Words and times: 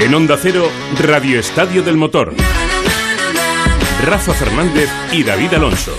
En 0.00 0.14
Onda 0.14 0.38
Cero, 0.40 0.66
Radio 0.98 1.38
Estadio 1.38 1.82
del 1.82 1.98
Motor. 1.98 2.32
Rafa 4.02 4.32
Fernández 4.32 4.88
y 5.12 5.22
David 5.22 5.52
Alonso. 5.52 5.94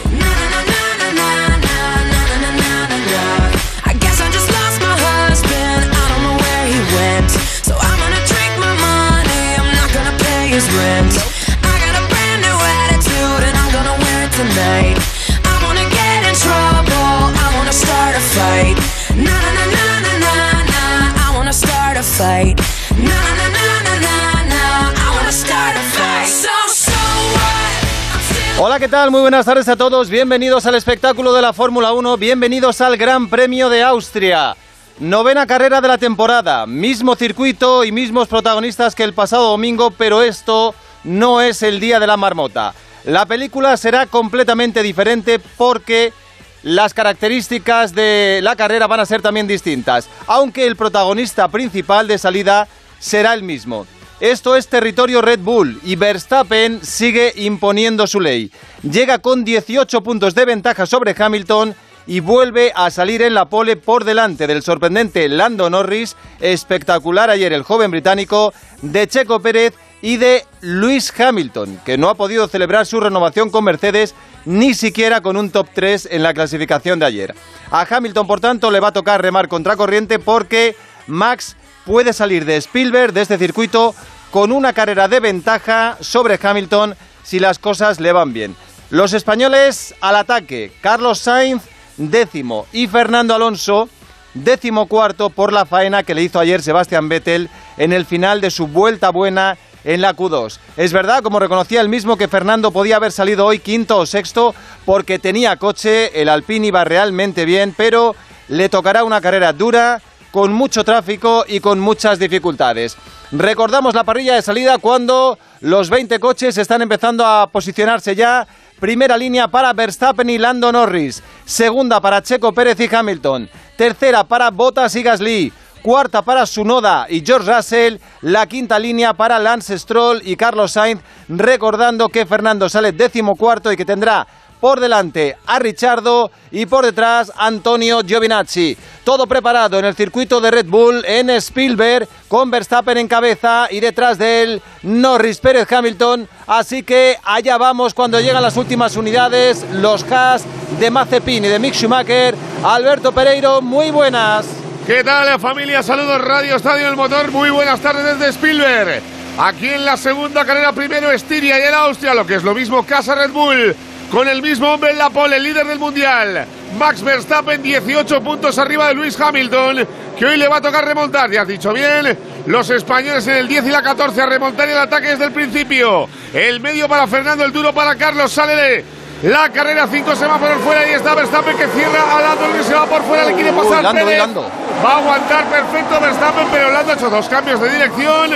Hola, 28.64 28.78
¿qué 28.78 28.88
tal? 28.88 29.10
Muy 29.10 29.22
buenas 29.22 29.48
tardes 29.48 29.68
a 29.70 29.76
todos. 29.76 30.12
Bienvenidos 30.12 30.68
al 30.68 30.76
espectáculo 30.76 31.34
de 31.34 31.42
la 31.42 31.52
Fórmula 31.52 31.94
1. 31.94 32.16
Bienvenidos 32.18 32.80
al 32.80 32.96
Gran 32.96 33.28
Premio 33.28 33.70
de 33.70 33.82
Austria. 33.82 34.56
Novena 35.00 35.48
carrera 35.48 35.82
de 35.82 35.88
la 35.88 35.98
temporada. 35.98 36.68
Mismo 36.68 37.16
circuito 37.16 37.84
y 37.84 37.92
mismos 37.92 38.28
protagonistas 38.28 38.94
que 38.94 39.04
el 39.04 39.16
pasado 39.16 39.50
domingo, 39.50 39.90
pero 39.90 40.22
esto 40.22 40.76
no 41.04 41.42
es 41.42 41.64
el 41.64 41.80
día 41.80 42.00
de 42.00 42.06
la 42.06 42.18
marmota. 42.18 42.76
La 43.04 43.26
película 43.26 43.76
será 43.78 44.06
completamente 44.06 44.84
diferente 44.84 45.40
porque 45.58 46.14
las 46.62 46.94
características 46.94 47.96
de 47.96 48.42
la 48.44 48.56
carrera 48.56 48.86
van 48.86 49.00
a 49.00 49.08
ser 49.08 49.24
también 49.24 49.48
distintas, 49.48 50.08
aunque 50.28 50.68
el 50.68 50.76
protagonista 50.76 51.48
principal 51.48 52.08
de 52.08 52.20
salida 52.20 52.68
será 53.00 53.34
el 53.34 53.42
mismo. 53.42 53.88
Esto 54.22 54.56
es 54.56 54.68
territorio 54.68 55.20
Red 55.24 55.40
Bull 55.40 55.80
y 55.84 55.96
Verstappen 55.96 56.86
sigue 56.86 57.34
imponiendo 57.38 58.06
su 58.06 58.20
ley. 58.20 58.52
Llega 58.84 59.18
con 59.18 59.44
18 59.44 60.04
puntos 60.04 60.36
de 60.36 60.46
ventaja 60.46 60.86
sobre 60.86 61.16
Hamilton 61.18 61.74
y 62.06 62.20
vuelve 62.20 62.72
a 62.76 62.92
salir 62.92 63.24
en 63.24 63.34
la 63.34 63.46
pole 63.46 63.78
por 63.78 64.04
delante 64.04 64.46
del 64.46 64.62
sorprendente 64.62 65.28
Lando 65.28 65.72
Norris, 65.72 66.16
espectacular 66.40 67.32
ayer 67.32 67.52
el 67.52 67.64
joven 67.64 67.90
británico, 67.90 68.54
de 68.84 69.08
Checo 69.08 69.40
Pérez 69.40 69.74
y 70.04 70.18
de 70.18 70.46
Lewis 70.62 71.12
Hamilton, 71.20 71.80
que 71.84 71.98
no 71.98 72.08
ha 72.08 72.14
podido 72.14 72.48
celebrar 72.48 72.86
su 72.86 73.00
renovación 73.00 73.50
con 73.50 73.64
Mercedes 73.64 74.14
ni 74.46 74.76
siquiera 74.76 75.22
con 75.22 75.36
un 75.36 75.50
top 75.50 75.68
3 75.74 76.10
en 76.12 76.22
la 76.22 76.36
clasificación 76.36 77.00
de 77.00 77.08
ayer. 77.08 77.36
A 77.72 77.88
Hamilton, 77.90 78.28
por 78.28 78.40
tanto, 78.40 78.70
le 78.70 78.82
va 78.82 78.90
a 78.90 78.94
tocar 78.94 79.20
remar 79.20 79.48
contracorriente 79.48 80.20
porque 80.20 80.76
Max 81.08 81.56
puede 81.86 82.14
salir 82.14 82.46
de 82.46 82.58
Spielberg, 82.58 83.14
de 83.14 83.22
este 83.22 83.38
circuito, 83.38 83.96
con 84.32 84.52
una 84.52 84.74
carrera 84.74 85.08
de 85.08 85.20
ventaja 85.20 85.98
sobre 86.00 86.40
Hamilton 86.42 86.96
si 87.24 87.40
las 87.40 87.60
cosas 87.60 88.00
le 88.00 88.12
van 88.12 88.34
bien. 88.34 88.56
Los 88.90 89.14
españoles 89.14 89.96
al 90.02 90.16
ataque, 90.16 90.72
Carlos 90.82 91.20
Sainz 91.20 91.64
décimo 91.98 92.66
y 92.72 92.88
Fernando 92.88 93.36
Alonso 93.36 93.90
décimo 94.34 94.88
cuarto 94.88 95.30
por 95.30 95.54
la 95.54 95.66
faena 95.66 96.04
que 96.04 96.16
le 96.16 96.24
hizo 96.24 96.40
ayer 96.40 96.62
Sebastián 96.62 97.10
Vettel 97.10 97.50
en 97.78 97.94
el 97.94 98.06
final 98.06 98.42
de 98.42 98.52
su 98.52 98.68
vuelta 98.68 99.10
buena 99.10 99.58
en 99.84 100.02
la 100.02 100.16
Q2. 100.16 100.60
Es 100.78 100.94
verdad, 100.94 101.24
como 101.24 101.40
reconocía 101.40 101.82
el 101.82 101.90
mismo, 101.90 102.18
que 102.18 102.28
Fernando 102.28 102.72
podía 102.72 102.98
haber 102.98 103.12
salido 103.12 103.46
hoy 103.46 103.60
quinto 103.60 103.98
o 103.98 104.06
sexto 104.06 104.54
porque 104.86 105.20
tenía 105.20 105.56
coche, 105.56 106.22
el 106.22 106.30
Alpine 106.30 106.68
iba 106.68 106.84
realmente 106.84 107.46
bien, 107.46 107.74
pero 107.76 108.16
le 108.48 108.70
tocará 108.70 109.04
una 109.04 109.22
carrera 109.22 109.54
dura, 109.54 110.02
con 110.32 110.54
mucho 110.54 110.84
tráfico 110.84 111.46
y 111.48 111.60
con 111.60 111.80
muchas 111.80 112.18
dificultades. 112.18 112.98
Recordamos 113.32 113.94
la 113.94 114.04
parrilla 114.04 114.36
de 114.36 114.42
salida 114.42 114.78
cuando 114.78 115.38
los 115.62 115.90
20 115.90 116.20
coches 116.20 116.58
están 116.58 116.82
empezando 116.82 117.26
a 117.26 117.48
posicionarse 117.48 118.16
ya. 118.16 118.48
Primera 118.80 119.16
línea 119.16 119.48
para 119.48 119.74
Verstappen 119.74 120.30
y 120.30 120.38
Lando 120.38 120.72
Norris. 120.72 121.22
Segunda 121.46 122.02
para 122.02 122.22
Checo 122.22 122.52
Pérez 122.52 122.80
y 122.80 122.94
Hamilton. 122.94 123.50
Tercera 123.78 124.24
para 124.24 124.50
Bottas 124.50 124.96
y 124.96 125.04
Gasly. 125.04 125.54
Cuarta 125.84 126.22
para 126.22 126.46
Sunoda 126.46 127.06
y 127.08 127.24
George 127.26 127.52
Russell. 127.54 127.98
La 128.22 128.48
quinta 128.48 128.80
línea 128.80 129.14
para 129.14 129.40
Lance 129.40 129.78
Stroll 129.78 130.22
y 130.24 130.36
Carlos 130.36 130.72
Sainz. 130.72 131.02
Recordando 131.30 132.10
que 132.10 132.26
Fernando 132.26 132.70
sale 132.70 132.92
décimo 132.92 133.36
cuarto 133.36 133.72
y 133.72 133.78
que 133.78 133.86
tendrá 133.86 134.28
por 134.62 134.80
delante 134.80 135.36
a 135.46 135.60
Richardo 135.60 136.32
y 136.52 136.68
por 136.68 136.86
detrás 136.86 137.32
Antonio 137.36 138.02
Giovinazzi. 138.06 138.78
Todo 139.04 139.26
preparado 139.28 139.80
en 139.80 139.86
el 139.86 139.96
circuito 139.96 140.40
de 140.40 140.52
Red 140.52 140.68
Bull 140.68 141.04
en 141.06 141.32
Spielberg 141.32 142.08
con 142.28 142.52
Verstappen 142.52 142.98
en 142.98 143.08
cabeza 143.08 143.68
y 143.70 143.80
detrás 143.80 144.18
de 144.18 144.44
él 144.44 144.62
Norris 144.84 145.40
Pérez 145.40 145.70
Hamilton. 145.70 146.30
Así 146.48 146.84
que 146.84 147.18
allá 147.24 147.58
vamos 147.58 147.94
cuando 147.94 148.22
llegan 148.22 148.44
las 148.44 148.56
últimas 148.56 148.96
unidades, 148.96 149.66
los 149.74 150.10
Haas 150.10 150.44
de 150.80 150.92
Mazepin 150.92 151.44
y 151.46 151.48
de 151.48 151.60
Mick 151.60 151.74
Schumacher. 151.74 152.36
Alberto 152.64 153.12
Pereiro, 153.12 153.62
muy 153.62 153.90
buenas. 153.90 154.46
¿Qué 154.86 155.04
tal 155.04 155.40
familia? 155.40 155.82
Saludos 155.82 156.22
Radio 156.22 156.56
Estadio 156.56 156.86
del 156.86 156.96
Motor. 156.96 157.32
Muy 157.32 157.50
buenas 157.50 157.80
tardes 157.80 158.04
desde 158.04 158.30
Spielberg. 158.30 159.02
Aquí 159.38 159.70
en 159.70 159.86
la 159.86 159.98
segunda 159.98 160.46
carrera 160.46 160.74
primero 160.74 161.12
Estiria 161.12 161.58
y 161.60 161.64
en 161.64 161.74
Austria, 161.74 162.14
lo 162.14 162.26
que 162.28 162.36
es 162.36 162.44
lo 162.44 162.54
mismo 162.54 162.86
Casa 162.86 163.16
Red 163.16 163.32
Bull. 163.32 163.76
Con 164.12 164.28
el 164.28 164.42
mismo 164.42 164.68
hombre 164.74 164.92
en 164.92 164.98
la 164.98 165.10
pole, 165.10 165.38
el 165.38 165.44
líder 165.44 165.66
del 165.66 165.80
mundial. 165.80 166.46
Max 166.78 167.02
Verstappen, 167.02 167.64
18 167.64 168.22
puntos 168.22 168.58
arriba 168.58 168.90
de 168.90 168.94
Luis 168.94 169.20
Hamilton, 169.20 169.88
que 170.20 170.26
hoy 170.26 170.36
le 170.38 170.50
va 170.50 170.58
a 170.58 170.62
tocar 170.62 170.84
remontar. 170.84 171.32
Ya 171.32 171.44
has 171.44 171.48
dicho 171.48 171.72
bien, 171.72 172.18
los 172.46 172.70
españoles 172.70 173.26
en 173.28 173.38
el 173.38 173.48
10 173.48 173.66
y 173.68 173.70
la 173.70 173.82
14 173.82 174.22
a 174.22 174.26
remontar 174.26 174.68
el 174.68 174.78
ataque 174.78 175.08
desde 175.08 175.26
el 175.26 175.32
principio. 175.32 176.10
El 176.34 176.60
medio 176.60 176.90
para 176.90 177.08
Fernando, 177.08 177.46
el 177.46 177.54
duro 177.54 177.74
para 177.74 177.96
Carlos. 177.96 178.34
Sale 178.34 178.84
la 179.24 179.50
carrera, 179.50 179.88
5 179.90 180.16
semáforos 180.16 180.62
fuera 180.62 180.90
y 180.90 180.94
está 180.94 181.16
Verstappen 181.16 181.56
que 181.56 181.68
cierra 181.68 182.18
a 182.18 182.22
Lando 182.22 182.52
que 182.58 182.64
se 182.64 182.74
va 182.74 182.86
por 182.88 183.04
fuera, 183.04 183.26
le 183.26 183.34
quiere 183.34 183.54
pasar 183.54 183.78
Uy, 183.78 183.84
Lando, 183.84 184.06
Pérez. 184.06 184.18
Lando. 184.18 184.52
Va 184.84 184.92
a 184.94 184.98
aguantar 184.98 185.46
perfecto 185.46 186.00
Verstappen, 186.02 186.48
pero 186.52 186.72
Lando 186.72 186.92
ha 186.92 186.96
hecho 186.96 187.10
dos 187.10 187.30
cambios 187.30 187.62
de 187.62 187.70
dirección. 187.70 188.32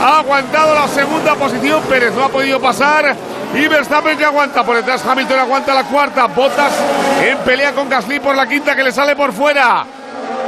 Ha 0.00 0.18
aguantado 0.18 0.74
la 0.74 0.88
segunda 0.88 1.34
posición, 1.36 1.82
Pérez 1.84 2.12
no 2.14 2.24
ha 2.24 2.28
podido 2.28 2.60
pasar. 2.60 3.14
Y 3.54 3.68
Verstappen 3.68 4.16
que 4.16 4.24
aguanta 4.24 4.64
por 4.64 4.76
detrás, 4.76 5.04
Hamilton 5.04 5.38
aguanta 5.38 5.74
la 5.74 5.84
cuarta. 5.84 6.26
Botas 6.26 6.72
en 7.22 7.38
pelea 7.38 7.72
con 7.72 7.88
Gasly 7.88 8.18
por 8.20 8.34
la 8.34 8.48
quinta 8.48 8.74
que 8.74 8.82
le 8.82 8.90
sale 8.92 9.14
por 9.14 9.32
fuera. 9.32 9.84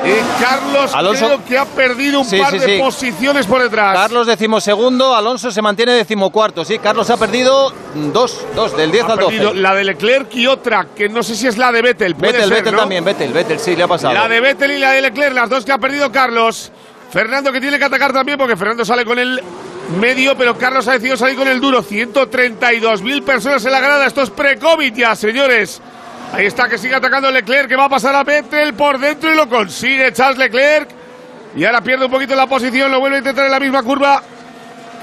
Y 0.04 0.42
Carlos 0.42 0.92
Alonso- 0.94 1.26
creo 1.26 1.44
que 1.44 1.56
ha 1.58 1.64
perdido 1.64 2.20
un 2.20 2.26
Sí, 2.26 2.38
par 2.38 2.50
sí, 2.50 2.58
de 2.58 2.66
sí. 2.66 2.78
posiciones 2.78 3.46
por 3.46 3.62
detrás. 3.62 3.94
Carlos 3.96 4.26
decimosegundo, 4.26 5.14
Alonso 5.14 5.50
se 5.50 5.62
mantiene 5.62 5.92
decimocuarto. 5.92 6.64
Sí, 6.64 6.78
Carlos 6.78 7.08
ha 7.10 7.16
perdido 7.16 7.72
dos, 8.12 8.38
dos, 8.54 8.76
del 8.76 8.90
10 8.90 9.04
ha 9.04 9.12
al 9.12 9.18
12. 9.18 9.30
perdido 9.30 9.54
la 9.54 9.74
de 9.74 9.84
Leclerc 9.84 10.34
y 10.34 10.46
otra 10.46 10.88
que 10.94 11.08
no 11.08 11.22
sé 11.22 11.34
si 11.36 11.46
es 11.46 11.56
la 11.56 11.72
de 11.72 11.80
Vettel. 11.82 12.16
Puede 12.16 12.32
Vettel, 12.32 12.48
ser, 12.48 12.58
Vettel 12.58 12.72
¿no? 12.74 12.78
también, 12.80 13.04
Vettel, 13.04 13.32
Vettel, 13.32 13.58
sí, 13.60 13.76
le 13.76 13.82
ha 13.82 13.88
pasado. 13.88 14.12
La 14.14 14.28
de 14.28 14.40
Vettel 14.40 14.72
y 14.72 14.78
la 14.78 14.90
de 14.92 15.02
Leclerc, 15.02 15.34
las 15.34 15.48
dos 15.48 15.64
que 15.64 15.72
ha 15.72 15.78
perdido 15.78 16.10
Carlos. 16.12 16.70
Fernando 17.14 17.52
que 17.52 17.60
tiene 17.60 17.78
que 17.78 17.84
atacar 17.84 18.12
también 18.12 18.36
porque 18.36 18.56
Fernando 18.56 18.84
sale 18.84 19.04
con 19.04 19.20
el 19.20 19.40
medio, 20.00 20.36
pero 20.36 20.58
Carlos 20.58 20.88
ha 20.88 20.94
decidido 20.94 21.16
salir 21.16 21.36
con 21.36 21.46
el 21.46 21.60
duro. 21.60 21.80
132.000 21.80 23.22
personas 23.22 23.64
en 23.64 23.70
la 23.70 23.78
grada. 23.78 24.04
Esto 24.04 24.22
es 24.22 24.30
pre-COVID 24.30 24.92
ya, 24.92 25.14
señores. 25.14 25.80
Ahí 26.32 26.46
está 26.46 26.68
que 26.68 26.76
sigue 26.76 26.96
atacando 26.96 27.30
Leclerc, 27.30 27.68
que 27.68 27.76
va 27.76 27.84
a 27.84 27.88
pasar 27.88 28.16
a 28.16 28.24
Vettel 28.24 28.74
por 28.74 28.98
dentro 28.98 29.32
y 29.32 29.36
lo 29.36 29.48
consigue 29.48 30.12
Charles 30.12 30.38
Leclerc. 30.38 30.88
Y 31.54 31.64
ahora 31.64 31.82
pierde 31.82 32.06
un 32.06 32.10
poquito 32.10 32.34
la 32.34 32.48
posición, 32.48 32.90
lo 32.90 32.98
vuelve 32.98 33.18
a 33.18 33.20
intentar 33.20 33.46
en 33.46 33.52
la 33.52 33.60
misma 33.60 33.84
curva. 33.84 34.20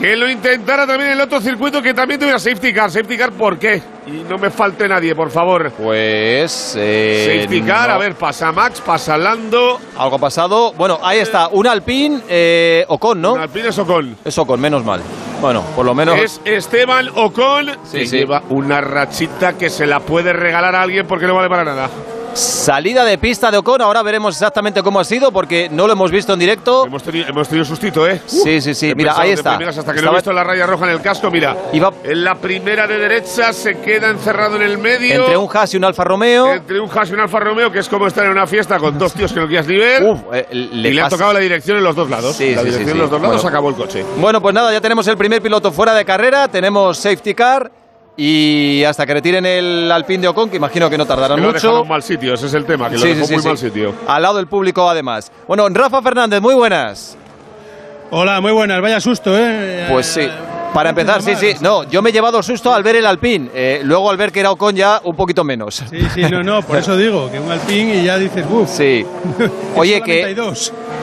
Que 0.01 0.15
lo 0.15 0.27
intentara 0.27 0.87
también 0.87 1.11
en 1.11 1.17
el 1.17 1.21
otro 1.21 1.39
circuito 1.39 1.79
que 1.79 1.93
también 1.93 2.19
tuviera 2.19 2.39
safety 2.39 2.73
car. 2.73 2.89
Safety 2.89 3.17
car, 3.17 3.31
¿por 3.33 3.59
qué? 3.59 3.81
Y 4.07 4.11
no 4.27 4.39
me 4.39 4.49
falte 4.49 4.87
nadie, 4.87 5.13
por 5.13 5.29
favor. 5.29 5.71
Pues. 5.73 6.75
eh, 6.75 7.37
Safety 7.43 7.61
car, 7.61 7.89
no. 7.89 7.95
a 7.95 7.97
ver, 7.99 8.15
pasa 8.15 8.51
Max, 8.51 8.81
pasa 8.81 9.15
Lando. 9.15 9.79
Algo 9.95 10.15
ha 10.15 10.19
pasado. 10.19 10.73
Bueno, 10.73 10.97
ahí 11.03 11.19
está. 11.19 11.49
Un 11.49 11.67
Alpine 11.67 12.19
eh, 12.27 12.83
Ocon, 12.87 13.21
¿no? 13.21 13.35
Alpine 13.35 13.67
es 13.69 13.77
Ocon. 13.77 14.17
Es 14.25 14.35
Ocon, 14.39 14.59
menos 14.59 14.83
mal. 14.83 15.01
Bueno, 15.39 15.63
por 15.75 15.85
lo 15.85 15.93
menos. 15.93 16.17
Es 16.19 16.41
Esteban 16.45 17.07
Ocon, 17.13 17.67
Sí, 17.83 17.99
que 17.99 18.07
sí. 18.07 18.17
lleva 18.17 18.41
una 18.49 18.81
rachita 18.81 19.53
que 19.53 19.69
se 19.69 19.85
la 19.85 19.99
puede 19.99 20.33
regalar 20.33 20.73
a 20.73 20.81
alguien 20.81 21.05
porque 21.05 21.27
no 21.27 21.35
vale 21.35 21.47
para 21.49 21.63
nada. 21.63 21.89
Salida 22.33 23.03
de 23.03 23.17
pista 23.17 23.51
de 23.51 23.57
Ocon. 23.57 23.81
Ahora 23.81 24.01
veremos 24.03 24.35
exactamente 24.35 24.81
cómo 24.81 24.99
ha 24.99 25.03
sido 25.03 25.31
porque 25.31 25.69
no 25.69 25.87
lo 25.87 25.93
hemos 25.93 26.11
visto 26.11 26.33
en 26.33 26.39
directo. 26.39 26.85
Hemos 26.85 27.03
tenido, 27.03 27.27
hemos 27.27 27.47
tenido 27.47 27.65
sustito, 27.65 28.07
¿eh? 28.07 28.21
Sí, 28.25 28.61
sí, 28.61 28.73
sí. 28.73 28.93
Mira, 28.95 29.13
ahí 29.17 29.31
está. 29.31 29.51
primeras 29.57 29.77
hasta 29.77 29.91
que 29.91 29.97
no 29.97 30.01
Estaba 30.01 30.17
he 30.17 30.19
visto 30.19 30.33
la 30.33 30.43
raya 30.43 30.65
roja 30.65 30.85
en 30.85 30.91
el 30.91 31.01
casco, 31.01 31.29
mira. 31.29 31.55
Iba 31.73 31.91
En 32.03 32.23
la 32.23 32.35
primera 32.35 32.87
de 32.87 32.97
derecha 32.97 33.51
se 33.53 33.75
queda 33.79 34.09
encerrado 34.09 34.55
en 34.55 34.61
el 34.63 34.77
medio. 34.77 35.21
entre 35.21 35.37
un 35.37 35.49
Haas 35.53 35.73
y 35.73 35.77
un 35.77 35.85
Alfa 35.85 36.03
Romeo. 36.03 36.53
Entre 36.53 36.79
un 36.79 36.89
Haas 36.89 37.09
y 37.09 37.13
un 37.13 37.19
Alfa 37.19 37.39
Romeo, 37.39 37.71
que 37.71 37.79
es 37.79 37.89
como 37.89 38.07
estar 38.07 38.25
en 38.25 38.31
una 38.31 38.47
fiesta 38.47 38.77
con 38.77 38.97
dos 38.97 39.13
tíos 39.13 39.33
que 39.33 39.39
no 39.39 39.47
quieras 39.47 39.67
ni 39.67 39.77
ver. 39.77 40.03
Uf, 40.03 40.19
eh, 40.33 40.47
le, 40.51 40.89
y 40.89 40.93
le 40.93 41.01
ha 41.01 41.09
tocado 41.09 41.33
la 41.33 41.39
dirección 41.39 41.77
en 41.77 41.83
los 41.83 41.95
dos 41.95 42.09
lados. 42.09 42.35
Sí, 42.35 42.55
la 42.55 42.61
sí, 42.61 42.65
dirección 42.67 42.85
sí. 42.87 42.91
en 42.91 42.97
los 42.99 43.09
dos 43.09 43.21
lados 43.21 43.35
Bueno. 43.41 43.49
acabó 43.49 43.69
el 43.69 43.75
coche. 43.75 44.05
Bueno, 44.17 44.41
pues 44.41 44.53
nada, 44.55 44.71
ya 44.71 44.79
tenemos 44.81 45.07
el 45.07 45.17
primer 45.17 45.41
piloto 45.41 45.71
fuera 45.71 45.93
de 45.93 46.05
carrera, 46.05 46.47
tenemos 46.47 46.97
safety 46.97 47.33
car 47.33 47.71
y 48.17 48.83
hasta 48.83 49.05
que 49.05 49.13
retiren 49.13 49.45
el 49.45 49.91
Alpine 49.91 50.21
de 50.23 50.27
Ocon, 50.27 50.49
que 50.49 50.57
imagino 50.57 50.89
que 50.89 50.97
no 50.97 51.05
tardarán 51.05 51.37
Que 51.37 51.43
lo 51.45 51.53
mucho. 51.53 51.81
en 51.83 51.87
mal 51.87 52.03
sitio, 52.03 52.33
ese 52.33 52.47
es 52.47 52.53
el 52.53 52.65
tema, 52.65 52.89
que 52.89 52.95
lo 52.97 53.01
Sí, 53.01 53.07
dejó 53.09 53.21
sí, 53.21 53.27
sí, 53.27 53.33
muy 53.33 53.41
sí. 53.41 53.47
mal 53.47 53.57
sitio. 53.57 53.93
Al 54.07 54.21
lado 54.21 54.37
del 54.37 54.47
público, 54.47 54.89
además. 54.89 55.31
Bueno, 55.47 55.67
Rafa 55.69 56.01
Fernández, 56.01 56.41
muy 56.41 56.53
buenas. 56.53 57.17
Hola, 58.11 58.41
muy 58.41 58.51
buenas, 58.51 58.81
vaya 58.81 58.99
susto, 58.99 59.35
¿eh? 59.37 59.85
Pues 59.89 60.05
sí. 60.05 60.27
Para 60.73 60.89
empezar, 60.89 61.21
sí, 61.21 61.35
sí. 61.35 61.55
No, 61.59 61.83
yo 61.83 62.01
me 62.01 62.11
he 62.11 62.13
llevado 62.13 62.41
susto 62.41 62.73
al 62.73 62.81
ver 62.81 62.95
el 62.95 63.05
Alpine. 63.05 63.49
Eh, 63.53 63.81
luego 63.83 64.09
al 64.09 64.15
ver 64.15 64.31
que 64.31 64.39
era 64.39 64.51
Ocon 64.51 64.73
ya 64.73 65.01
un 65.03 65.15
poquito 65.15 65.43
menos. 65.43 65.83
Sí, 65.89 65.99
sí, 66.13 66.21
no, 66.21 66.43
no, 66.43 66.61
por 66.61 66.77
eso 66.77 66.95
digo, 66.95 67.29
que 67.29 67.39
un 67.39 67.51
Alpine 67.51 67.95
y 67.95 68.05
ya 68.05 68.17
dices, 68.17 68.45
uff. 68.49 68.69
Sí. 68.69 69.05
Oye, 69.75 70.01
que, 70.01 70.33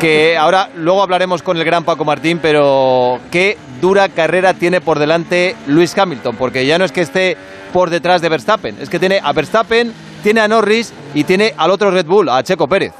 que 0.00 0.38
ahora 0.38 0.70
luego 0.74 1.02
hablaremos 1.02 1.42
con 1.42 1.58
el 1.58 1.64
gran 1.64 1.84
Paco 1.84 2.04
Martín, 2.04 2.38
pero 2.40 3.18
qué 3.30 3.58
dura 3.80 4.08
carrera 4.08 4.54
tiene 4.54 4.80
por 4.80 4.98
delante 4.98 5.54
Luis 5.66 5.96
Hamilton, 5.96 6.36
porque 6.36 6.64
ya 6.64 6.78
no 6.78 6.86
es 6.86 6.92
que 6.92 7.02
esté 7.02 7.36
por 7.72 7.90
detrás 7.90 8.22
de 8.22 8.30
Verstappen, 8.30 8.76
es 8.80 8.88
que 8.88 8.98
tiene 8.98 9.20
a 9.22 9.32
Verstappen, 9.34 9.92
tiene 10.22 10.40
a 10.40 10.48
Norris 10.48 10.94
y 11.14 11.24
tiene 11.24 11.52
al 11.56 11.70
otro 11.70 11.90
Red 11.90 12.06
Bull, 12.06 12.30
a 12.30 12.42
Checo 12.42 12.66
Pérez. 12.66 12.94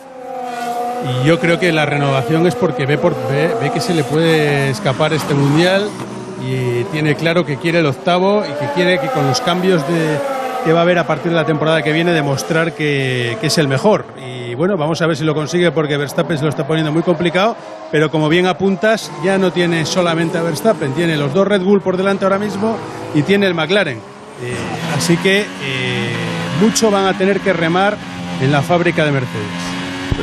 Y 1.22 1.26
yo 1.26 1.38
creo 1.40 1.58
que 1.58 1.72
la 1.72 1.86
renovación 1.86 2.46
es 2.46 2.54
porque 2.54 2.84
ve, 2.84 2.98
por, 2.98 3.14
ve, 3.30 3.54
ve 3.60 3.70
que 3.72 3.80
se 3.80 3.94
le 3.94 4.04
puede 4.04 4.68
escapar 4.70 5.12
este 5.14 5.32
mundial 5.32 5.88
y 6.40 6.84
tiene 6.84 7.14
claro 7.14 7.44
que 7.44 7.56
quiere 7.56 7.80
el 7.80 7.86
octavo 7.86 8.44
y 8.44 8.52
que 8.52 8.72
quiere 8.74 8.98
que 8.98 9.08
con 9.08 9.26
los 9.26 9.40
cambios 9.40 9.86
de, 9.88 10.18
que 10.64 10.72
va 10.72 10.80
a 10.80 10.82
haber 10.82 10.98
a 10.98 11.06
partir 11.06 11.30
de 11.30 11.36
la 11.36 11.44
temporada 11.44 11.82
que 11.82 11.92
viene 11.92 12.12
demostrar 12.12 12.74
que, 12.74 13.36
que, 13.40 13.46
es 13.46 13.58
el 13.58 13.68
mejor. 13.68 14.06
Y 14.18 14.54
bueno, 14.54 14.76
vamos 14.76 15.00
a 15.02 15.06
ver 15.06 15.16
si 15.16 15.24
lo 15.24 15.34
consigue 15.34 15.70
porque 15.70 15.96
Verstappen 15.96 16.38
se 16.38 16.44
lo 16.44 16.50
está 16.50 16.66
poniendo 16.66 16.92
muy 16.92 17.02
complicado, 17.02 17.56
pero 17.90 18.10
como 18.10 18.28
bien 18.28 18.46
apuntas, 18.46 19.10
ya 19.24 19.38
no 19.38 19.52
tiene 19.52 19.86
solamente 19.86 20.38
a 20.38 20.42
Verstappen, 20.42 20.92
tiene 20.92 21.16
los 21.16 21.32
dos 21.32 21.46
Red 21.46 21.62
Bull 21.62 21.80
por 21.80 21.96
delante 21.96 22.24
ahora 22.24 22.38
mismo 22.38 22.76
y 23.14 23.22
tiene 23.22 23.46
el 23.46 23.54
McLaren. 23.54 23.98
Eh, 24.42 24.54
así 24.96 25.16
que 25.16 25.40
eh, 25.40 26.12
mucho 26.60 26.90
van 26.90 27.06
a 27.06 27.16
tener 27.16 27.40
que 27.40 27.52
remar 27.52 27.96
en 28.40 28.52
la 28.52 28.62
fábrica 28.62 29.04
de 29.04 29.12
Mercedes. 29.12 29.68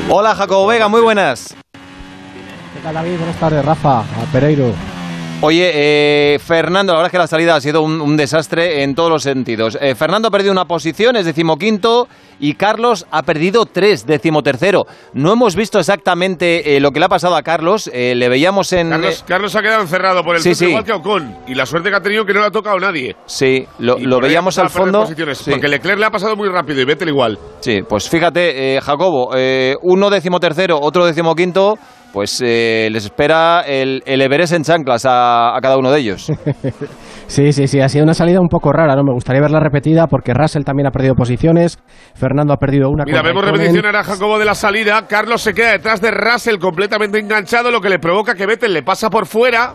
Hola 0.09 0.35
Jacobo 0.35 0.67
Vega, 0.67 0.87
muy 0.87 1.01
buenas. 1.01 1.55
¿Qué 1.73 2.81
tal 2.83 2.95
David? 2.95 3.17
Buenas 3.17 3.39
tardes, 3.39 3.65
Rafa, 3.65 3.99
a 3.99 4.31
Pereiro. 4.31 4.94
Oye, 5.41 5.71
eh, 5.73 6.39
Fernando, 6.39 6.93
la 6.93 6.99
verdad 6.99 7.07
es 7.07 7.11
que 7.11 7.17
la 7.17 7.27
salida 7.27 7.55
ha 7.55 7.61
sido 7.61 7.81
un, 7.81 8.17
desastre 8.17 8.83
en 8.83 8.95
todos 8.95 9.11
los 9.11 9.21
sentidos. 9.21 9.77
Eh, 9.81 9.93
Fernando 9.93 10.29
ha 10.29 10.31
perdido 10.31 10.51
una 10.51 10.65
posición, 10.65 11.17
es 11.17 11.25
decimoquinto, 11.25 12.07
y 12.39 12.53
Carlos 12.53 13.05
ha 13.11 13.23
perdido 13.23 13.65
tres, 13.65 14.05
decimotercero. 14.05 14.85
No 15.13 15.33
hemos 15.33 15.55
visto 15.55 15.79
exactamente 15.79 16.75
eh, 16.75 16.79
lo 16.79 16.91
que 16.91 16.99
le 16.99 17.05
ha 17.05 17.09
pasado 17.09 17.35
a 17.35 17.43
Carlos, 17.43 17.89
eh, 17.93 18.15
le 18.15 18.29
veíamos 18.29 18.73
en... 18.73 18.89
Carlos, 18.89 19.23
Carlos, 19.27 19.55
ha 19.55 19.61
quedado 19.61 19.81
encerrado 19.81 20.23
por 20.23 20.35
el 20.35 20.41
Sí, 20.41 20.55
sí, 20.55 20.65
igual 20.65 20.83
que 20.83 20.93
Ocon, 20.93 21.35
y 21.47 21.55
la 21.55 21.65
suerte 21.65 21.89
que 21.89 21.95
ha 21.95 22.01
tenido 22.01 22.25
que 22.25 22.33
no 22.33 22.41
le 22.41 22.47
ha 22.47 22.51
tocado 22.51 22.79
nadie. 22.79 23.15
Sí, 23.25 23.65
lo, 23.79 23.97
veíamos 24.19 24.57
al 24.57 24.69
fondo. 24.69 25.01
posiciones, 25.01 25.37
Sí. 25.37 25.51
Porque 25.51 25.67
Leclerc 25.67 25.99
le 25.99 26.05
ha 26.05 26.11
pasado 26.11 26.35
muy 26.35 26.49
rápido 26.49 26.81
y 26.81 26.85
Vettel 26.85 27.09
igual. 27.09 27.37
Sí, 27.59 27.81
pues 27.87 28.09
fíjate, 28.09 28.75
eh, 28.75 28.81
Jacobo, 28.81 29.35
eh, 29.35 29.75
uno 29.81 30.09
decimotercero, 30.09 30.79
otro 30.81 31.05
decimoquinto, 31.05 31.75
pues 32.13 32.41
eh, 32.43 32.89
les 32.91 33.05
espera 33.05 33.61
el, 33.67 34.01
el 34.05 34.21
Everest 34.21 34.53
en 34.53 34.63
chanclas 34.63 35.05
a, 35.05 35.55
a 35.55 35.61
cada 35.61 35.77
uno 35.77 35.91
de 35.91 35.99
ellos. 35.99 36.31
Sí, 37.27 37.51
sí, 37.51 37.67
sí, 37.67 37.79
ha 37.81 37.89
sido 37.89 38.03
una 38.03 38.13
salida 38.13 38.39
un 38.39 38.47
poco 38.47 38.71
rara, 38.71 38.95
¿no? 38.95 39.03
Me 39.03 39.13
gustaría 39.13 39.41
verla 39.41 39.59
repetida 39.59 40.07
porque 40.07 40.33
Russell 40.33 40.63
también 40.63 40.87
ha 40.87 40.91
perdido 40.91 41.15
posiciones, 41.15 41.79
Fernando 42.15 42.53
ha 42.53 42.57
perdido 42.57 42.89
una. 42.89 43.03
Mira, 43.03 43.21
vemos 43.23 43.43
repetición 43.43 43.85
ahora 43.85 44.03
Jacobo 44.03 44.37
de 44.37 44.45
la 44.45 44.53
salida. 44.55 45.07
Carlos 45.07 45.41
se 45.41 45.53
queda 45.53 45.71
detrás 45.71 46.01
de 46.01 46.11
Russell 46.11 46.57
completamente 46.59 47.19
enganchado, 47.19 47.71
lo 47.71 47.81
que 47.81 47.89
le 47.89 47.99
provoca 47.99 48.35
que 48.35 48.45
Vettel 48.45 48.73
le 48.73 48.83
pasa 48.83 49.09
por 49.09 49.25
fuera. 49.25 49.73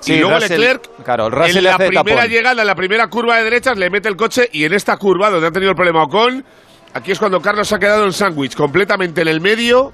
Sí, 0.00 0.14
y 0.14 0.20
luego 0.20 0.36
Russell- 0.36 0.60
Leclerc, 0.60 0.82
claro, 1.04 1.26
el 1.26 1.32
Russell 1.32 1.56
en 1.58 1.64
la 1.64 1.76
primera 1.76 2.04
tapón. 2.04 2.30
llegada, 2.30 2.60
en 2.62 2.66
la 2.68 2.74
primera 2.76 3.08
curva 3.08 3.36
de 3.38 3.44
derechas, 3.44 3.76
le 3.76 3.90
mete 3.90 4.08
el 4.08 4.14
coche 4.14 4.48
y 4.52 4.62
en 4.64 4.72
esta 4.72 4.96
curva, 4.96 5.28
donde 5.30 5.48
ha 5.48 5.50
tenido 5.50 5.70
el 5.72 5.76
problema 5.76 6.04
Ocon, 6.04 6.44
aquí 6.94 7.10
es 7.10 7.18
cuando 7.18 7.40
Carlos 7.40 7.66
se 7.66 7.74
ha 7.74 7.78
quedado 7.80 8.04
en 8.04 8.12
sándwich, 8.12 8.54
completamente 8.54 9.22
en 9.22 9.28
el 9.28 9.40
medio. 9.40 9.92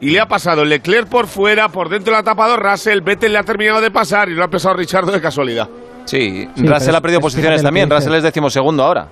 Y 0.00 0.10
le 0.10 0.20
ha 0.20 0.26
pasado 0.26 0.64
Leclerc 0.64 1.08
por 1.08 1.26
fuera, 1.26 1.68
por 1.68 1.88
dentro 1.90 2.12
le 2.12 2.18
ha 2.18 2.22
tapado 2.22 2.56
Russell, 2.56 3.00
Vettel 3.02 3.32
le 3.32 3.38
ha 3.38 3.42
terminado 3.42 3.80
de 3.80 3.90
pasar 3.90 4.28
y 4.30 4.34
lo 4.34 4.42
ha 4.44 4.48
pesado 4.48 4.74
Richardo 4.74 5.12
de 5.12 5.20
casualidad. 5.20 5.68
Sí, 6.06 6.48
Russell 6.56 6.94
ha 6.94 7.00
perdido 7.00 7.18
es 7.20 7.24
posiciones 7.24 7.62
también. 7.62 7.88
Russell 7.90 8.14
es 8.14 8.22
decimosegundo 8.22 8.82
ahora. 8.82 9.08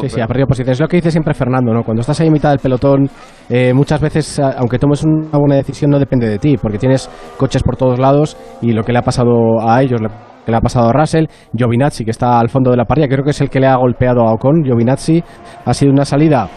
Sí, 0.00 0.08
sí, 0.08 0.20
ha 0.20 0.26
perdido 0.26 0.48
posiciones. 0.48 0.78
Es 0.78 0.80
lo 0.80 0.88
que 0.88 0.96
dice 0.96 1.12
siempre 1.12 1.32
Fernando, 1.32 1.72
¿no? 1.72 1.84
Cuando 1.84 2.00
estás 2.00 2.18
ahí 2.20 2.26
en 2.26 2.32
mitad 2.32 2.50
del 2.50 2.58
pelotón, 2.58 3.08
eh, 3.48 3.72
muchas 3.72 4.00
veces, 4.00 4.40
a- 4.40 4.56
aunque 4.58 4.80
tomes 4.80 5.04
una 5.04 5.38
buena 5.38 5.54
decisión, 5.54 5.92
no 5.92 6.00
depende 6.00 6.28
de 6.28 6.38
ti, 6.38 6.56
porque 6.56 6.76
tienes 6.78 7.08
coches 7.36 7.62
por 7.62 7.76
todos 7.76 8.00
lados 8.00 8.36
y 8.60 8.72
lo 8.72 8.82
que 8.82 8.90
le 8.92 8.98
ha 8.98 9.02
pasado 9.02 9.30
a 9.64 9.80
ellos, 9.80 10.00
lo 10.00 10.08
que 10.08 10.50
le 10.50 10.56
ha 10.56 10.60
pasado 10.60 10.88
a 10.88 10.92
Russell, 10.92 11.26
Giovinazzi, 11.56 12.04
que 12.04 12.10
está 12.10 12.40
al 12.40 12.48
fondo 12.48 12.72
de 12.72 12.76
la 12.76 12.84
parrilla, 12.84 13.06
creo 13.06 13.22
que 13.24 13.30
es 13.30 13.40
el 13.40 13.48
que 13.48 13.60
le 13.60 13.68
ha 13.68 13.76
golpeado 13.76 14.22
a 14.22 14.32
Ocon. 14.32 14.64
Giovinazzi 14.64 15.22
ha 15.64 15.72
sido 15.72 15.92
una 15.92 16.04
salida 16.04 16.48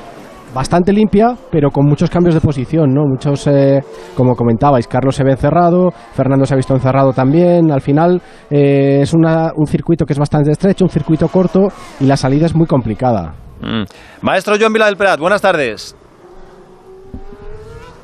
bastante 0.53 0.91
limpia, 0.91 1.35
pero 1.51 1.69
con 1.71 1.85
muchos 1.85 2.09
cambios 2.09 2.33
de 2.35 2.41
posición, 2.41 2.93
¿no? 2.93 3.03
Muchos, 3.05 3.45
eh, 3.47 3.79
como 4.15 4.35
comentabais, 4.35 4.87
Carlos 4.87 5.15
se 5.15 5.23
ve 5.23 5.31
encerrado, 5.31 5.91
Fernando 6.13 6.45
se 6.45 6.53
ha 6.53 6.57
visto 6.57 6.73
encerrado 6.73 7.13
también. 7.13 7.71
Al 7.71 7.81
final 7.81 8.21
eh, 8.49 8.99
es 9.01 9.13
una- 9.13 9.51
un 9.55 9.67
circuito 9.67 10.05
que 10.05 10.13
es 10.13 10.19
bastante 10.19 10.51
estrecho, 10.51 10.85
un 10.85 10.89
circuito 10.89 11.27
corto 11.27 11.67
y 11.99 12.05
la 12.05 12.17
salida 12.17 12.45
es 12.45 12.55
muy 12.55 12.65
complicada. 12.67 13.33
Mm. 13.61 13.83
Maestro 14.21 14.55
Joan 14.59 14.73
Vila 14.73 14.85
del 14.85 14.97
Prat, 14.97 15.19
buenas 15.19 15.41
tardes. 15.41 15.95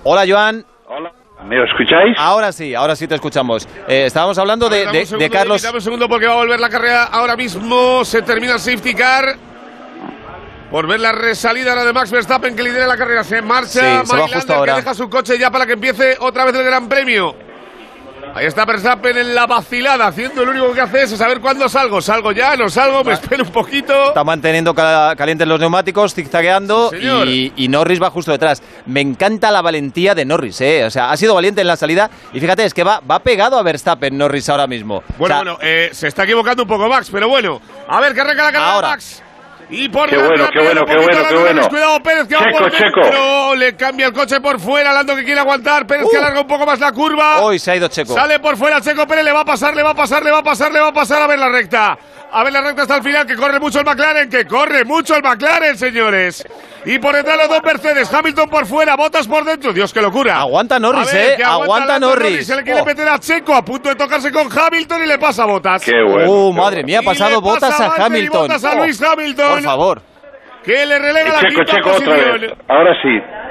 Hola, 0.03 0.24
Joan. 0.27 0.63
Hola. 0.88 1.12
¿Me 1.47 1.63
escucháis? 1.63 2.15
Ahora 2.18 2.51
sí, 2.51 2.74
ahora 2.74 2.95
sí 2.95 3.07
te 3.07 3.15
escuchamos. 3.15 3.68
Eh, 3.88 4.06
estábamos 4.06 4.38
hablando 4.39 4.68
de, 4.69 4.86
Dame 4.86 4.97
de- 4.97 5.00
un 5.01 5.06
segundo, 5.07 5.24
de 5.25 5.30
Carlos. 5.30 5.62
Dame 5.62 5.75
un 5.75 5.81
segundo 5.81 6.07
porque 6.07 6.25
va 6.27 6.33
a 6.33 6.38
volver 6.38 6.59
la 6.59 6.69
carrera 6.69 7.03
ahora 7.06 7.36
mismo. 7.36 8.03
Se 8.03 8.21
termina 8.21 8.53
el 8.53 8.59
safety 8.59 8.94
car. 8.94 9.25
Por 10.75 10.88
ver 10.88 11.00
la 11.00 11.13
resalida 11.13 11.69
ahora 11.72 11.86
de 11.86 11.94
Max 11.94 12.12
Verstappen 12.12 12.54
que 12.54 12.62
lidera 12.62 12.86
la 12.86 12.98
carrera. 12.98 13.24
Se 13.24 13.42
marcha 13.42 13.68
Sí, 14.01 14.07
se 14.10 14.18
va 14.18 14.27
justo 14.27 14.54
ahora. 14.54 14.74
que 14.75 14.81
deja 14.81 14.94
su 14.94 15.10
coche 15.10 15.39
ya 15.39 15.50
para 15.50 15.66
que 15.66 15.72
empiece 15.72 16.18
otra 16.19 16.44
vez 16.44 16.54
el 16.54 16.66
Gran 16.66 16.89
Premio. 16.89 17.33
Ahí 18.33 18.45
está 18.45 18.66
Verstappen 18.66 19.18
en 19.18 19.33
la 19.33 19.48
vacilada, 19.48 20.07
haciendo 20.07 20.44
lo 20.44 20.51
único 20.51 20.74
que 20.74 20.81
hace 20.81 21.04
es 21.04 21.12
saber 21.12 21.39
cuándo 21.39 21.69
salgo. 21.69 22.01
Salgo 22.01 22.33
ya, 22.33 22.57
no 22.57 22.68
salgo, 22.68 23.06
me 23.06 23.13
espero 23.13 23.45
un 23.45 23.51
poquito. 23.51 24.10
Está 24.10 24.25
manteniendo 24.25 24.75
ca- 24.75 25.16
calientes 25.16 25.48
los 25.48 25.62
neumáticos, 25.62 26.13
zigzagueando 26.13 26.89
Sí, 26.89 26.98
y, 26.98 27.54
y 27.56 27.68
Norris 27.69 28.01
va 28.04 28.10
justo 28.10 28.33
detrás. 28.33 28.62
Me 28.86 29.00
encanta 29.00 29.51
la 29.51 29.62
valentía 29.62 30.13
de 30.13 30.25
Norris, 30.25 30.60
¿eh? 30.60 30.83
O 30.83 30.92
sea, 30.92 31.10
ha 31.10 31.16
sido 31.16 31.36
valiente 31.36 31.62
en 31.62 31.68
la 31.68 31.78
salida 31.78 32.10
y 32.33 32.42
fíjate, 32.42 32.66
es 32.66 32.74
que 32.74 32.83
va, 32.83 33.00
va 33.00 33.19
pegado 33.19 33.57
a 33.57 33.63
Verstappen 33.63 34.18
Norris 34.18 34.50
ahora 34.50 34.68
mismo. 34.68 35.04
Bueno, 35.18 35.36
O 35.36 35.38
sea, 35.42 35.54
bueno, 35.54 35.57
eh, 35.62 35.92
se 35.94 36.10
está 36.10 36.25
equivocando 36.25 36.63
un 36.63 36.68
poco 36.68 36.89
Max, 36.89 37.07
pero 37.10 37.30
bueno. 37.30 37.62
A 37.88 38.01
ver, 38.01 38.13
que 38.13 38.19
arranca 38.19 38.44
la 38.44 38.51
carrera 38.51 38.74
Ahora. 38.74 38.88
Max. 38.89 39.21
Y 39.70 39.90
por 39.90 40.10
Qué 40.10 40.18
bueno, 40.18 40.44
la 40.44 40.50
qué 40.50 40.60
bueno, 40.62 40.82
qué 40.86 40.96
bueno, 40.96 41.28
qué 41.28 41.36
bueno. 41.36 41.70
Cuidado, 41.70 42.00
Pérez, 42.04 42.28
que 42.28 42.36
Checo, 42.36 42.70
Checo. 42.70 43.02
dentro. 43.02 43.56
Le 43.56 43.76
cambia 43.76 44.08
el 44.08 44.14
coche 44.14 44.40
por 44.40 44.60
fuera, 44.60 44.94
Lando 44.94 45.16
que 45.16 45.24
quiere 45.24 45.40
aguantar. 45.40 45.88
Pérez 45.88 46.06
que 46.12 46.18
Uh. 46.18 46.20
alarga 46.22 46.42
un 46.42 46.48
poco 46.48 46.66
más 46.66 46.80
la 46.80 46.92
curva. 46.92 47.42
Hoy 47.42 47.58
se 47.60 47.72
ha 47.72 47.76
ido 47.76 47.88
Checo. 47.88 48.14
Sale 48.14 48.40
por 48.40 48.58
fuera 48.58 48.80
Checo 48.82 49.08
Pérez, 49.08 49.24
le 49.26 49.32
va 49.32 49.42
a 49.42 49.46
pasar, 49.46 49.76
le 49.76 49.81
va 49.84 49.92
a 49.92 49.95
pasar, 49.95 50.24
le 50.24 50.31
va 50.31 50.40
a 50.40 50.44
pasar, 50.44 50.72
le 50.72 50.80
va 50.80 50.88
a 50.90 50.94
pasar 50.94 51.22
a 51.22 51.28
ver 51.28 51.40
la 51.40 51.50
recta. 51.50 51.98
A 52.37 52.44
ver 52.44 52.51
la 52.51 52.61
recta 52.61 52.81
hasta 52.81 52.97
el 52.97 53.04
final, 53.04 53.25
que 53.25 53.35
corre 53.37 53.59
mucho 53.61 53.80
el 53.80 53.85
McLaren, 53.85 54.30
que 54.30 54.45
corre 54.45 54.83
mucho 54.83 55.15
el 55.15 55.23
McLaren, 55.23 55.77
señores. 55.77 56.45
Y 56.83 56.99
por 56.99 57.15
detrás 57.15 57.37
los 57.37 57.47
dos 57.47 57.63
Mercedes, 57.63 58.13
Hamilton 58.13 58.49
por 58.49 58.65
fuera, 58.65 58.95
Botas 58.97 59.25
por 59.25 59.45
dentro. 59.45 59.71
Dios, 59.71 59.94
qué 59.94 60.01
locura. 60.01 60.39
Aguanta 60.42 60.77
Norris, 60.77 61.13
A 61.13 61.15
ver, 61.15 61.39
eh. 61.39 61.44
Aguanta 61.45 61.94
Lando 61.94 62.09
Norris. 62.09 62.45
Se 62.45 62.56
le 62.57 62.63
quiere 62.63 62.81
Oh. 62.81 62.85
meter 62.85 63.07
a 63.07 63.18
Checo, 63.19 63.56
a 63.56 63.63
punto 63.63 63.87
de 63.87 63.95
tocarse 63.95 64.31
con 64.33 64.47
Hamilton 64.51 65.04
y 65.04 65.07
le 65.07 65.18
pasa 65.18 65.44
a 65.44 65.45
Botas. 65.45 65.81
Qué 65.83 65.94
bueno. 66.04 66.30
Uh, 66.30 66.51
qué 66.54 66.59
madre 66.59 66.75
bueno. 66.75 66.87
mía, 66.87 66.99
ha 66.99 67.04
Y 67.04 67.06
pasado 67.06 67.39
botas 67.42 67.71
pasa 67.71 67.85
a 68.01 68.06
Hamilton. 68.06 68.42
Bottas 68.42 68.65
a 68.65 68.71
Oh, 68.73 68.75
Luis 68.83 69.01
Hamilton. 69.01 69.49
Por 69.51 69.61
favor. 69.63 70.01
Que 70.65 70.85
le 70.85 70.99
relega 70.99 71.30
la 71.33 71.39
Checo, 71.39 71.56
quinta 71.56 71.71
Checo 71.73 71.89
otra 71.92 72.06
posición. 72.06 72.42
vez. 72.42 72.51
Ahora 72.68 72.92
sí. 73.01 73.44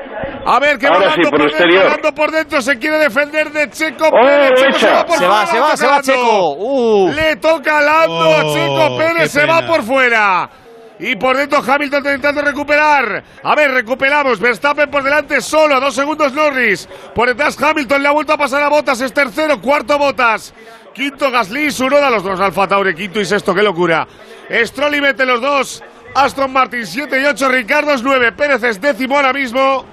A 0.46 0.60
ver, 0.60 0.78
que 0.78 0.86
Ahora 0.86 1.06
va 1.06 1.14
sí, 1.14 1.22
Lando 1.22 1.30
por 1.30 1.52
dentro, 1.52 2.14
por 2.14 2.30
dentro, 2.30 2.62
se 2.62 2.78
quiere 2.78 2.98
defender 2.98 3.50
de 3.50 3.70
Checo 3.70 4.08
Oh, 4.08 4.20
Pérez. 4.24 4.60
Checo 4.60 4.78
se 4.78 4.90
va 4.90 5.06
por 5.06 5.18
Se 5.18 5.26
va, 5.26 5.46
fuera, 5.46 5.46
se 5.46 5.58
va, 5.60 5.76
se 5.76 5.86
va. 5.86 6.02
Checo. 6.02 6.54
Uh. 6.58 7.12
Le 7.12 7.36
toca 7.36 7.78
a 7.78 7.82
Lando 7.82 8.22
a 8.22 8.44
Oh, 8.44 8.54
Checo 8.54 8.98
Pérez, 8.98 9.30
se 9.30 9.46
va 9.46 9.66
por 9.66 9.82
fuera. 9.82 10.50
Y 10.98 11.16
por 11.16 11.36
dentro 11.36 11.58
Hamilton 11.66 11.98
intentando 11.98 12.40
recuperar. 12.42 13.24
A 13.42 13.54
ver, 13.56 13.72
recuperamos. 13.72 14.38
Verstappen 14.38 14.90
por 14.90 15.02
delante 15.02 15.40
solo, 15.40 15.74
a 15.76 15.80
dos 15.80 15.94
segundos 15.94 16.32
Norris. 16.32 16.88
Por 17.14 17.28
detrás 17.28 17.60
Hamilton 17.60 18.02
le 18.02 18.08
ha 18.08 18.12
vuelto 18.12 18.32
a 18.32 18.38
pasar 18.38 18.62
a 18.62 18.68
Botas, 18.68 19.00
es 19.00 19.12
tercero, 19.12 19.60
cuarto 19.60 19.98
Botas. 19.98 20.54
Quinto 20.94 21.30
Gasly, 21.30 21.72
Sunoda, 21.72 22.08
los 22.10 22.22
dos 22.22 22.38
Alfa 22.38 22.68
Tauri, 22.68 22.94
quinto 22.94 23.18
y 23.20 23.24
sexto, 23.24 23.52
qué 23.52 23.62
locura. 23.62 24.06
Stroll 24.64 24.94
y 24.94 25.00
mete 25.00 25.26
los 25.26 25.40
dos. 25.40 25.82
Aston 26.14 26.52
Martin 26.52 26.86
7 26.86 27.20
y 27.20 27.24
8, 27.24 27.48
Ricardo 27.48 27.90
es 27.92 28.00
9, 28.00 28.30
Pérez 28.32 28.62
es 28.62 28.80
décimo 28.80 29.16
ahora 29.16 29.32
mismo. 29.32 29.84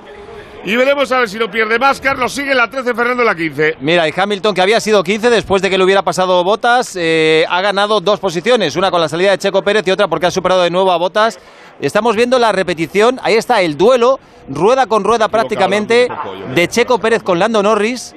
Y 0.64 0.76
veremos 0.76 1.12
a 1.12 1.20
ver 1.20 1.30
si 1.30 1.40
lo 1.40 1.50
pierde 1.50 1.80
más. 1.80 2.00
Carlos 2.00 2.34
sigue 2.34 2.54
la 2.54 2.70
13, 2.70 2.94
Fernando 2.94 3.24
la 3.24 3.34
15. 3.34 3.78
Mira, 3.82 4.08
y 4.08 4.14
Hamilton, 4.16 4.54
que 4.54 4.62
había 4.62 4.80
sido 4.80 5.04
15 5.04 5.32
después 5.32 5.62
de 5.64 5.72
que 5.72 5.78
le 5.78 5.84
hubiera 5.84 6.04
pasado 6.04 6.44
Botas, 6.44 6.96
eh, 6.96 7.46
ha 7.50 7.62
ganado 7.62 8.00
dos 8.00 8.20
posiciones, 8.20 8.76
una 8.76 8.92
con 8.92 9.02
la 9.02 9.10
salida 9.10 9.32
de 9.32 9.40
Checo 9.40 9.64
Pérez 9.64 9.88
y 9.88 9.92
otra 9.92 10.08
porque 10.08 10.28
ha 10.28 10.32
superado 10.32 10.62
de 10.62 10.70
nuevo 10.70 10.92
a 10.92 10.98
Botas. 10.98 11.40
Estamos 11.80 12.16
viendo 12.16 12.38
la 12.38 12.52
repetición, 12.52 13.20
ahí 13.24 13.34
está 13.34 13.62
el 13.62 13.76
duelo, 13.76 14.20
rueda 14.48 14.86
con 14.86 15.04
rueda 15.04 15.30
prácticamente, 15.30 16.08
de 16.54 16.68
Checo 16.68 17.00
Pérez 17.00 17.24
con 17.24 17.40
Lando 17.40 17.64
Norris. 17.64 18.14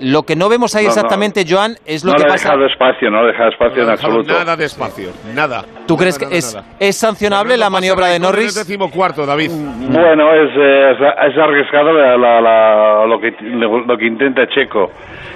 Lo 0.00 0.22
que 0.22 0.34
no 0.36 0.48
vemos 0.48 0.74
ahí 0.74 0.84
No, 0.84 0.88
no. 0.88 0.94
exactamente, 0.94 1.44
Joan, 1.48 1.76
es 1.86 2.04
lo 2.04 2.12
No 2.12 2.18
que 2.18 2.24
pasa. 2.24 2.48
dejado 2.50 2.66
espacio, 2.66 3.10
no 3.10 3.24
dejado 3.26 3.50
espacio 3.50 3.80
en 3.82 3.86
No 3.86 3.92
ha 3.92 3.96
dejado 3.96 4.12
absoluto. 4.14 4.38
Nada 4.38 4.56
de 4.56 4.64
espacio, 4.64 5.08
nada. 5.34 5.62
¿Tú 5.86 5.92
¿Tú 5.92 5.96
crees 5.98 6.18
Nada, 6.18 6.30
que 6.30 6.38
es, 6.38 6.96
sancionable 6.98 7.56
la 7.56 7.68
maniobra 7.70 8.06
de 8.06 8.18
Norris? 8.18 8.46
Es 8.48 8.54
decimocuarto, 8.66 9.26
David. 9.26 9.50
Bueno, 9.52 10.32
es, 10.34 10.50
eh, 10.56 10.90
es, 10.92 11.32
es 11.32 11.38
arriesgado 11.38 11.92
la- 11.92 12.16
la- 12.16 12.40
la- 12.40 13.06
lo, 13.06 13.20
que, 13.20 13.34
lo 13.40 13.98
que 13.98 14.06
intenta 14.06 14.48
Checo. 14.48 14.90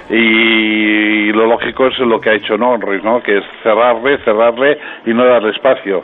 Y 0.09 1.31
lo 1.33 1.45
lógico 1.47 1.87
es 1.87 1.99
lo 1.99 2.19
que 2.19 2.29
ha 2.29 2.33
hecho 2.33 2.57
Norris, 2.57 3.03
¿no? 3.03 3.21
Que 3.21 3.37
es 3.39 3.43
cerrarle, 3.61 4.17
cerrarle 4.23 4.79
y 5.05 5.13
no 5.13 5.25
darle 5.25 5.51
espacio. 5.51 6.03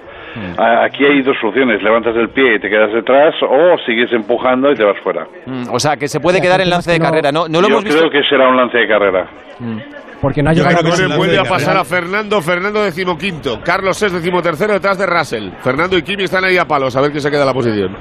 A- 0.57 0.85
Aquí 0.85 1.05
hay 1.05 1.21
dos 1.21 1.35
soluciones, 1.39 1.81
levantas 1.83 2.15
el 2.15 2.29
pie 2.29 2.55
y 2.55 2.59
te 2.59 2.69
quedas 2.69 2.91
detrás 2.93 3.33
o 3.41 3.77
sigues 3.85 4.11
empujando 4.11 4.71
y 4.71 4.75
te 4.75 4.83
vas 4.83 4.97
fuera. 5.03 5.27
Mm, 5.45 5.69
O 5.71 5.79
sea, 5.79 5.95
que 5.97 6.07
se 6.07 6.19
puede 6.19 6.37
O 6.37 6.41
sea, 6.41 6.43
quedar 6.47 6.57
que 6.57 6.63
en 6.63 6.69
lance 6.69 6.91
de 6.91 6.99
no- 6.99 7.05
carrera. 7.05 7.31
No, 7.31 7.47
no 7.47 7.61
lo 7.61 7.67
Yo 7.67 7.73
hemos 7.73 7.83
visto. 7.83 7.99
creo 7.99 8.11
que 8.11 8.27
será 8.27 8.47
un 8.49 8.57
lance 8.57 8.77
de 8.77 8.87
carrera. 8.87 9.27
Porque 10.21 10.41
no 10.41 10.49
ha 10.51 10.53
Yo 10.53 10.63
llegado 10.63 10.83
creo 10.89 10.95
que 10.95 11.11
un 11.11 11.17
vuelve 11.17 11.37
a 11.37 11.43
pasar 11.43 11.75
a. 11.77 11.83
Fernando, 11.83 12.41
Fernando 12.41 12.81
decimoquinto, 12.81 13.59
Carlos 13.63 14.01
es 14.01 14.11
decimotercero 14.13 14.73
detrás 14.73 14.97
de 14.97 15.05
Russell. 15.05 15.49
Fernando 15.61 15.97
y 15.97 16.01
Kimi 16.01 16.23
están 16.23 16.45
ahí 16.45 16.57
a 16.57 16.65
palos, 16.65 16.95
a 16.95 17.01
ver 17.01 17.11
quién 17.11 17.21
se 17.21 17.29
queda 17.29 17.43
la 17.45 17.53
posición. 17.53 17.95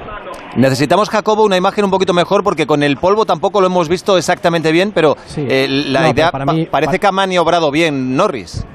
Necesitamos, 0.55 1.09
Jacobo, 1.09 1.43
una 1.43 1.57
imagen 1.57 1.83
un 1.83 1.91
poquito 1.91 2.13
mejor 2.13 2.43
porque 2.43 2.65
con 2.65 2.81
el 2.81 2.95
polvo 2.97 3.25
tampoco 3.25 3.59
lo 3.59 3.67
hemos 3.67 3.89
visto 3.89 4.17
exactamente 4.17 4.71
bien, 4.71 4.91
pero 4.95 5.15
Sí. 5.25 5.45
eh, 5.49 5.67
la 5.89 6.01
No, 6.01 6.09
idea 6.11 6.29
pero 6.31 6.45
para 6.45 6.45
mí- 6.53 6.65
pa- 6.65 6.71
parece 6.71 6.99
que 6.99 7.07
ha 7.07 7.11
maniobrado 7.11 7.71
bien 7.71 8.15
Norris. 8.15 8.65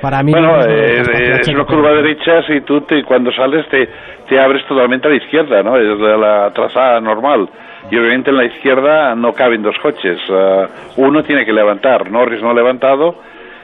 Para 0.00 0.22
mí 0.22 0.32
Bueno, 0.32 0.56
no 0.58 0.62
eh, 0.64 1.00
es 1.00 1.08
eh, 1.08 1.32
es 1.32 1.40
Checo, 1.46 1.58
una 1.60 1.66
curva 1.66 1.90
derecha 1.92 2.40
y 2.48 2.60
tú 2.62 2.82
te- 2.82 3.02
cuando 3.04 3.32
sales 3.32 3.66
te, 3.68 3.88
te 4.28 4.38
abres 4.40 4.66
totalmente 4.66 5.08
a 5.08 5.10
la 5.10 5.16
izquierda, 5.16 5.62
¿no? 5.62 5.76
Es 5.76 5.98
la, 5.98 6.16
la 6.16 6.50
trazada 6.52 7.00
normal. 7.00 7.48
Y 7.90 7.96
obviamente 7.98 8.30
en 8.30 8.36
la 8.36 8.44
izquierda 8.44 9.14
no 9.14 9.32
caben 9.32 9.62
dos 9.62 9.74
coches. 9.82 10.18
Ah, 10.30 10.66
uno 10.96 11.22
tiene 11.22 11.44
que 11.46 11.52
levantar. 11.52 12.10
Norris 12.10 12.42
no 12.42 12.50
ha 12.50 12.54
levantado. 12.54 13.14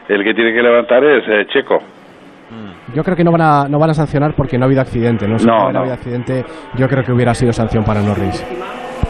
El 0.08 0.24
que 0.24 0.34
tiene 0.34 0.52
que 0.54 0.62
levantar 0.62 1.04
es 1.04 1.24
eh, 1.28 1.46
Checo. 1.52 1.80
Yo 2.94 3.02
creo 3.02 3.16
que 3.16 3.24
no 3.24 3.32
van 3.32 3.40
a, 3.42 3.68
no 3.68 3.78
van 3.78 3.90
a 3.90 3.94
sancionar 3.94 4.32
porque 4.34 4.56
no 4.56 4.64
ha 4.64 4.66
habido 4.66 4.80
accidente. 4.80 5.26
No, 5.28 5.38
Si 5.38 5.46
No, 5.46 5.54
hubiera 5.56 5.72
no. 5.72 5.78
habido 5.80 5.94
accidente, 5.94 6.44
yo 6.76 6.88
creo 6.88 7.02
que 7.04 7.12
hubiera 7.12 7.34
sido 7.34 7.52
sanción 7.52 7.84
para 7.84 8.00
Norris. 8.00 8.42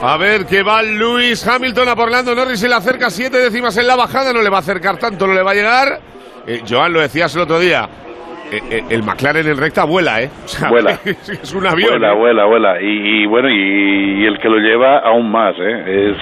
A 0.03 0.17
ver 0.17 0.45
que 0.47 0.63
va 0.63 0.83
Luis 0.83 1.47
Hamilton 1.47 1.89
a 1.91 1.95
por 1.95 2.11
Lando 2.11 2.35
Norris 2.35 2.59
se 2.61 2.69
le 2.69 2.75
acerca 2.75 3.11
siete 3.11 3.39
décimas 3.39 3.77
en 3.79 3.87
la 3.87 3.95
bajada, 3.97 4.33
no 4.33 4.43
le 4.43 4.51
va 4.51 4.57
a 4.57 4.61
acercar 4.61 4.97
tanto, 4.97 5.27
no 5.27 5.35
le 5.35 5.43
va 5.43 5.51
a 5.53 5.55
llegar. 5.55 5.89
Eh, 6.47 6.63
Joan, 6.69 6.93
lo 6.93 7.01
decías 7.01 7.35
el 7.35 7.43
otro 7.43 7.59
día, 7.59 7.89
eh, 8.53 8.61
eh, 8.71 8.85
el 8.91 9.03
McLaren 9.03 9.47
en 9.49 9.57
recta 9.57 9.85
vuela, 9.85 10.23
¿eh? 10.23 10.31
O 10.45 10.49
sea, 10.49 10.69
Vuela. 10.69 10.99
es 11.05 11.53
un 11.53 11.67
avión. 11.67 11.91
Vuela, 11.91 12.13
¿eh? 12.13 12.17
vuela, 12.17 12.45
vuela. 12.45 12.81
Y, 12.81 13.23
y 13.23 13.27
bueno, 13.27 13.51
y, 13.51 14.23
y 14.23 14.27
el 14.27 14.39
que 14.39 14.49
lo 14.49 14.59
lleva 14.59 14.99
aún 15.01 15.31
más, 15.31 15.55
¿eh? 15.59 16.13
Es, 16.13 16.17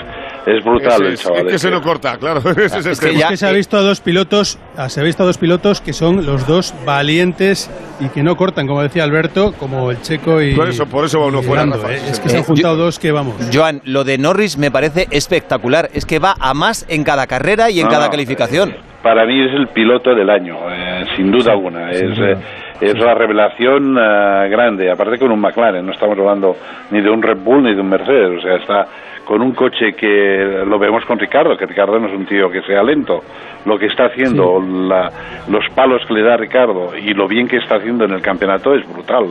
es 0.46 0.64
brutal 0.64 0.92
Ese 0.92 1.04
el 1.06 1.12
es, 1.14 1.22
chaval. 1.22 1.46
es 1.46 1.52
que 1.52 1.58
se 1.58 1.70
no 1.70 1.80
corta, 1.82 2.16
claro. 2.18 2.40
Es 2.56 2.72
el 2.74 2.92
Es 2.92 3.00
que 3.00 3.14
ya- 3.14 3.26
Es 3.26 3.30
que 3.30 3.36
se 3.38 3.46
ha 3.46 3.50
eh, 3.50 3.54
visto 3.56 3.76
a 3.76 3.80
dos 3.80 4.00
pilotos, 4.00 4.58
ah, 4.76 4.88
se 4.88 5.00
ha 5.00 5.02
visto 5.04 5.22
a 5.22 5.26
dos 5.26 5.38
pilotos 5.38 5.80
que 5.80 5.92
son 5.92 6.24
los 6.26 6.46
dos 6.46 6.74
valientes 6.84 7.70
y 8.00 8.08
que 8.08 8.22
no 8.22 8.36
cortan, 8.36 8.66
como 8.66 8.82
decía 8.82 9.04
Alberto, 9.04 9.52
como 9.58 9.90
el 9.90 10.00
Checo 10.02 10.42
y 10.42 10.54
Por 10.54 10.68
eso- 10.68 10.86
por 10.86 11.04
eso 11.04 11.20
va 11.20 11.26
uno 11.26 11.42
fuera, 11.42 11.64
Rafa, 11.64 11.92
¿eh? 11.92 11.98
sí, 11.98 12.10
Es 12.10 12.16
sí. 12.16 12.22
que 12.22 12.28
se 12.28 12.36
han 12.36 12.42
Eh, 12.42 12.46
juntado 12.46 12.76
dos 12.76 12.98
que 12.98 13.12
vamos. 13.12 13.34
Joan, 13.52 13.80
lo 13.84 14.04
de 14.04 14.18
Norris 14.18 14.58
me 14.58 14.70
parece 14.70 15.06
espectacular. 15.10 15.88
Es 15.94 16.04
que 16.06 16.18
va 16.18 16.34
a 16.38 16.54
más 16.54 16.84
en 16.88 17.04
cada 17.04 17.26
carrera 17.26 17.70
y 17.70 17.80
en 17.80 17.86
No, 17.86 17.90
cada 17.92 18.10
calificación. 18.10 18.70
eh, 18.70 18.76
Para 19.02 19.26
mí 19.26 19.38
es 19.44 19.52
el 19.52 19.68
piloto 19.68 20.14
del 20.14 20.30
año, 20.30 20.56
eh, 20.70 21.04
sin 21.16 21.30
duda 21.30 21.52
alguna. 21.52 21.90
Es, 21.90 21.98
sin 22.00 22.14
duda. 22.14 22.30
eh, 22.32 22.36
es 22.80 22.98
la 22.98 23.14
revelación 23.14 23.96
eh, 23.98 24.48
grande, 24.50 24.90
aparte 24.90 25.18
con 25.18 25.30
un 25.30 25.40
McLaren. 25.40 25.84
No 25.86 25.92
estamos 25.92 26.18
hablando 26.18 26.56
ni 26.90 27.00
de 27.02 27.10
un 27.10 27.22
Red 27.22 27.38
Bull 27.38 27.62
ni 27.62 27.74
de 27.74 27.80
un 27.80 27.88
Mercedes. 27.88 28.38
O 28.38 28.42
sea, 28.42 28.56
está 28.56 28.86
con 29.24 29.40
un 29.42 29.52
coche 29.52 29.94
que 29.94 30.62
lo 30.66 30.78
vemos 30.78 31.04
con 31.06 31.18
Ricardo, 31.18 31.56
que 31.56 31.66
Ricardo 31.66 31.98
no 31.98 32.08
es 32.08 32.14
un 32.14 32.26
tío 32.26 32.50
que 32.50 32.62
sea 32.62 32.82
lento. 32.82 33.22
Lo 33.64 33.78
que 33.78 33.86
está 33.86 34.06
haciendo, 34.06 34.60
la- 34.60 35.10
los 35.48 35.64
palos 35.74 36.02
que 36.06 36.14
le 36.14 36.22
da 36.22 36.36
Ricardo 36.36 36.96
y 36.96 37.14
lo 37.14 37.26
bien 37.26 37.48
que 37.48 37.56
está 37.56 37.76
haciendo 37.76 38.04
en 38.04 38.12
el 38.12 38.20
campeonato 38.20 38.74
es 38.74 38.86
brutal. 38.86 39.24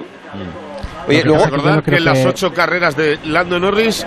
Oye, 1.07 1.17
Lo 1.17 1.21
que 1.21 1.27
luego, 1.27 1.43
Recordar 1.45 1.83
que 1.83 1.95
en 1.97 2.05
las 2.05 2.25
ocho 2.25 2.51
carreras 2.53 2.95
de 2.97 3.19
Lando 3.25 3.59
Norris, 3.59 4.05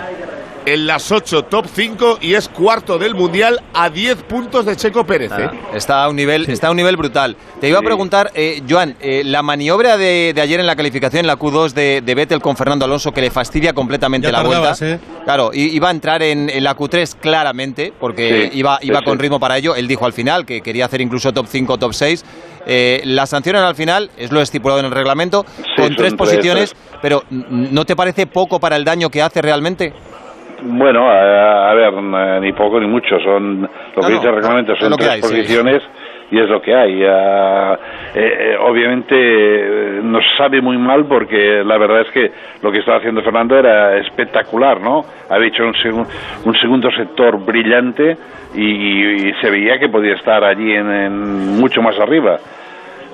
en 0.73 0.85
las 0.85 1.11
ocho 1.13 1.43
top 1.45 1.65
5 1.73 2.19
y 2.21 2.33
es 2.33 2.49
cuarto 2.49 2.97
del 2.97 3.15
mundial 3.15 3.61
a 3.73 3.89
10 3.89 4.23
puntos 4.23 4.65
de 4.65 4.75
Checo 4.75 5.05
Pérez. 5.05 5.31
¿eh? 5.31 5.49
Ah, 5.49 5.53
Está 5.73 6.03
a 6.03 6.09
un 6.09 6.15
nivel, 6.17 6.49
está 6.49 6.67
a 6.67 6.71
un 6.71 6.77
nivel 6.77 6.97
brutal. 6.97 7.37
Te 7.61 7.69
iba 7.69 7.79
a 7.79 7.81
preguntar, 7.81 8.31
eh, 8.35 8.61
Joan, 8.69 8.97
eh, 8.99 9.21
la 9.23 9.41
maniobra 9.43 9.95
de, 9.95 10.33
de 10.35 10.41
ayer 10.41 10.59
en 10.59 10.67
la 10.67 10.75
calificación, 10.75 11.21
en 11.21 11.27
la 11.27 11.37
Q2 11.39 11.71
de, 11.71 12.01
de 12.01 12.15
Vettel 12.15 12.41
con 12.41 12.57
Fernando 12.57 12.83
Alonso, 12.83 13.13
que 13.13 13.21
le 13.21 13.31
fastidia 13.31 13.71
completamente 13.73 14.27
Ya 14.27 14.31
la 14.33 14.43
tardabas, 14.43 14.79
vuelta. 14.81 14.95
¿eh? 14.95 15.23
Claro, 15.23 15.51
iba 15.53 15.87
a 15.87 15.91
entrar 15.91 16.21
en, 16.21 16.49
en 16.49 16.63
la 16.65 16.75
Q3 16.75 17.15
claramente, 17.19 17.93
porque 17.97 18.49
Sí, 18.51 18.59
iba, 18.59 18.77
iba 18.81 18.99
sí. 18.99 19.05
con 19.05 19.19
ritmo 19.19 19.39
para 19.39 19.57
ello. 19.57 19.73
Él 19.73 19.87
dijo 19.87 20.05
al 20.05 20.13
final 20.13 20.45
que 20.45 20.59
quería 20.61 20.85
hacer 20.85 20.99
incluso 20.99 21.31
top 21.33 21.47
5, 21.49 21.77
top 21.77 21.93
6. 21.93 22.25
Eh, 22.65 23.01
la 23.05 23.25
sancionan 23.25 23.63
al 23.63 23.75
final, 23.75 24.11
es 24.17 24.31
lo 24.33 24.41
estipulado 24.41 24.81
en 24.81 24.87
el 24.87 24.91
reglamento, 24.91 25.45
Sí, 25.55 25.63
con 25.77 25.95
tres 25.95 26.13
posiciones, 26.15 26.71
tres. 26.71 26.99
pero 27.01 27.23
¿no 27.29 27.85
te 27.85 27.95
parece 27.95 28.27
poco 28.27 28.59
para 28.59 28.75
el 28.75 28.83
daño 28.83 29.09
que 29.09 29.21
hace 29.21 29.41
realmente? 29.41 29.93
Bueno, 30.61 31.09
a, 31.09 31.69
a 31.71 31.73
ver, 31.73 31.93
n- 31.93 32.39
ni 32.41 32.51
poco 32.53 32.79
ni 32.79 32.87
mucho. 32.87 33.19
Son 33.19 33.61
lo 33.61 34.01
No, 34.01 34.07
que 34.07 34.13
dice 34.13 34.27
el 34.29 34.35
reglamento 34.35 34.75
son 34.75 34.91
tres 34.97 35.09
hay, 35.09 35.21
sí. 35.21 35.27
posiciones 35.27 35.81
y 36.29 36.39
es 36.39 36.49
lo 36.49 36.61
que 36.61 36.75
hay. 36.75 37.01
Eh, 37.03 37.77
eh, 38.15 38.57
obviamente 38.59 39.15
eh, 39.15 39.99
nos 40.03 40.23
sabe 40.37 40.61
muy 40.61 40.77
mal 40.77 41.05
porque 41.05 41.63
la 41.65 41.77
verdad 41.77 42.01
es 42.01 42.11
que 42.11 42.31
lo 42.61 42.71
que 42.71 42.79
estaba 42.79 42.97
haciendo 42.97 43.21
Fernando 43.21 43.57
era 43.57 43.97
espectacular, 43.97 44.81
¿no? 44.81 45.03
Había 45.29 45.47
hecho 45.47 45.63
un, 45.63 46.05
un 46.45 46.55
segundo 46.59 46.89
sector 46.91 47.37
brillante 47.45 48.17
y, 48.55 49.29
y 49.29 49.33
se 49.41 49.49
veía 49.49 49.77
que 49.79 49.89
podía 49.89 50.15
estar 50.15 50.43
allí 50.43 50.73
en, 50.73 50.91
en 50.91 51.59
mucho 51.59 51.81
más 51.81 51.97
arriba. 51.99 52.37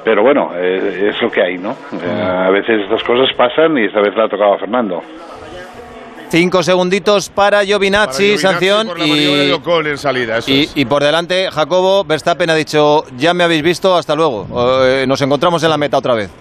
Pero 0.05 0.21
bueno, 0.21 0.51
eh, 0.55 1.09
es 1.11 1.21
lo 1.21 1.29
que 1.31 1.41
hay, 1.41 1.57
¿no? 1.57 1.71
Eh, 1.93 2.21
a 2.21 2.49
veces 2.49 2.81
estas 2.81 3.01
cosas 3.03 3.31
pasan 3.37 3.77
y 3.77 3.85
esta 3.85 4.01
vez 4.01 4.13
le 4.15 4.23
ha 4.23 4.27
tocado 4.27 4.53
a 4.55 4.57
Fernando. 4.57 5.01
Cinco 6.35 6.63
segunditos 6.63 7.29
para 7.29 7.63
Giovinazzi, 7.63 8.39
sanción. 8.39 8.87
por 8.87 8.97
la 8.97 9.05
maniobra 9.05 9.41
de 9.43 9.47
Y, 9.49 9.51
Ocon 9.51 9.85
en 9.85 9.99
salida, 9.99 10.39
eso 10.39 10.49
y, 10.49 10.61
es. 10.63 10.71
y 10.73 10.83
por 10.85 11.03
delante, 11.03 11.51
Jacobo 11.51 12.03
Verstappen 12.05 12.49
ha 12.49 12.55
dicho, 12.55 13.05
ya 13.15 13.35
me 13.35 13.43
habéis 13.43 13.61
visto, 13.61 13.95
hasta 13.95 14.15
luego. 14.15 14.47
Eh, 14.83 15.05
nos 15.07 15.21
encontramos 15.21 15.61
en 15.61 15.69
la 15.69 15.77
meta 15.77 15.95
otra 15.99 16.15
vez. 16.15 16.31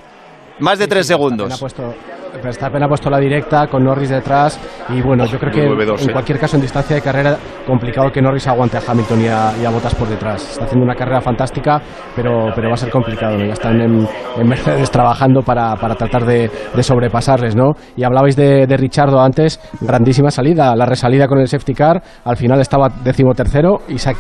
Más 0.61 0.79
de 0.79 0.87
tres 0.89 1.07
Verstappen 1.09 1.29
segundos. 1.37 1.53
ha 1.53 1.59
puesto, 1.59 1.95
Verstappen 2.43 2.83
ha 2.83 2.89
puesto 2.89 3.11
la 3.11 3.19
directa 3.19 3.67
con 3.67 3.85
Norris 3.85 4.11
detrás 4.11 4.59
y 4.89 5.01
bueno, 5.03 5.27
yo 5.27 5.39
creo 5.39 5.53
que 5.53 5.69
9-2, 5.69 6.03
en 6.03 6.13
cualquier 6.13 6.39
caso 6.39 6.57
en 6.57 6.63
distancia 6.63 6.97
de 6.97 7.03
carrera 7.03 7.37
complicado 7.67 8.11
que 8.11 8.21
Norris 8.21 8.47
aguante 8.49 8.77
a 8.77 8.81
Hamilton 8.87 9.21
y 9.21 9.29
a, 9.29 9.53
y 9.61 9.65
a 9.65 9.71
Bottas 9.71 9.95
por 9.95 10.09
detrás. 10.09 10.53
Está 10.53 10.65
haciendo 10.65 10.85
una 10.85 10.95
carrera 10.95 11.21
fantástica, 11.21 11.81
pero, 12.17 12.49
pero 12.55 12.69
va 12.69 12.75
a 12.75 12.77
ser 12.77 12.91
complicado. 12.91 13.37
¿no? 13.37 13.45
Ya 13.45 13.53
están 13.53 13.81
en, 13.81 14.07
en 14.37 14.49
Mercedes 14.49 14.91
trabajando 14.91 15.43
para, 15.43 15.77
para 15.77 15.95
tratar 15.95 16.25
de, 16.25 16.51
de 16.75 16.83
sobrepasarles, 16.83 17.55
¿no? 17.55 17.73
Y 17.97 18.05
hablabais 18.05 18.37
de, 18.37 18.67
de 18.67 18.77
Richardo 18.77 19.21
antes, 19.21 19.61
grandísima 19.81 20.31
salida, 20.31 20.75
la 20.75 20.87
resalida 20.87 21.27
con 21.27 21.39
el 21.39 21.49
safety 21.49 21.75
car, 21.75 22.03
al 22.25 22.37
final 22.37 22.61
estaba 22.61 22.89
decimotercero 22.89 23.81
y 23.89 23.99
se 23.99 24.11
ha 24.11 24.15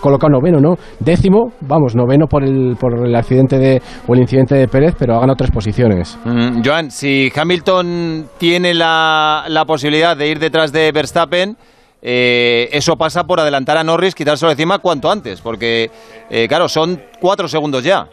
colocado 0.00 0.30
noveno, 0.30 0.58
¿no? 0.60 0.76
Décimo, 1.00 1.52
vamos, 1.60 1.94
noveno 1.94 2.26
por 2.26 2.44
el, 2.44 2.76
por 2.78 3.06
el 3.06 3.14
accidente 3.14 3.58
de, 3.58 3.80
o 4.06 4.14
el 4.14 4.20
incidente 4.20 4.54
de 4.54 4.68
Pérez, 4.68 4.94
pero 4.98 5.14
ha 5.14 5.20
ganado 5.20 5.36
tres 5.36 5.50
posiciones. 5.50 6.18
Mm, 6.24 6.62
Joan, 6.64 6.90
si 6.90 7.30
Hamilton 7.34 8.26
tiene 8.38 8.74
la, 8.74 9.44
la 9.48 9.64
posibilidad 9.64 10.16
de 10.16 10.28
ir 10.28 10.38
detrás 10.38 10.72
de 10.72 10.90
Verstappen, 10.92 11.56
eh, 12.00 12.68
eso 12.72 12.96
pasa 12.96 13.24
por 13.24 13.40
adelantar 13.40 13.76
a 13.76 13.84
Norris, 13.84 14.14
quitárselo 14.14 14.50
de 14.50 14.54
encima 14.54 14.78
cuanto 14.78 15.10
antes, 15.10 15.40
porque, 15.40 15.90
eh, 16.30 16.46
claro, 16.48 16.68
son 16.68 17.00
cuatro 17.20 17.48
segundos 17.48 17.84
ya. 17.84 18.06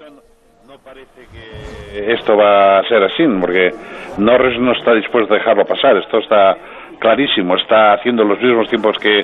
esto 2.07 2.35
va 2.35 2.79
a 2.79 2.83
ser 2.87 3.03
así, 3.03 3.23
porque 3.39 3.71
Norris 4.17 4.59
no 4.59 4.73
está 4.73 4.93
dispuesto 4.93 5.33
a 5.33 5.37
dejarlo 5.37 5.65
pasar. 5.65 5.97
Esto 5.97 6.19
está 6.19 6.55
clarísimo. 6.99 7.55
Está 7.55 7.93
haciendo 7.93 8.23
los 8.23 8.39
mismos 8.39 8.69
tiempos 8.69 8.97
que, 8.99 9.21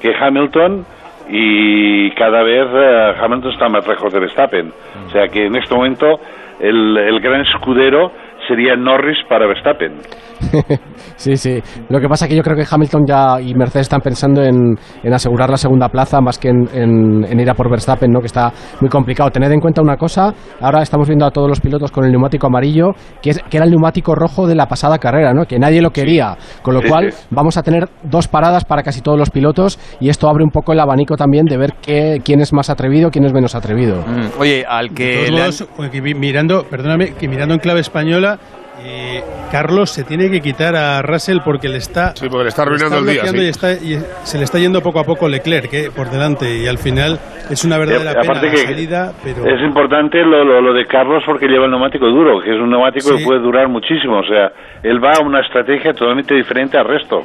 que 0.00 0.14
Hamilton 0.14 0.84
y 1.28 2.10
cada 2.12 2.42
vez 2.42 2.66
eh, 2.72 3.14
Hamilton 3.20 3.52
está 3.52 3.68
más 3.68 3.86
lejos 3.86 4.12
de 4.12 4.20
Verstappen. 4.20 4.72
O 5.06 5.10
sea 5.10 5.28
que 5.28 5.46
en 5.46 5.56
este 5.56 5.74
momento 5.74 6.20
el, 6.60 6.96
el 6.96 7.20
gran 7.20 7.42
escudero 7.42 8.12
sería 8.48 8.74
Norris 8.76 9.18
para 9.28 9.46
Verstappen. 9.46 9.92
Sí, 11.16 11.36
sí. 11.36 11.60
Lo 11.88 11.98
que 12.00 12.08
pasa 12.08 12.24
es 12.24 12.28
que 12.30 12.36
yo 12.36 12.42
creo 12.44 12.56
que 12.56 12.64
Hamilton 12.68 13.02
ya 13.06 13.40
y 13.40 13.52
Mercedes 13.54 13.86
están 13.86 14.00
pensando 14.00 14.40
en, 14.42 14.76
en 15.02 15.12
asegurar 15.12 15.50
la 15.50 15.56
segunda 15.56 15.88
plaza 15.88 16.20
más 16.20 16.38
que 16.38 16.48
en, 16.48 16.68
en- 16.72 17.24
en 17.24 17.40
ir 17.40 17.50
a 17.50 17.54
por 17.54 17.68
Verstappen, 17.68 18.08
¿no? 18.10 18.20
que 18.20 18.26
está 18.26 18.52
muy 18.80 18.88
complicado. 18.88 19.28
Tened 19.30 19.50
en 19.50 19.58
cuenta 19.60 19.82
una 19.82 19.96
cosa, 19.96 20.32
ahora 20.60 20.80
estamos 20.82 21.08
viendo 21.08 21.26
a 21.26 21.30
todos 21.32 21.48
los 21.48 21.60
pilotos 21.60 21.90
con 21.90 22.04
el 22.04 22.12
neumático 22.12 22.46
amarillo, 22.46 22.92
que, 23.20 23.30
es, 23.30 23.42
que 23.50 23.56
era 23.56 23.64
el 23.64 23.70
neumático 23.72 24.14
rojo 24.14 24.46
de 24.46 24.54
la 24.54 24.66
pasada 24.66 24.98
carrera, 24.98 25.32
¿no? 25.34 25.44
que 25.44 25.58
nadie 25.58 25.82
lo 25.82 25.90
quería. 25.90 26.36
Con 26.62 26.74
lo 26.74 26.82
Sí, 26.82 26.88
cual 26.88 27.10
sí. 27.12 27.26
vamos 27.30 27.56
a 27.56 27.62
tener 27.64 27.88
dos 28.04 28.28
paradas 28.28 28.64
para 28.64 28.82
casi 28.84 29.00
todos 29.00 29.18
los 29.18 29.30
pilotos 29.30 29.78
y 30.00 30.08
esto 30.08 30.28
abre 30.28 30.44
un 30.44 30.50
poco 30.50 30.72
el 30.72 30.78
abanico 30.78 31.16
también 31.16 31.46
de 31.46 31.56
ver 31.56 31.72
qué, 31.82 32.20
quién 32.24 32.40
es 32.40 32.52
más 32.52 32.70
atrevido, 32.70 33.10
quién 33.10 33.24
es 33.24 33.32
menos 33.32 33.56
atrevido. 33.56 34.02
Mm, 34.06 34.40
Oye, 34.40 34.64
al 34.68 34.90
que 34.94 35.26
todos 35.30 35.62
han- 35.78 36.20
mirando, 36.20 36.62
perdóname, 36.70 37.14
que 37.14 37.26
mirando 37.28 37.54
en 37.54 37.60
clave 37.60 37.80
española, 37.80 38.37
Y 38.84 39.20
Carlos 39.50 39.90
se 39.90 40.04
tiene 40.04 40.30
que 40.30 40.40
quitar 40.40 40.76
a 40.76 41.02
Russell 41.02 41.38
porque 41.44 41.68
le 41.68 41.78
está, 41.78 42.14
Sí, 42.14 42.26
porque 42.28 42.44
le 42.44 42.48
está 42.50 42.62
arruinando 42.62 42.98
el 42.98 43.06
día, 43.06 43.26
sí. 43.26 43.36
y, 43.36 43.48
está- 43.48 43.72
y 43.72 43.98
se 44.24 44.38
le 44.38 44.44
está 44.44 44.58
yendo 44.58 44.80
poco 44.82 45.00
a 45.00 45.04
poco 45.04 45.28
Leclerc 45.28 45.72
eh, 45.74 45.90
por 45.94 46.10
delante 46.10 46.56
y 46.56 46.66
al 46.66 46.78
final 46.78 47.18
es 47.50 47.64
una 47.64 47.76
verdadera 47.78 48.20
pena 48.20 48.34
la 48.42 48.56
salida, 48.56 49.12
pero 49.22 49.46
Es 49.46 49.60
importante 49.62 50.22
lo, 50.22 50.44
lo, 50.44 50.60
lo 50.60 50.72
de 50.72 50.86
Carlos 50.86 51.22
porque 51.26 51.46
lleva 51.48 51.64
el 51.64 51.70
neumático 51.70 52.06
duro, 52.06 52.40
que 52.40 52.50
es 52.54 52.60
un 52.60 52.70
neumático 52.70 53.08
Sí. 53.08 53.18
que 53.18 53.24
puede 53.24 53.40
durar 53.40 53.68
muchísimo. 53.68 54.18
O 54.20 54.24
sea, 54.24 54.52
él 54.82 55.02
va 55.02 55.12
a 55.18 55.20
una 55.22 55.40
estrategia 55.40 55.92
totalmente 55.92 56.34
diferente 56.34 56.78
al 56.78 56.86
resto. 56.86 57.22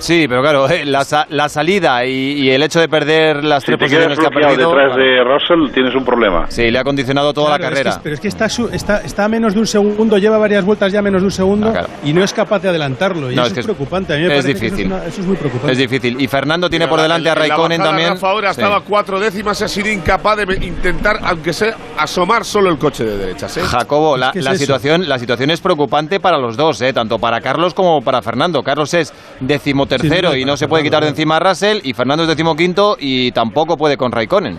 Sí, 0.00 0.26
pero 0.28 0.40
claro, 0.42 0.68
eh, 0.68 0.84
la, 0.84 1.04
sa- 1.04 1.26
la 1.28 1.48
salida 1.48 2.04
y, 2.06 2.10
y 2.32 2.50
el 2.50 2.62
hecho 2.62 2.80
de 2.80 2.88
perder 2.88 3.44
las 3.44 3.62
Si 3.62 3.66
tres 3.66 3.78
te 3.78 3.84
posiciones 3.84 4.18
que 4.18 4.26
ha 4.26 4.30
perdido... 4.30 4.70
detrás 4.70 4.94
claro. 4.94 5.02
de 5.02 5.24
Russell, 5.24 5.72
tienes 5.74 5.94
un 5.94 6.04
problema. 6.04 6.46
Sí, 6.48 6.70
le 6.70 6.78
ha 6.78 6.84
condicionado 6.84 7.32
toda 7.34 7.56
Claro, 7.58 7.62
la 7.62 7.66
es 7.66 7.70
que 7.70 7.74
carrera. 7.74 7.90
es- 7.90 8.00
pero 8.02 8.14
es 8.14 8.20
que 8.20 8.28
está, 8.28 8.48
su- 8.48 8.68
está, 8.70 9.02
está 9.02 9.24
a 9.26 9.28
menos 9.28 9.52
de 9.54 9.60
un 9.60 9.66
segundo, 9.66 10.16
lleva 10.18 10.38
varias 10.38 10.64
vueltas 10.64 10.90
ya 10.92 11.00
a 11.00 11.02
menos 11.02 11.20
de 11.20 11.26
un 11.26 11.30
segundo 11.32 11.68
Ah, 11.68 11.72
claro. 11.72 11.88
y 12.02 12.12
no 12.14 12.24
es 12.24 12.32
capaz 12.32 12.60
de 12.60 12.70
adelantarlo. 12.70 13.30
Y 13.30 13.36
No, 13.36 13.42
eso 13.42 13.48
es 13.48 13.52
que 13.54 13.60
es, 13.60 13.66
es- 13.66 13.66
preocupante. 13.66 14.14
A 14.14 14.16
mí 14.16 14.22
me 14.22 14.28
es 14.28 14.42
parece 14.44 14.48
que 14.60 14.66
eso 14.66 14.74
difícil. 14.76 14.86
una- 14.92 15.04
Eso 15.04 15.20
es, 15.20 15.26
muy 15.26 15.36
preocupante. 15.36 15.72
Es 15.72 15.78
difícil. 15.78 16.20
Y 16.20 16.26
Fernando 16.28 16.70
tiene 16.70 16.86
Mira, 16.86 16.90
por 16.90 17.00
delante 17.02 17.28
a 17.28 17.32
en 17.34 17.38
la 17.38 17.46
Raikkonen 17.46 17.82
también. 17.82 18.08
Rafa 18.10 18.30
ahora 18.30 18.54
Sí. 18.54 18.60
estaba 18.62 18.76
a 18.78 18.80
cuatro 18.80 19.20
décimas 19.20 19.60
y 19.60 19.64
ha 19.64 19.68
sido 19.68 19.88
incapaz 19.90 20.38
de 20.38 20.66
intentar, 20.66 21.18
aunque 21.24 21.52
sea, 21.52 21.74
asomar 21.98 22.46
solo 22.46 22.70
el 22.70 22.78
coche 22.78 23.04
de 23.04 23.18
derechas. 23.18 23.54
¿eh? 23.58 23.60
Jacobo, 23.62 24.16
la, 24.16 24.28
Es 24.28 24.32
que 24.32 24.38
es 24.38 24.44
la 24.46 24.52
eso. 24.52 24.60
situación, 24.60 25.06
la 25.08 25.18
situación 25.18 25.50
es 25.50 25.60
preocupante 25.60 26.20
para 26.20 26.38
los 26.38 26.56
dos, 26.56 26.80
¿eh? 26.80 26.94
tanto 26.94 27.18
para 27.18 27.42
Carlos 27.42 27.74
como 27.74 28.00
para 28.00 28.22
Fernando. 28.22 28.62
Carlos 28.62 28.94
es 28.94 29.12
decimotercero 29.40 29.89
Sí, 29.98 30.08
sí, 30.08 30.40
y 30.40 30.44
no 30.44 30.56
se 30.56 30.68
puede 30.68 30.82
quitar 30.84 31.02
de 31.02 31.08
encima 31.10 31.36
a 31.36 31.40
Russell, 31.40 31.80
y 31.82 31.92
Fernando 31.94 32.24
es 32.24 32.28
decimoquinto 32.28 32.96
y 32.98 33.32
tampoco 33.32 33.76
puede 33.76 33.96
con 33.96 34.12
Raikkonen. 34.12 34.58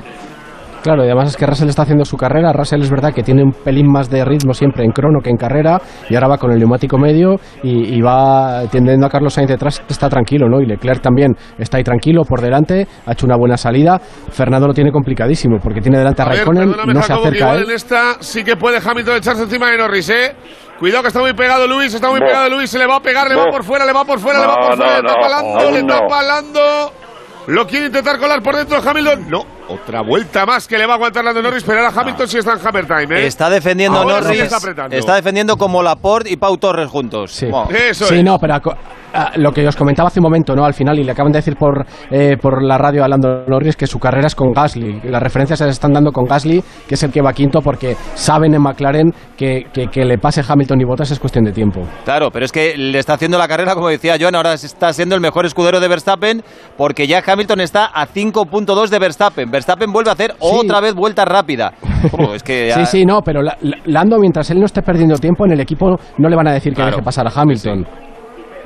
Claro, 0.84 1.04
y 1.04 1.08
además 1.08 1.30
es 1.30 1.38
que 1.38 1.46
Russell 1.46 1.70
está 1.70 1.84
haciendo 1.84 2.06
su 2.06 2.18
carrera. 2.18 2.52
Russell 2.54 2.82
es 2.82 2.90
verdad 2.90 3.14
que 3.14 3.22
tiene 3.22 3.44
un 3.44 3.52
pelín 3.52 3.86
más 3.92 4.10
de 4.10 4.26
ritmo 4.26 4.54
siempre 4.54 4.84
en 4.84 4.92
crono 4.92 5.20
que 5.24 5.30
en 5.30 5.38
carrera 5.38 5.80
y 6.10 6.16
ahora 6.16 6.28
va 6.30 6.38
con 6.40 6.52
el 6.52 6.58
neumático 6.58 6.98
medio 6.98 7.36
y, 7.62 7.96
y 7.98 8.02
va 8.02 8.64
tendiendo 8.72 9.06
a 9.06 9.10
Carlos 9.10 9.34
Sainz 9.36 9.50
detrás, 9.50 9.82
está 9.88 10.10
tranquilo, 10.10 10.50
¿no? 10.50 10.60
Y 10.60 10.66
Leclerc 10.66 11.02
también 11.02 11.36
está 11.60 11.78
ahí 11.78 11.84
tranquilo 11.84 12.24
por 12.24 12.42
delante, 12.42 12.88
ha 13.06 13.12
hecho 13.12 13.28
una 13.28 13.38
buena 13.38 13.58
salida. 13.58 14.00
Fernando 14.00 14.68
lo 14.68 14.74
tiene 14.74 14.92
complicadísimo 14.92 15.58
porque 15.62 15.82
tiene 15.82 16.00
delante 16.00 16.24
a, 16.24 16.26
A 16.26 16.30
Raikkonen, 16.30 16.72
no 16.88 17.02
se 17.04 17.14
acerca 17.14 17.28
a 17.28 17.38
igual 17.38 17.58
él. 17.60 17.64
en 17.70 17.76
esta 17.76 18.16
sí 18.20 18.44
que 18.44 18.56
puede 18.56 18.80
Hamilton 18.84 19.18
echarse 19.18 19.44
encima 19.44 19.70
de 19.70 19.78
Norris, 19.78 20.10
¿eh? 20.10 20.36
Cuidado 20.80 21.04
que 21.04 21.10
está 21.10 21.20
muy 21.20 21.34
pegado 21.34 21.68
Luis, 21.68 21.94
está 21.94 22.10
muy 22.10 22.20
No. 22.20 22.26
pegado 22.26 22.50
Luis, 22.50 22.70
se 22.72 22.80
le 22.80 22.88
va 22.88 22.96
a 22.96 23.02
pegar, 23.02 23.30
le 23.30 23.36
va 23.36 23.46
por 23.52 23.64
fuera, 23.64 23.86
le 23.86 23.94
va 23.94 24.04
por 24.04 24.18
fuera, 24.20 24.40
le 24.40 24.48
va 24.48 24.56
No, 24.56 24.68
por 24.68 24.78
fuera, 24.78 24.92
le 24.94 24.98
está 24.98 25.14
no, 25.14 25.22
palando, 25.22 25.72
le 25.72 25.80
está 25.80 26.00
palando. 26.08 26.60
Lo 27.48 27.68
quiere 27.68 27.86
intentar 27.88 28.18
colar 28.20 28.42
por 28.42 28.56
dentro 28.56 28.78
Hamilton. 28.84 29.28
No, 29.30 29.44
otra 29.70 30.02
vuelta 30.02 30.46
más 30.46 30.68
que 30.68 30.78
le 30.78 30.86
va 30.86 30.94
a 30.94 30.96
aguantar 30.96 31.24
la 31.24 31.34
de 31.34 31.42
Norris, 31.42 31.64
pero 31.64 31.80
ahora 31.82 31.94
Hamilton 32.02 32.28
sí 32.28 32.38
está 32.38 32.54
en 32.54 32.60
Hammer 32.68 32.86
Time, 32.88 33.20
¿eh? 33.22 33.26
Está 33.28 33.50
defendiendo 33.50 34.00
Ahora 34.00 34.18
sí 34.20 34.24
Norris, 34.26 34.42
está 34.42 34.58
apretando. 34.58 34.96
está 34.96 35.16
defendiendo 35.16 35.58
como 35.58 35.82
Laporte 35.84 36.30
y 36.32 36.38
Pau 36.38 36.58
Torres 36.58 36.90
juntos. 36.90 37.32
Sí, 37.32 37.48
Bueno, 37.48 37.70
Eso 37.72 38.06
sí 38.06 38.16
es. 38.16 38.24
no, 38.24 38.38
pero 38.40 38.56
aco- 38.56 38.76
ah, 39.14 39.32
lo 39.36 39.52
que 39.52 39.68
os 39.68 39.76
comentaba 39.76 40.08
hace 40.08 40.20
un 40.20 40.24
momento, 40.24 40.56
¿no? 40.56 40.66
Al 40.66 40.74
final, 40.74 40.98
y 41.00 41.04
le 41.04 41.12
acaban 41.12 41.32
de 41.32 41.40
decir 41.40 41.56
por, 41.56 41.86
eh, 42.10 42.36
por 42.42 42.64
la 42.64 42.78
radio 42.78 43.04
a 43.04 43.08
Lando 43.08 43.46
Norris 43.48 43.76
que 43.76 43.88
su 43.88 44.00
carrera 44.00 44.28
es 44.28 44.36
con 44.36 44.52
Gasly. 44.52 45.02
Las 45.06 45.22
referencias 45.22 45.60
se 45.60 45.68
están 45.70 45.94
dando 45.94 46.12
con 46.12 46.26
Gasly, 46.26 46.64
que 46.88 46.96
es 46.96 47.04
el 47.04 47.12
que 47.12 47.22
va 47.22 47.34
quinto, 47.34 47.60
porque 47.62 47.96
saben 48.16 48.54
en 48.54 48.62
McLaren 48.62 49.14
que, 49.38 49.66
que, 49.74 49.88
que 49.88 50.06
le 50.06 50.18
pase 50.18 50.42
Hamilton 50.48 50.82
y 50.82 50.86
Bottas 50.86 51.12
es 51.12 51.20
cuestión 51.20 51.44
de 51.46 51.52
tiempo. 51.52 51.82
Claro, 52.06 52.30
pero 52.32 52.46
es 52.46 52.52
que 52.52 52.76
le 52.78 52.98
está 53.00 53.14
haciendo 53.14 53.38
la 53.38 53.48
carrera, 53.48 53.74
como 53.76 53.90
decía 53.90 54.16
Joan, 54.20 54.36
ahora 54.36 54.54
está 54.54 54.94
siendo 54.94 55.16
el 55.16 55.22
mejor 55.22 55.46
escudero 55.46 55.80
de 55.80 55.88
Verstappen, 55.88 56.44
porque 56.78 57.06
ya 57.08 57.22
Hamilton 57.26 57.60
está 57.62 57.86
a 57.86 58.08
5.2 58.08 58.90
de 58.90 59.00
Verstappen. 59.00 59.51
Verstappen 59.52 59.92
vuelve 59.92 60.10
a 60.10 60.14
hacer 60.14 60.34
otra 60.40 60.80
vez 60.80 60.94
vuelta 60.96 61.26
rápida. 61.26 61.74
Oh, 62.14 62.34
es 62.34 62.42
que 62.44 62.70
ya- 62.70 62.86
Sí, 62.86 63.00
sí, 63.00 63.06
no, 63.06 63.22
pero 63.22 63.42
la- 63.42 63.58
la- 63.62 63.78
Lando, 63.86 64.18
mientras 64.20 64.50
él 64.50 64.60
no 64.60 64.66
esté 64.66 64.82
perdiendo 64.82 65.16
tiempo 65.18 65.46
en 65.46 65.52
el 65.52 65.60
equipo, 65.60 66.00
no 66.18 66.30
le 66.30 66.36
van 66.36 66.48
a 66.48 66.54
decir 66.54 66.72
que 66.72 66.78
Claro. 66.78 66.92
deje 66.92 67.04
pasar 67.04 67.28
a 67.28 67.32
Hamilton. 67.34 67.86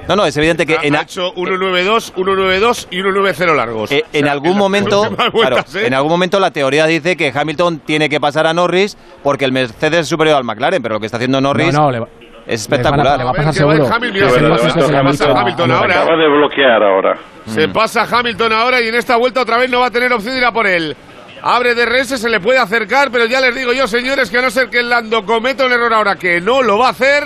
No, 0.08 0.15
no, 0.15 0.24
es 0.27 0.38
evidente 0.38 0.68
que 0.68 0.75
Ha, 0.77 0.82
en, 0.84 0.96
ha 0.96 1.01
hecho 1.01 1.34
1-9-2, 1.34 2.13
1-9-2 2.15 2.88
y 2.92 3.00
1-9-0 3.01 3.56
largos. 3.56 3.92
eh, 3.92 4.04
en 4.13 4.24
O 4.24 4.27
sea, 4.27 4.32
algún 4.34 4.56
momento, 4.58 5.01
últimas 5.10 5.18
claro, 5.18 5.32
vueltas, 5.56 5.75
¿eh? 5.75 5.88
en 5.88 5.94
algún 5.96 6.12
momento 6.12 6.39
la 6.39 6.51
teoría 6.51 6.86
dice 6.86 7.18
que 7.18 7.32
Hamilton 7.36 7.80
tiene 7.80 8.08
que 8.08 8.20
pasar 8.20 8.46
a 8.46 8.54
Norris 8.54 8.96
porque 9.24 9.46
el 9.46 9.51
Mercedes 9.51 10.01
es 10.01 10.08
superior 10.08 10.38
al 10.38 10.44
McLaren, 10.44 10.82
pero 10.84 10.94
lo 10.96 11.00
que 11.00 11.08
está 11.08 11.18
haciendo 11.18 11.42
Norris 11.42 11.74
No, 11.74 11.86
no, 11.86 11.92
le 11.92 12.00
va- 12.01 12.08
es 12.46 12.70
le 12.70 12.75
a- 12.75 12.80
espectacular. 12.80 13.18
le 13.18 13.24
va 13.24 13.30
a 13.30 13.34
A 13.34 13.38
ver 13.38 13.46
pasar 13.46 13.54
seguro. 13.54 13.88
Hamilton, 13.94 14.30
se 14.30 14.40
pasa- 14.42 14.70
se 14.70 14.80
pasa 14.80 15.00
Hamilton. 15.00 15.38
Hamilton 15.38 15.72
Ah, 15.72 15.78
ahora. 15.80 16.02
Acaba 16.02 16.18
de 16.18 16.28
bloquear 16.30 16.84
ahora. 16.84 17.20
Se 17.48 17.68
pasa 17.70 18.08
Hamilton 18.10 18.54
ahora 18.54 18.82
y 18.82 18.88
en 18.88 18.96
esta 18.96 19.16
vuelta 19.18 19.42
otra 19.42 19.58
vez 19.58 19.70
no 19.70 19.80
va 19.82 19.88
a 19.88 19.92
tener 19.92 20.12
opción 20.14 20.34
de 20.34 20.40
ir 20.40 20.46
a 20.46 20.52
por 20.52 20.66
él. 20.68 20.96
Abre 21.42 21.75
DRS, 21.75 22.18
se 22.18 22.30
le 22.30 22.40
puede 22.40 22.58
acercar, 22.58 23.12
pero 23.12 23.25
ya 23.25 23.40
les 23.40 23.54
digo 23.54 23.72
yo, 23.72 23.88
señores, 23.88 24.32
que 24.32 24.40
a 24.40 24.42
no 24.42 24.50
ser 24.50 24.70
que 24.70 24.79
el 24.79 24.90
Lando 24.90 25.24
cometa 25.25 25.66
un 25.66 25.72
error 25.72 25.94
ahora, 25.94 26.16
que 26.16 26.42
no 26.42 26.64
lo 26.64 26.79
va 26.79 26.88
a 26.88 26.92
hacer, 26.92 27.24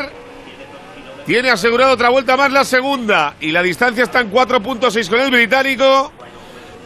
tiene 1.26 1.50
asegurado 1.52 1.94
otra 1.94 2.10
vuelta 2.10 2.36
más 2.36 2.52
la 2.52 2.66
segunda. 2.66 3.36
Y 3.40 3.52
la 3.52 3.62
distancia 3.62 4.04
está 4.04 4.20
en 4.20 4.30
4.6 4.30 5.10
con 5.10 5.20
el 5.22 5.32
británico. 5.32 6.12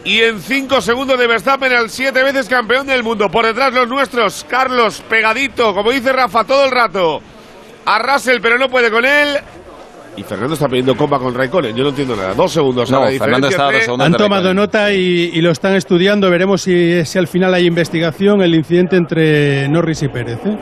Y 0.04 0.20
en 0.20 0.38
5 0.38 0.82
segundos 0.82 1.18
de 1.18 1.26
Verstappen 1.26 1.72
al 1.72 1.88
siete 1.88 2.22
veces 2.22 2.46
campeón 2.46 2.86
del 2.86 3.02
mundo. 3.02 3.30
Por 3.30 3.46
detrás 3.46 3.72
los 3.72 3.88
nuestros, 3.88 4.44
Carlos 4.48 5.02
pegadito, 5.08 5.74
como 5.74 5.90
dice 5.90 6.12
Rafa 6.12 6.44
todo 6.44 6.66
el 6.66 6.70
rato. 6.70 7.22
A 7.86 7.98
Russell, 7.98 8.40
pero 8.40 8.58
no 8.58 8.68
puede 8.68 8.90
con 8.90 9.04
él. 9.04 9.38
Y 10.16 10.22
Fernando 10.22 10.54
está 10.54 10.68
pidiendo 10.68 10.96
comba 10.96 11.18
con 11.18 11.34
Raikkonen. 11.34 11.74
Yo 11.74 11.82
no 11.82 11.88
entiendo 11.90 12.14
nada. 12.14 12.34
Dos 12.34 12.52
segundos. 12.52 12.90
No, 12.90 13.06
Fernando 13.06 13.48
está 13.48 13.64
dos. 13.64 14.00
Han 14.00 14.12
tomado 14.12 14.54
nota 14.54 14.92
y, 14.92 15.30
y 15.32 15.40
lo 15.40 15.50
están 15.50 15.74
estudiando. 15.74 16.30
Veremos 16.30 16.62
si, 16.62 17.04
si 17.04 17.18
al 17.18 17.26
final 17.26 17.52
hay 17.52 17.66
investigación 17.66 18.40
el 18.42 18.54
incidente 18.54 18.96
entre 18.96 19.68
Norris 19.68 20.04
y 20.04 20.08
Pérez. 20.08 20.38
¿eh? 20.46 20.56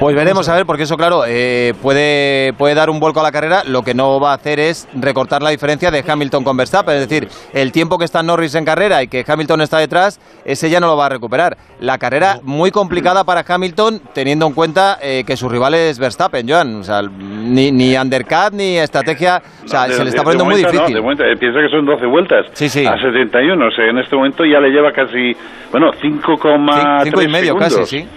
Pues 0.00 0.16
veremos 0.16 0.48
a 0.48 0.54
ver, 0.56 0.66
porque 0.66 0.82
eso, 0.82 0.96
claro, 0.96 1.22
eh, 1.26 1.72
puede, 1.80 2.52
puede 2.54 2.74
dar 2.74 2.90
un 2.90 2.98
vuelco 3.00 3.20
a 3.20 3.22
la 3.22 3.32
carrera. 3.32 3.62
Lo 3.64 3.82
que 3.82 3.94
no 3.94 4.18
va 4.20 4.32
a 4.32 4.34
hacer 4.34 4.58
es 4.60 4.88
recortar 4.94 5.42
la 5.42 5.50
diferencia 5.50 5.90
de 5.90 6.04
Hamilton 6.06 6.42
con 6.44 6.56
Verstappen. 6.56 6.96
Es 6.96 7.08
decir, 7.08 7.28
el 7.52 7.70
tiempo 7.72 7.96
que 7.96 8.04
está 8.04 8.22
Norris 8.22 8.54
en 8.56 8.64
carrera 8.64 9.02
y 9.02 9.08
que 9.08 9.24
Hamilton 9.26 9.60
está 9.62 9.78
detrás, 9.78 10.20
ese 10.44 10.68
ya 10.68 10.80
no 10.80 10.88
lo 10.88 10.96
va 10.96 11.06
a 11.06 11.08
recuperar. 11.10 11.56
La 11.80 11.96
carrera 11.98 12.40
muy 12.42 12.70
complicada 12.70 13.24
para 13.24 13.44
Hamilton, 13.46 14.00
teniendo 14.12 14.46
en 14.46 14.52
cuenta 14.52 14.98
eh, 15.00 15.22
que 15.26 15.36
su 15.36 15.48
rival 15.48 15.74
es 15.74 15.98
Verstappen, 15.98 16.46
Joan. 16.48 16.80
O 16.80 16.82
sea, 16.84 17.00
ni, 17.02 17.70
ni 17.70 17.96
undercut 17.96 18.52
ni 18.52 18.76
estrategia. 18.78 19.40
O 19.64 19.68
sea, 19.68 19.86
De- 19.86 19.94
se 19.94 20.02
le 20.02 20.10
está 20.10 20.22
poniendo 20.22 20.44
muy 20.44 20.54
momento 20.56 20.68
no, 20.72 20.80
difícil. 20.80 20.94
de 20.96 21.00
momento, 21.00 21.24
eh, 21.24 21.36
piensa 21.36 21.60
que 21.60 21.68
son 21.68 21.86
12 21.86 22.06
vueltas 22.06 22.46
Sí, 22.52 22.68
sí. 22.68 22.84
a 22.84 22.96
71. 23.00 23.66
O 23.66 23.70
sea, 23.70 23.86
en 23.88 23.98
este 23.98 24.16
momento 24.16 24.44
ya 24.44 24.58
le 24.60 24.70
lleva 24.70 24.92
casi, 24.92 25.32
bueno, 25.70 25.92
5,3 26.02 27.04
Cinco 27.04 27.22
y 27.22 27.28
medio 27.28 27.46
segundos. 27.54 27.74
casi, 27.78 28.00
sí. 28.00 28.08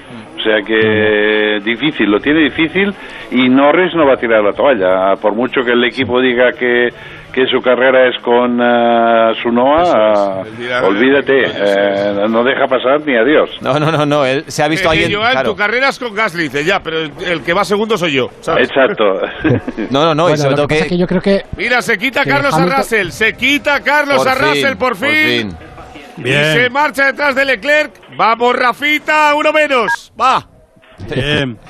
O 0.48 0.50
sea 0.50 0.62
que 0.66 1.60
difícil, 1.62 2.10
lo 2.10 2.20
tiene 2.22 2.40
difícil 2.40 2.94
y 3.32 3.50
Norris 3.50 3.94
no 3.96 4.06
va 4.08 4.14
a 4.14 4.18
tirar 4.18 4.42
la 4.42 4.54
toalla. 4.54 5.16
Por 5.22 5.34
mucho 5.34 5.62
que 5.62 5.72
el 5.74 5.84
equipo 5.84 6.22
diga 6.22 6.54
que, 6.54 6.88
que 7.34 7.46
su 7.48 7.60
carrera 7.62 8.08
es 8.08 8.16
con 8.24 8.62
ah, 8.62 9.34
Sunoa, 9.44 9.84
ah, 9.84 10.44
el 10.46 10.58
día 10.58 10.80
de- 10.80 10.88
olvídate, 10.88 11.44
eh, 11.44 12.26
no 12.30 12.44
deja 12.46 12.66
pasar 12.68 13.02
ni 13.06 13.18
adiós. 13.18 13.50
No, 13.62 13.78
no, 13.78 13.92
no, 13.92 14.06
no. 14.06 14.26
Él 14.26 14.46
se 14.48 14.64
ha 14.64 14.70
visto 14.70 14.88
Eh, 14.88 14.92
ahí. 14.94 15.00
eh, 15.00 15.06
en- 15.08 15.16
Joan, 15.16 15.32
claro. 15.34 15.50
tu 15.52 15.56
carrera 15.58 15.90
es 15.90 16.00
con 16.00 16.16
Gasly. 16.16 16.44
Dice, 16.44 16.64
ya, 16.64 16.80
pero 16.82 17.00
el, 17.00 17.12
el 17.30 17.42
que 17.44 17.54
va 17.54 17.66
segundo 17.66 17.98
soy 17.98 18.14
yo. 18.14 18.30
¿sabes? 18.40 18.70
Exacto. 18.70 19.04
No, 19.92 20.04
no, 20.06 20.16
no. 20.16 20.24
y 20.24 20.32
Bueno, 20.32 20.38
sobre 20.38 20.52
lo 20.52 20.56
todo 20.56 20.68
que 20.68 20.76
pasa 20.76 20.86
es 20.86 20.92
que 20.92 20.98
yo 20.98 21.08
creo 21.08 21.22
que 21.22 21.42
Mira, 21.58 21.82
se 21.82 21.98
quita 21.98 22.24
Que 22.24 22.30
Carlos 22.30 22.54
Hamilton- 22.54 22.74
a 22.74 22.78
Russell. 22.78 23.10
Se 23.10 23.34
quita 23.36 23.82
Carlos 23.82 24.18
Por 24.18 24.28
a 24.30 24.36
fin, 24.36 24.46
Russell 24.48 24.78
por 24.78 24.96
fin. 24.96 25.50
Y 25.52 25.77
Bien. 26.18 26.54
se 26.54 26.70
marcha 26.70 27.06
detrás 27.08 27.36
de 27.36 27.46
Leclerc. 27.46 27.92
Vamos, 28.18 28.54
Rafita, 28.56 29.34
uno 29.36 29.52
menos. 29.54 30.12
Va. 30.20 30.48
Bien. 31.14 31.58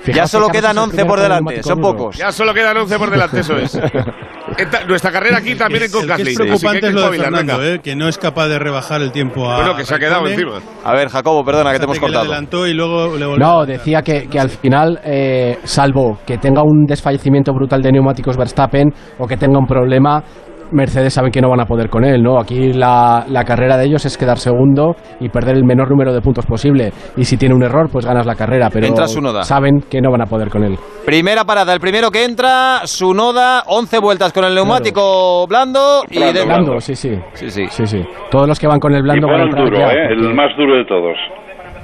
Ya 0.00 0.04
fijaos 0.14 0.30
solo 0.30 0.46
que 0.46 0.52
quedan 0.52 0.70
es 0.70 0.76
el 0.78 0.82
11 0.84 0.96
primero 0.96 1.08
por 1.10 1.20
delante. 1.20 1.62
Son 1.62 1.78
duro. 1.78 1.92
pocos. 1.94 2.16
Ya 2.16 2.32
solo 2.32 2.54
quedan 2.54 2.74
11 2.74 2.98
por 2.98 3.10
delante, 3.10 3.40
eso 3.40 3.54
es. 3.58 3.74
Esta- 4.56 4.84
nuestra 4.86 5.12
carrera 5.12 5.36
aquí 5.36 5.54
también 5.54 5.82
en 5.82 5.88
es 5.90 5.94
así 5.94 6.06
que 6.06 6.12
hay 6.30 6.34
preocupante 6.36 6.80
que 6.80 6.86
es 6.86 6.92
lo 6.94 7.10
de 7.10 7.18
Fernando. 7.18 7.62
¿eh? 7.62 7.80
que 7.82 7.94
no 7.96 8.08
es 8.08 8.16
capaz 8.16 8.48
de 8.48 8.58
rebajar 8.58 9.02
el 9.02 9.12
tiempo 9.12 9.50
a. 9.50 9.56
Bueno, 9.56 9.76
que 9.76 9.84
se 9.84 9.94
ha 9.94 9.98
quedado 9.98 10.26
encima. 10.26 10.52
A 10.84 10.94
ver, 10.94 11.10
Jacobo, 11.10 11.44
perdona 11.44 11.72
que 11.72 11.78
te 11.80 11.84
hemos 11.84 11.98
le 11.98 12.00
cortado. 12.00 12.24
adelantó 12.24 12.66
y 12.66 12.72
luego 12.72 13.14
le 13.18 13.36
No, 13.36 13.66
decía 13.66 14.00
que, 14.00 14.26
que 14.26 14.40
al 14.40 14.48
final, 14.48 14.98
eh, 15.04 15.58
salvo 15.64 16.18
que 16.26 16.38
tenga 16.38 16.62
un 16.62 16.86
desfallecimiento 16.86 17.52
brutal 17.52 17.82
de 17.82 17.92
neumáticos 17.92 18.38
Verstappen 18.38 18.88
o 19.18 19.26
que 19.26 19.36
tenga 19.36 19.58
un 19.58 19.66
problema, 19.66 20.24
Mercedes 20.72 21.14
saben 21.14 21.30
que 21.30 21.40
no 21.40 21.48
van 21.50 21.60
a 21.60 21.66
poder 21.66 21.88
con 21.88 22.04
él, 22.04 22.22
¿no? 22.22 22.38
Aquí 22.38 22.72
la, 22.72 23.24
la 23.28 23.44
carrera 23.44 23.76
de 23.76 23.86
ellos 23.86 24.04
es 24.06 24.16
quedar 24.16 24.38
segundo 24.38 24.94
y 25.20 25.28
perder 25.28 25.56
el 25.56 25.64
menor 25.64 25.90
número 25.90 26.12
de 26.12 26.20
puntos 26.20 26.46
posible. 26.46 26.92
Y 27.16 27.24
si 27.24 27.36
tiene 27.36 27.54
un 27.54 27.62
error, 27.62 27.88
pues 27.90 28.06
ganas 28.06 28.26
la 28.26 28.34
carrera, 28.34 28.68
pero 28.72 28.86
Entra 28.86 29.04
Tsunoda. 29.06 29.42
saben 29.42 29.80
que 29.90 30.00
no 30.00 30.10
van 30.10 30.22
a 30.22 30.26
poder 30.26 30.48
con 30.48 30.64
él. 30.64 30.76
Primera 31.04 31.44
parada, 31.44 31.72
el 31.72 31.80
primero 31.80 32.10
que 32.10 32.24
entra, 32.24 32.80
Sunoda, 32.84 33.62
11 33.66 33.98
vueltas 33.98 34.32
con 34.32 34.44
el 34.44 34.54
neumático 34.54 35.46
blando 35.48 36.02
y 36.08 36.16
Blando, 36.18 36.32
dentro. 36.32 36.46
blando. 36.46 36.64
Blando, 36.66 36.80
sí, 36.80 36.94
sí. 36.94 37.14
Sí, 37.34 37.50
sí. 37.50 37.64
Sí, 37.68 37.86
sí. 37.86 38.02
Todos 38.30 38.46
los 38.48 38.58
que 38.58 38.66
van 38.66 38.78
con 38.80 38.92
el 38.92 39.00
Y 39.00 39.02
blando 39.02 39.26
van 39.26 39.40
a 39.40 39.44
entrar 39.44 39.64
duro, 39.64 39.78
ya, 39.78 39.92
¿eh? 39.92 40.06
el 40.12 40.34
más 40.34 40.56
duro 40.56 40.76
de 40.76 40.84
todos. 40.84 41.16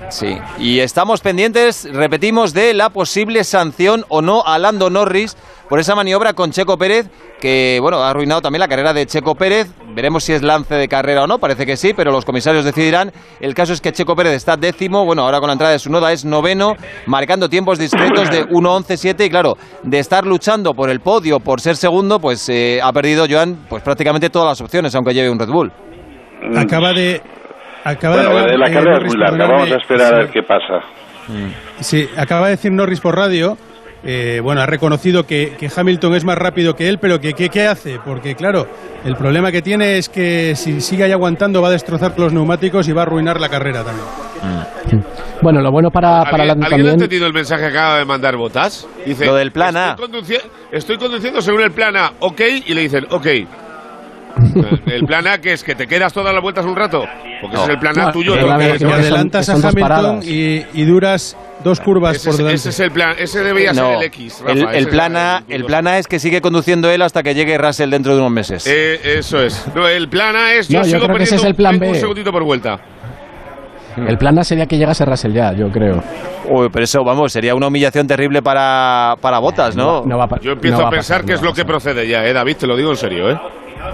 Sí, 0.08 0.38
y 0.58 0.78
estamos 0.78 1.20
pendientes, 1.20 1.88
repetimos, 1.92 2.54
de 2.54 2.74
la 2.74 2.90
posible 2.90 3.42
sanción 3.44 4.04
o 4.08 4.22
no 4.22 4.44
a 4.46 4.58
Lando 4.58 4.88
Norris 4.88 5.36
por 5.68 5.80
esa 5.80 5.96
maniobra 5.96 6.32
con 6.32 6.52
Checo 6.52 6.78
Pérez, 6.78 7.08
que 7.40 7.78
bueno, 7.80 7.98
ha 7.98 8.10
arruinado 8.10 8.40
también 8.40 8.60
la 8.60 8.68
carrera 8.68 8.92
de 8.92 9.04
Checo 9.06 9.34
Pérez. 9.34 9.68
Veremos 9.94 10.22
si 10.24 10.32
es 10.32 10.42
lance 10.42 10.74
de 10.74 10.88
carrera 10.88 11.24
o 11.24 11.26
no, 11.26 11.38
parece 11.38 11.66
que 11.66 11.76
sí, 11.76 11.92
pero 11.92 12.12
los 12.12 12.24
comisarios 12.24 12.64
decidirán. 12.64 13.12
El 13.40 13.54
caso 13.54 13.72
es 13.72 13.80
que 13.80 13.92
Checo 13.92 14.14
Pérez 14.14 14.34
está 14.34 14.56
décimo, 14.56 15.04
bueno, 15.04 15.22
ahora 15.22 15.40
con 15.40 15.48
la 15.48 15.54
entrada 15.54 15.72
de 15.72 15.78
su 15.78 15.90
noda 15.90 16.12
es 16.12 16.24
noveno, 16.24 16.76
marcando 17.06 17.48
tiempos 17.48 17.78
discretos 17.78 18.30
de 18.30 18.46
1.11.7 18.46 19.26
y 19.26 19.30
claro, 19.30 19.58
de 19.82 19.98
estar 19.98 20.24
luchando 20.24 20.72
por 20.74 20.88
el 20.88 21.00
podio, 21.00 21.40
por 21.40 21.60
ser 21.60 21.76
segundo, 21.76 22.20
pues 22.20 22.48
eh, 22.48 22.80
ha 22.82 22.92
perdido 22.92 23.26
Joan 23.28 23.66
pues 23.68 23.82
prácticamente 23.82 24.30
todas 24.30 24.48
las 24.48 24.60
opciones, 24.60 24.94
aunque 24.94 25.14
lleve 25.14 25.30
un 25.30 25.38
Red 25.38 25.48
Bull. 25.48 25.72
Acaba 26.56 26.92
de. 26.92 27.20
Acaba 27.88 28.16
Bueno, 28.16 28.46
de, 28.46 28.58
la 28.58 28.68
eh, 28.68 28.72
carrera 28.72 28.98
es 28.98 29.04
muy 29.04 29.16
larga, 29.16 29.46
vamos 29.46 29.70
a 29.70 29.76
esperar 29.76 30.14
a 30.14 30.18
ver 30.18 30.30
qué 30.30 30.42
pasa. 30.42 30.80
Sí, 31.80 32.08
acaba 32.16 32.46
de 32.46 32.50
decir 32.52 32.72
Norris 32.72 33.00
por 33.00 33.14
radio. 33.16 33.56
eh, 34.04 34.40
bueno, 34.42 34.60
ha 34.60 34.66
reconocido 34.66 35.24
que, 35.24 35.56
que 35.58 35.68
Hamilton 35.74 36.14
es 36.14 36.24
más 36.24 36.36
rápido 36.36 36.74
que 36.74 36.88
él, 36.88 36.98
pero 37.00 37.18
que 37.20 37.32
que- 37.32 37.48
¿qué 37.48 37.66
hace? 37.66 37.98
Porque, 38.04 38.34
claro, 38.34 38.66
el 39.04 39.14
problema 39.16 39.50
que 39.52 39.62
tiene 39.62 39.98
es 39.98 40.08
que 40.08 40.54
si 40.56 40.80
sigue 40.80 41.04
ahí 41.04 41.12
aguantando 41.12 41.60
va 41.62 41.68
a 41.68 41.70
destrozar 41.72 42.12
los 42.18 42.32
neumáticos 42.32 42.88
y 42.88 42.92
va 42.92 43.02
a 43.02 43.04
arruinar 43.06 43.40
la 43.40 43.48
carrera 43.48 43.82
también. 43.84 44.06
Bueno, 45.42 45.60
lo 45.60 45.70
bueno 45.70 45.90
para, 45.90 46.22
para 46.24 46.42
¿Alguien, 46.44 46.50
¿alguien 46.50 46.64
ha 46.64 46.68
también. 46.70 46.90
entendido 46.94 47.26
el 47.26 47.32
mensaje 47.32 47.62
que 47.62 47.68
acaba 47.68 47.98
de 47.98 48.04
mandar 48.04 48.36
Botas? 48.36 48.88
Dice, 49.04 49.26
Lo 49.26 49.34
del 49.34 49.52
plan 49.52 49.76
A. 49.76 49.90
Estoy, 49.90 50.08
conduci- 50.08 50.42
estoy 50.72 50.96
conduciendo 50.98 51.40
según 51.40 51.62
el 51.62 51.70
plan 51.72 51.96
A, 51.96 52.12
ok, 52.20 52.40
y 52.66 52.74
le 52.74 52.80
dicen, 52.82 53.06
ok. 53.10 53.26
El 54.86 55.04
plan 55.06 55.26
A, 55.26 55.38
que 55.38 55.52
es 55.52 55.64
que 55.64 55.74
te 55.74 55.86
quedas 55.86 56.12
todas 56.12 56.32
las 56.34 56.42
vueltas 56.42 56.64
un 56.66 56.76
rato, 56.76 57.04
porque 57.40 57.56
ese 57.56 57.64
es 57.64 57.70
el 57.70 57.78
plan 57.78 57.98
A 57.98 58.04
No, 58.06 58.12
tuyo. 58.12 58.36
¿no? 58.36 58.58
Que 58.58 58.72
Que 58.72 58.78
son- 58.80 58.92
adelantas 58.92 59.46
son 59.46 59.54
a 59.64 59.68
Hamilton 59.68 59.80
paradas. 59.88 60.26
y, 60.26 60.64
y 60.74 60.84
duras 60.84 61.36
dos 61.64 61.80
curvas 61.80 62.16
ese, 62.16 62.24
por 62.26 62.32
es- 62.32 62.38
delante. 62.38 62.56
ese 62.56 62.68
es 62.68 62.80
el 62.80 62.90
plan, 62.90 63.16
ese 63.18 63.42
debería 63.42 63.72
No, 63.72 63.86
ser 63.86 63.96
el 63.96 64.02
X. 64.04 64.42
Rafa, 64.46 64.72
el, 64.76 64.88
plan 64.88 65.16
A, 65.16 65.42
el 65.48 65.64
plan 65.64 65.86
A 65.86 65.98
es 65.98 66.06
que 66.06 66.18
sigue 66.18 66.40
conduciendo 66.40 66.90
él 66.90 67.02
hasta 67.02 67.22
que 67.22 67.34
llegue 67.34 67.56
Russell 67.58 67.90
dentro 67.90 68.12
de 68.14 68.20
unos 68.20 68.32
meses. 68.32 68.66
Eh, 68.66 69.00
eso 69.18 69.42
es. 69.42 69.66
No, 69.74 69.88
el 69.88 70.08
plan 70.08 70.36
A 70.36 70.52
es 70.54 70.68
yo 70.68 70.78
No, 70.80 70.84
yo 70.84 70.90
sigo 70.92 71.04
creo 71.06 71.16
que 71.16 71.22
ese 71.24 71.36
es 71.36 71.44
el 71.44 71.54
plan 71.54 71.78
B. 71.78 71.88
un 71.88 71.94
segundito 71.94 72.30
por 72.30 72.44
vuelta. 72.44 72.78
El 73.96 74.18
plan 74.18 74.38
A 74.38 74.44
sería 74.44 74.66
que 74.66 74.76
llegase 74.76 75.06
Russell 75.06 75.32
ya, 75.32 75.52
yo 75.54 75.70
creo. 75.70 76.02
Uy, 76.50 76.68
pero 76.70 76.84
eso, 76.84 77.02
vamos, 77.02 77.32
sería 77.32 77.54
una 77.54 77.68
humillación 77.68 78.06
terrible 78.06 78.42
para, 78.42 79.16
para 79.22 79.38
Botas, 79.38 79.74
¿no? 79.74 80.04
No 80.04 80.18
va 80.18 80.24
a 80.24 80.40
Yo 80.40 80.52
empiezo 80.52 80.76
no 80.76 80.82
va 80.82 80.88
a 80.88 80.90
pensar 80.90 81.22
pasar, 81.22 81.24
que 81.26 81.32
no 81.32 81.36
es 81.38 81.42
lo 81.42 81.54
que 81.54 81.64
procede 81.64 82.06
ya, 82.06 82.24
eh, 82.26 82.34
David, 82.34 82.56
te 82.58 82.66
lo 82.66 82.76
digo 82.76 82.90
en 82.90 82.96
serio, 82.98 83.30
¿eh? 83.30 83.38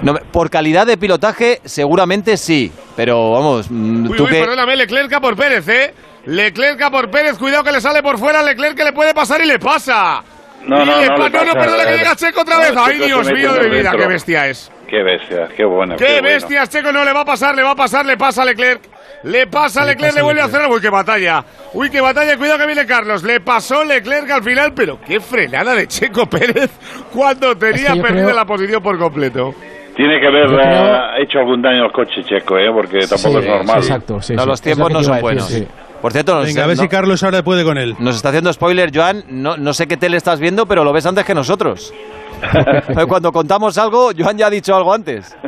No, 0.02 0.14
por 0.14 0.50
calidad 0.50 0.86
de 0.86 0.96
pilotaje, 0.96 1.60
seguramente 1.64 2.36
sí. 2.36 2.72
Pero 2.96 3.32
vamos, 3.32 3.70
mm, 3.70 4.10
Uy, 4.10 4.16
tú 4.16 4.24
uy, 4.24 4.30
que. 4.30 4.40
perdóname, 4.40 4.76
Leclerc 4.76 5.20
por 5.20 5.36
Pérez, 5.36 5.68
¿eh? 5.68 5.94
Leclerc 6.26 6.90
por 6.90 7.10
Pérez, 7.10 7.36
cuidado 7.38 7.64
que 7.64 7.72
le 7.72 7.80
sale 7.80 8.02
por 8.02 8.18
fuera, 8.18 8.42
Leclerc 8.42 8.76
que 8.76 8.84
le 8.84 8.92
puede 8.92 9.14
pasar 9.14 9.40
y 9.42 9.46
le 9.46 9.58
pasa. 9.58 10.22
No, 10.64 10.80
Y 10.82 10.86
no, 10.86 11.00
le 11.00 11.08
no 11.08 11.16
pa- 11.16 11.28
no, 11.44 11.52
perdona 11.54 11.84
que 11.84 11.94
eh. 11.94 11.98
llega 11.98 12.14
Checo 12.16 12.42
otra 12.42 12.54
No, 12.56 12.60
vez. 12.62 12.72
Ay, 12.76 12.98
Dios 12.98 13.32
mío 13.32 13.52
de 13.54 13.60
mi 13.64 13.70
vida, 13.70 13.82
dentro. 13.90 13.98
qué 13.98 14.06
bestia 14.06 14.48
es. 14.48 14.70
Qué 14.88 15.02
bestia, 15.02 15.48
qué 15.56 15.64
bueno. 15.64 15.96
¡Qué 15.96 16.20
bestia, 16.20 16.66
Checo! 16.66 16.92
No, 16.92 17.02
le 17.04 17.12
va 17.12 17.20
a 17.22 17.24
pasar, 17.24 17.54
le 17.56 17.62
va 17.62 17.70
a 17.70 17.74
pasar, 17.74 18.04
le 18.06 18.16
pasa 18.16 18.42
a 18.42 18.44
Leclerc. 18.44 18.80
Le 19.24 19.46
pasa 19.46 19.82
a 19.82 19.86
Leclerc, 19.86 20.14
le 20.14 20.22
vuelve 20.22 20.42
a 20.42 20.44
hacer. 20.44 20.60
Uy, 20.68 20.80
qué 20.80 20.90
batalla. 20.90 21.44
Uy, 21.72 21.88
qué 21.90 22.00
batalla. 22.00 22.36
Cuidado 22.36 22.58
que 22.58 22.66
viene 22.66 22.84
Carlos. 22.86 23.22
Le 23.22 23.40
pasó 23.40 23.82
Leclerc 23.84 24.30
al 24.30 24.42
final, 24.44 24.72
pero 24.74 25.00
qué 25.00 25.18
frenada 25.18 25.74
de 25.74 25.88
Checo 25.88 26.26
Pérez 26.28 26.70
cuando 27.12 27.56
tenía 27.56 27.94
yo 27.94 28.02
perdida 28.02 28.24
creo- 28.26 28.36
la 28.36 28.44
posición 28.44 28.82
por 28.82 28.98
completo. 28.98 29.54
Tiene 29.96 30.20
que 30.20 30.26
haber 30.26 30.46
creo- 30.46 30.60
eh, 30.60 31.22
hecho 31.22 31.38
algún 31.38 31.60
daño 31.62 31.84
al 31.84 31.92
coche 31.92 32.22
checo, 32.24 32.56
¿eh? 32.58 32.70
Porque 32.72 33.00
tampoco 33.06 33.40
Sí, 33.40 33.44
es 33.44 33.46
normal. 33.46 33.76
Exacto, 33.78 34.20
sí, 34.22 34.34
no, 34.34 34.42
sí. 34.42 34.48
los 34.48 34.60
tiempos 34.62 34.90
no 34.90 35.02
son 35.02 35.12
decir, 35.12 35.22
buenos. 35.22 35.46
sí. 35.48 35.66
Por 36.00 36.12
cierto, 36.12 36.34
nos, 36.34 36.46
Venga, 36.46 36.64
a 36.64 36.66
ver 36.66 36.76
no- 36.76 36.82
si 36.82 36.88
Carlos 36.88 37.22
ahora 37.22 37.42
puede 37.44 37.62
con 37.64 37.78
él. 37.78 37.94
nos 38.00 38.16
está 38.16 38.30
haciendo 38.30 38.52
spoiler, 38.52 38.90
Joan. 38.92 39.22
No, 39.28 39.56
no 39.56 39.72
sé 39.72 39.86
qué 39.86 39.96
tele 39.96 40.16
estás 40.16 40.40
viendo, 40.40 40.66
pero 40.66 40.82
lo 40.82 40.92
ves 40.92 41.06
antes 41.06 41.24
que 41.24 41.34
nosotros. 41.34 41.92
Cuando 43.08 43.30
contamos 43.32 43.78
algo, 43.78 44.10
Joan 44.18 44.36
ya 44.38 44.46
ha 44.46 44.50
dicho 44.50 44.74
algo 44.74 44.92
antes. 44.92 45.36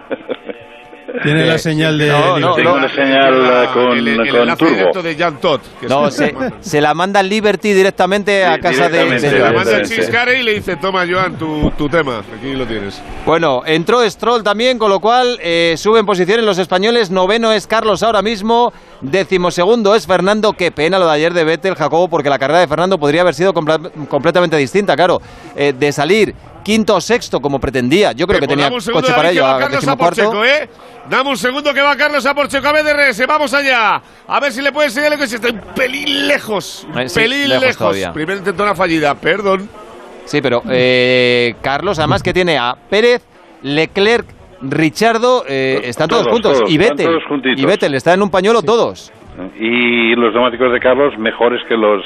Tiene 1.23 1.47
la 1.47 1.59
señal 1.59 1.97
de. 1.99 2.09
No, 2.09 2.39
no, 2.39 2.55
Tengo 2.55 2.71
no. 2.71 2.77
una 2.77 2.89
señal 2.89 3.35
eh, 3.35 3.69
con, 3.73 3.93
el, 3.99 4.09
el 4.09 4.17
con 4.31 4.57
turbo. 4.57 5.03
de 5.03 5.15
Jan 5.17 5.41
Todd. 5.41 5.61
que 5.81 5.87
No, 5.87 6.11
se, 6.11 6.35
se 6.61 6.81
la 6.81 6.93
manda 6.95 7.23
Liberty 7.23 7.73
directamente 7.73 8.45
a 8.45 8.57
Sí, 8.57 8.61
casa 8.61 8.89
de, 8.89 9.05
directamente, 9.05 9.27
de 9.31 9.31
Se 9.31 9.39
la 9.39 9.53
manda 9.53 9.77
el 9.77 9.87
sí. 9.87 9.95
Chiscare 9.97 10.41
y 10.41 10.43
le 10.43 10.55
dice, 10.55 10.77
toma 10.77 11.05
Joan, 11.09 11.37
tu, 11.39 11.71
tu 11.79 11.89
tema. 11.89 12.23
Aquí 12.37 12.53
lo 12.55 12.67
tienes. 12.67 13.01
Bueno, 13.25 13.63
entró 13.65 14.09
Stroll 14.11 14.43
también, 14.43 14.79
con 14.79 14.91
lo 14.91 14.99
cual 15.01 15.39
eh, 15.41 15.75
suben 15.79 16.05
posiciones 16.05 16.45
los 16.45 16.59
españoles. 16.59 17.11
Noveno 17.11 17.53
es 17.53 17.67
Carlos 17.67 18.03
ahora 18.03 18.21
mismo. 18.23 18.73
Decimosegundo 19.01 19.95
es 19.95 20.07
Fernando. 20.07 20.53
Qué 20.55 20.73
pena 20.73 20.99
lo 20.99 21.07
de 21.07 21.13
ayer 21.13 21.33
de 21.33 21.45
Vettel, 21.45 21.75
Jacobo, 21.77 22.09
porque 22.09 22.29
la 22.31 22.39
carrera 22.39 22.61
de 22.61 22.67
Fernando 22.67 22.99
podría 22.99 23.21
haber 23.21 23.35
sido 23.35 23.55
comple- 23.55 23.91
completamente 24.09 24.57
distinta, 24.57 24.97
claro. 24.97 25.21
Eh, 25.55 25.73
de 25.79 25.93
salir 25.93 26.35
quinto 26.65 26.97
o 26.97 27.01
sexto 27.01 27.41
como 27.41 27.61
pretendía. 27.61 28.13
Yo 28.13 28.27
creo 28.27 28.41
que 28.41 28.47
Pues 28.47 28.59
tenía 28.59 28.71
coche 28.71 29.13
para 29.15 29.29
que 29.29 29.35
ello. 29.35 29.47
a 29.47 29.59
Carlos 29.61 29.87
a 29.87 30.45
¿eh? 30.47 30.69
Dame 31.09 31.31
un 31.31 31.37
segundo 31.37 31.73
que 31.75 31.83
va 31.83 31.95
Carlos 31.97 32.25
a 32.27 32.35
por 32.35 32.49
Checo 32.49 32.67
a 32.67 32.73
BDRS. 32.73 33.27
Vamos 33.29 33.53
allá. 33.55 34.01
A 34.27 34.41
ver 34.41 34.51
si 34.53 34.63
le 34.63 34.73
puede 34.73 34.89
enseñar 34.89 35.13
el 35.13 35.19
coche. 35.19 35.37
Está 35.37 35.51
un 35.51 35.61
pelín 35.77 36.27
lejos. 36.27 36.87
Un 36.93 36.99
Eh, 36.99 37.09
sí, 37.09 37.21
pelín 37.21 37.49
lejos 37.51 37.61
lejos. 37.63 37.77
todavía. 37.77 38.13
Primera 38.13 38.39
intentona 38.39 38.75
fallida. 38.75 39.15
Perdón. 39.15 39.69
Sí, 40.25 40.41
pero 40.41 40.63
eh, 40.71 41.55
Carlos, 41.61 41.99
además 41.99 42.23
que 42.23 42.33
tiene 42.33 42.57
a 42.57 42.75
Pérez, 42.89 43.23
Leclerc, 43.63 44.27
Richardo, 44.63 45.45
eh, 45.47 45.83
están 45.85 46.09
todos, 46.09 46.23
Todos, 46.23 46.33
juntos. 46.33 46.59
todos, 46.59 46.71
y 46.71 46.79
Vettel. 46.79 47.19
Y 47.57 47.65
Vettel, 47.67 47.95
están 47.95 48.15
en 48.15 48.23
un 48.23 48.31
pañuelo 48.31 48.63
todos. 48.63 49.13
Y 49.59 50.15
los 50.17 50.33
neumáticos 50.33 50.73
de 50.73 50.81
Carlos 50.81 51.13
mejores 51.19 51.61
que 51.69 51.75
los 51.77 52.03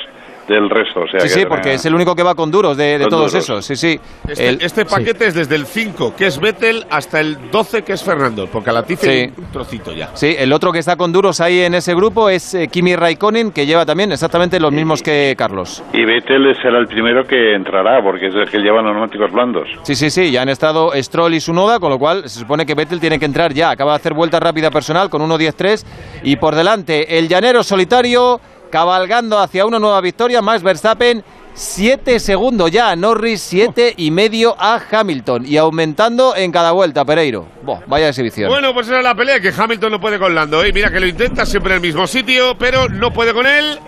del 0.49 0.69
resto. 0.71 1.01
O 1.01 1.07
sea, 1.09 1.21
Sí, 1.21 1.29
que 1.29 1.35
sí, 1.41 1.47
porque 1.47 1.75
es 1.75 1.85
el 1.87 1.95
único 1.95 2.15
que 2.17 2.23
va 2.23 2.35
con 2.35 2.51
duros 2.51 2.77
de, 2.77 2.99
de 2.99 3.05
Con 3.05 3.11
todos 3.11 3.33
duros. 3.33 3.45
esos. 3.45 3.65
Sí, 3.67 3.77
sí. 3.77 4.01
Este, 4.27 4.49
El- 4.49 4.63
este 4.63 4.85
paquete 4.87 5.27
es 5.27 5.35
desde 5.35 5.55
el 5.57 5.67
5, 5.67 6.15
que 6.17 6.27
es 6.27 6.41
Vettel, 6.41 6.85
hasta 6.91 7.21
el 7.21 7.51
12, 7.51 7.83
que 7.83 7.93
es 7.93 8.03
Fernando. 8.03 8.47
Porque 8.51 8.71
a 8.71 8.73
la 8.73 8.83
Tifi 8.83 9.05
Sí. 9.07 9.11
hay 9.11 9.33
un 9.37 9.53
trocito 9.53 9.93
ya. 9.93 10.11
Sí, 10.15 10.35
el 10.39 10.53
otro 10.53 10.73
que 10.73 10.79
está 10.79 10.97
con 10.97 11.13
duros 11.13 11.41
ahí 11.41 11.61
en 11.61 11.75
ese 11.75 11.95
grupo 11.95 12.29
es 12.31 12.55
eh, 12.55 12.69
Kimi 12.69 12.97
Raikkonen, 12.97 13.53
que 13.53 13.67
lleva 13.67 13.85
también 13.87 14.11
exactamente 14.13 14.59
los 14.59 14.73
mismos 14.73 15.03
que 15.03 15.35
Carlos. 15.37 15.83
Y 15.93 16.05
Vettel 16.05 16.57
será 16.63 16.79
el 16.79 16.87
primero 16.87 17.25
que 17.27 17.55
entrará, 17.55 18.03
porque 18.03 18.29
es 18.29 18.35
el 18.35 18.49
que 18.51 18.59
lleva 18.59 18.81
los 18.83 18.93
neumáticos 18.93 19.31
blandos. 19.31 19.69
Sí, 19.83 19.95
sí, 19.95 20.09
sí, 20.11 20.31
ya 20.31 20.43
han 20.43 20.49
estado 20.49 20.93
Stroll 20.95 21.35
y 21.35 21.41
Sunoda, 21.41 21.79
con 21.79 21.91
lo 21.91 21.99
cual 21.99 22.23
se 22.29 22.41
supone 22.41 22.65
que 22.65 22.75
Vettel 22.75 23.01
tiene 23.01 23.19
que 23.19 23.25
entrar 23.27 23.53
ya. 23.53 23.71
Acaba 23.71 23.93
de 23.93 23.97
hacer 23.97 24.15
vuelta 24.15 24.41
rápida 24.41 24.71
personal 24.71 25.11
con 25.11 25.21
1.10.3 25.23 25.85
y 26.23 26.37
por 26.37 26.55
delante 26.55 27.19
el 27.19 27.29
llanero 27.29 27.63
solitario 27.63 28.41
cabalgando 28.71 29.39
hacia 29.39 29.67
una 29.67 29.79
nueva 29.79 30.01
victoria, 30.01 30.41
Max 30.43 30.63
Verstappen. 30.63 31.23
Siete 31.55 32.21
segundos 32.21 32.71
ya 32.71 32.91
a 32.91 32.95
Norris, 32.97 33.41
siete 33.43 33.93
y 33.97 34.13
medio 34.13 34.55
a 34.61 34.81
Hamilton 34.91 35.45
y 35.45 35.57
aumentando 35.57 36.37
en 36.37 36.53
cada 36.53 36.71
vuelta, 36.71 37.05
Pereiro. 37.05 37.47
Buah, 37.65 37.81
vaya 37.87 38.09
exhibición. 38.11 38.49
Bueno, 38.49 38.73
pues 38.73 38.89
era 38.89 39.03
la 39.03 39.15
pelea 39.17 39.41
que 39.41 39.53
Hamilton 39.57 39.91
no 39.93 40.01
puede 40.01 40.21
con 40.21 40.33
Lando. 40.37 40.63
¿eh? 40.63 40.73
Mira 40.73 40.91
que 40.93 41.01
lo 41.01 41.07
intenta 41.07 41.45
siempre 41.45 41.73
en 41.73 41.77
el 41.77 41.83
mismo 41.83 42.07
sitio, 42.07 42.57
pero 42.57 42.89
no 42.89 43.13
puede 43.13 43.35
con 43.35 43.45
él. 43.47 43.81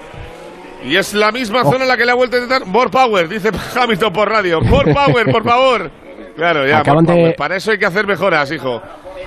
Y 0.84 0.96
es 0.96 1.14
la 1.14 1.30
misma 1.30 1.62
Oh. 1.62 1.70
zona 1.70 1.82
en 1.84 1.88
la 1.88 1.96
que 1.96 2.04
le 2.06 2.10
ha 2.10 2.14
vuelto 2.16 2.36
a 2.38 2.40
intentar. 2.40 2.66
More 2.66 2.90
power, 2.90 3.28
dice 3.28 3.50
Hamilton 3.80 4.12
por 4.12 4.28
radio. 4.28 4.60
More 4.62 4.92
power, 4.92 5.30
por 5.30 5.44
favor. 5.44 5.90
Claro, 6.34 6.66
ya. 6.66 6.78
Acaban 6.78 7.04
more 7.04 7.14
de- 7.16 7.22
power. 7.22 7.36
Para 7.36 7.56
eso 7.56 7.70
hay 7.70 7.78
que 7.78 7.86
hacer 7.86 8.04
mejoras, 8.04 8.50
hijo. 8.50 8.82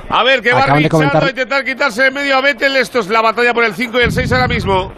A 0.10 0.22
ver, 0.24 0.42
que 0.42 0.52
va 0.52 0.66
comentar- 0.66 1.24
a 1.24 1.30
intentar 1.30 1.64
quitarse 1.64 2.04
de 2.04 2.12
medio 2.12 2.36
a 2.36 2.42
Vettel. 2.42 2.76
Esto 2.76 3.00
es 3.00 3.08
la 3.08 3.22
batalla 3.22 3.54
por 3.54 3.64
el 3.64 3.74
5 3.74 4.02
y 4.02 4.04
el 4.04 4.12
6 4.12 4.30
ahora 4.34 4.50
mismo. 4.50 4.92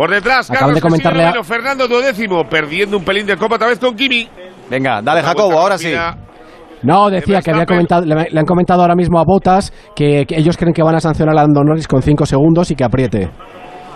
Por 0.00 0.08
detrás, 0.10 0.50
Acaban 0.50 0.60
Carlos 0.60 0.74
de 0.76 0.80
comentarle 0.80 1.24
a- 1.24 1.44
Fernando 1.44 1.86
duodécimo, 1.86 2.44
perdiendo 2.48 2.96
un 2.96 3.04
pelín 3.04 3.26
de 3.26 3.36
copa 3.36 3.56
otra 3.56 3.68
vez 3.68 3.78
con 3.78 3.94
Kimi. 3.94 4.26
Venga, 4.70 5.02
dale 5.02 5.20
Jacobo, 5.22 5.58
ahora 5.58 5.76
sí. 5.76 5.92
No, 6.80 7.10
decía 7.10 7.36
De 7.36 7.42
que 7.42 7.50
había 7.50 7.66
comentado, 7.66 8.06
le, 8.06 8.28
le 8.30 8.40
han 8.40 8.46
comentado 8.46 8.80
ahora 8.80 8.94
mismo 8.94 9.18
a 9.20 9.24
Botas 9.24 9.70
que, 9.94 10.24
que 10.24 10.38
ellos 10.38 10.56
creen 10.56 10.72
que 10.72 10.82
van 10.82 10.94
a 10.94 11.00
sancionar 11.00 11.34
a 11.36 11.42
Lando 11.42 11.62
Norris 11.62 11.86
con 11.86 12.00
5 12.00 12.24
segundos 12.24 12.70
y 12.70 12.76
que 12.76 12.84
apriete. 12.84 13.28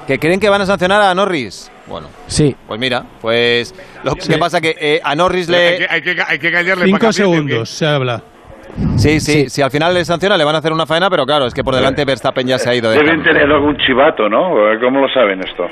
¿Que 0.07 0.19
creen 0.19 0.39
que 0.41 0.51
van 0.51 0.61
a 0.61 0.67
sancionar 0.67 1.01
a 1.01 1.15
Norris? 1.15 1.73
Bueno, 1.87 2.09
Sí, 2.27 2.55
pues 2.69 2.79
mira, 2.79 3.07
pues 3.23 3.75
lo 4.03 4.15
que 4.15 4.37
pasa 4.37 4.61
que 4.61 4.77
eh, 4.79 5.01
a 5.03 5.15
Norris 5.15 5.49
Hay 5.49 5.55
le... 5.55 5.79
que, 5.79 5.87
hay 5.89 6.03
que, 6.03 6.17
hay 6.29 6.39
que 6.39 6.53
callarle 6.53 6.85
Cinco 6.85 6.99
para 6.99 7.01
que 7.01 7.07
¿o 7.07 7.31
qué? 7.31 7.35
segundos 7.35 7.71
se 7.71 7.87
habla. 7.87 8.23
Sí, 8.97 9.21
sí, 9.21 9.33
Sí. 9.45 9.51
si 9.51 9.63
al 9.63 9.71
final 9.71 9.95
le 9.95 10.05
sanciona 10.05 10.37
le 10.37 10.45
van 10.45 10.55
a 10.55 10.59
hacer 10.59 10.73
una 10.73 10.87
faena, 10.87 11.09
pero 11.11 11.25
claro, 11.25 11.47
es 11.47 11.55
que 11.55 11.63
por 11.65 11.75
delante 11.75 12.05
Verstappen 12.05 12.47
ya 12.47 12.59
se 12.59 12.71
ha 12.71 12.75
ido 12.75 12.91
de 12.91 12.97
Deben 12.99 13.23
tener 13.23 13.51
algún 13.51 13.77
chivato, 13.79 14.29
¿no? 14.29 14.51
¿Cómo 14.81 15.01
lo 15.01 15.09
saben 15.13 15.41
esto? 15.41 15.65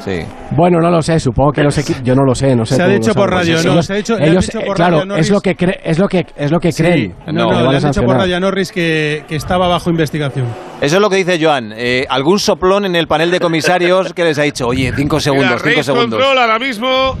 Sí. 0.00 0.20
bueno, 0.50 0.80
no 0.80 0.90
lo 0.90 1.00
sé, 1.00 1.18
supongo 1.18 1.52
que 1.52 1.62
los 1.62 1.78
equipos, 1.78 2.02
yo 2.02 2.14
no 2.14 2.24
lo 2.24 2.34
sé, 2.34 2.54
no 2.54 2.66
sé. 2.66 2.74
Se 2.74 2.82
ha 2.82 2.88
dicho 2.88 3.14
por 3.14 3.30
radio, 3.30 3.54
no, 3.62 3.82
se 3.82 3.92
ha 3.94 3.96
dicho- 3.96 4.18
ellos, 4.18 4.50
por 4.66 4.76
claro, 4.76 4.98
radio 5.00 5.16
es 5.16 5.30
lo 5.30 5.40
que 5.40 5.56
cre- 5.56 5.78
es 5.82 5.98
lo 5.98 6.08
que 6.08 6.26
es 6.36 6.50
lo 6.50 6.60
que 6.60 6.72
Sí. 6.72 6.82
creen. 6.82 7.14
No, 7.26 7.32
No, 7.32 7.44
no, 7.52 7.70
le 7.70 7.76
a 7.76 7.78
han 7.80 7.84
dicho 7.90 8.02
por 8.02 8.16
radio 8.16 8.36
a 8.36 8.40
Norris 8.40 8.70
que, 8.70 9.24
que 9.26 9.36
estaba 9.36 9.66
bajo 9.66 9.88
investigación. 9.88 10.46
Eso 10.82 10.96
es 10.96 11.00
lo 11.00 11.08
que 11.08 11.16
dice 11.16 11.38
Joan. 11.42 11.72
Eh, 11.74 12.04
algún 12.10 12.38
soplón 12.38 12.84
en 12.84 12.96
el 12.96 13.06
panel 13.06 13.30
de 13.30 13.40
comisarios 13.40 14.12
que 14.12 14.24
les 14.24 14.38
ha 14.38 14.42
dicho, 14.42 14.66
oye, 14.66 14.92
cinco 14.94 15.20
segundos, 15.20 15.62
cinco 15.64 15.82
segundos. 15.82 16.18
Control 16.20 16.38
ahora 16.38 16.58
mismo. 16.58 17.16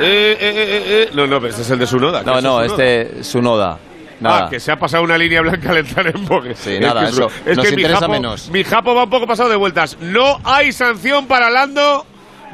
Eh, 0.00 0.02
eh, 0.02 0.36
eh, 0.40 0.66
eh, 0.66 1.02
eh. 1.04 1.08
No, 1.14 1.26
no, 1.28 1.36
pero 1.36 1.48
este 1.50 1.62
es 1.62 1.70
el 1.70 1.78
de 1.78 1.86
Sunoda. 1.86 2.22
No, 2.24 2.40
no, 2.40 2.62
este 2.62 3.20
es 3.20 3.26
Sunoda. 3.26 3.78
Nada. 4.20 4.46
Ah, 4.46 4.50
que 4.50 4.60
se 4.60 4.70
ha 4.70 4.76
pasado 4.76 5.02
una 5.02 5.16
línea 5.16 5.40
blanca 5.40 5.70
al 5.70 5.78
entrar 5.78 6.06
en 6.08 6.24
boxe. 6.26 6.54
Sí, 6.54 6.74
Es 6.74 6.80
nada, 6.80 7.00
que 7.02 7.06
eso. 7.08 7.30
Es 7.46 7.56
Nos 7.56 7.66
que 7.66 7.76
mi 7.76 7.82
interesa 7.82 8.00
japo, 8.00 8.12
menos. 8.12 8.50
mi 8.50 8.64
japo 8.64 8.94
va 8.94 9.04
un 9.04 9.10
poco 9.10 9.26
pasado 9.26 9.48
de 9.48 9.56
vueltas. 9.56 9.96
No 10.00 10.38
hay 10.44 10.72
sanción 10.72 11.26
para 11.26 11.48
Lando 11.50 12.04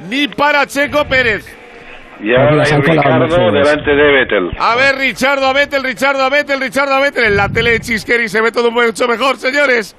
ni 0.08 0.28
para 0.28 0.66
Checo 0.66 1.04
Pérez. 1.06 1.44
Y 2.22 2.34
ahora 2.34 2.62
hay 2.64 2.72
Ricardo 2.80 3.52
delante 3.52 3.90
de 3.90 4.12
Vettel. 4.12 4.50
A 4.58 4.74
ver, 4.76 4.96
Richardo 4.96 5.46
a 5.46 5.52
Vettel, 5.52 5.82
Richardo 5.82 6.22
a 6.22 6.28
Vettel, 6.30 6.60
Richardo 6.60 6.94
a 6.94 7.00
Vettel. 7.00 7.24
En 7.24 7.36
la 7.36 7.48
tele 7.50 7.72
de 7.72 7.80
Chisqueri 7.80 8.28
se 8.28 8.40
ve 8.40 8.52
todo 8.52 8.70
mucho 8.70 9.06
mejor, 9.06 9.36
señores. 9.36 9.94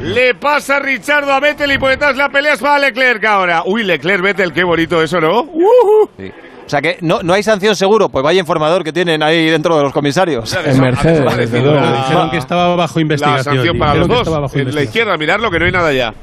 Le 0.00 0.34
pasa 0.34 0.78
Richardo 0.78 1.32
a 1.32 1.40
Vettel 1.40 1.72
y 1.72 1.78
por 1.78 1.90
detrás 1.90 2.16
la 2.16 2.28
pelea 2.28 2.52
es 2.54 2.60
para 2.60 2.78
Leclerc 2.78 3.24
ahora. 3.24 3.62
Uy, 3.66 3.82
Leclerc, 3.82 4.22
Vettel, 4.22 4.52
qué 4.52 4.62
bonito 4.64 5.02
eso, 5.02 5.20
¿no? 5.20 5.40
Ujú. 5.42 6.10
Sí. 6.18 6.30
O 6.70 6.72
sea 6.78 6.80
que 6.80 6.98
no, 7.00 7.18
no 7.24 7.32
hay 7.32 7.42
sanción 7.42 7.74
seguro, 7.74 8.10
pues 8.10 8.22
vaya 8.22 8.38
informador 8.38 8.84
que 8.84 8.92
tienen 8.92 9.24
ahí 9.24 9.50
dentro 9.50 9.76
de 9.76 9.82
los 9.82 9.92
comisarios. 9.92 10.54
En 10.64 10.80
Mercedes, 10.80 11.18
desaparecido 11.18 11.36
desde 11.36 11.60
luego. 11.62 11.80
la- 11.80 11.96
Dijeron 12.04 12.30
que 12.30 12.36
estaba 12.36 12.76
bajo 12.76 12.94
La 12.94 13.02
investigación. 13.02 13.54
sanción 13.56 13.76
para 13.76 13.94
los 13.96 14.06
dos. 14.06 14.28
En 14.28 14.32
la 14.34 14.38
investigación. 14.38 14.84
izquierda, 14.84 15.16
miradlo 15.16 15.50
que 15.50 15.58
no 15.58 15.64
hay 15.64 15.72
nada 15.72 15.92
ya. 15.92 16.14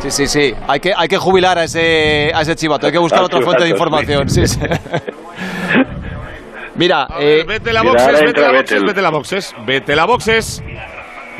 Sí, 0.00 0.10
sí, 0.10 0.26
sí. 0.26 0.54
Hay 0.68 0.80
que, 0.80 0.92
hay 0.94 1.08
que 1.08 1.16
jubilar 1.16 1.56
a 1.56 1.64
ese, 1.64 2.32
a 2.34 2.42
ese 2.42 2.54
chivato. 2.54 2.84
Hay 2.84 2.92
que 2.92 2.98
buscar 2.98 3.22
otra 3.22 3.40
fuente 3.40 3.64
de 3.64 3.70
información. 3.70 4.28
Sí, 4.28 4.46
sí. 4.46 4.60
Mira, 6.76 7.08
eh, 7.18 7.44
ver, 7.46 7.46
vete 7.46 7.72
la 7.72 7.82
boxes, 7.82 8.20
vete 8.22 8.40
la 8.42 8.52
boxes, 8.52 8.82
vete 8.84 9.02
la 9.02 9.10
boxes, 9.10 9.54
vete 9.66 9.96
la 9.96 10.04
boxes. 10.04 10.62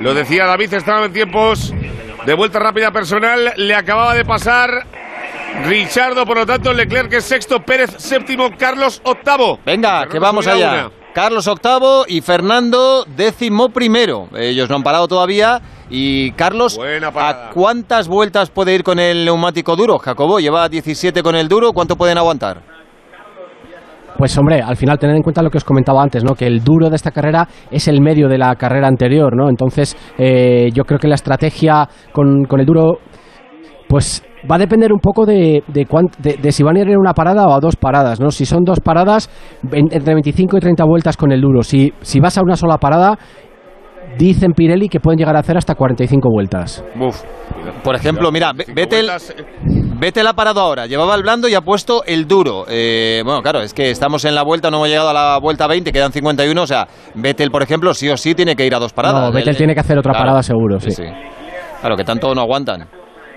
Lo 0.01 0.15
decía 0.15 0.47
David, 0.47 0.73
estaba 0.73 1.05
en 1.05 1.13
tiempos 1.13 1.75
de 2.25 2.33
vuelta 2.35 2.59
rápida 2.59 2.91
personal. 2.93 3.53
Le 3.57 3.75
acababa 3.75 4.15
de 4.15 4.25
pasar 4.25 4.87
Richardo, 5.65 6.25
por 6.25 6.39
lo 6.39 6.47
tanto, 6.47 6.73
Leclerc 6.73 7.13
es 7.13 7.25
sexto, 7.25 7.61
Pérez 7.61 7.95
séptimo, 7.99 8.51
Carlos 8.59 9.01
octavo. 9.05 9.59
venga, 9.65 9.91
Fernando 9.91 10.13
que 10.13 10.19
vamos 10.19 10.47
allá. 10.47 10.71
una. 10.73 10.91
Carlos 11.15 11.49
octavo 11.49 12.05
y 12.07 12.21
Fernando 12.21 13.05
décimo 13.17 13.71
primero. 13.71 14.29
Ellos 14.37 14.71
no 14.71 14.77
han 14.77 14.83
parado 14.85 15.09
todavía. 15.09 15.61
Y 15.91 16.31
Carlos. 16.33 16.79
¿a 17.17 17.51
cuántas 17.53 18.07
vueltas 18.07 18.51
puede 18.51 18.75
ir 18.75 18.85
con 18.85 19.01
el 19.01 19.25
neumático 19.25 19.75
duro? 19.75 19.99
Jacobo 19.99 20.39
lleva 20.39 20.69
17 20.69 21.23
con 21.23 21.35
el 21.35 21.49
duro. 21.49 21.73
¿Cuánto 21.73 21.97
pueden 21.97 22.19
aguantar? 22.19 22.63
Pues 24.17 24.37
hombre, 24.39 24.61
al 24.61 24.77
final 24.77 24.99
tener 24.99 25.17
en 25.17 25.23
cuenta 25.23 25.43
lo 25.43 25.51
que 25.51 25.59
os 25.59 25.65
comentaba 25.65 26.03
antes, 26.03 26.23
¿no? 26.23 26.35
Que 26.35 26.47
el 26.47 26.63
duro 26.63 26.91
de 26.91 26.97
esta 26.97 27.11
carrera 27.11 27.49
es 27.71 27.89
el 27.89 28.01
medio 28.01 28.29
de 28.29 28.39
la 28.39 28.55
carrera 28.57 28.87
anterior, 28.87 29.35
¿no? 29.35 29.49
Entonces, 29.49 29.97
eh, 30.19 30.71
yo 30.73 30.85
creo 30.85 30.99
que 30.99 31.09
la 31.09 31.15
estrategia 31.15 31.89
con, 32.13 32.45
con 32.45 32.61
el 32.61 32.67
duro, 32.67 32.99
pues 33.89 34.23
va 34.51 34.57
a 34.57 34.59
depender 34.59 34.93
un 34.93 35.01
poco 35.01 35.25
de, 35.27 35.63
de, 35.69 35.87
cuán- 35.87 36.11
de- 36.19 36.37
de 36.37 36.53
si 36.53 36.63
van 36.63 36.77
a 36.77 36.81
ir 36.81 36.89
en 36.91 36.99
una 36.99 37.15
parada 37.15 37.47
o 37.47 37.55
a 37.55 37.61
dos 37.61 37.77
paradas, 37.77 38.21
¿no? 38.21 38.31
Si 38.31 38.45
son 38.47 38.65
dos 38.65 38.81
paradas, 38.81 39.31
en- 39.73 39.89
entre 39.93 40.15
25 40.15 40.57
y 40.57 40.61
30 40.61 40.85
vueltas 40.85 41.17
con 41.17 41.33
el 41.33 41.41
duro. 41.41 41.63
Si, 41.63 41.93
si 42.03 42.21
vas 42.21 42.37
a 42.39 42.43
una 42.43 42.57
sola 42.57 42.79
parada, 42.79 43.19
dicen 44.17 44.53
Pirelli 44.53 44.89
que 44.89 45.01
pueden 45.01 45.19
llegar 45.19 45.37
a 45.37 45.41
hacer 45.41 45.57
hasta 45.57 45.75
45 45.75 46.29
vueltas. 46.31 46.83
Por 47.85 47.95
ejemplo, 47.95 48.33
mira, 48.33 48.53
Vettel, 48.53 49.11
eh, 49.11 49.17
Vettel 50.01 50.27
ha 50.27 50.33
parado 50.33 50.61
ahora. 50.61 50.87
Llevaba 50.87 51.15
el 51.15 51.23
blando 51.23 51.49
y 51.49 51.55
ha 51.55 51.61
puesto 51.61 52.03
el 52.07 52.27
duro. 52.27 52.65
Eh, 52.69 53.23
bueno, 53.25 53.43
claro, 53.43 53.61
es 53.61 53.75
que 53.75 53.91
estamos 53.91 54.25
en 54.25 54.35
la 54.35 54.43
vuelta, 54.43 54.71
no 54.71 54.79
hemos 54.79 54.89
llegado 54.89 55.11
a 55.11 55.13
la 55.13 55.39
vuelta 55.41 55.67
20, 55.67 55.93
quedan 55.93 56.13
51. 56.13 56.63
O 56.63 56.67
sea, 56.67 56.89
Vettel, 57.15 57.51
por 57.51 57.63
ejemplo, 57.63 57.93
sí 57.95 58.09
o 58.09 58.17
sí 58.17 58.35
tiene 58.35 58.57
que 58.57 58.67
ir 58.67 58.75
a 58.75 58.79
dos 58.79 58.93
paradas. 58.93 59.21
No, 59.27 59.33
Vettel 59.33 59.51
El- 59.51 59.57
tiene 59.57 59.75
que 59.75 59.81
hacer 59.81 59.99
otra 59.99 60.13
Claro, 60.13 60.25
parada 60.25 60.43
seguro, 60.43 60.81
sí. 60.81 61.03
Claro, 61.81 61.97
que 61.97 62.05
tanto 62.05 62.35
no 62.35 62.41
aguantan. 62.41 62.89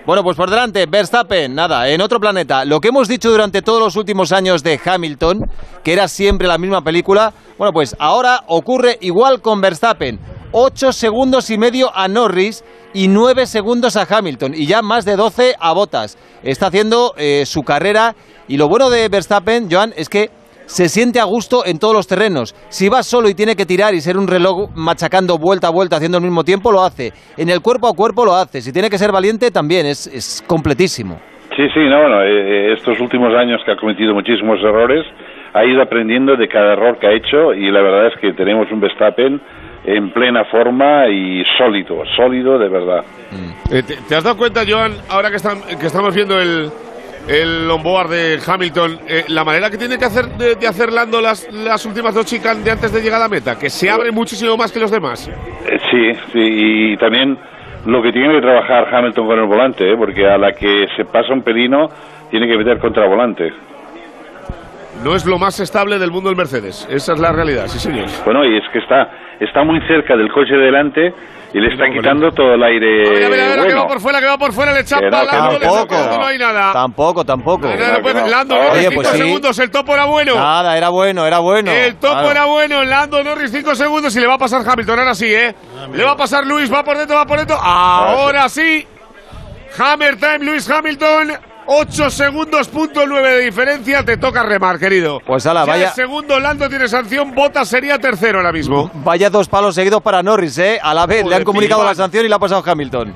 Bueno, 0.03 0.23
pues 0.23 0.35
por 0.35 0.49
delante, 0.49 0.87
Verstappen, 0.87 1.53
nada, 1.53 1.87
en 1.87 2.01
otro 2.01 2.19
planeta. 2.19 2.65
Lo 2.65 2.81
que 2.81 2.87
hemos 2.87 3.07
dicho 3.07 3.29
durante 3.29 3.61
todos 3.61 3.79
los 3.79 3.95
últimos 3.95 4.31
años 4.31 4.63
de 4.63 4.79
Hamilton, 4.83 5.41
que 5.83 5.93
era 5.93 6.07
siempre 6.07 6.47
la 6.47 6.57
misma 6.57 6.81
película, 6.81 7.31
bueno, 7.59 7.71
pues 7.71 7.95
ahora 7.99 8.43
ocurre 8.47 8.97
igual 9.01 9.41
con 9.41 9.61
Verstappen. 9.61 10.19
8 10.53 10.91
segundos 10.91 11.51
y 11.51 11.59
medio 11.59 11.95
a 11.95 12.07
Norris 12.07 12.63
y 12.95 13.09
9 13.09 13.45
segundos 13.45 13.95
a 13.95 14.07
Hamilton 14.09 14.55
y 14.55 14.65
ya 14.65 14.81
más 14.81 15.05
de 15.05 15.15
12 15.15 15.55
a 15.59 15.71
Bottas. 15.73 16.17
Está 16.41 16.67
haciendo 16.67 17.13
eh, 17.15 17.43
su 17.45 17.61
carrera 17.61 18.15
y 18.47 18.57
lo 18.57 18.67
bueno 18.67 18.89
de 18.89 19.07
Verstappen, 19.07 19.69
Joan, 19.71 19.93
es 19.95 20.09
que 20.09 20.31
se 20.71 20.87
siente 20.87 21.19
a 21.19 21.25
gusto 21.25 21.65
en 21.65 21.79
todos 21.79 21.93
los 21.93 22.07
terrenos. 22.07 22.55
Si 22.69 22.87
va 22.87 23.03
solo 23.03 23.27
y 23.27 23.35
tiene 23.35 23.55
que 23.57 23.65
tirar 23.65 23.93
y 23.93 23.99
ser 23.99 24.17
un 24.17 24.25
reloj 24.27 24.69
machacando 24.73 25.37
vuelta 25.37 25.67
a 25.67 25.69
vuelta 25.71 25.97
haciendo 25.97 26.17
al 26.17 26.23
mismo 26.23 26.43
tiempo, 26.45 26.71
lo 26.71 26.81
hace. 26.81 27.11
En 27.35 27.49
el 27.49 27.59
cuerpo 27.61 27.87
a 27.89 27.93
cuerpo 27.93 28.23
lo 28.23 28.33
hace. 28.33 28.61
Si 28.61 28.71
tiene 28.71 28.89
que 28.89 28.97
ser 28.97 29.11
valiente, 29.11 29.51
también 29.51 29.85
es, 29.85 30.07
es 30.07 30.41
completísimo. 30.47 31.19
Sí, 31.57 31.63
sí, 31.73 31.79
no, 31.89 31.99
bueno, 31.99 32.21
eh, 32.23 32.69
eh, 32.69 32.73
estos 32.77 32.97
últimos 33.01 33.35
años 33.35 33.59
que 33.65 33.71
ha 33.71 33.75
cometido 33.75 34.13
muchísimos 34.13 34.59
errores, 34.63 35.05
ha 35.53 35.65
ido 35.65 35.81
aprendiendo 35.81 36.37
de 36.37 36.47
cada 36.47 36.73
error 36.73 36.97
que 36.97 37.07
ha 37.07 37.11
hecho 37.11 37.53
y 37.53 37.69
la 37.69 37.81
verdad 37.81 38.07
es 38.07 38.13
que 38.21 38.31
tenemos 38.31 38.71
un 38.71 38.79
Verstappen 38.79 39.41
en 39.83 40.13
plena 40.13 40.45
forma 40.45 41.09
y 41.09 41.43
sólido, 41.57 42.03
sólido 42.15 42.57
de 42.57 42.69
verdad. 42.69 43.03
Eh, 43.69 43.83
¿te, 43.83 43.97
te 43.97 44.15
has 44.15 44.23
dado 44.23 44.37
cuenta, 44.37 44.61
Joan, 44.65 44.93
ahora 45.09 45.29
que, 45.29 45.35
están- 45.35 45.61
que 45.77 45.87
estamos 45.87 46.15
viendo 46.15 46.39
el, 46.39 46.69
el 47.27 47.69
onboard 47.69 48.09
de 48.09 48.39
Hamilton, 48.45 48.99
eh, 49.07 49.25
la 49.27 49.43
manera 49.43 49.69
que 49.69 49.77
tiene 49.77 49.97
que 49.97 50.05
hacer 50.05 50.25
de, 50.37 50.55
de 50.55 50.67
hacer 50.67 50.91
Lando 50.91 51.21
las, 51.21 51.47
las 51.51 51.85
últimas 51.85 52.13
dos 52.13 52.25
chicas 52.25 52.63
de 52.63 52.71
antes 52.71 52.91
de 52.91 53.01
llegar 53.01 53.19
a 53.21 53.25
la 53.25 53.29
meta? 53.29 53.57
Que 53.57 53.69
se 53.69 53.89
abre 53.89 54.11
muchísimo 54.11 54.57
más 54.57 54.71
que 54.71 54.79
los 54.79 54.91
demás. 54.91 55.27
Eh, 55.27 55.79
Sí, 55.91 56.13
sí, 56.31 56.39
y 56.93 56.97
también 56.97 57.37
lo 57.85 58.01
que 58.01 58.11
tiene 58.11 58.33
que 58.33 58.41
trabajar 58.41 58.93
Hamilton 58.93 59.27
con 59.27 59.39
el 59.39 59.45
volante, 59.45 59.91
¿eh? 59.91 59.95
porque 59.97 60.25
a 60.25 60.37
la 60.37 60.53
que 60.53 60.87
se 60.95 61.05
pasa 61.05 61.33
un 61.33 61.41
pelino 61.41 61.89
tiene 62.29 62.47
que 62.47 62.57
meter 62.57 62.79
contra 62.79 63.07
volante. 63.07 63.51
No 65.03 65.15
es 65.15 65.25
lo 65.25 65.39
más 65.39 65.59
estable 65.59 65.97
del 65.97 66.11
mundo 66.11 66.29
el 66.29 66.35
Mercedes.Esa 66.35 67.13
es 67.13 67.19
la 67.19 67.31
realidad, 67.31 67.67
sí, 67.67 67.79
señor. 67.79 68.07
Bueno, 68.23 68.45
y 68.45 68.57
es 68.57 68.63
que 68.71 68.79
está, 68.79 69.09
está 69.39 69.63
muy 69.63 69.79
cerca 69.87 70.15
del 70.15 70.31
coche 70.31 70.53
de 70.53 70.65
delante 70.65 71.13
y 71.53 71.59
le 71.59 71.69
está 71.73 71.87
No, 71.87 71.93
quitando 71.93 72.31
todo 72.31 72.53
el 72.53 72.63
aire 72.63 73.07
A 73.07 73.09
ver, 73.11 73.23
a 73.25 73.29
ver, 73.29 73.41
a 73.41 73.45
ver, 73.47 73.55
que 73.55 73.61
bueno. 73.63 73.81
va 73.81 73.87
por 73.87 73.99
fuera, 73.99 74.19
que 74.19 74.25
va 74.27 74.37
por 74.37 74.53
fuera, 74.53 74.71
le 74.73 74.81
echa 74.81 74.99
Que 74.99 75.09
no, 75.09 75.25
tampoco. 75.25 75.95
no 75.95 76.25
hay 76.25 76.37
nada. 76.37 76.71
Tampoco, 76.73 77.25
tampoco. 77.25 77.67
No 77.67 78.01
pues, 78.01 78.13
que 78.13 78.21
no. 78.21 78.27
Lando, 78.27 78.55
Oye, 78.55 78.83
Norris, 78.83 78.89
pues 78.95 79.07
5 79.07 79.11
sí. 79.11 79.17
segundos, 79.23 79.59
el 79.59 79.71
topo 79.71 79.93
era 79.95 80.05
bueno. 80.05 80.35
Nada, 80.35 80.77
era 80.77 80.89
bueno, 80.89 81.25
era 81.25 81.39
bueno. 81.39 81.71
El 81.71 81.95
topo 81.95 82.13
Claro. 82.13 82.31
era 82.31 82.45
bueno, 82.45 82.83
Lando 82.83 83.23
Norris 83.23 83.51
5 83.51 83.73
segundos 83.75 84.15
y 84.15 84.19
le 84.19 84.27
va 84.27 84.35
a 84.35 84.37
pasar 84.37 84.61
Hamilton, 84.65 84.99
ahora 84.99 85.15
sí, 85.15 85.33
¿eh? 85.33 85.55
Le 85.93 86.03
va 86.03 86.11
a 86.11 86.17
pasar 86.17 86.45
Luis, 86.45 86.71
va 86.71 86.83
por 86.83 86.95
dentro, 86.97 87.15
va 87.17 87.25
por 87.25 87.39
dentro. 87.39 87.57
Ahora 87.59 88.47
sí. 88.49 88.85
Hammer 89.79 90.17
time, 90.17 90.39
Luis 90.45 90.69
Hamilton. 90.69 91.31
8 91.67 92.09
segundos, 92.09 92.67
punto 92.67 93.05
9 93.07 93.37
de 93.37 93.41
diferencia. 93.45 94.03
Te 94.03 94.17
toca 94.17 94.43
remar, 94.43 94.79
querido. 94.79 95.19
Pues 95.25 95.45
ala, 95.45 95.61
Ya 95.65 95.71
vaya- 95.71 95.87
el 95.89 95.93
segundo, 95.93 96.39
Lando 96.39 96.67
tiene 96.67 96.87
sanción. 96.87 97.33
Bota 97.33 97.63
sería 97.65 97.97
tercero 97.99 98.39
ahora 98.39 98.51
mismo. 98.51 98.89
Vaya 98.95 99.29
dos 99.29 99.47
palos 99.47 99.75
seguidos 99.75 100.01
para 100.01 100.21
Norris, 100.23 100.57
¿eh? 100.57 100.79
A 100.81 100.93
la 100.93 101.05
vez 101.05 101.25
le 101.25 101.35
han 101.35 101.43
comunicado 101.43 101.83
la 101.83 101.95
sanción 101.95 102.25
y 102.25 102.29
le 102.29 102.35
ha 102.35 102.39
pasado 102.39 102.63
Hamilton. 102.65 103.15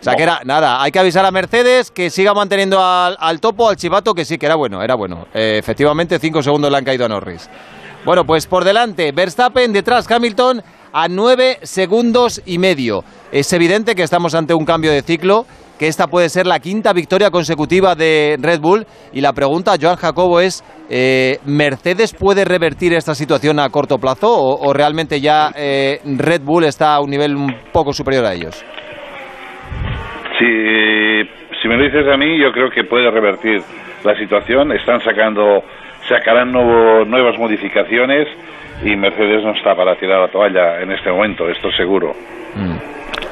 O 0.00 0.04
sea 0.04 0.16
que 0.16 0.22
era, 0.22 0.40
nada, 0.44 0.82
hay 0.82 0.92
que 0.92 0.98
avisar 0.98 1.24
a 1.24 1.30
Mercedes 1.30 1.90
que 1.90 2.10
siga 2.10 2.34
manteniendo 2.34 2.84
al, 2.84 3.16
al 3.18 3.40
topo, 3.40 3.70
al 3.70 3.76
chivato, 3.76 4.12
que 4.14 4.26
sí, 4.26 4.36
que 4.36 4.44
era 4.44 4.54
bueno, 4.54 4.82
era 4.82 4.94
bueno. 4.96 5.26
Eh, 5.32 5.56
efectivamente, 5.58 6.18
cinco 6.18 6.42
segundos 6.42 6.70
le 6.70 6.76
han 6.76 6.84
caído 6.84 7.06
a 7.06 7.08
Norris. 7.08 7.48
Bueno, 8.04 8.26
pues 8.26 8.46
por 8.46 8.64
delante, 8.64 9.12
Verstappen, 9.12 9.72
detrás 9.72 10.10
Hamilton, 10.10 10.62
a 10.92 11.08
nueve 11.08 11.58
segundos 11.62 12.42
y 12.44 12.58
medio. 12.58 13.02
Es 13.32 13.50
evidente 13.54 13.94
que 13.94 14.02
estamos 14.02 14.34
ante 14.34 14.52
un 14.52 14.66
cambio 14.66 14.92
de 14.92 15.00
ciclo, 15.00 15.46
que 15.78 15.88
esta 15.88 16.06
puede 16.06 16.28
ser 16.28 16.46
la 16.46 16.60
quinta 16.60 16.92
victoria 16.92 17.30
consecutiva 17.30 17.94
de 17.94 18.36
Red 18.40 18.60
Bull. 18.60 18.86
Y 19.12 19.20
la 19.20 19.32
pregunta, 19.32 19.74
Joan 19.80 19.96
Jacobo, 19.96 20.40
es, 20.40 20.62
eh, 20.88 21.38
¿Mercedes 21.44 22.14
puede 22.14 22.44
revertir 22.44 22.92
esta 22.94 23.14
situación 23.14 23.58
a 23.58 23.68
corto 23.70 23.98
plazo 23.98 24.28
o, 24.28 24.68
o 24.68 24.72
realmente 24.72 25.20
ya 25.20 25.50
eh, 25.56 25.98
Red 26.04 26.42
Bull 26.42 26.64
está 26.64 26.94
a 26.94 27.00
un 27.00 27.10
nivel 27.10 27.34
un 27.36 27.52
poco 27.72 27.92
superior 27.92 28.24
a 28.24 28.34
ellos? 28.34 28.64
Si, 30.38 31.22
si 31.62 31.68
me 31.68 31.76
lo 31.76 31.84
dices 31.84 32.06
a 32.12 32.16
mí, 32.16 32.38
yo 32.40 32.50
creo 32.52 32.70
que 32.70 32.84
puede 32.84 33.10
revertir 33.10 33.62
la 34.04 34.16
situación. 34.16 34.72
Están 34.72 35.00
sacando, 35.02 35.62
sacarán 36.08 36.50
nuevo- 36.52 37.04
nuevas 37.04 37.38
modificaciones 37.38 38.26
y 38.84 38.96
Mercedes 38.96 39.42
no 39.44 39.52
está 39.54 39.74
para 39.76 39.94
tirar 39.96 40.20
la 40.22 40.28
toalla 40.28 40.80
en 40.82 40.90
este 40.90 41.10
momento, 41.10 41.48
esto 41.48 41.70
seguro. 41.72 42.12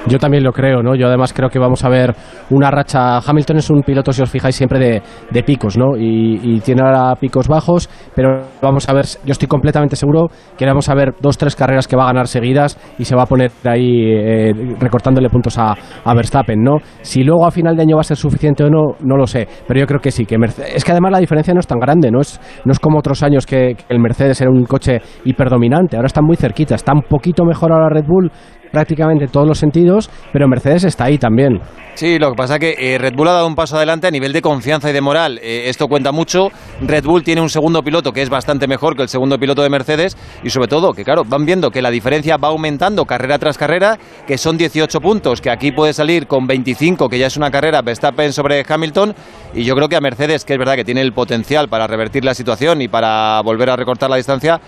Yo 0.08 0.18
también 0.18 0.42
lo 0.42 0.52
creo, 0.52 0.82
¿no? 0.82 0.94
Yo 0.96 1.06
además 1.06 1.32
creo 1.32 1.48
que 1.48 1.58
vamos 1.60 1.84
a 1.84 1.88
ver 1.88 2.14
una 2.50 2.70
racha. 2.70 3.18
Hamilton 3.18 3.58
es 3.58 3.70
un 3.70 3.82
piloto, 3.82 4.12
si 4.12 4.20
os 4.20 4.30
fijáis, 4.30 4.56
siempre 4.56 4.78
de, 4.80 5.02
de 5.30 5.42
picos, 5.44 5.78
¿no? 5.78 5.96
Y, 5.96 6.40
y 6.42 6.60
tiene 6.60 6.82
ahora 6.84 7.14
picos 7.14 7.46
bajos, 7.46 7.88
pero 8.14 8.42
vamos 8.60 8.88
a 8.88 8.94
ver, 8.94 9.04
yo 9.24 9.30
estoy 9.32 9.46
completamente 9.48 9.94
seguro 9.94 10.28
que 10.58 10.66
vamos 10.66 10.88
a 10.88 10.94
ver 10.94 11.14
dos, 11.20 11.38
tres 11.38 11.54
carreras 11.54 11.86
que 11.86 11.96
va 11.96 12.02
a 12.04 12.06
ganar 12.08 12.26
seguidas 12.26 12.78
y 12.98 13.04
se 13.04 13.14
va 13.14 13.22
a 13.22 13.26
poner 13.26 13.52
ahí 13.64 14.02
eh, 14.12 14.52
recortándole 14.80 15.30
puntos 15.30 15.56
a, 15.58 15.74
a 16.04 16.14
Verstappen, 16.14 16.60
¿no? 16.60 16.78
Si 17.02 17.22
luego 17.22 17.46
a 17.46 17.50
final 17.52 17.76
de 17.76 17.82
año 17.82 17.96
va 17.96 18.00
a 18.00 18.04
ser 18.04 18.16
suficiente 18.16 18.64
o 18.64 18.70
no, 18.70 18.96
no 19.00 19.16
lo 19.16 19.26
sé, 19.26 19.46
pero 19.68 19.78
yo 19.80 19.86
creo 19.86 20.00
que 20.00 20.10
sí. 20.10 20.26
que 20.26 20.36
Merce- 20.36 20.64
Es 20.74 20.84
que 20.84 20.90
además 20.90 21.12
la 21.12 21.18
diferencia 21.20 21.54
no 21.54 21.60
es 21.60 21.66
tan 21.68 21.78
grande, 21.78 22.10
¿no? 22.10 22.20
Es, 22.20 22.40
no 22.64 22.72
es 22.72 22.80
como 22.80 22.98
otros 22.98 23.22
años 23.22 23.46
que, 23.46 23.76
el 23.88 24.00
Mercedes 24.00 24.40
era 24.40 24.50
un 24.50 24.64
coche 24.64 24.98
hiperdominante, 25.24 25.96
ahora 25.96 26.06
está 26.06 26.22
muy 26.22 26.36
cerquita, 26.36 26.74
está 26.74 26.92
un 26.92 27.02
poquito 27.02 27.44
mejor 27.44 27.72
ahora 27.72 27.88
Red 27.88 28.04
Bull 28.06 28.30
prácticamente 28.72 29.26
en 29.26 29.30
todos 29.30 29.46
los 29.46 29.58
sentidos, 29.58 30.10
pero 30.32 30.48
Mercedes 30.48 30.84
está 30.84 31.04
ahí 31.04 31.18
también. 31.18 31.60
Sí, 31.94 32.18
lo 32.18 32.30
que 32.30 32.36
pasa 32.36 32.54
es 32.54 32.60
que 32.60 32.94
eh, 32.94 32.98
Red 32.98 33.14
Bull 33.14 33.28
ha 33.28 33.32
dado 33.32 33.46
un 33.46 33.54
paso 33.54 33.76
adelante 33.76 34.06
a 34.06 34.10
nivel 34.10 34.32
de 34.32 34.40
confianza 34.40 34.88
y 34.88 34.94
de 34.94 35.02
moral. 35.02 35.38
Eh, 35.42 35.68
esto 35.68 35.88
cuenta 35.88 36.10
mucho. 36.10 36.48
Red 36.80 37.04
Bull 37.04 37.22
tiene 37.22 37.42
un 37.42 37.50
segundo 37.50 37.82
piloto 37.82 38.12
que 38.12 38.22
es 38.22 38.30
bastante 38.30 38.66
mejor 38.66 38.96
que 38.96 39.02
el 39.02 39.08
segundo 39.08 39.38
piloto 39.38 39.62
de 39.62 39.68
Mercedes 39.68 40.16
y 40.42 40.48
sobre 40.48 40.68
todo 40.68 40.94
que, 40.94 41.04
claro, 41.04 41.22
van 41.24 41.44
viendo 41.44 41.70
que 41.70 41.82
la 41.82 41.90
diferencia 41.90 42.38
va 42.38 42.48
aumentando 42.48 43.04
carrera 43.04 43.38
tras 43.38 43.58
carrera, 43.58 43.98
que 44.26 44.38
son 44.38 44.56
18 44.56 45.00
puntos, 45.00 45.42
que 45.42 45.50
aquí 45.50 45.70
puede 45.70 45.92
salir 45.92 46.26
con 46.26 46.46
25, 46.46 47.08
que 47.10 47.18
ya 47.18 47.26
es 47.26 47.36
una 47.36 47.50
carrera 47.50 47.82
Verstappen 47.82 48.32
sobre 48.32 48.64
Hamilton 48.66 49.14
y 49.54 49.64
yo 49.64 49.74
creo 49.74 49.88
que 49.88 49.96
a 49.96 50.00
Mercedes, 50.00 50.44
que 50.46 50.54
es 50.54 50.58
verdad 50.58 50.76
que 50.76 50.84
tiene 50.84 51.02
el 51.02 51.12
potencial 51.12 51.68
para 51.68 51.86
revertir 51.86 52.24
la 52.24 52.34
situación 52.34 52.80
y 52.80 52.88
para 52.88 53.40
volver 53.42 53.68
a 53.68 53.76
recortar 53.76 54.08
la 54.08 54.16
distancia, 54.16 54.60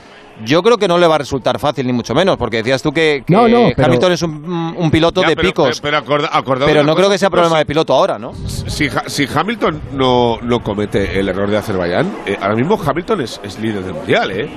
yo 0.44 0.62
creo 0.62 0.79
que 0.79 0.88
no 0.88 0.99
le 0.99 1.07
va 1.07 1.14
a 1.16 1.18
resultar 1.18 1.59
fácil, 1.59 1.87
ni 1.87 1.92
mucho 1.92 2.14
menos, 2.14 2.37
porque 2.37 2.59
decías 2.59 2.83
tú 2.83 2.92
que, 2.92 3.23
que 3.27 3.33
No, 3.33 3.47
no, 3.49 3.68
pero- 3.77 3.87
Hamilton 3.88 4.12
es 4.12 4.23
un, 4.23 4.75
un 4.77 4.90
piloto 4.90 5.23
Ya, 5.23 5.29
de 5.29 5.37
pero- 5.37 5.49
picos. 5.49 5.81
Pero, 5.81 5.99
acorda- 5.99 6.31
Pero 6.66 6.81
una 6.81 6.83
no 6.90 6.97
creo 6.97 7.09
que 7.11 7.18
sea 7.18 7.31
problema 7.31 7.59
de 7.59 7.66
piloto 7.66 7.94
ahora, 7.94 8.18
¿no? 8.18 8.33
Si, 8.35 8.87
Ha- 8.88 9.09
si 9.09 9.27
Hamilton 9.33 9.81
no, 9.92 10.38
no 10.42 10.62
comete 10.62 11.18
el 11.18 11.29
error 11.29 11.49
de 11.51 11.57
Azerbaiyán, 11.59 12.11
eh, 12.27 12.37
ahora 12.40 12.55
mismo 12.57 12.81
Hamilton 12.85 13.20
es, 13.20 13.40
es 13.44 13.59
líder 13.61 13.83
del 13.85 13.94
mundial, 13.94 14.31
¿eh? 14.31 14.49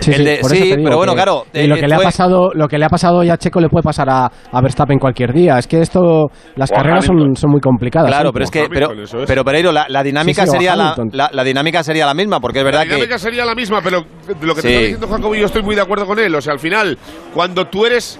Sí, 0.00 0.10
El 0.10 0.16
sí, 0.18 0.24
de- 0.24 0.34
sí, 0.36 0.40
eso 0.40 0.48
te 0.48 0.56
digo 0.64 0.76
pero 0.84 0.96
bueno, 0.96 1.12
que- 1.12 1.16
claro, 1.16 1.44
Y 1.54 1.66
lo 1.66 1.76
eh, 1.76 1.80
que, 1.80 1.88
le 1.88 1.94
ha 1.94 1.98
pasado, 1.98 2.50
lo 2.54 2.68
que 2.68 2.78
le 2.78 2.84
ha 2.84 2.88
pasado 2.88 3.18
hoy 3.18 3.30
a 3.30 3.36
Checo 3.36 3.60
le 3.60 3.68
puede 3.68 3.82
pasar 3.82 4.08
a, 4.10 4.26
a 4.26 4.60
Verstappen 4.60 4.98
cualquier 4.98 5.32
día. 5.32 5.58
Es 5.58 5.66
que 5.66 5.80
esto, 5.80 6.30
las 6.56 6.70
O 6.70 6.74
carreras 6.74 7.04
son, 7.04 7.34
son 7.36 7.50
muy 7.50 7.60
complicadas. 7.60 8.08
Claro, 8.08 8.28
¿eh? 8.30 8.32
pero 8.32 8.44
es 8.44 8.50
que, 8.50 8.66
pero, 8.68 8.92
es. 8.92 9.14
pero 9.26 9.44
Pereiro, 9.44 9.72
la, 9.72 9.86
la 9.88 10.02
dinámica 10.02 10.42
Sí, 10.42 10.48
sí, 10.50 10.56
o 10.56 10.58
sería 10.58 10.76
la, 10.76 10.94
la, 11.12 11.30
la 11.32 11.44
dinámica 11.44 11.82
sería 11.82 12.06
la 12.06 12.14
misma, 12.14 12.40
porque 12.40 12.58
es 12.58 12.64
verdad 12.64 12.80
La 12.80 12.84
dinámica 12.86 13.14
que 13.14 13.18
sería 13.20 13.44
la 13.44 13.54
misma, 13.54 13.80
pero 13.82 14.00
lo 14.42 14.54
que 14.54 14.62
te 14.62 14.68
está 14.68 14.80
diciendo 14.80 15.08
Jacobo, 15.08 15.34
yo 15.34 15.46
estoy 15.46 15.62
muy 15.62 15.74
de 15.74 15.82
acuerdo 15.82 16.06
con 16.06 16.18
él. 16.18 16.34
O 16.34 16.40
sea, 16.40 16.52
al 16.54 16.58
final, 16.60 16.98
cuando 17.32 17.66
tú 17.66 17.86
eres 17.86 18.18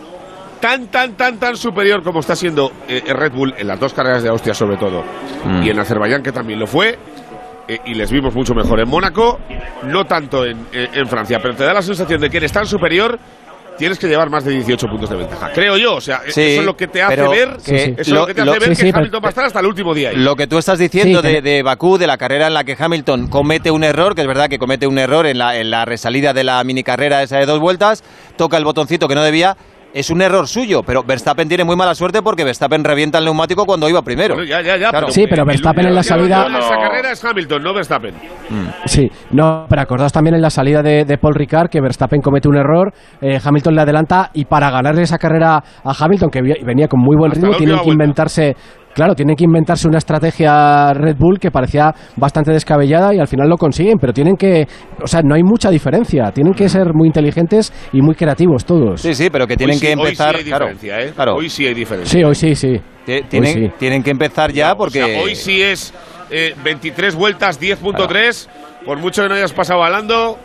tan, 0.60 0.86
tan, 0.86 1.14
tan, 1.14 1.38
tan 1.38 1.56
superior 1.56 2.02
como 2.02 2.20
está 2.20 2.34
siendo 2.36 2.70
eh, 2.88 3.02
Red 3.12 3.32
Bull 3.32 3.54
en 3.58 3.66
las 3.66 3.78
dos 3.78 3.92
carreras 3.92 4.22
de 4.22 4.30
Austria, 4.30 4.54
sobre 4.54 4.76
todo, 4.76 5.02
Mm. 5.44 5.62
y 5.62 5.68
en 5.70 5.78
Azerbaiyán, 5.78 6.22
que 6.22 6.32
también 6.32 6.58
lo 6.58 6.66
fue, 6.66 6.96
eh, 7.68 7.78
y 7.86 7.94
les 7.94 8.10
vimos 8.10 8.34
mucho 8.34 8.54
mejor 8.54 8.80
en 8.80 8.88
Mónaco, 8.88 9.40
no 9.84 10.04
tanto 10.04 10.44
en, 10.44 10.66
en- 10.72 10.88
en 10.94 11.08
Francia, 11.08 11.38
pero 11.42 11.54
te 11.54 11.64
da 11.64 11.72
la 11.74 11.82
sensación 11.82 12.20
de 12.20 12.30
que 12.30 12.36
eres 12.38 12.52
tan 12.52 12.66
superior. 12.66 13.18
Tienes 13.76 13.98
que 13.98 14.06
llevar 14.06 14.30
más 14.30 14.44
de 14.44 14.52
18 14.52 14.86
puntos 14.86 15.10
de 15.10 15.16
ventaja, 15.16 15.50
creo 15.52 15.76
yo. 15.76 15.96
O 15.96 16.00
sea, 16.00 16.20
Sí, 16.28 16.40
eso 16.42 16.60
es 16.60 16.64
lo 16.64 16.76
que 16.76 16.86
te 16.86 17.02
hace 17.02 17.16
pero 17.16 17.30
ver, 17.30 17.56
que 17.66 17.74
eso 17.74 17.94
es 18.02 18.08
lo- 18.08 18.20
lo 18.20 18.26
que 18.28 18.34
te 18.34 18.40
hace 18.42 18.46
lo- 18.46 18.52
ver 18.52 18.62
sí, 18.62 18.68
que 18.68 18.74
sí, 18.76 18.82
pero- 18.84 18.98
Hamilton 18.98 19.20
va 19.24 19.26
a 19.26 19.30
estar 19.30 19.44
hasta 19.46 19.58
el 19.58 19.66
último 19.66 19.92
día. 19.94 20.10
ahí. 20.10 20.16
lo 20.16 20.36
que 20.36 20.46
tú 20.46 20.58
estás 20.58 20.78
diciendo 20.78 21.20
Sí, 21.22 21.26
de, 21.26 21.42
de 21.42 21.62
Bakú, 21.64 21.98
de 21.98 22.06
la 22.06 22.16
carrera 22.16 22.46
en 22.46 22.54
la 22.54 22.62
que 22.62 22.76
Hamilton 22.78 23.26
comete 23.26 23.72
un 23.72 23.82
error, 23.82 24.14
que 24.14 24.20
es 24.20 24.28
verdad 24.28 24.48
que 24.48 24.60
comete 24.60 24.86
un 24.86 24.96
error 24.96 25.26
en 25.26 25.38
la, 25.38 25.58
en 25.58 25.72
la 25.72 25.84
resalida 25.86 26.32
de 26.32 26.44
la 26.44 26.62
mini 26.62 26.84
carrera 26.84 27.20
esa 27.24 27.38
de 27.38 27.46
dos 27.46 27.58
vueltas, 27.58 28.04
toca 28.36 28.58
el 28.58 28.64
botoncito 28.64 29.08
que 29.08 29.16
no 29.16 29.24
debía, 29.24 29.56
es 29.94 30.10
un 30.10 30.20
error 30.20 30.46
suyo, 30.48 30.82
pero 30.82 31.02
Verstappen 31.04 31.48
tiene 31.48 31.64
muy 31.64 31.76
mala 31.76 31.94
suerte 31.94 32.20
porque 32.20 32.44
Verstappen 32.44 32.82
revienta 32.84 33.18
el 33.18 33.24
neumático 33.24 33.64
cuando 33.64 33.88
iba 33.88 34.02
primero. 34.02 34.34
Bueno, 34.34 34.48
ya, 34.50 34.60
ya, 34.60 34.76
ya, 34.76 34.90
Claro. 34.90 35.08
Sí, 35.10 35.24
pero 35.30 35.44
Verstappen 35.46 35.86
en 35.86 35.94
la 35.94 36.00
el- 36.00 36.04
salida- 36.04 36.46
en 36.46 36.56
esa 36.56 36.76
carrera 36.76 37.12
es 37.12 37.24
Hamilton, 37.24 37.62
no 37.62 37.72
Verstappen. 37.72 38.14
Sí, 38.86 39.08
no, 39.30 39.66
pero 39.68 39.82
acordaos 39.82 40.12
también 40.12 40.34
en 40.34 40.42
la 40.42 40.50
salida 40.50 40.82
de, 40.82 41.04
de 41.04 41.16
Paul 41.18 41.34
Ricard 41.34 41.68
que 41.70 41.80
Verstappen 41.80 42.20
comete 42.20 42.48
un 42.48 42.56
error, 42.56 42.92
eh, 43.20 43.38
Hamilton 43.42 43.74
le 43.74 43.80
adelanta 43.82 44.30
y 44.34 44.44
para 44.44 44.70
ganarle 44.70 45.02
esa 45.02 45.16
carrera 45.18 45.56
a 45.84 45.94
Hamilton, 45.98 46.28
que 46.30 46.42
venía 46.42 46.88
con 46.88 47.00
muy 47.00 47.16
buen 47.16 47.30
Hasta 47.32 47.40
ritmo, 47.46 47.52
última 47.56 47.70
que 47.78 47.84
vuelta. 47.84 47.92
inventarse, 47.92 48.56
claro, 48.94 49.14
tienen 49.14 49.36
que 49.36 49.44
inventarse 49.44 49.86
una 49.88 49.98
estrategia 49.98 50.92
Red 50.94 51.16
Bull 51.18 51.38
que 51.38 51.50
parecía 51.50 51.94
bastante 52.16 52.52
descabellada 52.52 53.14
y 53.14 53.18
al 53.18 53.28
final 53.28 53.48
lo 53.48 53.56
consiguen, 53.56 53.98
pero 53.98 54.12
tienen 54.12 54.36
que, 54.36 54.66
o 55.02 55.06
sea, 55.06 55.20
no 55.22 55.34
hay 55.34 55.42
mucha 55.42 55.70
diferencia, 55.70 56.30
tienen 56.32 56.54
que 56.54 56.68
ser 56.68 56.94
muy 56.94 57.08
inteligentes 57.08 57.72
y 57.92 58.00
muy 58.00 58.14
creativos 58.14 58.64
todos. 58.64 59.00
Sí, 59.00 59.14
sí, 59.14 59.28
pero 59.30 59.46
que 59.46 59.56
tienen 59.56 59.74
Hoy 59.74 59.80
sí- 59.80 59.86
que 59.86 59.92
empezar. 59.92 60.34
Hoy 60.36 60.40
sí 60.42 60.44
hay 60.44 60.50
claro, 60.50 60.66
diferencia, 60.66 61.00
¿eh? 61.00 61.12
claro, 61.14 61.34
Hoy 61.36 61.50
sí 61.50 61.66
hay 61.66 61.74
diferencia. 61.74 62.18
Sí, 62.18 62.24
hoy 62.24 62.34
sí, 62.34 62.54
sí. 62.54 62.80
ti- 63.04 63.22
tienen, 63.28 63.52
sí. 63.52 63.70
tienen 63.78 64.02
que 64.02 64.10
empezar 64.10 64.52
ya 64.52 64.74
porque. 64.74 65.02
O 65.02 65.06
sea, 65.06 65.20
hoy 65.22 65.34
sí 65.34 65.62
es 65.62 65.92
eh, 66.30 66.54
23 66.64 67.14
vueltas, 67.14 67.60
10.3. 67.60 68.48
Por 68.84 68.98
mucho 68.98 69.22
que 69.22 69.28
no 69.30 69.34
hayas 69.34 69.52
pasado 69.52 69.82
hablando, 69.82 70.38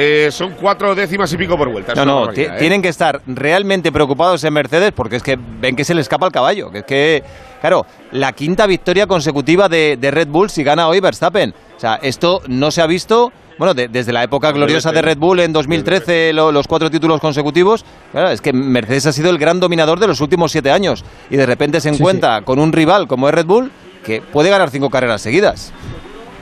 eh, 0.00 0.28
son 0.30 0.52
cuatro 0.52 0.94
décimas 0.94 1.32
y 1.32 1.36
pico 1.36 1.56
por 1.58 1.68
vuelta. 1.70 1.92
No, 1.94 2.04
no, 2.04 2.32
¿eh? 2.32 2.50
tienen 2.58 2.80
que 2.80 2.88
estar 2.88 3.20
realmente 3.26 3.90
preocupados 3.90 4.44
en 4.44 4.52
Mercedes 4.52 4.92
porque 4.94 5.16
es 5.16 5.22
que 5.22 5.36
ven 5.38 5.74
que 5.74 5.84
se 5.84 5.94
le 5.94 6.00
escapa 6.00 6.26
el 6.26 6.32
caballo. 6.32 6.70
Que 6.70 6.78
es 6.78 6.84
que, 6.84 7.22
claro, 7.60 7.84
la 8.12 8.32
quinta 8.32 8.66
victoria 8.66 9.06
consecutiva 9.06 9.68
de, 9.68 9.96
de 10.00 10.10
Red 10.10 10.28
Bull 10.28 10.50
si 10.50 10.62
gana 10.62 10.86
hoy 10.88 11.00
Verstappen. 11.00 11.52
O 11.76 11.80
sea, 11.80 11.96
esto 12.02 12.42
no 12.48 12.70
se 12.70 12.80
ha 12.82 12.86
visto, 12.86 13.32
bueno, 13.58 13.74
de- 13.74 13.88
desde 13.88 14.12
la 14.12 14.22
época 14.22 14.52
gloriosa 14.52 14.92
de 14.92 15.02
Red 15.02 15.18
Bull 15.18 15.40
en 15.40 15.52
2013, 15.52 16.32
lo- 16.32 16.52
los 16.52 16.66
cuatro 16.68 16.90
títulos 16.90 17.20
consecutivos. 17.20 17.84
Claro, 18.12 18.30
es 18.30 18.40
que 18.40 18.52
Mercedes 18.52 19.06
ha 19.06 19.12
sido 19.12 19.30
el 19.30 19.38
gran 19.38 19.58
dominador 19.60 19.98
de 20.00 20.06
los 20.06 20.20
últimos 20.20 20.52
siete 20.52 20.70
años 20.70 21.04
y 21.30 21.36
de 21.36 21.46
repente 21.46 21.80
se 21.80 21.90
Sí, 21.90 21.96
encuentra 21.96 22.42
con 22.42 22.58
un 22.58 22.72
rival 22.72 23.06
como 23.08 23.28
es 23.28 23.34
Red 23.34 23.46
Bull 23.46 23.70
que 24.04 24.22
puede 24.22 24.48
ganar 24.48 24.70
cinco 24.70 24.90
carreras 24.90 25.20
seguidas. 25.22 25.72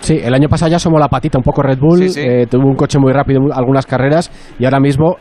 Sí, 0.07 0.21
el 0.23 0.35
año 0.35 0.49
pasado 0.49 0.71
ya 0.71 0.79
somos 0.79 1.01
la 1.01 1.09
patita 1.09 1.39
un 1.39 1.45
poco 1.45 1.63
Red 1.63 1.79
Bull, 1.79 1.99
Sí, 1.99 2.09
sí. 2.11 2.21
eh, 2.21 2.47
tuvo 2.51 2.67
un 2.69 2.77
coche 2.77 2.99
muy 2.99 3.13
rápido 3.13 3.41
en 3.43 3.53
algunas 3.53 3.87
carreras 3.87 4.31
y 4.59 4.65
ahora 4.65 4.81
mismo 4.81 5.17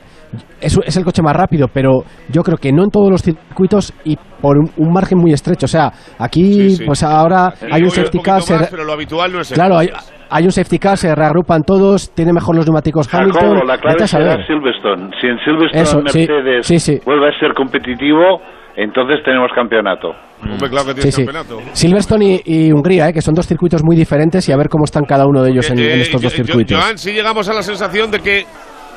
es, 0.62 0.78
es 0.86 0.98
el 0.98 1.04
coche 1.06 1.22
más 1.22 1.36
rápido, 1.36 1.68
pero 1.74 2.04
yo 2.30 2.42
creo 2.44 2.58
que 2.58 2.72
no 2.72 2.84
en 2.84 2.90
todos 2.90 3.10
los 3.10 3.22
circuitos 3.22 3.94
y 4.04 4.18
por 4.42 4.58
un, 4.58 4.70
un 4.78 4.92
margen 4.94 5.18
muy 5.18 5.32
estrecho. 5.34 5.66
O 5.66 5.70
sea, 5.70 5.92
aquí 6.20 6.54
Sí, 6.54 6.70
sí. 6.78 6.84
pues 6.86 7.04
ahora 7.04 7.52
Sí, 7.56 7.68
hay 7.72 7.84
un 7.84 7.90
safety 7.90 8.20
car, 8.20 8.42
se 8.42 8.54
más, 8.56 8.70
pero 8.70 8.84
lo 8.84 8.94
habitual 8.94 9.32
no 9.32 9.40
es 9.42 9.52
claro, 9.52 9.78
hay, 9.78 9.90
hay 10.30 10.44
un 10.44 10.52
safety 10.52 10.78
car, 10.80 10.98
se 10.98 11.14
reagrupan 11.16 11.64
todos, 11.64 12.12
tiene 12.14 12.34
mejor 12.34 12.56
los 12.56 12.66
neumáticos 12.66 13.12
Hamilton. 13.14 13.42
Jacobo, 13.42 13.64
la 13.66 13.78
clave 13.78 14.08
será. 14.08 14.46
Silverstone. 14.46 15.10
Si 15.22 15.28
en 15.28 15.38
Silverstone 15.40 15.82
Eso, 15.82 16.02
sí, 16.08 16.20
Mercedes 16.28 16.68
sí, 16.68 16.80
sí. 16.80 17.00
vuelve 17.06 17.30
a 17.30 17.40
ser 17.40 17.54
competitivo, 17.54 18.42
entonces 18.76 19.20
tenemos 19.24 19.50
campeonato. 19.56 20.14
Hombre, 20.52 20.70
claro 20.70 20.86
que 20.86 20.94
Sí, 20.94 20.96
tienes 21.10 21.16
sí. 21.16 21.26
campeonato. 21.26 21.62
Silverstone 21.74 22.42
y, 22.46 22.68
y 22.68 22.72
Hungría, 22.72 23.10
eh, 23.10 23.14
que 23.14 23.22
son 23.22 23.34
dos 23.34 23.48
circuitos 23.48 23.84
muy 23.84 23.96
diferentes 23.96 24.48
y 24.48 24.52
a 24.52 24.58
ver 24.58 24.70
cómo 24.70 24.86
están 24.86 25.04
cada 25.06 25.26
uno 25.26 25.42
de 25.44 25.52
ellos 25.52 25.70
en, 25.70 25.80
Eh, 25.80 25.94
en 25.94 26.00
eh, 26.00 26.02
estos 26.04 26.22
dos 26.22 26.32
yo- 26.34 26.38
yo- 26.40 26.46
circuitos. 26.46 26.80
Joan, 26.82 26.98
sí 26.98 27.12
llegamos 27.14 27.48
a 27.50 27.54
la 27.54 27.64
sensación 27.64 28.12
de 28.12 28.20
que 28.20 28.46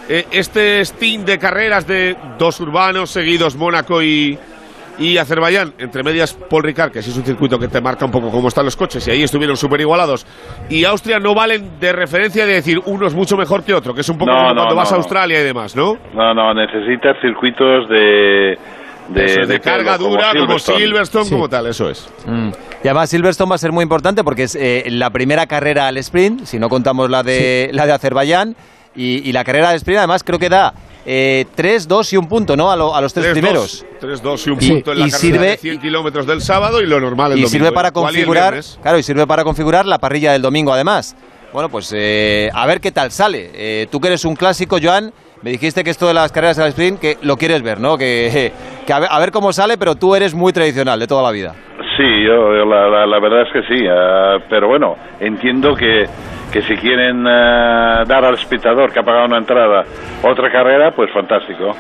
eh, 0.09 0.25
este 0.31 0.85
stint 0.85 1.27
de 1.27 1.39
carreras 1.39 1.87
de 1.87 2.17
dos 2.39 2.61
urbanos 2.61 3.11
seguidos, 3.11 3.57
Mónaco 3.57 4.03
y, 4.03 4.39
y 4.99 5.17
Azerbaiyán, 5.19 5.75
entre 5.79 6.03
medias 6.03 6.33
Paul 6.49 6.63
Ricard, 6.65 6.91
que 6.91 7.03
sí 7.03 7.11
es 7.11 7.17
un 7.17 7.25
circuito 7.25 7.59
que 7.59 7.69
te 7.69 7.81
marca 7.81 8.05
un 8.07 8.11
poco 8.11 8.31
cómo 8.31 8.49
están 8.49 8.65
los 8.65 8.75
coches, 8.75 9.07
y 9.07 9.11
ahí 9.11 9.23
estuvieron 9.23 9.57
súper 9.57 9.81
igualados, 9.81 10.27
y 10.71 10.85
Austria 10.85 11.19
no 11.19 11.35
valen 11.35 11.79
de 11.79 11.93
referencia 11.93 12.47
de 12.47 12.55
decir 12.55 12.81
uno 12.87 13.07
es 13.07 13.15
mucho 13.15 13.37
mejor 13.37 13.63
que 13.63 13.75
otro, 13.75 13.93
que 13.95 14.01
es 14.01 14.09
un 14.09 14.17
poco 14.19 14.33
No, 14.33 14.39
como 14.39 14.49
no, 14.49 14.55
cuando 14.55 14.71
no, 14.75 14.77
vas 14.77 14.93
a. 14.93 14.97
Australia 14.97 15.41
y 15.41 15.45
demás, 15.45 15.77
¿no? 15.77 15.95
No, 16.15 16.33
no, 16.35 16.55
necesitas 16.55 17.17
circuitos 17.21 17.89
de... 17.91 18.57
De, 19.09 19.25
es, 19.25 19.49
de, 19.49 19.61
carga 19.61 19.97
pelo, 19.97 20.11
dura, 20.11 20.29
como 20.33 20.41
Silverstone. 20.59 20.79
Silverstone, 20.79 21.25
Sí. 21.25 21.31
como 21.31 21.49
tal, 21.49 21.67
eso 21.67 21.89
es. 21.89 22.09
Y 22.27 22.87
además 22.89 23.09
Silverstone 23.11 23.49
va 23.51 23.55
a 23.55 23.59
ser 23.59 23.73
muy 23.73 23.83
importante 23.83 24.23
porque 24.23 24.43
es 24.45 24.55
eh, 24.55 24.85
la 24.89 25.11
primera 25.11 25.47
carrera 25.47 25.87
al 25.89 25.97
sprint, 25.99 26.45
si 26.45 26.59
no 26.59 26.69
contamos 26.69 27.09
la 27.11 27.23
de, 27.23 27.71
la 27.73 27.87
de 27.87 27.93
Azerbaiyán, 27.93 28.55
y, 28.95 29.29
y 29.29 29.33
la 29.33 29.45
carrera 29.45 29.71
al 29.71 29.77
sprint 29.77 29.99
además 29.99 30.23
creo 30.25 30.39
que 30.39 30.49
da 30.49 30.75
eh, 31.07 31.47
3, 31.55 31.89
2 31.89 32.13
y 32.13 32.17
un 32.19 32.29
punto, 32.29 32.55
¿no? 32.57 32.71
A, 32.71 32.77
lo- 32.77 32.95
a 32.95 33.01
los 33.01 33.15
tres 33.15 33.27
3-2, 33.29 33.33
primeros. 33.33 33.87
3-2 34.01 34.47
y 34.47 34.51
un 34.51 34.59
punto 34.59 34.93
en 34.93 34.99
la 35.01 35.07
y 35.07 35.11
carrera 35.11 35.37
sirve- 35.39 35.51
de 35.53 35.57
100 35.57 35.81
kilómetros 35.81 36.27
del 36.27 36.43
sábado 36.43 36.83
y 36.83 36.87
lo 36.87 37.01
normal 37.01 37.33
el 37.33 37.39
Y 37.39 37.43
domingo. 37.43 37.51
sirve 37.51 37.73
para 37.73 37.93
configurar, 37.93 38.61
claro, 38.83 38.99
y 38.99 39.03
sirve 39.03 39.27
para 39.27 39.43
configurar 39.45 39.87
la 39.87 39.99
parrilla 39.99 40.33
del 40.33 40.43
domingo 40.43 40.73
además. 40.73 41.17
Bueno, 41.53 41.71
pues 41.71 41.91
eh, 41.97 42.51
a 42.53 42.67
ver 42.67 42.81
qué 42.83 42.93
tal 42.93 43.11
sale. 43.11 43.51
Eh, 43.55 43.87
tú 43.91 44.01
que 44.01 44.09
eres 44.09 44.27
un 44.27 44.37
clásico, 44.37 44.77
Joan, 44.83 45.13
me 45.43 45.51
dijiste 45.51 45.85
que 45.85 45.91
esto 45.91 46.07
de 46.09 46.15
las 46.15 46.33
carreras 46.33 46.59
al 46.59 46.69
sprint, 46.69 47.01
que 47.01 47.17
lo 47.23 47.37
quieres 47.37 47.63
ver, 47.63 47.81
¿no? 47.81 47.97
Que, 47.97 48.53
que 48.87 48.93
a, 48.93 48.99
ver, 49.01 49.09
a 49.11 49.19
ver 49.19 49.31
cómo 49.31 49.53
sale, 49.53 49.77
pero 49.79 49.95
tú 49.95 50.15
eres 50.15 50.35
muy 50.35 50.53
tradicional 50.53 50.99
de 50.99 51.07
toda 51.07 51.23
la 51.23 51.31
vida. 51.31 51.55
Sí, 51.97 52.25
yo, 52.25 52.55
yo 52.57 52.65
la, 52.65 52.89
la- 52.89 53.07
la 53.07 53.19
verdad 53.21 53.43
es 53.43 53.53
que 53.53 53.63
sí, 53.75 53.85
ah, 53.91 54.37
pero 54.49 54.69
bueno, 54.69 54.97
entiendo 55.21 55.75
que, 55.75 56.07
que 56.53 56.63
si 56.63 56.77
quieren 56.77 57.27
ah, 57.27 58.05
dar 58.07 58.25
al 58.25 58.35
espectador 58.35 58.93
que 58.93 59.01
ha 59.01 59.03
pagado 59.03 59.27
una 59.27 59.39
entrada 59.39 59.85
otra 60.23 60.51
carrera, 60.51 60.93
pues 60.95 61.11
fantástico. 61.13 61.75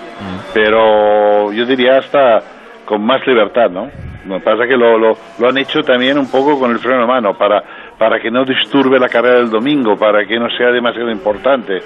Pero 0.54 1.52
yo 1.52 1.64
diría 1.66 1.98
hasta 1.98 2.40
con 2.84 3.02
más 3.04 3.24
libertad, 3.26 3.70
¿no? 3.70 3.90
Lo 4.26 4.38
que 4.38 4.44
pasa 4.44 4.64
es 4.64 4.68
que 4.70 4.76
lo, 4.76 4.98
lo, 4.98 5.16
lo 5.38 5.48
han 5.48 5.58
hecho 5.58 5.82
también 5.82 6.18
un 6.18 6.30
poco 6.30 6.58
con 6.58 6.70
el 6.70 6.78
freno 6.78 7.02
de 7.02 7.06
mano, 7.06 7.34
para, 7.38 7.62
para 7.98 8.20
que 8.20 8.30
no 8.30 8.44
disturbe 8.44 8.98
la 8.98 9.08
carrera 9.08 9.38
del 9.38 9.50
domingo, 9.50 9.96
para 9.96 10.24
que 10.26 10.38
no 10.38 10.48
sea 10.56 10.68
demasiado 10.70 11.10
importante. 11.10 11.78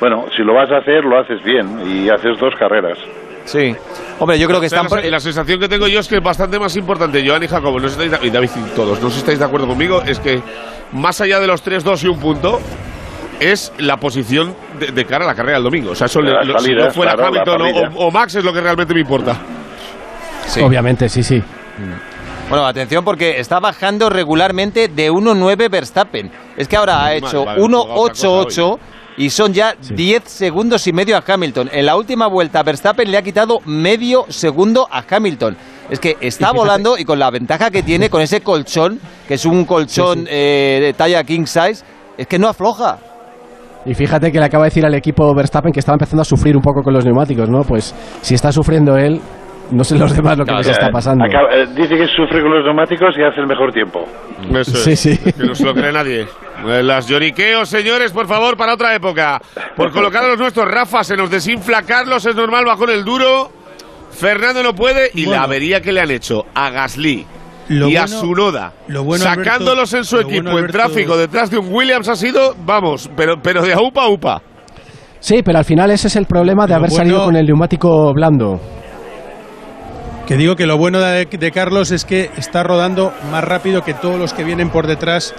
Bueno, 0.00 0.24
si 0.36 0.42
lo 0.42 0.54
vas 0.54 0.70
a 0.70 0.78
hacer, 0.78 1.04
lo 1.04 1.18
haces 1.18 1.42
bien 1.44 1.66
y 1.86 2.08
haces 2.08 2.38
dos 2.40 2.54
carreras. 2.58 2.98
Sí. 3.44 3.74
Hombre, 4.18 4.38
yo 4.38 4.46
creo 4.48 4.60
que 4.60 4.66
están... 4.66 4.86
la, 4.90 5.00
la 5.02 5.20
sensación 5.20 5.58
que 5.60 5.68
tengo 5.68 5.86
yo 5.88 6.00
es 6.00 6.08
que 6.08 6.16
es 6.16 6.22
bastante 6.22 6.58
más 6.58 6.76
importante, 6.76 7.26
Joan 7.26 7.42
y 7.42 7.48
Jacobo, 7.48 7.78
no 7.80 7.88
si 7.88 8.00
estáis, 8.00 8.24
y 8.24 8.30
David 8.30 8.50
y 8.56 8.74
todos, 8.76 9.00
no 9.00 9.08
sé 9.08 9.14
si 9.14 9.20
estáis 9.20 9.38
de 9.38 9.44
acuerdo 9.44 9.66
conmigo, 9.66 10.02
es 10.06 10.18
que 10.20 10.40
más 10.92 11.20
allá 11.20 11.38
de 11.40 11.46
los 11.46 11.62
3, 11.62 11.82
2 11.84 12.04
y 12.04 12.08
un 12.08 12.18
punto, 12.20 12.60
es 13.40 13.72
la 13.78 13.96
posición 13.96 14.54
de, 14.78 14.88
de 14.88 15.04
cara 15.06 15.24
a 15.24 15.28
la 15.28 15.34
carrera 15.34 15.54
del 15.54 15.64
domingo. 15.64 15.92
O 15.92 15.94
sea, 15.94 16.06
eso 16.06 16.20
le- 16.20 16.32
lo- 16.44 16.58
si 16.58 16.64
salida, 16.66 16.84
no 16.86 16.90
fuera 16.90 17.14
claro, 17.14 17.30
la 17.34 17.42
Hamilton 17.42 17.62
o- 17.96 17.98
o, 18.04 18.06
o 18.08 18.10
Max 18.10 18.34
es 18.34 18.44
lo 18.44 18.52
que 18.52 18.60
realmente 18.60 18.92
me 18.92 19.00
importa. 19.00 19.36
Sí. 20.46 20.60
Obviamente, 20.60 21.08
sí, 21.08 21.22
sí. 21.22 21.42
Bueno, 22.50 22.66
atención 22.66 23.04
porque 23.04 23.38
está 23.38 23.60
bajando 23.60 24.10
regularmente 24.10 24.88
de 24.88 25.08
1.9 25.08 25.70
Verstappen. 25.70 26.32
Es 26.56 26.66
que 26.66 26.76
ahora 26.76 27.06
ha 27.06 27.10
Muy 27.10 27.18
hecho 27.18 27.44
mal, 27.44 27.60
vale, 27.60 27.62
jugado 27.62 27.84
otra 27.94 28.12
cosa 28.12 28.62
1.88 28.62 28.78
y 29.18 29.30
son 29.30 29.52
ya 29.52 29.76
10 29.78 30.24
segundos 30.24 30.84
y 30.88 30.92
medio 30.92 31.16
a 31.16 31.22
Hamilton. 31.24 31.70
En 31.72 31.86
la 31.86 31.94
última 31.94 32.26
vuelta 32.26 32.64
Verstappen 32.64 33.08
le 33.08 33.18
ha 33.18 33.22
quitado 33.22 33.60
medio 33.66 34.24
segundo 34.30 34.88
a 34.90 35.04
Hamilton. 35.08 35.56
Es 35.90 36.00
que 36.00 36.16
está 36.20 36.50
volando 36.50 36.98
y 36.98 37.04
con 37.04 37.20
la 37.20 37.30
ventaja 37.30 37.70
que 37.70 37.84
tiene 37.84 38.10
con 38.10 38.20
ese 38.20 38.40
colchón, 38.40 38.98
que 39.28 39.34
es 39.34 39.44
un 39.44 39.64
colchón 39.64 40.26
eh, 40.28 40.80
de 40.82 40.92
talla 40.94 41.22
king 41.22 41.46
size, 41.46 41.84
es 42.18 42.26
que 42.26 42.40
no 42.40 42.48
afloja. 42.48 42.98
Y 43.86 43.94
fíjate 43.94 44.32
que 44.32 44.40
le 44.40 44.46
acaba 44.46 44.64
de 44.64 44.70
decir 44.70 44.84
al 44.84 44.94
equipo 44.94 45.32
Verstappen 45.36 45.72
que 45.72 45.78
estaba 45.78 45.94
empezando 45.94 46.22
a 46.22 46.24
sufrir 46.24 46.56
un 46.56 46.62
poco 46.62 46.82
con 46.82 46.92
los 46.92 47.04
neumáticos, 47.04 47.48
¿no? 47.48 47.62
Pues 47.62 47.94
si 48.22 48.34
está 48.34 48.50
sufriendo 48.50 48.96
él, 48.96 49.20
no 49.72 49.84
sé 49.84 49.98
los 49.98 50.14
demás 50.14 50.36
lo 50.38 50.44
que 50.44 50.52
les 50.52 50.68
Eh, 50.68 50.70
está 50.72 50.88
pasando. 50.90 51.24
acaba- 51.24 51.48
eh, 51.54 51.66
dice 51.74 51.96
que 51.96 52.06
sufre 52.06 52.40
con 52.42 52.50
los 52.54 52.64
neumáticos 52.64 53.14
y 53.18 53.22
hace 53.22 53.40
el 53.40 53.46
mejor 53.46 53.72
tiempo. 53.72 54.04
Eso 54.54 54.76
Sí, 54.76 54.92
es. 54.92 55.00
sí. 55.00 55.18
Que 55.18 55.44
no 55.44 55.54
se 55.54 55.64
lo 55.64 55.74
cree 55.74 55.92
nadie. 55.92 56.26
Eh, 56.66 56.82
Las 56.82 57.06
lloriqueos, 57.08 57.68
señores, 57.68 58.12
por 58.12 58.26
favor, 58.26 58.56
para 58.56 58.74
otra 58.74 58.94
época. 58.94 59.40
Por 59.76 59.90
colocar 59.92 60.24
a 60.24 60.28
los 60.28 60.38
nuestros, 60.38 60.66
Rafa, 60.68 61.02
se 61.04 61.16
nos 61.16 61.30
desinfla 61.30 61.82
Carlos, 61.82 62.24
es 62.26 62.34
normal, 62.36 62.64
bajó 62.66 62.84
en 62.84 62.90
el 62.98 63.04
duro. 63.04 63.50
Fernando 64.10 64.62
no 64.62 64.74
puede 64.74 65.10
y 65.14 65.22
la 65.22 65.28
Bueno. 65.28 65.42
avería 65.44 65.80
que 65.80 65.92
le 65.92 66.00
han 66.00 66.10
hecho 66.10 66.44
a 66.54 66.68
Gasly 66.70 67.24
Lo 67.68 67.88
y 67.88 67.96
a 67.96 68.02
bueno- 68.02 68.20
Sunoda, 68.20 68.72
lo 68.88 69.04
bueno, 69.04 69.24
sacándolos 69.24 69.94
Alberto, 69.94 69.96
en 69.98 70.04
su 70.04 70.16
equipo 70.18 70.42
bueno, 70.42 70.50
en 70.50 70.56
Alberto- 70.64 70.78
tráfico 70.78 71.16
detrás 71.16 71.50
de 71.50 71.58
un 71.58 71.72
Williams 71.72 72.08
ha 72.08 72.16
sido, 72.16 72.54
vamos, 72.66 73.08
pero, 73.16 73.36
pero 73.40 73.62
de 73.62 73.72
a 73.72 73.80
upa 73.80 74.02
a 74.04 74.08
upa. 74.08 74.42
Sí, 75.20 75.42
pero 75.44 75.58
al 75.58 75.64
final 75.64 75.90
ese 75.90 76.08
es 76.08 76.16
el 76.16 76.26
problema 76.26 76.64
de 76.66 76.70
Lo 76.70 76.76
haber 76.78 76.90
bueno- 76.90 77.04
salido 77.04 77.24
con 77.24 77.36
el 77.36 77.46
neumático 77.46 78.12
blando. 78.12 78.58
Que 80.30 80.36
digo 80.36 80.54
que 80.54 80.64
lo 80.64 80.78
bueno 80.78 81.00
de, 81.00 81.26
de 81.26 81.50
Carlos 81.50 81.90
es 81.90 82.04
que 82.04 82.30
está 82.36 82.62
rodando 82.62 83.12
más 83.32 83.42
rápido 83.42 83.82
que 83.82 83.94
todos 83.94 84.16
los 84.16 84.32
que 84.32 84.44
vienen 84.44 84.70
por 84.70 84.86
detrás, 84.86 85.34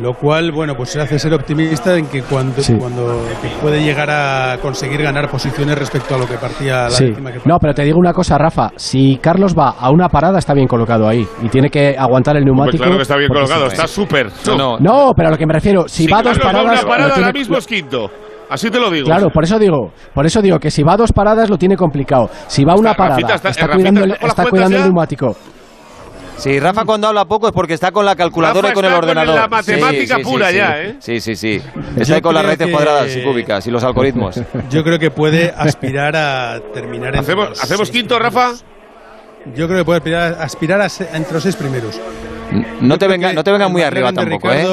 lo 0.00 0.14
cual, 0.14 0.52
bueno, 0.52 0.76
pues 0.76 0.90
se 0.90 1.00
hace 1.00 1.18
ser 1.18 1.34
optimista 1.34 1.96
en 1.96 2.06
que 2.06 2.22
cuando, 2.22 2.62
Sí. 2.62 2.74
cuando 2.74 3.24
que 3.42 3.48
puede 3.60 3.82
llegar 3.82 4.08
a 4.08 4.58
conseguir 4.62 5.02
ganar 5.02 5.28
posiciones 5.28 5.76
respecto 5.76 6.14
a 6.14 6.18
lo 6.18 6.28
que 6.28 6.34
partía 6.36 6.84
la 6.84 6.90
Sí. 6.90 7.06
décima 7.06 7.32
que 7.32 7.40
No, 7.44 7.58
pero 7.58 7.74
te 7.74 7.82
digo 7.82 7.98
una 7.98 8.12
cosa, 8.12 8.38
Rafa. 8.38 8.70
Si 8.76 9.18
Carlos 9.20 9.52
va 9.58 9.70
a 9.70 9.90
una 9.90 10.08
parada, 10.08 10.38
está 10.38 10.54
bien 10.54 10.68
colocado 10.68 11.08
ahí. 11.08 11.26
Y 11.42 11.48
tiene 11.48 11.68
que 11.68 11.96
aguantar 11.98 12.36
el 12.36 12.44
Pues 12.44 12.54
neumático. 12.54 12.84
claro 12.84 12.98
que 12.98 13.02
está 13.02 13.16
bien 13.16 13.28
colocado, 13.32 13.66
está 13.66 13.88
súper. 13.88 14.30
No, 14.46 14.56
no, 14.56 14.78
No, 14.78 15.12
pero 15.16 15.26
a 15.26 15.30
lo 15.32 15.38
que 15.38 15.46
me 15.46 15.54
refiero, 15.54 15.88
si, 15.88 16.06
va 16.06 16.20
a 16.20 16.22
dos 16.22 16.38
Carlos 16.38 16.46
va 16.54 16.60
a 16.60 16.62
paradas. 16.62 16.82
una 16.84 16.88
parada 16.88 17.08
lo 17.08 17.14
ahora 17.16 17.24
tiene- 17.32 17.38
mismo 17.40 17.58
es 17.58 17.66
quinto. 17.66 18.10
Así 18.48 18.70
te 18.70 18.78
lo 18.78 18.90
digo. 18.90 19.06
Claro, 19.06 19.28
por 19.30 19.44
eso 19.44 19.58
digo, 19.58 19.92
por 20.14 20.24
eso 20.26 20.40
digo 20.40 20.58
que 20.58 20.70
si 20.70 20.82
va 20.82 20.94
a 20.94 20.96
dos 20.96 21.12
paradas 21.12 21.50
lo 21.50 21.56
tiene 21.58 21.76
complicado. 21.76 22.30
Si 22.46 22.64
va 22.64 22.74
a 22.74 22.76
una 22.76 22.90
Está- 22.92 22.96
parada, 22.98 23.16
Rafita, 23.20 23.34
está, 23.34 23.48
está- 23.50 23.66
Rafita, 23.66 23.76
cuidando, 23.76 24.04
el, 24.04 24.10
¿está 24.12 24.26
está 24.26 24.46
cuidando 24.46 24.76
el 24.76 24.82
neumático. 24.84 25.36
Si 26.36 26.60
Rafa 26.60 26.84
cuando 26.84 27.08
habla 27.08 27.24
poco 27.24 27.46
es 27.46 27.52
porque 27.54 27.72
está 27.72 27.90
con 27.92 28.04
la 28.04 28.14
calculadora 28.14 28.68
Rafa 28.68 28.72
y 28.72 28.74
con 28.74 28.84
el 28.84 28.90
está 28.90 29.00
con 29.00 29.08
ordenador. 29.08 29.40
la 29.40 29.48
matemática 29.48 30.18
pura 30.22 30.50
sí. 30.50 30.56
ya, 30.56 30.82
¿eh? 30.82 30.96
Sí, 30.98 31.18
sí, 31.18 31.34
sí. 31.34 31.62
Está 31.96 32.14
ahí 32.14 32.20
Yo 32.20 32.22
con 32.22 32.34
las 32.34 32.42
creo 32.42 32.50
raíces 32.50 32.66
que- 32.66 32.72
cuadradas 32.72 33.16
y 33.16 33.22
cúbicas 33.22 33.66
y 33.66 33.70
los 33.70 33.82
algoritmos. 33.82 34.36
Yo 34.70 34.84
creo 34.84 34.98
que 34.98 35.10
puede 35.10 35.50
aspirar 35.56 36.14
a 36.14 36.60
terminar 36.74 37.08
entre 37.16 37.20
¿Hacemos, 37.20 37.48
los 37.48 37.62
¿hacemos 37.64 37.88
seis 37.88 37.98
quinto, 37.98 38.18
Rafa? 38.18 38.48
primeros. 38.52 38.64
Yo 39.56 39.66
creo 39.66 39.78
que 39.78 39.84
puede 39.86 39.96
aspirar, 39.98 40.36
aspirar 40.40 40.80
a 40.82 40.88
se- 40.90 41.08
entre 41.16 41.32
los 41.34 41.42
seis 41.42 41.56
primeros. 41.56 41.98
No 42.82 42.94
Yo 42.94 42.98
te 42.98 43.08
venga, 43.08 43.32
no 43.32 43.42
te 43.42 43.50
venga 43.52 43.68
muy 43.68 43.82
arriba 43.82 44.12
tampoco, 44.12 44.52
¿eh? 44.52 44.66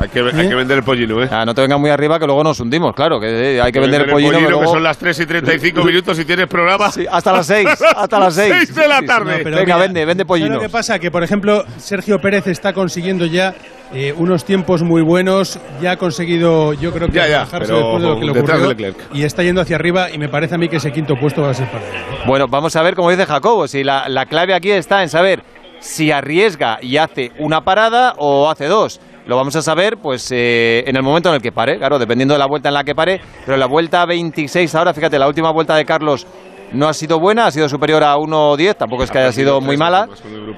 Hay 0.00 0.08
que, 0.08 0.20
hay 0.20 0.48
que 0.48 0.54
vender 0.54 0.78
el 0.78 0.84
pollino, 0.84 1.22
¿eh? 1.22 1.28
Ah, 1.30 1.44
no 1.44 1.54
te 1.54 1.60
venga 1.60 1.76
muy 1.76 1.90
arriba 1.90 2.18
que 2.20 2.26
luego 2.26 2.44
nos 2.44 2.60
hundimos, 2.60 2.94
claro, 2.94 3.18
que 3.18 3.56
eh, 3.56 3.60
hay 3.60 3.72
que 3.72 3.80
vender 3.80 4.02
el 4.02 4.10
pollino, 4.10 4.38
que 4.38 4.44
que 4.44 4.50
luego- 4.50 4.72
son 4.72 4.82
las 4.82 4.96
3 4.96 5.18
y 5.20 5.26
35 5.26 5.82
minutos 5.84 6.18
y 6.20 6.24
tienes 6.24 6.46
programa. 6.46 6.90
Sí, 6.92 7.04
hasta 7.10 7.32
las 7.32 7.46
6, 7.46 7.68
hasta 7.96 8.18
las 8.20 8.34
6. 8.34 8.52
6 8.58 8.74
de 8.76 8.88
la 8.88 9.02
tarde. 9.02 9.38
No, 9.38 9.44
Venga, 9.44 9.60
mira, 9.64 9.76
vende, 9.78 10.04
vende 10.04 10.22
¿sabes 10.22 10.26
pollinos. 10.28 10.54
lo 10.56 10.60
que 10.60 10.68
pasa? 10.68 10.98
Que, 11.00 11.10
por 11.10 11.24
ejemplo, 11.24 11.64
Sergio 11.78 12.20
Pérez 12.20 12.46
está 12.46 12.72
consiguiendo 12.72 13.26
ya 13.26 13.54
eh, 13.92 14.14
unos 14.16 14.44
tiempos 14.44 14.82
muy 14.82 15.02
buenos. 15.02 15.58
Ya 15.82 15.92
ha 15.92 15.96
conseguido, 15.96 16.74
yo 16.74 16.92
creo 16.92 17.08
que, 17.08 17.14
Ya, 17.14 17.26
ya, 17.26 17.40
después 17.40 17.68
de 17.68 18.08
lo 18.08 18.18
que 18.20 18.24
le 18.26 18.30
ocurrió. 18.30 18.58
de 18.60 18.68
Leclerc. 18.68 18.96
Y 19.12 19.24
está 19.24 19.42
yendo 19.42 19.60
hacia 19.62 19.74
arriba 19.76 20.10
y 20.12 20.18
me 20.18 20.28
parece 20.28 20.54
a 20.54 20.58
mí 20.58 20.68
que 20.68 20.76
ese 20.76 20.92
quinto 20.92 21.16
puesto 21.18 21.42
va 21.42 21.50
a 21.50 21.54
ser 21.54 21.66
para 21.72 21.84
él. 21.84 21.90
¿eh? 21.94 22.18
Bueno, 22.26 22.46
vamos 22.46 22.76
a 22.76 22.82
ver, 22.82 22.94
como 22.94 23.10
dice 23.10 23.26
Jacobo, 23.26 23.66
si 23.66 23.82
la, 23.82 24.08
la 24.08 24.26
clave 24.26 24.54
aquí 24.54 24.70
está 24.70 25.02
en 25.02 25.08
saber 25.08 25.42
si 25.80 26.10
arriesga 26.10 26.78
y 26.82 26.96
hace 26.96 27.30
una 27.38 27.62
parada 27.62 28.14
o 28.18 28.50
hace 28.50 28.66
dos. 28.66 29.00
Lo 29.28 29.36
vamos 29.36 29.54
a 29.56 29.62
saber 29.62 29.98
pues 30.02 30.32
eh, 30.32 30.82
en 30.86 30.96
el 30.96 31.02
momento 31.02 31.28
en 31.28 31.34
el 31.36 31.42
que 31.42 31.52
pare, 31.52 31.76
claro, 31.78 31.98
dependiendo 31.98 32.32
de 32.34 32.38
la 32.38 32.46
vuelta 32.46 32.70
en 32.70 32.74
la 32.74 32.82
que 32.82 32.94
pare. 32.94 33.20
Pero 33.44 33.58
la 33.58 33.66
vuelta 33.66 34.04
26 34.06 34.74
ahora, 34.74 34.94
fíjate, 34.94 35.18
la 35.18 35.28
última 35.28 35.52
vuelta 35.52 35.76
de 35.76 35.84
Carlos 35.84 36.26
no 36.72 36.88
ha 36.88 36.94
sido 36.94 37.20
buena, 37.20 37.46
ha 37.46 37.50
sido 37.50 37.68
superior 37.68 38.02
a 38.02 38.16
1.10, 38.16 38.74
tampoco 38.76 39.02
es 39.04 39.10
que 39.10 39.18
haya 39.18 39.30
sido 39.32 39.60
muy 39.60 39.76
mala. 39.76 40.08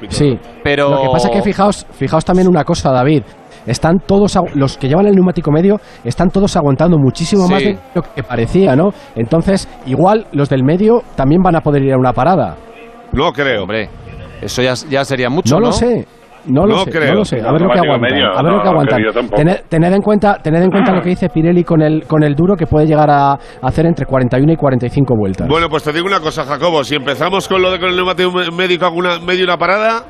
Sí, 0.08 0.38
Pero- 0.62 0.90
Lo 0.90 1.02
que 1.02 1.08
pasa 1.12 1.28
es 1.28 1.34
que 1.34 1.42
fijaos, 1.42 1.86
fijaos 1.92 2.24
también 2.24 2.48
una 2.48 2.62
cosa, 2.64 2.92
David. 2.92 3.22
Están 3.66 3.98
todos, 4.06 4.38
los 4.54 4.78
que 4.78 4.88
llevan 4.88 5.06
el 5.06 5.14
neumático 5.14 5.50
medio, 5.50 5.76
están 6.04 6.30
todos 6.30 6.56
aguantando 6.56 6.96
muchísimo 6.96 7.46
Sí. 7.46 7.52
más 7.52 7.62
de 7.62 7.78
lo 7.94 8.02
que 8.02 8.22
parecía, 8.22 8.74
¿no? 8.76 8.90
Entonces, 9.16 9.68
igual 9.86 10.26
los 10.32 10.48
del 10.48 10.62
medio 10.64 11.02
también 11.16 11.42
van 11.42 11.56
a 11.56 11.60
poder 11.60 11.82
ir 11.82 11.92
a 11.92 11.98
una 11.98 12.12
parada. 12.12 12.56
No 13.12 13.32
creo. 13.32 13.62
Hombre, 13.62 13.90
eso 14.40 14.62
ya, 14.62 14.74
ya 14.88 15.04
sería 15.04 15.28
mucho, 15.28 15.54
No 15.56 15.60
¿no? 15.60 15.66
lo 15.66 15.72
sé. 15.72 16.06
No 16.46 16.66
lo 16.66 16.74
No 16.76 16.84
sé, 16.84 16.90
creo. 16.90 17.08
no 17.12 17.14
lo 17.20 17.24
sé. 17.24 17.40
A 17.40 17.52
ver 17.52 17.60
lo 17.62 17.70
que 17.70 17.78
aguantan. 17.78 18.00
medio, 18.12 18.26
a 18.36 18.42
ver 18.42 18.52
lo 18.52 18.62
que 18.62 18.68
aguantan. 18.68 19.02
Tened, 19.36 19.56
tened 19.68 19.92
en 19.92 20.02
cuenta, 20.02 20.38
tened 20.42 20.62
en 20.62 20.70
cuenta 20.70 20.92
lo 20.92 21.02
que 21.02 21.10
dice 21.10 21.28
Pirelli 21.28 21.64
con 21.64 21.82
el 21.82 22.04
con 22.06 22.22
el 22.22 22.34
duro 22.34 22.56
que 22.56 22.66
puede 22.66 22.86
llegar 22.86 23.10
a 23.10 23.38
hacer 23.62 23.86
entre 23.86 24.06
41 24.06 24.52
y 24.52 24.56
45 24.56 25.14
vueltas. 25.16 25.48
Bueno, 25.48 25.68
pues 25.68 25.82
te 25.82 25.92
digo 25.92 26.06
una 26.06 26.20
cosa, 26.20 26.44
Jacobo. 26.44 26.82
Si 26.84 26.94
empezamos 26.94 27.46
con 27.48 27.60
lo 27.62 27.70
de 27.70 27.78
con 27.78 27.90
el 27.90 27.96
neumático 27.96 28.32
médico 28.52 28.86
alguna 28.86 29.18
medio 29.20 29.44
una 29.44 29.56
parada, 29.58 30.04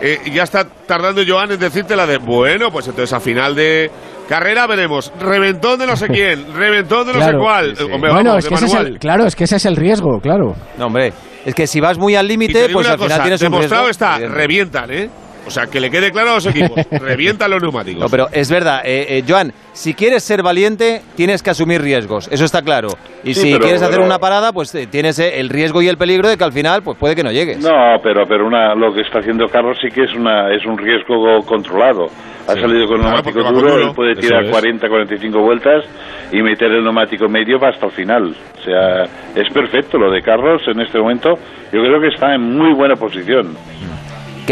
eh, 0.00 0.18
ya 0.32 0.44
está 0.44 0.64
tardando 0.86 1.22
Joan 1.26 1.52
en 1.52 1.58
decirte 1.60 1.96
la 1.96 2.06
de 2.06 2.18
bueno, 2.18 2.70
pues 2.70 2.86
entonces 2.88 3.12
a 3.12 3.20
final 3.20 3.54
de 3.54 3.90
carrera 4.28 4.66
veremos 4.66 5.12
reventón 5.20 5.78
de 5.78 5.86
no 5.86 5.96
sé 5.96 6.06
quién, 6.12 6.52
reventón 6.54 7.06
de 7.06 7.12
no 7.12 7.18
Claro. 7.18 7.32
sé 7.38 7.44
cuál. 7.44 7.76
Sí, 7.76 7.84
sí. 7.86 7.92
Hombre, 7.92 8.12
bueno, 8.12 8.30
vamos, 8.30 8.44
es 8.44 8.48
que 8.48 8.54
ese 8.54 8.66
es 8.66 8.74
el, 8.74 8.98
claro, 8.98 9.24
es 9.26 9.36
que 9.36 9.44
ese 9.44 9.56
es 9.56 9.66
el 9.66 9.76
riesgo, 9.76 10.20
claro. 10.20 10.54
No, 10.78 10.86
hombre, 10.86 11.12
es 11.44 11.54
que 11.54 11.66
si 11.66 11.80
vas 11.80 11.98
muy 11.98 12.14
al 12.14 12.28
límite, 12.28 12.68
pues 12.72 12.86
una 12.86 12.94
al 12.94 12.98
final 13.00 13.10
cosa, 13.10 13.22
tienes 13.22 13.42
un 13.42 13.52
riesgo. 13.58 13.88
está, 13.88 14.18
revientan, 14.18 14.90
¿eh? 14.92 15.10
O 15.46 15.50
sea, 15.50 15.66
que 15.66 15.80
le 15.80 15.90
quede 15.90 16.12
claro 16.12 16.30
a 16.30 16.34
los 16.36 16.46
equipos, 16.46 16.78
revientan 16.90 17.50
los 17.50 17.60
neumáticos. 17.62 18.00
No, 18.02 18.08
pero 18.08 18.28
es 18.32 18.48
verdad, 18.50 18.80
eh, 18.84 19.06
eh, 19.18 19.24
Joan, 19.26 19.52
si 19.72 19.92
quieres 19.94 20.22
ser 20.22 20.42
valiente, 20.42 21.02
tienes 21.16 21.42
que 21.42 21.50
asumir 21.50 21.82
riesgos, 21.82 22.28
eso 22.30 22.44
está 22.44 22.62
claro. 22.62 22.88
Y 23.24 23.34
Sí, 23.34 23.40
si 23.42 23.52
pero- 23.52 23.64
quieres 23.64 23.82
hacer 23.82 24.00
una 24.00 24.18
parada, 24.18 24.52
pues 24.52 24.72
eh, 24.74 24.86
tienes 24.86 25.18
eh, 25.18 25.40
el 25.40 25.48
riesgo 25.48 25.82
y 25.82 25.88
el 25.88 25.96
peligro 25.96 26.28
de 26.28 26.36
que 26.36 26.44
al 26.44 26.52
final 26.52 26.82
pues 26.82 26.96
puede 26.96 27.16
que 27.16 27.24
no 27.24 27.32
llegues. 27.32 27.58
No, 27.58 27.70
pero 28.02 28.24
pero 28.26 28.46
una, 28.46 28.74
lo 28.74 28.92
que 28.94 29.00
está 29.00 29.18
haciendo 29.18 29.46
Carlos 29.48 29.76
sí 29.82 29.88
que 29.92 30.04
es 30.04 30.14
una 30.14 30.54
es 30.54 30.64
un 30.64 30.78
riesgo 30.78 31.40
controlado. 31.44 32.06
Ha 32.46 32.54
salido 32.54 32.86
con 32.88 32.96
el 32.96 33.02
Claro, 33.02 33.22
neumático 33.22 33.52
duro, 33.52 33.76
él 33.78 33.94
puede 33.94 34.16
tirar 34.16 34.44
es. 34.44 34.50
40, 34.50 34.88
45 34.88 35.38
vueltas 35.40 35.84
y 36.32 36.42
meter 36.42 36.72
el 36.72 36.82
neumático 36.82 37.28
medio 37.28 37.58
va 37.58 37.68
hasta 37.68 37.86
el 37.86 37.92
final. 37.92 38.34
O 38.58 38.62
sea, 38.64 39.04
es 39.34 39.52
perfecto 39.52 39.96
lo 39.98 40.10
de 40.10 40.22
Carlos 40.22 40.60
en 40.66 40.80
este 40.80 40.98
momento. 40.98 41.34
Yo 41.72 41.80
creo 41.80 42.00
que 42.00 42.08
está 42.08 42.34
en 42.34 42.42
muy 42.42 42.72
buena 42.74 42.96
posición. 42.96 43.56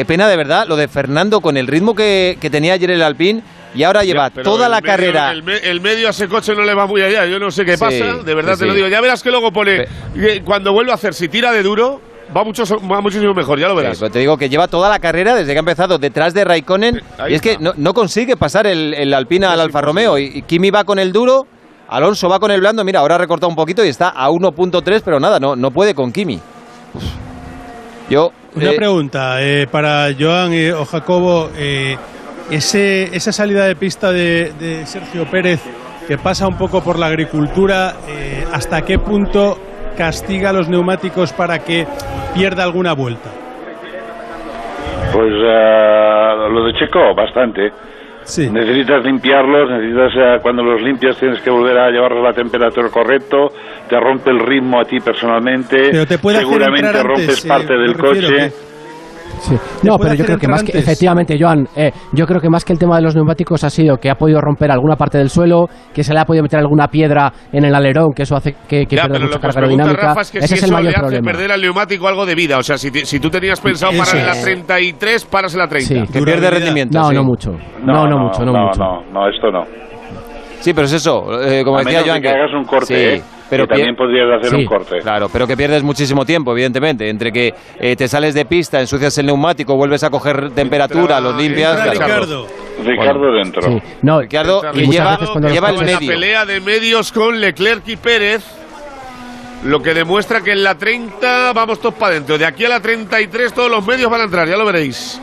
Qué 0.01 0.07
pena 0.07 0.27
de 0.29 0.37
verdad 0.39 0.67
lo 0.67 0.77
de 0.77 0.89
Fernando 0.89 1.43
con 1.43 1.59
el 1.59 1.67
ritmo 1.67 1.95
que, 1.95 2.39
que 2.41 2.49
tenía 2.49 2.73
ayer 2.73 2.91
el 2.93 3.03
Alpine 3.03 3.43
y 3.75 3.83
ahora 3.83 4.03
lleva 4.03 4.31
Ya, 4.35 4.43
toda 4.43 4.67
la 4.67 4.81
medio- 4.81 4.87
carrera. 4.91 5.31
El, 5.31 5.43
me- 5.43 5.59
el 5.59 5.83
medio 5.83 6.07
a 6.07 6.11
ese 6.13 6.27
coche 6.27 6.55
no 6.55 6.63
le 6.63 6.73
va 6.73 6.87
muy 6.87 7.03
allá. 7.03 7.27
Yo 7.27 7.39
no 7.39 7.51
sé 7.51 7.67
qué 7.67 7.77
Sí, 7.77 7.81
pasa. 7.81 8.23
De 8.25 8.35
verdad 8.35 8.55
sí, 8.55 8.61
te 8.61 8.67
lo 8.67 8.73
digo. 8.73 8.89
Ya 8.89 8.99
verás 9.03 9.23
que 9.23 9.31
luego 9.31 9.53
pone. 9.53 9.87
Que 10.15 10.41
Cuando 10.43 10.73
vuelve 10.73 10.91
a 10.91 10.95
hacer, 10.95 11.13
si 11.13 11.29
tira 11.29 11.53
de 11.53 11.63
duro, 11.63 12.01
va, 12.35 12.43
mucho, 12.45 12.65
va 12.91 13.03
muchísimo 13.03 13.35
mejor. 13.35 13.59
Ya 13.61 13.69
lo 13.69 13.75
Sí, 13.75 13.83
verás. 13.83 13.99
pero 13.99 14.11
te 14.11 14.21
digo 14.21 14.39
que 14.39 14.49
lleva 14.49 14.69
toda 14.69 14.89
la 14.89 14.99
carrera 15.01 15.35
desde 15.35 15.53
que 15.53 15.59
ha 15.59 15.61
empezado 15.61 15.99
detrás 15.99 16.33
de 16.33 16.45
Raikkonen 16.47 16.97
Eh, 16.97 17.03
y 17.29 17.35
es 17.35 17.43
que 17.43 17.59
no, 17.59 17.75
no 17.77 17.93
consigue 17.93 18.39
pasar 18.39 18.67
el, 18.67 18.95
el 18.95 19.13
Alpine 19.13 19.45
al 19.45 19.61
Alfa 19.61 19.83
Romeo 19.83 20.17
y, 20.17 20.31
y 20.37 20.43
Kimi 20.45 20.71
va 20.71 20.85
con 20.85 20.99
el 20.99 21.13
duro, 21.13 21.43
Alonso 21.91 22.27
va 22.31 22.41
con 22.41 22.51
el 22.53 22.61
blando, 22.61 22.83
mira, 22.85 23.01
ahora 23.01 23.17
ha 23.17 23.19
recortado 23.19 23.51
un 23.51 23.57
poquito 23.57 23.85
y 23.85 23.89
está 23.89 24.09
a 24.09 24.31
1.3, 24.31 25.03
pero 25.05 25.21
nada, 25.21 25.39
no, 25.39 25.57
no 25.57 25.71
puede 25.71 25.95
con 25.95 26.11
Kimi. 26.11 26.41
Uf. 26.95 27.05
Yo 28.09 28.31
Una 28.55 28.71
eh, 28.71 28.77
pregunta 28.77 29.43
eh, 29.43 29.67
para 29.71 30.09
Joan 30.19 30.53
o 30.77 30.85
Jacobo. 30.85 31.51
eh, 31.57 31.97
ese, 32.51 33.05
esa 33.15 33.31
salida 33.31 33.67
de 33.67 33.77
pista 33.77 34.11
de, 34.11 34.53
de 34.59 34.85
Sergio 34.85 35.25
Pérez 35.31 35.61
que 36.09 36.19
pasa 36.19 36.49
un 36.49 36.59
poco 36.59 36.83
por 36.83 36.99
la 36.99 37.07
agricultura, 37.07 37.93
eh, 38.09 38.45
¿hasta 38.53 38.83
qué 38.83 38.99
punto 38.99 39.57
castiga 39.97 40.53
los 40.53 40.69
neumáticos 40.69 41.33
para 41.33 41.61
que 41.61 41.87
pierda 42.35 42.65
alguna 42.65 42.95
vuelta? 42.95 43.31
Pues 45.13 45.33
eh, 45.33 46.35
lo 46.51 46.65
de 46.65 46.73
Checo, 46.73 47.15
bastante. 47.15 47.71
Sí. 48.31 48.49
Necesitas 48.51 49.05
limpiarlos, 49.05 49.71
necesitas 49.71 50.13
eh, 50.17 50.39
cuando 50.43 50.63
los 50.63 50.81
limpias 50.83 51.17
tienes 51.19 51.41
que 51.43 51.51
volver 51.51 51.77
a 51.79 51.91
llevarlos 51.91 52.25
a 52.25 52.29
la 52.29 52.35
temperatura 52.35 52.89
correcto, 52.89 53.49
te 53.89 53.99
rompe 53.99 54.31
el 54.31 54.39
ritmo 54.41 54.81
a 54.81 54.85
ti 54.85 54.99
personalmente, 55.01 55.89
Pero 55.91 56.07
te 56.07 56.19
puede 56.19 56.39
seguramente 56.39 57.03
rompes 57.03 57.29
antes, 57.29 57.45
eh, 57.45 57.49
parte 57.49 57.75
del 57.75 57.97
coche. 57.97 58.29
que- 58.29 58.70
Sí. 59.41 59.57
No, 59.83 59.99
pero 59.99 60.15
yo 60.15 60.25
creo 60.25 60.39
que 60.39 60.49
más 60.49 60.63
que, 60.63 60.77
efectivamente, 60.79 61.37
Joan, 61.41 61.67
eh, 61.75 61.91
yo 62.13 62.27
creo 62.27 62.41
que 62.41 62.49
más 62.51 62.65
que 62.65 62.73
el 62.73 62.79
tema 62.79 62.97
de 62.97 63.03
los 63.03 63.15
neumáticos 63.15 63.65
ha 63.65 63.71
sido 63.71 63.97
que 63.97 64.11
ha 64.11 64.15
podido 64.15 64.41
romper 64.41 64.71
alguna 64.71 64.97
parte 64.97 65.19
del 65.19 65.31
suelo, 65.31 65.67
que 65.95 66.05
se 66.05 66.13
le 66.13 66.21
ha 66.21 66.25
podido 66.25 66.43
meter 66.43 66.59
alguna 66.59 66.89
piedra 66.89 67.33
en 67.53 67.65
el 67.65 67.75
alerón, 67.75 68.13
que 68.15 68.23
eso 68.25 68.37
hace 68.37 68.55
que, 68.69 68.87
que 68.87 68.97
Ya, 68.97 69.03
pierda 69.05 69.19
mucha 69.19 69.25
lo 69.37 69.41
que 69.41 69.47
os 69.47 69.55
carga 69.55 69.61
aerodinámica. 69.61 70.07
Rafa 70.09 70.21
es 70.21 70.31
que 70.31 70.39
Ese 70.39 70.49
si 70.49 70.55
es 70.55 70.63
el 70.65 70.73
mayor 70.73 70.85
le 70.85 70.97
hace 70.97 71.01
problema. 71.01 71.25
perder 71.33 71.53
al 71.53 71.61
neumático 71.61 72.07
algo 72.09 72.27
de 72.27 72.35
vida. 72.35 72.59
O 72.59 72.63
sea, 72.63 72.77
si, 72.79 72.91
si 72.91 73.19
tú 73.21 73.31
tenías 73.31 73.61
pensado 73.61 73.93
parar 73.97 74.17
en 74.17 74.27
la 74.27 74.33
es. 74.33 74.43
33, 74.43 75.25
paras 75.27 75.53
en 75.55 75.59
la 75.61 75.69
30. 75.69 75.89
Sí. 76.07 76.13
que 76.13 76.23
pierde 76.23 76.51
rendimiento. 76.51 76.99
No, 76.99 77.09
sí. 77.09 77.15
no 77.15 77.25
mucho. 77.25 77.51
No, 77.83 78.07
no, 78.07 78.19
mucho, 78.19 78.45
no, 78.45 78.53
no, 78.53 78.67
mucho. 78.67 78.81
no, 78.81 79.03
no, 79.13 79.29
esto 79.29 79.51
no. 79.51 79.90
Sí, 80.61 80.73
pero 80.75 80.87
es 80.87 80.93
eso, 80.93 81.41
eh, 81.43 81.63
como 81.65 81.79
a 81.79 81.81
decía 81.81 82.01
menos 82.01 82.09
Joan. 82.11 82.23
que 82.23 82.29
hagas 82.29 82.53
un 82.53 82.65
corte, 82.65 82.87
Sí, 82.87 82.95
¿eh? 83.19 83.23
pero 83.49 83.65
que 83.67 83.75
también 83.75 83.97
podrías 83.97 84.27
hacer 84.39 84.51
Sí, 84.51 84.57
un 84.57 84.65
corte. 84.67 84.99
Claro, 85.01 85.29
pero 85.33 85.47
que 85.47 85.57
pierdes 85.57 85.83
muchísimo 85.83 86.25
tiempo, 86.27 86.53
evidentemente. 86.53 87.09
Entre 87.09 87.33
que 87.33 87.55
eh, 87.79 87.97
te 87.97 88.07
sales 88.09 88.35
de 88.35 88.45
pista, 88.45 88.79
ensucias 88.81 89.17
el 89.19 89.27
neumático, 89.27 89.75
vuelves 89.77 90.05
a 90.05 90.11
coger 90.11 90.51
temperatura, 90.53 91.21
los 91.21 91.37
limpias. 91.37 91.79
entra 91.79 91.93
claro. 91.93 92.21
Ricardo. 92.25 92.47
Ricardo 92.85 93.33
dentro. 93.35 93.63
Sí. 93.63 93.83
No, 94.03 94.21
Ricardo, 94.21 94.65
Entra 94.65 94.83
y 94.83 94.87
lleva, 94.91 95.13
el 95.13 95.19
coches- 95.19 95.93
La 95.93 95.99
medio. 96.01 96.09
pelea 96.13 96.45
de 96.47 96.61
medios 96.61 97.13
con 97.13 97.41
Leclerc 97.41 97.87
y 97.89 97.97
Pérez. 97.97 98.43
Lo 99.65 99.83
que 99.83 99.93
demuestra 99.93 100.41
que 100.41 100.53
en 100.53 100.63
la 100.65 100.75
30 100.77 101.53
vamos 101.53 101.81
todos 101.81 101.95
para 101.95 102.13
adentro. 102.13 102.39
De 102.39 102.47
aquí 102.47 102.65
a 102.65 102.71
la 102.71 102.81
33 102.81 103.53
todos 103.53 103.71
los 103.71 103.87
medios 103.87 104.11
van 104.11 104.23
a 104.23 104.25
entrar, 104.25 104.49
ya 104.49 104.57
lo 104.57 104.65
veréis. 104.65 105.21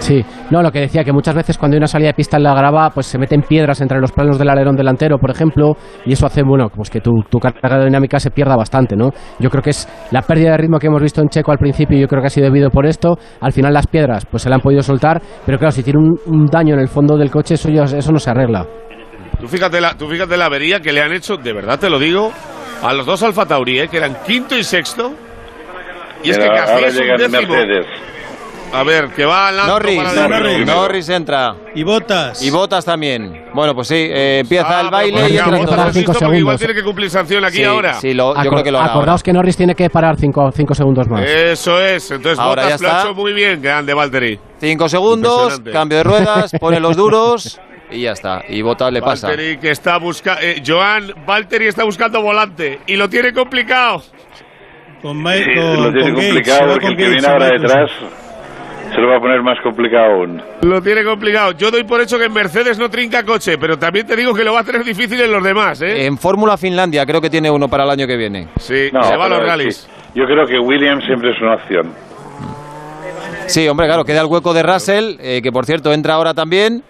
Sí, 0.00 0.24
no, 0.50 0.62
lo 0.62 0.70
que 0.70 0.80
decía, 0.80 1.04
que 1.04 1.12
muchas 1.12 1.34
veces 1.34 1.56
cuando 1.58 1.74
hay 1.74 1.78
una 1.78 1.86
salida 1.86 2.08
de 2.08 2.14
pista 2.14 2.36
en 2.36 2.42
la 2.42 2.54
grava, 2.54 2.90
pues 2.90 3.06
se 3.06 3.18
meten 3.18 3.42
piedras 3.42 3.80
entre 3.80 3.98
los 4.00 4.12
planos 4.12 4.38
del 4.38 4.48
alerón 4.48 4.76
delantero, 4.76 5.18
por 5.18 5.30
ejemplo, 5.30 5.76
y 6.04 6.12
eso 6.12 6.26
hace, 6.26 6.42
bueno, 6.42 6.68
pues 6.74 6.90
que 6.90 7.00
tu, 7.00 7.10
tu 7.30 7.38
carga 7.38 7.58
aerodinámica 7.62 8.18
se 8.20 8.30
pierda 8.30 8.56
bastante, 8.56 8.96
¿no? 8.96 9.10
Yo 9.38 9.50
creo 9.50 9.62
que 9.62 9.70
es 9.70 9.88
la 10.10 10.22
pérdida 10.22 10.50
de 10.52 10.56
ritmo 10.58 10.78
que 10.78 10.86
hemos 10.88 11.02
visto 11.02 11.20
en 11.20 11.28
Checo 11.28 11.50
al 11.52 11.58
principio, 11.58 11.98
yo 11.98 12.06
creo 12.06 12.20
que 12.20 12.26
ha 12.26 12.30
sido 12.30 12.46
debido 12.46 12.70
por 12.70 12.86
esto. 12.86 13.16
Al 13.40 13.52
final 13.52 13.72
las 13.72 13.86
piedras, 13.86 14.24
pues 14.26 14.42
se 14.42 14.48
le 14.48 14.54
han 14.54 14.60
podido 14.60 14.82
soltar, 14.82 15.20
pero 15.46 15.58
claro, 15.58 15.72
si 15.72 15.82
tiene 15.82 15.98
un, 16.00 16.18
un 16.26 16.46
daño 16.46 16.74
en 16.74 16.80
el 16.80 16.88
fondo 16.88 17.16
del 17.16 17.30
coche, 17.30 17.54
eso, 17.54 17.68
ya- 17.70 17.84
eso 17.84 18.12
no 18.12 18.18
se 18.18 18.30
arregla. 18.30 18.66
Tú 19.40 19.48
fíjate, 19.48 19.80
la, 19.80 19.94
tú 19.96 20.06
fíjate 20.08 20.36
la 20.36 20.46
avería 20.46 20.80
que 20.80 20.92
le 20.92 21.02
han 21.02 21.12
hecho, 21.12 21.36
de 21.36 21.52
verdad 21.52 21.78
te 21.78 21.90
lo 21.90 21.98
digo, 21.98 22.30
a 22.82 22.92
los 22.92 23.04
dos 23.06 23.22
Alfa 23.22 23.46
Tauri, 23.46 23.80
¿eh? 23.80 23.88
que 23.88 23.96
eran 23.96 24.16
quinto 24.26 24.56
y 24.56 24.62
sexto. 24.62 25.12
Y 26.22 26.30
es 26.30 26.38
que 26.38 26.44
ahora 26.46 26.86
es 26.86 26.98
un 26.98 27.06
décimo. 27.16 27.54
Mercedes. 27.54 27.86
A 28.74 28.82
ver, 28.82 29.08
que 29.10 29.24
va 29.24 29.48
al 29.48 29.56
Norris, 29.56 29.96
para 30.02 30.28
Norris, 30.28 30.66
Norris. 30.66 31.08
entra. 31.08 31.54
Y 31.74 31.82
botas. 31.84 32.42
Y 32.42 32.50
Botas 32.50 32.84
también. 32.84 33.44
Bueno, 33.54 33.74
pues 33.74 33.88
sí, 33.88 33.94
eh, 33.96 34.40
empieza 34.40 34.78
Ah, 34.78 34.80
el 34.82 34.90
baile 34.90 35.20
pues 35.20 35.30
y 35.30 35.34
ya, 35.34 35.44
entran 35.44 35.60
Botas 35.64 35.96
igual 36.38 36.58
tiene 36.58 36.74
que 36.74 36.82
cumplir 36.82 37.10
sanción 37.10 37.44
aquí 37.44 37.58
Sí, 37.58 37.64
ahora. 37.64 37.94
sí, 37.94 38.14
lo- 38.14 38.34
yo 38.34 38.40
Acor- 38.40 38.50
creo 38.50 38.62
que 38.64 38.70
lo 38.72 38.78
hará 38.80 38.90
acordaos 38.90 39.22
que 39.22 39.32
Norris 39.32 39.56
tiene 39.56 39.74
que 39.74 39.88
parar 39.90 40.16
5 40.18 40.50
segundos 40.74 41.08
más. 41.08 41.22
Eso 41.24 41.80
es. 41.80 42.10
Entonces 42.10 42.38
Ahora 42.38 42.64
Botas 42.64 42.80
ya 42.80 42.86
lo 42.86 42.92
ha 42.92 42.96
está. 42.98 43.08
hecho 43.10 43.14
muy 43.14 43.32
bien, 43.32 43.62
grande 43.62 43.94
Valtteri. 43.94 44.38
Cinco 44.58 44.88
segundos, 44.88 45.34
Impresionante. 45.58 45.70
cambio 45.72 45.98
de 45.98 46.04
ruedas, 46.04 46.52
pone 46.60 46.80
los 46.80 46.96
duros 46.96 47.60
y 47.90 48.02
ya 48.02 48.12
está. 48.12 48.42
Y 48.48 48.62
Botas 48.62 48.92
le 48.92 49.00
pasa. 49.00 49.28
Valtteri 49.28 49.58
que 49.58 49.70
está 49.70 49.98
buscando... 49.98 50.40
Joan, 50.66 51.12
Valtteri 51.26 51.66
está 51.66 51.84
buscando 51.84 52.22
volante 52.22 52.80
y 52.86 52.96
lo 52.96 53.08
tiene 53.08 53.32
complicado. 53.32 54.02
Con, 55.02 55.22
Ma- 55.22 55.34
Sí, 55.34 55.42
lo 55.54 55.92
tiene 55.92 56.00
con 56.02 56.14
Gates, 56.14 56.24
complicado 56.32 56.60
va 56.66 56.72
porque 56.72 56.86
el 56.86 56.96
que 56.96 57.02
Gates, 57.04 57.10
viene 57.22 57.26
ahora 57.28 57.50
Michelson. 57.50 58.23
Se 58.92 59.00
lo 59.00 59.08
va 59.08 59.16
a 59.16 59.20
poner 59.20 59.42
más 59.42 59.58
complicado 59.62 60.14
aún. 60.14 60.42
Lo 60.62 60.80
tiene 60.82 61.04
complicado. 61.04 61.52
Yo 61.52 61.70
doy 61.70 61.84
por 61.84 62.00
hecho 62.00 62.18
que 62.18 62.24
en 62.24 62.32
Mercedes 62.32 62.78
no 62.78 62.88
trinca 62.90 63.24
coche, 63.24 63.58
pero 63.58 63.78
también 63.78 64.06
te 64.06 64.16
digo 64.16 64.34
que 64.34 64.44
lo 64.44 64.52
va 64.52 64.60
a 64.60 64.64
tener 64.64 64.84
difícil 64.84 65.20
en 65.20 65.32
los 65.32 65.42
demás, 65.42 65.80
¿eh? 65.82 66.06
En 66.06 66.18
Fórmula 66.18 66.56
Finlandia 66.56 67.04
creo 67.06 67.20
que 67.20 67.30
tiene 67.30 67.50
uno 67.50 67.68
para 67.68 67.84
el 67.84 67.90
año 67.90 68.06
que 68.06 68.16
viene. 68.16 68.48
sí, 68.58 68.90
No, 68.92 69.02
se 69.02 69.16
va 69.16 69.26
a 69.26 69.28
los 69.28 69.38
rallies. 69.40 69.76
sí, 69.76 69.88
Yo 70.14 70.24
creo 70.26 70.46
que 70.46 70.58
Williams 70.58 71.04
siempre 71.04 71.30
es 71.30 71.40
una 71.40 71.54
opción. 71.54 71.92
Sí, 73.46 73.68
hombre, 73.68 73.86
claro, 73.86 74.04
queda 74.04 74.22
el 74.22 74.26
hueco 74.26 74.54
de 74.54 74.62
Russell, 74.62 75.16
eh, 75.20 75.40
que 75.42 75.52
por 75.52 75.66
cierto 75.66 75.92
entra 75.92 76.14
ahora 76.14 76.34
también. 76.34 76.82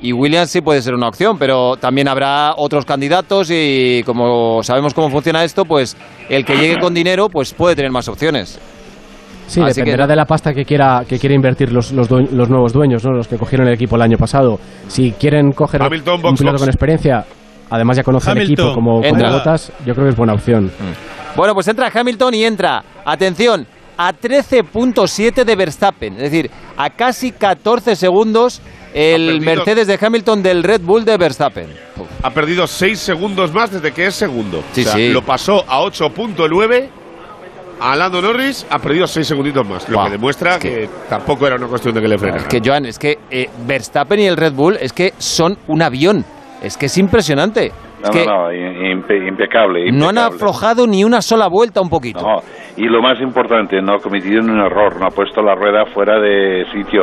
Y 0.00 0.12
Williams 0.12 0.50
sí 0.50 0.60
puede 0.60 0.82
ser 0.82 0.94
una 0.94 1.06
opción, 1.08 1.38
pero 1.38 1.76
también 1.76 2.08
habrá 2.08 2.54
otros 2.56 2.84
candidatos 2.84 3.50
y 3.52 4.02
como 4.04 4.60
sabemos 4.64 4.94
cómo 4.94 5.10
funciona 5.10 5.44
esto, 5.44 5.64
pues 5.64 5.96
el 6.28 6.44
que 6.44 6.56
llegue 6.56 6.80
con 6.80 6.92
dinero 6.92 7.28
pues 7.28 7.54
puede 7.54 7.76
tener 7.76 7.92
más 7.92 8.08
opciones. 8.08 8.58
Sí, 9.46 9.60
Así 9.60 9.68
dependerá 9.80 10.04
que- 10.04 10.10
de 10.12 10.16
la 10.16 10.24
pasta 10.24 10.54
que 10.54 10.64
quiera 10.64 11.04
que 11.06 11.18
quiera 11.18 11.34
invertir 11.34 11.72
los, 11.72 11.92
los, 11.92 12.08
due- 12.08 12.28
los 12.32 12.48
nuevos 12.48 12.72
dueños, 12.72 13.04
¿no? 13.04 13.12
los 13.12 13.28
que 13.28 13.36
cogieron 13.36 13.66
el 13.68 13.74
equipo 13.74 13.96
el 13.96 14.02
año 14.02 14.16
pasado. 14.16 14.58
Si 14.88 15.12
quieren 15.12 15.52
coger 15.52 15.82
Hamilton, 15.82 16.14
un 16.16 16.22
box, 16.22 16.38
piloto 16.38 16.52
box. 16.54 16.62
con 16.62 16.68
experiencia, 16.70 17.24
además 17.70 17.96
ya 17.96 18.02
conoce 18.02 18.30
el 18.32 18.38
equipo 18.42 18.72
como, 18.74 19.02
como. 19.02 19.30
Bottas, 19.32 19.72
yo 19.84 19.94
creo 19.94 20.06
que 20.06 20.10
es 20.10 20.16
buena 20.16 20.32
opción. 20.34 20.70
Bueno, 21.36 21.54
pues 21.54 21.66
entra 21.68 21.90
Hamilton 21.92 22.34
y 22.34 22.44
entra, 22.44 22.82
atención, 23.04 23.66
a 23.96 24.12
13.7 24.12 25.44
de 25.44 25.56
Verstappen, 25.56 26.14
es 26.14 26.30
decir, 26.30 26.50
a 26.76 26.90
casi 26.90 27.32
14 27.32 27.94
segundos 27.96 28.60
el 28.94 29.26
perdido. 29.26 29.44
Mercedes 29.56 29.86
de 29.86 29.98
Hamilton 30.00 30.42
del 30.42 30.62
Red 30.62 30.80
Bull 30.82 31.04
de 31.04 31.16
Verstappen. 31.16 31.66
Ha 32.22 32.30
perdido 32.30 32.66
6 32.66 32.98
segundos 32.98 33.52
más 33.52 33.70
desde 33.70 33.92
que 33.92 34.06
es 34.06 34.14
segundo. 34.14 34.62
Sí, 34.72 34.82
O 34.82 34.84
sea, 34.84 34.92
sí. 34.94 35.08
Lo 35.10 35.22
pasó 35.22 35.64
a 35.68 35.80
8.9. 35.80 36.88
A 37.84 37.96
Lando 37.96 38.22
Norris 38.22 38.64
ha 38.70 38.78
perdido 38.78 39.06
6 39.08 39.26
segunditos 39.26 39.66
más, 39.68 39.88
lo 39.88 40.04
que 40.04 40.10
demuestra 40.10 40.52
es 40.54 40.58
que- 40.60 40.68
que... 40.70 40.90
tampoco 41.08 41.46
era 41.46 41.56
una 41.56 41.66
cuestión 41.66 41.94
de 41.94 42.00
que 42.00 42.06
le 42.08 42.16
frenara. 42.16 42.42
Es 42.42 42.48
que, 42.48 42.60
Joan, 42.64 42.86
es 42.86 42.98
que 42.98 43.18
eh, 43.30 43.50
Verstappen 43.66 44.20
y 44.20 44.26
el 44.26 44.36
Red 44.36 44.52
Bull 44.52 44.76
es 44.80 44.92
que 44.92 45.14
son 45.18 45.58
un 45.66 45.82
avión. 45.82 46.24
Es 46.62 46.76
que 46.76 46.86
es 46.86 46.96
impresionante. 46.96 47.72
No, 48.02 48.10
que 48.10 48.26
no, 48.26 48.42
no, 48.44 48.50
impe- 48.52 49.28
impecable, 49.28 49.90
no 49.92 50.08
han 50.08 50.18
aflojado 50.18 50.86
ni 50.86 51.04
una 51.04 51.22
sola 51.22 51.48
vuelta 51.48 51.80
un 51.80 51.88
poquito. 51.88 52.20
No, 52.20 52.42
y 52.76 52.84
lo 52.86 53.00
más 53.02 53.20
importante, 53.20 53.80
no 53.80 53.94
ha 53.94 53.98
cometido 53.98 54.40
un 54.42 54.58
error, 54.60 54.98
no 54.98 55.06
ha 55.06 55.10
puesto 55.10 55.40
la 55.42 55.54
rueda 55.54 55.84
fuera 55.94 56.18
de 56.18 56.64
sitio. 56.72 57.02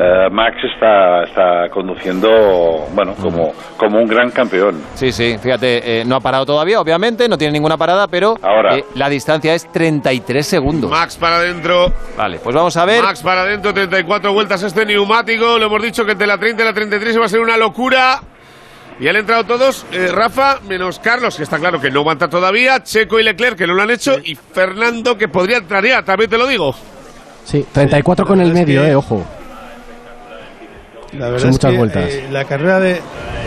Eh, 0.00 0.28
Max 0.30 0.56
está, 0.74 1.24
está 1.24 1.68
conduciendo, 1.72 2.28
bueno, 2.94 3.14
como, 3.20 3.52
como 3.76 3.98
un 3.98 4.06
gran 4.06 4.30
campeón. 4.30 4.80
Sí, 4.94 5.12
sí, 5.12 5.36
fíjate, 5.38 6.00
eh, 6.00 6.04
no 6.04 6.16
ha 6.16 6.20
parado 6.20 6.46
todavía, 6.46 6.80
obviamente, 6.80 7.28
no 7.28 7.36
tiene 7.36 7.52
ninguna 7.52 7.76
parada, 7.76 8.06
pero 8.08 8.36
Ahora. 8.42 8.76
eh, 8.76 8.84
la 8.94 9.08
distancia 9.08 9.54
es 9.54 9.70
33 9.72 10.46
segundos. 10.46 10.90
Max 10.90 11.16
para 11.16 11.36
adentro. 11.36 11.92
Vale, 12.16 12.38
pues 12.42 12.54
vamos 12.54 12.76
a 12.76 12.84
ver. 12.84 13.02
Max 13.02 13.22
para 13.22 13.42
adentro, 13.42 13.74
34 13.74 14.32
vueltas 14.32 14.62
este 14.62 14.86
neumático. 14.86 15.58
Lo 15.58 15.66
hemos 15.66 15.82
dicho 15.82 16.04
que 16.04 16.12
entre 16.12 16.26
la 16.26 16.38
30 16.38 16.62
y 16.62 16.64
la 16.66 16.72
33 16.72 17.20
va 17.20 17.24
a 17.24 17.28
ser 17.28 17.40
una 17.40 17.56
locura. 17.56 18.20
Y 19.00 19.06
han 19.06 19.14
entrado 19.16 19.44
todos, 19.44 19.86
eh, 19.92 20.08
Rafa, 20.12 20.58
menos 20.68 20.98
Carlos, 20.98 21.36
que 21.36 21.44
está 21.44 21.58
claro 21.58 21.80
que 21.80 21.90
no 21.90 22.00
aguanta 22.00 22.28
todavía, 22.28 22.82
Checo 22.82 23.20
y 23.20 23.22
Leclerc, 23.22 23.56
que 23.56 23.66
no 23.66 23.74
lo 23.74 23.82
han 23.82 23.90
hecho, 23.92 24.16
y 24.24 24.34
Fernando, 24.34 25.16
que 25.16 25.28
podría 25.28 25.58
entrar 25.58 25.84
ya, 25.86 26.02
también 26.02 26.28
te 26.28 26.36
lo 26.36 26.46
digo. 26.48 26.74
Sí, 27.44 27.64
34 27.72 28.26
con 28.26 28.40
el 28.40 28.52
medio, 28.52 28.82
que- 28.82 28.88
eh, 28.90 28.94
ojo. 28.96 29.24
La 31.12 31.26
verdad 31.26 31.38
Son 31.38 31.48
es 31.50 31.54
muchas 31.54 31.70
que 31.70 31.76
vueltas. 31.78 32.04
eh, 32.12 32.28
la 32.30 32.44
carrera 32.44 32.80
de. 32.80 33.00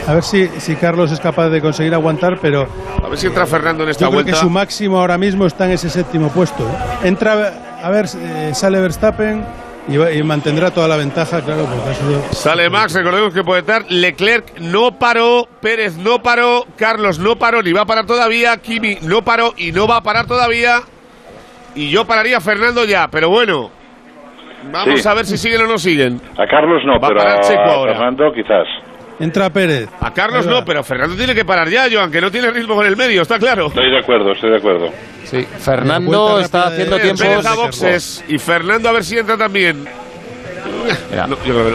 A 0.07 0.13
ver 0.15 0.23
si, 0.23 0.47
si 0.57 0.75
Carlos 0.77 1.11
es 1.11 1.19
capaz 1.19 1.49
de 1.49 1.61
conseguir 1.61 1.93
aguantar, 1.93 2.39
pero 2.41 2.67
A 3.03 3.07
ver 3.07 3.19
si 3.19 3.27
entra 3.27 3.45
Fernando 3.45 3.83
en 3.83 3.89
esta 3.91 4.01
yo 4.05 4.07
creo 4.09 4.23
vuelta. 4.23 4.31
que 4.31 4.37
su 4.39 4.49
máximo 4.49 4.99
ahora 4.99 5.17
mismo 5.19 5.45
está 5.45 5.65
en 5.65 5.71
ese 5.73 5.89
séptimo 5.91 6.29
puesto. 6.29 6.63
¿eh? 6.63 7.07
Entra, 7.07 7.53
a 7.83 7.89
ver, 7.91 8.07
eh, 8.19 8.51
sale 8.55 8.81
Verstappen 8.81 9.45
y, 9.87 9.97
va- 9.97 10.11
y 10.11 10.21
mantendrá 10.23 10.71
toda 10.71 10.87
la 10.87 10.95
ventaja, 10.97 11.41
claro, 11.41 11.65
porque 11.65 11.89
ha 11.89 11.93
sido- 11.93 12.21
Sale 12.33 12.69
Max, 12.69 12.93
recordemos 12.93 13.33
que 13.33 13.43
puede 13.43 13.61
estar. 13.61 13.83
Leclerc 13.89 14.59
no 14.59 14.97
paró, 14.97 15.47
Pérez 15.61 15.97
no 15.97 16.21
paró, 16.21 16.65
Carlos 16.77 17.19
no 17.19 17.35
paró, 17.35 17.61
ni 17.63 17.71
va 17.73 17.81
a 17.81 17.85
parar 17.85 18.05
todavía, 18.05 18.57
Kimi 18.57 18.97
no 19.01 19.21
paró 19.23 19.53
y 19.57 19.71
no 19.71 19.87
va 19.87 19.97
a 19.97 20.01
parar 20.03 20.27
todavía. 20.27 20.81
Y 21.75 21.89
yo 21.89 22.05
pararía 22.05 22.37
a 22.37 22.41
Fernando 22.41 22.83
ya, 22.85 23.07
pero 23.09 23.29
bueno. 23.29 23.69
Vamos 24.71 25.01
Sí. 25.01 25.07
a 25.07 25.13
ver 25.15 25.25
si 25.25 25.37
siguen 25.37 25.61
o 25.61 25.67
no 25.67 25.77
siguen. 25.79 26.21
A 26.37 26.45
Carlos 26.45 26.83
no, 26.85 26.99
Va 26.99 27.07
a 27.07 27.09
pero 27.09 27.19
parar 27.19 27.37
a, 27.39 27.41
Checo 27.41 27.61
ahora. 27.61 27.93
Fernando 27.93 28.31
quizás. 28.33 28.67
Entra 29.21 29.49
Pérez. 29.49 29.89
A 29.99 30.11
Carlos 30.13 30.45
no, 30.45 30.63
pero 30.65 30.83
Fernando 30.83 31.15
tiene 31.15 31.33
que 31.35 31.45
parar 31.45 31.69
ya, 31.69 31.85
Joan, 31.91 32.11
que 32.11 32.19
no 32.21 32.31
tiene 32.31 32.49
ritmo 32.51 32.75
con 32.75 32.85
el 32.85 32.95
medio, 32.97 33.21
está 33.21 33.37
claro. 33.39 33.67
Estoy 33.67 33.91
de 33.91 33.99
acuerdo, 33.99 34.31
estoy 34.33 34.49
de 34.51 34.57
acuerdo. 34.57 34.89
Sí, 35.25 35.45
Fernando 35.59 36.39
está 36.39 36.67
haciendo 36.67 36.95
de- 36.97 37.01
tiempos. 37.03 37.21
Pérez 37.25 37.45
a 37.45 37.55
boxes 37.55 38.23
y 38.27 38.37
Fernando 38.37 38.89
a 38.89 38.91
ver 38.91 39.03
si 39.03 39.17
entra 39.17 39.37
también. 39.37 39.85
Mira, 41.09 41.27
No, 41.27 41.35
yo 41.45 41.53
creo 41.53 41.65
que 41.65 41.71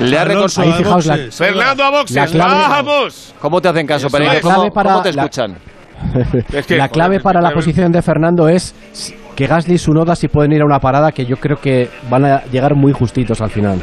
no. 0.00 0.06
le 0.06 0.18
ha 0.18 0.22
a 0.22 0.48
fijaos 0.48 1.06
la-. 1.06 1.18
Fernando 1.30 1.84
a 1.84 1.90
boxes, 1.90 2.16
La 2.16 2.26
clave- 2.26 2.68
vamos. 2.68 3.34
¿Cómo 3.40 3.60
te 3.60 3.68
hacen 3.68 3.86
caso, 3.86 4.08
Pereira? 4.10 4.40
¿Cómo, 4.40 4.50
La 4.52 4.54
clave 4.56 4.70
para- 4.70 4.90
cómo 4.90 5.02
te 5.02 5.12
la- 5.12 5.22
escuchan? 5.22 5.56
Es 6.52 6.66
que, 6.66 6.76
la 6.76 6.88
clave 6.88 7.16
joder, 7.16 7.22
para 7.22 7.40
la 7.42 7.50
posición 7.50 7.92
de 7.92 8.00
Fernando 8.00 8.48
es 8.48 8.74
que 9.36 9.46
Gasly 9.46 9.74
y 9.74 9.78
Sunoda 9.78 10.16
si 10.16 10.28
pueden 10.28 10.52
ir 10.52 10.62
a 10.62 10.64
una 10.64 10.78
parada 10.80 11.12
que 11.12 11.26
yo 11.26 11.36
creo 11.36 11.58
que 11.60 11.88
van 12.08 12.24
a 12.24 12.42
llegar 12.44 12.74
muy 12.74 12.92
justitos 12.92 13.40
al 13.40 13.50
final. 13.50 13.80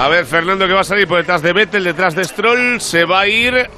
A 0.00 0.08
ver, 0.08 0.24
Fernando 0.24 0.66
que 0.66 0.72
va 0.72 0.80
a 0.80 0.84
salir 0.84 1.06
por 1.06 1.18
detrás 1.18 1.42
de 1.42 1.52
Vettel, 1.52 1.84
detrás 1.84 2.14
de 2.14 2.24
Stroll, 2.24 2.80
se 2.80 3.04
va 3.04 3.20
a 3.20 3.26
ir 3.28 3.68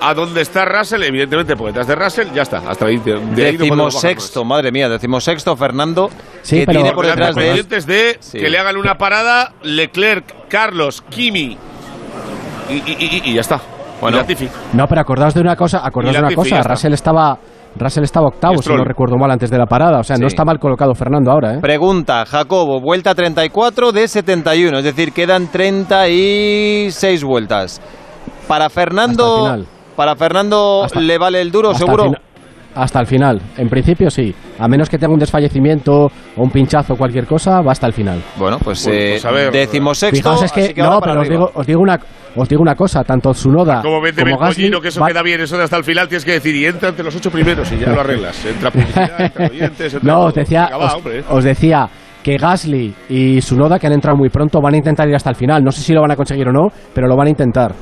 a 0.00 0.12
donde 0.12 0.42
está 0.42 0.66
Russell, 0.66 1.02
evidentemente 1.02 1.56
por 1.56 1.68
detrás 1.68 1.86
de 1.86 1.94
Russell, 1.94 2.28
ya 2.34 2.42
está, 2.42 2.58
hasta 2.68 2.84
ahí. 2.84 2.98
De 2.98 3.14
no 3.14 3.34
Decimosexto, 3.34 4.44
madre 4.44 4.70
mía, 4.70 4.90
decimosexto 4.90 5.56
Fernando. 5.56 6.10
Sí, 6.42 6.60
que 6.60 6.66
pero- 6.66 6.80
tiene 6.80 6.90
más. 6.90 6.94
por 6.94 7.06
detrás 7.06 7.34
de 7.34 7.62
de 7.86 8.18
Sí. 8.20 8.38
que 8.38 8.50
le 8.50 8.58
hagan 8.58 8.76
una 8.76 8.98
parada 8.98 9.52
Leclerc, 9.62 10.48
Carlos, 10.48 11.02
Kimi 11.08 11.56
y, 12.68 12.72
y- 12.74 12.82
y- 12.98 13.30
y 13.30 13.34
ya 13.34 13.40
está. 13.40 13.58
Bueno. 14.02 14.18
No, 14.74 14.86
pero 14.86 15.00
acordaos 15.00 15.32
de 15.32 15.40
una 15.40 15.56
cosa, 15.56 15.80
acordaos 15.86 16.14
de 16.14 16.20
una 16.22 16.34
cosa, 16.34 16.56
está. 16.58 16.68
Russell 16.74 16.92
estaba 16.92 17.38
Russell 17.76 18.04
estaba 18.04 18.28
octavo, 18.28 18.62
si 18.62 18.72
no 18.72 18.84
recuerdo 18.84 19.16
mal, 19.16 19.30
antes 19.30 19.50
de 19.50 19.58
la 19.58 19.66
parada. 19.66 19.98
O 20.00 20.04
sea, 20.04 20.16
no 20.16 20.26
está 20.26 20.44
mal 20.44 20.58
colocado 20.58 20.94
Fernando 20.94 21.30
ahora, 21.30 21.54
¿eh? 21.54 21.58
Pregunta, 21.60 22.24
Jacobo, 22.24 22.80
vuelta 22.80 23.14
34 23.14 23.92
de 23.92 24.06
71, 24.08 24.78
es 24.78 24.84
decir, 24.84 25.12
quedan 25.12 25.48
36 25.48 27.24
vueltas. 27.24 27.80
Para 28.48 28.68
Fernando, 28.70 29.64
para 29.96 30.16
Fernando 30.16 30.84
Hasta- 30.84 31.00
le 31.00 31.18
vale 31.18 31.40
el 31.40 31.50
duro, 31.50 31.74
seguro. 31.74 32.12
Hasta 32.74 33.00
el 33.00 33.06
final. 33.06 33.40
En 33.56 33.68
principio 33.68 34.10
sí. 34.10 34.34
A 34.58 34.68
menos 34.68 34.88
que 34.88 34.98
tenga 34.98 35.12
un 35.12 35.18
desfallecimiento 35.20 36.06
o 36.36 36.42
un 36.42 36.50
pinchazo 36.50 36.94
o 36.94 36.96
cualquier 36.96 37.26
cosa, 37.26 37.60
va 37.60 37.72
hasta 37.72 37.86
el 37.86 37.92
final. 37.92 38.20
Bueno, 38.36 38.58
pues, 38.62 38.84
Bueno, 38.84 38.98
eh, 39.00 39.08
pues 39.12 39.24
a 39.24 39.30
ver. 39.30 39.52
decimosexto. 39.52 40.16
Fijaos, 40.16 40.42
es 40.42 40.52
que, 40.52 40.74
no, 40.82 41.00
pero 41.00 41.20
os 41.20 41.28
digo, 41.28 41.50
os 41.54 41.66
digo 41.66 41.80
una 41.80 41.98
os 42.36 42.48
digo 42.48 42.62
una 42.62 42.74
cosa, 42.74 43.04
tanto 43.04 43.30
Tsunoda 43.30 43.80
Como 43.80 44.00
vende 44.00 44.22
como 44.24 44.36
Gasly 44.38 44.68
que 44.82 44.88
eso 44.88 45.00
va- 45.00 45.06
queda 45.06 45.22
bien, 45.22 45.40
eso 45.40 45.56
de 45.56 45.62
hasta 45.62 45.76
el 45.76 45.84
final 45.84 46.08
tienes 46.08 46.24
que 46.24 46.32
decir, 46.32 46.52
y 46.56 46.66
entra 46.66 46.88
entre 46.88 47.04
los 47.04 47.14
ocho 47.14 47.30
primeros 47.30 47.70
y 47.70 47.78
ya 47.78 47.90
lo 47.92 48.00
arreglas. 48.00 48.44
Entra 48.44 48.72
publicidad, 48.72 49.20
entra 49.20 49.46
oyentes, 49.46 49.94
entra 49.94 50.12
No, 50.12 50.18
todo. 50.18 50.26
os 50.26 50.34
decía, 50.34 50.70
os, 51.30 51.44
decía 51.44 51.88
que 52.24 52.36
Gasly 52.36 52.92
y 53.08 53.40
Sunoda, 53.40 53.78
que 53.78 53.86
han 53.86 53.92
entrado 53.92 54.16
muy 54.16 54.30
pronto, 54.30 54.60
van 54.60 54.74
a 54.74 54.78
intentar 54.78 55.08
ir 55.08 55.14
hasta 55.14 55.30
el 55.30 55.36
final. 55.36 55.62
No 55.62 55.70
sé 55.70 55.80
si 55.82 55.92
lo 55.92 56.00
van 56.00 56.10
a 56.10 56.16
conseguir 56.16 56.48
o 56.48 56.52
no, 56.52 56.68
pero 56.92 57.06
lo 57.06 57.14
van 57.16 57.28
a 57.28 57.30
intentar. 57.30 57.72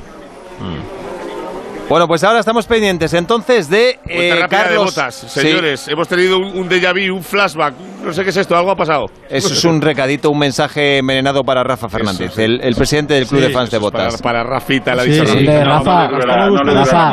Bueno, 1.89 2.07
pues 2.07 2.23
ahora 2.23 2.39
estamos 2.39 2.65
pendientes 2.65 3.13
entonces 3.13 3.69
de 3.69 3.99
eh, 4.07 4.29
rápida 4.31 4.35
de 4.35 4.47
Carlos. 4.47 4.85
botas, 4.95 5.13
Sí, 5.15 5.41
señores. 5.41 5.87
Hemos 5.89 6.07
tenido 6.07 6.37
un, 6.39 6.57
un 6.57 6.69
déjà 6.69 6.91
vu, 6.93 7.13
un 7.15 7.21
flashback. 7.21 7.75
No 8.03 8.11
sé 8.13 8.23
qué 8.23 8.29
es 8.31 8.37
esto, 8.37 8.55
algo 8.57 8.71
ha 8.71 8.75
pasado. 8.75 9.05
eso 9.29 9.53
es 9.53 9.63
un 9.65 9.79
recadito, 9.81 10.31
un 10.31 10.39
mensaje 10.39 10.97
envenenado 10.99 11.43
para 11.43 11.63
Rafa 11.63 11.89
Fernández, 11.89 12.27
Eso, 12.31 12.35
sí. 12.37 12.41
el, 12.43 12.61
el 12.61 12.75
presidente 12.75 13.13
del 13.13 13.27
club 13.27 13.41
Sí, 13.41 13.47
de 13.47 13.53
fans 13.53 13.69
de 13.69 13.77
botas. 13.77 14.21
Para, 14.21 14.43
para 14.43 14.49
Rafita, 14.55 14.95
la 14.95 15.03
Sí, 15.03 15.11
dicha 15.11 15.25
sí. 15.25 15.31
Rafita. 15.33 15.63
No, 15.63 15.69
Rafa, 15.71 16.07
no 16.07 16.11
le 16.17 16.21
durará, 16.23 16.47
no 16.47 16.63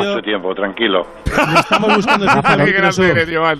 le 0.03 0.07
mucho 0.09 0.21
tiempo, 0.23 0.53
tranquilo. 0.55 1.01
Estamos 1.25 1.95
buscando 1.97 2.25
sitio 2.27 2.39
en 2.39 2.43
Qué 2.65 2.71
grande 2.71 2.71
Microsoft. 2.71 3.05
eres, 3.09 3.29
Joan. 3.37 3.59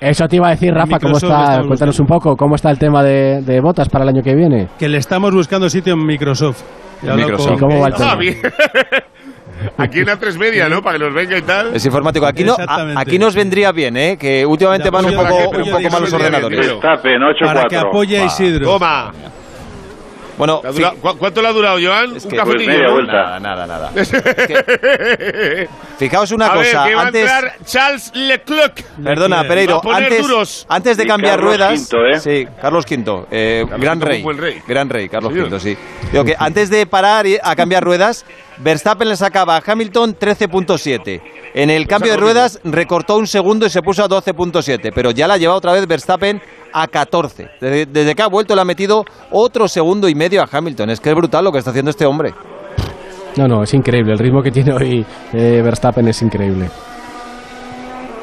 Eso 0.00 0.28
te 0.28 0.36
iba 0.36 0.46
a 0.48 0.50
decir, 0.50 0.72
Rafa, 0.72 0.98
¿cómo 0.98 1.16
está? 1.18 1.62
Cuéntanos 1.66 2.00
un 2.00 2.06
poco, 2.06 2.36
¿cómo 2.36 2.54
está 2.56 2.70
el 2.70 2.78
tema 2.78 3.02
de, 3.04 3.42
de 3.42 3.60
botas 3.60 3.88
para 3.88 4.04
el 4.04 4.08
año 4.10 4.22
que 4.22 4.34
viene? 4.34 4.68
Que 4.78 4.88
le 4.88 4.98
estamos 4.98 5.32
buscando 5.32 5.68
sitio 5.68 5.92
en 5.92 6.04
Microsoft. 6.04 6.62
Microsoft. 7.02 7.56
¿Y 7.56 7.58
cómo 7.60 7.80
va 7.80 7.88
el 7.88 7.94
Ah, 7.94 8.16
tema? 8.18 8.18
Aquí 9.76 10.00
en 10.00 10.06
la 10.06 10.16
3 10.16 10.36
media, 10.38 10.68
¿no? 10.68 10.82
Para 10.82 10.98
que 10.98 11.04
nos 11.04 11.14
venga 11.14 11.36
y 11.38 11.42
tal. 11.42 11.74
Es 11.74 11.84
informático. 11.84 12.26
Aquí, 12.26 12.44
no, 12.44 12.56
a- 12.58 13.00
aquí 13.00 13.18
nos 13.18 13.34
vendría 13.34 13.72
bien, 13.72 13.96
¿eh? 13.96 14.16
Que 14.18 14.44
últimamente 14.46 14.90
van 14.90 15.06
un 15.06 15.14
apoyo 15.14 15.28
poco, 15.44 15.56
un 15.58 15.64
que 15.64 15.70
poco 15.70 15.90
mal 15.90 16.02
los 16.02 16.12
ordenadores. 16.12 16.58
Verstappen, 16.66 17.20
8-4. 17.22 17.46
Para 17.46 17.64
que 17.64 17.76
apoye 17.76 18.18
a 18.20 18.24
Isidro. 18.26 18.66
Toma. 18.66 19.12
Bueno, 20.36 20.60
¿Le 20.62 20.68
ha 20.68 20.72
durado- 20.72 20.96
¿cu- 21.00 21.18
¿Cuánto 21.18 21.42
le 21.42 21.48
ha 21.48 21.52
durado, 21.52 21.78
Joan? 21.82 22.16
Es 22.16 22.24
Un 22.24 22.30
que- 22.30 22.36
cafelillo, 22.36 22.64
Pues 22.66 22.78
media 22.78 22.90
vuelta. 22.92 23.40
nada, 23.40 23.66
nada, 23.66 23.66
nada. 23.66 23.90
Fijaos 25.98 26.30
una 26.30 26.46
a 26.46 26.54
cosa, 26.54 26.82
ver, 26.84 26.88
que 26.90 26.94
va 26.94 27.02
antes... 27.06 27.28
a 27.30 27.38
entrar 27.38 27.54
Charles 27.64 28.12
Leclerc. 28.14 28.84
Perdona, 29.02 29.36
Va 29.36 29.42
a 29.42 29.48
Pereiro, 29.48 29.80
poner 29.80 30.04
antes, 30.04 30.22
duros. 30.22 30.66
antes 30.68 30.96
de 30.96 31.02
Y 31.02 31.06
cambiar 31.08 31.36
Carlos 31.40 31.56
ruedas. 31.58 31.92
V, 31.92 32.10
¿eh? 32.12 32.20
Sí, 32.20 32.48
Carlos 32.60 32.84
V, 32.88 33.26
eh, 33.32 33.64
Carlos 33.68 33.80
gran 33.84 34.00
rey, 34.00 34.16
un 34.18 34.22
buen 34.22 34.38
rey. 34.38 34.62
Gran 34.66 34.88
rey, 34.88 35.08
Carlos 35.08 35.32
Sí, 35.32 35.40
V, 35.40 35.58
sí. 35.60 35.76
Digo 36.12 36.24
que 36.24 36.36
antes 36.38 36.70
de 36.70 36.86
parar 36.86 37.26
a 37.42 37.56
cambiar 37.56 37.82
ruedas, 37.82 38.24
Verstappen 38.60 39.08
le 39.08 39.16
sacaba 39.16 39.56
a 39.56 39.62
Hamilton 39.64 40.16
13.7. 40.16 41.22
En 41.54 41.70
el 41.70 41.86
cambio 41.86 42.12
de 42.12 42.18
ruedas 42.18 42.60
recortó 42.64 43.16
un 43.16 43.26
segundo 43.26 43.66
y 43.66 43.70
se 43.70 43.82
puso 43.82 44.02
a 44.02 44.08
12.7, 44.08 44.92
pero 44.94 45.10
ya 45.10 45.28
la 45.28 45.34
ha 45.34 45.36
llevado 45.38 45.58
otra 45.58 45.72
vez 45.72 45.86
Verstappen 45.86 46.40
a 46.72 46.86
14. 46.88 47.48
Desde, 47.60 47.86
desde 47.86 48.14
que 48.14 48.22
ha 48.22 48.28
vuelto 48.28 48.54
le 48.54 48.60
ha 48.60 48.64
metido 48.64 49.04
otro 49.30 49.68
segundo 49.68 50.08
y 50.08 50.14
medio 50.14 50.42
a 50.42 50.48
Hamilton. 50.50 50.90
Es 50.90 51.00
que 51.00 51.10
es 51.10 51.14
brutal 51.14 51.44
lo 51.44 51.52
que 51.52 51.58
está 51.58 51.70
haciendo 51.70 51.90
este 51.90 52.06
hombre. 52.06 52.34
No, 53.36 53.46
no, 53.46 53.62
es 53.62 53.72
increíble. 53.72 54.12
El 54.12 54.18
ritmo 54.18 54.42
que 54.42 54.50
tiene 54.50 54.72
hoy 54.72 55.06
eh, 55.32 55.60
Verstappen 55.62 56.08
es 56.08 56.20
increíble. 56.22 56.68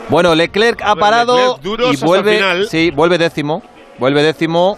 Bueno, 0.09 0.36
Leclerc 0.36 0.81
ha 0.83 0.95
parado 0.95 1.57
Leclerc 1.63 1.93
y 1.93 2.05
vuelve, 2.05 2.36
final. 2.36 2.67
sí, 2.67 2.91
vuelve 2.91 3.17
décimo, 3.17 3.63
vuelve 3.97 4.21
décimo 4.21 4.77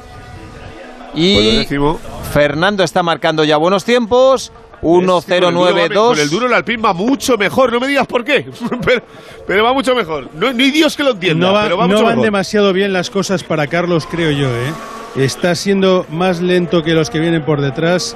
y 1.13 1.33
Vuelve 1.33 1.51
décimo. 1.57 1.99
Fernando 2.31 2.83
está 2.83 3.03
marcando 3.03 3.43
ya 3.43 3.57
buenos 3.57 3.83
tiempos, 3.83 4.53
Es 4.81 5.25
que 5.25 5.39
con 5.39 5.49
el 5.49 5.55
duro 5.55 5.65
va- 5.75 5.87
1-0-9-2. 5.87 6.07
Con 6.09 6.19
el 6.19 6.29
duro 6.29 6.45
el 6.47 6.53
Alpine 6.53 6.81
va 6.83 6.93
mucho 6.93 7.37
mejor, 7.37 7.71
no 7.73 7.79
me 7.79 7.87
digas 7.87 8.07
por 8.07 8.23
qué, 8.23 8.45
pero, 8.85 9.01
pero 9.47 9.63
va 9.63 9.73
mucho 9.73 9.95
mejor. 9.95 10.29
No, 10.35 10.51
ni 10.53 10.71
Dios 10.71 10.95
que 10.95 11.03
lo 11.03 11.11
entienda, 11.11 11.47
No, 11.47 11.53
va- 11.53 11.63
pero 11.63 11.77
va 11.77 11.83
no 11.87 11.93
mucho 11.93 12.03
van 12.03 12.13
mejor. 12.15 12.25
demasiado 12.25 12.73
bien 12.73 12.93
las 12.93 13.09
cosas 13.09 13.43
para 13.43 13.67
Carlos, 13.67 14.07
creo 14.09 14.31
yo, 14.31 14.47
¿eh? 14.49 14.71
Está 15.15 15.55
siendo 15.55 16.05
más 16.11 16.41
lento 16.41 16.83
que 16.83 16.93
los 16.93 17.09
que 17.09 17.19
vienen 17.19 17.43
por 17.43 17.61
detrás. 17.61 18.15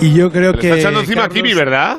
Y 0.00 0.14
yo 0.14 0.30
creo 0.32 0.52
Le 0.52 0.58
que. 0.58 0.66
está 0.68 0.78
echando 0.80 1.00
encima 1.00 1.22
a 1.24 1.28
Carlos- 1.28 1.42
Kimi, 1.42 1.54
¿verdad? 1.54 1.98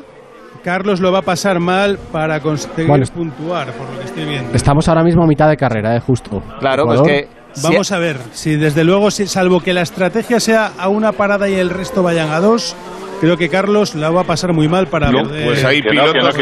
Carlos 0.64 0.98
lo 1.00 1.12
va 1.12 1.18
a 1.18 1.22
pasar 1.22 1.60
mal 1.60 1.98
para 2.10 2.40
conseguir 2.40 2.86
Bueno, 2.86 3.04
es- 3.04 3.10
puntuar, 3.10 3.70
por 3.72 3.88
lo 3.90 3.98
que 3.98 4.06
estoy 4.06 4.24
viendo. 4.24 4.54
Estamos 4.56 4.88
ahora 4.88 5.04
mismo 5.04 5.22
a 5.22 5.26
mitad 5.26 5.48
de 5.48 5.56
carrera, 5.56 5.94
eh, 5.96 6.00
justo. 6.00 6.42
Claro, 6.58 6.84
pues 6.86 7.00
que 7.02 7.28
Vamos 7.62 7.92
a 7.92 7.98
ver, 8.00 8.16
si 8.32 8.56
desde 8.56 8.82
luego, 8.82 9.12
si, 9.12 9.28
salvo 9.28 9.60
que 9.60 9.72
la 9.72 9.82
estrategia 9.82 10.40
sea 10.40 10.72
a 10.76 10.88
una 10.88 11.12
parada 11.12 11.48
y 11.48 11.54
el 11.54 11.70
resto 11.70 12.02
vayan 12.02 12.30
a 12.30 12.40
dos, 12.40 12.74
creo 13.20 13.36
que 13.36 13.48
Carlos 13.48 13.94
la 13.94 14.10
va 14.10 14.22
a 14.22 14.24
pasar 14.24 14.52
muy 14.52 14.68
mal 14.68 14.86
para 14.86 15.10
No, 15.10 15.22
poder- 15.22 15.44
pues 15.44 15.64
ahí 15.64 15.82
Que 15.82 15.92
no, 15.94 16.12
que 16.12 16.18
no, 16.20 16.30
pilotos 16.30 16.34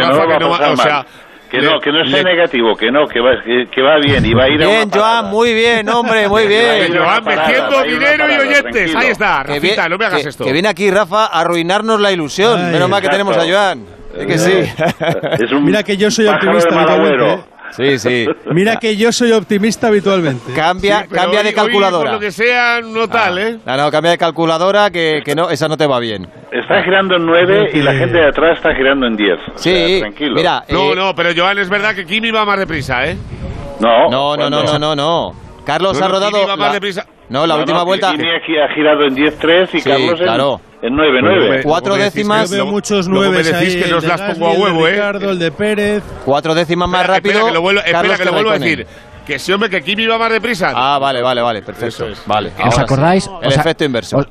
a 0.60 0.72
o 0.72 0.76
sea, 0.76 0.92
mal. 0.94 1.06
Que 1.50 1.58
le- 1.58 1.66
no, 1.70 1.80
que 1.80 1.92
no 1.92 2.04
sea 2.06 2.22
le- 2.22 2.24
negativo, 2.24 2.74
que 2.74 2.90
no, 2.90 3.06
que 3.06 3.20
va, 3.20 3.42
que, 3.44 3.66
que 3.70 3.82
va 3.82 3.98
bien 3.98 4.24
y 4.24 4.32
va 4.32 4.44
a 4.44 4.48
ir 4.48 4.62
a 4.62 4.66
Bien, 4.66 4.82
una 4.84 4.90
parada. 4.90 5.20
Joan, 5.20 5.30
muy 5.30 5.52
bien, 5.54 5.88
hombre, 5.90 6.26
muy 6.28 6.46
bien. 6.46 6.96
Joan, 6.96 7.24
metiendo 7.24 7.64
a 7.64 7.68
una 7.68 7.82
dinero 7.84 8.24
y 8.26 8.36
oyentes. 8.38 8.72
tranquilo. 8.72 8.98
Ahí 8.98 9.06
está, 9.08 9.42
Que 9.46 9.54
Rafita, 9.54 9.84
vi- 9.84 9.90
no 9.90 9.98
me 9.98 10.06
hagas 10.06 10.22
que- 10.22 10.28
esto. 10.30 10.44
Que 10.44 10.52
viene 10.52 10.68
aquí 10.68 10.90
Rafa 10.90 11.26
a 11.26 11.40
arruinarnos 11.40 12.00
la 12.00 12.10
ilusión. 12.10 12.58
Ay, 12.58 12.72
Menos 12.72 12.88
mal 12.88 13.02
que 13.02 13.08
tenemos 13.10 13.36
a 13.36 13.42
Joan. 13.46 13.84
Es 14.16 14.26
que 14.26 14.38
sí. 14.38 14.52
Es 15.40 15.52
un 15.52 15.64
Mira 15.64 15.82
que 15.82 15.96
yo 15.96 16.10
soy 16.10 16.26
optimista 16.26 16.74
de. 16.74 17.32
¿eh? 17.32 17.38
Sí, 17.72 17.98
sí. 17.98 18.26
Mira 18.52 18.76
que 18.76 18.96
yo 18.96 19.10
soy 19.12 19.32
optimista 19.32 19.88
habitualmente. 19.88 20.52
Cambia, 20.54 21.02
Sí, 21.02 21.08
cambia 21.14 21.38
hoy- 21.40 21.44
de 21.44 21.48
hoy, 21.50 21.54
calculadora. 21.54 22.10
por 22.10 22.14
lo 22.14 22.20
que 22.20 22.30
sea, 22.30 22.80
no 22.82 23.08
tal, 23.08 23.38
¿eh? 23.38 23.58
No, 23.64 23.76
no, 23.76 23.90
cambia 23.90 24.10
de 24.12 24.18
calculadora 24.18 24.90
que, 24.90 25.22
que 25.24 25.34
no, 25.34 25.48
esa 25.50 25.68
no 25.68 25.76
te 25.76 25.86
va 25.86 25.98
bien. 25.98 26.28
Está 26.52 26.82
girando 26.82 27.16
en 27.16 27.26
9 27.26 27.70
y 27.72 27.80
la 27.82 27.94
gente 27.94 28.18
de 28.18 28.26
atrás 28.28 28.58
está 28.58 28.74
girando 28.74 29.06
en 29.06 29.16
10. 29.16 29.38
O 29.54 29.58
Sí, 29.58 29.70
sea, 29.74 30.00
tranquilo. 30.00 30.34
mira. 30.34 30.64
No, 30.68 30.92
eh, 30.92 30.96
no, 30.96 31.14
pero 31.14 31.30
Joan, 31.36 31.58
es 31.58 31.68
verdad 31.70 31.94
que 31.94 32.04
Kimi 32.04 32.30
va 32.30 32.44
más 32.44 32.58
deprisa, 32.58 33.06
¿eh? 33.06 33.16
No, 33.80 34.08
No, 34.10 34.36
no, 34.36 34.50
no, 34.50 34.62
no, 34.62 34.78
no, 34.78 34.94
no. 34.94 35.32
Carlos 35.64 35.98
No, 35.98 36.04
ha 36.04 36.08
rodado. 36.08 36.32
Kimi 36.32 36.44
va 36.46 36.56
más 36.56 36.68
la- 36.68 36.74
deprisa. 36.74 37.06
No, 37.32 37.46
la 37.46 37.54
No, 37.54 37.60
última 37.60 37.78
no, 37.78 37.84
vuelta. 37.86 38.10
Kimi 38.12 38.28
aquí 38.30 38.58
ha 38.58 38.68
girado 38.74 39.04
en 39.04 39.16
10-3 39.16 39.68
y 39.72 39.80
Sí, 39.80 39.88
Carlos 39.88 40.10
en, 40.20 40.24
claro. 40.26 40.60
en 40.82 40.94
9-9. 40.94 41.62
Cuatro 41.62 41.88
Luego 41.88 41.96
me 41.98 42.04
decís 42.04 42.14
décimas. 42.14 42.50
Yo 42.50 42.56
veo 42.56 42.66
muchos 42.66 43.08
nueves 43.08 43.46
decís 43.46 43.74
ahí, 43.74 43.82
que 43.82 43.90
nos 43.90 44.04
las 44.04 44.20
pongo 44.20 44.46
a 44.46 44.50
Gasly, 44.50 44.52
el 44.52 44.56
de 44.56 44.62
huevo, 44.72 44.86
¿eh? 44.88 44.90
Ricardo, 44.92 45.30
el 45.30 45.38
de 45.38 45.50
Pérez. 45.52 46.02
Cuatro 46.26 46.54
décimas 46.54 46.88
más 46.90 47.00
Espera, 47.00 47.14
rápido. 47.16 47.32
Espera, 47.32 47.48
que 47.48 47.54
lo 47.54 47.60
vuelvo, 47.62 47.80
espera, 47.80 47.98
Carlos 47.98 48.18
que 48.18 48.24
lo 48.26 48.32
vuelvo 48.32 48.50
a 48.50 48.58
decir. 48.58 48.86
Que 49.26 49.38
sí, 49.38 49.52
hombre, 49.52 49.70
que 49.70 49.82
Kimi 49.82 50.06
va 50.06 50.18
más 50.18 50.30
deprisa. 50.30 50.72
Ah, 50.74 50.98
vale, 50.98 51.22
vale, 51.22 51.40
vale, 51.40 51.62
perfecto. 51.62 52.06
Es. 52.08 52.22
Vale. 52.26 52.50
¿Os 52.66 52.78
acordáis? 52.78 53.26
El 53.40 53.48
O 53.48 53.50
sea, 53.50 53.60
efecto 53.62 53.84
inverso. 53.84 54.26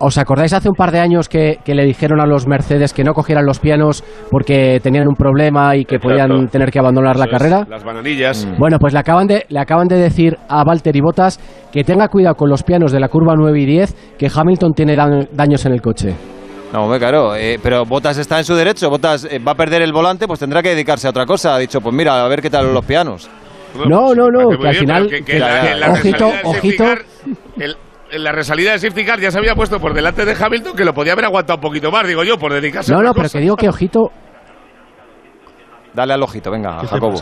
Os- 0.00 0.10
¿Os 0.10 0.18
acordáis 0.18 0.52
hace 0.52 0.68
un 0.68 0.74
par 0.74 0.90
de 0.90 0.98
años 0.98 1.28
que, 1.28 1.58
que 1.64 1.74
le 1.74 1.84
dijeron 1.84 2.20
a 2.20 2.26
los 2.26 2.46
Mercedes 2.46 2.92
que 2.92 3.04
no 3.04 3.12
cogieran 3.14 3.46
los 3.46 3.58
pianos 3.60 4.02
porque 4.30 4.80
tenían 4.82 5.06
un 5.08 5.14
problema 5.14 5.76
y 5.76 5.84
que 5.84 5.96
Exacto. 5.96 6.08
podían 6.26 6.48
tener 6.48 6.70
que 6.70 6.78
abandonar 6.80 7.16
la 7.16 7.26
es, 7.26 7.30
carrera? 7.30 7.66
Las 7.68 7.84
bananillas. 7.84 8.46
Bueno, 8.58 8.78
pues 8.80 8.92
le 8.92 8.98
acaban, 8.98 9.26
de, 9.26 9.44
le 9.48 9.60
acaban 9.60 9.86
de 9.88 9.96
decir 9.96 10.36
a 10.48 10.64
Valtteri 10.64 11.00
Bottas 11.00 11.38
que 11.72 11.84
tenga 11.84 12.08
cuidado 12.08 12.34
con 12.34 12.48
los 12.50 12.62
pianos 12.64 12.90
de 12.92 12.98
la 13.00 13.08
curva 13.08 13.34
9 13.36 13.60
y 13.60 13.66
10, 13.66 14.16
que 14.18 14.30
Hamilton 14.34 14.72
tiene 14.72 14.96
daños 14.96 15.64
en 15.66 15.72
el 15.72 15.80
coche. 15.80 16.14
No, 16.72 16.84
hombre, 16.84 16.98
claro. 16.98 17.34
eh, 17.36 17.58
pero 17.62 17.84
Botas 17.84 18.16
está 18.18 18.38
en 18.38 18.44
su 18.44 18.54
derecho. 18.54 18.90
Botas 18.90 19.26
eh, 19.30 19.38
va 19.38 19.52
a 19.52 19.56
perder 19.56 19.82
el 19.82 19.92
volante, 19.92 20.26
pues 20.26 20.38
tendrá 20.40 20.62
que 20.62 20.70
dedicarse 20.70 21.06
a 21.06 21.10
otra 21.10 21.26
cosa. 21.26 21.54
Ha 21.54 21.58
dicho, 21.58 21.80
pues 21.80 21.94
mira, 21.94 22.24
a 22.24 22.28
ver 22.28 22.40
qué 22.42 22.48
tal 22.50 22.72
los 22.72 22.84
pianos. 22.84 23.28
No, 23.88 24.14
no, 24.14 24.26
no, 24.28 24.48
Parece 24.60 24.84
muy 24.86 25.22
que 25.24 25.42
al 25.42 25.60
final- 25.72 25.90
ojito, 25.92 26.32
ojito. 26.44 26.84
En 28.10 28.24
la 28.24 28.32
resalida 28.32 28.72
de 28.72 28.78
safety 28.78 29.04
car 29.04 29.20
ya 29.20 29.30
se 29.30 29.38
había 29.38 29.54
puesto 29.54 29.78
por 29.78 29.94
delante 29.94 30.24
de 30.24 30.36
Hamilton 30.38 30.76
que 30.76 30.84
lo 30.84 30.92
podía 30.92 31.12
haber 31.12 31.26
aguantado 31.26 31.56
un 31.58 31.62
poquito 31.62 31.90
más, 31.90 32.06
digo 32.06 32.24
yo, 32.24 32.36
por 32.38 32.52
dedicarse 32.52 32.92
a 32.92 32.96
No, 32.96 33.02
no, 33.02 33.12
pero 33.12 33.24
cosa. 33.24 33.38
que 33.38 33.42
digo 33.42 33.56
que 33.56 33.68
ojito. 33.68 34.10
Dale 35.94 36.14
al 36.14 36.22
ojito, 36.22 36.50
venga, 36.50 36.76
a 36.76 36.80
¿Qué 36.80 36.86
te 36.86 36.92
Jacobo. 36.94 37.20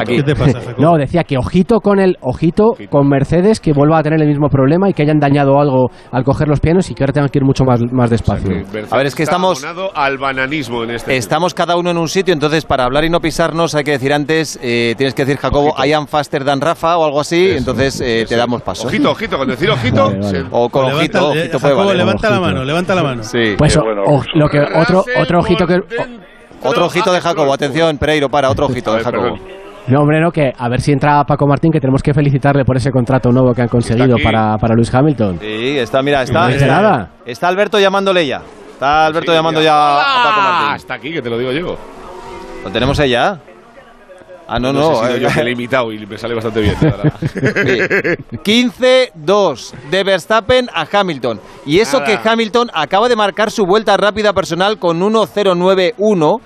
Aquí. 0.00 0.16
¿Qué 0.16 0.22
te 0.22 0.34
pasa, 0.34 0.60
Jacob? 0.60 0.78
No, 0.78 0.96
decía 0.96 1.24
que 1.24 1.36
ojito 1.38 1.80
con 1.80 1.98
el 2.00 2.16
ojito 2.20 2.74
con 2.90 3.08
Mercedes 3.08 3.60
que 3.60 3.72
vuelva 3.72 3.98
a 3.98 4.02
tener 4.02 4.20
el 4.20 4.28
mismo 4.28 4.48
problema 4.48 4.88
y 4.88 4.92
que 4.94 5.02
hayan 5.02 5.18
dañado 5.18 5.58
algo 5.60 5.90
al 6.10 6.24
coger 6.24 6.48
los 6.48 6.60
pianos 6.60 6.90
y 6.90 6.94
que 6.94 7.02
ahora 7.02 7.12
tengan 7.12 7.28
que 7.30 7.38
ir 7.38 7.44
mucho 7.44 7.64
más, 7.64 7.80
más 7.92 8.10
despacio. 8.10 8.50
A 8.90 8.96
ver, 8.96 9.06
es 9.06 9.14
que 9.14 9.22
estamos- 9.22 9.64
al 9.94 10.18
bananismo 10.18 10.84
en 10.84 10.90
este. 10.92 11.16
Estamos 11.16 11.54
cada 11.54 11.76
uno 11.76 11.90
en 11.90 11.98
un 11.98 12.08
sitio, 12.08 12.32
entonces 12.34 12.64
para 12.64 12.84
hablar 12.84 13.04
y 13.04 13.10
no 13.10 13.20
pisarnos 13.20 13.74
hay 13.74 13.84
que 13.84 13.92
decir 13.92 14.12
antes, 14.12 14.58
eh, 14.62 14.94
tienes 14.96 15.14
que 15.14 15.24
decir 15.24 15.38
Jacobo, 15.40 15.74
I 15.84 15.92
am 15.92 16.06
faster 16.06 16.44
than 16.44 16.60
Rafa 16.60 16.96
o 16.98 17.04
algo 17.04 17.20
así, 17.20 17.50
entonces 17.56 18.00
eh, 18.00 18.24
te 18.28 18.36
damos 18.36 18.62
paso. 18.62 18.88
Ojito, 18.88 19.10
ojito, 19.10 19.36
con 19.38 19.48
decir 19.48 19.70
ojito. 19.70 20.04
Vale, 20.06 20.18
vale. 20.18 20.30
se- 20.40 20.44
O 20.50 20.68
con 20.68 20.86
Levanta- 20.86 20.98
ojito, 20.98 21.18
eh, 21.34 21.40
ojito 21.40 21.58
puede 21.58 21.72
Jacobo, 21.74 21.84
valer. 21.86 21.96
levanta 21.96 22.30
la 22.30 22.36
Ojito. 22.36 22.46
mano, 22.46 22.64
levanta 22.64 22.94
la 22.94 23.02
mano. 23.02 23.22
Sí. 23.22 23.54
Pues 23.58 23.76
o- 23.76 23.82
bueno. 23.82 24.02
o- 24.06 24.22
lo 24.34 24.48
que 24.48 24.60
otro 24.60 25.04
otro 25.20 25.38
ojito 25.40 25.66
que. 25.66 25.80
Otro 26.64 26.86
ojito 26.86 27.12
de 27.12 27.20
Jacobo, 27.20 27.52
atención, 27.52 27.98
Pereiro, 27.98 28.28
para, 28.28 28.48
otro 28.48 28.66
ojito 28.66 28.92
de 28.92 28.98
ver, 28.98 29.04
Jacobo. 29.04 29.36
No, 29.88 30.00
hombre, 30.00 30.20
no, 30.20 30.30
que 30.30 30.52
a 30.56 30.68
ver 30.68 30.80
si 30.80 30.92
entra 30.92 31.24
Paco 31.24 31.46
Martín, 31.46 31.72
que 31.72 31.80
tenemos 31.80 32.02
que 32.02 32.14
felicitarle 32.14 32.64
por 32.64 32.76
ese 32.76 32.90
contrato 32.92 33.30
nuevo 33.32 33.52
que 33.52 33.62
han 33.62 33.68
conseguido 33.68 34.16
para, 34.22 34.56
para 34.58 34.74
Luis 34.74 34.94
Hamilton. 34.94 35.38
Sí, 35.40 35.76
está, 35.78 36.02
mira, 36.02 36.22
está. 36.22 36.42
No 36.42 36.48
dice 36.48 36.66
nada. 36.66 37.10
Está 37.26 37.48
Alberto 37.48 37.78
llamándole 37.80 38.26
ya. 38.26 38.40
Está 38.72 39.06
Alberto 39.06 39.32
Sí, 39.32 39.36
llamando 39.36 39.60
mira. 39.60 39.72
ya 39.72 39.92
a 40.00 40.22
Paco 40.24 40.40
Ah, 40.40 40.58
Martín. 40.60 40.76
está 40.76 40.94
aquí, 40.94 41.12
que 41.12 41.20
te 41.22 41.28
lo 41.30 41.36
digo 41.38 41.50
yo. 41.52 41.76
¿Lo 42.64 42.70
tenemos 42.70 42.98
ahí 43.00 43.10
ya? 43.10 43.38
Ah, 44.48 44.58
no, 44.58 44.72
no. 44.72 45.04
si 45.06 45.12
eh, 45.14 45.20
yo 45.20 45.28
que 45.28 45.42
le 45.44 45.50
he 45.50 45.52
imitado 45.54 45.92
y 45.92 46.04
me 46.06 46.18
sale 46.18 46.34
bastante 46.34 46.60
bien. 46.60 46.74
la 46.80 46.88
verdad. 46.90 47.12
Sí. 48.42 48.60
15-2 48.76 49.72
de 49.90 50.04
Verstappen 50.04 50.68
a 50.74 50.86
Hamilton. 50.92 51.40
Y 51.66 51.78
eso 51.80 52.00
Nada. 52.00 52.20
que 52.22 52.28
Hamilton 52.28 52.70
acaba 52.74 53.08
de 53.08 53.16
marcar 53.16 53.50
su 53.50 53.64
vuelta 53.66 53.96
rápida 53.96 54.32
personal 54.32 54.78
con 54.78 55.00
1.091 55.00 56.40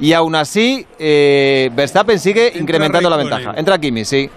y 0.00 0.12
aún 0.12 0.34
así 0.34 0.86
eh, 0.98 1.70
Verstappen 1.74 2.18
sigue 2.18 2.52
incrementando 2.54 3.08
la 3.10 3.16
ventaja. 3.16 3.54
Entra 3.56 3.78
Kimi, 3.78 4.04
sí. 4.04 4.28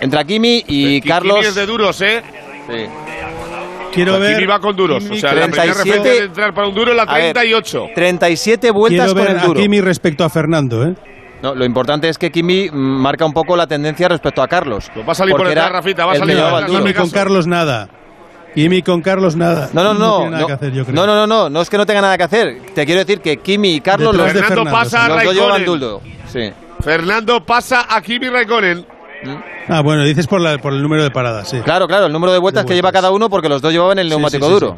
Entra 0.00 0.24
Kimi 0.24 0.58
y 0.66 1.00
Kimi 1.00 1.00
Carlos. 1.02 1.46
es 1.46 1.54
de 1.54 1.66
duros, 1.66 2.00
¿eh? 2.00 2.22
sí. 2.68 2.86
Quiero 3.92 4.18
ver. 4.18 4.34
Kimi 4.34 4.46
va 4.46 4.58
con 4.58 4.74
duros. 4.74 5.04
Kimi- 5.04 5.16
O 5.16 5.20
sea, 5.20 5.32
la 5.34 5.42
primera 5.42 5.62
37. 5.62 5.84
referencia 5.84 6.12
de 6.20 6.26
entrar 6.26 6.52
para 6.54 6.66
un 6.68 6.74
duro 6.74 6.90
es 6.90 6.96
la 6.96 7.04
A 7.04 7.14
ver, 7.14 7.32
38. 7.32 7.86
37 7.94 8.70
vueltas 8.72 9.06
quiero 9.06 9.14
con 9.14 9.22
ver 9.24 9.36
el 9.36 9.46
duro. 9.46 9.60
a 9.60 9.62
Kimi 9.62 9.80
respecto 9.80 10.24
a 10.24 10.28
Fernando, 10.30 10.84
¿eh? 10.84 10.94
No, 11.42 11.54
lo 11.54 11.64
importante 11.64 12.08
es 12.08 12.18
que 12.18 12.30
Kimi 12.32 12.70
marca 12.72 13.24
un 13.26 13.32
poco 13.32 13.54
la 13.56 13.66
tendencia 13.66 14.08
respecto 14.08 14.42
a 14.42 14.48
Carlos. 14.48 14.90
Pues 14.92 15.06
va 15.06 15.12
a 15.12 15.14
salir 15.14 15.36
por 15.36 15.46
detrás, 15.46 15.70
Rafita, 15.70 16.06
va 16.06 16.12
a 16.12 16.14
el 16.14 16.20
salir 16.20 16.36
por 16.38 16.44
detrás. 16.62 16.70
Kimi 16.80 16.94
con. 16.94 17.10
Carlos 17.10 17.46
nada. 17.46 17.88
Kimi 18.54 18.82
con 18.82 19.00
Carlos 19.02 19.34
nada. 19.36 19.68
No, 19.72 19.82
no, 19.82 19.94
no. 19.94 20.16
tiene 20.18 20.30
nada 20.30 20.40
no, 20.42 20.46
que 20.46 20.52
hacer, 20.52 20.72
yo 20.72 20.84
creo. 20.84 20.94
no, 20.94 21.06
no, 21.06 21.14
no, 21.14 21.26
no, 21.26 21.50
no 21.50 21.60
es 21.60 21.68
que 21.70 21.76
no 21.76 21.86
tenga 21.86 22.00
nada 22.00 22.16
que 22.16 22.22
hacer. 22.24 22.58
Te 22.74 22.86
quiero 22.86 23.00
decir 23.00 23.20
que 23.20 23.38
Kimi 23.38 23.74
y 23.76 23.80
Carlos 23.80 24.14
los, 24.14 24.26
Fernando 24.26 24.48
Fernando, 24.48 24.70
pasa 24.70 25.04
a 25.04 25.08
los 25.08 25.24
dos 25.24 25.34
llevan 25.34 25.50
Raikkonen. 25.50 25.80
duro. 25.80 26.00
Sí. 26.28 26.52
Fernando 26.80 27.44
pasa 27.44 27.86
a 27.88 28.00
Kimi 28.00 28.28
Raikkonen. 28.28 28.86
Ah, 29.68 29.80
bueno, 29.80 30.04
dices 30.04 30.26
por, 30.26 30.40
la, 30.40 30.58
por 30.58 30.74
el 30.74 30.82
número 30.82 31.02
de 31.02 31.10
paradas, 31.10 31.48
sí. 31.48 31.58
Claro, 31.64 31.88
claro, 31.88 32.06
el 32.06 32.12
número 32.12 32.32
de 32.32 32.38
vueltas 32.38 32.64
De 32.64 32.68
que 32.68 32.74
lleva 32.74 32.92
cada 32.92 33.10
uno 33.10 33.30
porque 33.30 33.48
los 33.48 33.62
dos 33.62 33.72
llevaban 33.72 33.98
el 33.98 34.06
Sí, 34.06 34.10
neumático 34.10 34.46
sí, 34.46 34.52
sí, 34.52 34.60
duro. 34.60 34.76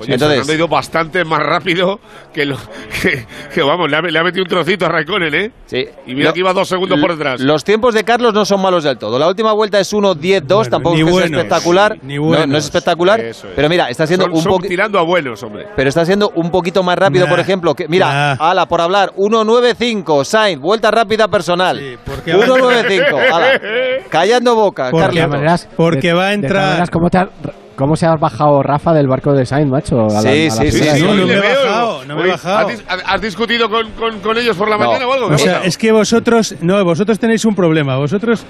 Oye, 0.00 0.12
Entonces- 0.14 0.38
Fernando 0.38 0.52
ha 0.52 0.56
ido 0.56 0.68
bastante 0.68 1.24
más 1.24 1.40
rápido 1.40 2.00
que, 2.32 2.44
lo, 2.44 2.56
que, 3.02 3.26
que, 3.54 3.62
vamos, 3.62 3.90
le 3.90 3.96
ha, 3.96 4.00
le 4.02 4.18
ha 4.18 4.22
metido 4.22 4.42
un 4.42 4.48
trocito 4.48 4.86
a 4.86 4.88
Raikkonen, 4.88 5.34
¿eh? 5.34 5.50
Sí. 5.66 5.84
Y 6.06 6.14
mira 6.14 6.28
Lo- 6.28 6.34
que 6.34 6.40
iba 6.40 6.52
dos 6.52 6.68
segundos 6.68 6.98
por 7.00 7.12
detrás. 7.12 7.40
Los 7.40 7.64
tiempos 7.64 7.94
de 7.94 8.04
Carlos 8.04 8.34
no 8.34 8.44
son 8.44 8.60
malos 8.60 8.84
del 8.84 8.98
todo. 8.98 9.18
La 9.18 9.26
última 9.28 9.52
vuelta 9.52 9.80
es 9.80 9.92
1-10-2, 9.92 10.46
Bueno, 10.46 10.70
tampoco 10.70 10.94
ni 10.96 11.02
es 11.02 11.10
buenos, 11.10 11.30
espectacular. 11.30 11.98
ni 12.02 12.16
no, 12.16 12.22
buenos. 12.24 12.48
no 12.48 12.58
es 12.58 12.64
espectacular, 12.64 13.20
es. 13.20 13.44
pero 13.56 13.68
mira, 13.68 13.88
está 13.88 14.06
siendo 14.06 14.26
Son- 14.26 14.34
un 14.36 14.44
poquito 14.44 14.68
tirando 14.68 14.98
a 14.98 15.02
buenos, 15.02 15.42
hombre. 15.42 15.66
pero 15.74 15.88
está 15.88 16.04
siendo 16.04 16.30
un 16.34 16.50
poquito 16.50 16.82
más 16.82 16.96
rápido, 16.98 17.24
Nah, 17.24 17.30
por 17.30 17.40
ejemplo, 17.40 17.74
que 17.74 17.88
mira, 17.88 18.36
nah. 18.38 18.50
ala 18.50 18.66
por 18.66 18.80
hablar, 18.80 19.12
1.95, 19.16 20.24
Sainz, 20.24 20.60
vuelta 20.60 20.90
rápida 20.90 21.28
personal. 21.28 21.78
Sí, 21.78 21.96
porque- 22.04 22.34
1.95, 22.34 23.18
ala. 23.32 23.60
Callando 24.10 24.54
boca, 24.54 24.90
Porque- 24.90 25.20
De 25.20 25.26
maneras, 25.26 25.68
Porque 25.76 26.08
de- 26.08 26.14
va 26.14 26.26
a 26.26 26.28
de 26.28 26.34
entrar- 26.34 26.66
maneras, 26.66 26.90
¿cómo, 26.90 27.08
te 27.10 27.18
ha- 27.18 27.28
cómo 27.76 27.94
se 27.96 28.06
ha 28.06 28.16
bajado 28.16 28.62
Rafa 28.62 28.92
del 28.92 29.06
barco 29.06 29.32
de 29.32 29.46
Sainz, 29.46 29.70
macho? 29.70 30.06
A 30.06 30.12
la- 30.14 30.20
Sí, 30.22 30.28
a 30.28 30.32
la 30.46 30.50
sí, 30.50 30.72
sí, 30.72 30.84
sí, 30.84 31.02
no, 31.02 31.14
no 31.14 31.26
me 31.26 31.34
he 31.34 31.38
bajado, 31.38 32.04
no 32.06 32.16
me 32.16 32.22
he 32.24 32.28
bajado. 32.28 32.68
¿Has, 32.68 32.78
dis- 32.78 33.02
has 33.06 33.20
discutido 33.20 33.68
con, 33.70 33.90
con- 33.92 34.18
con 34.20 34.38
ellos 34.38 34.56
por 34.56 34.68
la 34.68 34.76
No. 34.78 34.86
mañana 34.86 35.06
o 35.06 35.12
algo? 35.12 35.26
O 35.26 35.30
¿Qué 35.30 35.38
sea, 35.38 35.54
pasa? 35.56 35.66
es 35.66 35.78
que 35.78 35.92
vosotros, 35.92 36.54
no, 36.60 36.82
vosotros 36.84 37.18
tenéis 37.18 37.44
un 37.44 37.54
problema. 37.54 37.96
Vosotros 37.96 38.44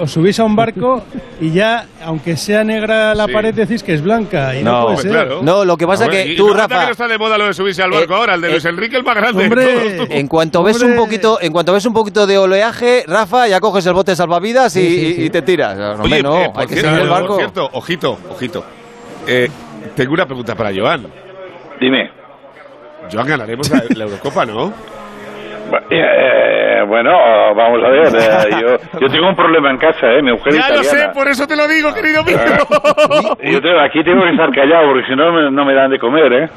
os 0.00 0.10
subís 0.10 0.38
a 0.40 0.44
un 0.44 0.56
barco 0.56 1.02
y 1.40 1.50
ya, 1.50 1.86
aunque 2.04 2.36
sea 2.36 2.64
negra 2.64 3.14
la 3.14 3.26
Sí. 3.26 3.32
pared, 3.32 3.54
decís 3.54 3.82
que 3.82 3.94
es 3.94 4.02
blanca. 4.02 4.54
Y 4.56 4.62
no, 4.62 4.72
No, 4.72 4.82
puede 4.84 4.94
Pues 4.94 5.02
ser. 5.02 5.12
claro. 5.12 5.40
No, 5.42 5.64
lo 5.64 5.76
que 5.76 5.86
pasa 5.86 6.04
Hombre, 6.04 6.24
que 6.24 6.32
y 6.32 6.36
tú, 6.36 6.48
no 6.48 6.54
Rafa, 6.54 6.80
que 6.80 6.86
no 6.86 6.92
está 6.92 7.08
de 7.08 7.18
moda 7.18 7.36
lo 7.38 7.46
de 7.46 7.54
subirse 7.54 7.82
al 7.82 7.90
barco 7.90 8.12
Eh, 8.14 8.16
ahora, 8.16 8.34
el 8.36 8.40
de 8.40 8.48
eh, 8.48 8.50
Luis 8.52 8.64
Enrique 8.64 8.96
el 8.96 9.04
más 9.04 9.14
grande. 9.16 9.44
hombre. 9.44 9.94
todos, 9.96 10.08
en 10.10 10.28
cuanto 10.28 10.62
ves 10.62 10.76
un 10.78 10.82
Hombre. 10.92 10.98
poquito, 10.98 11.38
en 11.40 11.52
cuanto 11.52 11.72
ves 11.72 11.84
un 11.84 11.92
poquito 11.92 12.26
de 12.26 12.38
oleaje, 12.38 13.04
Rafa, 13.06 13.46
ya 13.48 13.60
coges 13.60 13.84
el 13.86 13.92
bote 13.92 14.12
de 14.12 14.16
salvavidas 14.16 14.74
y, 14.76 14.80
y- 14.80 15.24
y 15.24 15.30
te 15.30 15.42
tiras. 15.42 15.78
Hombre, 15.78 16.14
Oye, 16.14 16.22
no, 16.22 16.36
eh, 16.40 16.50
hay 16.54 16.66
que 16.66 16.74
seguir 16.76 16.90
el 16.92 17.00
por 17.00 17.08
barco. 17.10 17.36
cierto, 17.36 17.68
ojito, 17.72 18.18
ojito. 18.30 18.61
Eh, 19.26 19.48
tengo 19.96 20.12
una 20.14 20.26
pregunta 20.26 20.54
para 20.54 20.70
Joan. 20.74 21.06
Dime. 21.80 22.10
Joan, 23.12 23.26
ganaremos 23.26 23.70
la, 23.70 23.82
la 23.96 24.04
Eurocopa, 24.04 24.44
¿no? 24.46 24.72
Eh, 25.90 26.82
bueno, 26.86 27.10
vamos 27.54 27.80
a 27.84 27.88
ver. 27.88 28.06
eh, 28.14 28.50
yo, 28.60 29.00
yo 29.00 29.08
tengo 29.08 29.28
un 29.28 29.36
problema 29.36 29.70
en 29.70 29.78
casa, 29.78 30.06
¿eh? 30.12 30.22
Mi 30.22 30.32
mujer 30.32 30.52
Ya 30.54 30.68
lo 30.68 30.82
italiana. 30.82 30.98
sé, 30.98 31.08
por 31.14 31.28
eso 31.28 31.46
te 31.46 31.56
lo 31.56 31.66
digo, 31.68 31.92
querido 31.94 32.22
mío. 32.24 32.38
Yo 33.42 33.60
tengo- 33.60 33.80
aquí 33.80 34.02
tengo 34.04 34.22
que 34.22 34.30
estar 34.30 34.50
callado 34.54 34.88
porque 34.88 35.06
si 35.08 35.16
no 35.16 35.32
me- 35.32 35.50
no 35.50 35.64
me 35.64 35.74
dan 35.74 35.90
de 35.90 35.98
comer, 35.98 36.32
¿eh? 36.32 36.48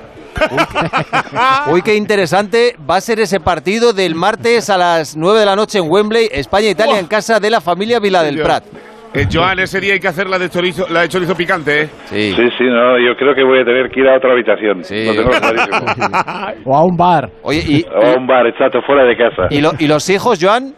Uy, 1.71 1.81
qué 1.81 1.95
interesante 1.95 2.75
va 2.89 2.97
a 2.97 3.01
ser 3.01 3.21
ese 3.21 3.39
partido 3.39 3.93
del 3.93 4.15
martes 4.15 4.69
a 4.69 4.77
las 4.77 5.15
9 5.15 5.39
de 5.39 5.45
la 5.45 5.55
noche 5.55 5.77
en 5.79 5.89
Wembley, 5.89 6.27
España-Italia, 6.29 6.99
en 6.99 7.07
casa 7.07 7.39
de 7.39 7.49
la 7.49 7.61
familia 7.61 7.99
Vila 8.01 8.21
del 8.21 8.41
Prat. 8.41 8.63
Eh, 9.15 9.27
Joan, 9.31 9.59
ese 9.59 9.79
día 9.79 9.93
hay 9.93 9.99
que 9.99 10.07
hacer 10.07 10.27
la 10.27 10.37
de 10.37 10.49
chorizo, 10.49 10.85
la 10.89 11.01
de 11.01 11.09
chorizo 11.09 11.35
picante, 11.35 11.83
¿eh? 11.83 11.89
Sí. 12.05 12.33
Sí, 12.35 12.43
sí, 12.57 12.63
no, 12.65 12.97
yo 12.99 13.15
creo 13.17 13.33
que 13.33 13.43
voy 13.43 13.59
a 13.61 13.65
tener 13.65 13.89
que 13.89 13.99
ir 14.01 14.07
a 14.09 14.17
otra 14.17 14.31
habitación. 14.33 14.83
Sí. 14.83 15.05
Lo 15.05 15.13
tengo 15.13 15.29
clarísimo. 15.29 15.85
O 16.65 16.75
a 16.75 16.83
un 16.83 16.97
bar. 16.97 17.29
Oye, 17.43 17.63
y, 17.67 17.83
o 17.83 18.05
a 18.05 18.17
un 18.17 18.27
bar, 18.27 18.45
exacto, 18.47 18.81
fuera 18.85 19.03
de 19.05 19.15
casa. 19.15 19.47
y, 19.49 19.61
lo- 19.61 19.73
y 19.79 19.87
los 19.87 20.09
hijos, 20.09 20.39
Joan? 20.41 20.73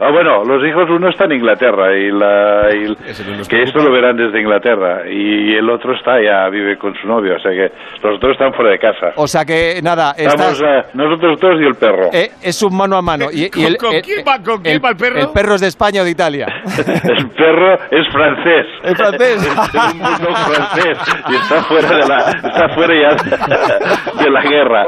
Ah, 0.00 0.10
bueno, 0.10 0.42
los 0.44 0.66
hijos, 0.66 0.88
uno 0.90 1.08
está 1.10 1.26
en 1.26 1.32
Inglaterra, 1.32 1.96
y 1.96 2.10
la, 2.10 2.68
y- 2.74 3.46
que 3.46 3.62
esto 3.62 3.78
lo 3.80 3.92
verán 3.92 4.16
desde 4.16 4.40
Inglaterra, 4.40 5.02
y 5.08 5.54
el 5.54 5.68
otro 5.70 5.94
está 5.94 6.20
ya, 6.20 6.48
vive 6.48 6.76
con 6.76 6.92
su 7.00 7.06
novio, 7.06 7.36
o 7.36 7.38
sea 7.40 7.52
que 7.52 7.70
los 8.02 8.18
dos 8.18 8.32
están 8.32 8.52
fuera 8.52 8.72
de 8.72 8.78
casa. 8.80 9.12
O 9.16 9.28
sea 9.28 9.44
que 9.44 9.80
nada, 9.82 10.12
Estamos 10.16 10.52
estás, 10.60 10.86
eh, 10.86 10.88
nosotros 10.94 11.38
dos 11.40 11.60
y 11.60 11.64
el 11.64 11.74
perro. 11.76 12.10
eh, 12.12 12.30
es 12.42 12.62
un 12.62 12.76
mano 12.76 12.96
a 12.96 13.02
mano. 13.02 13.26
Y, 13.32 13.44
y 13.44 13.50
¿Con- 13.50 13.74
con 13.90 14.00
quién 14.00 14.24
va- 14.26 14.42
con 14.42 14.60
quién 14.62 14.80
va 14.84 14.90
el 14.90 14.96
perro? 14.96 15.20
El 15.20 15.28
perro 15.28 15.54
es 15.54 15.60
de 15.60 15.68
España 15.68 16.00
o 16.02 16.04
de 16.04 16.10
Italia. 16.10 16.46
El 17.04 17.28
perro 17.30 17.74
es 17.90 18.08
francés. 18.12 18.66
¿Es 18.82 18.94
francés? 18.96 19.42
Es 19.72 19.92
un 19.92 19.98
bulldog 19.98 20.36
francés 20.36 20.98
y 21.28 21.34
está 21.34 21.62
fuera 21.64 21.88
de 21.96 22.06
la, 22.08 22.18
está 22.30 22.68
fuera 22.70 22.94
ya 22.94 24.22
de 24.24 24.30
la 24.30 24.42
guerra. 24.42 24.84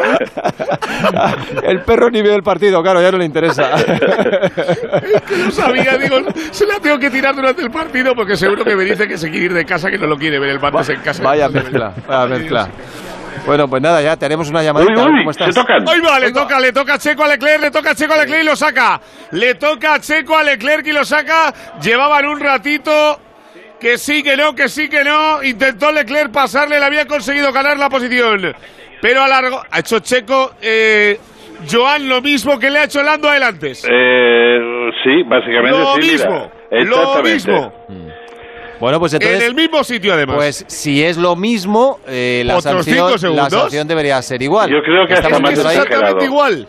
El 1.64 1.80
perro 1.82 2.10
ni 2.10 2.22
ve 2.22 2.34
el 2.34 2.42
partido, 2.42 2.82
claro, 2.82 3.00
ya 3.00 3.10
no 3.12 3.18
le 3.18 3.24
interesa. 3.24 3.70
Que 5.28 5.50
sabía, 5.52 5.96
digo, 5.98 6.18
se 6.50 6.66
la 6.66 6.78
tengo 6.80 6.98
que 6.98 7.10
tirar 7.10 7.34
durante 7.34 7.62
el 7.62 7.70
partido 7.70 8.14
porque 8.14 8.36
seguro 8.36 8.64
que 8.64 8.76
me 8.76 8.84
dice 8.84 9.06
que 9.08 9.18
se 9.18 9.30
quiere 9.30 9.46
ir 9.46 9.54
de 9.54 9.64
casa, 9.64 9.90
que 9.90 9.98
no 9.98 10.06
lo 10.06 10.16
quiere 10.16 10.38
ver 10.38 10.50
el 10.50 10.60
martes 10.60 10.88
en 10.90 11.00
casa. 11.00 11.22
Vaya 11.22 11.48
mezcla, 11.50 11.92
vaya 12.06 12.26
mezcla. 12.26 12.68
Bueno, 13.46 13.68
pues 13.68 13.82
nada, 13.82 14.00
ya 14.00 14.16
tenemos 14.16 14.48
una 14.48 14.60
a 14.60 14.72
uy, 14.72 14.94
¿Cómo 14.94 15.32
se 15.32 15.44
estás? 15.44 15.54
tocan. 15.54 15.86
Ahí 15.86 16.00
va, 16.00 16.18
le 16.18 16.32
toca, 16.32 16.58
le 16.58 16.72
toca 16.72 16.94
a 16.94 16.98
Checo 16.98 17.24
a 17.24 17.28
Leclerc, 17.28 17.60
le 17.60 17.70
toca 17.70 17.90
a 17.90 17.94
Checo 17.94 18.14
a 18.14 18.16
Leclerc 18.18 18.42
y 18.42 18.46
lo 18.46 18.56
saca. 18.56 19.00
Le 19.32 19.54
toca 19.56 19.94
a 19.94 20.00
Checo 20.00 20.36
a 20.36 20.42
Leclerc 20.42 20.86
y 20.86 20.92
lo 20.92 21.04
saca. 21.04 21.52
Llevaban 21.82 22.26
un 22.26 22.40
ratito. 22.40 23.20
Que 23.78 23.98
sí, 23.98 24.22
que 24.22 24.34
no, 24.34 24.54
que 24.54 24.68
sí, 24.70 24.88
que 24.88 25.04
no. 25.04 25.42
Intentó 25.42 25.92
Leclerc 25.92 26.30
pasarle, 26.32 26.78
le 26.78 26.86
había 26.86 27.06
conseguido 27.06 27.52
ganar 27.52 27.76
la 27.78 27.90
posición. 27.90 28.54
Pero 29.02 29.22
alargó. 29.22 29.62
Ha 29.70 29.80
hecho 29.80 29.98
Checo, 29.98 30.54
eh, 30.62 31.20
Joan, 31.70 32.08
lo 32.08 32.20
mismo 32.22 32.58
que 32.58 32.70
le 32.70 32.78
ha 32.80 32.84
hecho 32.84 33.02
Lando 33.02 33.28
adelante. 33.28 33.72
Eh, 33.72 34.90
sí, 35.04 35.22
básicamente 35.24 35.78
Lo 35.78 35.94
sí, 35.94 36.00
mira. 36.00 36.12
mismo, 36.12 36.50
lo 37.16 37.22
mismo. 37.22 37.72
Bueno, 38.80 38.98
pues 38.98 39.14
En 39.14 39.22
entonces, 39.22 39.48
el 39.48 39.54
mismo 39.54 39.84
sitio, 39.84 40.12
además. 40.14 40.36
pues 40.36 40.64
si 40.66 41.02
es 41.02 41.16
lo 41.16 41.36
mismo, 41.36 42.00
eh, 42.06 42.42
la, 42.44 42.60
sanción, 42.60 42.82
cinco 42.96 43.10
la 43.10 43.18
segundos. 43.18 43.48
sanción 43.52 43.88
debería 43.88 44.20
ser 44.20 44.42
igual. 44.42 44.68
Yo 44.70 44.82
creo 44.82 45.06
que 45.06 45.14
hasta 45.14 45.28
Estamos 45.28 45.50
más 45.56 45.58
exactamente 45.58 46.24
igual. 46.24 46.68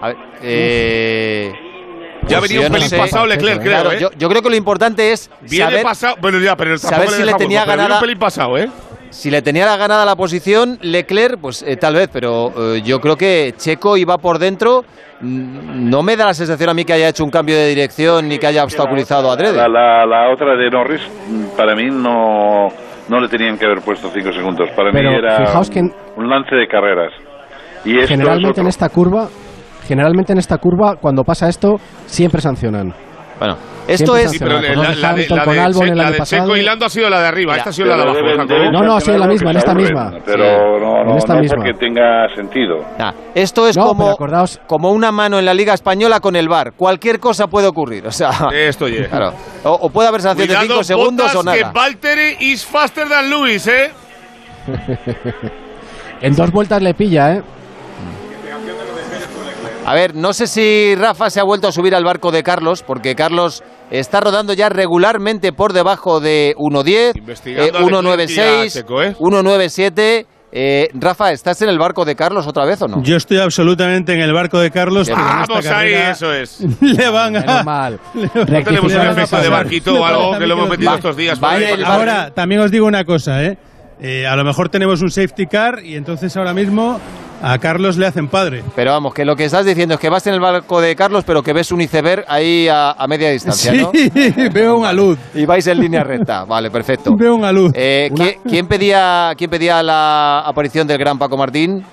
A 0.00 0.06
ver, 0.08 0.16
eh, 0.42 1.52
Ya 2.28 2.38
pues 2.38 2.50
venía 2.50 2.62
yo 2.62 2.66
un 2.68 2.72
no 2.72 2.76
pelín 2.76 2.88
sé. 2.88 2.96
pasado 2.98 3.26
Leclerc, 3.26 3.60
creo, 3.60 3.70
Claro, 3.72 3.92
¿eh? 3.92 3.98
yo, 4.00 4.10
yo 4.16 4.28
creo 4.28 4.42
que 4.42 4.50
lo 4.50 4.56
importante 4.56 5.12
es 5.12 5.30
Viene 5.42 5.64
saber 5.66 5.82
pasado. 5.82 6.16
Bueno, 6.20 6.38
ya, 6.38 6.56
pero 6.56 6.78
saber 6.78 7.08
si 7.10 7.22
le 7.24 7.34
tenía 7.34 7.60
hueco, 7.60 7.66
pero 7.72 7.76
viene 7.76 7.82
ganada- 7.82 7.94
un 7.96 8.00
pelín 8.00 8.18
pasado, 8.18 8.56
¿eh? 8.58 8.68
Si 9.12 9.30
le 9.30 9.42
tenía 9.42 9.66
la 9.66 9.76
ganada 9.76 10.04
la 10.06 10.16
posición 10.16 10.78
Leclerc, 10.80 11.38
pues 11.40 11.62
eh, 11.62 11.76
tal 11.76 11.94
vez, 11.94 12.08
pero 12.12 12.50
eh, 12.76 12.82
yo 12.82 12.98
creo 13.00 13.14
que 13.16 13.54
Checo 13.56 13.96
iba 13.96 14.16
por 14.18 14.38
dentro. 14.38 14.84
Mm, 15.20 15.88
No 15.90 16.02
me 16.02 16.16
da 16.16 16.24
la 16.26 16.34
sensación 16.34 16.70
a 16.70 16.74
mí 16.74 16.84
que 16.84 16.94
haya 16.94 17.08
hecho 17.10 17.22
un 17.22 17.30
cambio 17.30 17.54
de 17.54 17.68
dirección 17.68 18.26
ni 18.28 18.38
que 18.38 18.46
haya 18.46 18.64
obstaculizado 18.64 19.30
a 19.30 19.36
Dredd. 19.36 19.54
la, 19.54 20.06
la 20.06 20.32
otra 20.32 20.56
de 20.56 20.70
Norris, 20.70 21.02
para 21.56 21.74
mí 21.76 21.90
no, 21.90 22.68
no 23.08 23.20
le 23.20 23.28
tenían 23.28 23.58
que 23.58 23.66
haber 23.66 23.80
puesto 23.82 24.08
cinco 24.12 24.32
segundos. 24.32 24.70
Para 24.74 24.90
Pero 24.90 25.10
mí 25.10 25.16
era 25.16 25.46
fijaos 25.46 25.68
que 25.70 25.78
en- 25.80 25.92
un 26.16 26.28
lance 26.28 26.54
de 26.56 26.66
carreras. 26.66 27.12
Y 27.84 27.90
esto 27.92 28.04
es 28.04 28.08
Generalmente 28.10 28.60
en 28.62 28.66
esta 28.68 28.88
curva, 28.88 29.28
generalmente 29.86 30.32
en 30.32 30.38
esta 30.38 30.56
curva, 30.58 30.96
cuando 30.96 31.22
pasa 31.22 31.48
esto, 31.48 31.76
siempre 32.06 32.40
sancionan. 32.40 32.94
Bueno, 33.38 33.56
esto 33.88 34.16
es. 34.16 34.30
Sí, 34.30 34.38
pero 34.38 34.54
la, 34.54 34.60
de 34.60 34.76
la 34.96 35.14
de, 35.14 35.28
la 35.28 35.44
con 35.44 35.54
de 35.54 35.60
Albon 35.60 35.82
Che- 35.86 35.90
el 35.92 35.98
la 35.98 36.10
de. 36.10 36.20
Checo 36.22 36.56
y 36.56 36.62
Lando 36.62 36.86
ha 36.86 36.88
sido 36.88 37.10
la 37.10 37.20
de 37.20 37.26
arriba. 37.26 37.52
Mira, 37.52 37.58
Esta 37.58 37.70
ha 37.70 37.72
sido 37.72 37.88
la 37.88 37.96
de 37.96 38.02
abajo. 38.02 38.18
deben- 38.18 38.46
deben 38.46 38.72
No, 38.72 38.82
no, 38.82 39.00
sí, 39.00 39.06
sancionar 39.06 39.20
la 39.20 39.26
lo 39.26 39.32
misma, 39.32 39.50
en 39.50 39.56
esta 39.56 39.74
misma. 39.74 40.12
Pero 40.24 40.44
Sí. 40.44 40.84
no, 40.84 41.00
En 41.00 41.06
no, 41.08 41.16
esta 41.18 41.34
no 41.34 41.40
misma. 41.40 41.56
porque 41.56 41.74
tenga 41.74 42.28
sentido. 42.34 42.76
Esto 43.34 43.66
es 43.68 43.76
No, 43.76 43.86
como, 43.88 44.16
como 44.66 44.92
una 44.92 45.12
mano 45.12 45.38
en 45.38 45.44
la 45.44 45.54
Liga 45.54 45.74
Española 45.74 46.20
con 46.20 46.36
el 46.36 46.48
VAR. 46.48 46.72
Cualquier 46.72 47.18
cosa 47.20 47.46
puede 47.48 47.66
ocurrir. 47.66 48.06
O 48.06 48.12
sea, 48.12 48.30
Esto 48.52 48.88
ya. 48.88 49.08
claro. 49.08 49.32
O, 49.64 49.70
o 49.72 49.90
puede 49.90 50.08
haber 50.08 50.20
sanción 50.22 50.48
de 50.48 50.54
Cuidado, 50.54 50.66
5 50.82 50.84
segundos 50.84 51.34
o 51.34 51.38
Bottas, 51.38 51.54
que 51.54 51.60
nada. 51.62 51.72
Valtteri 51.72 52.36
is 52.40 52.64
faster 52.64 53.08
than 53.08 53.30
Lewis, 53.30 53.66
¿eh? 53.66 53.90
En 56.20 56.36
dos 56.36 56.50
vueltas 56.52 56.80
le 56.82 56.94
pilla, 56.94 57.32
¿eh? 57.34 57.42
A 59.84 59.94
ver, 59.94 60.14
no 60.14 60.32
sé 60.32 60.46
si 60.46 60.94
Rafa 60.94 61.28
se 61.28 61.40
ha 61.40 61.42
vuelto 61.42 61.66
a 61.66 61.72
subir 61.72 61.94
al 61.94 62.04
barco 62.04 62.30
de 62.30 62.44
Carlos, 62.44 62.84
porque 62.86 63.16
Carlos 63.16 63.64
está 63.90 64.20
rodando 64.20 64.52
ya 64.52 64.68
regularmente 64.68 65.52
por 65.52 65.72
debajo 65.72 66.20
de 66.20 66.54
1.10, 66.56 67.18
Investigando 67.18 67.78
eh, 67.78 67.82
a 67.84 68.16
Leclerc 68.16 68.30
y 68.30 68.38
a 68.40 68.62
1.96, 68.62 68.72
Checo, 68.72 69.02
¿eh? 69.02 69.16
1.97. 69.18 70.26
Eh, 70.54 70.88
Rafa, 70.94 71.32
¿estás 71.32 71.62
en 71.62 71.70
el 71.70 71.78
barco 71.78 72.04
de 72.04 72.14
Carlos 72.14 72.46
otra 72.46 72.64
vez 72.64 72.80
o 72.82 72.86
no? 72.86 73.02
Yo 73.02 73.16
estoy 73.16 73.38
absolutamente 73.38 74.12
en 74.12 74.20
el 74.20 74.32
barco 74.32 74.60
de 74.60 74.70
Carlos. 74.70 75.08
pero 75.08 75.18
en 75.20 75.26
esta 75.40 75.46
Vamos 75.54 75.66
ahí, 75.66 75.92
eso 75.94 76.32
es. 76.32 76.60
Le 76.80 77.08
van 77.08 77.32
Menos 77.32 77.48
a. 77.60 77.64
mal. 77.64 77.98
No 78.14 78.28
tenemos 78.28 78.44
un 78.44 78.46
Rectificar 78.46 78.98
van 78.98 79.08
a 79.08 79.12
efecto 79.12 79.36
de 79.42 79.48
barquito 79.48 79.94
o 80.00 80.04
algo 80.04 80.38
que 80.38 80.46
lo 80.46 80.54
hemos 80.54 80.68
metido 80.68 80.90
Va- 80.90 80.96
estos 80.96 81.16
días. 81.16 81.38
Ahora, 81.84 82.30
también 82.32 82.60
os 82.60 82.70
digo 82.70 82.86
una 82.86 83.04
cosa, 83.04 83.42
¿eh? 83.42 83.58
Eh, 84.00 84.26
a 84.26 84.36
lo 84.36 84.44
mejor 84.44 84.68
tenemos 84.68 85.00
un 85.02 85.10
safety 85.10 85.46
car 85.46 85.80
y 85.82 85.96
entonces 85.96 86.36
ahora 86.36 86.52
mismo 86.52 87.00
A 87.42 87.58
Carlos 87.58 87.96
le 87.96 88.06
hacen 88.06 88.28
padre. 88.28 88.62
Pero 88.76 88.92
vamos, 88.92 89.12
que 89.14 89.24
lo 89.24 89.34
que 89.36 89.44
estás 89.44 89.66
diciendo 89.66 89.94
es 89.94 90.00
que 90.00 90.08
vas 90.08 90.26
en 90.26 90.34
el 90.34 90.40
barco 90.40 90.80
de 90.80 90.94
Carlos, 90.96 91.24
pero 91.26 91.42
que 91.42 91.52
ves 91.52 91.72
un 91.72 91.80
iceberg 91.80 92.24
ahí 92.28 92.68
a, 92.68 92.92
a 92.92 93.06
media 93.08 93.30
distancia, 93.30 93.72
Sí, 93.72 93.78
¿no? 93.80 93.90
veo 94.52 94.76
una 94.78 94.92
luz. 94.92 95.18
Y 95.34 95.44
vais 95.44 95.66
en 95.66 95.80
línea 95.80 96.04
recta. 96.04 96.44
Vale, 96.44 96.70
perfecto. 96.70 97.10
Veo 97.18 97.34
una 97.34 97.52
luz. 97.52 97.72
Eh, 97.74 98.10
¿qui- 98.14 98.38
¿quién, 98.48 98.66
pedía, 98.66 99.32
¿Quién 99.36 99.50
pedía 99.50 99.82
la 99.82 100.40
aparición 100.40 100.86
del 100.86 100.98
gran 100.98 101.18
Paco 101.18 101.36
Martín? 101.36 101.84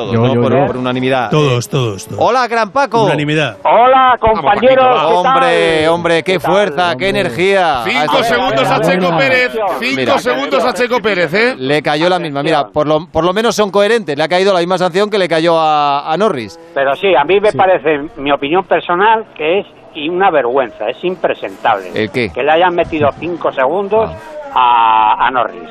Todos, 0.00 0.14
Yo, 0.14 0.20
¿no? 0.20 0.34
yo, 0.34 0.40
por, 0.42 0.52
yo. 0.52 0.66
por 0.66 0.76
unanimidad. 0.78 1.30
Todos, 1.30 1.68
todos, 1.68 2.06
todos. 2.06 2.20
Hola, 2.22 2.46
gran 2.48 2.70
Paco. 2.70 3.04
Unanimidad. 3.04 3.58
Hola, 3.64 4.16
compañeros. 4.18 5.02
Hombre, 5.12 5.88
hombre, 5.88 6.22
qué, 6.22 6.40
fuerza, 6.40 6.94
qué 6.96 7.08
energía. 7.10 7.82
A 7.82 7.84
Cinco 7.84 8.22
segundos 8.22 8.66
a 8.68 8.76
a 8.76 8.78
ver, 8.78 8.86
Checo 8.88 9.12
a. 9.12 9.18
Pérez. 9.18 9.52
Cinco 9.78 9.96
Mira. 9.96 10.18
segundos 10.18 10.64
a 10.64 10.72
Checo 10.72 11.00
Pérez, 11.00 11.34
¿eh? 11.34 11.54
Le 11.58 11.82
cayó 11.82 12.08
la 12.08 12.18
misma. 12.18 12.42
Mira, 12.42 12.68
por 12.68 12.86
lo, 12.86 13.06
por 13.06 13.24
lo 13.24 13.32
menos 13.32 13.54
son 13.54 13.70
coherentes. 13.70 14.16
Le 14.16 14.22
ha 14.24 14.28
caído 14.28 14.52
la 14.54 14.60
misma 14.60 14.78
sanción 14.78 15.10
que 15.10 15.18
le 15.18 15.28
cayó 15.28 15.58
a, 15.58 16.10
a 16.10 16.16
Norris. 16.16 16.58
Pero 16.74 16.94
sí, 16.96 17.14
a 17.14 17.24
mí 17.24 17.38
me 17.40 17.52
parece, 17.52 18.08
mi 18.16 18.32
opinión 18.32 18.64
personal, 18.64 19.26
que 19.36 19.60
es 19.60 19.66
y 19.94 20.08
una 20.08 20.30
vergüenza, 20.30 20.88
es 20.88 21.02
impresentable. 21.04 21.90
¿El 21.94 22.10
qué? 22.10 22.30
Que 22.32 22.42
le 22.42 22.52
hayan 22.52 22.74
metido 22.74 23.10
cinco 23.18 23.50
segundos 23.52 24.10
a, 24.54 25.26
a 25.26 25.30
Norris. 25.30 25.68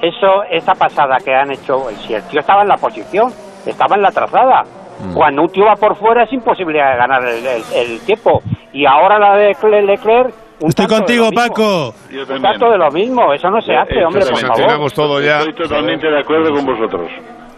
Eso, 0.00 0.44
esa 0.48 0.74
pasada 0.74 1.16
que 1.24 1.34
han 1.34 1.50
hecho, 1.50 1.86
si 2.06 2.14
el 2.14 2.22
tío 2.28 2.38
estaba 2.38 2.62
en 2.62 2.68
la 2.68 2.76
posición, 2.76 3.32
estaba 3.66 3.96
en 3.96 4.02
la 4.02 4.10
trazada. 4.10 4.64
Mm. 5.00 5.14
Cuando 5.14 5.42
un 5.42 5.48
tío 5.50 5.64
va 5.64 5.76
por 5.76 5.96
fuera 5.96 6.24
es 6.24 6.32
imposible 6.32 6.78
ganar 6.78 7.24
el, 7.24 7.46
el- 7.46 7.62
el 7.74 8.00
tiempo. 8.00 8.42
Y 8.72 8.84
ahora 8.86 9.18
la 9.18 9.36
de 9.36 9.52
Cle- 9.56 9.84
Leclerc... 9.84 10.34
un 10.60 10.68
Estoy 10.70 10.86
contigo. 10.86 11.30
Paco. 11.32 11.94
Yo 12.10 12.22
Un 12.28 12.42
tanto 12.42 12.70
de 12.70 12.78
lo 12.78 12.90
mismo, 12.90 13.32
eso 13.32 13.48
no 13.50 13.60
se 13.62 13.74
hace, 13.76 13.94
Eh, 14.00 14.04
hombre, 14.04 14.22
por 14.22 14.30
favor. 14.38 14.46
Sancionamos 14.56 14.92
todo 14.92 15.20
ya. 15.20 15.38
Estoy 15.38 15.54
totalmente 15.54 16.06
de 16.08 16.18
acuerdo 16.20 16.52
con 16.52 16.66
vosotros. 16.66 17.10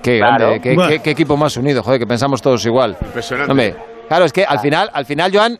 Qué 0.02 0.18
Claro. 0.18 0.36
grande, 0.38 0.60
qué, 0.60 0.74
Buah. 0.74 0.88
qué- 0.88 1.02
qué 1.02 1.10
equipo 1.10 1.36
más 1.36 1.56
unido, 1.56 1.82
joder, 1.82 1.98
que 2.00 2.06
pensamos 2.06 2.40
todos 2.42 2.64
igual. 2.66 2.96
Impresionante. 3.02 3.50
Hombre, 3.50 3.74
claro, 4.10 4.24
es 4.24 4.32
que 4.32 4.44
al 4.44 4.58
final, 4.58 4.90
al 4.92 5.06
final, 5.06 5.30
Joan, 5.32 5.56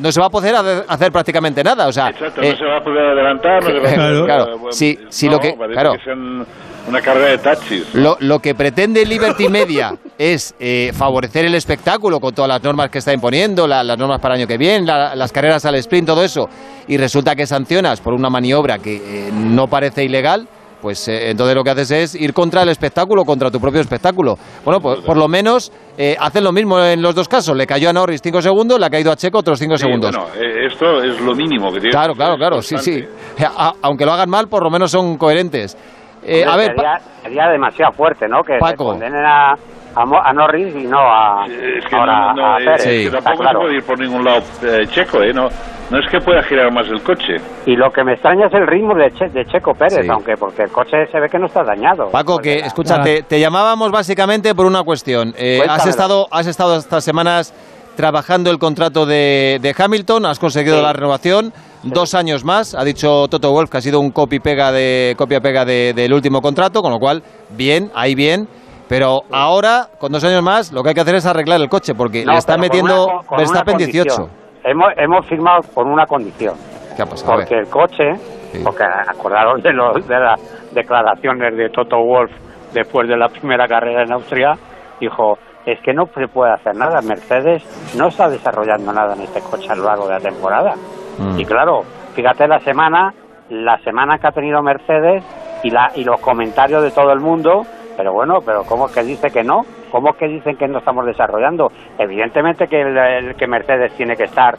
no 0.00 0.10
se 0.10 0.18
va 0.20 0.26
a 0.26 0.30
poder 0.30 0.56
hacer- 0.56 0.84
hacer 0.88 1.12
prácticamente 1.12 1.62
nada. 1.62 1.86
O 1.86 1.92
sea, 1.92 2.08
Exacto, 2.10 2.42
eh, 2.42 2.50
no 2.50 2.58
se 2.58 2.64
va 2.64 2.76
a 2.78 2.82
poder 2.84 3.06
adelantar. 3.06 3.62
No 3.62 3.68
se 3.70 3.78
va 3.78 3.88
a 3.88 3.94
Claro. 3.94 4.12
poder- 4.14 4.24
Claro, 4.26 4.58
bueno, 4.58 4.72
sí, 4.72 4.98
sí, 5.08 5.26
no, 5.26 5.32
lo 5.34 5.40
que- 5.40 5.54
claro. 5.72 5.92
que 5.92 6.04
sean 6.04 6.44
una 6.88 7.00
carrera 7.00 7.28
de 7.28 7.38
taxis. 7.38 7.94
Lo, 7.94 8.16
lo 8.18 8.40
que 8.40 8.56
pretende 8.56 9.06
Liberty 9.06 9.48
Media 9.48 9.94
es 10.18 10.52
eh, 10.58 10.90
favorecer 10.92 11.44
el 11.44 11.54
espectáculo 11.54 12.18
con 12.18 12.34
todas 12.34 12.48
las 12.48 12.62
normas 12.62 12.90
que 12.90 12.98
está 12.98 13.12
imponiendo, 13.12 13.68
la- 13.68 13.84
las 13.84 13.96
normas 13.96 14.20
para 14.20 14.34
el 14.34 14.40
año 14.40 14.48
que 14.48 14.58
viene, 14.58 14.84
la- 14.84 15.14
las 15.14 15.30
carreras 15.30 15.64
al 15.64 15.76
sprint, 15.76 16.08
todo 16.08 16.24
eso, 16.24 16.48
y 16.88 16.96
resulta 16.96 17.36
que 17.36 17.46
sancionas 17.46 18.00
por 18.00 18.14
una 18.14 18.28
maniobra 18.28 18.78
que 18.80 18.96
eh, 18.96 19.30
no 19.32 19.68
parece 19.68 20.02
ilegal, 20.04 20.48
pues 20.82 21.06
eh, 21.08 21.30
entonces 21.30 21.54
lo 21.54 21.62
que 21.62 21.70
haces 21.70 21.90
es 21.92 22.14
ir 22.16 22.34
contra 22.34 22.62
el 22.62 22.68
espectáculo, 22.68 23.24
contra 23.24 23.50
tu 23.50 23.60
propio 23.60 23.80
espectáculo. 23.80 24.36
Bueno, 24.64 24.80
pues 24.80 24.98
por 25.00 25.16
lo 25.16 25.28
menos 25.28 25.72
eh, 25.96 26.16
hacen 26.18 26.42
lo 26.44 26.52
mismo 26.52 26.78
en 26.82 27.00
los 27.00 27.14
dos 27.14 27.28
casos. 27.28 27.56
Le 27.56 27.66
cayó 27.66 27.88
a 27.88 27.92
Norris 27.92 28.20
5 28.22 28.42
segundos, 28.42 28.78
le 28.80 28.86
ha 28.86 28.90
caído 28.90 29.12
a 29.12 29.16
Checo 29.16 29.38
otros 29.38 29.58
5 29.60 29.76
Sí, 29.78 29.84
segundos. 29.84 30.14
bueno, 30.14 30.28
eh, 30.34 30.66
esto 30.70 31.02
es 31.02 31.20
lo 31.20 31.34
mínimo 31.34 31.68
que 31.72 31.78
tiene. 31.80 31.90
Claro, 31.92 32.14
claro, 32.14 32.36
claro, 32.36 32.60
sí, 32.60 32.76
sí. 32.78 33.02
A- 33.56 33.74
aunque 33.82 34.04
lo 34.04 34.12
hagan 34.12 34.28
mal, 34.28 34.48
por 34.48 34.64
lo 34.64 34.70
menos 34.70 34.90
son 34.90 35.16
coherentes. 35.16 35.76
Eh, 36.24 36.44
a 36.46 36.56
ver, 36.56 36.68
sería, 36.74 37.00
sería 37.22 37.48
demasiado 37.48 37.92
fuerte, 37.92 38.28
¿no? 38.28 38.42
Que 38.44 38.58
Paco. 38.58 38.70
se 38.70 38.76
condenen 38.76 39.24
a, 39.24 39.54
a, 39.94 40.04
Mo- 40.06 40.20
a 40.22 40.32
Norris 40.32 40.74
y 40.74 40.84
no 40.86 40.98
a, 41.00 41.46
Es 41.46 41.84
que 41.86 41.96
ahora 41.96 42.32
no, 42.32 42.34
no, 42.34 42.54
a 42.54 42.58
es 42.58 42.64
Pérez. 42.64 42.82
Sí. 42.82 42.88
que 42.88 43.04
está 43.06 43.18
tampoco 43.22 43.42
claro. 43.42 43.58
se 43.58 43.62
puede 43.64 43.74
ir 43.76 43.82
por 43.84 43.98
ningún 43.98 44.24
lado 44.24 44.42
eh, 44.62 44.86
checo, 44.88 45.22
¿eh? 45.22 45.32
No, 45.34 45.48
no 45.90 45.98
es 45.98 46.08
que 46.10 46.20
pueda 46.20 46.42
girar 46.44 46.72
más 46.72 46.86
el 46.88 47.02
coche. 47.02 47.36
Y 47.66 47.76
lo 47.76 47.90
que 47.92 48.02
me 48.04 48.12
extraña 48.14 48.46
es 48.46 48.54
el 48.54 48.66
ritmo 48.66 48.94
de, 48.94 49.10
Che- 49.12 49.28
de 49.30 49.44
Checo 49.46 49.74
Pérez, 49.74 50.04
Sí. 50.04 50.08
aunque 50.10 50.36
porque 50.36 50.62
el 50.62 50.70
coche 50.70 51.06
se 51.10 51.20
ve 51.20 51.28
que 51.28 51.38
no 51.38 51.46
está 51.46 51.64
dañado. 51.64 52.08
Paco, 52.10 52.38
que 52.38 52.60
la- 52.60 52.84
Nada. 52.84 53.02
te, 53.04 53.22
te 53.24 53.40
llamábamos 53.40 53.90
básicamente 53.90 54.54
por 54.54 54.64
una 54.66 54.82
cuestión. 54.84 55.34
Eh, 55.36 55.60
has, 55.68 55.86
estado, 55.86 56.28
has 56.30 56.46
estado 56.46 56.76
estas 56.76 57.04
semanas 57.04 57.52
trabajando 57.96 58.50
el 58.50 58.58
contrato 58.58 59.04
de, 59.04 59.58
de 59.60 59.74
Hamilton, 59.76 60.24
has 60.24 60.38
conseguido 60.38 60.76
Sí. 60.78 60.82
la 60.82 60.92
renovación, 60.94 61.52
dos 61.82 62.14
años 62.14 62.44
más, 62.44 62.74
ha 62.74 62.84
dicho 62.84 63.26
Toto 63.28 63.50
Wolf 63.52 63.70
que 63.70 63.78
ha 63.78 63.80
sido 63.80 64.00
un 64.00 64.10
copy-pega 64.10 64.70
de, 64.72 65.14
copia-pega 65.18 65.64
de- 65.64 65.92
del 65.94 66.12
último 66.12 66.40
contrato, 66.40 66.82
con 66.82 66.90
lo 66.92 66.98
cual, 66.98 67.22
bien, 67.50 67.90
ahí 67.94 68.14
bien. 68.14 68.48
Pero 68.88 69.22
ahora, 69.32 69.88
con 69.98 70.12
dos 70.12 70.22
años 70.24 70.42
más, 70.42 70.70
lo 70.72 70.82
que 70.82 70.90
hay 70.90 70.94
que 70.94 71.00
hacer 71.00 71.14
es 71.14 71.24
arreglar 71.26 71.60
el 71.60 71.68
coche, 71.68 71.94
porque 71.94 72.24
No, 72.24 72.32
le 72.32 72.38
está 72.38 72.56
metiendo 72.58 73.04
una- 73.06 73.16
con- 73.18 73.26
con 73.26 73.38
Verstappen 73.38 73.74
una 73.74 73.84
condición. 73.84 74.04
18. 74.06 74.30
Hemos, 74.64 74.92
hemos 74.96 75.26
firmado 75.26 75.60
con 75.74 75.88
una 75.88 76.06
condición. 76.06 76.54
¿Qué 76.94 77.02
ha 77.02 77.06
pasado? 77.06 77.32
Porque 77.32 77.54
el 77.56 77.68
coche, 77.68 78.14
Sí. 78.52 78.60
porque 78.62 78.84
acordaros 78.84 79.62
de, 79.62 79.72
los, 79.72 80.06
de 80.06 80.18
las 80.20 80.38
declaraciones 80.72 81.56
de 81.56 81.70
Toto 81.70 81.96
Wolf 82.04 82.30
después 82.74 83.08
de 83.08 83.16
la 83.16 83.28
primera 83.28 83.66
carrera 83.66 84.02
en 84.02 84.12
Austria, 84.12 84.52
dijo, 85.00 85.38
es 85.64 85.78
que 85.80 85.94
no 85.94 86.04
se 86.14 86.28
puede 86.28 86.52
hacer 86.52 86.74
nada, 86.76 87.00
Mercedes 87.02 87.62
no 87.96 88.08
está 88.08 88.28
desarrollando 88.28 88.92
nada 88.92 89.14
en 89.14 89.22
este 89.22 89.40
coche 89.40 89.68
a 89.70 89.74
lo 89.76 89.84
largo 89.84 90.06
de 90.08 90.14
la 90.14 90.20
temporada. 90.20 90.74
Mm. 91.18 91.38
Y 91.40 91.44
claro, 91.44 91.82
fíjate 92.14 92.46
la 92.48 92.60
semana, 92.60 93.12
la 93.50 93.78
semana 93.78 94.18
que 94.18 94.26
ha 94.28 94.32
tenido 94.32 94.62
Mercedes 94.62 95.22
y, 95.62 95.70
la, 95.70 95.90
y 95.94 96.04
los 96.04 96.20
comentarios 96.20 96.82
de 96.82 96.90
todo 96.90 97.12
el 97.12 97.20
mundo, 97.20 97.62
pero 97.96 98.12
bueno, 98.12 98.38
pero 98.44 98.62
¿cómo 98.64 98.86
es 98.86 98.92
que 98.92 99.02
dice 99.02 99.28
que 99.30 99.42
no? 99.44 99.62
¿Cómo 99.90 100.10
es 100.10 100.16
que 100.16 100.26
dicen 100.26 100.56
que 100.56 100.66
no 100.68 100.78
estamos 100.78 101.04
desarrollando? 101.06 101.70
Evidentemente 101.98 102.66
que, 102.66 102.80
el- 102.80 103.34
que 103.36 103.46
Mercedes 103.46 103.92
tiene 103.96 104.16
que 104.16 104.24
estar 104.24 104.56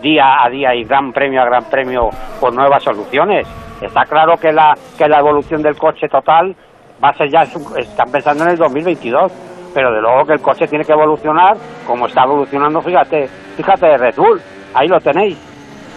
día 0.00 0.42
a 0.44 0.48
día 0.48 0.74
y 0.74 0.84
gran 0.84 1.12
premio 1.12 1.42
a 1.42 1.44
gran 1.44 1.64
premio 1.64 2.08
por 2.40 2.52
nuevas 2.54 2.82
soluciones. 2.82 3.46
Está 3.80 4.04
claro 4.04 4.36
que 4.36 4.52
la, 4.52 4.74
que 4.96 5.08
la 5.08 5.18
evolución 5.18 5.62
del 5.62 5.76
coche 5.76 6.08
total 6.08 6.54
va 7.02 7.10
a 7.10 7.14
ser 7.14 7.28
ya, 7.30 7.42
están 7.42 8.10
pensando 8.10 8.44
en 8.44 8.50
el 8.50 8.56
2022, 8.56 9.32
pero 9.74 9.92
de 9.92 10.00
luego 10.00 10.24
que 10.24 10.32
el 10.32 10.40
coche 10.40 10.66
tiene 10.66 10.84
que 10.84 10.92
evolucionar 10.92 11.56
como 11.86 12.06
está 12.06 12.22
evolucionando, 12.24 12.80
fíjate, 12.80 13.26
fíjate 13.56 13.98
Red 13.98 14.14
Bull, 14.16 14.40
ahí 14.74 14.88
lo 14.88 14.98
tenéis. 15.00 15.36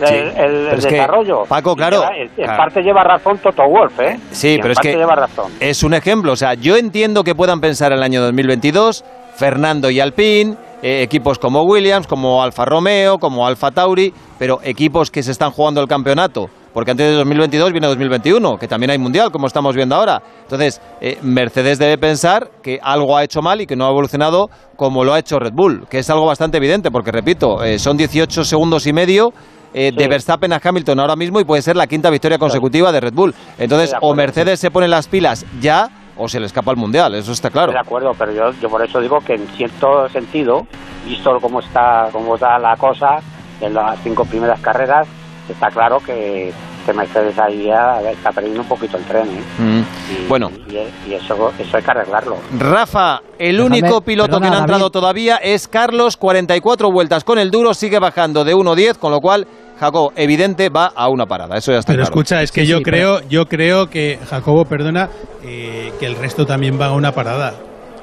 El, 0.01 0.07
Sí, 0.07 0.13
el- 0.15 0.31
pero 0.33 0.47
el 0.71 0.79
es 0.79 0.85
que, 0.85 0.91
desarrollo. 0.95 1.43
Paco, 1.47 1.75
claro, 1.75 2.01
lleva- 2.01 2.15
en 2.17 2.27
claro. 2.29 2.57
parte 2.57 2.81
lleva 2.81 3.03
razón 3.03 3.37
Toto 3.39 3.63
Wolf, 3.67 3.99
¿eh? 3.99 4.19
Sí, 4.31 4.55
Y 4.55 4.59
pero 4.59 4.73
es 4.73 4.79
que 4.79 4.95
lleva 4.95 5.15
razón. 5.15 5.51
es 5.59 5.83
un 5.83 5.93
ejemplo. 5.93 6.31
O 6.33 6.35
sea, 6.35 6.53
yo 6.53 6.75
entiendo 6.77 7.23
que 7.23 7.35
puedan 7.35 7.59
pensar 7.61 7.91
en 7.91 7.97
el 7.99 8.03
año 8.03 8.21
2022, 8.21 9.03
Fernando 9.35 9.89
y 9.89 9.99
Alpine, 9.99 10.55
eh, 10.81 11.01
equipos 11.03 11.37
como 11.39 11.63
Williams, 11.63 12.07
como 12.07 12.41
Alfa 12.41 12.65
Romeo, 12.65 13.17
como 13.19 13.45
Alfa 13.45 13.71
Tauri, 13.71 14.13
pero 14.37 14.59
equipos 14.63 15.11
que 15.11 15.23
se 15.23 15.31
están 15.31 15.51
jugando 15.51 15.81
el 15.81 15.87
campeonato. 15.87 16.49
Porque 16.73 16.91
antes 16.91 17.07
de 17.09 17.15
2022 17.15 17.71
viene 17.71 17.87
2021, 17.87 18.57
que 18.57 18.67
también 18.67 18.91
hay 18.91 18.99
mundial, 18.99 19.31
como 19.31 19.47
estamos 19.47 19.75
viendo 19.75 19.95
ahora. 19.95 20.21
Entonces, 20.43 20.79
eh, 21.01 21.17
Mercedes 21.23 21.79
debe 21.79 21.97
pensar 21.97 22.47
que 22.61 22.79
algo 22.81 23.17
ha 23.17 23.23
hecho 23.23 23.41
mal 23.41 23.59
y 23.59 23.65
que 23.65 23.75
no 23.75 23.87
ha 23.87 23.89
evolucionado 23.89 24.49
como 24.75 25.03
lo 25.03 25.13
ha 25.13 25.19
hecho 25.19 25.39
Red 25.39 25.53
Bull, 25.53 25.87
que 25.89 25.97
es 25.99 26.09
algo 26.11 26.27
bastante 26.27 26.57
evidente, 26.57 26.91
porque 26.91 27.11
repito, 27.11 27.63
eh, 27.63 27.79
son 27.79 27.97
18 27.97 28.43
segundos 28.45 28.85
y 28.85 28.93
medio 28.93 29.33
eh, 29.73 29.91
de 29.95 30.03
Sí. 30.03 30.09
Verstappen 30.09 30.53
a 30.53 30.61
Hamilton 30.63 30.99
ahora 30.99 31.15
mismo 31.15 31.39
y 31.39 31.43
puede 31.43 31.61
ser 31.61 31.75
la 31.75 31.87
quinta 31.87 32.09
victoria 32.09 32.37
consecutiva 32.37 32.91
de 32.91 32.99
Red 32.99 33.13
Bull. 33.13 33.33
Entonces, 33.57 33.91
de 33.91 33.97
o. 34.01 34.13
Mercedes 34.15 34.59
se 34.59 34.71
pone 34.71 34.87
las 34.87 35.07
pilas 35.07 35.45
ya 35.61 35.89
o 36.17 36.27
se 36.27 36.39
le 36.39 36.47
escapa 36.47 36.71
el 36.71 36.77
mundial, 36.77 37.15
eso 37.15 37.31
está 37.31 37.49
claro. 37.49 37.71
Estoy 37.71 37.81
de 37.81 37.87
acuerdo, 37.87 38.11
pero 38.17 38.33
yo, 38.33 38.51
yo 38.61 38.69
por 38.69 38.83
eso 38.83 38.99
digo 38.99 39.19
que 39.21 39.35
en 39.35 39.47
cierto 39.55 40.09
sentido, 40.09 40.67
visto 41.05 41.37
cómo 41.39 41.59
está, 41.61 42.09
cómo 42.11 42.35
está 42.35 42.59
la 42.59 42.75
cosa 42.75 43.19
en 43.61 43.73
las 43.73 43.97
cinco 44.03 44.25
primeras 44.25 44.59
carreras, 44.59 45.07
está 45.47 45.69
claro 45.69 45.99
que, 46.05 46.51
que 46.85 46.93
Mercedes 46.93 47.39
ahí 47.39 47.65
ya 47.67 48.01
está 48.11 48.31
perdiendo 48.33 48.61
un 48.61 48.67
poquito 48.67 48.97
el 48.97 49.03
tren. 49.05 49.27
¿eh? 49.29 49.61
Mm. 49.61 49.79
Y, 49.79 50.27
Bueno, 50.27 50.51
y, 50.69 51.09
y 51.09 51.13
eso, 51.13 51.53
eso 51.57 51.77
hay 51.77 51.83
que 51.83 51.91
arreglarlo. 51.91 52.35
Rafa, 52.57 53.21
el 53.37 53.57
Déjame- 53.57 53.65
único 53.81 54.01
piloto 54.01 54.27
que 54.37 54.41
perdona, 54.41 54.49
no 54.49 54.55
ha 54.57 54.59
entrado 54.59 54.79
David. 54.83 54.91
todavía 54.91 55.35
es 55.37 55.67
Carlos, 55.69 56.17
44 56.17 56.91
vueltas 56.91 57.23
con 57.23 57.39
el 57.39 57.49
duro, 57.49 57.73
sigue 57.73 57.97
bajando 57.99 58.43
de 58.43 58.53
1.10, 58.55 58.97
con 58.97 59.11
lo 59.11 59.21
cual 59.21 59.47
Jacob, 59.79 60.11
evidente, 60.15 60.69
va 60.69 60.87
a 60.93 61.07
una 61.09 61.25
parada, 61.25 61.57
eso 61.57 61.71
ya 61.71 61.79
está 61.79 61.93
Pero 61.93 62.03
claro. 62.03 62.11
escucha, 62.13 62.41
es 62.41 62.51
que 62.51 62.61
Sí, 62.61 62.67
yo 62.67 62.77
sí, 62.79 62.83
creo, 62.83 63.21
yo 63.29 63.47
creo 63.47 63.89
que 63.89 64.19
Jacobo, 64.29 64.65
perdona, 64.65 65.09
eh, 65.43 65.91
que 65.99 66.05
el 66.05 66.15
resto 66.15 66.45
también 66.45 66.79
va 66.79 66.87
a 66.87 66.91
una 66.93 67.11
parada. 67.13 67.53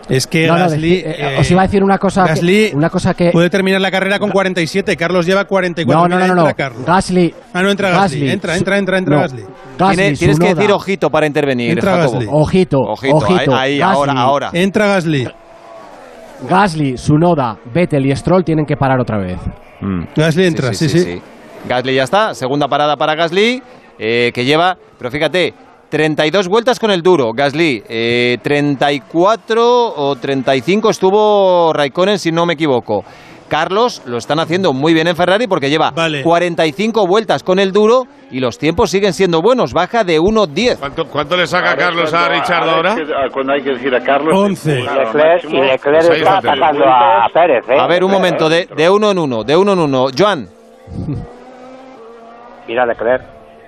Es 0.09 0.29
que 0.29 0.47
No, 0.47 0.53
no, 0.55 0.61
Gasly, 0.61 0.95
eh, 0.99 1.17
eh, 1.19 1.37
os 1.41 1.51
iba 1.51 1.63
a 1.63 1.67
decir 1.67 1.83
una 1.83 1.99
cosa 1.99 2.23
que- 2.23 2.29
Gasly 2.31 2.71
una 2.75 2.89
cosa 2.91 3.13
que- 3.13 3.31
puede 3.33 3.51
terminar 3.51 3.81
la 3.81 3.91
carrera 3.91 4.21
con 4.21 4.31
47. 4.31 4.97
Carlos 4.97 5.27
lleva 5.27 5.45
44. 5.47 6.09
No, 6.09 6.09
no, 6.09 6.21
no, 6.21 6.27
no, 6.29 6.35
no. 6.37 6.41
entra 6.49 6.55
Carlos. 6.55 6.87
Gasly. 6.87 7.35
Ah, 7.53 7.61
no 7.63 7.71
entra 7.71 7.91
Gasly. 7.91 8.31
Entra, 8.31 8.57
entra, 8.57 8.79
entra, 8.79 8.99
entra 8.99 9.17
no. 9.17 9.23
Gasly. 9.23 9.43
Gasly, 9.77 9.97
Tiene- 9.97 10.17
tienes 10.17 10.39
que 10.39 10.55
decir 10.55 10.71
ojito 10.73 11.11
para 11.11 11.27
intervenir, 11.27 11.73
Entra 11.73 11.97
Jacobo. 11.97 12.13
Gasly. 12.13 12.29
Ojito, 12.31 12.79
Ojito, 12.83 13.17
ojito. 13.17 13.57
ahí, 13.57 13.81
ahora, 13.81 14.13
ahora. 14.13 14.51
Entra 14.53 14.87
Gasly. 14.87 15.29
Gasly, 16.49 16.97
Sunoda, 16.99 17.57
Vettel 17.75 18.07
y 18.07 18.15
Stroll 18.15 18.45
tienen 18.45 18.65
que 18.65 18.77
parar 18.77 19.01
otra 19.01 19.19
vez. 19.19 19.39
Mm. 19.81 20.05
Gasly 20.15 20.45
entra, 20.47 20.73
sí, 20.73 20.89
sí. 20.89 21.21
Gasly 21.69 21.95
ya 21.95 22.05
está, 22.05 22.35
segunda 22.35 22.69
parada 22.69 22.97
para 22.97 23.15
Gasly, 23.15 23.63
eh, 23.99 24.31
que 24.33 24.45
lleva, 24.45 24.77
pero 24.99 25.11
fíjate, 25.11 25.55
32 25.89 26.49
vueltas 26.49 26.79
con 26.79 26.91
el 26.91 27.03
duro, 27.03 27.33
Gasly, 27.35 27.83
eh, 27.89 28.39
34 28.43 29.95
o 29.97 30.17
35 30.17 30.91
estuvo 30.91 31.73
Raikkonen, 31.73 32.19
si 32.19 32.31
no 32.31 32.47
me 32.47 32.55
equivoco. 32.55 33.05
Carlos 33.49 34.03
lo 34.07 34.17
están 34.17 34.41
haciendo 34.41 34.73
muy 34.73 34.93
bien 34.93 35.07
en 35.07 35.15
Ferrari 35.15 35.47
porque 35.47 35.71
lleva 35.71 35.93
Vale. 35.93 36.25
45 36.25 37.07
vueltas 37.07 37.45
con 37.45 37.61
el 37.61 37.71
duro 37.71 38.03
y 38.29 38.41
los 38.41 38.59
tiempos 38.59 38.91
siguen 38.91 39.13
siendo 39.13 39.41
buenos. 39.41 39.73
Baja 39.73 40.03
de 40.03 40.19
1.10. 40.19 40.79
¿Cuánto, 40.81 41.05
cuánto 41.07 41.37
le 41.37 41.47
saca 41.47 41.71
A 41.71 41.75
ver, 41.77 41.79
Carlos 41.79 42.13
a 42.13 42.29
Richard 42.29 42.69
ahora? 42.69 42.97
Cuando 43.33 43.53
hay 43.53 43.63
que 43.63 43.71
decir 43.71 43.95
a 43.95 44.01
Carlos... 44.01 44.35
11. 44.37 44.81
claro, 44.81 45.05
Leclerc, 45.05 45.45
y 45.45 45.61
Leclerc 45.61 46.07
Pues 46.09 46.19
está, 46.19 46.39
atacando 46.39 46.85
a 46.87 47.29
Pérez, 47.33 47.65
¿eh? 47.69 47.79
A 47.79 47.87
ver, 47.87 48.03
un 48.03 48.11
momento, 48.11 48.49
de, 48.49 48.69
de 48.77 48.91
uno 48.91 49.13
en 49.13 49.19
uno, 49.21 49.45
de 49.45 49.57
uno 49.57 49.75
en 49.75 49.79
uno. 49.79 50.07
Joan. 50.19 50.49
Mira 52.67 52.87
Leclerc. 52.87 53.23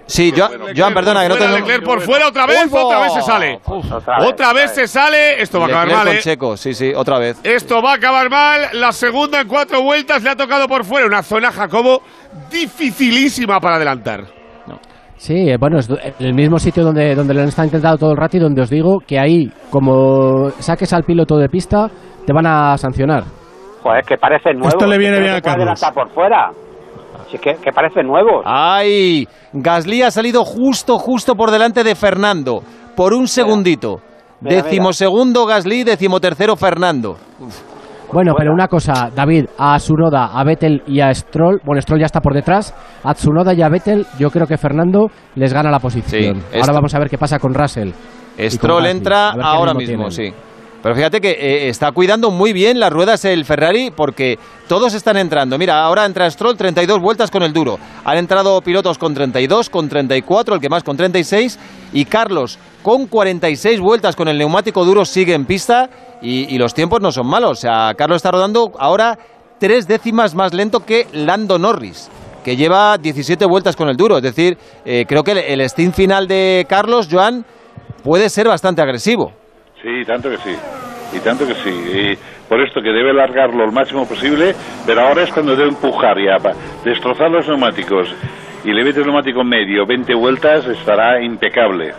Sí, 0.06 0.32
Joan, 0.34 0.74
Joan 0.74 0.94
perdona, 0.94 1.22
que 1.22 1.28
no 1.28 1.36
tengo... 1.36 1.54
Leclerc 1.54 1.84
por 1.84 2.00
fuera 2.00 2.28
otra 2.28 2.46
vez, 2.46 2.64
¡Uy, 2.72 2.80
otra 2.82 3.00
vez 3.00 3.12
se 3.12 3.20
sale. 3.20 3.60
Otra 3.66 4.18
vez, 4.18 4.28
Otra 4.28 4.52
vez 4.54 4.70
se 4.70 4.86
sale. 4.86 5.42
Esto 5.42 5.58
va 5.60 5.66
a 5.66 5.68
acabar 5.68 5.86
Leclerc 5.86 5.98
mal, 5.98 6.06
con 6.06 6.16
¿eh? 6.16 6.20
Checo, 6.22 6.56
sí, 6.56 6.72
sí, 6.72 6.92
otra 6.96 7.18
vez. 7.18 7.38
Esto 7.44 7.82
va 7.82 7.92
a 7.92 7.94
acabar 7.96 8.30
mal. 8.30 8.60
La 8.72 8.92
segunda 8.92 9.42
en 9.42 9.48
cuatro 9.48 9.82
vueltas 9.82 10.22
le 10.22 10.30
ha 10.30 10.36
tocado 10.36 10.66
por 10.66 10.84
fuera. 10.84 11.06
Una 11.06 11.22
zona, 11.22 11.52
Jacobo, 11.52 12.00
dificilísima 12.50 13.60
para 13.60 13.76
adelantar. 13.76 14.38
Sí, 15.16 15.34
eh, 15.50 15.56
bueno, 15.58 15.78
es 15.78 15.90
el 16.20 16.32
mismo 16.32 16.58
sitio 16.58 16.84
donde, 16.84 17.14
donde 17.14 17.34
lo 17.34 17.40
han 17.40 17.48
estado 17.48 17.66
intentando 17.66 17.98
todo 17.98 18.12
el 18.12 18.16
rato 18.16 18.36
y 18.36 18.40
donde 18.40 18.62
os 18.62 18.70
digo 18.70 19.00
que 19.04 19.18
ahí, 19.18 19.52
como 19.68 20.48
saques 20.60 20.92
al 20.92 21.02
piloto 21.02 21.36
de 21.36 21.48
pista, 21.48 21.88
te 22.24 22.32
van 22.32 22.46
a 22.46 22.78
sancionar. 22.78 23.24
Joder, 23.82 24.04
que 24.04 24.16
parecen 24.16 24.58
nuevos. 24.58 24.74
Esto 24.74 24.86
le 24.86 24.96
viene 24.96 25.18
bien 25.18 25.34
a 25.34 25.40
Carlos. 25.40 25.66
adelantar 25.82 25.92
por 25.92 26.08
fuera. 26.14 26.50
Sí, 27.30 27.38
que, 27.38 27.56
que 27.56 27.72
parecen 27.72 28.06
nuevos. 28.06 28.42
¡Ay! 28.46 29.26
Gasly 29.52 30.02
ha 30.02 30.10
salido 30.10 30.44
justo, 30.44 30.98
justo 30.98 31.34
por 31.34 31.50
delante 31.50 31.84
de 31.84 31.94
Fernando. 31.94 32.62
Por 32.96 33.12
un 33.14 33.28
segundito. 33.28 34.00
Decimosegundo 34.40 35.46
Gasly, 35.46 35.84
decimotercero 35.84 36.56
Fernando. 36.56 37.16
Bueno, 38.10 38.32
pero 38.36 38.52
una 38.54 38.68
cosa, 38.68 39.10
David, 39.14 39.46
a 39.58 39.76
Tsunoda, 39.76 40.30
a 40.32 40.42
Vettel 40.42 40.82
y 40.86 41.00
a 41.00 41.12
Stroll, 41.12 41.60
bueno, 41.62 41.82
Stroll 41.82 42.00
ya 42.00 42.06
está 42.06 42.20
por 42.22 42.32
detrás, 42.32 42.72
a 43.04 43.12
Tsunoda 43.12 43.52
y 43.52 43.60
a 43.60 43.68
Vettel 43.68 44.06
yo 44.18 44.30
creo 44.30 44.46
que 44.46 44.56
Fernando 44.56 45.10
les 45.34 45.52
gana 45.52 45.70
la 45.70 45.78
posición. 45.78 46.36
Sí, 46.36 46.42
Ahora 46.46 46.58
esto- 46.60 46.72
vamos 46.72 46.94
a 46.94 46.98
ver 47.00 47.10
qué 47.10 47.18
pasa 47.18 47.38
con 47.38 47.52
Russell. 47.52 47.90
Stroll 48.38 48.86
entra 48.86 49.32
ahora 49.42 49.74
mismo, 49.74 50.08
tienen. 50.08 50.10
sí. 50.12 50.32
Pero 50.82 50.94
fíjate 50.94 51.20
que 51.20 51.30
eh, 51.30 51.68
está 51.68 51.90
cuidando 51.90 52.30
muy 52.30 52.52
bien 52.52 52.78
las 52.78 52.92
ruedas 52.92 53.24
el 53.24 53.44
Ferrari 53.44 53.90
porque 53.90 54.38
todos 54.68 54.94
están 54.94 55.16
entrando. 55.16 55.58
Mira, 55.58 55.82
ahora 55.82 56.06
entra 56.06 56.30
Stroll 56.30 56.56
32 56.56 57.00
vueltas 57.00 57.30
con 57.30 57.42
el 57.42 57.52
duro. 57.52 57.78
Han 58.04 58.16
entrado 58.16 58.60
pilotos 58.60 58.96
con 58.96 59.12
32, 59.12 59.70
con 59.70 59.88
34, 59.88 60.54
el 60.54 60.60
que 60.60 60.68
más 60.68 60.84
con 60.84 60.96
36 60.96 61.58
y 61.92 62.04
Carlos 62.04 62.58
con 62.82 63.06
46 63.06 63.80
vueltas 63.80 64.14
con 64.14 64.28
el 64.28 64.38
neumático 64.38 64.84
duro 64.84 65.04
sigue 65.04 65.34
en 65.34 65.46
pista 65.46 65.90
y, 66.22 66.58
los 66.58 66.74
tiempos 66.74 67.00
no 67.00 67.10
son 67.10 67.26
malos. 67.26 67.50
O 67.50 67.60
sea, 67.60 67.94
Carlos 67.96 68.16
está 68.16 68.30
rodando 68.30 68.72
ahora 68.78 69.18
tres 69.58 69.88
décimas 69.88 70.34
más 70.34 70.54
lento 70.54 70.80
que 70.80 71.06
Lando 71.12 71.58
Norris 71.58 72.08
que 72.44 72.56
lleva 72.56 72.96
17 72.96 73.44
vueltas 73.46 73.76
con 73.76 73.88
el 73.88 73.96
duro. 73.96 74.16
Es 74.16 74.22
decir, 74.22 74.56
eh, 74.84 75.04
creo 75.06 75.22
que 75.22 75.32
el, 75.32 75.38
el 75.38 75.68
stint 75.68 75.94
final 75.94 76.28
de 76.28 76.64
Carlos, 76.68 77.08
Joan, 77.10 77.44
puede 78.02 78.30
ser 78.30 78.48
bastante 78.48 78.80
agresivo. 78.80 79.32
Sí, 79.82 80.04
tanto 80.06 80.30
que 80.30 80.36
sí. 80.38 80.56
Y 81.14 81.20
tanto 81.20 81.46
que 81.46 81.54
sí. 81.54 81.70
Y 81.70 82.18
por 82.48 82.60
esto 82.60 82.80
que 82.80 82.90
debe 82.90 83.12
largarlo 83.12 83.66
lo 83.66 83.72
máximo 83.72 84.06
posible, 84.06 84.54
pero 84.86 85.02
ahora 85.02 85.22
es 85.22 85.32
cuando 85.32 85.54
debe 85.54 85.68
empujar 85.68 86.18
ya, 86.18 86.38
para 86.38 86.56
destrozar 86.84 87.30
los 87.30 87.46
neumáticos. 87.46 88.14
Y 88.64 88.72
le 88.72 88.84
mete 88.84 89.00
el 89.00 89.06
neumático 89.06 89.44
medio, 89.44 89.86
20 89.86 90.14
vueltas, 90.14 90.66
estará 90.66 91.22
impecable. 91.22 91.94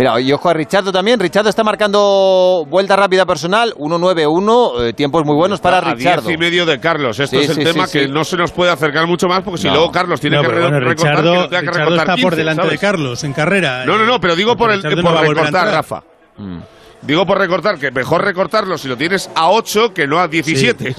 Mira, 0.00 0.18
y 0.18 0.32
ojo 0.32 0.48
a 0.48 0.54
Richardo 0.54 0.90
también. 0.90 1.20
Richardo 1.20 1.50
está 1.50 1.62
marcando 1.62 2.64
vuelta 2.68 2.96
rápida 2.96 3.26
personal, 3.26 3.74
1.91, 3.76 4.82
eh, 4.88 4.92
tiempos 4.94 5.24
muy 5.26 5.34
buenos 5.36 5.60
para 5.60 5.76
a 5.78 5.80
Richardo. 5.92 6.22
diez 6.22 6.34
y 6.34 6.38
medio 6.38 6.64
de 6.64 6.80
Carlos. 6.80 7.20
Esto 7.20 7.36
Sí, 7.36 7.42
es 7.44 7.50
el 7.50 7.56
sí, 7.56 7.64
tema 7.64 7.86
sí, 7.86 7.98
que 7.98 8.04
sí. 8.06 8.10
no 8.10 8.24
se 8.24 8.36
nos 8.38 8.50
puede 8.50 8.70
acercar 8.70 9.06
mucho 9.06 9.28
más 9.28 9.42
porque 9.42 9.58
si 9.60 9.66
No. 9.66 9.74
luego 9.74 9.92
Carlos 9.92 10.18
tiene 10.20 10.36
No, 10.36 10.42
que 10.42 10.48
bueno, 10.48 10.80
recortar, 10.80 10.88
Richardo, 11.16 11.32
que 11.32 11.38
no 11.38 11.48
que 11.50 11.60
Richardo 11.60 11.96
está 11.96 12.12
por 12.12 12.16
15, 12.16 12.36
delante 12.36 12.62
¿sabes? 12.62 12.80
de 12.80 12.86
Carlos 12.86 13.24
en 13.24 13.32
carrera. 13.34 13.84
No, 13.84 13.98
no, 13.98 14.06
no, 14.06 14.18
pero 14.20 14.34
digo 14.34 14.56
por, 14.56 14.70
el, 14.70 14.80
por 14.80 14.92
recortar. 14.94 15.68
Rafa. 15.68 16.02
Digo 17.02 17.26
por 17.26 17.38
recortar, 17.38 17.78
que 17.78 17.90
mejor 17.90 18.24
recortarlo 18.24 18.78
si 18.78 18.88
lo 18.88 18.96
tienes 18.96 19.30
a 19.34 19.50
8 19.50 19.92
que 19.92 20.06
no 20.06 20.18
a 20.18 20.28
17. 20.28 20.94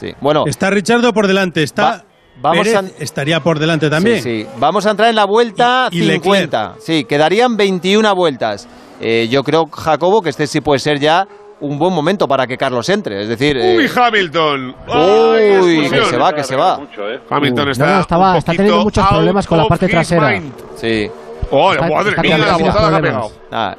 Sí. 0.00 0.14
Bueno, 0.20 0.44
Está 0.46 0.70
Richardo 0.70 1.12
por 1.12 1.26
delante, 1.26 1.62
está 1.62 1.82
Va- 1.82 2.04
vamos 2.40 2.58
Pérez 2.66 2.74
a- 2.76 3.02
estaría 3.02 3.40
por 3.40 3.58
delante 3.58 3.88
también. 3.90 4.22
Sí, 4.22 4.42
sí. 4.42 4.46
Vamos 4.58 4.86
a 4.86 4.90
entrar 4.90 5.08
en 5.08 5.16
la 5.16 5.24
vuelta 5.24 5.88
Y- 5.90 6.02
y 6.02 6.10
50. 6.12 6.74
Sí, 6.80 7.04
quedarían 7.04 7.56
21 7.56 8.14
vueltas. 8.14 8.68
Eh, 9.00 9.28
yo 9.30 9.42
creo, 9.44 9.66
Jacobo, 9.66 10.22
que 10.22 10.30
este 10.30 10.46
sí 10.46 10.60
puede 10.60 10.78
ser 10.80 10.98
ya 10.98 11.26
un 11.60 11.78
buen 11.78 11.92
momento 11.92 12.28
para 12.28 12.46
que 12.46 12.56
Carlos 12.56 12.88
entre. 12.88 13.22
Es 13.22 13.28
decir, 13.28 13.56
eh, 13.56 13.76
Uy, 13.76 13.90
Hamilton. 13.94 14.74
Uy, 14.86 15.88
que 15.90 16.04
se 16.04 16.16
va, 16.16 16.32
que 16.32 16.44
se 16.44 16.56
va. 16.56 16.78
Mucho, 16.78 17.08
¿eh? 17.10 17.20
Hamilton 17.28 17.68
está, 17.70 17.86
no, 17.94 18.00
estaba- 18.00 18.30
un 18.32 18.36
está 18.38 18.52
teniendo 18.52 18.82
muchos 18.82 19.06
problemas 19.06 19.46
con 19.46 19.58
la 19.58 19.66
parte 19.66 19.88
trasera. 19.88 20.30
mind. 20.30 20.52
sí. 20.76 21.10
Oh, 21.50 21.72
Está- 21.72 21.88
madre 21.88 22.10
está 22.10 22.22
mía, 22.22 22.36
la 22.38 22.56
botada 22.58 22.90
que 22.90 22.96
ha 22.96 23.00
pegado. 23.00 23.32
Ah, 23.50 23.74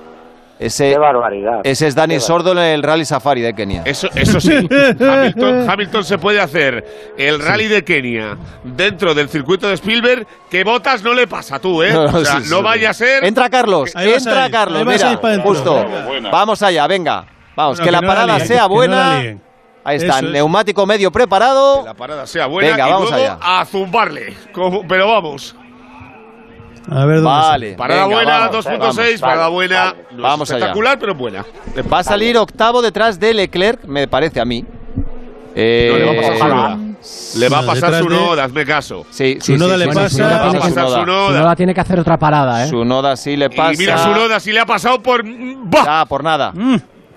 ese, 0.60 0.92
Qué 0.92 0.98
barbaridad. 0.98 1.62
ese 1.64 1.88
es 1.88 1.96
Dani 1.96 2.16
Qué 2.16 2.20
Sordo 2.20 2.52
en 2.52 2.58
el 2.60 2.84
Rally 2.84 3.06
Safari 3.06 3.42
de 3.42 3.54
Kenia. 3.56 3.84
Eso, 3.86 4.10
eso 4.14 4.40
sí, 4.42 4.54
Hamilton, 5.00 5.70
Hamilton 5.70 6.04
se 6.04 6.18
puede 6.18 6.40
hacer 6.42 7.14
el 7.18 7.40
rally 7.40 7.68
de 7.68 7.84
Kenia 7.84 8.38
dentro 8.64 9.14
del 9.14 9.30
circuito 9.30 9.68
de 9.70 9.76
Spielberg, 9.76 10.28
que 10.50 10.64
Botas 10.64 11.02
no 11.02 11.14
le 11.14 11.28
pasa 11.28 11.60
tú, 11.60 11.82
¿eh? 11.82 11.92
No, 11.94 12.08
no, 12.12 12.18
o 12.20 12.26
sea, 12.26 12.42
sí, 12.42 12.50
no 12.50 12.58
sí. 12.58 12.64
vaya 12.64 12.90
a 12.90 12.94
ser. 12.94 13.24
Entra 13.24 13.50
Carlos, 13.50 13.96
a 13.96 14.04
entra 14.04 14.50
Carlos, 14.52 14.82
ahí 14.82 14.88
a 14.88 14.92
mira, 14.92 15.12
ir 15.14 15.20
para 15.20 15.34
adentro. 15.36 15.50
justo. 15.54 15.86
Buena. 16.06 16.30
Vamos 16.30 16.62
allá, 16.62 16.86
venga. 16.88 17.26
Vamos, 17.56 17.78
Bueno, 17.78 17.86
que 17.86 17.92
la 17.92 18.02
no 18.02 18.08
parada 18.08 18.40
sea 18.42 18.62
que 18.64 18.68
buena. 18.70 19.20
Ahí 19.84 19.96
está, 19.98 20.20
es. 20.20 20.24
neumático 20.26 20.86
medio 20.86 21.10
preparado. 21.10 21.80
Que 21.82 21.86
la 21.88 21.94
parada 21.94 22.28
sea 22.28 22.46
buena 22.48 22.72
Venga, 22.72 22.88
y 22.88 22.92
vamos 22.92 23.10
luego 23.12 23.26
allá. 23.26 23.38
a 23.42 23.66
zumbarle. 23.66 24.36
Como- 24.52 24.86
pero 24.88 25.08
vamos. 25.08 25.56
A 26.92 27.06
ver 27.06 27.16
dónde 27.22 27.30
Vale. 27.30 27.74
Parada 27.74 28.04
venga, 28.04 28.16
buena, 28.16 28.40
vamos, 28.40 28.66
2.6, 28.66 28.78
vamos. 28.80 29.22
parada 29.22 29.42
vale, 29.44 29.54
buena. 29.54 29.84
vale. 29.84 29.98
No 30.12 30.18
es 30.18 30.22
Vamos 30.24 30.50
allá. 30.52 30.58
espectacular, 30.58 31.00
pero 31.00 31.16
buena. 31.16 31.46
Va 31.92 32.00
a 32.00 32.04
salir 32.04 32.38
octavo 32.38 32.82
detrás 32.82 33.20
de 33.20 33.34
Leclerc, 33.34 33.86
me 33.86 34.08
parece 34.08 34.40
a 34.42 34.46
mí. 34.46 34.66
Eh, 35.56 35.90
No, 35.92 35.98
le 35.98 36.06
va 36.06 36.12
a 36.12 36.16
pasar 36.16 36.38
su 36.38 36.44
Ojalá. 36.44 36.56
noda. 36.56 36.86
Le 37.38 37.50
va 37.50 37.60
a 37.60 37.66
pasar 37.66 37.94
su 38.00 38.10
noda, 38.10 38.44
hazme 38.44 38.66
caso. 38.66 39.06
Sí, 39.10 39.34
sí, 39.34 39.54
Tsunoda 39.54 39.74
sí, 39.74 39.80
le 39.80 39.86
sí, 39.86 39.86
Bueno, 39.88 40.02
pasa- 40.02 40.16
Tsunoda 40.16 40.30
Va 40.30 40.36
a 40.36 40.50
tiene 40.52 40.60
que- 40.66 40.72
su 40.72 41.06
noda. 41.06 41.56
Tiene 41.56 41.74
que 41.74 41.82
hacer 41.82 42.00
otra 42.00 42.18
parada, 42.20 42.64
¿eh? 42.64 42.68
Tsunoda 42.68 43.16
sí 43.18 43.38
le 43.38 43.50
pasa. 43.50 43.74
Y 43.74 43.78
mira 43.78 43.98
su 43.98 44.10
noda, 44.10 44.40
si 44.40 44.52
le 44.52 44.60
ha 44.60 44.66
pasado 44.66 45.02
por. 45.02 45.24
¡Bah! 45.26 45.86
Ah, 45.88 46.06
por 46.08 46.24
nada. 46.24 46.54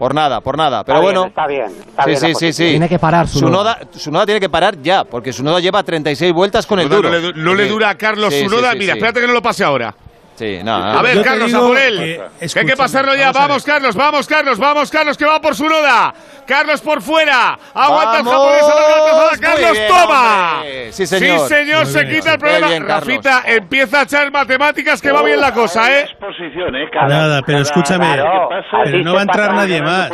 Por 0.03 0.17
nada, 0.17 0.41
por 0.41 0.57
nada. 0.59 0.83
Pero 0.83 0.99
Está 0.99 1.01
bien, 1.13 1.15
bueno. 1.15 1.29
está 1.29 1.47
bien. 1.47 1.67
Está 1.91 2.03
Sí, 2.03 2.09
bien 2.11 2.19
sí, 2.19 2.35
sí, 2.35 2.53
sí. 2.53 2.71
Tiene 2.71 2.89
que 2.89 2.99
parar 2.99 3.27
Tsunoda. 3.27 3.77
Tsunoda, 3.77 3.91
Tsunoda 3.97 4.27
tiene 4.27 4.41
que 4.41 4.49
parar 4.49 4.83
ya, 4.83 5.05
porque 5.05 5.31
Tsunoda 5.31 5.61
lleva 5.61 5.81
36 5.85 6.33
vueltas 6.33 6.67
con 6.67 6.81
el 6.81 6.89
duro. 6.89 7.09
No, 7.09 7.17
le, 7.21 7.33
no 7.35 7.55
le 7.55 7.69
dura 7.69 7.91
a 7.91 7.95
Carlos 7.97 8.35
Sí, 8.35 8.43
su 8.43 8.51
sí, 8.51 8.57
noda. 8.57 8.73
sí, 8.73 8.79
Mira, 8.79 8.95
sí. 8.95 8.99
espérate 8.99 9.21
que 9.21 9.29
no 9.29 9.33
lo 9.33 9.41
pase 9.41 9.63
ahora. 9.63 9.95
Sí, 10.43 10.59
no, 10.65 10.75
A 10.75 11.03
ver, 11.03 11.15
Yo 11.19 11.23
Carlos, 11.23 11.55
a 11.55 11.61
por 11.61 11.79
él. 11.79 11.99
que- 12.41 12.49
Que 12.49 12.59
hay 12.59 12.67
que 12.67 12.77
pasarlo 12.77 13.15
ya. 13.15 13.31
vamos. 13.31 13.63
Carlos, 13.65 13.95
vamos, 13.95 14.27
Carlos, 14.27 14.59
vamos, 14.59 14.91
Carlos, 14.91 15.17
que 15.17 15.25
va 15.25 15.41
por 15.41 15.55
su 15.55 15.69
noda. 15.69 16.13
Carlos 16.45 16.81
por 16.81 17.01
fuera. 17.01 17.57
Aguanta 17.73 18.19
el 18.19 18.25
japonés, 18.25 18.63
la 18.67 19.39
Carlos, 19.39 19.73
bien, 19.73 19.89
toma. 19.89 20.55
hombre. 20.57 20.93
Sí, 20.93 21.07
señor. 21.07 21.39
Sí, 21.49 21.55
señor, 21.55 21.85
Muy 21.85 21.93
se 21.93 22.05
bien. 22.05 22.15
quita 22.17 22.33
el 22.33 22.39
problema. 22.41 22.67
bien. 22.67 22.89
Rafita 22.89 23.43
empieza 23.47 24.01
a 24.01 24.03
echar 24.03 24.33
matemáticas 24.33 25.01
que 25.01 25.13
va 25.13 25.23
bien 25.23 25.41
la 25.41 25.55
cosa, 25.55 25.97
¿eh? 26.01 26.07
¿eh? 26.11 26.89
Cada- 26.93 27.07
Nada, 27.09 27.43
pero 27.47 27.59
cada- 27.59 27.63
escúchame, 27.63 28.07
Claro, 28.13 28.49
pero 28.85 28.99
no 29.05 29.15
va 29.15 29.21
a 29.21 29.23
entrar 29.23 29.55
nadie 29.55 29.81
más. 29.81 30.11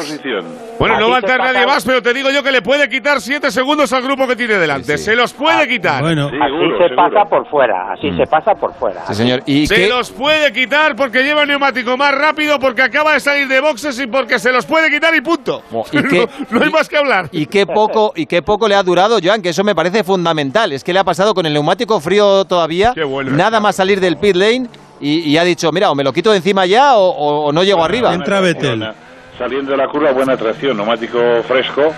Bueno, 0.79 1.01
no 1.01 1.09
va 1.09 1.17
a 1.17 1.19
entrar 1.21 1.39
nadie 1.41 1.67
más, 1.67 1.85
pero 1.87 2.03
te 2.03 2.13
digo 2.13 2.31
yo 2.31 2.43
que 2.43 2.53
le 2.53 2.61
puede 2.61 2.89
quitar 2.91 3.21
7 3.23 3.51
segundos 3.51 3.91
al 3.95 4.03
grupo 4.03 4.29
que 4.29 4.37
tiene 4.37 4.55
delante. 4.59 4.93
Sí, 4.93 4.99
sí. 4.99 5.05
Se 5.05 5.17
los 5.17 5.33
puede 5.33 5.67
quitar. 5.67 6.03
Bueno, 6.03 6.29
Sí, 6.29 6.37
Así 6.37 6.45
seguro, 6.53 6.77
se 6.79 6.89
seguro. 6.89 6.97
pasa 7.11 7.25
por 7.31 7.49
fuera. 7.51 7.93
Así 7.93 8.13
se 8.17 8.27
pasa 8.27 8.55
por 8.55 8.75
fuera. 8.75 9.07
Sí, 9.07 9.15
señor. 9.15 9.41
¿Y 9.47 9.67
Se 9.67 9.75
qué, 9.75 9.89
los 9.89 10.11
puede 10.19 10.53
quitar 10.53 10.97
porque 10.97 11.23
lleva 11.23 11.43
el 11.43 11.49
neumático 11.49 11.97
más 11.97 12.13
rápido, 12.15 12.59
porque 12.59 12.83
acaba 12.83 13.13
de 13.15 13.21
salir 13.21 13.47
de 13.49 13.61
boxes 13.61 13.99
y 14.01 14.07
porque 14.07 14.39
se 14.39 14.53
los 14.53 14.67
puede 14.67 14.91
quitar 14.91 15.15
y 15.15 15.21
punto. 15.21 15.63
¿y 15.93 16.03
qué- 16.03 16.29
no, 16.51 16.59
no 16.59 16.63
hay 16.65 16.69
y- 16.69 16.73
más 16.73 16.89
que 16.89 16.97
hablar. 16.99 17.29
y 17.33 17.47
qué 17.47 17.65
poco 17.67 18.13
y 18.17 18.27
qué 18.27 18.43
poco 18.43 18.67
le 18.69 18.75
ha 18.75 18.83
durado, 18.83 19.19
Joan, 19.23 19.41
que 19.41 19.51
eso 19.51 19.63
me 19.65 19.75
parece 19.75 20.05
fundamental. 20.05 20.73
Es 20.73 20.83
que 20.85 20.93
le 20.93 20.99
ha 20.99 21.05
pasado 21.05 21.33
con 21.35 21.47
el 21.47 21.53
neumático 21.55 22.01
frío 22.01 22.45
todavía, 22.45 22.93
Qué 22.95 23.05
bueno. 23.05 23.31
nada 23.31 23.61
más 23.61 23.77
salir 23.77 24.01
del 24.01 24.17
pit 24.19 24.35
lane 24.37 24.67
y, 25.01 25.21
y 25.21 25.39
ha 25.39 25.45
dicho, 25.45 25.71
mira, 25.73 25.91
o 25.91 25.95
me 25.95 26.03
lo 26.05 26.13
quito 26.13 26.31
de 26.33 26.39
encima 26.39 26.67
ya 26.67 26.97
o, 26.97 27.09
o- 27.09 27.45
o 27.47 27.53
no 27.53 27.63
llego 27.63 27.85
arriba. 27.85 28.13
Entra 28.13 28.41
Vettel. 28.41 28.93
Saliendo 29.39 29.71
de 29.71 29.77
la 29.77 29.87
curva, 29.87 30.11
buena 30.11 30.37
tracción, 30.37 30.77
neumático 30.77 31.19
fresco, 31.47 31.95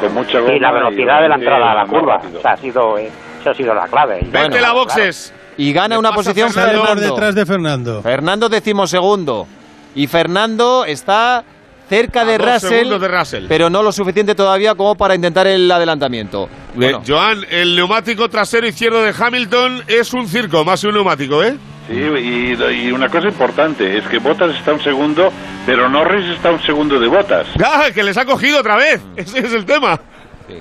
con 0.00 0.12
mucha 0.14 0.40
goma. 0.40 0.54
Y 0.54 0.58
la 0.58 0.72
velocidad 0.72 1.22
de 1.22 1.28
la 1.28 1.36
entrada 1.36 1.70
a 1.70 1.74
la 1.76 1.86
curva. 1.86 2.20
O 2.36 2.40
sea, 2.42 2.50
ha 2.52 2.56
sido, 2.56 2.98
eh, 2.98 3.08
eso 3.40 3.50
ha 3.50 3.54
sido 3.54 3.72
la 3.72 3.86
clave. 3.86 4.18
Y- 4.22 4.26
Vente 4.28 4.60
la 4.60 4.72
boxes. 4.72 5.32
Y 5.56 5.72
gana 5.72 5.98
una 5.98 6.12
posición 6.12 6.52
Fernando 6.52 6.84
Fernando. 6.86 7.14
detrás 7.14 7.34
de 7.34 7.46
Fernando. 7.46 8.02
Fernando 8.02 8.48
decimosegundo. 8.48 9.46
Y 9.94 10.06
Fernando 10.06 10.84
está 10.84 11.44
cerca 11.88 12.24
de 12.24 12.38
Russell, 12.38 12.88
de 12.98 13.08
Russell. 13.08 13.44
pero 13.48 13.68
no 13.70 13.82
lo 13.82 13.92
suficiente 13.92 14.34
todavía 14.34 14.74
como 14.74 14.94
para 14.96 15.14
intentar 15.14 15.46
el 15.46 15.70
adelantamiento. 15.70 16.48
Bueno, 16.74 17.02
Joan, 17.06 17.44
el 17.50 17.76
neumático 17.76 18.28
trasero 18.28 18.66
izquierdo 18.66 19.02
de 19.02 19.14
Hamilton 19.16 19.82
es 19.86 20.12
un 20.14 20.26
circo, 20.26 20.64
más 20.64 20.80
que 20.80 20.88
un 20.88 20.94
neumático, 20.94 21.42
¿eh? 21.44 21.56
Sí, 21.86 21.94
y, 21.94 22.86
y 22.88 22.92
una 22.92 23.10
cosa 23.10 23.28
importante 23.28 23.98
es 23.98 24.04
que 24.08 24.18
Botas 24.18 24.56
está 24.56 24.72
un 24.72 24.80
segundo, 24.82 25.30
pero 25.66 25.88
Norris 25.88 26.24
está 26.30 26.50
un 26.50 26.62
segundo 26.62 26.98
de 26.98 27.06
Botas. 27.06 27.46
¡Ah, 27.62 27.88
que 27.94 28.02
les 28.02 28.16
ha 28.16 28.24
cogido 28.24 28.60
otra 28.60 28.76
vez! 28.76 29.02
Ese 29.16 29.40
es 29.40 29.52
el 29.52 29.66
tema. 29.66 30.00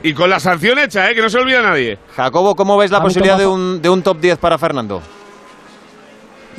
Y 0.03 0.13
con 0.13 0.29
la 0.29 0.39
sanción 0.39 0.79
hecha, 0.79 1.09
¿eh? 1.09 1.15
que 1.15 1.21
no 1.21 1.29
se 1.29 1.37
olvida 1.39 1.61
nadie. 1.61 1.97
Jacobo, 2.15 2.55
¿cómo 2.55 2.77
ves 2.77 2.91
la 2.91 3.01
posibilidad 3.01 3.37
de 3.37 3.47
un, 3.47 3.81
de 3.81 3.89
un 3.89 4.01
top 4.01 4.19
10 4.19 4.37
para 4.37 4.57
Fernando? 4.57 5.01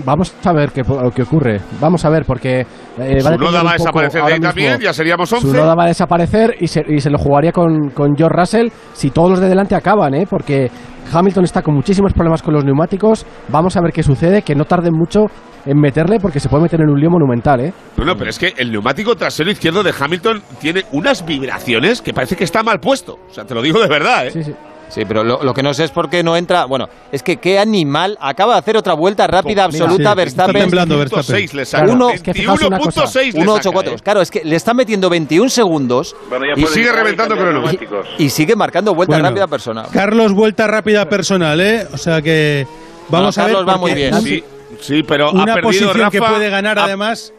Vamos 0.05 0.35
a 0.45 0.53
ver 0.53 0.72
qué, 0.72 0.83
qué 1.14 1.22
ocurre. 1.22 1.61
Vamos 1.81 2.05
a 2.05 2.11
ver, 2.11 2.25
porque. 2.25 2.66
Eh, 2.99 3.22
va 3.22 3.31
a 3.31 3.62
va 3.62 3.70
a 3.70 3.72
desaparecer 3.75 4.25
de 4.25 4.33
ahí 4.33 4.41
también, 4.41 4.81
ya 4.81 4.93
seríamos 4.93 5.29
Su 5.29 5.37
11. 5.37 5.57
noda 5.57 5.75
va 5.75 5.85
a 5.85 5.87
desaparecer 5.87 6.57
y 6.59 6.66
se, 6.66 6.83
y 6.89 7.01
se 7.01 7.11
lo 7.11 7.18
jugaría 7.18 7.53
con, 7.53 7.91
con 7.91 8.16
George 8.16 8.37
Russell 8.37 8.68
si 8.93 9.11
todos 9.11 9.31
los 9.31 9.41
de 9.41 9.49
delante 9.49 9.77
acaban, 9.77 10.14
¿eh? 10.14 10.27
Porque 10.29 10.70
Hamilton 11.12 11.45
está 11.45 11.62
con 11.62 11.75
muchísimos 11.75 12.12
problemas 12.12 12.43
con 12.43 12.55
los 12.55 12.64
neumáticos. 12.64 13.25
Vamos 13.49 13.77
a 13.77 13.81
ver 13.81 13.93
qué 13.93 14.03
sucede, 14.03 14.43
que 14.43 14.55
no 14.55 14.64
tarden 14.64 14.95
mucho 14.95 15.27
en 15.66 15.78
meterle 15.80 16.18
porque 16.20 16.40
se 16.40 16.48
puede 16.48 16.64
meter 16.64 16.80
en 16.80 16.90
un 16.90 17.00
lío 17.00 17.10
monumental, 17.10 17.60
¿eh? 17.60 17.72
No, 17.96 18.04
no, 18.04 18.16
pero 18.16 18.30
es 18.30 18.38
que 18.38 18.52
el 18.56 18.70
neumático 18.70 19.16
trasero 19.16 19.50
izquierdo 19.50 19.82
de 19.82 19.92
Hamilton 19.98 20.42
tiene 20.60 20.84
unas 20.92 21.24
vibraciones 21.24 22.02
que 22.02 22.12
parece 22.12 22.36
que 22.36 22.44
está 22.44 22.62
mal 22.62 22.80
puesto. 22.80 23.18
O 23.30 23.32
sea, 23.34 23.44
te 23.44 23.54
lo 23.54 23.62
digo 23.62 23.80
de 23.80 23.88
verdad, 23.88 24.26
¿eh? 24.26 24.30
Sí, 24.30 24.42
sí. 24.44 24.52
Sí, 24.86 25.02
pero 25.08 25.24
lo, 25.24 25.42
lo 25.42 25.54
que 25.54 25.62
no 25.62 25.72
sé 25.74 25.84
es 25.84 25.90
por 25.90 26.08
qué 26.10 26.22
no 26.22 26.36
entra. 26.36 26.66
Bueno, 26.66 26.86
es 27.10 27.22
que 27.22 27.38
qué 27.38 27.58
animal 27.58 28.16
acaba 28.20 28.52
de 28.52 28.58
hacer 28.60 28.76
otra 28.76 28.92
vuelta 28.94 29.26
rápida 29.26 29.66
Mira, 29.66 29.84
absoluta 29.84 30.10
sí, 30.12 30.16
Verstappen. 30.16 30.56
está 30.56 30.62
temblando 30.62 30.96
21.6 30.96 30.98
Verstappen. 30.98 31.56
le 31.56 31.64
saca. 31.64 31.92
Uno- 31.92 32.10
es 32.10 32.22
que 32.22 32.34
fijaos 32.34 32.62
una 32.62 32.78
cosa. 32.78 33.04
21.6 33.04 33.24
le 33.24 33.32
saca, 33.32 33.70
1.84. 33.80 33.88
¿eh? 33.92 33.96
Claro, 34.04 34.20
es 34.20 34.30
que 34.30 34.44
le 34.44 34.54
está 34.54 34.74
metiendo 34.74 35.08
21 35.10 35.48
segundos 35.48 36.14
Bueno, 36.28 36.44
ya 36.46 36.62
Y 36.62 36.66
sigue 36.66 36.92
reventando 36.92 37.34
crono. 37.34 37.52
neumáticos. 37.52 38.06
y 38.18 38.28
sigue 38.28 38.54
marcando 38.54 38.94
vuelta 38.94 39.14
Bueno, 39.16 39.28
rápida 39.30 39.46
persona. 39.48 39.84
Carlos, 39.90 40.32
vuelta 40.32 40.66
rápida 40.68 41.08
personal, 41.08 41.60
¿eh? 41.60 41.88
O 41.92 41.96
sea 41.96 42.20
que 42.22 42.66
vamos 43.08 43.08
Bueno, 43.08 43.26
a 43.26 43.30
ver. 43.46 43.54
Carlos 43.56 43.74
va 43.74 43.78
muy 43.78 43.94
bien. 43.94 44.14
Sí, 44.20 44.44
sí, 44.85 45.03
pero 45.03 45.28
ha 45.28 45.32
Una 45.32 45.55
perdido 45.55 45.62
posición 45.62 46.11
que 46.11 46.18
Rafa. 46.20 46.32
puede 46.35 46.51
ganar, 46.51 46.78
Ha- 46.78 46.85
además. 46.85 47.32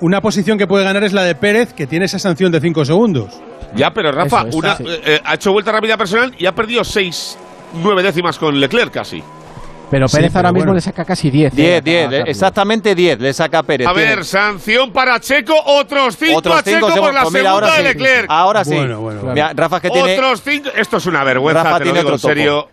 Una 0.00 0.20
posición 0.20 0.58
que 0.58 0.66
puede 0.66 0.84
ganar 0.84 1.04
es 1.04 1.12
la 1.12 1.22
de 1.22 1.34
Pérez, 1.34 1.72
que 1.72 1.86
tiene 1.86 2.06
esa 2.06 2.18
sanción 2.18 2.50
de 2.50 2.60
5 2.60 2.84
segundos. 2.84 3.32
Ya, 3.74 3.92
pero 3.92 4.10
Rafa 4.12 4.40
Eso 4.40 4.48
es, 4.48 4.54
una, 4.56 4.76
sí. 4.76 4.84
eh, 4.86 5.00
eh, 5.06 5.20
ha 5.24 5.34
hecho 5.34 5.52
vuelta 5.52 5.72
rápida 5.72 5.96
personal 5.96 6.34
y 6.38 6.46
ha 6.46 6.52
perdido 6.54 6.82
6, 6.84 7.38
9 7.74 8.02
décimas 8.02 8.36
con 8.38 8.58
Leclerc 8.58 8.92
casi. 8.92 9.22
Pero 9.90 10.08
Sí, 10.08 10.16
Pérez 10.16 10.30
pero 10.32 10.38
ahora 10.48 10.52
mismo 10.52 10.64
bueno. 10.68 10.74
le 10.76 10.80
saca 10.80 11.04
casi 11.04 11.30
10. 11.30 11.54
10, 11.54 11.68
¿eh? 11.78 11.80
10, 11.82 12.06
a 12.06 12.10
Carlos. 12.10 12.28
exactamente 12.28 12.94
10 12.94 13.20
le 13.20 13.32
saca 13.34 13.62
Pérez. 13.62 13.86
A 13.86 13.92
Tiene 13.94 14.16
ver, 14.16 14.24
sanción 14.24 14.90
para 14.90 15.20
Checo, 15.20 15.54
otros 15.66 16.16
5 16.16 16.38
otros 16.38 16.56
a 16.56 16.62
Checo 16.62 16.90
5 16.90 17.00
por 17.04 17.14
la 17.14 17.22
Pues 17.22 17.32
mira, 17.34 17.44
segunda 17.44 17.50
ahora 17.52 17.70
de 17.70 17.76
sí. 17.76 17.82
Leclerc. 17.98 18.26
Ahora 18.28 18.64
sí. 18.64 18.74
Bueno, 18.74 19.00
bueno. 19.00 19.22
Mira, 19.34 19.52
Rafa 19.54 19.80
que 19.80 19.90
tiene 19.90 20.14
Otros 20.14 20.42
5. 20.42 20.70
Esto 20.76 20.96
es 20.96 21.06
una 21.06 21.22
vergüenza, 21.24 21.62
Rafa 21.62 21.78
te 21.78 21.84
lo 21.84 21.92
tiene 21.92 21.98
digo 22.00 22.08
en 22.08 22.14
otro 22.14 22.28
topo. 22.28 22.70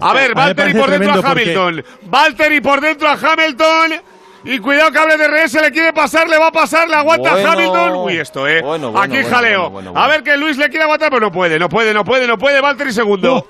A 0.00 0.12
ver, 0.12 0.34
Valtteri 0.34 0.72
por 0.74 0.90
dentro 0.90 1.10
a 1.12 1.14
tremendo 1.14 1.22
porque- 1.22 1.42
Hamilton. 1.42 1.84
Valtteri 2.02 2.60
por 2.60 2.80
dentro 2.80 3.08
a 3.08 3.12
Hamilton. 3.12 3.92
Y 4.44 4.58
cuidado 4.58 4.90
que 4.90 4.98
hable 4.98 5.16
de 5.16 5.24
RS, 5.28 5.60
le 5.60 5.70
quiere 5.70 5.92
pasar, 5.92 6.28
le 6.28 6.36
va 6.36 6.48
a 6.48 6.52
pasar, 6.52 6.88
le 6.88 6.96
aguanta 6.96 7.30
Bueno. 7.30 7.52
Hamilton. 7.52 7.92
Uy, 7.96 8.16
esto, 8.16 8.48
eh. 8.48 8.60
Bueno, 8.60 8.90
bueno, 8.90 9.00
Aquí 9.00 9.22
bueno, 9.22 9.28
jaleo. 9.36 9.58
bueno, 9.60 9.70
bueno, 9.70 9.92
bueno. 9.92 10.04
A 10.04 10.08
ver 10.08 10.22
que 10.24 10.36
Luis 10.36 10.56
le 10.56 10.68
quiere 10.68 10.82
aguantar, 10.82 11.10
pero 11.10 11.20
no 11.20 11.30
puede, 11.30 11.60
no 11.60 11.68
puede, 11.68 11.94
no 11.94 12.04
puede, 12.04 12.26
no 12.26 12.36
puede. 12.38 12.60
Valtteri 12.60 12.92
segundo. 12.92 13.46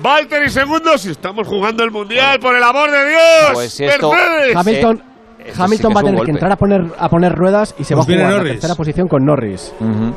Valtteri 0.00 0.48
segundo, 0.48 0.96
si 0.98 1.10
estamos 1.10 1.48
jugando 1.48 1.82
el 1.82 1.90
mundial, 1.90 2.38
por 2.38 2.54
el 2.54 2.62
amor 2.62 2.92
de 2.92 3.08
Dios. 3.08 3.50
Pues 3.54 3.72
si 3.72 3.84
esto- 3.84 4.12
Mercedes. 4.12 4.54
Hamilton, 4.56 5.02
Hamilton 5.58 5.92
va 5.96 6.00
a 6.00 6.04
tener 6.04 6.24
que 6.24 6.30
entrar 6.30 6.52
a 6.52 6.56
poner, 6.56 6.82
a 6.98 7.08
poner 7.08 7.32
ruedas 7.34 7.74
y 7.78 7.84
se 7.84 7.94
Pues 7.94 8.06
va 8.08 8.12
a 8.12 8.14
jugar 8.16 8.30
la 8.30 8.36
Norris. 8.38 8.52
tercera 8.52 8.74
posición 8.74 9.08
con 9.08 9.24
Norris. 9.24 9.74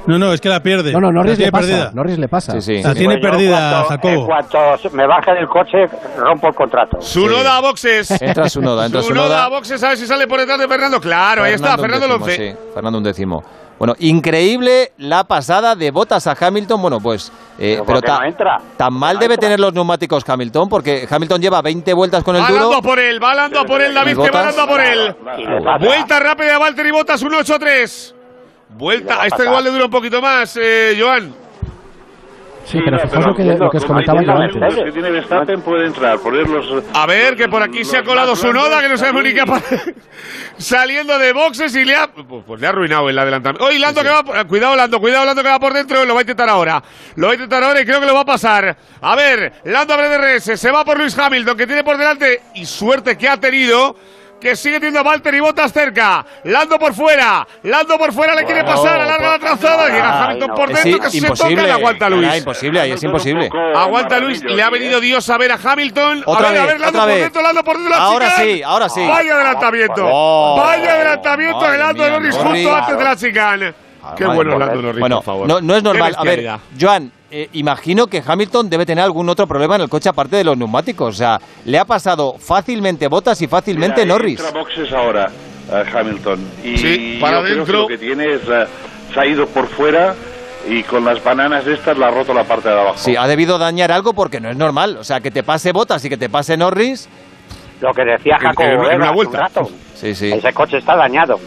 No, 0.07 0.17
no, 0.19 0.33
es 0.33 0.41
que 0.41 0.49
la 0.49 0.61
pierde. 0.61 0.91
No, 0.93 0.99
no, 0.99 1.11
Norris 1.11 1.37
tiene 1.37 1.47
le 1.47 1.51
pasa. 1.51 1.67
perdida. 1.67 1.91
Norris 1.93 2.17
le 2.19 2.27
pasa. 2.27 2.51
Sí, 2.53 2.61
sí. 2.61 2.83
La 2.83 2.93
tiene 2.93 3.17
Pues 3.17 3.31
perdida, 3.31 3.57
en 3.57 3.85
cuanto- 3.85 3.89
Jacobo. 3.89 4.13
En 4.13 4.25
cuanto 4.25 4.59
me 4.93 5.07
baje 5.07 5.31
del 5.33 5.47
coche, 5.47 5.77
rompo 6.17 6.47
el 6.47 6.55
contrato. 6.55 6.97
Su 7.01 7.27
noda 7.27 7.57
a 7.57 7.61
boxes. 7.61 8.11
Entra 8.21 8.49
su 8.49 8.61
noda, 8.61 8.85
entra 8.85 9.01
su 9.01 9.09
Su 9.09 9.13
noda 9.13 9.27
noda. 9.27 9.45
a 9.45 9.49
boxes, 9.49 9.83
a 9.83 9.89
ver 9.89 9.97
si 9.97 10.05
sale 10.07 10.27
por 10.27 10.39
detrás 10.39 10.59
de 10.59 10.67
Fernando. 10.67 10.99
Claro, 10.99 11.43
ahí 11.43 11.53
está, 11.53 11.77
Fernando 11.77 12.19
sí, 12.27 12.53
Fernando 12.73 12.97
un 12.97 13.03
décimo. 13.03 13.43
Bueno, 13.85 13.95
increíble 13.99 14.93
la 14.97 15.25
pasada 15.25 15.75
de 15.75 15.91
botas 15.91 16.25
a 16.27 16.37
Hamilton. 16.39 16.81
Bueno, 16.81 16.99
pues. 17.01 17.31
eh, 17.59 17.73
Pero 17.75 17.85
pero 17.85 17.99
¿por 17.99 18.01
qué 18.01 18.07
ta- 18.07 18.19
no 18.19 18.25
entra? 18.25 18.61
tan 18.77 18.93
mal 18.93 19.15
No 19.15 19.19
debe 19.19 19.33
entra. 19.33 19.45
tener 19.47 19.59
los 19.59 19.73
neumáticos 19.73 20.23
Hamilton, 20.25 20.69
porque 20.69 21.05
Hamilton 21.09 21.41
lleva 21.41 21.61
20 21.61 21.93
vueltas 21.93 22.23
con 22.23 22.37
el 22.37 22.43
duro. 22.47 22.75
a 22.77 22.81
por 22.81 22.97
él, 22.97 23.19
a 23.59 23.65
por 23.65 23.81
él, 23.81 23.93
David, 23.93 24.11
¿Y 24.11 24.15
que 24.15 24.21
a 24.57 24.67
por 24.67 24.79
él. 24.79 25.13
Vuelta 25.81 26.19
rápida 26.21 26.53
de 26.53 26.57
Valtteri 26.59 26.91
Bottas, 26.91 27.21
1-8-3. 27.23 28.13
Le 28.69 28.77
Vuelta, 28.77 29.21
a 29.21 29.27
este 29.27 29.43
igual 29.43 29.63
le 29.65 29.69
dura 29.71 29.85
un 29.85 29.91
poquito 29.91 30.21
más, 30.21 30.57
eh, 30.61 30.97
Joan. 30.99 31.42
Sí, 32.65 32.79
pero 32.83 32.97
Sí, 32.99 33.07
fijaos 33.07 33.25
lo 33.27 33.35
que, 33.35 33.43
lo 33.43 33.69
que 33.69 33.77
os 33.77 33.85
comentaba 33.85 34.21
yo 34.23 34.31
antes. 34.33 34.75
Que 34.75 34.91
tiene 34.91 35.11
Verstappen 35.11 35.61
puede 35.61 35.85
entrar, 35.87 36.17
ponerlos. 36.19 36.83
A 36.93 37.05
ver, 37.05 37.35
que 37.35 37.47
por 37.49 37.61
aquí 37.61 37.83
se 37.83 37.97
ha 37.97 38.03
colado 38.03 38.35
su 38.35 38.51
noda, 38.53 38.81
que 38.81 38.89
no 38.89 38.97
sabemos 38.97 39.23
ni 39.23 39.33
qué 39.33 39.41
ha 39.41 39.45
pasado. 39.45 39.81
Saliendo 40.57 41.17
de 41.17 41.33
boxes 41.33 41.75
y 41.75 41.83
le 41.83 41.95
ha, 41.95 42.07
pues, 42.07 42.43
pues 42.45 42.61
le 42.61 42.67
ha 42.67 42.69
arruinado 42.69 43.09
el 43.09 43.17
adelantamiento. 43.17 43.65
Oye, 43.65 43.79
Lando 43.79 44.01
que 44.01 44.09
va, 44.09 44.23
por- 44.23 44.47
cuidado 44.47 44.75
Lando, 44.75 44.99
cuidado 44.99 45.25
Lando 45.25 45.43
que 45.43 45.49
va 45.49 45.59
por 45.59 45.73
dentro, 45.73 46.05
lo 46.05 46.13
va 46.13 46.19
a 46.21 46.23
intentar 46.23 46.49
ahora. 46.49 46.81
Lo 47.15 47.27
va 47.27 47.31
a 47.33 47.35
intentar 47.35 47.63
ahora 47.63 47.81
y 47.81 47.85
creo 47.85 47.99
que 47.99 48.05
lo 48.05 48.13
va 48.13 48.21
a 48.21 48.25
pasar. 48.25 48.75
A 49.01 49.15
ver, 49.15 49.53
Lando 49.65 49.93
abre 49.93 50.09
de 50.09 50.17
RS, 50.37 50.57
se 50.57 50.71
va 50.71 50.85
por 50.85 50.97
Luis 50.97 51.17
Hamilton 51.17 51.57
que 51.57 51.67
tiene 51.67 51.83
por 51.83 51.97
delante 51.97 52.41
y 52.55 52.65
suerte 52.65 53.17
que 53.17 53.27
ha 53.27 53.37
tenido. 53.37 53.95
Que 54.43 54.57
sigue 54.57 54.75
teniendo 54.75 54.99
a 54.99 55.03
Valtteri 55.03 55.39
Bottas 55.39 55.71
cerca. 55.71 56.25
Lando 56.43 56.77
por 56.77 56.93
fuera. 56.93 57.47
Lando 57.63 57.97
por 57.97 58.11
fuera 58.11 58.35
le 58.35 58.43
quiere 58.43 58.63
pasar. 58.65 58.99
Alarga 58.99 59.29
la 59.31 59.39
trazada. 59.39 59.87
Llega 59.87 60.23
Hamilton 60.25 60.49
no. 60.49 60.55
por 60.55 60.69
Es 60.71 60.83
dentro. 60.83 61.01
Que 61.01 61.09
se 61.09 61.21
toca. 61.27 61.49
Le 61.49 61.71
aguanta 61.71 62.07
Era 62.07 62.15
Luis. 62.17 62.37
imposible, 62.37 62.79
ahí 62.81 62.91
es 62.91 63.03
imposible. 63.03 63.49
Aguanta 63.73 64.19
Luis, 64.19 64.43
le 64.43 64.61
ha 64.61 64.69
venido 64.69 64.99
Dios 64.99 65.29
a 65.29 65.37
ver 65.37 65.53
a 65.53 65.57
Hamilton. 65.63 66.23
Otra 66.25 66.49
a 66.49 66.51
ver, 66.51 66.59
a 66.59 66.63
vez, 66.65 66.71
ver, 66.73 66.81
Lando 66.81 66.99
otra 66.99 67.01
por 67.01 67.07
vez. 67.13 67.23
dentro, 67.23 67.41
Lando 67.41 67.63
por 67.63 67.75
dentro. 67.77 67.89
la 67.97 68.03
Ahora 68.03 68.29
chicane. 68.31 68.53
sí, 68.53 68.63
ahora 68.63 68.89
sí. 68.89 69.07
Vaya 69.07 69.33
adelantamiento. 69.35 70.01
Oh, 70.11 70.55
Vaya 70.57 70.91
adelantamiento 70.93 71.71
de 71.71 71.77
Lando 71.77 72.09
Norris 72.09 72.35
justo 72.35 72.75
antes 72.75 72.97
de 72.97 73.03
la 73.03 73.15
chicane. 73.15 73.73
Qué 74.17 74.25
bueno. 74.25 74.59
Lando 74.59 74.81
Norris, 74.81 74.99
Bueno, 74.99 75.15
por 75.17 75.23
favor. 75.25 75.47
no, 75.47 75.61
no 75.61 75.75
es 75.75 75.83
normal. 75.83 76.13
A 76.17 76.23
ver. 76.25 76.49
Joan, 76.79 77.09
eh, 77.35 77.49
imagino 77.53 78.05
que 78.07 78.21
Hamilton 78.25 78.69
debe 78.69 78.85
tener 78.85 79.03
algún 79.03 79.27
otro 79.27 79.47
problema 79.47 79.75
en 79.75 79.81
el 79.81 79.89
coche 79.89 80.07
aparte 80.09 80.35
de 80.35 80.43
los 80.43 80.55
neumáticos. 80.57 81.15
O 81.15 81.17
sea, 81.17 81.39
le 81.65 81.79
ha 81.79 81.85
pasado 81.85 82.35
fácilmente 82.37 83.07
Botas 83.07 83.41
y 83.41 83.47
fácilmente 83.47 84.03
Mira, 84.03 84.13
Norris. 84.15 84.39
Entra 84.39 84.59
boxes 84.59 84.91
ahora 84.93 85.25
eh, 85.71 85.83
Hamilton. 85.93 86.39
Y 86.63 86.77
Sí, 86.77 87.17
para 87.19 87.39
yo 87.41 87.43
creo 87.45 87.65
que 87.65 87.71
lo 87.73 87.87
que 87.87 87.97
tiene 87.97 88.33
es. 88.35 88.41
eh, 88.47 88.65
se 89.13 89.19
ha 89.19 89.25
ido 89.25 89.45
por 89.47 89.67
fuera 89.67 90.15
y 90.69 90.81
con 90.83 91.03
las 91.05 91.23
bananas 91.23 91.65
estas 91.67 91.97
le 91.97 92.05
ha 92.05 92.09
roto 92.11 92.33
la 92.33 92.43
parte 92.43 92.69
de 92.69 92.79
abajo. 92.79 92.97
Sí, 92.97 93.15
ha 93.17 93.27
debido 93.27 93.57
dañar 93.57 93.91
algo 93.91 94.13
porque 94.13 94.39
no 94.39 94.49
es 94.49 94.55
normal. 94.57 94.97
O 94.97 95.03
sea, 95.03 95.19
que 95.19 95.31
te 95.31 95.43
pase 95.43 95.71
Botas 95.71 96.03
y 96.05 96.09
que 96.09 96.17
te 96.17 96.29
pase 96.29 96.55
Norris. 96.55 97.09
Lo 97.81 97.91
que 97.93 98.03
decía 98.05 98.37
En- 98.39 98.45
en 98.45 98.49
Jacobo 98.49 98.95
una 98.95 99.09
un 99.09 99.15
vuelta. 99.15 99.39
rato. 99.39 99.69
Sí, 99.95 100.15
sí. 100.15 100.31
Ese 100.31 100.53
coche 100.53 100.77
está 100.77 100.95
dañado. 100.95 101.39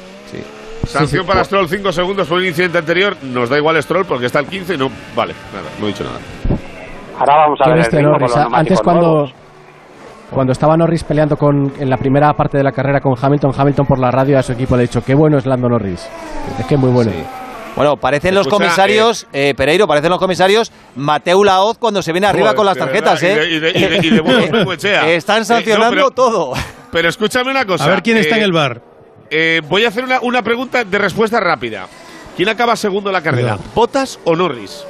Sanción 0.87 1.23
sí, 1.23 1.27
para 1.27 1.41
por- 1.41 1.47
Stroll, 1.47 1.69
5 1.69 1.93
segundos 1.93 2.29
por 2.29 2.39
el 2.41 2.47
incidente 2.47 2.79
anterior. 2.79 3.17
Nos 3.23 3.49
da 3.49 3.57
igual 3.59 3.81
Stroll 3.83 4.05
porque 4.07 4.27
está 4.27 4.41
el 4.41 4.47
15 4.47 4.75
y 4.75 4.79
no. 4.79 4.89
Vale, 5.15 5.35
nada, 5.53 5.67
no 5.81 5.85
he 5.87 5.89
dicho 5.89 6.05
nada. 6.05 6.19
Ahora 7.19 7.37
vamos 7.37 7.59
a 7.61 7.69
ver 7.69 7.73
el 7.77 7.83
bestia 7.83 7.99
ritmo 7.99 8.13
Norris. 8.13 8.33
con 8.33 8.45
los 8.45 8.53
Antes 8.55 8.81
cuando, 8.83 9.03
nuevos. 9.07 9.35
cuando 10.31 10.53
estaba 10.53 10.77
Norris 10.77 11.05
peleando 11.05 11.37
con, 11.37 11.73
en 11.79 11.89
la 11.91 11.97
primera 11.97 12.33
parte 12.35 12.59
de 12.59 12.65
la 12.65 12.73
carrera 12.73 13.01
con 13.01 13.15
Hamilton, 13.21 13.53
Hamilton 13.57 13.87
por 13.87 13.99
la 13.99 14.11
radio 14.11 14.39
a 14.39 14.43
su 14.43 14.53
equipo 14.53 14.77
le 14.77 14.83
ha 14.83 14.87
dicho, 14.87 15.03
qué 15.05 15.15
bueno 15.15 15.39
es 15.39 15.47
Lando 15.47 15.69
Norris. 15.69 16.07
Es 16.59 16.67
que 16.67 16.75
es 16.75 16.81
muy 16.81 16.91
bueno. 16.91 17.11
Sí. 17.11 17.25
Bueno, 17.75 17.97
parecen 17.99 18.35
los 18.35 18.49
comisarios, 18.49 19.27
eh, 19.35 19.53
Pereiro, 19.55 19.87
parecen 19.87 20.09
los 20.09 20.19
comisarios 20.19 20.73
Mateu 20.95 21.45
Laoz 21.45 21.77
cuando 21.79 22.01
se 22.01 22.11
viene 22.13 22.27
arriba 22.27 22.47
Joder, 22.47 22.57
con 22.57 22.65
las 22.67 22.75
de 22.77 22.81
tarjetas, 22.81 23.21
verdad, 23.21 23.45
¿eh? 23.45 23.49
y 23.55 23.59
de- 23.61 23.71
y 23.71 23.73
de- 23.73 23.79
y 23.79 23.89
de- 23.89 23.97
y 24.07 24.11
de 24.11 24.21
buenos 24.21 24.51
Bengoechea. 24.51 25.09
Están 25.11 25.43
Eh, 25.43 25.45
sancionando 25.45 25.87
no, 25.91 25.91
pero- 25.91 26.11
todo. 26.11 26.53
Pero 26.91 27.09
escúchame 27.11 27.51
una 27.51 27.67
cosa. 27.67 27.85
A 27.85 27.89
ver 27.89 28.03
quién 28.03 28.17
está 28.17 28.37
eh, 28.37 28.39
en 28.39 28.45
el 28.45 28.53
bar. 28.53 28.81
Eh, 29.31 29.61
voy 29.69 29.85
a 29.85 29.89
hacer 29.89 30.05
una, 30.05 30.21
una 30.21 30.43
pregunta 30.43 30.85
de 30.85 30.99
respuesta 30.99 31.41
rápida. 31.41 31.87
¿Quién 32.37 32.49
acaba 32.49 32.77
segundo 32.77 33.09
en 33.11 33.15
la 33.15 33.23
carrera? 33.23 33.59
¿Botas 33.75 34.19
o 34.25 34.37
Norris? 34.37 34.85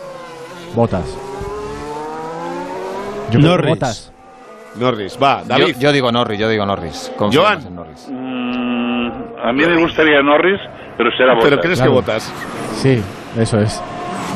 Botas. 0.75 1.05
Yo 3.31 3.39
Norris. 3.41 3.71
Botas. 3.71 4.13
Norris, 4.77 5.19
va, 5.23 5.41
Yo, 5.43 5.49
David. 5.49 5.77
yo 5.79 5.91
digo 5.93 6.13
Norris, 6.13 6.39
yo 6.39 6.49
digo 6.51 6.67
Norris. 6.67 7.11
Joan. 7.17 7.67
en 7.67 7.75
Norris. 7.75 8.07
Mm, 8.11 9.11
a 9.43 9.53
mí 9.53 9.65
me 9.65 9.81
gustaría 9.81 10.21
Norris, 10.23 10.61
pero 10.99 11.11
será 11.17 11.33
¿Pero 11.35 11.43
Bottas. 11.57 11.61
crees 11.61 11.79
Claro. 11.79 11.91
que 11.93 11.95
votas? 11.95 12.33
Sí, 12.77 13.03
eso 13.39 13.59
es. 13.61 13.83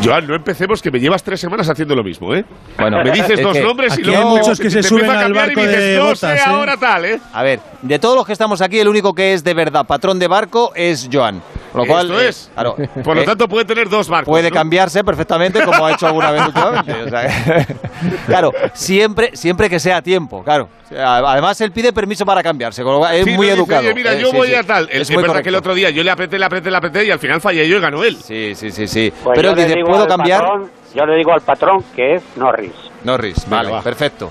Joan, 0.03 0.27
no 0.27 0.35
empecemos 0.35 0.81
que 0.81 0.91
me 0.91 0.99
llevas 0.99 1.23
tres 1.23 1.41
semanas 1.41 1.69
haciendo 1.69 1.95
lo 1.95 2.03
mismo, 2.03 2.35
¿eh? 2.35 2.45
Bueno, 2.79 3.03
Me 3.05 3.11
dices 3.11 3.39
es 3.39 3.43
dos 3.43 3.59
nombres 3.61 3.99
y 3.99 4.03
luego 4.03 4.31
hay 4.31 4.39
muchos 4.39 4.59
que 4.59 4.71
se 4.71 4.83
suben 4.83 5.11
a 5.11 5.21
al 5.21 5.33
y 5.33 5.35
barco 5.35 5.61
me 5.61 5.69
dices, 5.69 5.85
de 5.85 5.97
no 5.97 6.15
sé 6.15 6.35
¿eh? 6.35 6.39
ahora 6.45 6.77
tal, 6.77 7.05
¿eh? 7.05 7.21
A 7.33 7.43
ver, 7.43 7.61
de 7.83 7.99
todos 7.99 8.17
los 8.17 8.27
que 8.27 8.33
estamos 8.33 8.63
aquí, 8.63 8.79
el 8.79 8.89
único 8.89 9.15
que 9.15 9.35
es 9.35 9.45
de 9.45 9.55
verdad 9.55 9.87
patrón 9.87 10.19
de 10.19 10.29
barco 10.29 10.73
es 10.75 11.09
Joan. 11.13 11.43
Lo 11.75 11.85
cual, 11.87 12.07
Esto 12.07 12.21
eh, 12.21 12.29
es. 12.29 12.51
claro, 12.53 12.77
Por 13.05 13.15
lo 13.17 13.23
eh, 13.23 13.25
tanto, 13.25 13.47
puede 13.49 13.65
tener 13.65 13.89
dos 13.89 14.09
barcos. 14.09 14.33
puede 14.33 14.51
¿no? 14.51 14.55
cambiarse 14.57 15.05
perfectamente 15.05 15.63
como 15.65 15.87
ha 15.87 15.93
hecho 15.93 16.07
alguna 16.09 16.31
vez 16.33 16.43
últimamente. 16.47 16.93
O 17.03 17.09
sea, 17.09 17.67
claro, 18.27 18.53
siempre, 18.75 19.31
siempre 19.35 19.69
que 19.71 19.79
sea 19.79 19.99
a 19.99 20.03
tiempo, 20.03 20.43
claro. 20.43 20.69
Además, 20.93 21.61
él 21.61 21.71
pide 21.71 21.93
permiso 21.93 22.27
para 22.27 22.43
cambiarse, 22.43 22.83
con 22.83 22.95
lo 22.95 22.99
cual 22.99 23.15
es 23.15 23.25
Sí, 23.25 23.31
muy 23.33 23.47
dice, 23.47 23.59
educado. 23.59 23.81
Oye, 23.83 23.95
mira, 23.95 24.13
Eh, 24.15 24.21
yo 24.21 24.31
sí, 24.31 24.37
voy 24.37 24.49
sí. 24.49 24.55
a 24.57 24.63
tal. 24.65 24.89
Es, 24.91 25.03
Es 25.03 25.11
muy 25.13 25.23
verdad 25.23 25.41
que 25.43 25.49
el 25.51 25.55
otro 25.55 25.73
día 25.75 25.91
yo 25.91 26.03
le 26.03 26.11
apreté, 26.11 26.37
le 26.39 26.45
apreté, 26.45 26.71
le 26.71 26.77
apreté 26.77 27.05
y 27.05 27.11
al 27.13 27.19
final 27.21 27.41
fallé 27.41 27.69
yo 27.69 27.77
y 27.77 27.81
ganó 27.81 28.03
él. 28.03 28.17
Sí, 28.17 28.55
sí, 28.57 28.73
sí, 28.73 28.89
sí. 28.89 29.13
Pues 29.23 29.37
Pero 29.37 29.55
dice, 29.55 29.77
¿puedo 29.87 30.09
cambiar? 30.09 30.43
patrón- 30.43 30.71
yo 30.93 31.07
le 31.07 31.15
digo 31.17 31.33
al 31.33 31.41
patrón 31.43 31.85
que 31.95 32.17
es 32.17 32.23
Norris. 32.35 32.73
Norris, 33.05 33.49
vale, 33.49 33.71
va. 33.71 33.81
perfecto. 33.83 34.31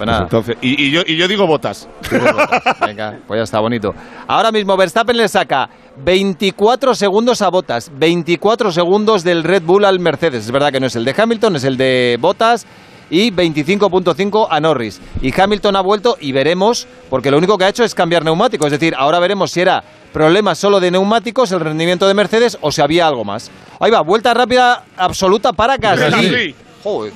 Pues 0.00 0.06
nada. 0.08 0.22
Entonces, 0.22 0.56
y, 0.62 0.86
y 0.86 0.90
yo, 0.90 1.02
y 1.06 1.14
yo 1.14 1.28
digo 1.28 1.46
botas. 1.46 1.86
Venga, 2.80 3.18
pues 3.26 3.38
ya 3.38 3.42
está 3.42 3.60
bonito. 3.60 3.92
Ahora 4.26 4.50
mismo 4.50 4.74
Verstappen 4.74 5.14
le 5.14 5.28
saca 5.28 5.68
24 6.02 6.94
segundos 6.94 7.42
a 7.42 7.50
Bottas, 7.50 7.92
24 7.94 8.72
segundos 8.72 9.24
del 9.24 9.44
Red 9.44 9.62
Bull 9.62 9.84
al 9.84 10.00
Mercedes. 10.00 10.46
Es 10.46 10.50
verdad 10.50 10.72
que 10.72 10.80
no 10.80 10.86
es 10.86 10.96
el 10.96 11.04
de 11.04 11.14
Hamilton, 11.14 11.56
es 11.56 11.64
el 11.64 11.76
de 11.76 12.16
Bottas 12.18 12.66
y 13.10 13.30
25.5 13.30 14.46
a 14.48 14.58
Norris. 14.58 15.02
Y 15.20 15.38
Hamilton 15.38 15.76
ha 15.76 15.82
vuelto 15.82 16.16
y 16.18 16.32
veremos, 16.32 16.88
porque 17.10 17.30
lo 17.30 17.36
único 17.36 17.58
que 17.58 17.64
ha 17.64 17.68
hecho 17.68 17.84
es 17.84 17.94
cambiar 17.94 18.24
neumáticos. 18.24 18.72
Es 18.72 18.80
decir, 18.80 18.94
ahora 18.96 19.18
veremos 19.18 19.50
si 19.50 19.60
era 19.60 19.84
problema 20.14 20.54
solo 20.54 20.80
de 20.80 20.90
neumáticos 20.90 21.52
el 21.52 21.60
rendimiento 21.60 22.08
de 22.08 22.14
Mercedes 22.14 22.56
o 22.62 22.72
si 22.72 22.80
había 22.80 23.06
algo 23.06 23.26
más. 23.26 23.50
Ahí 23.78 23.90
va, 23.90 24.00
vuelta 24.00 24.32
rápida 24.32 24.82
absoluta 24.96 25.52
para. 25.52 25.76
Gasly. 25.76 26.54
Joder. 26.82 27.12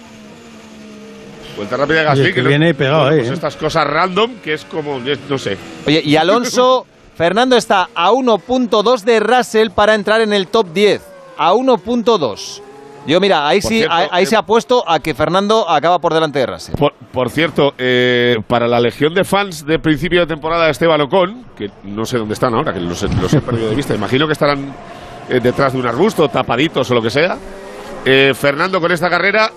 Vuelta 1.57 1.77
rápida 1.77 1.99
de 1.99 2.05
Gasly. 2.05 2.25
Oye, 2.25 2.35
que 2.35 2.43
no- 2.43 2.49
viene 2.49 2.75
pegado 2.75 2.99
bueno, 3.03 3.13
ahí, 3.15 3.19
pues 3.21 3.31
¿eh? 3.31 3.35
estas 3.35 3.57
cosas 3.57 3.87
random 3.87 4.33
que 4.43 4.55
es 4.55 4.65
como, 4.65 5.01
no 5.29 5.39
sé. 5.39 5.57
Oye, 5.87 6.03
y 6.05 6.17
Alonso, 6.17 6.87
Fernando 7.17 7.57
está 7.57 7.89
a 7.95 8.11
1.2 8.11 9.03
de 9.03 9.21
Russell 9.21 9.71
para 9.71 9.95
entrar 9.95 10.21
en 10.21 10.33
el 10.33 10.49
top 10.49 10.69
10. 10.73 11.03
A 11.39 11.53
1.2. 11.53 12.61
Yo, 13.07 13.21
mira, 13.21 13.47
ahí 13.47 13.61
Por 13.61 13.69
sí, 13.69 13.77
cierto, 13.79 13.95
ahí, 13.95 14.09
ahí 14.11 14.23
eh, 14.25 14.27
se 14.27 14.35
ha 14.37 14.43
puesto 14.43 14.83
a 14.89 14.99
que 14.99 15.13
Fernando 15.15 15.69
acaba 15.69 15.99
por 15.99 16.15
delante 16.15 16.39
de 16.39 16.47
Russell. 16.47 16.75
Por, 16.75 16.95
por 17.13 17.29
cierto, 17.29 17.75
eh, 17.77 18.37
para 18.47 18.67
la 18.67 18.81
legión 18.81 19.13
de 19.13 19.25
fans 19.25 19.67
de 19.67 19.79
principio 19.79 20.21
de 20.21 20.27
temporada 20.27 20.65
de 20.65 20.71
Esteban 20.71 21.01
Ocon, 21.03 21.45
que 21.57 21.71
no 21.85 22.07
sé 22.07 22.17
dónde 22.17 22.33
están 22.35 22.55
ahora, 22.55 22.73
que 22.73 22.81
los, 22.81 23.03
he- 23.03 23.09
los 23.21 23.33
he 23.35 23.41
perdido 23.43 23.69
de 23.69 23.75
vista, 23.77 23.95
imagino 23.95 24.27
que 24.27 24.33
estarán 24.33 24.75
eh, 25.29 25.39
detrás 25.43 25.75
de 25.75 25.81
un 25.81 25.87
arbusto, 25.87 26.29
tapaditos 26.29 26.91
o 26.91 26.95
lo 26.95 27.03
que 27.03 27.11
sea. 27.11 27.37
eh, 28.07 28.33
Fernando 28.35 28.81
con 28.81 28.91
esta 28.91 29.11
carrera 29.11 29.51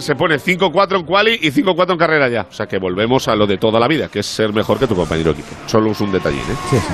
se 0.00 0.14
pone 0.14 0.36
5-4 0.38 0.96
en 1.00 1.04
quali 1.04 1.38
y 1.42 1.50
5-4 1.50 1.92
en 1.92 1.98
carrera 1.98 2.28
ya. 2.28 2.46
O 2.48 2.52
sea 2.52 2.66
que 2.66 2.78
volvemos 2.78 3.28
a 3.28 3.34
lo 3.36 3.46
de 3.46 3.58
toda 3.58 3.78
la 3.80 3.86
vida, 3.88 4.08
que 4.08 4.20
es 4.20 4.26
ser 4.26 4.52
mejor 4.52 4.78
que 4.78 4.86
tu 4.86 4.94
compañero 4.96 5.32
de 5.32 5.40
equipo. 5.40 5.54
Solo 5.66 5.90
es 5.92 6.00
un 6.00 6.12
detallín, 6.12 6.40
¿eh? 6.40 6.56
Sí, 6.70 6.76
sí. 6.78 6.92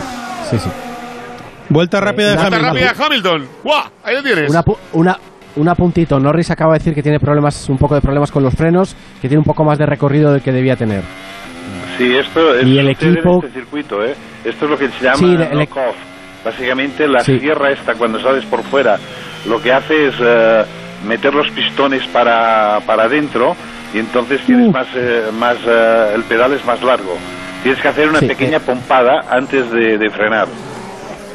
sí, 0.51 0.59
sí. 0.59 0.71
Vuelta 1.69 2.01
rápida 2.01 2.31
de 2.31 2.37
Vuelta 2.37 2.47
Hamilton. 2.57 2.75
rápida 2.75 2.93
de 2.93 3.05
Hamilton. 3.05 3.49
¡Guau! 3.65 3.83
Ahí 4.05 4.15
lo 4.17 4.23
tienes. 4.23 4.51
Una, 4.51 4.63
pu- 4.65 4.77
una, 4.93 5.19
un 5.57 5.69
apuntito. 5.69 6.21
Norris 6.21 6.51
acaba 6.51 6.75
de 6.75 6.79
decir 6.79 6.95
que 6.95 7.03
tiene 7.03 7.19
problemas, 7.19 7.69
un 7.69 7.79
poco 7.79 7.95
de 7.97 8.01
problemas 8.01 8.31
con 8.31 8.43
los 8.43 8.55
frenos, 8.55 8.95
que 9.21 9.29
tiene 9.29 9.39
un 9.39 9.45
poco 9.45 9.65
más 9.65 9.77
de 9.79 9.87
recorrido 9.87 10.33
del 10.33 10.43
que 10.43 10.53
debía 10.53 10.77
tener. 10.77 11.03
Sí, 11.99 12.15
esto 12.15 12.55
es 12.55 12.67
Y 12.67 12.79
el 12.79 12.89
equipo- 12.91 13.43
este 13.45 13.59
circuito, 13.59 14.05
¿eh? 14.05 14.15
Esto 14.45 14.67
es 14.67 14.71
lo 14.71 14.79
que 14.79 14.89
se 14.91 15.05
llama 15.05 15.17
Sí, 15.17 15.25
el- 15.35 15.49
knock-off. 15.51 15.97
Básicamente 16.45 17.09
la 17.09 17.21
Sí. 17.25 17.41
sierra 17.41 17.73
esta 17.73 17.95
cuando 17.95 18.21
sales 18.21 18.45
por 18.45 18.63
fuera, 18.63 18.97
lo 19.49 19.61
que 19.61 19.73
hace 19.73 20.07
es 20.09 20.15
eh, 20.21 20.65
meter 21.07 21.33
los 21.35 21.51
pistones 21.51 22.07
para, 22.09 22.81
para 22.87 23.05
adentro 23.05 23.55
y 23.95 23.99
entonces 23.99 24.41
tienes 24.45 24.69
Uh. 24.69 24.73
más, 24.73 24.87
eh, 24.95 25.23
más 25.39 25.57
eh, 25.67 26.13
el 26.15 26.23
pedal 26.25 26.53
es 26.53 26.65
más 26.67 26.83
largo. 26.83 27.15
Tienes 27.63 27.81
que 27.81 27.89
hacer 27.89 28.09
una 28.09 28.21
Sí, 28.21 28.27
pequeña 28.27 28.59
eh. 28.59 28.61
pompada 28.65 29.23
antes 29.31 29.71
de, 29.71 29.97
de 29.99 30.11
frenar. 30.11 30.47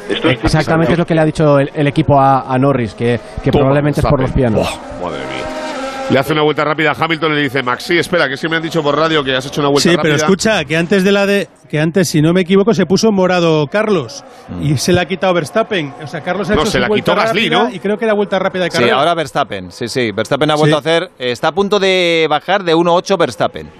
Esto 0.08 0.28
es 0.28 0.44
Exactamente 0.44 0.92
es 0.92 0.98
lo 0.98 1.04
que 1.06 1.14
le 1.14 1.20
ha 1.20 1.24
dicho 1.24 1.58
el, 1.58 1.70
el 1.74 1.86
equipo 1.86 2.18
a, 2.20 2.42
a 2.52 2.58
Norris, 2.58 2.94
que, 2.94 3.18
que 3.42 3.50
Toma, 3.50 3.62
probablemente 3.64 4.00
es 4.00 4.06
por 4.06 4.20
los 4.20 4.32
pianos. 4.32 4.60
Buah, 5.00 5.10
madre 5.10 5.20
mía. 5.26 5.61
Le 6.10 6.18
hace 6.18 6.32
una 6.34 6.42
vuelta 6.42 6.62
rápida 6.64 6.90
a 6.90 7.04
Hamilton 7.04 7.32
y 7.32 7.34
le 7.36 7.40
dice, 7.42 7.62
Max, 7.62 7.84
sí, 7.84 7.96
espera, 7.96 8.28
que 8.28 8.34
es 8.34 8.40
que 8.40 8.48
me 8.48 8.56
han 8.56 8.62
dicho 8.62 8.82
por 8.82 8.94
radio 8.98 9.24
que 9.24 9.34
has 9.34 9.46
hecho 9.46 9.62
una 9.62 9.70
vuelta 9.70 9.82
Sí, 9.88 9.96
rápida. 9.96 10.02
pero 10.02 10.16
escucha, 10.16 10.64
que 10.66 10.76
antes 10.76 11.04
de 11.04 11.12
la 11.12 11.24
de 11.24 11.48
que 11.70 11.80
antes, 11.80 12.08
si 12.08 12.20
no 12.20 12.34
me 12.34 12.42
equivoco, 12.42 12.74
se 12.74 12.84
puso 12.84 13.10
morado 13.12 13.66
Carlos 13.68 14.22
y 14.60 14.76
se 14.76 14.92
le 14.92 15.00
ha 15.00 15.06
quitado 15.06 15.32
Verstappen. 15.32 15.94
O 16.02 16.06
sea, 16.06 16.20
Carlos 16.20 16.50
ha 16.50 16.54
No, 16.54 16.62
hecho 16.62 16.70
se 16.70 16.76
su 16.78 16.80
la 16.80 16.88
vuelta 16.88 17.12
quitó 17.12 17.22
Gasly, 17.22 17.48
¿no? 17.48 17.70
Y 17.70 17.78
creo 17.78 17.96
que 17.96 18.04
era 18.04 18.12
vuelta 18.12 18.38
rápida 18.38 18.64
de 18.64 18.70
Sí, 18.70 18.76
carrera. 18.78 18.98
ahora 18.98 19.14
Verstappen. 19.14 19.72
Sí, 19.72 19.88
sí, 19.88 20.10
Verstappen 20.12 20.50
ha 20.50 20.54
vuelto 20.56 20.76
Sí. 20.82 20.88
a 20.88 20.92
hacer. 20.96 21.10
Está 21.18 21.48
a 21.48 21.52
punto 21.52 21.78
de 21.80 22.26
bajar 22.28 22.62
de 22.62 22.74
1.8 22.74 23.16
Verstappen. 23.16 23.70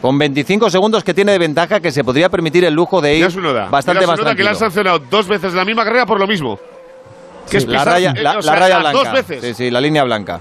Con 0.00 0.16
25 0.16 0.70
segundos 0.70 1.02
que 1.02 1.12
tiene 1.12 1.32
de 1.32 1.38
ventaja, 1.38 1.80
que 1.80 1.90
se 1.90 2.04
podría 2.04 2.28
permitir 2.28 2.64
el 2.64 2.72
lujo 2.72 3.00
de 3.00 3.16
ir 3.16 3.36
noda. 3.36 3.66
bastante 3.68 4.06
más 4.06 4.16
noda 4.18 4.34
que 4.36 4.42
le 4.44 4.48
han 4.50 4.56
tranquilo. 4.56 4.70
sancionado 4.70 4.98
dos 5.10 5.26
veces 5.26 5.54
la 5.54 5.64
misma 5.64 5.82
carrera 5.84 6.06
por 6.06 6.20
lo 6.20 6.26
mismo. 6.28 6.58
Que 7.50 7.56
es 7.56 7.66
la 7.66 7.80
pisar, 7.80 7.86
raya, 7.94 8.14
eh, 8.16 8.22
la, 8.22 8.38
o 8.38 8.42
sea, 8.42 8.52
la 8.54 8.60
raya 8.60 8.78
blanca. 8.78 8.98
Dos 8.98 9.12
veces. 9.12 9.44
Sí, 9.44 9.54
sí, 9.54 9.70
la 9.72 9.80
línea 9.80 10.04
blanca. 10.04 10.38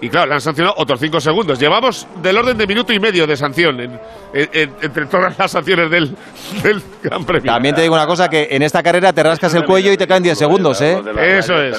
Y 0.00 0.08
claro, 0.08 0.28
le 0.28 0.34
han 0.34 0.40
sancionado 0.40 0.74
otros 0.78 1.00
cinco 1.00 1.20
segundos. 1.20 1.58
Llevamos 1.58 2.06
del 2.22 2.36
orden 2.38 2.56
de 2.56 2.66
minuto 2.68 2.92
y 2.92 3.00
medio 3.00 3.26
de 3.26 3.36
sanción 3.36 3.80
en- 3.80 4.00
en- 4.32 4.48
en- 4.52 4.72
entre 4.80 5.06
todas 5.06 5.36
las 5.36 5.50
sanciones 5.50 5.90
del, 5.90 6.14
del 6.62 6.80
Gran 7.02 7.24
Premio. 7.24 7.52
También 7.52 7.74
te 7.74 7.82
digo 7.82 7.94
una 7.94 8.06
cosa, 8.06 8.28
que 8.28 8.46
en 8.50 8.62
esta 8.62 8.82
carrera 8.82 9.12
te 9.12 9.22
rascas 9.24 9.52
el 9.54 9.64
cuello 9.64 9.90
y 9.92 9.96
te 9.96 10.06
caen 10.06 10.22
10 10.22 10.38
segundos, 10.38 10.80
¿eh? 10.80 10.98
Eso 11.38 11.60
es. 11.60 11.76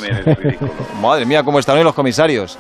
Madre 1.02 1.26
mía, 1.26 1.44
cómo 1.44 1.60
están 1.60 1.78
hoy 1.78 1.84
los 1.84 1.94
comisarios. 1.94 2.58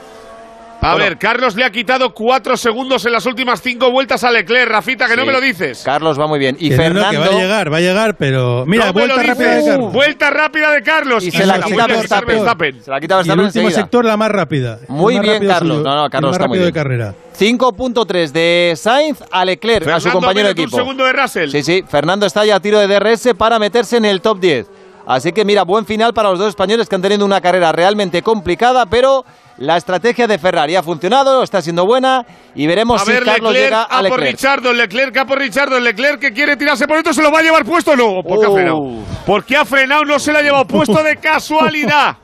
A 0.81 0.91
Bueno. 0.93 1.03
ver, 1.03 1.17
Carlos 1.17 1.55
le 1.55 1.65
ha 1.65 1.71
quitado 1.71 2.13
cuatro 2.13 2.55
segundos 2.55 3.05
en 3.05 3.11
las 3.11 3.25
últimas 3.25 3.61
cinco 3.61 3.91
vueltas 3.91 4.23
a 4.23 4.31
Leclerc. 4.31 4.69
Rafita, 4.71 5.07
que 5.07 5.17
no 5.17 5.25
me 5.25 5.33
lo 5.33 5.41
dices. 5.41 5.81
Carlos 5.83 6.17
va 6.17 6.25
muy 6.25 6.39
bien. 6.39 6.55
Y 6.57 6.69
Que 6.69 6.77
no, 6.77 6.81
no, 6.81 6.83
Fernando... 6.83 7.09
que 7.11 7.17
va 7.17 7.25
a 7.25 7.39
llegar, 7.41 7.73
va 7.73 7.77
a 7.77 7.81
llegar, 7.81 8.15
pero 8.15 8.63
mira, 8.65 8.85
No 8.85 8.93
me 8.93 9.01
vuelta 9.01 9.23
rápida 9.23 9.55
de 9.55 9.65
Carlos. 9.65 9.93
Vuelta 9.93 10.29
rápida 10.29 10.71
de 10.71 10.81
Carlos. 10.81 11.23
Y 11.25 11.31
se 11.31 11.45
la 11.45 11.59
quita 11.59 11.85
Verstappen. 11.87 12.27
Verstappen. 12.27 12.81
Se 12.83 12.91
la 12.91 12.99
quita 13.01 13.15
Y 13.15 13.17
el 13.17 13.17
Verstappen 13.17 13.45
último 13.45 13.67
enseguida. 13.67 13.81
sector 13.81 14.05
la 14.05 14.15
más 14.15 14.31
rápida. 14.31 14.79
Muy 14.87 15.15
más 15.15 15.23
bien, 15.23 15.47
Carlos. 15.47 15.77
suyo, 15.79 15.89
No, 15.89 15.95
no, 16.03 16.09
Carlos 16.09 16.31
está 16.31 16.47
muy 16.47 16.57
rápido 16.59 16.65
de 16.65 16.71
bien. 16.71 16.83
carrera. 16.83 17.13
5.3 17.37 18.31
de 18.31 18.73
Sainz 18.77 19.19
a 19.31 19.43
Leclerc, 19.45 19.87
a 19.87 19.99
su 19.99 20.09
compañero 20.11 20.47
de 20.47 20.51
equipo. 20.53 20.75
un 20.77 20.81
segundo 20.81 21.03
de 21.05 21.13
Russell. 21.13 21.49
Sí, 21.49 21.61
sí, 21.63 21.83
Fernando 21.87 22.25
está 22.25 22.45
ya 22.45 22.55
a 22.55 22.59
tiro 22.61 22.79
de 22.79 22.87
DRS 22.87 23.33
para 23.37 23.59
meterse 23.59 23.97
en 23.97 24.05
el 24.05 24.21
top 24.21 24.39
10. 24.39 24.67
Así 25.11 25.31
que 25.31 25.43
mira, 25.43 25.63
buen 25.63 25.87
final 25.87 26.13
para 26.13 26.29
los 26.29 26.37
dos 26.37 26.49
españoles 26.49 26.87
que 26.87 26.93
han 26.95 27.01
tenido 27.01 27.25
una 27.25 27.41
carrera 27.41 27.71
realmente 27.71 28.21
complicada, 28.21 28.85
pero 28.85 29.25
la 29.57 29.75
estrategia 29.75 30.27
de 30.27 30.37
Ferrari 30.37 30.75
ha 30.75 30.83
funcionado, 30.83 31.41
está 31.41 31.63
siendo 31.63 31.83
buena 31.83 32.23
y 32.53 32.67
veremos 32.67 33.01
A 33.01 33.05
si 33.05 33.11
ver, 33.13 33.23
Carlos 33.25 33.51
Leclerc 33.51 33.65
llega 33.71 33.81
a 33.81 33.85
a 33.85 34.01
por 34.03 34.19
Leclerc. 34.19 34.31
Richardo, 34.33 34.71
Leclerc 34.71 35.17
a 35.17 35.25
por 35.25 35.39
Richardo, 35.39 35.79
Leclerc 35.79 36.19
que 36.19 36.31
quiere 36.31 36.55
tirarse 36.57 36.87
por 36.87 36.97
esto, 36.97 37.11
¿se 37.11 37.23
lo 37.23 37.31
va 37.31 37.39
a 37.39 37.41
llevar 37.41 37.65
puesto 37.65 37.95
no? 37.95 38.21
¿Por 38.21 38.39
qué 38.39 38.45
ha 38.45 38.49
Oh. 38.49 38.53
frenado? 38.53 38.79
¿Por 39.25 39.43
qué 39.45 39.57
ha 39.57 39.65
frenado? 39.65 40.05
No 40.05 40.19
se 40.19 40.31
lo 40.31 40.37
ha 40.37 40.41
llevado 40.43 40.65
puesto 40.65 41.01
de 41.01 41.15
casualidad. 41.21 42.15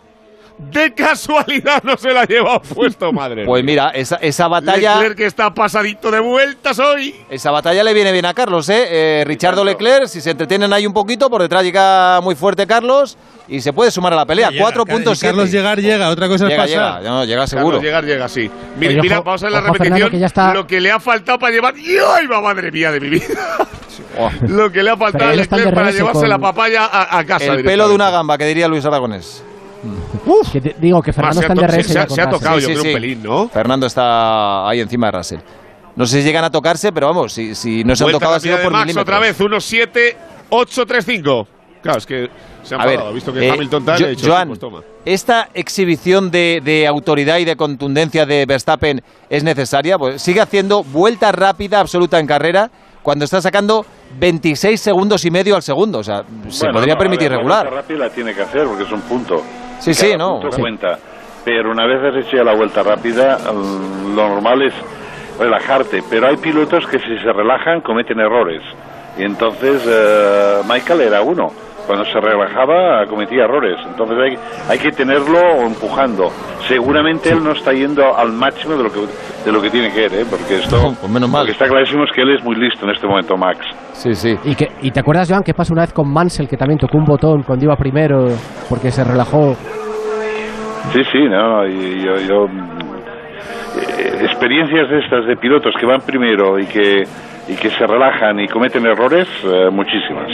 De 0.57 0.93
casualidad 0.93 1.83
no 1.83 1.97
se 1.97 2.13
lo 2.13 2.19
ha 2.19 2.25
llevado 2.25 2.61
puesto, 2.61 3.11
madre. 3.11 3.45
Pues 3.45 3.63
mira, 3.63 3.89
esa, 3.89 4.15
esa 4.17 4.47
batalla 4.47 4.95
Leclerc 4.95 5.17
que 5.17 5.25
está 5.25 5.53
pasadito 5.53 6.09
de 6.09 6.19
vueltas 6.21 6.79
hoy. 6.79 7.13
esa 7.29 7.51
batalla 7.51 7.83
le 7.83 7.93
viene 7.93 8.11
bien 8.13 8.25
a 8.25 8.33
Carlos, 8.33 8.69
¿eh? 8.69 8.85
Eh, 9.19 9.23
Richardo 9.25 9.65
Leclerc, 9.65 10.07
si 10.07 10.21
se 10.21 10.31
entretienen 10.31 10.71
ahí 10.71 10.87
un 10.87 10.93
poquito, 10.93 11.29
por 11.29 11.41
detrás 11.41 11.63
llega 11.63 12.21
muy 12.21 12.35
fuerte 12.35 12.65
Carlos 12.65 13.17
y 13.49 13.59
se 13.59 13.73
puede 13.73 13.91
sumar 13.91 14.13
a 14.13 14.15
la 14.15 14.25
pelea. 14.25 14.49
Llega, 14.49 14.65
4.7. 14.65 15.17
y 15.17 15.19
Carlos 15.19 15.51
llegar, 15.51 15.79
llega. 15.81 16.09
Otra 16.09 16.27
cosa 16.29 16.45
es 16.45 16.49
Llega, 16.51 16.63
pasar. 16.63 17.01
llega, 17.01 17.09
no, 17.09 17.25
llega 17.25 17.35
Carlos, 17.41 17.49
seguro. 17.49 17.81
llegar, 17.81 18.05
llega, 18.05 18.29
sí. 18.29 18.49
Mira, 18.77 18.91
Oye, 18.93 19.01
mira, 19.01 19.19
vamos 19.21 19.43
a 19.43 19.45
ver 19.47 19.51
la 19.53 19.61
repetición. 19.61 20.09
que 20.09 20.19
ya 20.19 20.25
está- 20.27 20.53
Lo 20.53 20.65
que 20.65 20.79
le 20.79 20.91
ha 20.91 20.99
faltado 21.01 21.37
para 21.37 21.51
llevar. 21.53 21.73
¡Ay, 21.75 22.27
madre 22.27 22.71
mía 22.71 22.91
de 22.91 22.99
mi 23.01 23.09
vida! 23.09 23.25
Oh, 24.17 24.29
Lo 24.47 24.71
que 24.71 24.81
le 24.83 24.89
ha 24.91 24.97
faltado 24.97 25.31
a 25.31 25.35
Leclerc 25.35 25.73
para 25.73 25.91
llevarse 25.91 26.21
con- 26.21 26.29
la 26.29 26.39
papaya 26.39 26.85
a, 26.85 27.17
a 27.19 27.25
casa. 27.25 27.53
el 27.53 27.63
pelo 27.63 27.89
de 27.89 27.95
una 27.95 28.09
gamba, 28.09 28.37
que 28.37 28.45
diría 28.45 28.67
Luis 28.69 28.85
Aragonés. 28.85 29.43
Que 30.51 30.61
te- 30.61 30.75
digo 30.79 31.01
que 31.01 31.13
Fernando 31.13 31.41
está 31.41 31.53
DRS 31.53 31.75
se- 31.75 31.83
se- 31.83 32.09
se 32.15 32.21
ha 32.21 32.29
tocado, 32.29 32.59
Sí, 32.59 32.61
yo 32.63 32.67
sí, 32.67 32.73
creo, 32.73 32.81
sí. 32.83 32.87
un 32.89 32.93
pelín, 32.93 33.23
¿no? 33.23 33.49
Fernando 33.49 33.85
está 33.87 34.67
ahí 34.69 34.79
encima 34.81 35.07
de 35.07 35.17
Russell. 35.17 35.39
No 35.95 36.05
sé 36.05 36.19
si 36.19 36.23
llegan 36.27 36.43
a 36.43 36.49
tocarse, 36.51 36.91
pero 36.91 37.07
vamos, 37.07 37.31
si, 37.33 37.55
si 37.55 37.83
no 37.83 37.95
se 37.95 38.03
han 38.03 38.07
Vuelta 38.07 38.19
tocado 38.19 38.35
ha 38.35 38.39
sido 38.39 38.57
de 38.57 38.63
por 38.63 38.71
Max 38.73 38.85
milímetros. 38.85 39.03
otra 39.03 39.19
vez, 39.19 39.39
1-7, 39.39 40.15
8-3-5. 40.49 41.47
Claro, 41.81 41.97
es 41.99 42.05
que 42.05 42.29
se 42.63 42.73
han 42.75 42.81
A 42.81 42.85
ver, 42.85 42.95
parado, 42.97 43.13
visto 43.13 43.31
que 43.31 43.45
eh, 43.47 43.51
Hamilton 43.51 43.85
tal, 43.85 43.99
Jo- 43.99 44.05
he 44.05 44.09
dicho, 44.09 44.27
Joan, 44.27 44.47
pues 44.47 44.59
toma. 44.59 44.81
¿esta 45.05 45.49
exhibición 45.53 46.31
de, 46.31 46.61
de 46.63 46.87
autoridad 46.87 47.37
y 47.37 47.45
de 47.45 47.55
contundencia 47.55 48.25
de 48.25 48.45
Verstappen 48.45 49.01
es 49.29 49.43
necesaria? 49.43 49.97
Pues 49.97 50.21
sigue 50.21 50.41
haciendo 50.41 50.83
vuelta 50.83 51.31
rápida 51.31 51.79
absoluta 51.79 52.19
en 52.19 52.25
carrera 52.25 52.71
cuando 53.03 53.23
está 53.23 53.39
sacando 53.39 53.85
26 54.19 54.81
segundos 54.81 55.23
y 55.25 55.31
medio 55.31 55.55
al 55.55 55.61
segundo. 55.61 55.99
O 55.99 56.03
sea, 56.03 56.23
se 56.49 56.65
Bueno, 56.65 56.73
podría 56.79 56.95
no, 56.95 56.99
permitir 56.99 57.29
ver, 57.29 57.31
La 57.33 57.37
regular. 57.37 57.65
vuelta 57.67 57.81
rápida 57.81 57.97
la 57.99 58.09
tiene 58.09 58.33
que 58.33 58.41
hacer 58.41 58.65
porque 58.65 58.83
es 58.83 58.91
un 58.91 59.01
punto. 59.01 59.43
Sí, 59.79 59.93
sí, 59.93 60.15
no. 60.17 60.41
Sí. 60.51 60.59
cuenta. 60.61 60.97
Pero 61.43 61.71
una 61.71 61.85
vez 61.85 62.03
has 62.03 62.25
hecho 62.25 62.37
ya 62.37 62.43
la 62.43 62.55
vuelta 62.55 62.81
rápida, 62.81 63.37
mm, 63.37 64.15
lo 64.15 64.29
normal 64.29 64.63
es 64.63 64.73
relajarte. 65.39 66.03
Pero 66.09 66.27
hay 66.27 66.37
pilotos 66.37 66.87
que 66.87 66.99
si 66.99 67.17
se 67.19 67.31
relajan 67.31 67.81
cometen 67.81 68.19
errores. 68.19 68.61
Y 69.17 69.23
entonces 69.23 69.83
eh, 69.87 70.61
Michael 70.67 71.01
era 71.01 71.21
uno. 71.21 71.51
Cuando 71.85 72.03
se 72.05 72.19
relajaba 72.19 73.05
cometía 73.07 73.43
errores. 73.43 73.77
Entonces 73.87 74.17
hay, 74.17 74.37
hay 74.69 74.79
que 74.79 74.91
tenerlo 74.91 75.39
empujando. 75.65 76.29
Seguramente 76.67 77.29
él 77.29 77.43
no 77.43 77.51
está 77.51 77.71
yendo 77.73 78.15
al 78.17 78.31
máximo 78.31 78.75
de 78.75 78.83
lo 78.83 78.89
que, 78.91 78.99
de 79.45 79.51
lo 79.51 79.61
que 79.61 79.69
tiene 79.69 79.91
que 79.91 80.05
ir, 80.05 80.13
¿eh? 80.13 80.25
porque 80.29 80.55
esto 80.55 80.77
Pues 80.99 81.11
menos 81.11 81.29
mal. 81.29 81.41
lo 81.41 81.45
que 81.45 81.51
está 81.51 81.67
clarísimo 81.67 82.03
es 82.05 82.11
que 82.11 82.21
él 82.21 82.35
es 82.35 82.43
muy 82.43 82.55
listo 82.55 82.85
en 82.85 82.91
este 82.91 83.05
momento, 83.07 83.37
Max. 83.37 83.59
Sí, 83.93 84.13
sí. 84.15 84.35
¿Y, 84.43 84.55
que, 84.55 84.67
¿Y 84.81 84.91
te 84.91 84.99
acuerdas, 84.99 85.29
Joan, 85.29 85.43
que 85.43 85.53
pasó 85.53 85.73
una 85.73 85.83
vez 85.83 85.93
con 85.93 86.11
Mansell, 86.11 86.47
que 86.47 86.57
también 86.57 86.79
tocó 86.79 86.97
un 86.97 87.05
botón 87.05 87.43
cuando 87.43 87.65
iba 87.65 87.75
primero 87.75 88.25
porque 88.67 88.89
se 88.91 89.03
relajó? 89.03 89.53
Sí, 90.91 91.01
sí, 91.11 91.19
no, 91.29 91.65
y 91.67 92.03
yo, 92.03 92.15
yo, 92.27 92.47
mm, 92.47 92.69
eh, 93.77 94.23
experiencias 94.23 94.89
de 94.89 94.99
estas 94.99 95.25
de 95.25 95.35
pilotos 95.35 95.73
que 95.79 95.85
van 95.85 96.01
primero 96.01 96.59
y 96.59 96.65
que 96.65 97.03
y 97.47 97.55
que 97.55 97.69
se 97.69 97.85
relajan 97.85 98.39
y 98.39 98.47
cometen 98.47 98.85
errores, 98.87 99.27
eh, 99.43 99.69
muchísimas. 99.71 100.27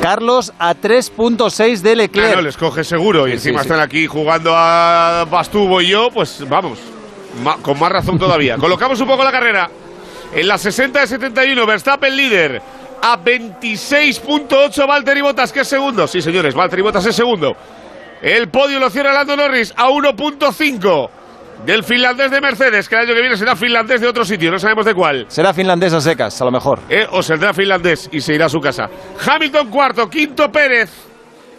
Carlos 0.00 0.52
a 0.58 0.74
3.6 0.74 1.80
de 1.82 1.96
Leclerc. 1.96 2.28
Claro, 2.28 2.42
les 2.42 2.56
coge 2.56 2.84
seguro 2.84 3.26
y 3.28 3.32
Sí, 3.32 3.36
encima 3.36 3.58
sí, 3.60 3.64
sí. 3.64 3.72
están 3.72 3.80
aquí 3.86 4.06
jugando 4.06 4.52
a 4.56 5.26
Bastubo 5.30 5.80
y 5.80 5.88
yo, 5.88 6.10
pues 6.10 6.48
vamos, 6.48 6.78
con 7.62 7.78
más 7.78 7.92
razón 7.92 8.18
todavía. 8.18 8.56
Colocamos 8.58 8.98
un 9.00 9.06
poco 9.06 9.22
la 9.24 9.30
carrera. 9.32 9.70
En 10.34 10.48
la 10.48 10.56
60 10.58 11.00
de 11.00 11.06
71, 11.06 11.66
Verstappen 11.66 12.16
líder. 12.16 12.62
A 13.02 13.18
26.8 13.18 14.86
Valtteri 14.86 15.20
Bottas, 15.22 15.52
que 15.52 15.60
es 15.60 15.68
segundo. 15.68 16.06
Sí, 16.06 16.20
señores, 16.22 16.54
Valtteri 16.54 16.82
Bottas 16.82 17.04
es 17.06 17.16
segundo. 17.16 17.56
El 18.22 18.48
podio 18.48 18.78
lo 18.78 18.90
cierra 18.90 19.12
Lando 19.12 19.36
Norris 19.36 19.72
a 19.76 19.88
1.5 19.88 21.10
del 21.64 21.84
finlandés 21.84 22.30
de 22.30 22.40
Mercedes, 22.40 22.88
que 22.88 22.94
el 22.94 23.02
año 23.02 23.14
que 23.14 23.20
viene 23.20 23.36
será 23.36 23.54
finlandés 23.56 24.00
de 24.00 24.08
otro 24.08 24.24
sitio, 24.24 24.50
no 24.50 24.58
sabemos 24.58 24.84
de 24.86 24.94
cuál. 24.94 25.26
Será 25.28 25.52
finlandés 25.52 25.92
a 25.92 26.00
secas, 26.00 26.40
a 26.40 26.44
lo 26.44 26.50
mejor. 26.50 26.80
Eh, 26.88 27.06
o 27.10 27.22
saldrá 27.22 27.52
finlandés 27.52 28.08
y 28.12 28.20
se 28.20 28.34
irá 28.34 28.46
a 28.46 28.48
su 28.48 28.60
casa. 28.60 28.88
Hamilton 29.26 29.70
cuarto, 29.70 30.08
quinto 30.08 30.50
Pérez, 30.50 30.90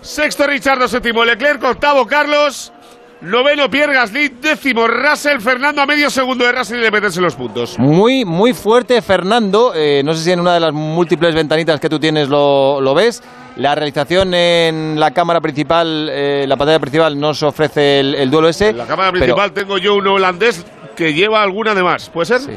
sexto 0.02 0.48
Richardo, 0.48 0.88
séptimo 0.88 1.24
Leclerc, 1.24 1.64
octavo 1.64 2.06
Carlos, 2.08 2.74
noveno 3.22 3.70
Pierre 3.70 3.94
Gasly, 3.94 4.30
décimo 4.42 4.88
Russell, 4.88 5.40
Fernando 5.40 5.82
a 5.82 5.86
medio 5.86 6.10
segundo 6.10 6.46
de 6.46 6.52
Russell 6.52 6.78
y 6.80 6.82
le 6.82 6.92
meterse 6.92 7.22
los 7.22 7.36
puntos. 7.36 7.78
Muy, 7.80 8.26
muy 8.26 8.54
fuerte 8.54 9.02
Fernando. 9.02 9.74
Eh, 9.76 10.02
no 10.04 10.14
sé 10.14 10.24
si 10.24 10.32
en 10.32 10.40
una 10.40 10.54
de 10.56 10.60
las 10.60 10.74
múltiples 10.74 11.36
ventanitas 11.36 11.80
que 11.80 11.90
tú 11.90 12.00
tienes 12.00 12.30
lo, 12.30 12.82
lo 12.82 12.94
ves. 12.96 13.22
La 13.58 13.76
realización 13.76 14.34
en 14.34 15.00
la 15.00 15.12
cámara 15.12 15.42
principal, 15.42 16.10
eh, 16.12 16.46
la 16.48 16.56
pantalla 16.56 16.80
principal, 16.80 17.20
nos 17.20 17.44
ofrece 17.44 18.00
el, 18.00 18.16
el 18.16 18.32
duelo 18.32 18.48
ese. 18.48 18.70
En 18.70 18.78
la 18.78 18.86
cámara 18.88 19.12
pero- 19.12 19.26
principal 19.26 19.52
tengo 19.52 19.78
yo 19.78 19.96
un 19.96 20.08
holandés 20.08 20.66
que 20.96 21.14
lleva 21.14 21.44
alguna 21.44 21.76
de 21.76 21.84
más, 21.84 22.10
¿puede 22.10 22.26
ser? 22.26 22.40
Sí. 22.40 22.52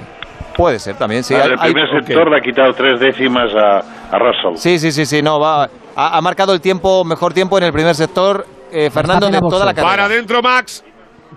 Puede 0.56 0.78
ser 0.78 0.94
también, 0.96 1.24
sí. 1.24 1.34
Hay- 1.34 1.50
el 1.50 1.58
primer 1.58 1.88
sector 1.90 2.30
le 2.30 2.36
ha 2.38 2.40
quitado 2.40 2.72
tres 2.74 3.00
décimas 3.00 3.52
a, 3.54 3.78
a 4.14 4.18
Russell. 4.20 4.56
Sí, 4.56 4.78
sí, 4.78 4.92
sí, 4.92 5.04
sí, 5.04 5.20
no, 5.20 5.40
va. 5.40 5.64
Ha, 5.96 6.16
ha 6.16 6.20
marcado 6.20 6.52
el 6.54 6.60
tiempo, 6.60 7.04
mejor 7.04 7.34
tiempo 7.34 7.58
en 7.58 7.64
el 7.64 7.72
primer 7.72 7.96
sector, 7.96 8.46
eh, 8.74 8.90
Fernando, 8.90 9.30
de 9.30 9.38
toda 9.40 9.64
la 9.64 9.72
carrera. 9.74 9.90
Para 9.90 10.04
adentro 10.06 10.42
Max, 10.42 10.84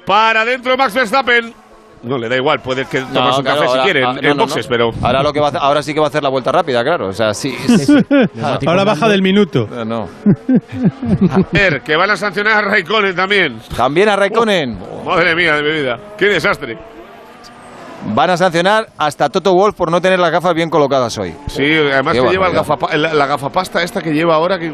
para 0.05 0.41
adentro 0.41 0.75
Max 0.75 0.93
Verstappen. 0.93 1.53
No 2.03 2.17
le 2.17 2.29
da 2.29 2.35
igual, 2.35 2.59
puede 2.61 2.85
que 2.85 2.99
No, 3.01 3.07
tomarse 3.07 3.39
un 3.39 3.43
claro, 3.43 3.59
café 3.61 3.69
ahora- 3.69 3.81
si 3.81 3.85
quiere 3.91 4.05
ah, 4.05 4.09
en, 4.09 4.15
no, 4.15 4.21
en 4.31 4.37
no, 4.37 4.43
boxes, 4.45 4.65
no. 4.65 4.69
pero 4.69 4.91
Ahora, 5.01 5.23
lo 5.23 5.33
que 5.33 5.39
va 5.39 5.47
a 5.47 5.57
ahora 5.57 5.81
sí 5.81 5.93
que 5.95 5.99
va 5.99 6.05
a 6.05 6.09
hacer 6.09 6.21
la 6.21 6.29
vuelta 6.29 6.51
rápida, 6.51 6.83
claro. 6.83 7.07
O 7.07 7.13
sea, 7.13 7.33
sí. 7.33 7.57
Ahora 8.67 8.83
baja 8.83 9.09
del 9.09 9.23
minuto. 9.23 9.67
No, 9.69 9.83
no. 9.83 10.09
a 11.31 11.39
ver, 11.51 11.81
que 11.81 11.95
van 11.95 12.11
a 12.11 12.15
sancionar 12.17 12.53
a 12.63 12.69
Raikkonen 12.69 13.15
también. 13.15 13.59
También 13.75 14.09
a 14.09 14.15
Raikkonen. 14.15 14.77
Madre 15.05 15.35
mía 15.35 15.55
de 15.55 15.63
mi 15.63 15.71
vida, 15.81 15.99
qué 16.17 16.25
desastre. 16.25 16.77
Van 18.09 18.29
a 18.29 18.37
sancionar 18.37 18.87
hasta 18.97 19.29
Toto 19.29 19.53
Wolf 19.53 19.75
por 19.75 19.91
no 19.91 20.01
tener 20.01 20.17
las 20.19 20.31
gafas 20.31 20.53
bien 20.53 20.69
colocadas 20.69 21.17
hoy. 21.17 21.35
Sí, 21.47 21.63
además 21.91 22.13
que 22.15 22.21
lleva 22.29 22.47
el 22.47 22.53
gafapa- 22.53 22.93
la, 22.95 23.13
la 23.13 23.25
gafapasta 23.27 23.83
esta 23.83 24.01
que 24.01 24.11
lleva 24.13 24.35
ahora, 24.35 24.57
que, 24.57 24.73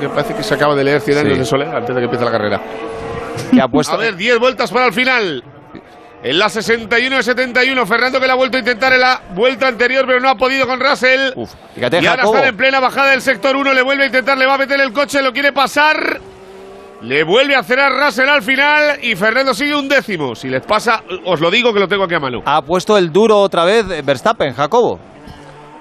que 0.00 0.08
parece 0.08 0.34
que 0.34 0.42
se 0.42 0.54
acaba 0.54 0.74
de 0.74 0.84
leer 0.84 1.00
100 1.00 1.18
años 1.18 1.48
Sí. 1.48 1.56
de 1.58 1.64
antes 1.64 1.88
de 1.94 2.00
que 2.00 2.04
empiece 2.04 2.24
la 2.24 2.30
carrera. 2.30 2.60
Que 3.50 3.60
ha 3.60 3.68
puesto. 3.68 3.94
A 3.94 3.96
ver, 3.96 4.16
10 4.16 4.38
vueltas 4.38 4.70
para 4.70 4.86
el 4.86 4.92
final. 4.92 5.42
En 6.22 6.38
la 6.38 6.48
61 6.48 7.16
de 7.16 7.22
71, 7.22 7.86
Fernando 7.86 8.20
que 8.20 8.26
la 8.26 8.32
ha 8.32 8.36
vuelto 8.36 8.56
a 8.56 8.60
intentar 8.60 8.92
en 8.92 9.00
la 9.00 9.20
vuelta 9.34 9.68
anterior, 9.68 10.04
pero 10.06 10.18
no 10.20 10.28
ha 10.30 10.34
podido 10.34 10.66
con 10.66 10.80
Russell. 10.80 11.32
Uf, 11.36 11.50
fíjate, 11.74 12.00
y 12.02 12.06
ahora 12.06 12.22
Jacobo. 12.22 12.34
están 12.36 12.48
en 12.50 12.56
plena 12.56 12.80
bajada 12.80 13.10
del 13.10 13.22
sector 13.22 13.54
1, 13.56 13.72
le 13.74 13.82
vuelve 13.82 14.04
a 14.04 14.06
intentar, 14.06 14.36
le 14.36 14.46
va 14.46 14.54
a 14.54 14.58
meter 14.58 14.80
el 14.80 14.92
coche, 14.92 15.22
lo 15.22 15.32
quiere 15.32 15.52
pasar. 15.52 16.20
Le 17.06 17.22
vuelve 17.22 17.54
a 17.54 17.62
cerrar 17.62 17.92
Russell 17.92 18.28
al 18.28 18.42
final 18.42 18.98
y 19.00 19.14
Fernando 19.14 19.54
sigue 19.54 19.76
un 19.76 19.88
décimo. 19.88 20.34
Si 20.34 20.48
les 20.48 20.66
pasa, 20.66 21.02
os 21.24 21.40
lo 21.40 21.50
digo 21.52 21.72
que 21.72 21.78
lo 21.78 21.86
tengo 21.86 22.02
aquí 22.04 22.14
a 22.14 22.18
mano. 22.20 22.40
Ha 22.44 22.62
puesto 22.62 22.98
el 22.98 23.12
duro 23.12 23.38
otra 23.38 23.64
vez 23.64 23.86
Verstappen, 24.04 24.52
Jacobo. 24.52 24.98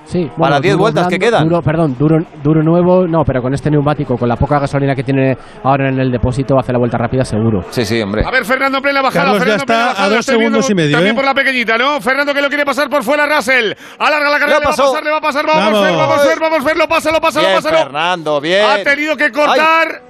Sí, 0.04 0.30
Para 0.40 0.60
10 0.60 0.74
duro 0.76 0.84
vueltas 0.84 1.08
que 1.08 1.18
quedan. 1.18 1.46
Duro, 1.50 1.64
perdón, 1.64 1.96
duro, 1.98 2.18
duro 2.44 2.62
nuevo, 2.62 3.08
no, 3.08 3.24
pero 3.26 3.42
con 3.42 3.56
este 3.56 3.72
neumático, 3.72 4.16
con 4.20 4.30
la 4.30 4.36
poca 4.36 4.60
gasolina 4.60 4.94
que 4.94 5.02
tiene 5.02 5.36
ahora 5.64 5.90
en 5.90 6.00
el 6.00 6.12
depósito, 6.12 6.60
hace 6.60 6.72
la 6.72 6.78
vuelta 6.78 7.00
rápida 7.00 7.26
seguro. 7.26 7.64
Sí, 7.72 7.84
sí, 7.86 8.00
hombre. 8.04 8.22
A 8.24 8.30
ver, 8.30 8.46
Fernando 8.46 8.78
en 8.78 8.84
plena 8.84 9.02
bajada. 9.02 9.24
Carlos 9.26 9.40
ya 9.40 9.46
Fernando 9.46 9.64
está 9.64 9.86
bajada, 9.88 10.06
a 10.06 10.10
dos 10.16 10.26
segundos 10.28 10.70
y 10.70 10.76
medio, 10.76 10.92
También 10.96 11.16
¿eh? 11.16 11.18
por 11.18 11.26
la 11.26 11.34
pequeñita, 11.34 11.76
¿no? 11.80 12.00
Fernando 12.02 12.36
que 12.36 12.42
lo 12.44 12.50
quiere 12.50 12.66
pasar 12.66 12.88
por 12.88 13.02
fuera, 13.04 13.26
Russell. 13.26 13.74
Alarga 13.98 14.30
la 14.30 14.38
carrera, 14.38 14.60
le 14.60 14.66
va 14.66 14.72
a 14.72 14.76
pasó. 14.76 14.92
pasar, 14.92 15.04
le 15.04 15.10
va 15.10 15.18
a 15.18 15.22
pasar. 15.22 15.44
Vamos, 15.48 15.64
Vamos. 15.64 15.80
a 15.80 15.82
ver, 15.90 15.96
vamos 15.98 16.20
a 16.20 16.28
ver, 16.28 16.40
vamos 16.40 16.60
a 16.60 16.64
ver, 16.66 16.78
lo 16.78 16.88
pasa, 16.88 17.12
lo 17.12 17.20
pasa, 17.20 17.42
lo 17.42 17.48
Bien, 17.48 17.58
pasa. 17.64 17.72
lo- 17.72 17.78
Fernando, 17.86 18.42
bien. 18.42 18.64
Ha 18.64 18.84
tenido 18.84 19.18
que 19.18 19.32
cortar. 19.32 20.02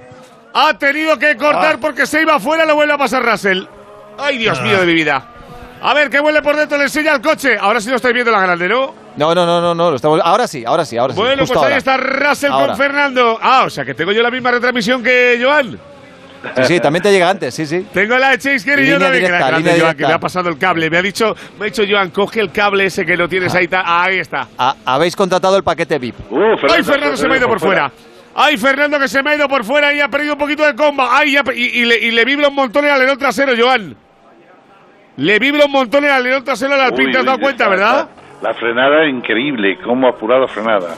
Ha 0.58 0.72
tenido 0.78 1.18
que 1.18 1.36
cortar 1.36 1.78
porque 1.78 2.06
se 2.06 2.22
iba 2.22 2.36
afuera, 2.36 2.64
lo 2.64 2.74
vuelve 2.74 2.94
a 2.94 2.98
pasar 2.98 3.22
Russell. 3.24 3.64
Ay, 4.18 4.38
Dios 4.38 4.60
mío 4.62 4.78
de 4.80 4.86
mi 4.86 4.94
vida. 4.94 5.22
A 5.82 5.92
ver, 5.92 6.08
que 6.08 6.18
vuelve 6.20 6.40
por 6.40 6.56
dentro, 6.56 6.78
le 6.78 6.84
enseña 6.84 7.12
el 7.14 7.20
coche. 7.20 7.58
Ahora 7.60 7.78
sí 7.80 7.90
lo 7.90 7.96
estáis 7.96 8.14
viendo 8.14 8.32
la 8.32 8.40
grande, 8.40 8.66
¿no? 8.66 8.94
No, 9.18 9.34
no, 9.34 9.44
no, 9.44 9.60
no, 9.60 9.74
no. 9.74 9.90
Lo 9.90 9.96
estamos... 9.96 10.18
Ahora 10.24 10.48
sí, 10.48 10.64
ahora 10.64 10.86
sí, 10.86 10.96
ahora 10.96 11.12
sí. 11.12 11.20
bueno, 11.20 11.40
justo 11.42 11.54
pues 11.54 11.66
ahí 11.66 11.72
ahora. 11.72 11.76
está 11.76 11.96
Russell 11.98 12.50
Ahora. 12.52 12.66
con 12.68 12.76
Fernando. 12.78 13.38
Ah, 13.42 13.64
o 13.66 13.70
sea 13.70 13.84
que 13.84 13.92
tengo 13.92 14.12
yo 14.12 14.22
la 14.22 14.30
misma 14.30 14.50
retransmisión 14.52 15.02
que 15.02 15.38
Joan. 15.42 15.78
Sí, 16.56 16.64
sí, 16.64 16.80
también 16.80 17.02
te 17.02 17.10
llega 17.12 17.28
antes, 17.28 17.54
sí, 17.54 17.66
sí. 17.66 17.86
Tengo 17.92 18.16
la 18.16 18.30
de 18.30 18.38
Chase 18.38 18.64
Carey 18.64 18.84
y 18.86 18.88
yo 18.88 18.94
Línea 18.94 19.06
también. 19.08 19.24
directa, 19.26 19.46
Grande, 19.48 19.58
línea 19.58 19.72
Joan, 19.72 19.80
directa. 19.96 19.96
que 19.96 20.06
me 20.08 20.12
ha 20.14 20.20
pasado 20.20 20.48
el 20.48 20.58
cable. 20.58 20.88
Me 20.90 20.96
ha 20.98 21.02
dicho, 21.02 21.36
me 21.58 21.66
ha 21.66 21.68
dicho 21.70 21.82
Joan, 21.88 22.10
coge 22.10 22.40
el 22.40 22.52
cable 22.52 22.86
ese 22.86 23.04
que 23.04 23.16
lo 23.16 23.28
tienes 23.28 23.54
ahí. 23.54 23.68
ta- 23.68 23.82
ahí 24.02 24.18
está. 24.20 24.46
Ha- 24.56 24.76
habéis 24.84 25.14
contratado 25.16 25.56
el 25.56 25.62
paquete 25.64 25.98
VIP. 25.98 26.14
Uh, 26.30 26.54
¡Ay, 26.74 26.82
Fernando 26.82 27.16
se 27.16 27.26
me 27.28 27.34
ha 27.34 27.38
ido 27.38 27.48
por 27.48 27.60
fuera! 27.60 27.90
¡Ay, 28.38 28.56
Fernando 28.58 28.98
que 28.98 29.08
se 29.08 29.22
me 29.22 29.30
ha 29.30 29.36
ido 29.36 29.48
por 29.48 29.64
fuera 29.64 29.92
y 29.94 30.00
ha 30.00 30.08
perdido 30.08 30.34
un 30.34 30.38
poquito 30.38 30.64
de 30.64 30.74
comba! 30.76 31.16
¡Ay, 31.18 31.36
y, 31.54 31.62
y 31.80 31.84
le, 31.86 31.98
y 31.98 32.10
le 32.10 32.24
vibra 32.24 32.48
un 32.48 32.54
montón 32.54 32.84
el 32.84 32.90
alerón 32.90 33.18
trasero, 33.18 33.52
Joan! 33.58 33.96
Le 35.16 35.38
vibra 35.38 35.64
un 35.64 35.72
montón 35.72 36.04
el 36.04 36.10
alerón 36.10 36.44
trasero 36.44 36.74
al 36.74 36.80
Alpine, 36.82 37.06
Uy, 37.06 37.12
¿te 37.12 37.18
has 37.18 37.24
dado 37.24 37.38
cuenta, 37.38 37.64
la- 37.64 37.70
verdad? 37.70 38.08
La, 38.42 38.50
la 38.50 38.54
frenada 38.54 39.06
increíble, 39.08 39.78
cómo 39.82 40.06
ha 40.06 40.10
apurado 40.10 40.46
frenada. 40.48 40.94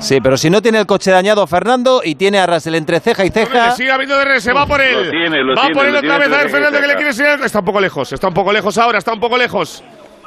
Sí, 0.00 0.20
pero 0.22 0.36
si 0.36 0.50
no 0.50 0.60
tiene 0.60 0.78
el 0.78 0.86
coche 0.86 1.10
dañado 1.10 1.46
Fernando 1.46 2.02
y 2.04 2.14
tiene 2.16 2.38
a 2.38 2.46
Russell 2.46 2.74
entre 2.74 3.00
ceja 3.00 3.24
y 3.24 3.30
ceja. 3.30 3.70
que 3.70 3.76
sigue 3.76 3.90
habiendo 3.90 4.14
DRS, 4.18 4.42
se 4.42 4.52
va 4.52 4.66
por 4.66 4.80
él. 4.80 5.04
Lo 5.06 5.10
tiene, 5.10 5.42
lo 5.42 5.54
va 5.54 5.62
tiene, 5.62 5.74
por 5.74 5.86
él 5.86 5.92
lo 5.92 5.98
otra 5.98 6.10
tiene 6.18 6.28
vez. 6.28 6.34
A 6.38 6.42
ver, 6.42 6.50
Fernando, 6.50 6.80
que 6.80 6.86
le 6.86 6.94
quiere 6.94 7.08
enseñar. 7.10 7.40
Está 7.42 7.58
un 7.60 7.64
poco 7.64 7.80
lejos, 7.80 8.12
está 8.12 8.28
un 8.28 8.34
poco 8.34 8.52
lejos 8.52 8.76
ahora, 8.78 8.98
está 8.98 9.12
un 9.14 9.20
poco 9.20 9.38
lejos. 9.38 9.82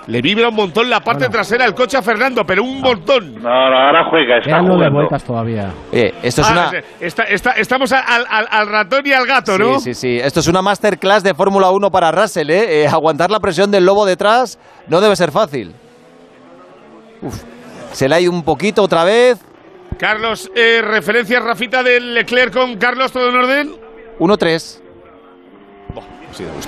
Le 0.10 0.22
vibra 0.24 0.50
un 0.50 0.56
montón 0.56 0.90
la 0.90 1.02
parte 1.02 1.30
trasera 1.30 1.66
del 1.66 1.76
coche 1.76 1.96
a 1.96 2.02
Fernando, 2.02 2.44
pero 2.44 2.64
un 2.64 2.82
montón. 2.82 3.36
No, 3.36 3.42
no, 3.70 3.78
ahora 3.78 4.10
juega, 4.10 4.40
está 4.40 4.60
jugando. 4.60 4.92
vueltas 4.92 5.24
todavía. 5.24 5.72
Eh, 5.92 6.14
esto 6.24 6.42
es 6.42 6.48
Ah, 6.48 6.52
una. 6.72 6.84
está- 7.00 7.24
está- 7.26 7.52
estamos 7.52 7.92
al, 7.92 8.26
al- 8.28 8.48
al 8.50 8.68
ratón 8.70 9.02
y 9.06 9.14
al 9.14 9.28
gato, 9.28 9.56
¿no? 9.60 9.80
Sí, 9.80 9.94
sí, 9.94 10.18
sí. 10.18 10.20
Esto 10.20 10.40
es 10.40 10.48
una 10.48 10.64
masterclass 10.64 11.22
de 11.22 11.36
Fórmula 11.36 11.70
1 11.70 11.92
para 11.92 12.12
Russell, 12.12 12.50
¿eh? 12.50 12.82
Eh, 12.84 12.88
Aguantar 12.88 13.30
la 13.30 13.40
presión 13.40 13.70
del 13.70 13.86
lobo 13.86 14.04
detrás 14.06 14.58
no 14.88 15.00
debe 15.00 15.16
ser 15.16 15.32
fácil. 15.32 15.76
Uf. 17.22 17.44
Se 17.92 18.10
le 18.10 18.16
ha 18.16 18.20
ido 18.20 18.32
un 18.32 18.44
poquito 18.44 18.82
otra 18.82 19.04
vez. 19.04 19.38
Carlos, 20.00 20.50
eh, 20.56 20.82
referencia 20.84 21.40
Rafita 21.40 21.84
del 21.84 22.16
Leclerc 22.16 22.52
con 22.54 22.78
Carlos, 22.78 23.12
¿todo 23.12 23.30
en 23.30 23.36
orden? 23.36 23.72
1-3. 24.18 24.82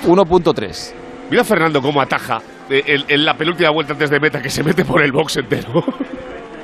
1.3. 0.06 0.94
Mira 1.32 1.40
a 1.42 1.44
Fernando 1.46 1.80
cómo 1.80 1.98
ataja 2.02 2.40
eh, 2.68 2.82
en, 2.86 3.04
en 3.08 3.24
la 3.24 3.34
penúltima 3.34 3.70
vuelta 3.70 3.94
antes 3.94 4.10
de 4.10 4.20
meta, 4.20 4.42
que 4.42 4.50
se 4.50 4.62
mete 4.62 4.84
por 4.84 5.02
el 5.02 5.10
box 5.12 5.38
entero. 5.38 5.82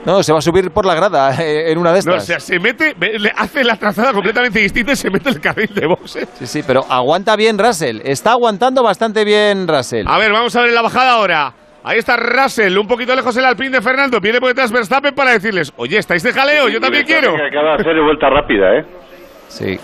No, 0.07 0.23
se 0.23 0.33
va 0.33 0.39
a 0.39 0.41
subir 0.43 0.71
por 0.71 0.87
la 0.87 0.95
grada 0.95 1.35
eh, 1.43 1.71
en 1.71 1.77
una 1.77 1.93
de 1.93 2.01
No, 2.07 2.13
o 2.13 2.17
estas. 2.17 2.25
sea, 2.25 2.41
se 2.41 2.59
mete, 2.59 2.95
le 3.19 3.31
hace 3.37 3.63
la 3.63 3.77
trazada 3.77 4.13
completamente 4.15 4.59
distinta 4.61 4.93
y 4.93 4.97
se 4.97 5.11
mete 5.11 5.29
el 5.29 5.39
carril 5.41 5.69
de 5.75 5.87
boxes. 5.87 6.27
Sí, 6.39 6.47
sí, 6.47 6.63
pero 6.67 6.83
aguanta 6.89 7.37
bien 7.37 7.59
Russell. 7.59 8.01
Está 8.05 8.33
aguantando 8.33 8.83
bastante 8.83 9.25
bien 9.25 9.69
Russell. 9.69 10.07
A 10.09 10.17
ver, 10.17 10.33
vamos 10.33 10.55
a 10.57 10.61
ver 10.61 10.69
en 10.71 10.77
la 10.77 10.83
bajada 10.83 11.13
ahora. 11.13 11.53
Ahí 11.85 11.99
está 11.99 12.17
Russell, 12.17 12.79
un 12.79 12.87
poquito 12.87 13.15
lejos 13.15 13.37
el 13.37 13.45
Alpine 13.45 13.71
de 13.71 13.83
Fernando. 13.83 14.19
Viene 14.21 14.39
por 14.39 14.49
detrás 14.49 14.73
Verstappen 14.73 15.15
para 15.15 15.33
decirles, 15.33 15.73
oye, 15.77 15.99
¿estáis 15.99 16.23
de 16.23 16.33
jaleo? 16.33 16.69
Yo 16.69 16.81
también 16.81 17.05
quiero. 17.05 17.35
Que 17.35 17.47
acaba 17.47 17.71
de 17.77 17.83
hacer 17.83 18.01
vuelta 18.03 18.31
rápida, 18.31 18.79
¿eh? 18.79 18.85
Sí. 19.49 19.79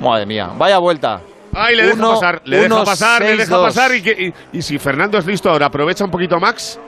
Madre 0.00 0.26
mía, 0.26 0.48
vaya 0.56 0.78
vuelta. 0.78 1.20
Ay, 1.52 1.76
le 1.76 1.82
deja 1.84 1.94
Uno- 1.96 2.10
pasar, 2.14 2.42
le 2.44 2.56
deja 2.56 2.74
uno, 2.74 2.84
pasar, 2.84 3.20
le 3.22 3.26
seis, 3.28 3.38
deja 3.40 3.56
dos. 3.56 3.66
pasar. 3.66 3.94
Y, 3.94 4.02
que- 4.02 4.34
y- 4.52 4.58
y 4.58 4.62
si 4.62 4.78
Fernando 4.78 5.18
es 5.18 5.26
listo 5.26 5.50
ahora, 5.50 5.66
aprovecha 5.66 6.04
un 6.04 6.10
poquito 6.10 6.36
a 6.36 6.38
Max. 6.40 6.80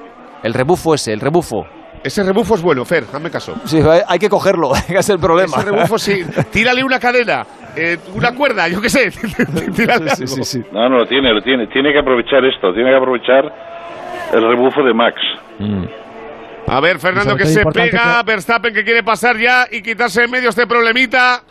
El 0.43 0.55
rebufo 0.55 0.95
ese, 0.95 1.13
el 1.13 1.21
rebufo. 1.21 1.65
Ese 2.05 2.23
rebufo 2.25 2.57
es 2.57 2.63
bueno, 2.63 2.85
Fer, 2.85 3.05
hazme 3.13 3.31
caso. 3.31 3.55
Sí, 3.65 3.79
hay 4.09 4.19
que 4.19 4.29
cogerlo, 4.29 4.75
ese 4.75 4.97
es 4.99 5.09
el 5.11 5.19
problema. 5.21 5.59
Ese 5.59 5.71
rebufo 5.71 5.99
sí. 5.99 6.25
Tírale 6.53 6.83
una 6.83 6.99
cadena, 6.99 7.47
eh, 7.77 7.97
una 8.15 8.35
cuerda, 8.35 8.67
yo 8.69 8.81
qué 8.81 8.89
sé. 8.91 9.11
Tírale 9.77 10.11
Sí, 10.11 10.23
algo. 10.25 10.35
sí, 10.37 10.43
sí. 10.45 10.63
No, 10.73 10.89
no 10.89 10.99
lo 10.99 11.07
tiene, 11.07 11.33
lo 11.33 11.41
tiene. 11.43 11.69
Tiene 11.69 11.93
que 11.93 11.99
aprovechar 12.01 12.45
esto, 12.45 12.73
tiene 12.75 12.91
que 12.91 12.97
aprovechar 12.97 13.45
el 14.33 14.43
rebufo 14.43 14.83
de 14.83 14.95
Max. 14.95 15.17
A 16.67 16.81
ver, 16.81 16.99
Fernando 16.99 17.37
que 17.37 17.45
se 17.47 17.65
pega, 17.67 18.19
que- 18.21 18.27
Verstappen 18.33 18.73
que 18.75 18.83
quiere 18.85 19.03
pasar 19.03 19.37
ya 19.39 19.67
y 19.71 19.83
quitarse 19.83 20.25
en 20.25 20.31
medio 20.31 20.49
este 20.49 20.67
problemita 20.67 21.43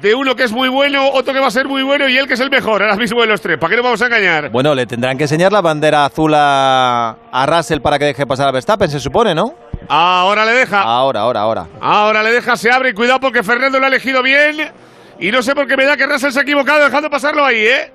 de 0.00 0.14
uno 0.14 0.36
que 0.36 0.44
es 0.44 0.52
muy 0.52 0.68
bueno, 0.68 1.08
otro 1.10 1.34
que 1.34 1.40
va 1.40 1.48
a 1.48 1.50
ser 1.50 1.66
muy 1.66 1.82
bueno 1.82 2.08
y 2.08 2.16
él 2.16 2.28
que 2.28 2.34
es 2.34 2.40
el 2.40 2.50
mejor, 2.50 2.82
ahora 2.82 2.96
mismo 2.96 3.20
de 3.20 3.26
los 3.26 3.40
tres. 3.40 3.58
¿Para 3.58 3.70
qué 3.70 3.76
nos 3.76 3.84
vamos 3.84 4.02
a 4.02 4.06
engañar? 4.06 4.50
Bueno, 4.50 4.74
le 4.74 4.86
tendrán 4.86 5.16
que 5.18 5.24
enseñar 5.24 5.52
la 5.52 5.60
bandera 5.60 6.04
azul 6.04 6.32
a, 6.36 7.16
a 7.32 7.46
Russell 7.46 7.80
para 7.80 7.98
que 7.98 8.04
deje 8.04 8.26
pasar 8.26 8.46
a 8.48 8.52
Verstappen, 8.52 8.88
se 8.88 9.00
supone, 9.00 9.34
¿no? 9.34 9.54
Ahora 9.88 10.44
le 10.44 10.52
deja. 10.52 10.82
Ahora, 10.82 11.20
ahora, 11.20 11.40
ahora. 11.40 11.66
Ahora 11.80 12.22
le 12.22 12.30
deja, 12.32 12.56
se 12.56 12.70
abre 12.70 12.90
y 12.90 12.92
cuidado 12.92 13.18
porque 13.20 13.42
Fernando 13.42 13.78
lo 13.78 13.86
ha 13.86 13.88
elegido 13.88 14.22
bien. 14.22 14.70
Y 15.18 15.32
no 15.32 15.42
sé 15.42 15.54
por 15.54 15.66
qué 15.66 15.76
me 15.76 15.84
da 15.84 15.96
que 15.96 16.06
Russell 16.06 16.30
se 16.30 16.38
ha 16.40 16.42
equivocado 16.42 16.84
dejando 16.84 17.10
pasarlo 17.10 17.44
ahí, 17.44 17.58
¿eh? 17.58 17.92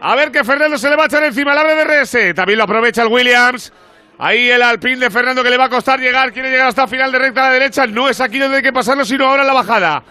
A 0.00 0.16
ver 0.16 0.32
que 0.32 0.42
Fernando 0.44 0.78
se 0.78 0.88
le 0.88 0.96
va 0.96 1.04
a 1.04 1.06
echar 1.06 1.22
encima, 1.22 1.52
el 1.52 1.58
abre 1.58 1.74
de 1.74 1.84
RS. 1.84 2.34
También 2.34 2.58
lo 2.58 2.64
aprovecha 2.64 3.02
el 3.02 3.08
Williams. 3.08 3.72
Ahí 4.18 4.50
el 4.50 4.62
Alpine 4.62 4.96
de 4.96 5.10
Fernando 5.10 5.42
que 5.42 5.50
le 5.50 5.58
va 5.58 5.66
a 5.66 5.68
costar 5.68 6.00
llegar. 6.00 6.32
Quiere 6.32 6.50
llegar 6.50 6.68
hasta 6.68 6.86
final 6.86 7.12
de 7.12 7.18
recta 7.18 7.44
a 7.44 7.48
la 7.48 7.52
derecha. 7.54 7.86
No 7.86 8.08
es 8.08 8.20
aquí 8.20 8.38
donde 8.38 8.56
hay 8.56 8.62
que 8.62 8.72
pasarlo, 8.72 9.04
sino 9.04 9.26
ahora 9.26 9.42
en 9.42 9.48
la 9.48 9.54
bajada. 9.54 10.02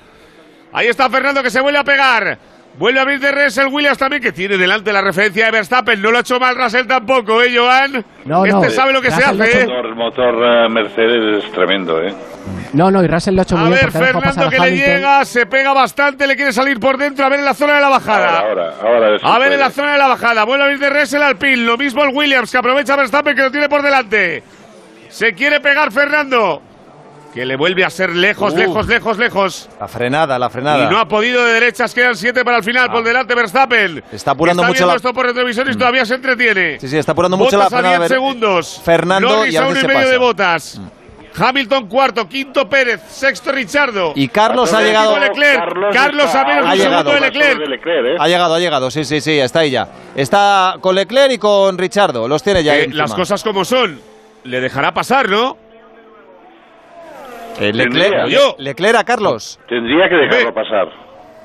Ahí 0.73 0.87
está 0.87 1.09
Fernando 1.09 1.43
que 1.43 1.49
se 1.49 1.61
vuelve 1.61 1.79
a 1.79 1.83
pegar. 1.83 2.37
Vuelve 2.77 2.99
a 2.99 3.01
abrir 3.01 3.19
DRS 3.19 3.57
el 3.57 3.67
Williams 3.67 3.97
también, 3.97 4.21
que 4.21 4.31
tiene 4.31 4.57
delante 4.57 4.93
la 4.93 5.01
referencia 5.01 5.45
de 5.45 5.51
Verstappen. 5.51 6.01
No 6.01 6.09
lo 6.09 6.17
ha 6.17 6.21
hecho 6.21 6.39
mal 6.39 6.55
Russell 6.55 6.87
tampoco, 6.87 7.41
¿eh, 7.41 7.53
Joan? 7.55 8.05
No, 8.23 8.45
este 8.45 8.67
no. 8.67 8.69
sabe 8.69 8.93
lo 8.93 9.01
que 9.01 9.11
se 9.11 9.17
Russell 9.17 9.41
hace, 9.41 9.61
¿eh? 9.63 9.67
El 9.83 9.93
motor 9.95 10.35
eh, 10.41 10.69
Mercedes 10.69 11.43
es 11.43 11.51
tremendo, 11.51 12.01
¿eh? 12.01 12.13
No, 12.71 12.89
no, 12.89 13.03
y 13.03 13.07
Russell 13.07 13.35
lo 13.35 13.41
ha 13.41 13.43
hecho 13.43 13.57
muy 13.57 13.65
A 13.65 13.69
bien 13.75 13.81
ver, 13.81 13.91
Fernando 13.91 14.49
que 14.49 14.59
le 14.59 14.77
llega, 14.77 15.25
se 15.25 15.45
pega 15.45 15.73
bastante, 15.73 16.25
le 16.25 16.37
quiere 16.37 16.53
salir 16.53 16.79
por 16.79 16.97
dentro, 16.97 17.25
a 17.25 17.29
ver 17.29 17.39
en 17.39 17.45
la 17.45 17.53
zona 17.53 17.75
de 17.75 17.81
la 17.81 17.89
bajada. 17.89 18.39
Ahora, 18.39 18.73
ahora, 18.81 19.17
A 19.21 19.39
ver 19.39 19.51
en 19.51 19.59
la 19.59 19.69
zona 19.69 19.91
de 19.91 19.97
la 19.97 20.07
bajada, 20.07 20.45
vuelve 20.45 20.63
a 20.63 20.67
abrir 20.67 20.79
DRS 20.79 21.13
el 21.13 21.23
Alpine, 21.23 21.57
lo 21.57 21.77
mismo 21.77 22.03
el 22.05 22.15
Williams, 22.15 22.49
que 22.49 22.57
aprovecha 22.57 22.93
a 22.93 22.97
Verstappen 22.97 23.35
que 23.35 23.41
lo 23.41 23.51
tiene 23.51 23.67
por 23.67 23.81
delante. 23.81 24.43
Se 25.09 25.33
quiere 25.33 25.59
pegar 25.59 25.91
Fernando, 25.91 26.61
que 27.33 27.45
le 27.45 27.55
vuelve 27.55 27.85
a 27.85 27.89
ser 27.89 28.09
lejos, 28.09 28.53
Uh. 28.53 28.57
lejos, 28.57 28.87
lejos, 28.87 29.17
lejos. 29.17 29.69
La 29.79 29.87
frenada, 29.87 30.37
la 30.37 30.49
frenada. 30.49 30.85
Y 30.85 30.89
no 30.93 30.99
ha 30.99 31.07
podido 31.07 31.45
de 31.45 31.53
derechas, 31.53 31.93
quedan 31.93 32.15
siete 32.15 32.43
para 32.43 32.57
el 32.57 32.63
final, 32.63 32.91
por 32.91 33.03
delante 33.03 33.33
Verstappen. 33.35 34.03
Ah. 34.05 34.09
Está 34.11 34.31
apurando 34.31 34.63
mucho 34.63 34.73
viendo 34.73 34.87
la- 34.87 34.93
Mm. 34.93 34.97
esto 34.97 35.13
por 35.13 35.25
retrovisores 35.27 35.75
y 35.75 35.79
todavía 35.79 36.05
se 36.05 36.15
entretiene. 36.15 36.79
Sí, 36.79 36.87
sí, 36.89 36.97
está 36.97 37.13
apurando 37.13 37.37
mucho 37.37 37.57
la 37.57 37.65
Botas 37.65 37.73
a 37.73 37.77
frenada. 37.77 37.97
10 37.99 38.09
Ver- 38.09 38.17
segundos. 38.17 38.81
Fernando 38.83 39.29
Norris 39.29 39.53
y 39.53 39.57
a 39.57 39.61
uno 39.61 39.71
y 39.77 39.81
se 39.81 39.87
medio 39.87 39.99
de 39.99 40.05
pasa. 40.07 40.17
botas. 40.19 40.81
Hamilton 41.33 41.87
cuarto, 41.87 42.27
quinto 42.27 42.67
Pérez, 42.67 42.99
sexto 43.09 43.53
Richardo. 43.53 44.11
Y 44.17 44.27
Carlos 44.27 44.67
ha 44.73 44.83
Carlos 44.83 44.87
llegado. 44.89 45.17
Leclerc. 45.19 45.93
Carlos 45.93 46.25
está 46.25 46.41
a 46.41 46.45
menos 46.45 46.65
de 46.65 46.71
un 46.71 46.77
segundo 46.77 46.83
llegado, 46.83 47.11
de 47.13 47.21
Leclerc. 47.21 47.59
de 47.59 47.67
Leclerc, 47.67 48.05
¿eh? 48.07 48.15
Ha 48.19 48.27
llegado, 48.27 48.53
ha 48.55 48.59
llegado, 48.59 48.91
sí, 48.91 49.05
sí, 49.05 49.21
sí, 49.21 49.39
está 49.39 49.59
ahí 49.59 49.71
ya. 49.71 49.87
Está 50.13 50.75
con 50.81 50.93
Leclerc 50.93 51.31
y 51.31 51.37
con 51.37 51.77
Richardo, 51.77 52.27
los 52.27 52.43
tiene 52.43 52.61
ya 52.65 52.75
Eh, 52.75 52.89
las 52.91 53.13
cosas 53.13 53.41
como 53.43 53.63
son. 53.63 54.01
Le 54.43 54.59
dejará 54.59 54.93
pasar, 54.93 55.29
¿no? 55.29 55.55
Eh, 57.59 57.71
Leclerc, 57.73 58.11
Tendría. 58.11 58.27
Yo. 58.27 58.55
Leclerc 58.57 58.95
a 58.97 59.03
Carlos. 59.03 59.59
Tendría 59.67 60.07
que 60.09 60.15
dejarlo 60.15 60.49
Hombre. 60.49 60.63
pasar. 60.63 60.87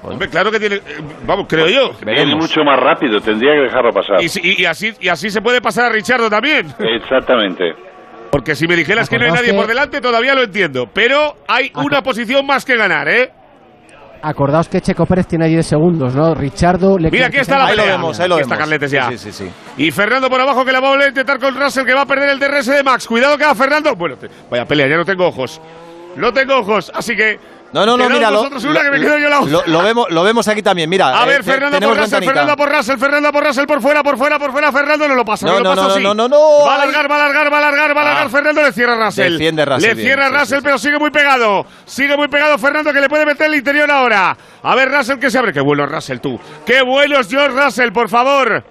Hombre, 0.02 0.28
claro 0.28 0.50
que 0.52 0.60
tiene. 0.60 0.76
eh, 0.76 0.80
vamos, 1.26 1.46
creo 1.48 1.66
yo. 1.68 1.90
Viene 2.04 2.36
mucho 2.36 2.62
más 2.64 2.78
rápido, 2.78 3.20
tendría 3.20 3.52
que 3.54 3.60
dejarlo 3.62 3.92
pasar. 3.92 4.22
Y, 4.22 4.28
si- 4.28 4.40
y- 4.42 4.62
y 4.62 4.64
así, 4.64 4.92
y 5.00 5.08
así 5.08 5.30
se 5.30 5.40
puede 5.40 5.60
pasar 5.60 5.86
a 5.86 5.88
Richardo 5.90 6.30
también. 6.30 6.72
Exactamente. 6.78 7.74
Porque 8.30 8.54
si 8.54 8.66
me 8.68 8.76
dijeras 8.76 9.08
que 9.08 9.18
no 9.18 9.24
hay 9.24 9.32
nadie 9.32 9.50
que- 9.50 9.56
por 9.56 9.66
delante, 9.66 10.00
todavía 10.00 10.34
lo 10.34 10.42
entiendo. 10.42 10.86
Pero 10.92 11.34
hay 11.48 11.72
una 11.74 12.02
posición 12.02 12.46
más 12.46 12.64
que 12.64 12.76
ganar, 12.76 13.08
¿eh? 13.08 13.30
Acordaos 14.22 14.68
que 14.68 14.80
Checo 14.80 15.06
Pérez 15.06 15.26
tiene 15.26 15.46
10 15.48 15.66
segundos, 15.66 16.14
¿no? 16.14 16.34
Richardo 16.34 16.98
le 16.98 17.10
Mira, 17.10 17.26
aquí 17.26 17.36
está 17.38 17.58
la 17.58 17.66
Ahí 17.66 17.76
lo 17.76 17.82
pelea. 17.82 17.96
vemos, 17.96 18.18
ahí 18.18 18.28
lo 18.28 18.34
Aquí 18.36 18.42
vemos. 18.42 18.52
está 18.52 18.64
Carletes 18.64 18.90
ya. 18.90 19.08
Sí, 19.10 19.18
sí, 19.18 19.32
sí. 19.32 19.50
Y 19.76 19.90
Fernando 19.90 20.28
por 20.28 20.40
abajo 20.40 20.64
que 20.64 20.72
la 20.72 20.80
va 20.80 20.88
a 20.88 20.90
volver 20.90 21.06
a 21.06 21.08
intentar 21.08 21.38
con 21.38 21.54
Russell 21.54 21.84
que 21.84 21.94
va 21.94 22.02
a 22.02 22.06
perder 22.06 22.30
el 22.30 22.38
DRS 22.38 22.72
de 22.72 22.82
Max. 22.82 23.06
Cuidado 23.06 23.36
que 23.38 23.44
va 23.44 23.54
Fernando. 23.54 23.94
Bueno, 23.94 24.16
te- 24.16 24.28
vaya 24.50 24.64
pelea, 24.64 24.88
ya 24.88 24.96
no 24.96 25.04
tengo 25.04 25.26
ojos. 25.26 25.60
No 26.16 26.32
tengo 26.32 26.56
ojos, 26.56 26.90
así 26.94 27.14
que. 27.16 27.38
No, 27.72 27.84
no, 27.84 27.96
no, 27.96 28.08
lo, 28.08 28.16
una 28.70 28.82
que 28.82 28.90
me 28.90 29.00
quedo 29.00 29.18
yo 29.18 29.28
la 29.28 29.40
lo, 29.40 29.66
lo 29.66 29.82
vemos, 29.82 30.06
lo 30.08 30.22
vemos 30.22 30.48
aquí 30.48 30.62
también, 30.62 30.88
mira. 30.88 31.08
A 31.20 31.24
eh, 31.24 31.28
ver, 31.28 31.44
Fernando 31.44 31.78
por 31.80 31.96
Russell. 31.98 32.24
Fernando 32.24 32.56
por 32.56 32.72
Russell, 32.72 32.96
Fernando 32.96 33.32
por 33.32 33.44
Russell, 33.44 33.66
por 33.66 33.82
fuera, 33.82 34.02
por 34.02 34.16
fuera, 34.16 34.38
por 34.38 34.52
fuera, 34.52 34.72
Fernando 34.72 35.08
no 35.08 35.14
lo 35.14 35.24
pasa, 35.24 35.46
no, 35.46 35.52
No, 35.52 35.58
lo 35.58 35.64
no, 35.64 35.70
pasa 35.70 35.82
no, 35.88 35.94
así. 35.94 36.02
no, 36.02 36.14
no, 36.14 36.28
no, 36.28 36.38
Va 36.64 36.70
a 36.72 36.76
ay. 36.76 36.82
alargar, 36.82 37.10
va 37.10 37.16
a 37.16 37.24
alargar, 37.24 37.52
va 37.52 37.56
a 37.56 37.58
alargar, 37.58 37.96
va 37.96 38.00
a 38.00 38.04
alargar, 38.04 38.26
Ah. 38.26 38.30
Fernando 38.30 38.62
le 38.62 38.72
cierra 38.72 39.04
Russell. 39.04 39.32
Defiende 39.32 39.64
Russell 39.64 39.88
Le 39.88 39.94
bien, 39.94 40.06
cierra 40.06 40.28
Russell, 40.30 40.58
sí, 40.58 40.62
pero 40.62 40.78
sigue 40.78 40.98
muy 40.98 41.10
pegado. 41.10 41.66
Sigue 41.84 42.16
muy 42.16 42.28
pegado 42.28 42.56
Fernando 42.56 42.92
que 42.92 43.00
le 43.00 43.08
puede 43.08 43.26
meter 43.26 43.46
el 43.48 43.56
interior 43.56 43.90
ahora. 43.90 44.36
A 44.62 44.74
ver, 44.74 44.90
Russell 44.90 45.18
que 45.18 45.30
se 45.30 45.38
abre. 45.38 45.52
Qué 45.52 45.60
bueno 45.60 45.86
Russell 45.86 46.18
tú. 46.18 46.38
Qué 46.64 46.82
bueno 46.82 47.18
es 47.18 47.28
George 47.28 47.62
Russell, 47.62 47.90
por 47.92 48.08
favor. 48.08 48.64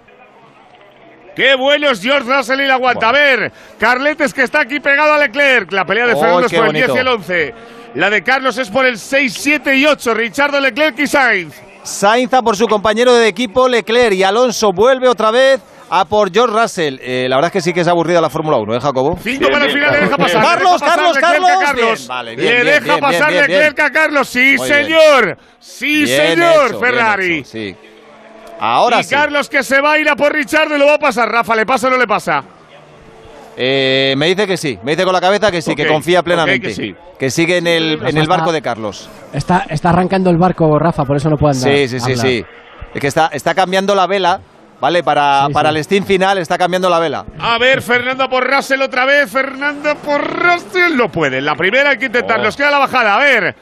Qué 1.36 1.56
bueno 1.56 1.90
es 1.92 2.02
George 2.02 2.32
Russell 2.32 2.62
y 2.62 2.68
la 2.68 2.76
aguanta. 2.76 3.10
A 3.10 3.12
ver, 3.12 3.52
Carletes 3.78 4.34
que 4.34 4.44
está 4.44 4.62
aquí 4.62 4.80
pegado 4.80 5.14
a 5.14 5.18
Leclerc. 5.18 5.72
La 5.72 5.86
pelea 5.86 6.06
de 6.08 6.14
¡Ay, 6.14 6.20
Fernando 6.20 6.48
es 6.48 6.54
por 6.54 6.66
el 6.68 6.74
10 6.74 6.90
y 6.94 6.98
el 6.98 7.08
11. 7.08 7.54
La 7.96 8.10
de 8.10 8.24
Carlos 8.24 8.58
es 8.58 8.70
por 8.70 8.86
el 8.86 8.98
6, 8.98 9.34
7 9.38 9.76
y 9.76 9.86
8. 9.86 10.14
Richardo 10.14 10.60
Leclerc 10.60 10.98
y 11.00 11.08
Sainz. 11.08 11.56
Sainz 11.84 12.34
a 12.34 12.42
por 12.42 12.56
su 12.56 12.68
compañero 12.68 13.14
de 13.14 13.28
equipo 13.28 13.68
Leclerc 13.68 14.14
y 14.14 14.24
Alonso 14.24 14.72
vuelve 14.74 15.08
otra 15.08 15.30
vez 15.32 15.62
a 15.90 16.04
por 16.06 16.34
George 16.34 16.60
Russell. 16.60 16.98
Eh, 17.02 17.28
la 17.30 17.36
verdad 17.36 17.50
es 17.50 17.54
que 17.54 17.62
sí 17.62 17.74
que 17.74 17.82
es 17.82 17.88
aburrida 17.88 18.20
la 18.20 18.30
Fórmula 18.30 18.58
1, 18.58 18.76
¿eh, 18.76 18.80
Jacobo? 18.82 19.18
Cinco 19.22 19.40
Bien, 19.42 19.52
para 19.52 19.66
el 19.66 19.74
bien, 19.74 19.86
final, 19.86 19.92
le 19.94 20.06
deja 20.08 20.18
Carlos. 20.18 20.32
pasar. 20.34 20.42
Carlos, 20.44 20.72
le 20.82 20.86
deja 20.86 20.96
pasar 20.96 21.22
Carlos, 21.22 21.50
Carlos. 21.50 21.60
Carlos. 21.64 21.98
Bien, 22.00 22.08
vale, 22.08 22.36
bien, 22.36 22.48
le 22.48 22.54
bien, 22.64 22.66
deja 22.74 22.86
bien, 22.86 23.00
pasar 23.00 23.32
bien, 23.32 23.46
bien, 23.48 23.60
Leclerc 23.60 23.80
a 23.82 23.92
Carlos. 23.92 24.28
Sí, 24.30 24.56
Muy 24.58 24.68
bien. 24.70 24.86
señor. 24.86 25.38
Sí, 25.60 26.04
Bien 26.06 26.08
señor, 26.38 26.68
hecho, 26.70 26.80
Ferrari. 26.80 27.38
hecho, 27.40 27.50
sí. 27.50 27.76
Ahora 28.60 29.00
y 29.02 29.04
sí. 29.04 29.14
Carlos 29.16 29.50
que 29.50 29.64
se 29.64 29.82
va 29.82 29.94
a 29.94 30.00
ir 30.00 30.10
a 30.10 30.16
por 30.16 30.32
Richardo 30.34 30.76
y 30.76 30.80
lo 30.80 30.86
va 30.86 30.96
a 30.96 31.00
pasar. 31.00 31.30
Rafa, 31.30 31.56
¿le 31.56 31.66
pasa 31.66 31.88
o 31.88 31.92
no 31.92 31.98
le 31.98 32.08
pasa? 32.08 32.44
Eh, 33.58 34.16
me 34.18 34.28
dice 34.28 34.46
que 34.48 34.58
sí, 34.58 34.78
me 34.84 34.92
dice 34.92 35.06
con 35.06 35.14
la 35.14 35.22
cabeza 35.22 35.50
que 35.50 35.62
sí, 35.62 35.76
que 35.76 35.88
confía 35.88 36.22
plenamente. 36.24 36.68
que 36.68 36.74
sí. 36.74 36.96
Que 37.18 37.30
sigue 37.30 37.58
en 37.58 37.68
el, 37.68 37.94
en 38.02 38.08
el 38.18 38.24
Está- 38.24 38.36
barco 38.36 38.52
de 38.52 38.62
Carlos. 38.62 39.10
Está, 39.32 39.66
está 39.70 39.90
arrancando 39.90 40.30
el 40.30 40.38
barco, 40.38 40.78
Rafa, 40.78 41.06
por 41.06 41.16
eso 41.16 41.30
no 41.30 41.38
puede 41.38 41.56
andar. 41.56 41.72
Sí, 41.74 41.88
sí, 41.88 42.00
sí, 42.02 42.16
sí. 42.18 42.46
Es 42.94 43.00
que 43.02 43.08
está, 43.08 43.28
está 43.32 43.54
cambiando 43.56 43.96
la 43.96 44.08
vela, 44.08 44.42
¿vale? 44.82 45.04
Para, 45.04 45.46
Sí, 45.48 45.54
para 45.54 45.70
sí. 45.72 45.78
el 45.78 45.84
steam 45.86 46.04
final 46.06 46.38
está 46.38 46.58
cambiando 46.58 46.90
la 46.90 47.00
vela. 47.00 47.26
A 47.40 47.58
ver, 47.58 47.82
Fernando 47.82 48.28
por 48.30 48.46
Russell 48.46 48.82
otra 48.82 49.06
vez. 49.06 49.32
Fernando 49.32 49.96
por 49.96 50.22
Russell. 50.22 50.98
No 50.98 51.08
puede. 51.10 51.40
La 51.42 51.56
primera 51.56 51.92
hay 51.92 51.98
que 51.98 52.08
intentar. 52.08 52.40
Oh. 52.42 52.44
Nos 52.44 52.58
queda 52.58 52.72
la 52.72 52.80
bajada. 52.80 53.16
A 53.16 53.20
ver. 53.20 53.56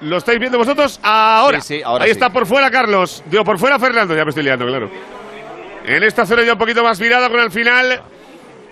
¿Lo 0.00 0.16
estáis 0.18 0.38
viendo 0.38 0.58
vosotros? 0.58 1.00
Ahora. 1.02 1.60
Sí, 1.60 1.76
sí, 1.76 1.82
ahora 1.84 2.04
Ahí 2.04 2.10
sí. 2.10 2.12
está 2.12 2.30
por 2.30 2.46
fuera 2.46 2.70
Carlos. 2.70 3.22
Digo, 3.30 3.44
por 3.44 3.58
fuera 3.58 3.78
Fernando. 3.78 4.14
Ya 4.14 4.24
me 4.24 4.28
estoy 4.30 4.44
liando, 4.44 4.66
claro. 4.66 4.90
En 5.86 6.02
esta 6.02 6.26
zona 6.26 6.42
ya 6.42 6.52
un 6.54 6.58
poquito 6.58 6.82
más 6.82 6.98
virada 7.00 7.28
con 7.28 7.40
el 7.40 7.50
final. 7.50 8.02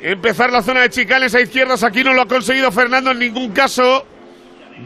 Empezar 0.02 0.50
la 0.50 0.62
zona 0.62 0.80
de 0.82 0.90
chicanes 0.90 1.34
a 1.34 1.40
izquierdas. 1.40 1.84
Aquí 1.84 2.02
no 2.02 2.12
lo 2.12 2.22
ha 2.22 2.26
conseguido 2.26 2.70
Fernando 2.72 3.12
en 3.12 3.18
ningún 3.20 3.52
caso. 3.52 4.06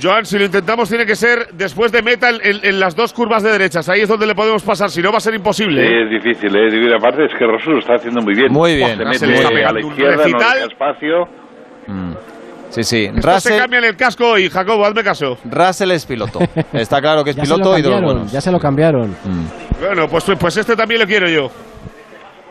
Joan, 0.03 0.27
si 0.27 0.39
lo 0.39 0.45
intentamos 0.45 0.89
tiene 0.89 1.07
que 1.07 1.17
ser 1.17 1.49
después 1.53 1.91
de 1.91 2.03
meta 2.03 2.29
en, 2.29 2.37
en- 2.43 2.61
en 2.65 2.81
las 2.81 2.95
dos 2.95 3.13
curvas 3.15 3.43
de 3.43 3.51
derechas. 3.53 3.89
Ahí 3.89 4.01
es 4.03 4.09
donde 4.09 4.27
le 4.27 4.35
podemos 4.35 4.63
pasar. 4.63 4.91
Si 4.91 5.01
no 5.01 5.11
va 5.11 5.19
a 5.19 5.21
ser 5.21 5.35
imposible. 5.35 5.87
Sí, 5.89 5.95
es 5.95 6.11
difícil, 6.23 6.55
¿eh? 6.55 6.69
Y 6.91 6.93
aparte 6.93 7.25
es 7.25 7.33
que 7.39 7.47
Rosso 7.47 7.71
lo 7.71 7.79
está 7.79 7.95
haciendo 7.95 8.21
muy 8.21 8.35
bien. 8.35 8.53
Muy 8.53 8.77
bien. 8.77 8.99
Se 9.15 9.27
mete 9.27 9.35
está 9.35 9.49
a 9.49 9.73
la 9.73 9.81
izquierda, 9.81 10.27
no 10.27 10.67
espacio. 10.67 11.29
Sí, 12.71 12.85
sí. 12.85 13.07
Se 13.07 13.21
Russell, 13.21 13.59
cambia 13.59 13.79
en 13.79 13.85
el 13.85 13.97
casco 13.97 14.33
hoy, 14.33 14.51
Jacobo, 14.51 14.85
hazme 14.85 15.03
caso. 15.03 15.39
Russell 15.45 15.91
es 15.93 16.05
piloto. 16.05 16.41
Está 16.73 17.01
claro 17.01 17.25
que 17.25 17.31
es 17.31 17.37
se 17.37 17.43
piloto 17.43 17.79
y 17.79 17.83
de 17.83 17.89
los 17.89 18.03
buenos. 18.03 18.33
ya 18.33 18.41
se 18.41 18.51
lo 18.51 18.59
cambiaron. 18.59 19.17
Bueno, 19.81 20.09
pues, 20.09 20.25
pues 20.39 20.57
este 20.57 20.77
también 20.77 21.01
lo 21.01 21.07
quiero 21.07 21.29
yo. 21.29 21.49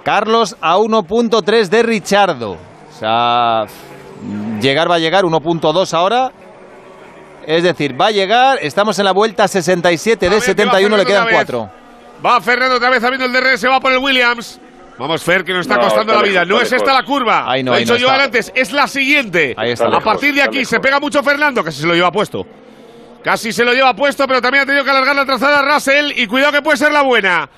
Carlos 0.03 0.55
a 0.61 0.77
1.3 0.77 1.67
de 1.67 1.83
Richardo. 1.83 2.51
O 2.51 2.97
sea, 2.97 3.65
llegar 4.61 4.89
va 4.89 4.95
a 4.95 4.99
llegar, 4.99 5.23
1.2 5.23 5.93
ahora. 5.93 6.31
Es 7.45 7.63
decir, 7.63 7.99
va 7.99 8.07
a 8.07 8.11
llegar, 8.11 8.57
estamos 8.61 8.97
en 8.97 9.05
la 9.05 9.11
vuelta 9.13 9.47
67 9.47 10.25
A 10.25 10.29
de 10.29 10.35
ver, 10.35 10.43
que 10.43 10.51
va 10.51 10.55
71, 10.55 10.97
le 10.97 11.05
quedan 11.05 11.23
otra 11.23 11.37
vez. 11.37 11.45
4. 11.47 11.69
Va 12.25 12.41
Fernando 12.41 12.77
otra 12.77 12.89
vez 12.89 13.03
abriendo 13.03 13.25
el 13.25 13.33
DRS, 13.33 13.65
va 13.65 13.79
por 13.79 13.91
el 13.91 13.99
Williams. 13.99 14.59
Vamos, 14.97 15.23
Fer, 15.23 15.43
que 15.43 15.51
nos 15.53 15.61
está 15.61 15.75
No, 15.75 15.81
costando 15.81 16.13
está 16.13 16.21
la 16.23 16.27
vida. 16.29 16.45
lejos, 16.45 16.49
No 16.49 16.65
es 16.65 16.71
esta 16.71 16.85
lejos. 16.91 17.01
la 17.01 17.05
curva. 17.05 17.51
Ahí 17.51 17.63
no, 17.63 17.71
Lo 17.71 17.77
he 17.77 17.81
dicho 17.81 17.97
yo 17.97 18.07
está. 18.11 18.23
antes, 18.23 18.51
es 18.55 18.71
la 18.71 18.87
siguiente. 18.87 19.53
Ahí 19.57 19.71
está 19.71 19.85
a 19.85 19.89
lejos, 19.89 20.03
partir 20.03 20.33
de 20.33 20.41
aquí 20.41 20.63
se 20.65 20.79
pega 20.79 20.99
mucho 20.99 21.21
Fernando, 21.21 21.63
casi 21.63 21.81
se 21.81 21.87
lo 21.87 21.93
lleva 21.93 22.11
puesto. 22.11 22.45
Casi 23.23 23.51
se 23.51 23.65
lo 23.65 23.73
lleva 23.73 23.93
puesto, 23.95 24.27
pero 24.27 24.41
también 24.41 24.63
ha 24.63 24.65
tenido 24.65 24.83
que 24.83 24.91
alargar 24.91 25.15
la 25.15 25.25
trazada 25.25 25.61
Russell. 25.63 26.11
Y 26.15 26.27
cuidado 26.27 26.51
que 26.53 26.61
puede 26.61 26.77
ser 26.77 26.91
la 26.91 27.01
buena. 27.01 27.49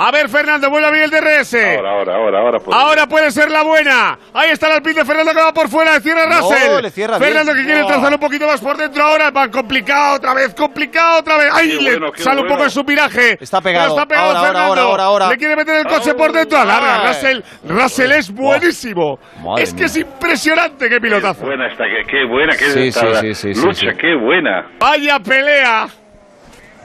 A 0.00 0.12
ver, 0.12 0.28
Fernando, 0.28 0.70
vuelve 0.70 0.86
a 0.86 0.88
abrir 0.90 1.02
el 1.02 1.10
DRS. 1.10 1.54
Ahora, 1.54 1.90
ahora, 1.90 2.14
ahora, 2.14 2.38
ahora. 2.38 2.58
puede. 2.60 2.78
Ahora 2.80 3.06
puede 3.08 3.32
ser 3.32 3.50
la 3.50 3.62
buena. 3.64 4.16
Ahí 4.32 4.50
está 4.50 4.68
el 4.68 4.74
alpine 4.74 4.94
de 5.00 5.04
Fernando 5.04 5.32
que 5.32 5.40
va 5.40 5.52
por 5.52 5.68
fuera. 5.68 5.94
Le 5.94 6.00
cierra 6.00 6.24
No, 6.26 6.40
Russell. 6.48 6.82
le 6.82 6.90
cierra 6.90 7.18
bien. 7.18 7.32
Fernando 7.32 7.52
que 7.52 7.64
quiere 7.64 7.82
Oh. 7.82 7.86
trazar 7.88 8.12
un 8.12 8.20
poquito 8.20 8.46
más 8.46 8.60
por 8.60 8.76
dentro 8.76 9.02
ahora. 9.02 9.30
Va 9.32 9.48
complicado 9.50 10.14
otra 10.14 10.34
vez, 10.34 10.54
complicado 10.54 11.18
otra 11.18 11.36
vez. 11.38 11.48
Ay, 11.52 11.68
Qué 11.70 11.82
le 11.82 11.90
bueno, 11.98 12.12
qué 12.12 12.22
sale 12.22 12.36
un 12.36 12.42
bueno. 12.42 12.54
poco 12.54 12.64
en 12.66 12.70
su 12.70 12.84
viraje. 12.84 13.38
Está 13.40 13.60
pegado. 13.60 13.86
Pero 13.86 13.96
está 13.96 14.06
pegado 14.08 14.26
Ahora, 14.28 14.38
ahora, 14.38 14.46
Fernando. 14.52 14.68
ahora, 14.68 14.82
ahora, 14.82 15.04
ahora. 15.04 15.28
Le 15.30 15.36
quiere 15.36 15.56
meter 15.56 15.74
el 15.80 15.86
coche 15.86 16.14
por 16.14 16.30
dentro. 16.32 16.58
Alarga. 16.58 17.08
Russell, 17.08 17.40
Russell 17.66 18.12
es 18.12 18.30
buenísimo. 18.32 19.18
Madre 19.42 19.64
es 19.64 19.70
que 19.70 19.78
mía. 19.78 19.86
es 19.86 19.96
impresionante 19.96 20.88
qué 20.88 21.00
pilotazo. 21.00 21.44
Buena 21.44 21.66
esta, 21.66 21.82
qué, 21.84 22.04
qué 22.08 22.24
buena 22.24 22.56
que 22.56 22.66
es 22.66 22.72
Sí, 22.72 22.86
esta 22.88 23.20
sí, 23.20 23.34
sí, 23.34 23.54
lucha, 23.54 23.90
sí. 23.90 23.96
qué 24.00 24.14
buena. 24.14 24.64
Vaya 24.78 25.18
pelea. 25.18 25.88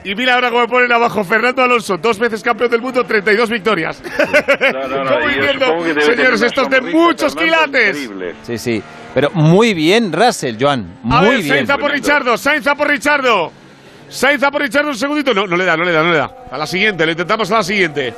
Y 0.06 0.16
mira 0.16 0.36
ahora 0.36 0.50
cómo 0.52 0.68
ponen 0.68 0.92
abajo 0.92 1.24
Fernando 1.24 1.62
Alonso, 1.64 1.98
dos 1.98 2.20
veces 2.20 2.42
campeón 2.44 2.70
del 2.72 2.82
mundo, 2.82 3.04
32 3.06 3.50
victorias. 3.50 4.02
No, 4.74 4.88
no, 4.88 5.04
no, 5.04 5.20
yo 5.30 5.82
tener 5.82 6.04
señores, 6.04 6.42
estos 6.42 6.70
de 6.70 6.82
muchos 6.82 7.34
Fernando, 7.34 7.68
quilates. 7.72 8.04
increíble. 8.04 8.36
Sí, 8.44 8.58
sí. 8.58 8.84
Pero 9.14 9.30
muy 9.32 9.74
bien, 9.74 10.12
Russell, 10.12 10.56
Joan. 10.60 10.98
A 11.10 11.22
Muy 11.22 11.30
ver, 11.30 11.38
bien. 11.44 11.48
Sainz 11.56 11.70
a 11.70 11.78
por 11.78 11.92
Richardo, 11.92 12.38
Sainz 12.38 12.68
a 12.68 12.76
por 12.76 12.88
Richardo. 12.88 13.52
Sainz 14.10 14.44
a 14.44 14.52
por 14.52 14.62
Richardo 14.62 14.90
un 14.90 14.96
segundito. 14.98 15.34
No, 15.34 15.46
no 15.48 15.56
le 15.56 15.66
da, 15.66 15.78
no 15.78 15.84
le 15.84 15.92
da, 15.92 16.04
no 16.04 16.12
le 16.12 16.18
da. 16.18 16.32
A 16.52 16.58
la 16.58 16.66
siguiente, 16.68 17.06
lo 17.06 17.12
intentamos 17.12 17.50
a 17.52 17.56
la 17.58 17.64
siguiente. 17.64 18.14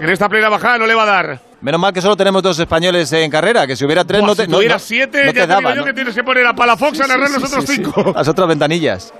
En 0.00 0.08
esta 0.10 0.28
plena 0.28 0.48
bajada 0.48 0.78
no 0.78 0.86
le 0.86 0.94
va 0.94 1.02
a 1.04 1.06
dar. 1.06 1.40
Menos 1.60 1.80
mal 1.80 1.92
que 1.92 2.00
solo 2.00 2.16
tenemos 2.16 2.42
dos 2.42 2.58
españoles 2.58 3.12
en 3.12 3.30
carrera, 3.30 3.66
que 3.66 3.76
si 3.76 3.84
hubiera 3.84 4.02
tres 4.04 4.20
Buah, 4.20 4.28
no 4.28 4.34
te, 4.36 4.44
si 4.44 4.50
no, 4.50 4.56
tuviera 4.56 4.74
no- 4.76 4.78
siete, 4.78 5.18
no 5.24 5.26
ya 5.26 5.32
te 5.32 5.40
te 5.40 5.46
digo 5.46 5.60
daba, 5.60 5.74
yo 5.74 5.80
¿no? 5.80 5.84
que 5.86 5.92
tienes 5.92 6.14
que 6.14 6.22
poner 6.24 6.46
a 6.46 6.54
Palafox 6.54 7.00
a 7.00 7.06
narrar 7.06 7.30
los 7.30 7.44
otros 7.44 7.64
Sí, 7.66 7.76
sí, 7.76 7.84
sí. 7.84 7.92
cinco. 7.92 8.12
Las 8.16 8.26
otras 8.28 8.48
ventanillas. 8.48 9.12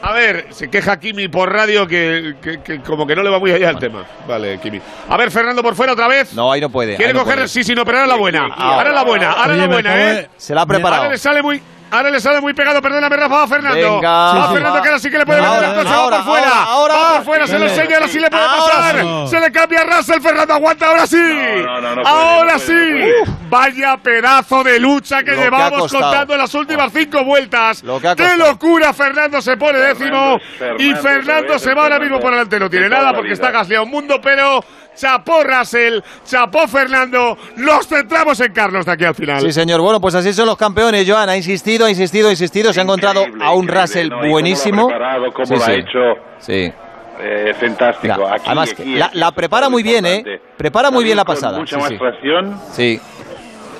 A 0.00 0.12
ver, 0.12 0.46
se 0.50 0.70
queja 0.70 0.98
Kimi 1.00 1.26
por 1.28 1.52
radio 1.52 1.86
que, 1.86 2.36
que- 2.40 2.60
que 2.62 2.80
como 2.80 3.06
que 3.06 3.16
no 3.16 3.22
le 3.22 3.30
va 3.30 3.38
muy 3.40 3.50
allá 3.50 3.70
el 3.70 3.78
tema. 3.78 4.04
Vale, 4.28 4.58
Kimi. 4.60 4.80
A 5.08 5.16
ver, 5.16 5.30
Fernando 5.30 5.62
por 5.62 5.74
fuera 5.74 5.92
otra 5.92 6.06
vez. 6.06 6.32
No, 6.34 6.52
ahí 6.52 6.60
no 6.60 6.70
puede. 6.70 6.94
Quiere 6.96 7.10
ahí 7.10 7.14
no 7.14 7.20
coger, 7.24 7.36
puede. 7.36 7.48
sí, 7.48 7.64
sí, 7.64 7.74
no, 7.74 7.84
pero 7.84 7.98
ahora 7.98 8.08
la 8.08 8.16
buena. 8.16 8.46
Ahora 8.54 8.92
la 8.92 9.02
buena, 9.02 9.32
ahora 9.32 9.52
Oye, 9.54 9.62
la 9.62 9.66
buena, 9.66 10.10
¿eh? 10.12 10.28
Se 10.36 10.54
la 10.54 10.62
ha 10.62 10.66
preparado. 10.66 11.02
Ahora 11.02 11.12
le 11.12 11.18
sale 11.18 11.42
muy. 11.42 11.60
Ahora 11.90 12.10
le 12.10 12.20
sale 12.20 12.40
muy 12.40 12.52
pegado, 12.54 12.82
perdóname, 12.82 13.16
Rafa, 13.16 13.36
va 13.36 13.48
Fernando. 13.48 13.94
Venga. 13.96 14.10
va 14.10 14.32
Sí, 14.32 14.48
sí. 14.48 14.54
Fernando, 14.54 14.82
que 14.82 14.88
ahora 14.88 15.00
sí 15.00 15.10
que 15.10 15.18
le 15.18 15.26
puede 15.26 15.40
meter 15.40 15.64
el 15.64 15.74
coche, 15.74 15.90
va 15.90 16.10
por 16.10 16.24
fuera. 16.24 16.62
ahora, 16.62 16.64
ahora. 16.64 16.94
Va 16.94 17.14
por 17.16 17.24
fuera, 17.24 17.46
se 17.46 17.58
lo 17.58 17.64
enseña, 17.66 17.96
ahora 17.96 18.08
sí 18.08 18.20
le 18.20 18.30
puede 18.30 18.42
Ahora 18.44 18.92
pasar. 18.92 19.28
Se 19.28 19.40
le 19.40 19.52
cambia 19.52 19.80
a 19.80 19.84
Russell, 19.84 20.20
Fernando 20.20 20.54
aguanta, 20.54 20.86
ahora 20.86 21.06
sí. 21.06 21.16
No, 21.16 21.80
no, 21.80 21.80
no, 21.80 21.94
no 21.96 22.02
puede, 22.02 22.14
ahora 22.14 22.58
sí. 22.58 22.72
puede, 22.72 23.38
Vaya 23.48 23.96
pedazo 23.96 24.62
de 24.62 24.78
lucha 24.78 25.22
que 25.22 25.32
Lo 25.32 25.42
llevamos 25.42 25.90
contando 25.90 26.34
en 26.34 26.38
las 26.38 26.54
últimas 26.54 26.92
cinco 26.92 27.24
vueltas. 27.24 27.82
Lo 27.82 27.98
que 27.98 28.08
ha 28.08 28.16
¡Qué 28.16 28.36
locura! 28.36 28.92
Fernando 28.92 29.40
se 29.40 29.56
pone 29.56 29.78
décimo 29.78 30.38
Fernando, 30.58 30.82
y 30.82 30.94
Fernando, 30.94 31.58
se 31.58 31.72
va 31.72 31.84
ahora 31.84 31.98
mismo 31.98 32.20
por 32.20 32.30
delante. 32.30 32.60
No 32.60 32.68
tiene 32.68 32.88
nada 32.88 33.12
la 33.12 33.14
porque 33.14 33.32
está 33.32 33.50
gasleado 33.50 33.84
un 33.84 33.90
mundo, 33.90 34.20
pero 34.20 34.62
chapó 34.98 35.42
Russell, 35.44 36.00
chapó 36.24 36.66
Fernando. 36.66 37.36
Nos 37.56 37.86
centramos 37.86 38.40
en 38.40 38.52
Carlos 38.52 38.84
de 38.86 38.92
aquí 38.92 39.04
al 39.04 39.14
final. 39.14 39.40
Sí, 39.40 39.52
señor. 39.52 39.80
Bueno, 39.80 40.00
pues 40.00 40.14
así 40.14 40.32
son 40.32 40.46
los 40.46 40.56
campeones, 40.56 41.08
Joan. 41.08 41.28
Ha 41.28 41.36
insistido, 41.36 41.86
ha 41.86 41.90
insistido, 41.90 42.28
ha 42.28 42.30
insistido. 42.32 42.72
Se 42.72 42.80
ha 42.80 42.82
encontrado 42.82 43.24
a 43.40 43.52
un 43.52 43.68
Russell 43.68 44.08
¿no? 44.08 44.16
Y 44.16 44.18
cómo 44.18 44.22
lo 44.22 44.26
ha 44.28 44.30
buenísimo. 44.30 44.86
preparado, 44.88 45.32
cómo 45.32 45.46
Sí, 45.46 45.54
lo 45.54 45.62
ha 45.62 45.66
sí. 45.66 45.72
hecho. 45.72 45.98
Sí. 46.38 46.72
Eh, 47.20 47.54
fantástico. 47.58 48.26
Aquí, 48.28 48.42
además, 48.46 48.70
aquí, 48.72 48.94
la- 49.14 49.32
prepara 49.32 49.68
muy 49.68 49.82
bien, 49.82 50.06
¿eh? 50.06 50.40
Prepara 50.56 50.90
muy 50.90 51.02
bien 51.04 51.16
la 51.16 51.24
pasada, 51.24 51.58
Mucha 51.58 51.76
sí, 51.76 51.80
más 51.82 51.88
sí. 51.90 51.98
tracción. 51.98 52.60
Sí. 52.72 53.00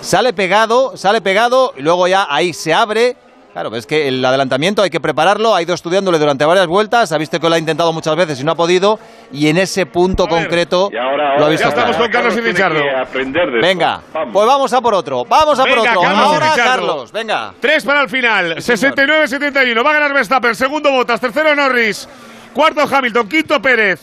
Sale 0.00 0.32
pegado, 0.32 0.96
sale 0.96 1.20
pegado, 1.20 1.72
y 1.76 1.82
luego 1.82 2.06
ya 2.08 2.26
ahí 2.28 2.52
se 2.52 2.72
abre. 2.74 3.16
Claro, 3.58 3.74
es 3.74 3.86
que 3.88 4.06
el 4.06 4.24
adelantamiento 4.24 4.82
hay 4.82 4.90
que 4.90 5.00
prepararlo, 5.00 5.52
ha 5.52 5.60
ido 5.60 5.74
estudiándole 5.74 6.20
durante 6.20 6.44
varias 6.44 6.68
vueltas, 6.68 7.10
ha 7.10 7.18
visto 7.18 7.40
que 7.40 7.48
lo 7.48 7.56
ha 7.56 7.58
intentado 7.58 7.92
muchas 7.92 8.14
veces 8.14 8.38
y 8.40 8.44
no 8.44 8.52
ha 8.52 8.54
podido, 8.54 9.00
y 9.32 9.48
en 9.48 9.58
ese 9.58 9.84
punto 9.84 10.28
ver, 10.28 10.44
concreto 10.44 10.90
Y 10.92 10.96
ahora, 10.96 11.36
lo 11.36 11.46
ha 11.46 11.48
visto 11.48 11.64
ya 11.64 11.70
estamos 11.70 11.96
claro. 11.96 12.04
con 12.04 12.12
Carlos 12.12 12.36
y 12.36 13.60
Venga. 13.60 14.00
Vamos. 14.14 14.32
pues 14.32 14.46
vamos 14.46 14.72
a 14.72 14.80
por 14.80 14.94
otro, 14.94 15.24
vamos 15.24 15.58
a 15.58 15.64
por 15.64 15.78
otro. 15.80 16.00
Carlos 16.00 16.24
Ahora. 16.24 16.52
Carlos, 16.54 17.10
venga. 17.10 17.52
Tres 17.58 17.84
para 17.84 18.02
el 18.02 18.08
final. 18.08 18.58
69-71. 18.58 19.84
Va 19.84 19.90
a 19.90 19.92
ganar 19.92 20.14
Verstappen. 20.14 20.54
Segundo 20.54 20.92
Botas. 20.92 21.20
Tercero 21.20 21.56
Norris. 21.56 22.08
Cuarto 22.54 22.82
Hamilton. 22.82 23.28
Quinto 23.28 23.60
Pérez. 23.60 24.02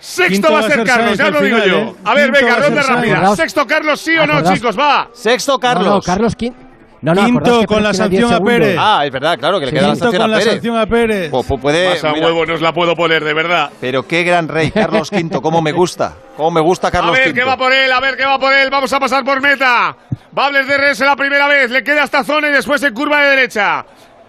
Sexto 0.00 0.32
Quinto 0.32 0.52
va 0.52 0.58
a 0.58 0.62
ser 0.62 0.84
Carlos, 0.84 1.16
ya 1.16 1.30
lo 1.30 1.42
digo 1.42 1.58
final, 1.58 1.70
yo. 1.70 1.76
¿eh? 1.78 1.94
A 2.06 2.14
ver, 2.14 2.32
Quinto 2.32 2.46
venga, 2.46 2.56
ronda 2.58 2.82
rápida. 2.82 3.36
Sexto 3.36 3.66
Carlos, 3.68 4.00
sí 4.00 4.16
o 4.18 4.26
no, 4.26 4.32
acordaos- 4.38 4.54
chicos, 4.54 4.76
va. 4.76 5.08
Sexto 5.12 5.58
Carlos. 5.60 5.86
No, 5.86 5.94
no, 5.96 6.00
Carlos 6.00 6.36
Quin- 6.36 6.69
No, 7.02 7.14
no, 7.14 7.24
Quinto 7.24 7.64
con 7.66 7.82
la 7.82 7.92
Pérez 7.92 8.08
tiene 8.08 8.08
10 8.10 8.20
sanción 8.28 8.32
a. 8.34 8.40
Pérez. 8.44 8.76
Ah, 8.78 9.02
es 9.06 9.10
verdad, 9.12 9.38
claro, 9.38 9.58
que 9.58 9.66
le 9.66 9.70
Sí. 9.72 9.76
queda 9.78 9.86
la 9.88 9.92
Quinto 9.94 10.04
sanción 10.04 10.22
con 10.22 10.30
a 10.30 10.32
la 10.34 10.38
Pérez. 10.38 10.52
sanción 10.52 10.76
a 10.76 10.86
Pérez. 10.86 11.30
Pues, 11.30 11.46
pues 11.46 11.60
puede, 11.60 11.88
Más 11.90 12.04
a 12.04 12.12
mira, 12.12 12.26
huevo 12.26 12.46
no 12.46 12.54
os 12.54 12.60
la 12.60 12.72
puedo 12.74 12.94
poner, 12.94 13.24
de 13.24 13.32
verdad. 13.34 13.70
Pero 13.80 14.06
qué 14.06 14.22
gran 14.22 14.48
rey, 14.48 14.70
Carlos 14.70 15.10
V, 15.10 15.40
cómo 15.40 15.62
me 15.62 15.72
gusta. 15.72 16.14
Cómo 16.36 16.50
me 16.50 16.60
gusta 16.60 16.88
A 16.88 16.90
Carlos 16.90 17.12
ver 17.16 17.28
V. 17.28 17.34
qué 17.34 17.44
va 17.44 17.56
por 17.56 17.72
él, 17.72 17.90
a 17.90 18.00
ver 18.00 18.16
qué 18.18 18.24
va 18.26 18.38
por 18.38 18.52
él. 18.52 18.68
Vamos 18.70 18.92
a 18.92 19.00
pasar 19.00 19.24
por 19.24 19.40
meta. 19.40 19.96
Bables 20.32 20.66
de 20.68 20.74
RS 20.76 21.04
la 21.06 21.16
primera 21.16 21.48
vez. 21.48 21.70
Le 21.70 21.82
queda 21.82 22.04
esta 22.04 22.22
zona 22.22 22.48
y 22.48 22.52
después 22.52 22.82
en 22.82 22.92
curva 22.92 23.22
de 23.22 23.28
derecha. 23.30 23.84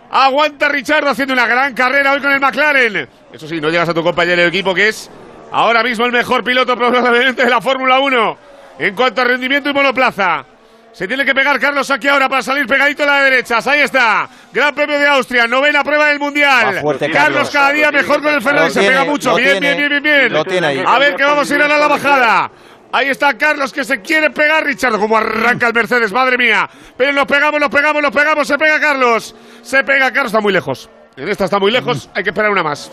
Aguanta 0.09 0.67
Richardo 0.69 1.09
haciendo 1.09 1.33
una 1.33 1.47
gran 1.47 1.73
carrera 1.73 2.13
hoy 2.13 2.21
con 2.21 2.31
el 2.31 2.39
McLaren. 2.39 3.07
Eso 3.33 3.47
sí, 3.47 3.59
no 3.61 3.69
llegas 3.69 3.87
a 3.89 3.93
tu 3.93 4.03
compañero 4.03 4.41
de 4.41 4.47
equipo 4.47 4.73
que 4.73 4.89
es 4.89 5.09
ahora 5.51 5.83
mismo 5.83 6.05
el 6.05 6.11
mejor 6.11 6.43
piloto 6.43 6.75
probablemente 6.77 7.43
de 7.43 7.49
la 7.49 7.61
Fórmula 7.61 7.99
1 7.99 8.37
en 8.79 8.95
cuanto 8.95 9.21
a 9.21 9.25
rendimiento 9.25 9.69
y 9.69 9.73
monoplaza. 9.73 10.45
Se 10.93 11.07
tiene 11.07 11.23
que 11.23 11.33
pegar 11.33 11.59
Carlos 11.59 11.89
aquí 11.89 12.07
ahora 12.07 12.27
para 12.27 12.41
salir 12.41 12.67
pegadito 12.67 13.03
a 13.03 13.05
la 13.05 13.23
derecha. 13.23 13.59
Ahí 13.65 13.79
está. 13.79 14.27
Gran 14.51 14.75
premio 14.75 14.99
de 14.99 15.07
Austria. 15.07 15.47
Novena 15.47 15.83
prueba 15.83 16.07
del 16.07 16.19
Mundial. 16.19 16.81
Fuerte, 16.81 17.09
Carlos 17.09 17.33
Carlos. 17.33 17.49
cada 17.49 17.71
día 17.71 17.91
mejor 17.91 18.21
con 18.21 18.33
el 18.33 18.41
Ferrari. 18.41 18.71
Se 18.71 18.81
pega 18.81 19.05
mucho. 19.05 19.35
Bien, 19.35 19.59
tiene, 19.59 19.75
bien, 19.75 19.89
bien, 19.89 20.03
bien, 20.03 20.19
bien. 20.19 20.33
lo 20.33 20.43
tiene 20.43 20.67
ahí. 20.67 20.83
A 20.85 20.99
ver 20.99 21.15
que 21.15 21.23
vamos 21.23 21.49
a 21.49 21.55
ir 21.55 21.61
a 21.61 21.67
la 21.67 21.87
bajada. 21.87 22.51
Ahí 22.93 23.07
está 23.07 23.37
Carlos 23.37 23.71
que 23.71 23.85
se 23.85 24.01
quiere 24.01 24.31
pegar, 24.31 24.65
Richard. 24.65 24.99
Como 24.99 25.15
arranca 25.15 25.67
el 25.67 25.73
Mercedes, 25.73 26.11
madre 26.11 26.37
mía. 26.37 26.69
Pero 26.97 27.13
nos 27.13 27.25
pegamos, 27.25 27.59
nos 27.59 27.69
pegamos, 27.69 28.01
nos 28.01 28.11
pegamos. 28.11 28.47
Se 28.47 28.57
pega 28.57 28.79
Carlos. 28.81 29.33
Se 29.61 29.83
pega 29.85 30.11
Carlos, 30.11 30.31
está 30.31 30.41
muy 30.41 30.51
lejos. 30.51 30.89
En 31.15 31.29
esta 31.29 31.45
está 31.45 31.59
muy 31.59 31.71
lejos, 31.71 32.09
hay 32.13 32.23
que 32.23 32.29
esperar 32.29 32.51
una 32.51 32.63
más. 32.63 32.91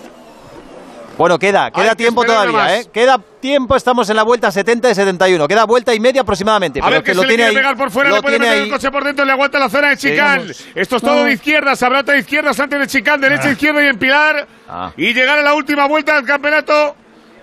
Bueno, 1.18 1.38
queda, 1.38 1.70
queda 1.72 1.90
que 1.90 1.96
tiempo 1.96 2.24
todavía. 2.24 2.78
¿eh? 2.78 2.86
Queda 2.92 3.18
tiempo, 3.40 3.74
estamos 3.74 4.08
en 4.08 4.16
la 4.16 4.22
vuelta 4.22 4.50
70 4.52 4.90
y 4.90 4.94
71. 4.94 5.48
Queda 5.48 5.64
vuelta 5.64 5.92
y 5.92 6.00
media 6.00 6.22
aproximadamente. 6.22 6.78
A 6.80 6.84
pero 6.84 6.94
ver 6.94 7.02
que, 7.02 7.14
lo 7.14 7.22
se 7.22 7.26
le 7.26 7.34
tiene 7.34 7.42
quiere 7.42 7.50
ahí. 7.50 7.56
pegar 7.56 7.76
por 7.76 7.90
fuera, 7.90 8.10
lo 8.10 8.16
le 8.16 8.22
puede 8.22 8.36
tiene 8.36 8.46
meter 8.48 8.62
ahí. 8.62 8.68
el 8.68 8.74
coche 8.74 8.90
por 8.90 9.04
dentro, 9.04 9.24
le 9.24 9.32
aguanta 9.32 9.58
la 9.58 9.68
zona 9.68 9.88
de 9.88 9.96
Chicán. 9.96 10.46
Esto 10.74 10.96
es 10.96 11.02
todo 11.02 11.24
de 11.24 11.32
izquierda, 11.32 11.74
sabrá 11.76 12.02
de 12.04 12.18
izquierdas 12.20 12.58
antes 12.60 12.78
de 12.78 12.86
Chicán, 12.86 13.20
derecha, 13.20 13.50
izquierda 13.50 13.82
y 13.82 13.86
en 13.88 13.98
Pilar. 13.98 14.46
Ah. 14.68 14.92
Y 14.96 15.12
llegar 15.12 15.38
a 15.38 15.42
la 15.42 15.54
última 15.54 15.86
vuelta 15.86 16.14
del 16.14 16.24
campeonato. 16.24 16.94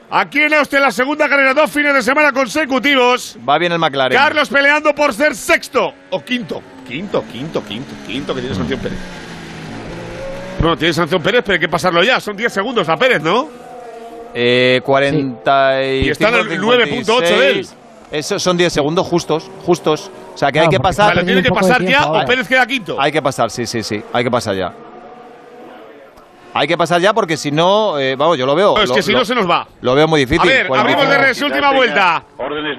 Aquí 0.09 0.39
en 0.39 0.53
Austria, 0.53 0.79
la 0.79 0.91
segunda 0.91 1.27
carrera, 1.27 1.53
dos 1.53 1.69
fines 1.71 1.93
de 1.93 2.01
semana 2.01 2.31
consecutivos. 2.31 3.37
Va 3.47 3.57
bien 3.57 3.71
el 3.71 3.79
McLaren. 3.79 4.17
Carlos 4.17 4.47
peleando 4.49 4.93
por 4.95 5.13
ser 5.13 5.35
sexto 5.35 5.93
o 6.11 6.23
quinto. 6.23 6.61
Quinto, 6.87 7.23
quinto, 7.31 7.63
quinto, 7.65 7.91
quinto 8.07 8.35
que 8.35 8.41
tiene 8.41 8.55
sanción 8.55 8.79
Pérez. 8.79 8.99
No, 10.61 10.77
tiene 10.77 10.93
sanción 10.93 11.21
Pérez, 11.21 11.41
pero 11.43 11.53
hay 11.55 11.59
que 11.59 11.67
pasarlo 11.67 12.03
ya. 12.03 12.19
Son 12.19 12.37
10 12.37 12.53
segundos 12.53 12.87
a 12.87 12.95
Pérez, 12.95 13.21
¿no? 13.21 13.64
Eh, 14.37 14.81
40 14.83 15.83
Y 15.85 16.09
están 16.09 16.35
al 16.35 16.45
9.8 16.49 17.19
de 17.21 17.49
él. 17.51 17.67
Eso 18.11 18.37
son 18.37 18.57
10 18.57 18.71
segundos 18.71 19.07
justos, 19.07 19.49
justos. 19.65 20.11
O 20.33 20.37
sea 20.37 20.51
que 20.51 20.59
hay 20.59 20.67
que 20.67 20.79
pasar. 20.79 21.15
Vale, 21.15 21.23
tiene 21.23 21.41
que 21.41 21.49
pasar 21.49 21.81
ya 21.81 21.87
tiempo 21.87 22.19
o. 22.19 22.25
Pérez 22.25 22.47
queda 22.47 22.65
quinto. 22.65 22.99
Hay 22.99 23.11
que 23.11 23.21
pasar, 23.21 23.49
sí, 23.49 23.65
sí, 23.65 23.81
sí. 23.81 24.01
Hay 24.11 24.23
que 24.23 24.31
pasar 24.31 24.55
ya. 24.55 24.73
Hay 26.57 26.69
que 26.69 26.77
pasar 26.77 27.01
ya 27.01 27.13
porque 27.13 27.35
si 27.35 27.51
no, 27.51 27.99
eh, 27.99 28.15
vamos, 28.15 28.37
yo 28.37 28.45
lo 28.45 28.55
veo. 28.55 28.75
No, 28.77 28.81
es 28.81 28.87
lo- 28.87 28.95
que 28.95 29.03
si 29.03 29.11
lo- 29.11 29.19
no 29.19 29.25
se 29.25 29.35
nos 29.35 29.49
va. 29.49 29.67
Lo 29.81 29.93
veo 29.93 30.07
muy 30.07 30.21
difícil. 30.21 30.39
A 30.39 30.45
ver, 30.45 30.67
abrimos 30.73 31.09
de 31.09 31.17
res, 31.17 31.41
última 31.41 31.71
vuelta. 31.73 32.23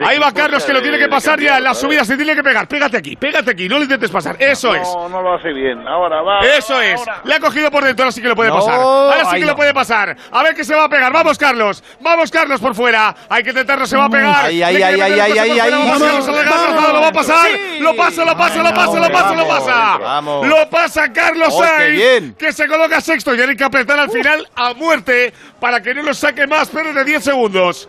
Ahí 0.06 0.18
va 0.18 0.32
Carlos 0.32 0.64
que 0.64 0.72
lo 0.72 0.80
tiene 0.80 0.98
que 0.98 1.08
pasar 1.08 1.38
ya. 1.38 1.58
En 1.58 1.64
la 1.64 1.74
subida 1.74 2.02
se 2.02 2.16
tiene 2.16 2.34
que 2.34 2.42
pegar. 2.42 2.66
Pégate 2.66 2.96
aquí, 2.96 3.16
pégate 3.16 3.50
aquí. 3.50 3.68
No 3.68 3.76
lo 3.76 3.82
intentes 3.82 4.10
pasar. 4.10 4.36
Eso 4.38 4.74
es. 4.74 4.82
No, 4.94 5.10
no 5.10 5.20
lo 5.20 5.34
hace 5.34 5.52
bien. 5.52 5.86
Ahora 5.86 6.22
va. 6.22 6.40
Eso 6.40 6.80
es. 6.80 7.02
Le 7.24 7.34
ha 7.34 7.38
cogido 7.40 7.70
por 7.70 7.84
dentro, 7.84 8.04
ahora 8.04 8.12
sí 8.12 8.22
que 8.22 8.28
lo 8.28 8.34
puede 8.34 8.50
pasar. 8.50 8.80
Ahora 8.80 9.24
sí 9.30 9.40
que 9.40 9.44
lo 9.46 9.54
puede 9.54 9.74
pasar. 9.74 10.16
A 10.32 10.42
ver 10.42 10.54
que 10.54 10.64
se 10.64 10.74
va 10.74 10.84
a 10.84 10.88
pegar. 10.88 11.12
Vamos, 11.12 11.36
Carlos. 11.36 11.84
Vamos, 12.00 12.30
Carlos, 12.30 12.60
por 12.60 12.74
fuera. 12.74 13.14
Hay 13.28 13.42
que 13.42 13.50
intentarlo, 13.50 13.86
se 13.86 13.96
va 13.98 14.06
a 14.06 14.08
pegar. 14.10 14.46
Ahí, 14.46 14.62
ahí, 14.62 14.82
ahí, 14.82 15.00
ahí, 15.00 15.20
ahí, 15.20 15.58
ahí, 15.58 15.70
Lo 15.70 17.00
va 17.00 17.08
a 17.08 17.12
pasar. 17.12 17.50
Lo 17.80 17.94
pasa, 17.94 18.24
lo 18.24 18.36
pasa, 18.36 18.62
lo 18.62 18.74
pasa, 18.74 18.98
lo 19.00 19.10
pasa, 19.12 19.34
lo 19.34 19.46
pasa. 19.48 19.98
vamos. 19.98 20.46
Lo 20.46 20.70
pasa 20.70 21.12
Carlos 21.12 21.48
Oh, 21.52 21.62
Sainz. 21.62 21.92
bien. 21.94 22.34
Que 22.38 22.52
se 22.54 22.66
coloca 22.66 23.00
sexto. 23.02 23.34
Y 23.34 23.40
apretar 23.66 23.98
al 23.98 24.10
final 24.10 24.48
a 24.54 24.74
muerte 24.74 25.32
para 25.60 25.82
que 25.82 25.94
no 25.94 26.02
nos 26.02 26.18
saque 26.18 26.46
más 26.46 26.68
pero 26.72 26.92
de 26.92 27.04
10 27.04 27.24
segundos. 27.24 27.88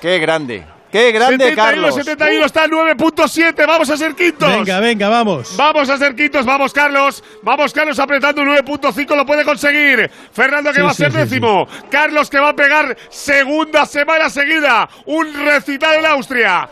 Qué 0.00 0.18
grande. 0.18 0.64
Qué 0.90 1.12
grande, 1.12 1.44
71, 1.44 1.56
Carlos. 1.56 1.94
71 1.94 2.46
está 2.46 2.62
al 2.62 2.70
9.7. 2.70 3.66
Vamos 3.66 3.90
a 3.90 3.96
ser 3.96 4.14
quintos. 4.14 4.48
Venga, 4.48 4.80
venga, 4.80 5.08
vamos. 5.08 5.54
Vamos 5.56 5.90
a 5.90 5.98
ser 5.98 6.14
quintos, 6.14 6.46
vamos 6.46 6.72
Carlos, 6.72 7.22
vamos 7.42 7.74
Carlos 7.74 7.98
apretando 7.98 8.42
9.5, 8.42 9.14
lo 9.14 9.26
puede 9.26 9.44
conseguir. 9.44 10.10
Fernando 10.32 10.70
que 10.70 10.76
Sí, 10.76 10.82
va 10.82 10.90
a 10.90 10.94
ser 10.94 11.12
sí, 11.12 11.18
décimo. 11.18 11.68
Carlos 11.90 12.30
que 12.30 12.38
va 12.38 12.50
a 12.50 12.56
pegar 12.56 12.96
segunda 13.10 13.84
semana 13.84 14.30
seguida. 14.30 14.88
Un 15.06 15.32
recital 15.44 15.96
en 15.96 16.06
Austria. 16.06 16.68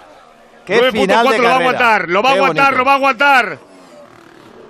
Qué 0.64 0.90
final 0.92 1.26
9.4 1.26 1.30
de 1.30 1.38
lo 1.38 1.42
va 1.44 1.50
a 1.50 1.58
aguantar, 1.58 2.08
lo 2.08 2.22
va 2.22 2.30
a 2.30 2.32
aguantar, 2.32 2.76
lo 2.76 2.84
va 2.84 2.92
a 2.92 2.94
aguantar. 2.96 3.58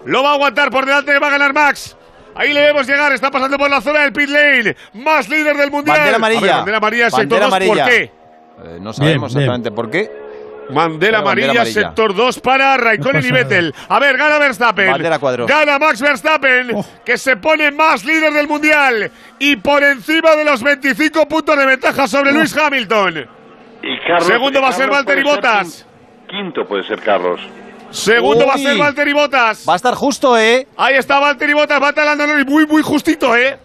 Lo 0.05 0.23
va 0.23 0.31
a 0.31 0.35
aguantar 0.35 0.71
por 0.71 0.87
delante, 0.87 1.19
va 1.19 1.27
a 1.29 1.31
ganar 1.31 1.53
Max. 1.53 1.96
Ahí 2.37 2.53
le 2.53 2.61
vemos 2.61 2.87
llegar, 2.87 3.13
está 3.13 3.31
pasando 3.31 3.57
por 3.59 3.71
la 3.71 3.81
zona 3.81 4.01
del 4.01 4.13
pit 4.13 4.29
lane. 4.29 4.77
Más 4.95 5.29
líder 5.29 5.57
del 5.57 5.71
mundial. 5.71 5.97
Bandera 5.97 6.17
amarilla. 6.17 6.41
Ver, 6.41 6.53
bandera 6.57 6.77
amarilla, 6.79 7.11
sector 7.11 7.41
Bandera 7.41 7.67
2, 7.67 7.79
¿por 7.79 7.89
qué? 7.89 8.03
Eh, 8.03 8.79
no 8.81 8.93
sabemos 8.93 9.33
Bien, 9.35 9.43
exactamente 9.43 9.71
por 9.71 9.91
qué. 9.91 10.27
Bandera 10.69 11.19
amarilla, 11.21 11.51
amarilla. 11.53 11.81
sector 11.81 12.15
2 12.15 12.41
para 12.41 12.77
Raikkonen 12.77 13.25
y 13.25 13.31
Vettel. 13.31 13.75
A 13.89 14.01
ver, 14.01 14.17
gana 14.17 14.39
Verstappen. 14.39 14.93
Gana 15.47 15.79
Max 15.79 16.01
Verstappen, 16.01 16.73
Oh. 16.75 16.85
que 17.05 17.17
se 17.19 17.37
pone 17.37 17.71
más 17.71 18.05
líder 18.05 18.33
del 18.33 18.49
mundial 18.49 19.11
y 19.39 19.57
por 19.57 19.85
encima 19.85 20.35
de 20.35 20.45
los 20.45 20.63
25 20.63 21.29
puntos 21.29 21.57
de 21.57 21.67
ventaja 21.67 22.09
sobre 22.09 22.33
Luis 22.33 22.57
Hamilton. 22.57 23.29
Y 23.83 23.99
Carlos- 24.09 24.27
Segundo 24.27 24.61
va 24.61 24.69
a 24.69 24.73
ser 24.73 24.91
Valtteri 24.91 25.23
ser 25.23 25.31
Bottas. 25.31 25.87
quin- 26.27 26.27
Quinto 26.29 26.67
puede 26.67 26.83
ser 26.83 26.99
Carlos. 27.01 27.41
Segundo 27.97 28.47
va 28.47 28.53
a 28.53 28.57
Uy. 28.57 28.63
ser 28.63 28.77
Valtteri 28.79 29.13
Bottas. 29.13 29.65
Va 29.69 29.73
a 29.73 29.77
estar 29.77 29.95
justo, 29.95 30.37
¿eh? 30.37 30.67
Ahí 30.77 30.97
está 30.97 31.19
Valtteri 31.19 31.55
Bottas, 31.55 31.81
va 31.83 31.89
a 31.89 32.15
Norris 32.17 32.47
muy, 32.47 32.67
muy 32.67 32.83
justito, 32.83 33.35
¿eh? 33.35 33.59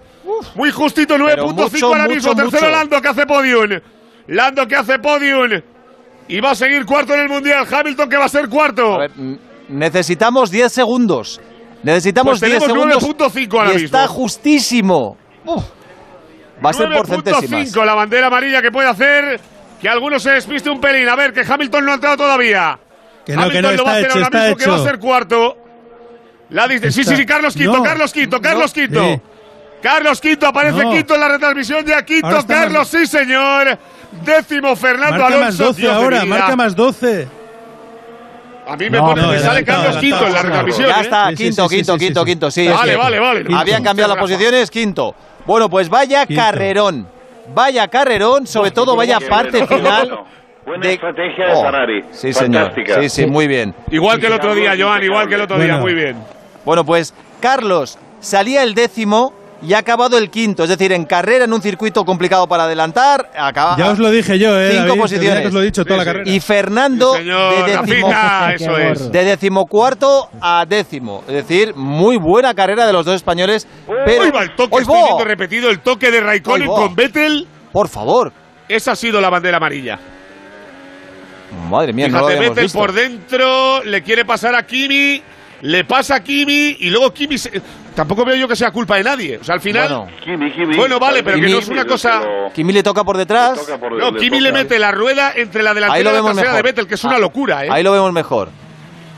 Muy 0.55 0.71
justito, 0.71 1.17
9.5 1.17 1.53
mucho, 1.71 1.85
ahora 1.87 2.03
mucho, 2.03 2.15
mismo. 2.15 2.35
Tercero 2.35 2.67
mucho. 2.67 2.71
Lando 2.71 3.01
que 3.01 3.07
hace 3.07 3.25
podium. 3.25 3.81
Lando 4.27 4.67
que 4.67 4.75
hace 4.75 4.99
podium. 4.99 5.61
Y 6.27 6.39
va 6.39 6.51
a 6.51 6.55
seguir 6.55 6.85
cuarto 6.85 7.13
en 7.13 7.21
el 7.21 7.29
mundial. 7.29 7.67
Hamilton 7.69 8.09
que 8.09 8.17
va 8.17 8.25
a 8.25 8.29
ser 8.29 8.47
cuarto. 8.47 8.95
A 8.95 8.97
ver, 8.99 9.11
necesitamos 9.67 10.49
10 10.49 10.71
segundos. 10.71 11.41
Necesitamos 11.83 12.39
Pues 12.39 12.51
10 12.51 12.63
tenemos 12.63 12.97
segundos. 12.99 13.33
9.5 13.33 13.59
ahora 13.59 13.73
y 13.73 13.83
está 13.83 14.01
mismo. 14.03 14.15
justísimo. 14.15 15.17
Uf. 15.45 15.63
Va 16.63 16.69
a 16.69 16.73
ser 16.73 16.89
por 16.89 17.07
centésimas. 17.07 17.73
9.5 17.75 17.85
la 17.85 17.95
bandera 17.95 18.27
amarilla 18.27 18.61
que 18.61 18.71
puede 18.71 18.87
hacer 18.87 19.39
que 19.81 19.89
alguno 19.89 20.19
se 20.19 20.29
despiste 20.31 20.69
un 20.69 20.79
pelín. 20.79 21.09
A 21.09 21.15
ver, 21.15 21.33
que 21.33 21.41
Hamilton 21.41 21.85
no 21.85 21.91
ha 21.91 21.95
entrado 21.95 22.17
todavía. 22.17 22.79
Que 23.31 23.35
no, 23.37 23.49
que 23.49 23.57
Hamilton 23.57 23.71
no, 23.75 23.77
lo 23.77 23.83
va 23.85 23.89
a 23.91 23.93
hacer 23.95 24.05
hecho, 24.05 24.13
ahora 24.23 24.39
mismo, 24.41 24.55
que 24.57 24.67
va 24.69 24.75
a 24.75 24.83
ser 24.83 24.99
cuarto. 24.99 25.57
La 26.49 26.67
dis- 26.67 26.91
sí, 26.91 27.03
sí, 27.03 27.15
sí, 27.15 27.25
Carlos 27.25 27.53
Quinto, 27.53 27.77
No, 27.77 27.83
Carlos 27.83 28.11
Quinto, 28.13 28.41
Carlos 28.41 28.73
Quinto. 28.73 29.03
Sí. 29.03 29.21
Carlos 29.81 30.21
Quinto, 30.21 30.45
aparece 30.47 30.83
No. 30.83 30.91
Quinto 30.91 31.15
en 31.15 31.21
la 31.21 31.27
retransmisión 31.29 31.85
ya 31.85 32.03
Quinto, 32.05 32.45
Carlos, 32.47 32.79
más- 32.79 32.87
sí 32.89 33.07
señor. 33.07 33.77
Décimo 34.23 34.75
Fernando 34.75 35.17
Marca 35.17 35.29
más 35.29 35.41
Alonso. 35.43 35.63
12 35.65 35.81
Dios 35.81 35.93
ahora, 35.93 36.25
marca 36.25 36.55
más 36.57 36.75
12. 36.75 37.27
A 38.67 38.77
mí 38.77 38.89
me 38.89 38.97
No, 38.99 39.05
pone, 39.07 39.21
no, 39.21 39.27
me 39.29 39.39
sale 39.39 39.63
Carlos 39.65 39.97
quinto 39.97 40.27
en 40.27 40.33
la 40.33 40.41
recapisión. 40.43 40.87
Ya 40.89 40.97
¿eh? 40.97 41.01
está, 41.01 41.29
Sí, 41.29 41.35
sí, 41.37 41.43
quinto, 41.45 41.69
sí, 41.69 41.75
quinto, 41.75 41.97
quinto, 41.97 42.19
sí. 42.21 42.25
quinto, 42.25 42.51
sí. 42.51 42.67
Vale, 42.67 42.91
que 42.91 42.97
vale, 42.97 43.19
vale. 43.19 43.45
Habían 43.55 43.83
cambiado 43.83 44.13
las 44.13 44.21
posiciones, 44.21 44.69
quinto. 44.69 45.15
Bueno, 45.45 45.69
pues 45.69 45.89
vaya 45.89 46.25
Quinto. 46.25 46.41
carrerón. 46.43 47.07
Vaya 47.53 47.87
carrerón, 47.87 48.45
sobre 48.47 48.71
todo 48.71 48.95
vaya 48.95 49.19
parte 49.19 49.65
final. 49.65 50.19
Buena 50.65 50.89
estrategia 50.89 51.45
de 51.47 51.53
Oh, 51.53 51.63
Ferrari. 51.63 52.03
Sí, 52.11 52.33
señor. 52.33 52.65
Fantástica. 52.67 53.01
Sí, 53.01 53.09
sí, 53.09 53.25
muy 53.25 53.47
bien. 53.47 53.73
Igual 53.89 54.19
que 54.19 54.27
el 54.27 54.33
otro 54.33 54.53
día, 54.53 54.73
Joan, 54.77 55.03
igual 55.03 55.27
que 55.27 55.35
el 55.35 55.41
otro 55.41 55.57
día, 55.59 55.77
muy 55.77 55.93
bien. 55.93 56.17
Bueno, 56.63 56.85
pues 56.85 57.13
Carlos 57.39 57.97
salía 58.19 58.61
el 58.63 58.75
décimo 58.75 59.33
y 59.63 59.73
ha 59.73 59.79
acabado 59.79 60.17
el 60.17 60.29
quinto. 60.29 60.63
Es 60.63 60.69
decir, 60.69 60.91
en 60.91 61.05
carrera, 61.05 61.45
en 61.45 61.53
un 61.53 61.61
circuito 61.61 62.03
complicado 62.05 62.47
para 62.47 62.63
adelantar, 62.63 63.29
acaba. 63.37 63.75
Ya 63.77 63.89
os 63.91 63.99
lo 63.99 64.09
dije 64.11 64.37
yo, 64.39 64.59
¿eh? 64.59 64.71
Cinco 64.71 64.87
David? 64.89 65.01
posiciones. 65.01 65.45
Os 65.47 65.53
lo 65.53 65.61
he 65.61 65.65
dicho 65.65 65.83
toda 65.85 65.97
la 65.97 66.03
Sí, 66.03 66.09
sí. 66.09 66.13
carrera. 66.13 66.31
Y 66.35 66.39
Fernando 66.39 67.11
Sí, 67.13 67.17
señor, 67.19 67.53
de, 67.65 67.71
décimo, 67.77 68.09
Qué 68.09 68.53
eso 68.63 68.77
es. 68.77 69.11
de 69.11 69.23
decimocuarto 69.23 70.29
a 70.41 70.65
décimo. 70.67 71.23
Es 71.27 71.33
decir, 71.33 71.73
muy 71.75 72.17
buena 72.17 72.53
carrera 72.53 72.85
de 72.87 72.93
los 72.93 73.05
dos 73.05 73.15
españoles. 73.15 73.67
Pero, 74.05 74.23
Hoy 74.23 74.31
va 74.31 74.43
el 74.43 74.55
toque, 74.55 74.75
¡Oy, 74.75 74.81
estoy 74.83 74.95
viendo 75.03 75.25
repetido 75.25 75.69
el 75.69 75.79
toque 75.79 76.09
de 76.11 76.21
Raikkonen 76.21 76.67
con 76.67 76.95
Vettel. 76.95 77.47
Por 77.71 77.87
favor. 77.87 78.31
Esa 78.67 78.93
ha 78.93 78.95
sido 78.95 79.19
la 79.21 79.29
bandera 79.29 79.57
amarilla. 79.57 79.99
Madre 81.69 81.93
mía, 81.93 82.07
no 82.07 82.13
lo 82.13 82.17
Fíjate, 82.27 82.37
habíamos 82.37 82.55
Vettel 82.55 82.63
visto. 82.65 82.79
por 82.79 82.91
dentro, 82.93 83.83
le 83.83 84.01
quiere 84.03 84.25
pasar 84.25 84.55
a 84.55 84.65
Kimi, 84.65 85.21
le 85.61 85.83
pasa 85.83 86.15
a 86.15 86.23
Kimi 86.23 86.77
y 86.79 86.89
luego 86.89 87.13
Kimi. 87.13 87.37
se- 87.37 87.61
Tampoco 87.95 88.23
veo 88.23 88.37
yo 88.37 88.47
que 88.47 88.55
sea 88.55 88.71
culpa 88.71 88.95
de 88.95 89.03
nadie. 89.03 89.37
O 89.37 89.43
sea, 89.43 89.55
al 89.55 89.59
final. 89.61 89.89
Bueno, 89.89 90.07
Kimi, 90.23 90.51
Kimi. 90.53 90.77
Bueno, 90.77 90.97
vale, 90.97 91.23
pero 91.23 91.37
que 91.37 91.47
no 91.49 91.57
es 91.59 91.67
una 91.67 91.83
cosa- 91.83 92.21
Kimi 92.53 92.71
le 92.71 92.83
toca 92.83 93.03
por 93.03 93.17
detrás. 93.17 93.57
le 93.57 93.65
toca 93.65 93.77
por- 93.77 93.91
no, 93.97 94.13
Kimi 94.13 94.39
le 94.39 94.53
mete 94.53 94.79
la 94.79 94.91
rueda 94.91 95.33
entre 95.35 95.61
la 95.61 95.73
delantera 95.73 95.99
y 95.99 96.03
la 96.05 96.21
trasera 96.21 96.33
mejor. 96.35 96.55
de 96.55 96.61
Vettel, 96.61 96.87
que 96.87 96.95
es 96.95 97.03
una 97.03 97.15
Ah, 97.17 97.19
locura, 97.19 97.65
¿eh? 97.65 97.69
Ahí 97.69 97.83
lo 97.83 97.91
vemos 97.91 98.13
mejor. 98.13 98.49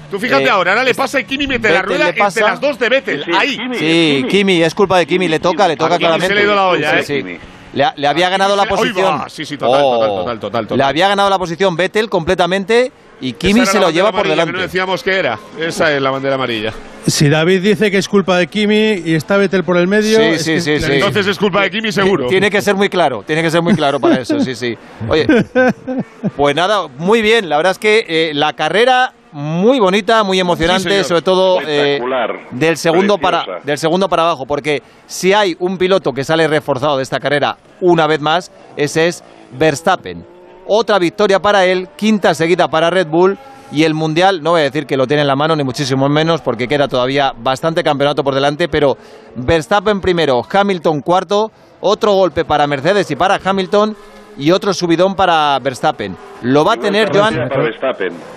Tú 0.09 0.19
fíjate 0.19 0.45
Eh, 0.45 0.49
ahora, 0.49 0.71
ahora 0.71 0.83
le 0.83 0.93
pasa 0.95 1.19
y 1.19 1.23
Kimi 1.25 1.45
mete 1.47 1.69
la 1.69 1.81
rueda 1.83 2.09
entre 2.09 2.41
las 2.43 2.59
dos 2.59 2.77
de 2.79 2.89
Vettel. 2.89 3.23
Sí, 3.23 3.31
sí, 3.31 3.37
ahí. 3.39 3.57
Kimi. 3.57 3.77
Sí, 3.77 4.15
Kimi. 4.17 4.29
Kimi, 4.29 4.63
es 4.63 4.73
culpa 4.75 4.97
de 4.97 5.05
Kimi, 5.05 5.27
le 5.27 5.39
toca, 5.39 5.67
le 5.67 5.75
toca 5.77 5.93
A 5.95 5.97
Kimi 5.97 6.07
claramente. 6.07 6.27
se 6.27 6.33
le 6.33 6.41
ha 6.41 6.43
ido 6.43 6.55
la 6.55 6.65
olla, 6.67 7.03
Sí, 7.03 7.13
¿eh? 7.13 7.23
sí. 7.23 7.37
Le, 7.73 7.85
le 7.95 8.07
había 8.07 8.29
ganado 8.29 8.55
la 8.55 8.65
posición. 8.65 9.23
sí, 9.29 9.45
sí, 9.45 9.57
total, 9.57 9.81
total, 9.81 10.09
total, 10.09 10.39
total, 10.39 10.63
total. 10.67 10.77
Le 10.77 10.83
había 10.83 11.07
ganado 11.07 11.29
la 11.29 11.39
posición 11.39 11.75
Vettel 11.75 12.09
completamente 12.09 12.91
y 13.19 13.33
Kimi 13.33 13.65
se 13.65 13.79
lo 13.79 13.89
lleva 13.89 14.11
por 14.11 14.21
amarilla, 14.21 14.35
que 14.35 14.39
delante. 14.41 14.53
No 14.53 14.61
decíamos 14.61 15.01
que 15.03 15.11
era. 15.17 15.39
Esa 15.57 15.93
es 15.95 16.01
la 16.01 16.11
bandera 16.11 16.35
amarilla. 16.35 16.73
Si 17.07 17.29
David 17.29 17.61
dice 17.61 17.89
que 17.89 17.97
es 17.97 18.07
culpa 18.07 18.37
de 18.37 18.47
Kimi 18.47 19.01
y 19.05 19.15
está 19.15 19.37
Vettel 19.37 19.63
por 19.63 19.77
el 19.77 19.87
medio. 19.87 20.17
Sí, 20.37 20.59
sí, 20.59 20.61
sí. 20.61 20.93
Entonces 20.93 21.27
es 21.27 21.37
culpa 21.37 21.61
de 21.63 21.71
Kimi 21.71 21.91
seguro. 21.91 22.27
Tiene 22.27 22.51
que 22.51 22.61
ser 22.61 22.75
muy 22.75 22.89
claro, 22.89 23.23
tiene 23.25 23.41
que 23.41 23.49
ser 23.49 23.61
muy 23.61 23.75
claro 23.75 23.99
para 23.99 24.21
eso, 24.21 24.39
sí, 24.39 24.55
sí. 24.55 24.77
Oye, 25.09 25.25
pues 26.37 26.55
nada, 26.55 26.87
muy 26.97 27.21
bien. 27.21 27.49
La 27.49 27.57
verdad 27.57 27.71
es 27.71 27.79
que 27.79 28.05
eh, 28.07 28.31
la 28.33 28.53
carrera 28.53 29.13
muy 29.33 29.79
bonita, 29.79 30.23
muy 30.23 30.39
emocionante, 30.39 31.03
sobre 31.03 31.21
todo 31.23 31.59
eh, 31.65 31.99
del 32.51 32.77
segundo 32.77 33.17
Preciosa. 33.17 33.45
para 33.45 33.59
del 33.63 33.77
segundo 33.77 34.07
para 34.07 34.23
abajo, 34.23 34.45
porque 34.45 34.83
si 35.07 35.33
hay 35.33 35.55
un 35.59 35.77
piloto 35.77 36.11
que 36.11 36.23
sale 36.23 36.47
reforzado 36.47 36.97
de 36.97 37.03
esta 37.03 37.19
carrera 37.19 37.57
una 37.81 38.05
vez 38.05 38.21
más, 38.21 38.51
ese 38.77 39.07
es 39.07 39.23
Verstappen. 39.57 40.25
Otra 40.67 40.99
victoria 40.99 41.39
para 41.39 41.65
él, 41.65 41.89
quinta 41.95 42.33
seguida 42.33 42.67
para 42.67 42.89
Red 42.89 43.07
Bull. 43.07 43.37
Y 43.71 43.85
el 43.85 43.95
Mundial, 43.95 44.43
no 44.43 44.51
voy 44.51 44.61
a 44.61 44.65
decir 44.65 44.85
que 44.85 44.95
lo 44.95 45.07
tiene 45.07 45.21
en 45.21 45.27
la 45.27 45.35
mano, 45.35 45.55
ni 45.55 45.63
muchísimo 45.63 46.07
menos, 46.07 46.41
porque 46.41 46.67
queda 46.67 46.87
todavía 46.87 47.33
bastante 47.35 47.81
campeonato 47.81 48.23
por 48.23 48.35
delante, 48.35 48.67
pero 48.67 48.97
Verstappen 49.35 49.99
primero, 49.99 50.43
Hamilton 50.47 51.01
cuarto, 51.01 51.49
otro 51.81 52.13
golpe 52.13 52.45
para 52.45 52.67
Mercedes 52.67 53.09
y 53.09 53.15
para 53.15 53.39
Hamilton, 53.43 53.95
y 54.37 54.51
otro 54.51 54.73
subidón 54.73 55.15
para 55.15 55.57
Verstappen. 55.59 56.15
Lo 56.41 56.65
va 56.65 56.73
a 56.73 56.77
tener, 56.77 57.09
Joan, 57.15 57.35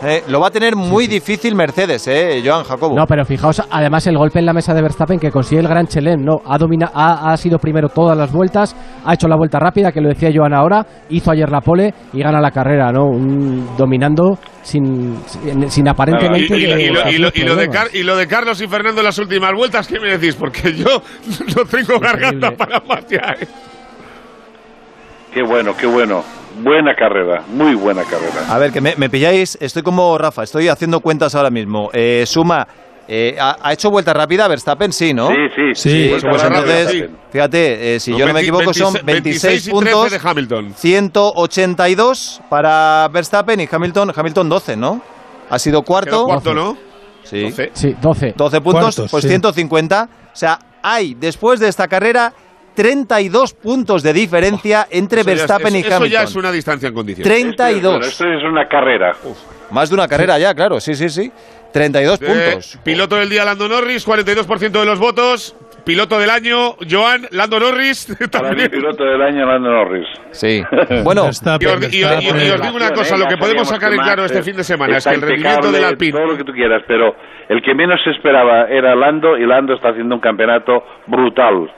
eh, 0.04 0.22
lo 0.28 0.38
va 0.40 0.46
a 0.46 0.50
tener 0.50 0.76
muy 0.76 1.08
difícil 1.08 1.56
Mercedes, 1.56 2.06
eh, 2.06 2.40
Joan 2.44 2.62
Jacobo. 2.62 2.94
No, 2.96 3.04
pero 3.06 3.24
fijaos, 3.24 3.60
además 3.68 4.06
el 4.06 4.16
golpe 4.16 4.38
en 4.38 4.46
la 4.46 4.52
mesa 4.52 4.72
de 4.74 4.82
Verstappen 4.82 5.18
que 5.18 5.32
consigue 5.32 5.60
el 5.60 5.66
Gran 5.68 5.88
Chelem, 5.88 6.22
¿no? 6.24 6.36
Ha, 6.46 6.56
domina, 6.56 6.90
ha, 6.94 7.32
ha 7.32 7.36
sido 7.36 7.58
primero 7.58 7.88
todas 7.88 8.16
las 8.16 8.30
vueltas, 8.32 8.76
ha 9.04 9.14
hecho 9.14 9.26
la 9.26 9.36
vuelta 9.36 9.58
rápida, 9.58 9.90
que 9.90 10.00
lo 10.00 10.08
decía 10.08 10.30
Joan 10.32 10.54
ahora, 10.54 10.86
hizo 11.08 11.32
ayer 11.32 11.50
la 11.50 11.60
pole 11.60 11.92
y 12.12 12.20
gana 12.22 12.40
la 12.40 12.52
carrera, 12.52 12.92
¿no? 12.92 13.06
Un- 13.06 13.76
dominando 13.76 14.38
sin, 14.62 15.16
sin, 15.68 15.88
aparentemente... 15.88 16.56
y- 16.56 16.62
y- 16.62 16.64
y 16.64 16.88
lo, 16.90 17.10
y 17.10 17.18
lo- 17.18 17.30
y 17.34 17.40
lo 17.42 17.56
de 17.56 17.66
problemas. 17.66 17.76
Car- 17.76 17.88
y 17.96 18.02
lo 18.04 18.16
de 18.16 18.26
Carlos 18.28 18.60
y 18.60 18.68
Fernando 18.68 19.00
en 19.00 19.06
las 19.06 19.18
últimas 19.18 19.52
vueltas, 19.52 19.88
¿qué 19.88 19.98
me 19.98 20.12
decís? 20.16 20.36
Porque 20.36 20.74
yo 20.74 21.02
no 21.56 21.64
tengo 21.64 21.98
garganta 21.98 22.52
para. 22.52 22.76
¿eh? 22.78 23.48
Qué 25.36 25.42
bueno, 25.42 25.76
qué 25.76 25.84
bueno. 25.86 26.24
Buena 26.62 26.94
carrera, 26.94 27.42
muy 27.48 27.74
buena 27.74 28.04
carrera. 28.04 28.46
A 28.48 28.56
ver, 28.56 28.72
que 28.72 28.80
me, 28.80 28.94
me 28.96 29.10
pilláis, 29.10 29.58
estoy 29.60 29.82
como 29.82 30.16
Rafa, 30.16 30.44
estoy 30.44 30.68
haciendo 30.68 31.00
cuentas 31.00 31.34
ahora 31.34 31.50
mismo. 31.50 31.90
Eh, 31.92 32.24
suma, 32.26 32.66
eh, 33.06 33.36
¿ha, 33.38 33.58
ha 33.60 33.74
hecho 33.74 33.90
vuelta 33.90 34.14
rápida 34.14 34.48
Verstappen? 34.48 34.94
Sí, 34.94 35.12
¿no? 35.12 35.28
Sí, 35.28 35.34
sí, 35.54 35.74
Sí, 35.74 36.08
Pues 36.08 36.22
rápida, 36.22 36.46
entonces, 36.46 37.10
fíjate, 37.30 37.96
eh, 37.96 38.00
si 38.00 38.12
yo 38.12 38.20
no 38.20 38.32
me 38.32 38.40
20, 38.40 38.40
equivoco, 38.40 38.72
son 38.72 38.94
26 39.04 39.04
26 39.04 39.66
y 39.66 39.70
13 39.70 39.70
puntos, 39.70 40.10
de 40.12 40.20
Hamilton. 40.26 40.72
182 40.74 42.40
para 42.48 43.06
Verstappen 43.12 43.60
y 43.60 43.68
Hamilton, 43.70 44.12
Hamilton 44.16 44.48
12, 44.48 44.76
¿no? 44.78 45.02
Ha 45.50 45.58
sido 45.58 45.82
Quedó 45.82 45.86
cuarto. 45.86 46.24
cuarto, 46.24 46.54
¿no? 46.54 46.78
Sí. 47.24 47.42
12. 47.42 47.70
Sí, 47.74 47.94
12. 48.00 48.32
12 48.34 48.60
puntos, 48.62 48.82
Cuartos, 48.82 49.10
pues 49.10 49.22
sí. 49.22 49.28
150. 49.28 50.08
O 50.32 50.34
sea, 50.34 50.58
hay 50.82 51.14
después 51.14 51.60
de 51.60 51.68
esta 51.68 51.88
carrera 51.88 52.32
32 52.76 53.54
puntos 53.54 54.02
de 54.04 54.12
diferencia 54.12 54.86
entre 54.90 55.22
Eso 55.22 55.30
es- 55.30 55.36
Verstappen 55.38 55.66
eso- 55.68 55.76
y 55.76 55.80
Eso 55.80 55.96
Hamilton. 55.96 56.10
ya 56.12 56.22
es 56.22 56.36
una 56.36 56.52
distancia 56.52 56.88
en 56.88 56.94
condiciones. 56.94 57.32
32. 57.32 57.92
Bueno, 57.92 58.06
esto 58.06 58.24
es 58.24 58.44
una 58.44 58.68
carrera. 58.68 59.12
Más 59.72 59.88
de 59.88 59.94
una 59.96 60.06
carrera 60.06 60.38
ya, 60.38 60.54
claro, 60.54 60.78
sí, 60.78 60.94
sí, 60.94 61.08
sí. 61.08 61.32
32 61.72 62.22
Eh, 62.22 62.26
puntos. 62.26 62.78
piloto 62.84 63.16
del 63.16 63.28
día, 63.28 63.44
Lando 63.44 63.68
Norris, 63.68 64.04
42% 64.04 64.78
de 64.80 64.86
los 64.86 64.98
votos. 65.00 65.56
Piloto 65.84 66.18
del 66.18 66.30
año, 66.30 66.74
Joan, 66.90 67.28
Lando 67.30 67.60
Norris. 67.60 68.06
Para 68.32 68.48
mí, 68.50 68.56
También. 68.56 68.70
piloto 68.70 69.04
del 69.04 69.22
año, 69.22 69.46
Lando 69.46 69.70
Norris. 69.70 70.06
Sí. 70.32 70.62
Bueno, 71.04 71.26
Y 71.26 71.28
os, 71.28 71.42
y- 71.94 71.98
y- 72.00 72.04
os 72.04 72.60
digo 72.62 72.76
una 72.76 72.90
cosa, 72.92 73.16
lo 73.16 73.26
que 73.26 73.36
podemos 73.36 73.68
sacar 73.68 73.92
en 73.92 74.00
claro 74.00 74.24
este 74.24 74.42
fin 74.42 74.56
de 74.56 74.64
semana 74.64 74.96
es 74.96 75.04
que 75.06 75.14
el 75.14 75.20
rendimiento 75.22 75.70
del 75.70 75.84
Alpine 75.84 76.12
Todo 76.12 76.26
lo 76.26 76.36
que 76.36 76.44
tú 76.44 76.52
quieras, 76.52 76.82
pero 76.88 77.14
el 77.48 77.62
que 77.62 77.74
menos 77.74 78.00
se 78.02 78.10
esperaba 78.10 78.64
era 78.68 78.94
Lando 78.96 79.36
y 79.38 79.46
Lando 79.46 79.74
está 79.74 79.90
haciendo 79.90 80.14
un 80.16 80.20
campeonato 80.20 80.82
brutal. 81.06 81.70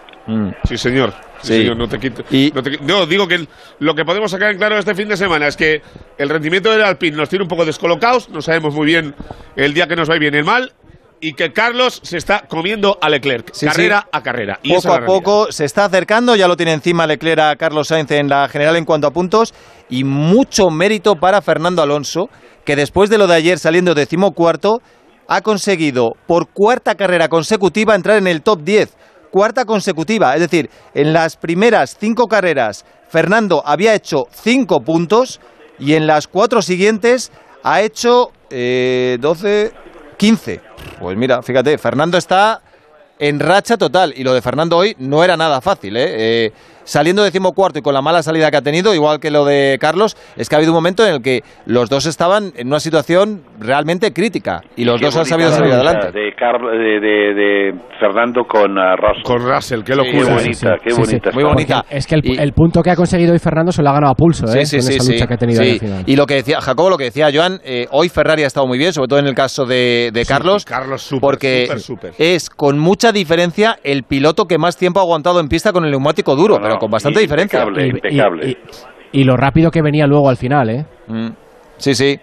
Sí, 0.64 0.76
señor. 0.76 1.12
Sí, 1.40 1.48
Sí. 1.48 1.58
señor, 1.58 1.76
no 1.76 1.88
te 1.88 1.98
quito. 1.98 2.22
Y- 2.30 2.52
no, 2.54 2.62
te 2.62 2.72
qui- 2.72 2.80
no, 2.80 3.06
digo 3.06 3.26
que 3.28 3.36
el- 3.36 3.48
lo 3.78 3.94
que 3.94 4.04
podemos 4.04 4.30
sacar 4.30 4.50
en 4.50 4.58
claro 4.58 4.76
este 4.78 4.94
fin 4.94 5.08
de 5.08 5.16
semana 5.16 5.46
es 5.46 5.56
que 5.56 5.80
el 6.18 6.28
rendimiento 6.28 6.70
del 6.70 6.82
Alpine 6.82 7.16
nos 7.16 7.28
tiene 7.28 7.44
un 7.44 7.48
poco 7.48 7.64
descolocados, 7.64 8.28
no 8.28 8.42
sabemos 8.42 8.74
muy 8.74 8.86
bien 8.86 9.14
el 9.56 9.72
día 9.72 9.86
que 9.86 9.96
nos 9.96 10.10
va 10.10 10.16
y 10.16 10.18
bien 10.18 10.34
el 10.34 10.44
mal, 10.44 10.72
y 11.20 11.32
que 11.32 11.52
Carlos 11.52 12.00
se 12.04 12.16
está 12.16 12.44
comiendo 12.48 12.98
a 13.00 13.08
Leclerc, 13.08 13.50
Sí, 13.52 13.66
carrera 13.66 14.02
sí. 14.02 14.08
a 14.12 14.22
carrera. 14.22 14.60
Y 14.62 14.74
poco 14.74 14.92
a 14.92 15.04
poco 15.04 15.52
se 15.52 15.64
está 15.64 15.84
acercando, 15.86 16.36
ya 16.36 16.46
lo 16.46 16.56
tiene 16.56 16.72
encima 16.72 17.06
Leclerc 17.06 17.40
a 17.40 17.56
Carlos 17.56 17.88
Sainz 17.88 18.10
en 18.12 18.28
la 18.28 18.48
general 18.48 18.76
en 18.76 18.84
cuanto 18.84 19.06
a 19.06 19.12
puntos 19.12 19.54
y 19.88 20.04
mucho 20.04 20.70
mérito 20.70 21.16
para 21.16 21.40
Fernando 21.42 21.82
Alonso, 21.82 22.28
que 22.64 22.76
después 22.76 23.10
de 23.10 23.18
lo 23.18 23.26
de 23.26 23.34
ayer 23.34 23.58
saliendo 23.58 23.94
decimocuarto, 23.94 24.80
ha 25.26 25.40
conseguido 25.42 26.12
por 26.26 26.48
cuarta 26.48 26.94
carrera 26.94 27.28
consecutiva 27.28 27.94
entrar 27.94 28.16
en 28.18 28.26
el 28.26 28.42
top 28.42 28.60
10. 28.62 28.96
Cuarta 29.30 29.64
consecutiva, 29.64 30.34
es 30.34 30.40
decir, 30.40 30.70
en 30.94 31.12
las 31.12 31.36
primeras 31.36 31.96
cinco 31.98 32.26
carreras 32.26 32.84
Fernando 33.08 33.62
había 33.64 33.94
hecho 33.94 34.26
cinco 34.30 34.80
puntos 34.80 35.40
y 35.78 35.94
en 35.94 36.06
las 36.06 36.28
cuatro 36.28 36.62
siguientes 36.62 37.32
ha 37.62 37.80
hecho 37.80 38.32
eh, 38.50 39.16
12, 39.20 39.72
15. 40.16 40.60
Pues 41.00 41.16
mira, 41.16 41.42
fíjate, 41.42 41.78
Fernando 41.78 42.18
está 42.18 42.60
en 43.18 43.40
racha 43.40 43.76
total. 43.76 44.12
Y 44.16 44.24
lo 44.24 44.34
de 44.34 44.42
Fernando 44.42 44.76
hoy 44.76 44.94
no 44.98 45.24
era 45.24 45.36
nada 45.36 45.60
fácil, 45.60 45.96
¿eh? 45.96 46.46
Eh, 46.46 46.52
saliendo 46.88 47.22
decimocuarto 47.22 47.78
y 47.78 47.82
con 47.82 47.92
la 47.94 48.00
mala 48.02 48.22
salida 48.22 48.50
que 48.50 48.56
ha 48.56 48.62
tenido, 48.62 48.94
igual 48.94 49.20
que 49.20 49.30
lo 49.30 49.44
de 49.44 49.76
Carlos, 49.80 50.16
es 50.36 50.48
que 50.48 50.54
ha 50.54 50.58
habido 50.58 50.72
un 50.72 50.76
momento 50.76 51.06
en 51.06 51.14
el 51.14 51.22
que 51.22 51.42
los 51.66 51.90
dos 51.90 52.06
estaban 52.06 52.52
en 52.56 52.66
una 52.68 52.80
situación 52.80 53.42
realmente 53.60 54.12
crítica. 54.12 54.62
Y 54.76 54.84
los 54.84 54.98
Qué 54.98 55.06
dos 55.06 55.16
han 55.16 55.20
bonita 55.22 55.34
sabido 55.36 55.50
salir 55.52 55.72
adelante. 55.74 56.12
De, 56.12 56.34
Carl- 56.34 56.70
de, 56.70 57.00
de- 57.00 57.34
de 57.34 57.74
Fernando 58.00 58.44
con 58.44 58.72
uh, 58.78 58.96
Russell. 58.96 59.22
Con 59.22 59.42
Russell, 59.46 59.80
qué 59.82 59.92
Qué 59.92 59.96
locura. 59.96 60.34
bonita, 60.34 60.76
qué 60.82 60.90
Sí, 60.90 60.96
sí. 60.96 61.00
bonita. 61.02 61.30
Muy 61.32 61.44
bonita. 61.44 61.84
Es 61.90 62.06
que 62.06 62.14
el, 62.14 62.24
Y- 62.26 62.38
el 62.38 62.52
punto 62.52 62.82
que 62.82 62.90
ha 62.90 62.96
conseguido 62.96 63.32
hoy 63.32 63.38
Fernando 63.38 63.70
se 63.72 63.82
lo 63.82 63.90
ha 63.90 63.92
ganado 63.92 64.12
a 64.12 64.14
pulso, 64.14 64.46
¿eh? 64.46 64.64
Sí, 64.64 64.66
sí, 64.66 64.76
con 64.76 64.82
sí, 64.86 64.94
esa 64.94 65.04
sí. 65.04 65.12
lucha 65.12 65.26
que 65.26 65.34
ha 65.34 65.36
tenido 65.36 65.60
al 65.62 65.78
final. 65.78 66.02
Y 66.06 66.16
lo 66.16 66.26
que 66.26 66.34
decía 66.34 66.60
Jacobo, 66.60 66.88
lo 66.90 66.96
que 66.96 67.04
decía 67.04 67.28
Joan, 67.32 67.60
eh, 67.64 67.86
hoy 67.90 68.08
Ferrari 68.08 68.44
ha 68.44 68.46
estado 68.46 68.66
muy 68.66 68.78
bien, 68.78 68.92
sobre 68.92 69.08
todo 69.08 69.18
en 69.18 69.26
el 69.26 69.34
caso 69.34 69.66
de, 69.66 70.10
de 70.12 70.24
Carlos, 70.24 70.64
Carlos 70.64 71.02
súper, 71.02 71.20
porque 71.20 71.64
súper, 71.66 71.80
súper. 71.80 72.12
es 72.18 72.48
con 72.50 72.78
mucha 72.78 73.12
diferencia 73.12 73.78
el 73.84 74.04
piloto 74.04 74.46
que 74.46 74.56
más 74.58 74.76
tiempo 74.76 75.00
ha 75.00 75.02
aguantado 75.02 75.40
en 75.40 75.48
pista 75.48 75.72
con 75.72 75.84
el 75.84 75.90
neumático 75.90 76.34
duro, 76.36 76.58
No, 76.58 76.77
no, 76.78 76.80
con 76.80 76.90
bastante 76.90 77.20
diferencia. 77.20 77.60
impecable. 77.62 77.86
Y- 77.86 77.90
impecable. 77.90 78.46
y- 78.48 78.50
y- 78.50 79.20
y 79.20 79.24
lo 79.24 79.36
rápido 79.36 79.70
que 79.70 79.82
venía 79.82 80.06
luego 80.06 80.28
al 80.28 80.36
final, 80.36 80.70
¿eh? 80.70 80.86
Mm, 81.06 81.28
Sí, 81.78 81.94
sí. 81.94 82.18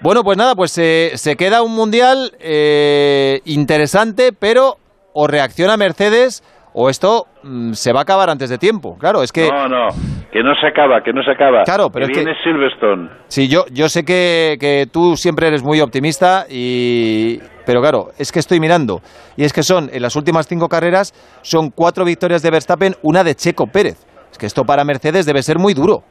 Bueno, 0.00 0.22
pues 0.24 0.36
nada, 0.38 0.54
pues 0.54 0.76
eh, 0.78 1.12
se 1.14 1.36
queda 1.36 1.62
un 1.62 1.74
mundial 1.74 2.32
eh, 2.40 3.40
interesante, 3.44 4.30
pero 4.38 4.76
o 5.12 5.26
reacciona 5.26 5.76
Mercedes 5.76 6.42
o 6.74 6.88
esto 6.88 7.26
mm, 7.42 7.72
se 7.72 7.92
va 7.92 8.00
a 8.00 8.02
acabar 8.02 8.30
antes 8.30 8.48
de 8.48 8.58
tiempo. 8.58 8.96
Claro, 8.98 9.22
es 9.22 9.30
que 9.32 9.48
No, 9.48 9.68
no. 9.68 9.88
que 10.32 10.42
no 10.42 10.54
se 10.60 10.66
acaba, 10.66 11.02
que 11.02 11.12
no 11.12 11.22
se 11.22 11.30
acaba. 11.32 11.64
Claro, 11.64 11.90
pero 11.90 12.06
que 12.06 12.12
es 12.12 12.18
que- 12.26 12.34
Silverstone. 12.42 13.10
Sí, 13.28 13.48
yo, 13.48 13.64
yo 13.72 13.88
sé 13.88 14.04
que, 14.04 14.56
que 14.58 14.86
tú 14.90 15.16
siempre 15.16 15.48
eres 15.48 15.62
muy 15.62 15.80
optimista, 15.80 16.46
y, 16.48 17.40
pero 17.64 17.80
claro, 17.80 18.08
es 18.18 18.32
que 18.32 18.38
estoy 18.38 18.60
mirando. 18.60 19.00
Y 19.36 19.44
es 19.44 19.52
que 19.52 19.62
son, 19.62 19.88
en 19.92 20.02
las 20.02 20.16
últimas 20.16 20.46
cinco 20.46 20.68
carreras, 20.68 21.12
son 21.42 21.70
cuatro 21.70 22.04
victorias 22.04 22.42
de 22.42 22.50
Verstappen, 22.50 22.94
una 23.02 23.24
de 23.24 23.34
Checo 23.34 23.66
Pérez. 23.66 24.04
Es 24.30 24.38
que 24.38 24.46
esto 24.46 24.64
para 24.64 24.84
Mercedes 24.84 25.26
debe 25.26 25.42
ser 25.42 25.58
muy 25.58 25.74
duro. 25.74 26.02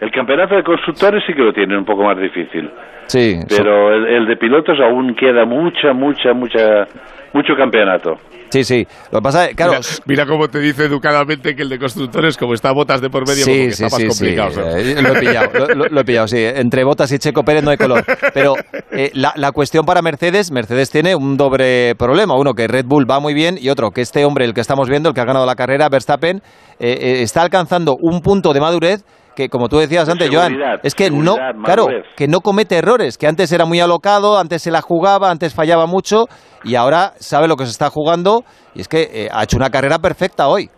El 0.00 0.10
campeonato 0.10 0.54
de 0.54 0.62
constructores 0.62 1.22
sí 1.26 1.32
que 1.32 1.42
lo 1.42 1.52
tienen 1.52 1.78
un 1.78 1.84
poco 1.84 2.04
más 2.04 2.18
difícil. 2.18 2.70
Sí, 3.06 3.38
Pero 3.48 3.92
el, 3.94 4.06
el 4.06 4.26
de 4.26 4.36
pilotos 4.36 4.78
aún 4.80 5.14
queda 5.14 5.44
mucha, 5.44 5.92
mucha, 5.92 6.32
mucha, 6.34 6.84
mucho 7.32 7.54
campeonato. 7.56 8.14
sí, 8.48 8.64
sí. 8.64 8.86
Lo 9.12 9.18
que 9.20 9.22
pasa 9.22 9.46
es, 9.46 9.54
claro, 9.56 9.72
Mira, 9.74 9.82
mira 10.06 10.26
cómo 10.26 10.48
te 10.48 10.58
dice 10.58 10.84
educadamente 10.86 11.54
que 11.54 11.62
el 11.62 11.68
de 11.68 11.78
constructores, 11.78 12.36
como 12.36 12.54
está 12.54 12.72
botas 12.72 13.00
de 13.00 13.08
por 13.10 13.26
medio, 13.28 13.44
como 13.44 13.56
que 13.56 13.66
está 13.68 13.84
más 13.84 14.04
complicado. 14.04 14.50
¿sabes? 14.50 14.96
eh, 14.98 15.02
lo 15.02 15.14
he 15.14 15.20
pillado, 15.20 15.50
lo, 15.54 15.66
lo- 15.74 15.88
lo 15.88 16.00
he 16.00 16.04
pillado, 16.04 16.26
sí. 16.28 16.38
Entre 16.44 16.82
Botas 16.84 17.12
y 17.12 17.18
Checo 17.18 17.42
Pérez 17.44 17.62
no 17.62 17.70
hay 17.70 17.76
color. 17.76 18.04
Pero 18.34 18.54
eh, 18.90 19.10
la, 19.14 19.32
la 19.36 19.52
cuestión 19.52 19.84
para 19.84 20.02
Mercedes, 20.02 20.50
Mercedes 20.50 20.90
tiene 20.90 21.14
un 21.14 21.36
doble 21.36 21.94
problema. 21.96 22.34
Uno, 22.36 22.54
que 22.54 22.66
Red 22.66 22.86
Bull 22.86 23.06
va 23.08 23.20
muy 23.20 23.34
bien 23.34 23.56
y 23.60 23.68
otro, 23.68 23.90
que 23.90 24.00
este 24.00 24.24
hombre, 24.24 24.44
el 24.44 24.54
que 24.54 24.60
estamos 24.62 24.88
viendo, 24.88 25.08
el 25.10 25.14
que 25.14 25.20
ha 25.20 25.24
ganado 25.26 25.46
la 25.46 25.54
carrera, 25.54 25.88
Verstappen, 25.88 26.38
eh, 26.80 26.98
eh, 27.00 27.22
está 27.22 27.42
alcanzando 27.42 27.96
un 28.00 28.20
punto 28.20 28.52
de 28.52 28.60
madurez 28.60 29.04
que, 29.36 29.48
como 29.48 29.68
tú 29.68 29.78
decías 29.78 30.06
De 30.06 30.12
antes, 30.12 30.30
Joan, 30.32 30.56
es 30.82 30.94
que 30.94 31.10
no, 31.10 31.36
claro, 31.62 31.86
que 32.16 32.26
no 32.26 32.40
comete 32.40 32.76
errores, 32.76 33.16
que 33.18 33.28
antes 33.28 33.52
era 33.52 33.66
muy 33.66 33.78
alocado, 33.78 34.38
antes 34.38 34.62
se 34.62 34.72
la 34.72 34.82
jugaba, 34.82 35.30
antes 35.30 35.54
fallaba 35.54 35.86
mucho 35.86 36.26
y 36.64 36.74
ahora 36.74 37.12
sabe 37.20 37.46
lo 37.46 37.56
que 37.56 37.66
se 37.66 37.70
está 37.70 37.90
jugando 37.90 38.42
y 38.74 38.80
es 38.80 38.88
que 38.88 39.02
eh, 39.12 39.28
ha 39.30 39.44
hecho 39.44 39.56
una 39.56 39.70
carrera 39.70 39.98
perfecta 40.00 40.48
hoy. 40.48 40.68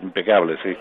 Impecable, 0.00 0.56
sí. 0.62 0.76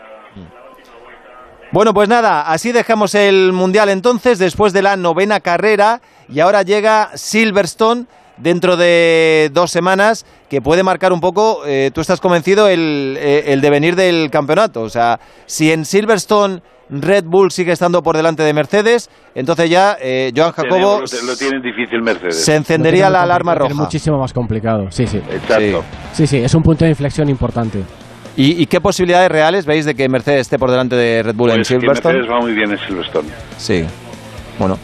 Bueno, 1.71 1.93
pues 1.93 2.09
nada, 2.09 2.41
así 2.51 2.73
dejamos 2.73 3.15
el 3.15 3.53
Mundial 3.53 3.87
entonces, 3.87 4.37
después 4.39 4.73
de 4.73 4.81
la 4.81 4.97
novena 4.97 5.39
carrera, 5.39 6.01
y 6.27 6.41
ahora 6.41 6.63
llega 6.63 7.11
Silverstone 7.15 8.07
dentro 8.41 8.77
de 8.77 9.49
dos 9.53 9.71
semanas, 9.71 10.25
que 10.49 10.61
puede 10.61 10.83
marcar 10.83 11.13
un 11.13 11.21
poco, 11.21 11.61
eh, 11.65 11.91
tú 11.93 12.01
estás 12.01 12.19
convencido, 12.19 12.67
el, 12.67 13.17
eh, 13.19 13.45
el 13.47 13.61
devenir 13.61 13.95
del 13.95 14.29
campeonato. 14.31 14.81
O 14.81 14.89
sea, 14.89 15.19
si 15.45 15.71
en 15.71 15.85
Silverstone 15.85 16.61
Red 16.89 17.23
Bull 17.23 17.51
sigue 17.51 17.71
estando 17.71 18.03
por 18.03 18.17
delante 18.17 18.43
de 18.43 18.53
Mercedes, 18.53 19.09
entonces 19.33 19.69
ya 19.69 19.95
Eh, 20.01 20.33
Joan 20.35 20.51
Jacobo 20.51 21.03
Tenemos- 21.05 21.23
lo, 21.23 21.35
tienen 21.37 21.61
difícil 21.61 22.01
Mercedes. 22.01 22.43
se 22.43 22.55
encendería 22.55 23.09
la 23.09 23.21
alarma 23.23 23.55
roja. 23.55 23.73
muchísimo 23.73 24.17
más 24.17 24.33
complicado, 24.33 24.91
sí, 24.91 25.07
sí. 25.07 25.17
Exacto. 25.31 25.83
Sí, 26.11 26.27
sí, 26.27 26.37
es 26.37 26.53
un 26.53 26.63
punto 26.63 26.83
de 26.83 26.89
inflexión 26.91 27.29
importante. 27.29 27.79
¿Y, 28.35 28.61
y 28.61 28.65
qué 28.65 28.79
posibilidades 28.81 29.29
reales 29.29 29.65
veis 29.65 29.85
de 29.85 29.93
que 29.95 30.07
Mercedes 30.09 30.41
esté 30.41 30.57
por 30.59 30.69
delante 30.71 30.95
de 30.95 31.21
Red 31.23 31.35
Bull 31.35 31.51
en 31.51 31.57
Pues 31.57 31.67
que 31.69 31.79
Silverstone? 31.79 32.13
Mercedes 32.15 32.33
va 32.35 32.39
muy 32.41 32.53
bien 32.53 32.71
en 32.71 32.77
Silverstone. 32.79 33.27
Sí. 33.57 33.85
Bueno, 34.59 34.77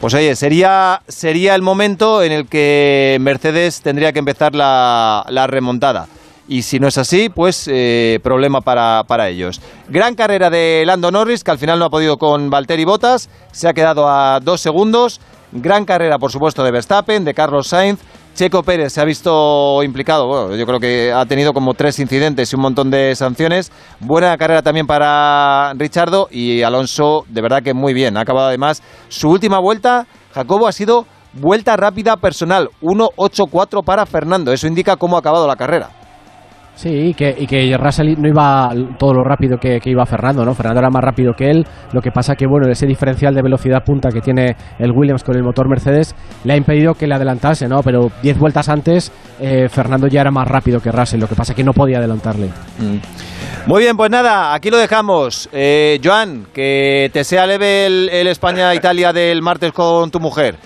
pues 0.00 0.14
oye, 0.14 0.36
sería, 0.36 1.02
sería 1.08 1.54
el 1.54 1.62
momento 1.62 2.22
en 2.22 2.32
el 2.32 2.46
que 2.46 3.18
Mercedes 3.20 3.80
tendría 3.80 4.12
que 4.12 4.20
empezar 4.20 4.54
la, 4.54 5.24
la 5.28 5.46
remontada. 5.46 6.06
Y 6.48 6.62
si 6.62 6.80
no 6.80 6.88
es 6.88 6.96
así, 6.96 7.28
pues 7.28 7.68
eh, 7.70 8.20
problema 8.22 8.62
para, 8.62 9.04
para 9.06 9.28
ellos. 9.28 9.60
Gran 9.88 10.14
carrera 10.14 10.48
de 10.48 10.82
Lando 10.86 11.10
Norris, 11.10 11.44
que 11.44 11.50
al 11.50 11.58
final 11.58 11.78
no 11.78 11.84
ha 11.84 11.90
podido 11.90 12.16
con 12.16 12.48
Valtteri 12.48 12.86
Bottas, 12.86 13.28
se 13.52 13.68
ha 13.68 13.74
quedado 13.74 14.08
a 14.08 14.40
dos 14.40 14.62
segundos. 14.62 15.20
Gran 15.52 15.84
carrera, 15.84 16.18
por 16.18 16.32
supuesto, 16.32 16.64
de 16.64 16.70
Verstappen, 16.70 17.24
de 17.24 17.34
Carlos 17.34 17.68
Sainz. 17.68 18.00
Checo 18.38 18.62
Pérez 18.62 18.92
se 18.92 19.00
ha 19.00 19.04
visto 19.04 19.82
implicado, 19.82 20.28
bueno, 20.28 20.54
yo 20.54 20.64
creo 20.64 20.78
que 20.78 21.12
ha 21.12 21.26
tenido 21.26 21.52
como 21.52 21.74
tres 21.74 21.98
incidentes 21.98 22.52
y 22.52 22.54
un 22.54 22.62
montón 22.62 22.88
de 22.88 23.16
sanciones. 23.16 23.72
Buena 23.98 24.38
carrera 24.38 24.62
también 24.62 24.86
para 24.86 25.72
Richardo 25.74 26.28
y 26.30 26.62
Alonso, 26.62 27.24
de 27.28 27.42
verdad 27.42 27.64
que 27.64 27.74
muy 27.74 27.94
bien. 27.94 28.16
Ha 28.16 28.20
acabado 28.20 28.46
además 28.46 28.80
su 29.08 29.28
última 29.28 29.58
vuelta, 29.58 30.06
Jacobo, 30.32 30.68
ha 30.68 30.72
sido 30.72 31.04
vuelta 31.32 31.76
rápida 31.76 32.16
personal, 32.16 32.70
1.84 32.80 33.82
para 33.84 34.06
Fernando. 34.06 34.52
Eso 34.52 34.68
indica 34.68 34.94
cómo 34.94 35.16
ha 35.16 35.18
acabado 35.18 35.48
la 35.48 35.56
carrera. 35.56 35.97
Sí, 36.78 36.90
y 36.90 37.14
que, 37.14 37.34
y 37.36 37.44
que 37.48 37.76
Russell 37.76 38.14
no 38.18 38.28
iba 38.28 38.70
todo 39.00 39.12
lo 39.12 39.24
rápido 39.24 39.58
que, 39.58 39.80
iba 39.84 40.06
Fernando, 40.06 40.44
¿no? 40.44 40.54
Fernando 40.54 40.78
era 40.78 40.90
más 40.90 41.02
rápido 41.02 41.32
que 41.32 41.50
él. 41.50 41.66
Lo 41.92 42.00
que 42.00 42.12
pasa 42.12 42.36
que, 42.36 42.46
bueno, 42.46 42.70
ese 42.70 42.86
diferencial 42.86 43.34
de 43.34 43.42
velocidad 43.42 43.82
punta 43.84 44.10
que 44.10 44.20
tiene 44.20 44.54
el 44.78 44.92
Williams 44.92 45.24
con 45.24 45.34
el 45.34 45.42
motor 45.42 45.68
Mercedes 45.68 46.14
le 46.44 46.52
ha 46.52 46.56
impedido 46.56 46.94
que 46.94 47.08
le 47.08 47.16
adelantase, 47.16 47.66
¿no? 47.66 47.82
Pero 47.82 48.12
10 48.22 48.38
vueltas 48.38 48.68
antes, 48.68 49.10
eh, 49.40 49.68
Fernando 49.68 50.06
ya 50.06 50.20
era 50.20 50.30
más 50.30 50.46
rápido 50.46 50.78
que 50.78 50.92
Russell. 50.92 51.18
Lo 51.18 51.26
que 51.26 51.34
pasa 51.34 51.52
que 51.52 51.64
no 51.64 51.72
podía 51.72 51.98
adelantarle. 51.98 52.48
Muy 53.66 53.82
bien, 53.82 53.96
pues 53.96 54.10
nada, 54.10 54.54
aquí 54.54 54.70
lo 54.70 54.78
dejamos. 54.78 55.48
Eh, 55.52 56.00
Joan, 56.02 56.46
que 56.54 57.10
te 57.12 57.22
sea 57.24 57.46
leve 57.46 57.86
el, 57.86 58.08
el 58.10 58.26
España-Italia 58.28 59.12
del 59.12 59.42
martes 59.42 59.72
con 59.72 60.10
tu 60.10 60.20
mujer. 60.20 60.56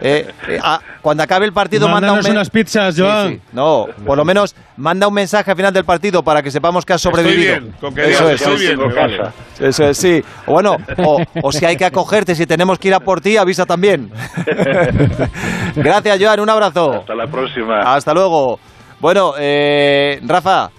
Eh, 0.00 0.26
eh, 0.48 0.58
ah, 0.62 0.78
cuando 1.00 1.22
acabe 1.24 1.46
el 1.46 1.52
partido, 1.52 1.88
manda 1.88 2.08
un 2.12 2.18
Mándanos 2.18 2.28
unas 2.30 2.50
pizzas, 2.50 2.94
Joan. 2.96 3.30
sí. 3.30 3.40
No, 3.52 3.86
por 4.06 4.16
lo 4.16 4.24
menos 4.24 4.54
manda 4.76 5.08
un 5.08 5.14
mensaje 5.14 5.50
al 5.50 5.56
final 5.56 5.72
del 5.72 5.84
partido 5.84 6.22
para 6.22 6.42
que 6.42 6.50
sepamos 6.50 6.84
que 6.86 6.92
has 6.92 7.00
sobrevivido. 7.00 7.60
bien, 7.60 7.74
con 7.80 7.94
que 7.94 8.10
Eso 8.10 8.28
es, 8.28 8.40
estoy 8.40 8.54
Ya 8.54 8.60
bien, 8.60 8.76
tengo 8.78 8.88
me 8.88 8.94
vale. 8.94 9.18
casa. 9.18 9.32
eso 9.60 9.84
es, 9.84 9.98
sí. 9.98 10.22
O 10.46 10.52
Bueno, 10.52 10.76
o, 10.98 11.20
o 11.42 11.50
si 11.52 11.64
hay 11.64 11.76
que 11.76 11.84
acogerte, 11.84 12.34
si 12.36 12.46
tenemos 12.46 12.78
que 12.78 12.88
ir 12.88 12.94
a 12.94 13.00
por 13.00 13.20
ti, 13.20 13.36
avisa 13.36 13.66
también. 13.66 14.10
Gracias, 15.76 16.18
Joan, 16.20 16.40
un 16.40 16.50
abrazo. 16.50 16.92
Hasta 17.00 17.14
la 17.14 17.26
próxima. 17.26 17.80
Hasta 17.80 18.12
luego. 18.14 18.58
Bueno, 19.00 19.32
eh, 19.38 20.20
Rafa, 20.24 20.70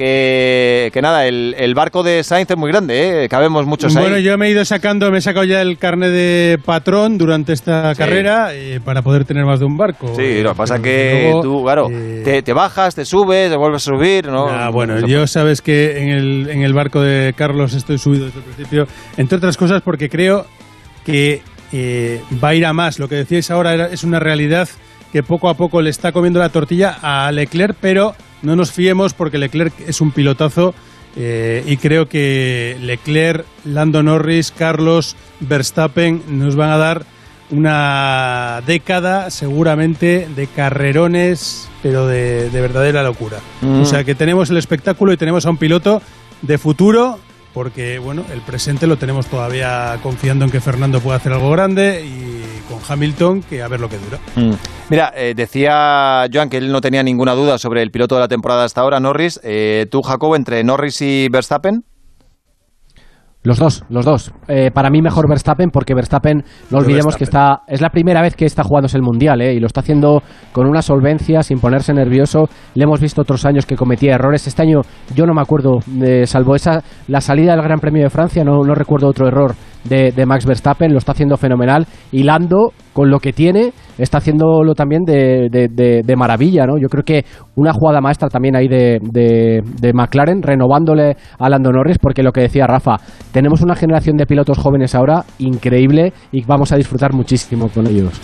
que, 0.00 0.90
que 0.92 1.02
nada, 1.02 1.26
el, 1.26 1.54
el 1.58 1.74
barco 1.74 2.02
de 2.02 2.24
Sainz 2.24 2.50
es 2.50 2.56
muy 2.56 2.70
grande, 2.72 3.24
¿eh? 3.24 3.28
cabemos 3.28 3.66
muchos 3.66 3.94
ahí. 3.94 4.02
Bueno, 4.02 4.18
yo 4.18 4.36
me 4.38 4.46
he 4.46 4.50
ido 4.50 4.64
sacando, 4.64 5.10
me 5.10 5.18
he 5.18 5.20
sacado 5.20 5.44
ya 5.44 5.60
el 5.60 5.76
carnet 5.78 6.10
de 6.10 6.58
patrón 6.64 7.18
durante 7.18 7.52
esta 7.52 7.94
Sí. 7.94 7.98
carrera 7.98 8.54
eh, 8.54 8.80
para 8.84 9.02
poder 9.02 9.24
tener 9.24 9.44
más 9.44 9.60
de 9.60 9.66
un 9.66 9.76
barco. 9.76 10.12
Sí, 10.16 10.42
lo 10.42 10.50
que 10.52 10.56
pasa 10.56 10.74
Pero 10.74 10.82
que 10.84 11.20
luego, 11.24 11.42
tú, 11.42 11.62
claro, 11.64 11.88
eh, 11.90 12.22
te, 12.24 12.42
te 12.42 12.52
bajas, 12.52 12.94
te 12.94 13.04
subes, 13.04 13.50
te 13.50 13.56
vuelves 13.56 13.82
a 13.86 13.90
subir, 13.92 14.26
¿no? 14.26 14.48
Ah, 14.48 14.70
bueno, 14.70 14.98
No 14.98 15.06
yo 15.06 15.26
sabes 15.26 15.60
que 15.62 15.98
en 16.02 16.08
el, 16.08 16.48
en 16.50 16.62
el 16.62 16.72
barco 16.72 17.00
de 17.02 17.34
Carlos 17.36 17.74
estoy 17.74 17.98
subido 17.98 18.24
desde 18.26 18.38
el 18.38 18.44
principio, 18.46 18.88
entre 19.16 19.36
otras 19.38 19.56
cosas 19.56 19.82
porque 19.82 20.08
creo 20.08 20.46
que 21.04 21.42
eh, 21.72 22.20
va 22.42 22.48
a 22.48 22.54
ir 22.54 22.66
a 22.66 22.72
más. 22.72 22.98
Lo 22.98 23.08
que 23.08 23.14
decíais 23.16 23.50
ahora 23.50 23.74
era- 23.74 23.86
es 23.86 24.02
una 24.02 24.18
realidad 24.18 24.68
que 25.12 25.22
poco 25.22 25.48
a 25.48 25.54
poco 25.54 25.82
le 25.82 25.90
está 25.90 26.12
comiendo 26.12 26.38
la 26.40 26.48
tortilla 26.48 26.96
a 27.02 27.30
Leclerc, 27.32 27.76
pero 27.80 28.14
no 28.42 28.56
nos 28.56 28.72
fiemos 28.72 29.14
porque 29.14 29.38
Leclerc 29.38 29.72
es 29.86 30.00
un 30.00 30.12
pilotazo 30.12 30.74
eh, 31.16 31.64
y 31.66 31.76
creo 31.76 32.08
que 32.08 32.76
Leclerc, 32.80 33.44
Lando 33.64 34.02
Norris, 34.02 34.52
Carlos, 34.52 35.16
Verstappen 35.40 36.22
nos 36.28 36.56
van 36.56 36.70
a 36.70 36.76
dar 36.76 37.04
una 37.50 38.62
década 38.66 39.30
seguramente 39.30 40.28
de 40.34 40.46
carrerones, 40.46 41.68
pero 41.82 42.06
de, 42.06 42.48
de 42.50 42.60
verdadera 42.60 43.02
locura. 43.02 43.38
Mm. 43.60 43.80
O 43.80 43.84
sea 43.84 44.04
que 44.04 44.14
tenemos 44.14 44.50
el 44.50 44.56
espectáculo 44.56 45.12
y 45.12 45.16
tenemos 45.16 45.46
a 45.46 45.50
un 45.50 45.56
piloto 45.56 46.00
de 46.42 46.58
futuro, 46.58 47.18
porque 47.52 47.98
bueno, 47.98 48.24
el 48.32 48.40
presente 48.40 48.86
lo 48.86 48.96
tenemos 48.96 49.26
todavía 49.26 49.98
confiando 50.02 50.44
en 50.44 50.50
que 50.50 50.60
Fernando 50.60 51.00
pueda 51.00 51.16
hacer 51.16 51.32
algo 51.32 51.50
grande 51.50 52.04
y 52.04 52.40
con 52.68 52.78
Hamilton 52.86 53.42
que 53.42 53.62
a 53.62 53.68
ver 53.68 53.80
lo 53.80 53.88
que 53.88 53.98
dura. 53.98 54.18
Mm. 54.36 54.54
Mira, 54.88 55.12
eh, 55.16 55.34
decía 55.36 56.26
Joan 56.32 56.48
que 56.48 56.56
él 56.56 56.72
no 56.72 56.80
tenía 56.80 57.02
ninguna 57.02 57.34
duda 57.34 57.58
sobre 57.58 57.82
el 57.82 57.90
piloto 57.90 58.16
de 58.16 58.22
la 58.22 58.28
temporada 58.28 58.64
hasta 58.64 58.80
ahora, 58.80 59.00
Norris. 59.00 59.40
Eh, 59.42 59.86
¿Tú, 59.90 60.02
Jacobo, 60.02 60.36
entre 60.36 60.62
Norris 60.64 61.00
y 61.02 61.28
Verstappen? 61.28 61.84
Los 63.42 63.58
dos, 63.58 63.84
los 63.88 64.04
dos. 64.04 64.32
Eh, 64.48 64.70
para 64.70 64.90
mí 64.90 65.00
mejor 65.00 65.26
Verstappen 65.26 65.70
porque 65.70 65.94
Verstappen, 65.94 66.44
no 66.70 66.76
olvidemos 66.76 67.16
que 67.16 67.24
está 67.24 67.62
es 67.66 67.80
la 67.80 67.88
primera 67.88 68.20
vez 68.20 68.36
que 68.36 68.44
está 68.44 68.62
jugándose 68.62 68.98
el 68.98 69.02
Mundial 69.02 69.40
¿eh? 69.40 69.54
y 69.54 69.60
lo 69.60 69.66
está 69.66 69.80
haciendo 69.80 70.22
con 70.52 70.66
una 70.66 70.82
solvencia, 70.82 71.42
sin 71.42 71.58
ponerse 71.58 71.94
nervioso. 71.94 72.50
Le 72.74 72.84
hemos 72.84 73.00
visto 73.00 73.22
otros 73.22 73.46
años 73.46 73.64
que 73.64 73.76
cometía 73.76 74.16
errores. 74.16 74.46
Este 74.46 74.60
año 74.60 74.82
yo 75.14 75.24
no 75.24 75.32
me 75.32 75.40
acuerdo, 75.40 75.78
de, 75.86 76.26
salvo 76.26 76.54
esa 76.54 76.82
la 77.08 77.22
salida 77.22 77.52
del 77.52 77.62
Gran 77.62 77.80
Premio 77.80 78.02
de 78.02 78.10
Francia, 78.10 78.44
no, 78.44 78.62
no 78.62 78.74
recuerdo 78.74 79.08
otro 79.08 79.26
error 79.26 79.54
de, 79.84 80.12
de 80.12 80.26
Max 80.26 80.46
Verstappen. 80.46 80.92
Lo 80.92 80.98
está 80.98 81.12
haciendo 81.12 81.36
fenomenal 81.36 81.86
y 82.12 82.22
Lando, 82.22 82.72
con 82.92 83.10
lo 83.10 83.18
que 83.18 83.32
tiene, 83.32 83.72
está 83.98 84.18
haciéndolo 84.18 84.74
también 84.74 85.02
de, 85.04 85.48
de- 85.50 86.02
de- 86.04 86.16
maravilla. 86.16 86.66
¿no? 86.66 86.76
Yo 86.78 86.88
creo 86.88 87.02
que 87.04 87.24
una 87.56 87.72
jugada 87.72 88.00
maestra 88.00 88.28
también 88.28 88.56
ahí 88.56 88.68
de, 88.68 89.00
McLaren, 89.94 90.42
renovándole 90.42 91.16
a 91.38 91.48
Lando 91.48 91.70
Norris, 91.72 91.98
porque 91.98 92.22
lo 92.22 92.32
que 92.32 92.42
decía 92.42 92.66
Rafa, 92.66 92.96
tenemos 93.32 93.62
una 93.62 93.74
generación 93.74 94.16
de 94.16 94.26
pilotos 94.26 94.58
jóvenes 94.58 94.94
ahora 94.94 95.24
increíble 95.38 96.12
y 96.32 96.44
vamos 96.44 96.72
a 96.72 96.76
disfrutar 96.76 97.12
muchísimo 97.14 97.68
con 97.68 97.86
ellos. 97.86 98.20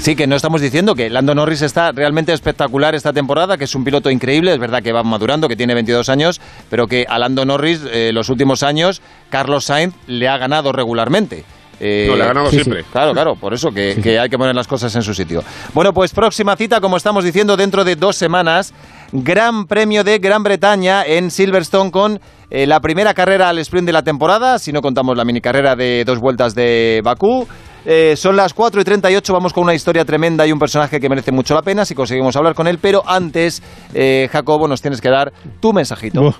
Sí, 0.00 0.16
que 0.16 0.26
no 0.26 0.34
estamos 0.34 0.62
diciendo 0.62 0.94
que 0.94 1.10
Lando 1.10 1.34
Norris 1.34 1.60
está 1.60 1.92
realmente 1.92 2.32
espectacular 2.32 2.94
esta 2.94 3.12
temporada, 3.12 3.58
que 3.58 3.64
es 3.64 3.74
un 3.74 3.84
piloto 3.84 4.10
increíble, 4.10 4.50
es 4.54 4.58
verdad 4.58 4.82
que 4.82 4.92
va 4.92 5.02
madurando, 5.02 5.46
que 5.46 5.56
tiene 5.56 5.74
22 5.74 6.08
años, 6.08 6.40
pero 6.70 6.86
que 6.86 7.04
a 7.06 7.18
Lando 7.18 7.44
Norris 7.44 7.82
eh, 7.92 8.10
los 8.10 8.30
últimos 8.30 8.62
años 8.62 9.02
Carlos 9.28 9.66
Sainz 9.66 9.94
le 10.06 10.26
ha 10.26 10.38
ganado 10.38 10.72
regularmente. 10.72 11.44
Eh, 11.80 12.06
No, 12.08 12.16
le 12.16 12.24
ha 12.24 12.28
ganado 12.28 12.46
sí, 12.46 12.56
sí. 12.56 12.64
siempre. 12.64 12.84
Claro, 12.90 13.12
claro, 13.12 13.34
por 13.34 13.52
eso 13.52 13.70
que, 13.72 14.00
que 14.02 14.18
hay 14.18 14.30
que 14.30 14.38
poner 14.38 14.54
las 14.54 14.66
cosas 14.66 14.94
en 14.96 15.02
su 15.02 15.12
sitio. 15.12 15.42
Bueno, 15.74 15.92
pues 15.92 16.12
próxima 16.14 16.56
cita, 16.56 16.80
como 16.80 16.96
estamos 16.96 17.22
diciendo, 17.22 17.58
dentro 17.58 17.84
de 17.84 17.96
dos 17.96 18.16
semanas, 18.16 18.72
Gran 19.12 19.66
Premio 19.66 20.02
de 20.02 20.18
Gran 20.18 20.42
Bretaña 20.42 21.04
en 21.04 21.30
Silverstone 21.30 21.90
con 21.90 22.20
eh, 22.50 22.66
la 22.66 22.80
primera 22.80 23.12
carrera 23.12 23.50
al 23.50 23.58
sprint 23.58 23.86
de 23.86 23.92
la 23.92 24.02
temporada, 24.02 24.58
si 24.58 24.72
no 24.72 24.80
contamos 24.80 25.14
la 25.14 25.26
mini 25.26 25.42
carrera 25.42 25.76
de 25.76 26.04
dos 26.06 26.18
vueltas 26.20 26.54
de 26.54 27.02
Bakú. 27.04 27.46
Eh, 27.84 28.14
son 28.16 28.36
las 28.36 28.52
4 28.54 28.80
y 28.80 28.84
38, 28.84 29.32
vamos 29.32 29.52
con 29.52 29.64
una 29.64 29.74
historia 29.74 30.04
tremenda 30.04 30.46
y 30.46 30.52
un 30.52 30.58
personaje 30.58 31.00
que 31.00 31.08
merece 31.08 31.32
mucho 31.32 31.54
la 31.54 31.62
pena 31.62 31.84
si 31.84 31.94
conseguimos 31.94 32.36
hablar 32.36 32.54
con 32.54 32.66
él, 32.66 32.78
pero 32.78 33.02
antes, 33.06 33.62
eh, 33.94 34.28
Jacobo, 34.30 34.68
nos 34.68 34.82
tienes 34.82 35.00
que 35.00 35.08
dar 35.08 35.32
tu 35.60 35.72
mensajito. 35.72 36.34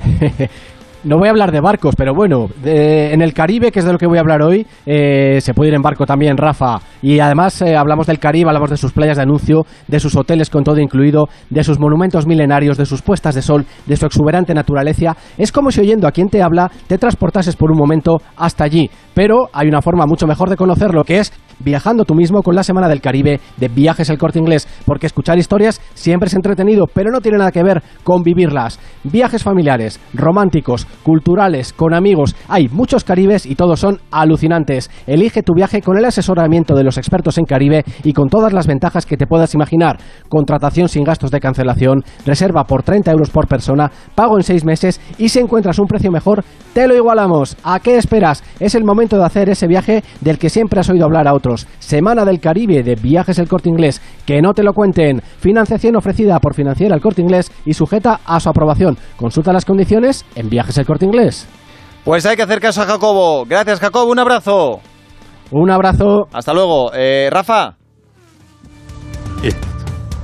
No 1.08 1.16
voy 1.16 1.28
a 1.28 1.30
hablar 1.30 1.52
de 1.52 1.62
barcos, 1.62 1.94
pero 1.96 2.12
bueno, 2.12 2.48
en 2.62 3.22
el 3.22 3.32
Caribe, 3.32 3.72
que 3.72 3.78
es 3.78 3.86
de 3.86 3.92
lo 3.92 3.98
que 3.98 4.06
voy 4.06 4.18
a 4.18 4.20
hablar 4.20 4.42
hoy, 4.42 4.66
eh, 4.84 5.40
se 5.40 5.54
puede 5.54 5.70
ir 5.70 5.74
en 5.74 5.80
barco 5.80 6.04
también, 6.04 6.36
Rafa. 6.36 6.80
Y 7.00 7.18
además 7.18 7.62
eh, 7.62 7.78
hablamos 7.78 8.06
del 8.06 8.18
Caribe, 8.18 8.50
hablamos 8.50 8.68
de 8.68 8.76
sus 8.76 8.92
playas 8.92 9.16
de 9.16 9.22
anuncio, 9.22 9.64
de 9.86 10.00
sus 10.00 10.14
hoteles 10.16 10.50
con 10.50 10.64
todo 10.64 10.78
incluido, 10.78 11.30
de 11.48 11.64
sus 11.64 11.78
monumentos 11.78 12.26
milenarios, 12.26 12.76
de 12.76 12.84
sus 12.84 13.00
puestas 13.00 13.34
de 13.34 13.40
sol, 13.40 13.64
de 13.86 13.96
su 13.96 14.04
exuberante 14.04 14.52
naturaleza. 14.52 15.16
Es 15.38 15.50
como 15.50 15.70
si 15.70 15.80
oyendo 15.80 16.06
a 16.06 16.12
quien 16.12 16.28
te 16.28 16.42
habla 16.42 16.70
te 16.86 16.98
transportases 16.98 17.56
por 17.56 17.70
un 17.70 17.78
momento 17.78 18.18
hasta 18.36 18.64
allí. 18.64 18.90
Pero 19.14 19.48
hay 19.54 19.66
una 19.66 19.80
forma 19.80 20.04
mucho 20.04 20.26
mejor 20.26 20.50
de 20.50 20.56
conocerlo, 20.56 21.04
que 21.04 21.20
es 21.20 21.32
viajando 21.58 22.04
tú 22.04 22.14
mismo 22.14 22.42
con 22.42 22.54
la 22.54 22.62
Semana 22.62 22.88
del 22.88 23.00
Caribe 23.00 23.40
de 23.56 23.68
Viajes 23.68 24.10
El 24.10 24.18
Corte 24.18 24.38
Inglés, 24.38 24.68
porque 24.84 25.06
escuchar 25.06 25.38
historias 25.38 25.80
siempre 25.94 26.28
es 26.28 26.34
entretenido, 26.34 26.86
pero 26.86 27.10
no 27.10 27.20
tiene 27.20 27.38
nada 27.38 27.52
que 27.52 27.62
ver 27.62 27.82
con 28.04 28.22
vivirlas. 28.22 28.78
Viajes 29.04 29.42
familiares, 29.42 30.00
románticos, 30.14 30.86
culturales, 31.02 31.72
con 31.72 31.94
amigos, 31.94 32.36
hay 32.48 32.68
muchos 32.68 33.04
Caribes 33.04 33.46
y 33.46 33.54
todos 33.54 33.80
son 33.80 34.00
alucinantes. 34.10 34.90
Elige 35.06 35.42
tu 35.42 35.54
viaje 35.54 35.82
con 35.82 35.96
el 35.98 36.04
asesoramiento 36.04 36.74
de 36.74 36.84
los 36.84 36.98
expertos 36.98 37.38
en 37.38 37.44
Caribe 37.44 37.84
y 38.04 38.12
con 38.12 38.28
todas 38.28 38.52
las 38.52 38.66
ventajas 38.66 39.06
que 39.06 39.16
te 39.16 39.26
puedas 39.26 39.54
imaginar. 39.54 39.98
Contratación 40.28 40.88
sin 40.88 41.04
gastos 41.04 41.30
de 41.30 41.40
cancelación, 41.40 42.02
reserva 42.26 42.64
por 42.64 42.82
30 42.82 43.10
euros 43.10 43.30
por 43.30 43.48
persona, 43.48 43.90
pago 44.14 44.36
en 44.36 44.42
6 44.42 44.64
meses 44.64 45.00
y 45.18 45.28
si 45.28 45.38
encuentras 45.38 45.78
un 45.78 45.86
precio 45.86 46.10
mejor, 46.10 46.44
te 46.74 46.86
lo 46.86 46.94
igualamos. 46.94 47.56
¿A 47.64 47.80
qué 47.80 47.96
esperas? 47.96 48.42
Es 48.60 48.74
el 48.74 48.84
momento 48.84 49.16
de 49.16 49.24
hacer 49.24 49.48
ese 49.48 49.66
viaje 49.66 50.02
del 50.20 50.38
que 50.38 50.50
siempre 50.50 50.80
has 50.80 50.90
oído 50.90 51.04
hablar 51.04 51.26
a 51.26 51.34
otros. 51.34 51.47
Semana 51.56 52.24
del 52.24 52.40
Caribe 52.40 52.82
de 52.82 52.94
Viajes 52.94 53.38
El 53.38 53.48
Corte 53.48 53.68
Inglés. 53.68 54.00
Que 54.26 54.40
no 54.42 54.52
te 54.52 54.62
lo 54.62 54.72
cuenten. 54.72 55.22
Financiación 55.40 55.96
ofrecida 55.96 56.38
por 56.40 56.54
Financiera 56.54 56.94
El 56.94 57.00
Corte 57.00 57.22
Inglés 57.22 57.50
y 57.64 57.74
sujeta 57.74 58.20
a 58.26 58.38
su 58.40 58.48
aprobación. 58.48 58.96
Consulta 59.16 59.52
las 59.52 59.64
condiciones 59.64 60.24
en 60.34 60.48
Viajes 60.50 60.76
El 60.78 60.86
Corte 60.86 61.04
Inglés. 61.06 61.46
Pues 62.04 62.24
hay 62.26 62.36
que 62.36 62.42
hacer 62.42 62.60
caso 62.60 62.82
a 62.82 62.86
Jacobo. 62.86 63.44
Gracias, 63.46 63.80
Jacobo, 63.80 64.10
un 64.10 64.18
abrazo. 64.18 64.80
Un 65.50 65.70
abrazo. 65.70 66.28
Hasta 66.32 66.52
luego. 66.54 66.90
Eh, 66.94 67.28
Rafa. 67.30 67.74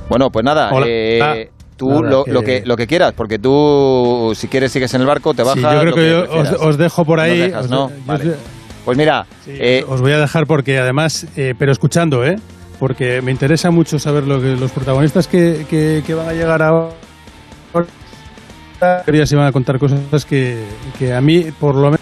Bueno, 0.09 0.29
pues 0.29 0.45
nada, 0.45 0.69
Hola. 0.71 0.85
eh, 0.87 1.19
Ah, 1.21 1.35
tú 1.77 1.89
nada, 1.89 2.09
lo, 2.09 2.23
que- 2.23 2.31
lo 2.31 2.41
que, 2.43 2.61
lo 2.65 2.75
que 2.77 2.85
quieras, 2.87 3.13
porque 3.13 3.39
tú, 3.39 4.31
si 4.35 4.47
quieres, 4.47 4.71
sigues 4.71 4.93
en 4.93 5.01
el 5.01 5.07
barco, 5.07 5.33
te 5.33 5.41
bajas. 5.43 5.55
Sí, 5.57 5.61
yo 5.63 5.69
creo 5.69 5.83
lo 5.85 5.95
que 5.95 6.09
yo 6.09 6.39
os, 6.39 6.51
os 6.61 6.77
dejo 6.77 7.03
por 7.05 7.17
Nos 7.17 7.25
ahí. 7.27 7.37
dejas, 7.39 7.65
os- 7.65 7.71
¿no? 7.71 7.89
yo- 7.89 7.95
Vale. 8.05 8.35
Pues 8.85 8.97
mira, 8.97 9.25
sí, 9.43 9.51
eh, 9.53 9.83
os 9.87 9.99
voy 9.99 10.11
a 10.13 10.19
dejar 10.19 10.45
porque 10.45 10.77
además, 10.79 11.25
eh, 11.35 11.53
pero 11.57 11.71
escuchando, 11.71 12.23
¿eh? 12.23 12.35
Porque 12.79 13.21
me 13.21 13.31
interesa 13.31 13.71
mucho 13.71 13.97
saber 13.99 14.23
lo 14.27 14.39
que 14.39 14.55
los 14.55 14.71
protagonistas 14.71 15.27
que, 15.27 15.65
que- 15.69 16.03
que 16.05 16.13
van 16.13 16.29
a 16.29 16.33
llegar 16.33 16.61
ahora. 16.61 16.89
Se 19.25 19.35
van 19.35 19.47
a 19.47 19.51
contar 19.51 19.79
cosas 19.79 20.25
que, 20.25 20.63
que 20.99 21.13
a 21.13 21.21
mí, 21.21 21.45
por 21.59 21.75
lo 21.75 21.83
menos. 21.85 21.99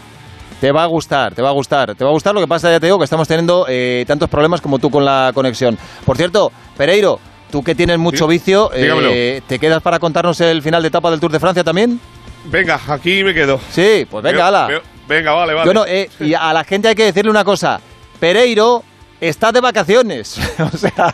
te 0.60 0.72
va 0.72 0.84
a 0.84 0.88
gustar, 0.88 1.34
te 1.34 1.42
va 1.42 1.50
a 1.50 1.54
gustar. 1.54 1.96
Te 1.96 2.04
va 2.04 2.10
a 2.10 2.14
gustar, 2.14 2.34
lo 2.34 2.42
que 2.42 2.48
pasa, 2.48 2.72
ya 2.72 2.80
te 2.80 2.88
digo, 2.88 2.98
que 2.98 3.04
estamos 3.06 3.28
teniendo 3.28 3.66
eh, 3.70 4.04
tantos 4.08 4.30
problemas 4.30 4.60
como 4.62 4.80
tú 4.80 4.90
con 4.90 5.06
la 5.06 5.32
conexión. 5.34 5.78
Por 6.06 6.18
cierto, 6.18 6.52
Pereiro, 6.76 7.20
tú 7.52 7.64
que 7.64 7.76
tienes 7.76 7.98
mucho 8.00 8.26
Sí, 8.26 8.32
vicio, 8.32 8.72
eh. 8.74 9.42
¿te 9.48 9.60
quedas 9.60 9.82
para 9.82 10.00
contarnos 10.00 10.42
el 10.42 10.62
final 10.62 10.82
de 10.82 10.88
etapa 10.90 11.12
del 11.12 11.20
Tour 11.20 11.32
de 11.32 11.40
Francia 11.40 11.64
también? 11.64 12.00
Venga, 12.46 12.80
aquí 12.88 13.24
me 13.24 13.34
quedo. 13.34 13.60
Sí, 13.70 14.06
pues 14.10 14.24
venga, 14.24 14.38
Veo- 14.38 14.46
ala. 14.48 14.68
veo- 14.68 14.82
venga, 15.08 15.32
vale, 15.34 15.54
vale. 15.54 15.66
Bueno, 15.66 15.86
eh, 15.88 16.10
y 16.20 16.34
a 16.34 16.54
la 16.54 16.64
gente 16.64 16.88
hay 16.90 16.96
que 16.96 17.06
decirle 17.06 17.32
una 17.32 17.44
cosa. 17.44 17.80
Pereiro 18.20 18.84
está 19.20 19.52
de 19.52 19.62
vacaciones. 19.62 20.38
o 20.60 20.78
sea, 20.78 21.14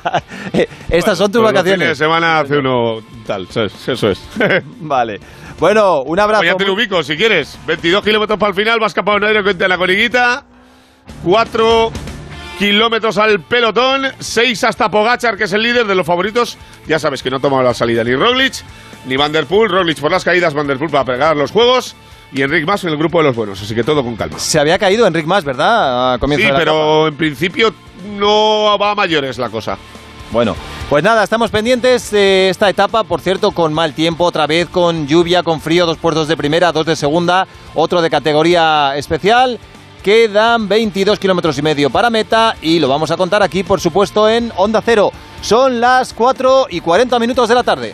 eh, 0.54 0.68
estas 0.90 1.18
son 1.18 1.32
tus 1.32 1.42
Pues 1.42 1.54
los 1.54 1.64
fines 1.64 1.78
vacaciones. 1.80 1.88
de 1.90 1.96
semana 1.96 2.40
hace 2.40 2.58
uno 2.58 3.00
tal, 3.26 3.48
eso 3.50 4.10
es. 4.10 4.22
Vale. 4.80 5.20
Bueno, 5.60 6.02
un 6.04 6.20
abrazo. 6.20 6.42
Pues 6.42 6.52
ya 6.52 6.58
te 6.58 6.66
lo 6.66 6.74
ubico, 6.74 7.04
si 7.04 7.18
quieres. 7.18 7.58
22 7.68 8.04
kilómetros 8.04 8.40
para 8.40 8.50
el 8.52 8.56
final, 8.56 8.80
vas 8.80 8.94
capaz 8.94 9.20
de 9.20 9.28
aire 9.28 9.44
que 9.56 9.68
la 9.68 9.78
coniguita. 9.78 10.46
4 11.24 11.92
kilómetros 12.58 13.18
al 13.18 13.42
pelotón, 13.42 14.08
6 14.20 14.64
hasta 14.64 14.90
Pogachar, 14.90 15.38
que 15.38 15.46
es 15.46 15.54
el 15.54 15.62
líder 15.62 15.86
de 15.86 15.96
los 15.96 16.06
favoritos. 16.06 16.58
Ya 16.88 17.00
sabes 17.00 17.24
que 17.24 17.30
no 17.30 17.38
ha 17.38 17.40
tomado 17.40 17.64
la 17.64 17.74
salida 17.74 18.04
ni 18.04 18.16
Roglic, 18.16 18.54
ni 19.06 19.18
Van 19.18 19.32
Der 19.32 19.46
Poel. 19.46 19.70
Roglic 19.70 20.00
por 20.00 20.12
las 20.12 20.24
caídas, 20.24 20.54
Van 20.54 20.68
Der 20.68 20.78
Poel 20.78 20.92
para 20.92 21.06
pegar 21.06 21.36
los 21.36 21.52
juegos. 21.52 21.96
Y 22.32 22.42
Enric 22.42 22.66
Mas 22.66 22.84
en 22.84 22.90
el 22.92 22.98
grupo 22.98 23.18
de 23.20 23.26
los 23.26 23.36
buenos, 23.36 23.62
así 23.62 23.74
que 23.74 23.84
todo 23.84 24.04
con 24.04 24.16
calma. 24.16 24.38
Se 24.38 24.60
había 24.60 24.78
caído 24.78 25.08
Enric 25.08 25.26
Mas, 25.26 25.44
¿verdad? 25.44 26.14
A 26.14 26.20
comienzo 26.20 26.44
Sí, 26.44 26.48
de 26.48 26.54
la 26.54 26.60
pero 26.60 27.08
en 27.08 27.16
principio 27.16 27.74
no 28.18 28.78
va 28.78 28.92
a 28.92 28.96
mayores 28.96 29.38
la 29.38 29.50
cosa. 29.50 29.78
Bueno, 30.32 30.56
pues 30.90 31.04
nada, 31.04 31.24
estamos 31.24 31.50
pendientes 31.50 32.12
de 32.12 32.50
esta 32.50 32.70
etapa, 32.70 33.04
por 33.04 33.20
cierto, 33.20 33.50
con 33.52 33.74
mal 33.74 33.94
tiempo, 33.94 34.26
otra 34.26 34.46
vez 34.46 34.70
con 34.70 35.08
lluvia, 35.08 35.42
con 35.42 35.60
frío, 35.60 35.88
dos 35.88 35.98
puertos 35.98 36.28
de 36.28 36.38
primera, 36.38 36.72
dos 36.72 36.86
de 36.86 36.96
segunda, 36.96 37.48
otro 37.74 38.00
de 38.02 38.12
categoría 38.12 38.96
especial. 38.96 39.60
Quedan 40.04 40.70
22 40.70 41.20
kilómetros 41.20 41.58
y 41.58 41.62
medio 41.62 41.90
para 41.90 42.10
meta 42.10 42.56
y 42.62 42.80
lo 42.80 42.88
vamos 42.88 43.10
a 43.12 43.18
contar 43.18 43.42
aquí, 43.44 43.64
por 43.64 43.82
supuesto, 43.82 44.30
en 44.30 44.54
Onda 44.56 44.82
Cero. 44.86 45.12
Son 45.42 45.82
las 45.82 46.14
4 46.14 46.68
y 46.70 46.80
40 46.80 47.18
minutos 47.20 47.50
de 47.50 47.56
la 47.56 47.64
tarde. 47.64 47.94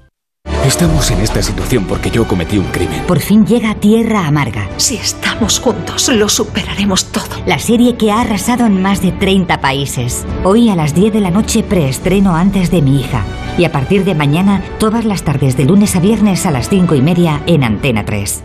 Estamos 0.65 1.09
en 1.09 1.21
esta 1.21 1.41
situación 1.41 1.85
porque 1.85 2.11
yo 2.11 2.27
cometí 2.27 2.57
un 2.59 2.65
crimen. 2.65 3.03
Por 3.07 3.19
fin 3.19 3.45
llega 3.45 3.73
Tierra 3.75 4.27
Amarga, 4.27 4.69
Si 4.77 4.95
estamos 4.95 5.59
juntos, 5.59 6.07
lo 6.09 6.29
superaremos 6.29 7.05
todo. 7.11 7.25
la 7.47 7.57
serie 7.57 7.95
que 7.97 8.11
ha 8.11 8.21
arrasado 8.21 8.65
en 8.67 8.79
más 8.81 9.01
de 9.01 9.11
30 9.11 9.59
países. 9.59 10.23
Hoy 10.43 10.69
a 10.69 10.75
las 10.75 10.93
10 10.93 11.13
de 11.13 11.21
la 11.21 11.31
noche 11.31 11.63
preestreno 11.63 12.35
antes 12.35 12.69
de 12.69 12.81
mi 12.83 12.99
hija. 13.01 13.23
Y 13.57 13.65
a 13.65 13.71
partir 13.71 14.05
de 14.05 14.13
mañana, 14.13 14.61
todas 14.79 15.03
las 15.03 15.23
tardes 15.23 15.57
de 15.57 15.65
lunes 15.65 15.95
a 15.95 15.99
viernes 15.99 16.45
a 16.45 16.51
las 16.51 16.69
5 16.69 16.93
y 16.95 17.01
media 17.01 17.41
en 17.47 17.63
Antena 17.63 18.05
3. 18.05 18.43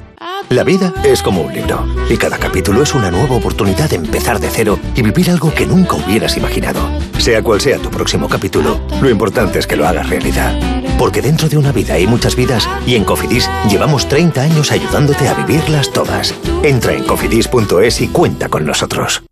La 0.49 0.65
vida 0.65 0.93
es 1.05 1.23
como 1.23 1.43
un 1.43 1.53
libro 1.53 1.85
y 2.09 2.17
cada 2.17 2.39
capítulo 2.39 2.83
es 2.83 2.95
una 2.95 3.11
nueva 3.11 3.37
oportunidad 3.37 3.91
de 3.91 3.97
empezar 3.97 4.39
de 4.39 4.49
cero 4.49 4.79
y 4.95 5.03
vivir 5.03 5.31
algo 5.31 5.53
que 5.53 5.67
nunca 5.67 5.97
hubieras 5.97 6.37
imaginado. 6.37 6.81
Sea 7.19 7.43
cual 7.43 7.61
sea 7.61 7.79
tu 7.79 7.91
próximo 7.91 8.29
capítulo, 8.29 8.81
lo 9.01 9.11
importante 9.11 9.59
es 9.59 9.67
que 9.67 9.77
lo 9.77 9.87
hagas 9.87 10.09
realidad. 10.09 10.59
Porque 10.99 11.21
dentro 11.21 11.49
de 11.49 11.59
una 11.59 11.73
vida 11.73 11.95
hay 11.95 12.07
muchas 12.07 12.37
vidas 12.37 12.69
y 12.87 12.95
en 12.95 13.05
Cofidis 13.05 13.51
llevamos 13.69 14.09
30 14.09 14.43
años 14.43 14.73
ayudándote 14.73 15.29
a 15.29 15.35
vivirlas 15.35 15.93
todas. 15.93 16.35
Entra 16.63 16.93
en 16.93 17.05
cofidis.es 17.05 18.01
y 18.01 18.09
cuenta 18.09 18.49
con 18.49 18.65
nosotros. 18.65 19.23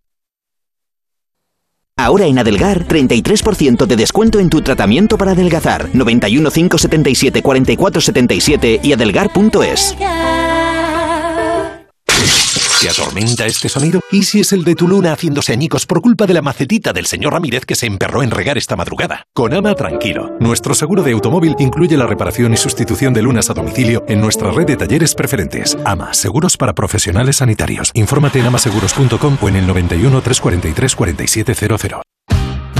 Ahora 1.96 2.26
en 2.26 2.38
Adelgar, 2.38 2.86
33% 2.86 3.86
de 3.86 3.96
descuento 3.96 4.40
en 4.40 4.50
tu 4.50 4.62
tratamiento 4.62 5.16
para 5.16 5.32
adelgazar. 5.32 5.88
91 5.94 6.50
577 6.50 7.40
44 7.40 8.00
77 8.00 8.80
y 8.82 8.92
adelgar.es. 8.92 9.96
¿Te 12.84 12.90
atormenta 12.90 13.46
este 13.46 13.70
sonido? 13.70 14.02
¿Y 14.12 14.24
si 14.24 14.40
es 14.40 14.52
el 14.52 14.62
de 14.62 14.74
tu 14.74 14.86
luna 14.86 15.14
haciéndose 15.14 15.54
añicos 15.54 15.86
por 15.86 16.02
culpa 16.02 16.26
de 16.26 16.34
la 16.34 16.42
macetita 16.42 16.92
del 16.92 17.06
señor 17.06 17.32
Ramírez 17.32 17.64
que 17.64 17.76
se 17.76 17.86
emperró 17.86 18.22
en 18.22 18.30
regar 18.30 18.58
esta 18.58 18.76
madrugada? 18.76 19.26
Con 19.32 19.54
Ama 19.54 19.74
Tranquilo. 19.74 20.36
Nuestro 20.38 20.74
seguro 20.74 21.02
de 21.02 21.12
automóvil 21.12 21.56
incluye 21.58 21.96
la 21.96 22.06
reparación 22.06 22.52
y 22.52 22.58
sustitución 22.58 23.14
de 23.14 23.22
lunas 23.22 23.48
a 23.48 23.54
domicilio 23.54 24.04
en 24.06 24.20
nuestra 24.20 24.50
red 24.50 24.66
de 24.66 24.76
talleres 24.76 25.14
preferentes. 25.14 25.78
Ama, 25.86 26.12
seguros 26.12 26.58
para 26.58 26.74
profesionales 26.74 27.36
sanitarios. 27.36 27.90
Infórmate 27.94 28.40
en 28.40 28.46
amaseguros.com 28.48 29.38
o 29.40 29.48
en 29.48 29.56
el 29.56 29.66
91 29.66 30.20
343 30.20 30.94
4700. 30.94 32.02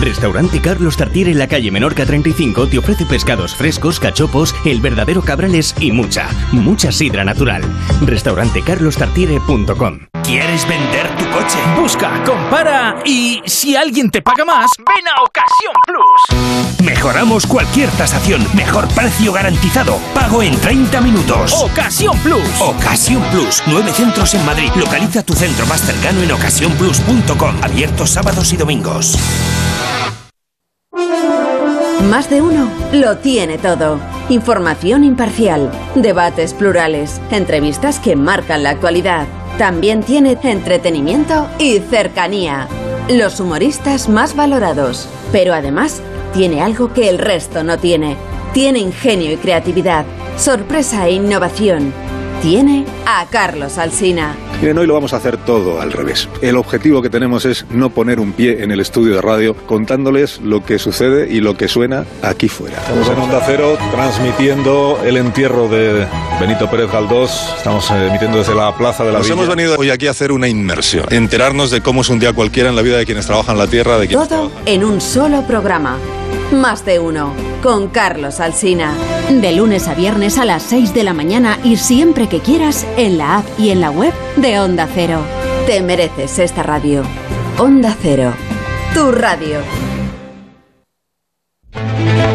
Restaurante 0.00 0.60
Carlos 0.60 0.96
Tartiere 0.96 1.30
en 1.30 1.38
la 1.38 1.46
calle 1.48 1.70
Menorca 1.70 2.06
35 2.06 2.68
te 2.68 2.78
ofrece 2.78 3.04
pescados 3.06 3.54
frescos, 3.54 4.00
cachopos, 4.00 4.54
el 4.64 4.80
verdadero 4.80 5.22
cabrales 5.22 5.74
y 5.80 5.92
mucha, 5.92 6.28
mucha 6.52 6.90
sidra 6.92 7.24
natural. 7.24 7.62
Restaurantecarlostartiere.com 8.02 10.13
¿Quieres 10.24 10.66
vender 10.66 11.06
tu 11.18 11.24
coche? 11.30 11.58
Busca, 11.78 12.24
compara 12.24 12.96
y 13.04 13.42
si 13.44 13.76
alguien 13.76 14.10
te 14.10 14.22
paga 14.22 14.44
más, 14.46 14.70
ven 14.78 15.06
a 15.06 15.22
Ocasión 15.22 15.74
Plus. 15.86 16.82
Mejoramos 16.82 17.46
cualquier 17.46 17.90
tasación, 17.90 18.46
mejor 18.54 18.88
precio 18.88 19.32
garantizado, 19.34 19.98
pago 20.14 20.42
en 20.42 20.58
30 20.58 21.00
minutos. 21.02 21.52
Ocasión 21.62 22.18
Plus. 22.20 22.42
Ocasión 22.58 23.22
Plus, 23.32 23.62
nueve 23.66 23.92
centros 23.92 24.32
en 24.32 24.46
Madrid. 24.46 24.70
Localiza 24.76 25.22
tu 25.22 25.34
centro 25.34 25.66
más 25.66 25.82
cercano 25.82 26.22
en 26.22 26.32
ocasiónplus.com, 26.32 27.62
abiertos 27.62 28.08
sábados 28.08 28.50
y 28.54 28.56
domingos. 28.56 29.18
Más 32.08 32.30
de 32.30 32.40
uno 32.40 32.70
lo 32.92 33.18
tiene 33.18 33.58
todo. 33.58 34.00
Información 34.30 35.04
imparcial, 35.04 35.70
debates 35.94 36.54
plurales, 36.54 37.20
entrevistas 37.30 37.98
que 37.98 38.16
marcan 38.16 38.62
la 38.62 38.70
actualidad. 38.70 39.26
También 39.58 40.02
tiene 40.02 40.36
entretenimiento 40.42 41.48
y 41.58 41.78
cercanía. 41.78 42.66
Los 43.08 43.38
humoristas 43.38 44.08
más 44.08 44.34
valorados. 44.34 45.08
Pero 45.30 45.54
además 45.54 46.02
tiene 46.32 46.60
algo 46.60 46.92
que 46.92 47.08
el 47.08 47.18
resto 47.18 47.62
no 47.62 47.78
tiene. 47.78 48.16
Tiene 48.52 48.80
ingenio 48.80 49.32
y 49.32 49.36
creatividad, 49.36 50.04
sorpresa 50.36 51.06
e 51.06 51.12
innovación. 51.12 51.92
Tiene 52.42 52.84
a 53.06 53.26
Carlos 53.30 53.78
Alsina. 53.78 54.34
Miren, 54.64 54.78
hoy 54.78 54.86
lo 54.86 54.94
vamos 54.94 55.12
a 55.12 55.18
hacer 55.18 55.36
todo 55.36 55.82
al 55.82 55.92
revés. 55.92 56.26
El 56.40 56.56
objetivo 56.56 57.02
que 57.02 57.10
tenemos 57.10 57.44
es 57.44 57.66
no 57.68 57.90
poner 57.90 58.18
un 58.18 58.32
pie 58.32 58.62
en 58.62 58.70
el 58.70 58.80
estudio 58.80 59.14
de 59.14 59.20
radio 59.20 59.54
contándoles 59.54 60.40
lo 60.40 60.64
que 60.64 60.78
sucede 60.78 61.30
y 61.30 61.42
lo 61.42 61.54
que 61.54 61.68
suena 61.68 62.06
aquí 62.22 62.48
fuera. 62.48 62.78
Estamos 62.78 63.06
en 63.10 63.18
Onda 63.18 63.42
Cero 63.44 63.76
transmitiendo 63.92 64.98
el 65.04 65.18
entierro 65.18 65.68
de 65.68 66.06
Benito 66.40 66.70
Pérez 66.70 66.90
Galdós. 66.90 67.52
Estamos 67.58 67.90
eh, 67.90 68.08
emitiendo 68.08 68.38
desde 68.38 68.54
la 68.54 68.74
Plaza 68.74 69.04
de 69.04 69.12
la 69.12 69.18
Nos 69.18 69.26
Villa. 69.26 69.34
hemos 69.34 69.54
venido 69.54 69.76
hoy 69.76 69.90
aquí 69.90 70.06
a 70.06 70.12
hacer 70.12 70.32
una 70.32 70.48
inmersión, 70.48 71.04
enterarnos 71.10 71.70
de 71.70 71.82
cómo 71.82 72.00
es 72.00 72.08
un 72.08 72.18
día 72.18 72.32
cualquiera 72.32 72.70
en 72.70 72.76
la 72.76 72.80
vida 72.80 72.96
de 72.96 73.04
quienes 73.04 73.26
trabajan 73.26 73.58
la 73.58 73.66
tierra, 73.66 73.98
de 73.98 74.08
quienes 74.08 74.26
Todo 74.30 74.50
en 74.64 74.82
un 74.82 75.02
solo 75.02 75.42
programa. 75.42 75.98
Más 76.52 76.84
de 76.84 76.98
uno. 77.00 77.32
Con 77.62 77.88
Carlos 77.88 78.38
Alsina. 78.38 78.94
De 79.30 79.52
lunes 79.52 79.88
a 79.88 79.94
viernes 79.94 80.38
a 80.38 80.44
las 80.44 80.62
6 80.64 80.94
de 80.94 81.02
la 81.02 81.14
mañana 81.14 81.58
y 81.64 81.76
siempre 81.76 82.28
que 82.28 82.40
quieras 82.40 82.86
en 82.96 83.18
la 83.18 83.38
app 83.38 83.46
y 83.58 83.70
en 83.70 83.80
la 83.80 83.90
web 83.90 84.12
de 84.36 84.53
Onda 84.60 84.88
Cero. 84.92 85.20
Te 85.66 85.82
mereces 85.82 86.38
esta 86.38 86.62
radio. 86.62 87.02
Onda 87.58 87.96
Cero. 88.00 88.34
Tu 88.94 89.10
radio. 89.10 89.58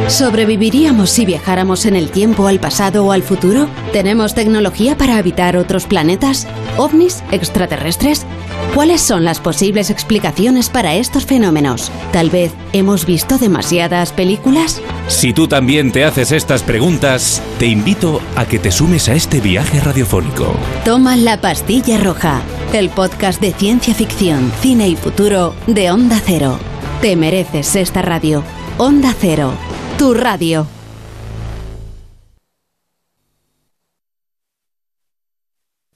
¿Sobreviviríamos 0.07 1.11
si 1.11 1.25
viajáramos 1.25 1.85
en 1.85 1.95
el 1.95 2.09
tiempo 2.09 2.47
al 2.47 2.59
pasado 2.59 3.05
o 3.05 3.11
al 3.11 3.21
futuro? 3.21 3.69
¿Tenemos 3.93 4.33
tecnología 4.33 4.97
para 4.97 5.17
habitar 5.17 5.55
otros 5.55 5.85
planetas? 5.85 6.47
¿OVNIs? 6.77 7.23
¿Extraterrestres? 7.31 8.25
¿Cuáles 8.73 9.01
son 9.01 9.25
las 9.25 9.39
posibles 9.39 9.89
explicaciones 9.89 10.69
para 10.69 10.95
estos 10.95 11.25
fenómenos? 11.25 11.91
Tal 12.13 12.29
vez 12.29 12.53
hemos 12.71 13.05
visto 13.05 13.37
demasiadas 13.37 14.13
películas. 14.13 14.81
Si 15.07 15.33
tú 15.33 15.47
también 15.47 15.91
te 15.91 16.05
haces 16.05 16.31
estas 16.31 16.63
preguntas, 16.63 17.41
te 17.57 17.65
invito 17.65 18.21
a 18.35 18.45
que 18.45 18.59
te 18.59 18.71
sumes 18.71 19.09
a 19.09 19.13
este 19.13 19.41
viaje 19.41 19.79
radiofónico. 19.79 20.53
Toma 20.85 21.17
la 21.17 21.41
pastilla 21.41 21.97
roja, 21.97 22.41
el 22.71 22.89
podcast 22.89 23.41
de 23.41 23.53
ciencia 23.53 23.93
ficción, 23.93 24.51
cine 24.61 24.87
y 24.87 24.95
futuro 24.95 25.55
de 25.67 25.91
Onda 25.91 26.21
Cero. 26.23 26.59
Te 27.01 27.15
mereces 27.15 27.75
esta 27.75 28.01
radio. 28.01 28.43
Onda 28.77 29.13
Cero, 29.19 29.51
tu 29.97 30.13
radio. 30.13 30.78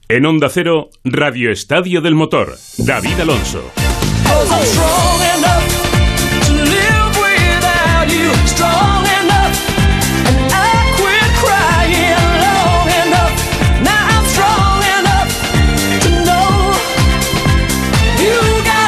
En 0.06 0.26
Onda 0.26 0.50
Cero, 0.50 0.90
Radio 1.02 1.50
Estadio 1.50 2.02
del 2.02 2.14
Motor, 2.14 2.58
David 2.76 3.20
Alonso. 3.20 3.70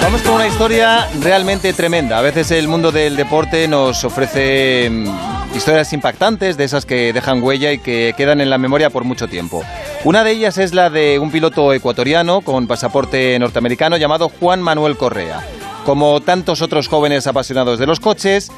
Vamos 0.02 0.20
con 0.20 0.34
una 0.34 0.46
historia 0.46 1.08
realmente 1.22 1.72
tremenda. 1.72 2.18
A 2.18 2.20
veces 2.20 2.50
el 2.50 2.68
mundo 2.68 2.92
del 2.92 3.16
deporte 3.16 3.66
nos 3.66 4.04
ofrece 4.04 4.90
mm, 4.90 5.35
historias 5.56 5.92
impactantes, 5.92 6.56
de 6.56 6.64
esas 6.64 6.84
que 6.84 7.12
dejan 7.12 7.42
huella 7.42 7.72
y 7.72 7.78
que 7.78 8.14
quedan 8.16 8.40
en 8.40 8.50
la 8.50 8.58
memoria 8.58 8.90
por 8.90 9.04
mucho 9.04 9.26
tiempo. 9.26 9.62
Una 10.04 10.22
de 10.22 10.32
ellas 10.32 10.58
es 10.58 10.74
la 10.74 10.90
de 10.90 11.18
un 11.18 11.30
piloto 11.30 11.72
ecuatoriano 11.72 12.42
con 12.42 12.66
pasaporte 12.66 13.38
norteamericano 13.38 13.96
llamado 13.96 14.28
Juan 14.28 14.60
Manuel 14.60 14.96
Correa. 14.96 15.40
Como 15.84 16.20
tantos 16.20 16.62
otros 16.62 16.88
jóvenes 16.88 17.26
apasionados 17.26 17.78
de 17.78 17.86
los 17.86 18.00
coches, 18.00 18.50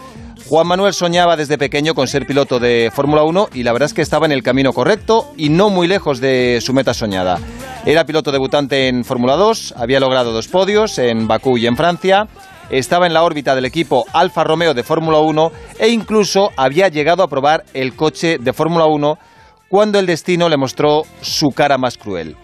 Juan 0.49 0.67
Manuel 0.67 0.95
soñaba 0.95 1.37
desde 1.37 1.59
pequeño 1.59 1.95
con 1.95 2.09
ser 2.09 2.27
piloto 2.27 2.59
de 2.59 2.91
Fórmula 2.93 3.23
1 3.23 3.51
y 3.55 3.63
la 3.63 3.73
verdad 3.73 3.87
es 3.87 3.95
que 3.95 4.03
estaba 4.03 4.27
en 4.27 4.33
el 4.33 4.43
camino 4.43 4.73
correcto 4.73 5.33
y 5.37 5.51
no 5.51 5.71
muy 5.71 5.87
lejos 5.87 6.21
de 6.21 6.59
su 6.63 6.73
meta 6.73 6.95
soñada. 6.95 7.39
Era 7.85 8.07
piloto 8.07 8.33
debutante 8.33 8.89
en 8.89 9.05
Fórmula 9.05 9.37
2, 9.37 9.75
había 9.77 10.01
logrado 10.01 10.33
dos 10.33 10.49
podios 10.49 10.99
en 10.99 11.29
Bakú 11.29 11.59
y 11.59 11.67
en 11.67 11.77
Francia, 11.77 12.29
estaba 12.71 13.07
en 13.07 13.15
la 13.15 13.23
órbita 13.23 13.55
del 13.55 13.65
equipo 13.65 14.05
Alfa 14.13 14.45
Romeo 14.45 14.75
de 14.75 14.83
Fórmula 14.83 15.19
1 15.19 15.53
e 15.79 15.89
incluso 15.89 16.51
había 16.57 16.89
llegado 16.89 17.23
a 17.23 17.29
probar 17.29 17.65
el 17.75 17.95
coche 17.95 18.39
de 18.39 18.53
Fórmula 18.53 18.87
1 18.87 19.19
cuando 19.69 19.99
el 19.99 20.07
destino 20.07 20.49
le 20.49 20.57
mostró 20.57 21.03
su 21.21 21.49
cara 21.49 21.79
más 21.79 21.99
cruel. 21.99 22.37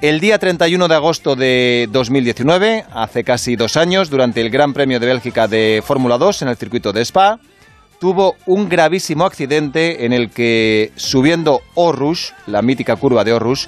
El 0.00 0.20
día 0.20 0.38
31 0.38 0.86
de 0.86 0.94
agosto 0.94 1.34
de 1.34 1.88
2019, 1.90 2.84
hace 2.92 3.24
casi 3.24 3.56
dos 3.56 3.76
años, 3.76 4.10
durante 4.10 4.40
el 4.40 4.48
Gran 4.48 4.72
Premio 4.72 5.00
de 5.00 5.06
Bélgica 5.06 5.48
de 5.48 5.82
Fórmula 5.84 6.18
2 6.18 6.42
en 6.42 6.48
el 6.48 6.56
circuito 6.56 6.92
de 6.92 7.04
Spa, 7.04 7.40
tuvo 7.98 8.36
un 8.46 8.68
gravísimo 8.68 9.24
accidente 9.24 10.04
en 10.04 10.12
el 10.12 10.30
que, 10.30 10.92
subiendo 10.94 11.62
Orrush, 11.74 12.30
la 12.46 12.62
mítica 12.62 12.94
curva 12.94 13.24
de 13.24 13.32
Orrush, 13.32 13.66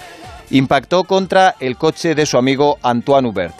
impactó 0.51 1.03
contra 1.03 1.57
el 1.59 1.77
coche 1.77 2.15
de 2.15 2.27
su 2.27 2.39
amigo 2.39 2.79
Antoine 2.83 3.29
Hubert. 3.29 3.57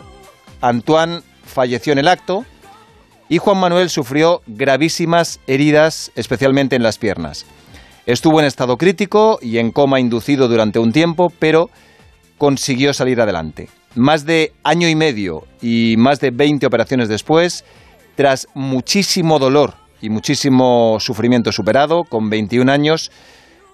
Antoine 0.61 1.23
falleció 1.51 1.93
en 1.93 1.99
el 1.99 2.09
acto 2.09 2.45
y 3.29 3.39
Juan 3.39 3.59
Manuel 3.59 3.91
sufrió 3.91 4.43
gravísimas 4.47 5.41
heridas, 5.47 6.11
especialmente 6.17 6.77
en 6.77 6.83
las 6.83 6.99
piernas. 6.99 7.47
Estuvo 8.07 8.41
en 8.41 8.47
estado 8.47 8.77
crítico 8.77 9.39
y 9.43 9.59
en 9.59 9.71
coma 9.71 10.01
inducido 10.01 10.49
durante 10.49 10.79
un 10.79 10.93
tiempo, 10.93 11.33
pero 11.39 11.71
consiguió 12.39 12.93
salir 12.93 13.21
adelante. 13.21 13.69
Más 13.95 14.25
de 14.25 14.53
año 14.65 14.89
y 14.89 14.95
medio 14.95 15.45
y 15.61 15.97
más 15.99 16.21
de 16.21 16.31
20 16.31 16.67
operaciones 16.67 17.09
después, 17.09 17.65
tras 18.17 18.49
muchísimo 18.55 19.39
dolor 19.39 19.75
y 20.01 20.11
muchísimo 20.11 20.99
sufrimiento 20.99 21.53
superado, 21.53 22.05
con 22.05 22.31
21 22.31 22.73
años, 22.73 23.13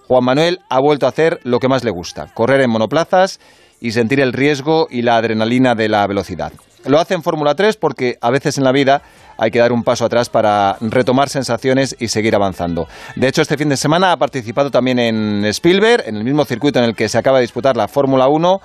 Juan 0.07 0.23
Manuel 0.23 0.59
ha 0.69 0.79
vuelto 0.79 1.05
a 1.05 1.09
hacer 1.09 1.39
lo 1.43 1.59
que 1.59 1.67
más 1.67 1.83
le 1.83 1.91
gusta, 1.91 2.27
correr 2.33 2.61
en 2.61 2.69
monoplazas 2.69 3.39
y 3.79 3.91
sentir 3.91 4.19
el 4.19 4.33
riesgo 4.33 4.87
y 4.89 5.01
la 5.01 5.17
adrenalina 5.17 5.75
de 5.75 5.89
la 5.89 6.05
velocidad. 6.05 6.51
Lo 6.87 6.99
hace 6.99 7.13
en 7.13 7.23
Fórmula 7.23 7.53
3 7.53 7.75
porque 7.77 8.17
a 8.21 8.31
veces 8.31 8.57
en 8.57 8.63
la 8.63 8.71
vida 8.71 9.01
hay 9.37 9.51
que 9.51 9.59
dar 9.59 9.71
un 9.71 9.83
paso 9.83 10.05
atrás 10.05 10.29
para 10.29 10.77
retomar 10.79 11.29
sensaciones 11.29 11.95
y 11.99 12.07
seguir 12.07 12.33
avanzando. 12.33 12.87
De 13.15 13.27
hecho, 13.27 13.41
este 13.41 13.57
fin 13.57 13.69
de 13.69 13.77
semana 13.77 14.13
ha 14.13 14.17
participado 14.17 14.71
también 14.71 14.97
en 14.99 15.45
Spielberg, 15.45 16.03
en 16.07 16.15
el 16.15 16.23
mismo 16.23 16.45
circuito 16.45 16.79
en 16.79 16.85
el 16.85 16.95
que 16.95 17.09
se 17.09 17.17
acaba 17.17 17.37
de 17.37 17.43
disputar 17.43 17.75
la 17.75 17.87
Fórmula 17.87 18.27
1, 18.27 18.61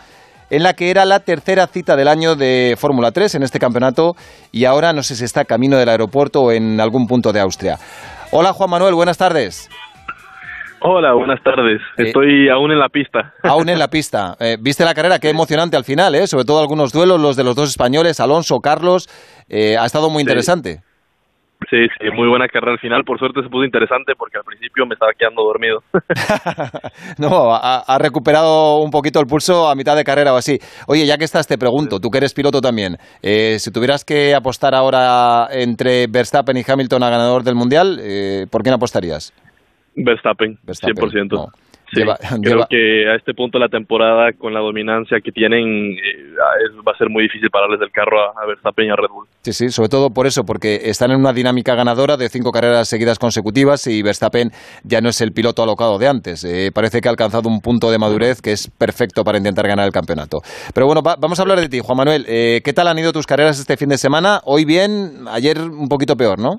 en 0.51 0.63
la 0.63 0.75
que 0.75 0.91
era 0.91 1.05
la 1.05 1.21
tercera 1.21 1.67
cita 1.67 1.97
del 1.97 2.09
año 2.09 2.37
de 2.37 2.77
Fórmula 2.79 3.11
3 3.11 3.35
en 3.37 3.43
este 3.43 3.59
campeonato 3.59 4.15
y 4.53 4.67
ahora 4.67 4.93
no 4.93 5.03
sé 5.03 5.17
si 5.17 5.25
está 5.25 5.45
camino 5.45 5.77
del 5.77 5.89
aeropuerto 5.89 6.43
o 6.43 6.53
en 6.53 6.81
algún 6.81 7.07
punto 7.07 7.33
de 7.33 7.41
Austria. 7.41 7.79
Hola 8.31 8.53
Juan 8.53 8.71
Manuel, 8.71 8.95
buenas 8.95 9.19
tardes. 9.19 9.69
Hola, 10.85 11.13
buenas 11.15 11.41
tardes. 11.45 11.81
Estoy 11.97 12.49
aún 12.49 12.73
en 12.73 12.79
la 12.79 12.89
pista. 12.89 13.33
Aún 13.45 13.69
en 13.69 13.79
la 13.79 13.87
pista. 13.87 14.35
Eh, 14.41 14.57
¿Viste 14.61 14.85
la 14.85 14.95
carrera? 14.95 15.21
Qué 15.21 15.29
emocionante 15.29 15.77
al 15.77 15.85
final, 15.85 16.15
¿eh? 16.17 16.27
Sobre 16.27 16.45
todo 16.45 16.61
algunos 16.61 16.93
duelos, 16.93 17.21
los 17.21 17.37
de 17.37 17.45
los 17.45 17.55
dos 17.55 17.69
españoles, 17.69 18.19
Alonso, 18.19 18.59
Carlos. 18.59 19.07
Eh, 19.49 19.77
ha 19.79 19.87
estado 19.87 20.11
muy 20.11 20.23
interesante. 20.23 20.81
Sí, 21.71 21.87
sí, 22.01 22.11
muy 22.17 22.29
buena 22.29 22.49
carrera 22.49 22.73
al 22.73 22.81
final. 22.81 23.05
Por 23.05 23.21
suerte 23.21 23.43
se 23.43 23.49
puso 23.49 23.65
interesante 23.65 24.15
porque 24.19 24.39
al 24.39 24.45
principio 24.45 24.85
me 24.85 24.95
estaba 24.95 25.13
quedando 25.17 25.45
dormido. 25.45 25.79
no, 27.19 27.55
ha, 27.55 27.79
ha, 27.87 27.99
recuperado 27.99 28.79
un 28.79 28.91
poquito 28.91 29.21
el 29.21 29.27
pulso 29.27 29.69
a 29.69 29.77
mitad 29.77 29.95
de 29.95 30.03
carrera 30.03 30.33
o 30.33 30.37
así. 30.37 30.59
Oye, 30.89 31.07
ya 31.07 31.17
que 31.17 31.25
estás, 31.25 31.47
te 31.47 31.59
pregunto, 31.59 32.01
tú 32.01 32.11
que 32.11 32.19
eres 32.19 32.35
piloto 32.35 32.61
también, 32.61 32.97
eh, 33.23 33.61
si 33.61 33.71
tuvieras 33.71 34.05
que 34.05 34.35
apostar 34.35 34.75
ahora 34.75 35.47
entre 35.53 36.09
Verstappen 36.09 36.57
y 36.57 36.65
Hamilton 36.67 37.05
a 37.05 37.11
ganador 37.11 37.45
del 37.45 37.55
Mundial, 37.55 38.01
eh, 38.03 38.47
¿por 38.51 38.63
quién 38.63 38.75
apostarías? 38.75 39.33
Verstappen, 39.95 40.59
Verstappen 40.63 41.11
100%. 41.11 41.31
No. 41.31 41.49
Sí, 41.93 42.01
lleva, 42.01 42.17
creo 42.17 42.41
lleva... 42.41 42.67
que 42.69 43.07
a 43.07 43.17
este 43.17 43.35
punto 43.35 43.59
de 43.59 43.65
la 43.65 43.69
temporada, 43.69 44.33
con 44.33 44.55
la 44.55 44.61
dominancia 44.61 45.21
que 45.21 45.31
tienen, 45.31 45.93
eh, 45.93 46.33
va 46.87 46.93
a 46.93 46.97
ser 46.97 47.11
muy 47.11 47.25
difícil 47.25 47.51
pararles 47.51 47.81
del 47.81 47.91
carro 47.91 48.19
a, 48.19 48.43
a, 48.43 48.47
Verstappen 48.47 48.87
y 48.87 48.91
a 48.91 48.97
Red 48.97 49.11
Bull. 49.11 49.27
Sí, 49.43 49.53
sí, 49.53 49.69
sobre 49.69 49.91
todo 49.91 50.09
por 50.09 50.27
eso, 50.27 50.45
porque 50.45 50.81
están 50.85 51.11
en 51.11 51.19
una 51.19 51.35
dinámica 51.35 51.75
ganadora 51.75 52.17
de 52.17 52.31
cinco 52.31 52.51
carreras 52.51 52.89
seguidas 52.89 53.19
consecutivas 53.19 53.87
y 53.87 54.03
Verstappen 54.03 54.51
ya 54.85 55.03
no 55.03 55.11
es 55.11 55.21
el 55.21 55.33
piloto 55.33 55.63
alocado 55.63 55.99
de 55.99 56.09
antes. 56.09 56.45
Eh, 56.45 56.71
parece 56.73 57.03
que 57.03 57.09
ha 57.09 57.11
alcanzado 57.11 57.49
un 57.51 57.61
punto 57.61 57.91
de 57.91 57.99
madurez 57.99 58.41
que 58.41 58.53
es 58.53 58.71
perfecto 58.71 59.23
para 59.23 59.37
intentar 59.37 59.69
ganar 59.69 59.85
el 59.85 59.93
campeonato. 59.93 60.41
Pero 60.73 60.87
bueno, 60.87 61.03
va, 61.03 61.17
vamos 61.19 61.39
a 61.39 61.43
hablar 61.43 61.61
de 61.61 61.69
ti, 61.69 61.81
Juan 61.81 61.99
Manuel. 61.99 62.25
Eh, 62.27 62.63
¿Qué 62.65 62.73
tal 62.73 62.89
han 62.89 62.99
ido 62.99 63.13
tus 63.13 63.27
carreras 63.27 63.61
este 63.61 63.77
fin 63.77 63.91
de 63.91 63.99
semana? 63.99 64.41
Hoy 64.45 64.65
bien, 64.65 65.27
ayer 65.29 65.61
un 65.61 65.89
poquito 65.91 66.17
peor, 66.17 66.39
¿no? 66.39 66.59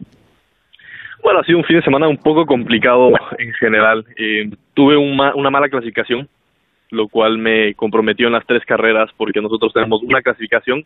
Bueno, 1.24 1.40
ha 1.40 1.44
sido 1.46 1.58
un 1.58 1.64
fin 1.64 1.78
de 1.78 1.84
semana 1.84 2.10
un 2.10 2.18
poco 2.18 2.46
complicado 2.46 3.10
en 3.38 3.54
general. 3.54 4.06
Eh, 4.18 4.52
tuve 4.74 4.98
un 4.98 5.16
ma 5.16 5.34
una 5.34 5.50
mala 5.50 5.70
clasificación, 5.70 6.28
lo 6.92 7.08
cual 7.08 7.38
me 7.38 7.74
comprometió 7.76 8.28
en 8.28 8.34
las 8.34 8.46
tres 8.46 8.64
carreras 8.66 9.10
porque 9.16 9.42
nosotros 9.42 9.72
tenemos 9.72 10.04
una 10.04 10.22
clasificación 10.22 10.84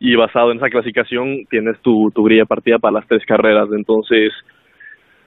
y 0.00 0.14
basado 0.14 0.52
en 0.52 0.56
esa 0.56 0.70
clasificación 0.70 1.44
tienes 1.50 1.78
tu, 1.82 2.10
tu 2.14 2.24
grilla 2.24 2.46
partida 2.46 2.78
para 2.78 2.94
las 2.94 3.08
tres 3.08 3.26
carreras. 3.26 3.68
Entonces, 3.72 4.32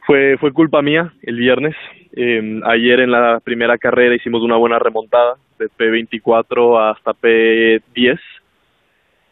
fue, 0.07 0.37
fue 0.39 0.51
culpa 0.51 0.81
mía 0.81 1.13
el 1.21 1.35
viernes. 1.35 1.75
Eh, 2.15 2.61
ayer 2.65 3.01
en 3.01 3.11
la 3.11 3.39
primera 3.43 3.77
carrera 3.77 4.15
hicimos 4.15 4.41
una 4.41 4.55
buena 4.55 4.79
remontada 4.79 5.35
de 5.59 5.67
P24 5.67 6.91
hasta 6.91 7.11
P10 7.11 8.19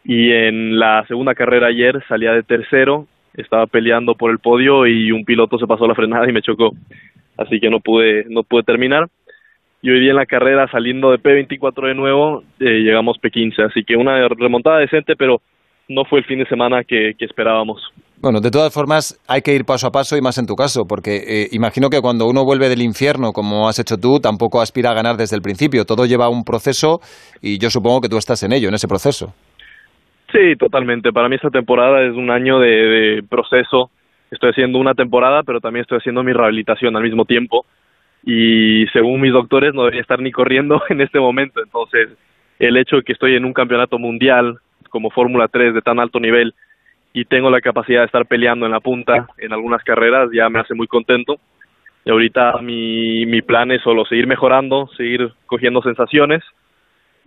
y 0.04 0.32
en 0.32 0.78
la 0.78 1.04
segunda 1.08 1.34
carrera 1.34 1.68
ayer 1.68 2.04
salía 2.08 2.32
de 2.34 2.44
tercero 2.44 3.08
estaba 3.42 3.66
peleando 3.68 4.16
por 4.16 4.32
el 4.32 4.40
podio 4.40 4.88
y 4.88 5.12
un 5.12 5.26
piloto 5.26 5.58
se 5.58 5.68
pasó 5.68 5.88
la 5.88 5.96
frenada 5.96 6.30
y 6.30 6.34
me 6.34 6.42
chocó. 6.42 6.72
Así 7.38 7.60
que 7.60 7.70
no 7.70 7.80
pude, 7.80 8.26
no 8.30 8.44
pude 8.44 8.64
terminar. 8.64 9.08
Y 9.82 9.90
hoy 9.92 10.02
día 10.02 10.10
en 10.10 10.18
la 10.18 10.26
carrera, 10.26 10.70
saliendo 10.70 11.12
de 11.12 11.20
P24 11.20 11.88
de 11.88 11.96
nuevo, 11.96 12.44
eh, 12.60 12.80
llegamos 12.84 13.18
P15. 13.22 13.68
Así 13.70 13.84
que 13.84 13.96
una 13.96 14.28
remontada 14.28 14.80
decente, 14.80 15.16
pero 15.16 15.42
no 15.88 16.04
fue 16.06 16.20
el 16.20 16.26
fin 16.26 16.40
de 16.40 16.46
semana 16.46 16.84
que, 16.84 17.16
esperábamos. 17.20 17.82
Bueno, 18.22 18.42
de 18.42 18.52
todas 18.52 18.74
formas, 18.74 19.18
hay 19.28 19.42
que 19.42 19.56
ir 19.56 19.64
paso 19.64 19.88
a 19.88 19.92
paso 19.92 20.18
y 20.18 20.22
más 20.22 20.38
en 20.38 20.46
tu 20.46 20.56
caso, 20.56 20.86
porque 20.86 21.16
eh, 21.16 21.48
imagino 21.52 21.90
que 21.90 22.02
cuando 22.02 22.28
uno 22.28 22.44
vuelve 22.44 22.68
del 22.68 22.82
infierno, 22.82 23.32
como 23.32 23.70
has 23.70 23.80
hecho 23.80 23.96
tú, 23.98 24.20
tampoco 24.20 24.62
aspira 24.62 24.92
a 24.92 24.94
ganar 24.94 25.16
desde 25.16 25.38
el 25.38 25.42
principio. 25.42 25.86
Todo 25.86 26.06
lleva 26.06 26.28
un 26.28 26.44
proceso 26.44 27.00
y 27.42 27.58
yo 27.58 27.70
supongo 27.70 28.02
que 28.02 28.10
tú 28.10 28.18
estás 28.18 28.44
en 28.44 28.52
ello, 28.52 28.68
en 28.68 28.76
ese 28.76 28.90
proceso. 28.90 29.34
Sí, 30.32 30.56
totalmente. 30.58 31.12
Para 31.12 31.28
mí 31.28 31.36
esta 31.36 31.50
temporada 31.50 32.04
es 32.04 32.14
un 32.14 32.30
año 32.30 32.60
de, 32.60 32.70
de, 32.70 33.24
proceso. 33.24 33.90
Estoy 34.30 34.52
haciendo 34.52 34.78
una 34.78 34.94
temporada, 34.94 35.42
pero 35.44 35.60
también 35.60 35.82
estoy 35.82 35.98
haciendo 35.98 36.24
mi 36.24 36.34
rehabilitación 36.34 36.96
al 36.96 37.04
mismo 37.04 37.26
tiempo. 37.26 37.66
Y 38.24 38.86
según 38.94 39.22
mis 39.22 39.34
doctores 39.34 39.74
no 39.74 39.82
debería 39.82 40.02
estar 40.02 40.20
ni 40.20 40.32
corriendo 40.32 40.82
en 40.90 41.02
este 41.02 41.20
momento. 41.20 41.62
Entonces, 41.64 42.10
el 42.60 42.78
hecho 42.78 42.98
de 42.98 43.04
que 43.04 43.14
estoy 43.14 43.36
en 43.36 43.46
un 43.46 43.54
campeonato 43.54 43.98
mundial 43.98 44.60
como 44.90 45.10
Fórmula 45.10 45.48
3 45.48 45.74
de 45.74 45.82
tan 45.82 46.00
alto 46.00 46.20
nivel 46.20 46.54
y 47.14 47.26
tengo 47.26 47.50
la 47.50 47.62
capacidad 47.62 48.02
de 48.02 48.06
estar 48.06 48.26
peleando 48.28 48.66
en 48.66 48.72
la 48.72 48.80
punta 48.80 49.28
en 49.38 49.52
algunas 49.52 49.84
carreras 49.84 50.30
ya 50.32 50.50
me 50.50 50.60
hace 50.60 50.76
muy 50.76 50.88
contento. 50.88 51.40
Y 52.06 52.12
ahorita 52.12 52.60
mi, 52.62 53.26
mi 53.26 53.42
plan 53.42 53.72
es 53.72 53.82
solo 53.82 54.06
seguir 54.06 54.28
mejorando, 54.28 54.88
seguir 54.96 55.32
cogiendo 55.48 55.82
sensaciones 55.82 56.44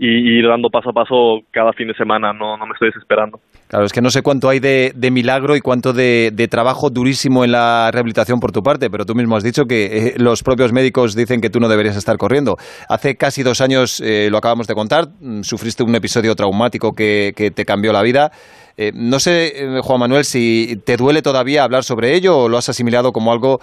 y 0.04 0.38
ir 0.38 0.48
dando 0.48 0.68
paso 0.68 0.90
a 0.90 0.92
paso 0.92 1.46
cada 1.52 1.72
fin 1.72 1.86
de 1.86 1.94
semana, 1.94 2.32
no, 2.32 2.56
no 2.56 2.66
me 2.66 2.72
estoy 2.72 2.88
desesperando. 2.88 3.38
Claro, 3.68 3.84
es 3.84 3.92
que 3.92 4.00
no 4.00 4.10
sé 4.10 4.22
cuánto 4.22 4.48
hay 4.48 4.58
de, 4.58 4.90
de 4.96 5.10
milagro 5.12 5.54
y 5.54 5.60
cuánto 5.60 5.92
de, 5.92 6.32
de, 6.34 6.48
trabajo 6.48 6.90
durísimo 6.90 7.44
en 7.44 7.52
la 7.52 7.88
rehabilitación 7.92 8.40
por 8.40 8.50
tu 8.50 8.62
parte, 8.62 8.90
pero 8.90 9.04
tú 9.04 9.14
mismo 9.14 9.36
has 9.36 9.44
dicho 9.44 9.62
que 9.64 10.08
eh, 10.08 10.14
los 10.16 10.42
propios 10.42 10.72
médicos 10.72 11.14
dicen 11.14 11.40
que 11.40 11.50
tú 11.50 11.60
no 11.60 11.68
deberías 11.68 11.96
estar 11.96 12.16
corriendo. 12.16 12.56
Hace 12.88 13.14
casi 13.14 13.44
dos 13.44 13.60
años, 13.60 14.00
eh, 14.00 14.28
lo 14.28 14.38
acabamos 14.38 14.66
de 14.66 14.74
contar, 14.74 15.04
mm, 15.20 15.42
sufriste 15.42 15.84
un 15.84 15.94
episodio 15.94 16.34
traumático 16.34 16.94
que, 16.94 17.32
que 17.36 17.52
te 17.52 17.64
cambió 17.64 17.92
la 17.92 18.02
vida. 18.02 18.32
Eh, 18.76 18.90
no 18.92 19.20
sé, 19.20 19.52
Juan 19.82 20.00
Manuel, 20.00 20.24
si 20.24 20.82
te 20.84 20.96
duele 20.96 21.22
todavía 21.22 21.62
hablar 21.62 21.84
sobre 21.84 22.16
ello 22.16 22.38
o 22.38 22.48
lo 22.48 22.58
has 22.58 22.68
asimilado 22.68 23.12
como 23.12 23.30
algo 23.30 23.60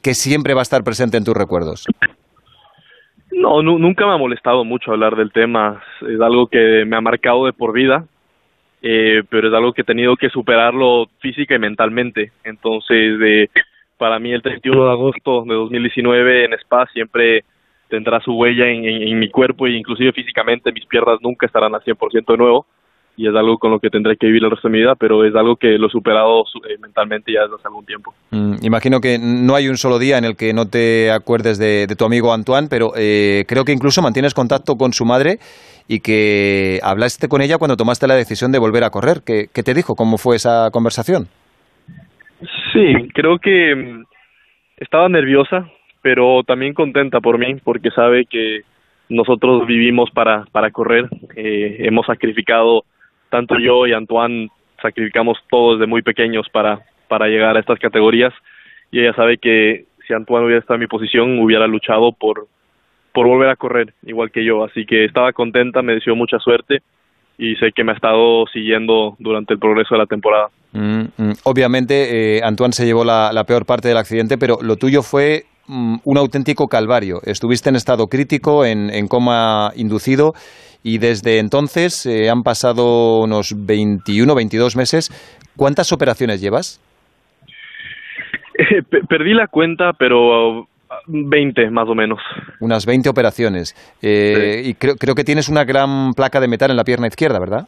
que 0.00 0.14
siempre 0.14 0.54
va 0.54 0.60
a 0.60 0.62
estar 0.62 0.82
presente 0.84 1.18
en 1.18 1.24
tus 1.24 1.34
recuerdos. 1.34 1.84
No, 3.32 3.62
nunca 3.62 4.06
me 4.06 4.12
ha 4.12 4.18
molestado 4.18 4.64
mucho 4.64 4.92
hablar 4.92 5.16
del 5.16 5.32
tema. 5.32 5.82
Es 6.02 6.20
algo 6.20 6.46
que 6.46 6.84
me 6.86 6.96
ha 6.96 7.00
marcado 7.00 7.46
de 7.46 7.52
por 7.52 7.72
vida, 7.72 8.06
eh, 8.82 9.22
pero 9.28 9.48
es 9.48 9.54
algo 9.54 9.72
que 9.72 9.82
he 9.82 9.84
tenido 9.84 10.16
que 10.16 10.28
superarlo 10.28 11.08
física 11.20 11.54
y 11.54 11.58
mentalmente. 11.58 12.32
Entonces, 12.44 13.48
para 13.96 14.18
mí 14.18 14.32
el 14.32 14.42
31 14.42 14.84
de 14.84 14.90
agosto 14.90 15.44
de 15.44 15.54
2019 15.54 16.44
en 16.44 16.52
Spa 16.54 16.86
siempre 16.92 17.44
tendrá 17.88 18.20
su 18.20 18.32
huella 18.34 18.68
en 18.68 19.18
mi 19.18 19.28
cuerpo 19.30 19.66
e 19.66 19.72
inclusive 19.72 20.12
físicamente 20.12 20.72
mis 20.72 20.86
piernas 20.86 21.18
nunca 21.20 21.46
estarán 21.46 21.74
al 21.74 21.82
100% 21.82 22.24
de 22.26 22.38
nuevo 22.38 22.66
y 23.16 23.28
es 23.28 23.34
algo 23.34 23.58
con 23.58 23.70
lo 23.70 23.78
que 23.78 23.90
tendré 23.90 24.16
que 24.16 24.26
vivir 24.26 24.44
el 24.44 24.50
resto 24.50 24.68
de 24.68 24.72
mi 24.72 24.80
vida, 24.80 24.94
pero 24.98 25.24
es 25.24 25.34
algo 25.34 25.56
que 25.56 25.78
lo 25.78 25.88
he 25.88 25.90
superado 25.90 26.44
eh, 26.68 26.76
mentalmente 26.80 27.32
ya 27.32 27.42
desde 27.42 27.56
hace 27.56 27.68
algún 27.68 27.84
tiempo. 27.84 28.12
Mm, 28.30 28.64
imagino 28.64 29.00
que 29.00 29.18
no 29.18 29.54
hay 29.54 29.68
un 29.68 29.76
solo 29.76 29.98
día 29.98 30.18
en 30.18 30.24
el 30.24 30.36
que 30.36 30.52
no 30.54 30.66
te 30.66 31.10
acuerdes 31.10 31.58
de, 31.58 31.86
de 31.86 31.96
tu 31.96 32.04
amigo 32.04 32.32
Antoine, 32.32 32.68
pero 32.70 32.92
eh, 32.96 33.44
creo 33.46 33.64
que 33.64 33.72
incluso 33.72 34.00
mantienes 34.00 34.34
contacto 34.34 34.76
con 34.76 34.92
su 34.92 35.04
madre 35.04 35.36
y 35.88 36.00
que 36.00 36.78
hablaste 36.82 37.28
con 37.28 37.42
ella 37.42 37.58
cuando 37.58 37.76
tomaste 37.76 38.06
la 38.06 38.14
decisión 38.14 38.50
de 38.50 38.58
volver 38.58 38.84
a 38.84 38.90
correr. 38.90 39.18
¿Qué, 39.26 39.46
qué 39.52 39.62
te 39.62 39.74
dijo? 39.74 39.94
¿Cómo 39.94 40.16
fue 40.16 40.36
esa 40.36 40.70
conversación? 40.72 41.26
Sí, 42.72 43.08
creo 43.14 43.38
que 43.38 43.74
mm, 43.74 44.04
estaba 44.78 45.08
nerviosa, 45.08 45.68
pero 46.00 46.42
también 46.44 46.72
contenta 46.72 47.20
por 47.20 47.38
mí, 47.38 47.56
porque 47.62 47.90
sabe 47.90 48.24
que 48.24 48.60
nosotros 49.08 49.66
vivimos 49.66 50.10
para, 50.10 50.44
para 50.52 50.70
correr, 50.70 51.04
eh, 51.36 51.76
hemos 51.80 52.06
sacrificado 52.06 52.84
tanto 53.32 53.58
yo 53.58 53.86
y 53.86 53.94
Antoine 53.94 54.50
sacrificamos 54.82 55.38
todo 55.48 55.72
desde 55.72 55.86
muy 55.86 56.02
pequeños 56.02 56.46
para, 56.52 56.82
para 57.08 57.28
llegar 57.28 57.56
a 57.56 57.60
estas 57.60 57.78
categorías 57.78 58.34
y 58.90 59.00
ella 59.00 59.14
sabe 59.14 59.38
que 59.38 59.86
si 60.06 60.12
Antoine 60.12 60.44
hubiera 60.44 60.60
estado 60.60 60.74
en 60.74 60.80
mi 60.80 60.86
posición 60.86 61.40
hubiera 61.40 61.66
luchado 61.66 62.12
por, 62.12 62.46
por 63.14 63.26
volver 63.26 63.48
a 63.48 63.56
correr 63.56 63.94
igual 64.02 64.30
que 64.30 64.44
yo, 64.44 64.62
así 64.64 64.84
que 64.84 65.06
estaba 65.06 65.32
contenta, 65.32 65.80
me 65.80 65.94
deseó 65.94 66.14
mucha 66.14 66.38
suerte 66.40 66.82
y 67.38 67.56
sé 67.56 67.72
que 67.72 67.84
me 67.84 67.92
ha 67.92 67.94
estado 67.94 68.44
siguiendo 68.52 69.16
durante 69.18 69.54
el 69.54 69.58
progreso 69.58 69.94
de 69.94 69.98
la 70.00 70.06
temporada. 70.06 70.48
Mm, 70.72 71.04
mm. 71.16 71.32
Obviamente, 71.44 72.36
eh, 72.36 72.42
Antoine 72.44 72.74
se 72.74 72.84
llevó 72.84 73.02
la, 73.02 73.32
la, 73.32 73.44
peor 73.44 73.64
parte 73.64 73.88
del 73.88 73.96
accidente, 73.96 74.36
pero 74.36 74.58
lo 74.60 74.76
tuyo 74.76 75.02
fue 75.02 75.44
un 75.68 76.18
auténtico 76.18 76.66
calvario. 76.66 77.20
Estuviste 77.24 77.70
en 77.70 77.76
estado 77.76 78.06
crítico, 78.06 78.64
en, 78.64 78.90
en 78.90 79.08
coma 79.08 79.70
inducido, 79.76 80.32
y 80.82 80.98
desde 80.98 81.38
entonces 81.38 82.06
eh, 82.06 82.28
han 82.28 82.42
pasado 82.42 83.20
unos 83.20 83.54
21, 83.56 84.34
22 84.34 84.76
meses. 84.76 85.10
¿Cuántas 85.56 85.92
operaciones 85.92 86.40
llevas? 86.40 86.80
Eh, 88.58 88.82
perdí 89.08 89.32
la 89.32 89.46
cuenta, 89.46 89.92
pero 89.98 90.66
20 91.06 91.70
más 91.70 91.88
o 91.88 91.94
menos. 91.94 92.18
Unas 92.60 92.84
20 92.84 93.08
operaciones. 93.08 93.74
Eh, 94.02 94.62
sí. 94.62 94.70
Y 94.70 94.74
creo, 94.74 94.96
creo 94.96 95.14
que 95.14 95.24
tienes 95.24 95.48
una 95.48 95.64
gran 95.64 96.12
placa 96.14 96.40
de 96.40 96.48
metal 96.48 96.70
en 96.70 96.76
la 96.76 96.84
pierna 96.84 97.06
izquierda, 97.06 97.38
¿verdad? 97.38 97.66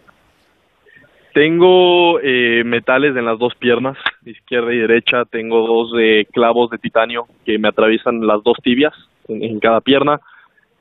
Tengo 1.33 2.21
metales 2.65 3.17
en 3.17 3.25
las 3.25 3.41
dos 3.41 3.55
piernas, 3.59 3.97
izquierda 4.31 4.73
y 4.73 4.79
derecha. 4.79 5.25
Tengo 5.25 5.67
dos 5.67 5.93
eh, 5.99 6.27
clavos 6.33 6.71
de 6.71 6.79
titanio 6.79 7.27
que 7.45 7.59
me 7.59 7.69
atraviesan 7.69 8.27
las 8.27 8.43
dos 8.43 8.57
tibias 8.63 8.95
en, 9.29 9.59
cada 9.61 9.81
pierna 9.81 10.21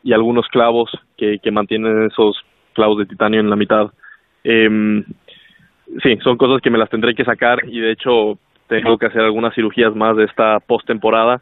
y 0.04 0.14
algunos 0.14 0.48
clavos 0.48 0.90
que, 1.18 1.40
que, 1.40 1.52
mantienen 1.52 2.04
esos 2.04 2.42
clavos 2.74 2.98
de 2.98 3.06
titanio 3.06 3.40
en 3.40 3.50
la 3.50 3.56
mitad. 3.56 3.92
Eh, 4.44 5.04
sí, 6.02 6.18
son 6.24 6.38
cosas 6.38 6.62
que 6.62 6.70
me 6.70 6.78
las 6.78 6.90
tendré 6.90 7.16
que 7.16 7.24
sacar 7.24 7.60
y 7.68 7.80
de 7.80 7.92
hecho 7.92 8.38
tengo 8.68 8.98
que 8.98 9.06
hacer 9.08 9.22
algunas 9.22 9.54
cirugías 9.54 9.96
más 9.96 10.18
de 10.18 10.26
esta 10.26 10.60
postemporada 10.60 11.42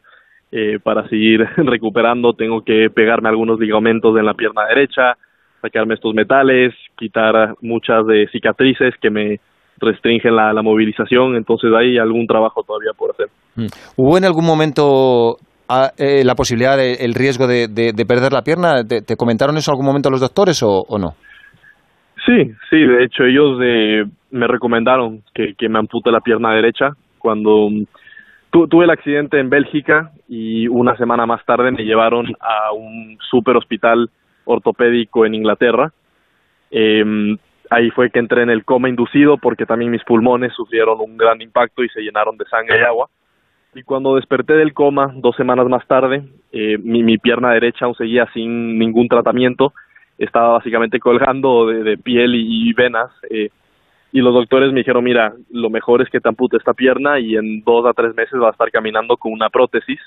eh, 0.51 0.79
para 0.83 1.07
seguir 1.07 1.47
recuperando. 1.57 2.33
Tengo 2.33 2.63
que 2.63 2.89
pegarme 2.89 3.29
algunos 3.29 3.59
ligamentos 3.59 4.17
en 4.17 4.25
la 4.25 4.33
pierna 4.33 4.65
derecha, 4.65 5.17
sacarme 5.61 5.93
estos 5.93 6.13
metales, 6.13 6.73
quitar 6.97 7.55
muchas 7.61 8.05
de 8.05 8.27
cicatrices 8.31 8.95
que 9.01 9.09
me 9.09 9.39
restringen 9.79 10.35
la, 10.35 10.53
la 10.53 10.61
movilización, 10.61 11.35
entonces 11.35 11.71
hay 11.77 11.97
algún 11.97 12.27
trabajo 12.27 12.63
todavía 12.63 12.91
por 12.97 13.11
hacer. 13.11 13.27
Mm. 13.55 13.67
¿Hubo 13.97 14.17
en 14.17 14.25
algún 14.25 14.45
momento 14.45 15.37
a, 15.67 15.91
eh, 15.97 16.23
la 16.23 16.35
posibilidad, 16.35 16.77
de, 16.77 16.93
el 17.05 17.13
riesgo 17.13 17.47
de, 17.47 17.67
de, 17.67 17.91
de 17.93 18.05
perder 18.05 18.31
la 18.33 18.43
pierna? 18.43 18.83
¿Te, 18.83 19.01
¿Te, 19.01 19.15
comentaron 19.15 19.57
eso 19.57 19.71
algún 19.71 19.85
momento 19.85 20.09
los 20.09 20.21
doctores 20.21 20.61
o, 20.63 20.83
o 20.87 20.97
no? 20.99 21.15
Sí, 22.25 22.51
sí, 22.69 22.77
de 22.77 23.03
hecho 23.03 23.23
ellos 23.23 23.57
eh, 23.63 24.03
me 24.29 24.47
recomendaron 24.47 25.23
que, 25.33 25.53
que, 25.57 25.67
me 25.69 25.79
ampute 25.79 26.11
la 26.11 26.19
pierna 26.19 26.53
derecha 26.53 26.89
cuando 27.17 27.69
tu- 28.51 28.67
tuve 28.67 28.83
el 28.85 28.91
accidente 28.91 29.39
en 29.39 29.49
Bélgica 29.49 30.11
y 30.29 30.67
una 30.67 30.95
semana 30.97 31.25
más 31.25 31.43
tarde 31.45 31.71
me 31.71 31.83
llevaron 31.83 32.27
a 32.39 32.73
un 32.73 33.17
super 33.31 33.57
hospital 33.57 34.09
ortopédico 34.45 35.25
en 35.25 35.33
Inglaterra. 35.33 35.91
Eh, 36.69 37.03
ahí 37.71 37.89
fue 37.91 38.11
que 38.11 38.19
entré 38.19 38.43
en 38.43 38.49
el 38.49 38.65
coma 38.65 38.89
inducido 38.89 39.37
porque 39.37 39.65
también 39.65 39.91
mis 39.91 40.03
pulmones 40.03 40.53
sufrieron 40.53 40.99
un 40.99 41.17
gran 41.17 41.41
impacto 41.41 41.83
y 41.83 41.89
se 41.89 42.01
llenaron 42.01 42.37
de 42.37 42.45
sangre 42.45 42.79
y 42.79 42.83
agua. 42.83 43.09
Y 43.73 43.83
cuando 43.83 44.15
desperté 44.15 44.53
del 44.53 44.73
coma, 44.73 45.13
dos 45.15 45.35
semanas 45.37 45.65
más 45.67 45.87
tarde, 45.87 46.23
eh, 46.51 46.77
mi, 46.77 47.17
pierna 47.17 47.53
derecha 47.53 47.85
aún 47.85 47.95
seguía 47.95 48.27
sin 48.33 48.77
ningún 48.77 49.07
tratamiento, 49.07 49.73
estaba 50.17 50.53
básicamente 50.53 50.99
colgando 50.99 51.67
de, 51.67 51.97
piel 51.97 52.35
y, 52.35 52.73
venas. 52.73 53.09
eh, 53.29 53.49
y 54.11 54.19
los 54.19 54.33
doctores 54.33 54.73
me 54.73 54.79
dijeron, 54.79 55.05
mira, 55.05 55.33
lo 55.51 55.69
mejor 55.69 56.01
es 56.01 56.09
que 56.09 56.19
te 56.19 56.27
ampute 56.27 56.57
esta 56.57 56.73
pierna 56.73 57.17
y 57.19 57.37
en 57.37 57.63
dos 57.63 57.85
a 57.85 57.93
tres 57.93 58.13
meses 58.13 58.37
vas 58.37 58.49
a 58.49 58.51
estar 58.51 58.69
caminando 58.69 59.15
con 59.15 59.31
una 59.31 59.49
prótesis. 59.49 60.01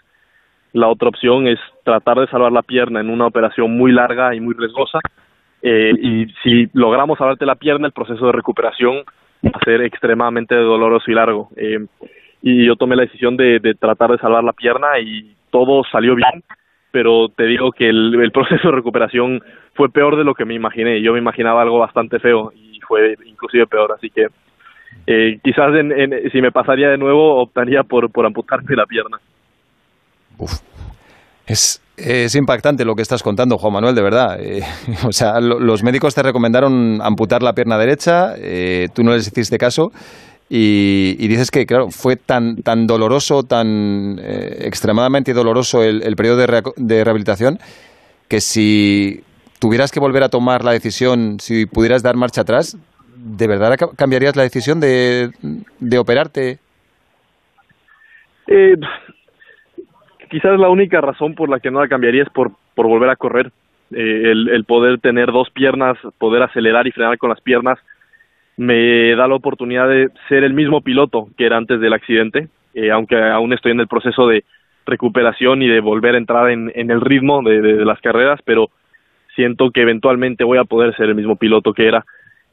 La 0.75 0.89
otra 0.89 1.09
opción 1.09 1.49
es 1.49 1.59
tratar 1.85 2.21
de 2.21 2.27
salvar 2.27 2.53
la 2.53 2.63
pierna 2.63 3.01
en 3.01 3.09
una 3.09 3.27
operación 3.27 3.75
muy 3.75 3.93
larga 3.93 4.35
y 4.35 4.41
muy 4.41 4.55
riesgosa. 4.55 4.99
Eh, 5.67 5.93
y 5.99 6.27
si 6.43 6.69
logramos 6.75 7.17
salvarte 7.17 7.47
la 7.47 7.55
pierna, 7.55 7.87
el 7.87 7.95
proceso 7.95 8.27
de 8.27 8.33
recuperación 8.33 8.99
va 9.43 9.53
a 9.55 9.65
ser 9.65 9.81
extremadamente 9.81 10.55
doloroso 10.55 11.11
y 11.11 11.15
largo. 11.15 11.49
Eh, 11.57 11.79
y 12.43 12.67
yo 12.67 12.77
tomé 12.77 12.97
la 12.97 13.05
decisión 13.05 13.39
de, 13.39 13.75
tratar 13.81 14.11
de 14.11 14.19
salvar 14.19 14.45
la 14.45 14.53
pierna 14.53 14.99
y 15.01 15.35
todo 15.51 15.83
salió 15.91 16.15
bien, 16.17 16.45
pero 16.91 17.31
te 17.31 17.45
digo 17.45 17.73
que 17.73 17.89
el, 17.89 18.31
proceso 18.31 18.69
de 18.69 18.75
recuperación 18.75 19.43
fue 19.73 19.89
peor 19.89 20.17
de 20.17 20.25
lo 20.25 20.35
que 20.35 20.45
me 20.45 20.53
imaginé. 20.53 21.01
Yo 21.01 21.15
me 21.15 21.19
imaginaba 21.19 21.63
algo 21.63 21.79
bastante 21.79 22.19
feo 22.19 22.53
y 22.55 22.79
fue 22.87 23.17
inclusive 23.25 23.67
peor, 23.67 23.93
así 23.93 24.11
que 24.11 24.27
eh, 25.07 25.39
quizás 25.43 25.75
en, 25.77 26.31
si 26.31 26.43
me 26.43 26.53
pasaría 26.53 26.91
de 26.91 26.99
nuevo 26.99 27.41
optaría 27.41 27.85
por, 27.85 28.13
por 28.13 28.27
amputarme 28.27 28.77
la 28.77 28.85
pierna. 28.85 29.19
Es, 31.47 31.81
es 31.97 32.35
impactante 32.35 32.85
lo 32.85 32.95
que 32.95 33.03
estás 33.03 33.23
contando, 33.23 33.59
Juan 33.59 33.75
Manuel, 33.75 33.95
de 33.95 34.03
verdad. 34.03 34.41
Eh, 34.41 34.63
o 35.07 35.13
sea, 35.13 35.41
lo- 35.41 35.61
los 35.61 35.83
médicos 35.83 36.15
te 36.15 36.23
recomendaron 36.23 37.01
amputar 37.03 37.43
la 37.43 37.53
pierna 37.53 37.79
derecha, 37.79 38.35
eh, 38.37 38.89
tú 38.95 39.03
no 39.03 39.13
les 39.13 39.27
hiciste 39.27 39.59
caso 39.59 39.91
y, 40.49 41.27
dices 41.27 41.51
que, 41.51 41.67
claro, 41.67 41.91
fue 41.91 42.17
tan, 42.17 42.57
tan 42.63 42.87
doloroso, 42.87 43.43
tan 43.43 44.19
eh, 44.21 44.59
extremadamente 44.67 45.33
doloroso 45.33 45.83
el, 45.83 46.15
periodo 46.17 46.37
de, 46.77 47.05
rehabilitación 47.05 47.59
que 48.29 48.41
si 48.41 49.23
tuvieras 49.59 49.91
que 49.91 50.01
volver 50.01 50.23
a 50.23 50.29
tomar 50.29 50.65
la 50.65 50.73
decisión, 50.73 51.39
si 51.41 51.67
pudieras 51.67 52.03
dar 52.03 52.17
marcha 52.17 52.43
atrás, 52.43 52.77
¿de 53.17 53.47
verdad 53.47 53.77
ca- 53.79 53.91
cambiarías 53.97 54.37
la 54.37 54.43
decisión 54.43 54.81
de, 54.81 55.31
de 55.81 55.99
operarte? 55.99 56.59
Eh, 58.47 58.75
quizás 60.35 60.59
la 60.59 60.69
única 60.69 61.01
razón 61.01 61.35
por 61.35 61.49
la 61.49 61.61
que 61.61 61.71
no 61.71 61.81
la 61.81 61.87
cambiaría 61.89 62.25
es 62.25 62.29
por, 62.31 62.51
por 62.75 62.87
volver 62.89 63.09
a 63.11 63.17
correr. 63.17 63.53
Eh, 63.93 64.23
el, 64.33 64.49
el 64.49 64.65
poder 64.65 64.99
tener 64.99 65.31
dos 65.31 65.49
piernas, 65.51 65.97
poder 66.19 66.43
acelerar 66.43 66.87
y 66.89 66.91
frenar 66.93 67.19
con 67.19 67.31
las 67.31 67.41
piernas, 67.41 67.79
me 68.57 69.15
da 69.15 69.29
la 69.29 69.37
oportunidad 69.37 69.89
de 69.89 70.09
ser 70.29 70.43
el 70.43 70.53
mismo 70.53 70.81
piloto 70.81 71.29
que 71.37 71.47
era 71.47 71.57
antes 71.57 71.81
del 71.81 71.93
accidente, 71.93 72.49
eh, 72.75 72.91
aunque 72.91 73.17
aún 73.17 73.53
estoy 73.53 73.73
en 73.73 73.81
el 73.81 73.87
proceso 73.87 74.27
de 74.27 74.43
recuperación 74.87 75.63
y 75.63 75.69
de 75.69 75.81
volver 75.81 76.15
a 76.17 76.19
entrar 76.19 76.51
en, 76.51 76.73
el 76.75 77.01
ritmo 77.01 77.43
de, 77.43 77.61
de- 77.63 77.77
de 77.77 77.85
las 77.85 78.01
carreras, 78.01 78.41
pero 78.45 78.71
siento 79.37 79.71
que 79.71 79.83
eventualmente 79.83 80.43
voy 80.45 80.59
a 80.59 80.65
poder 80.65 80.95
ser 80.97 81.07
el 81.09 81.15
mismo 81.15 81.37
piloto 81.37 81.73
que 81.73 81.87
era. 81.87 82.05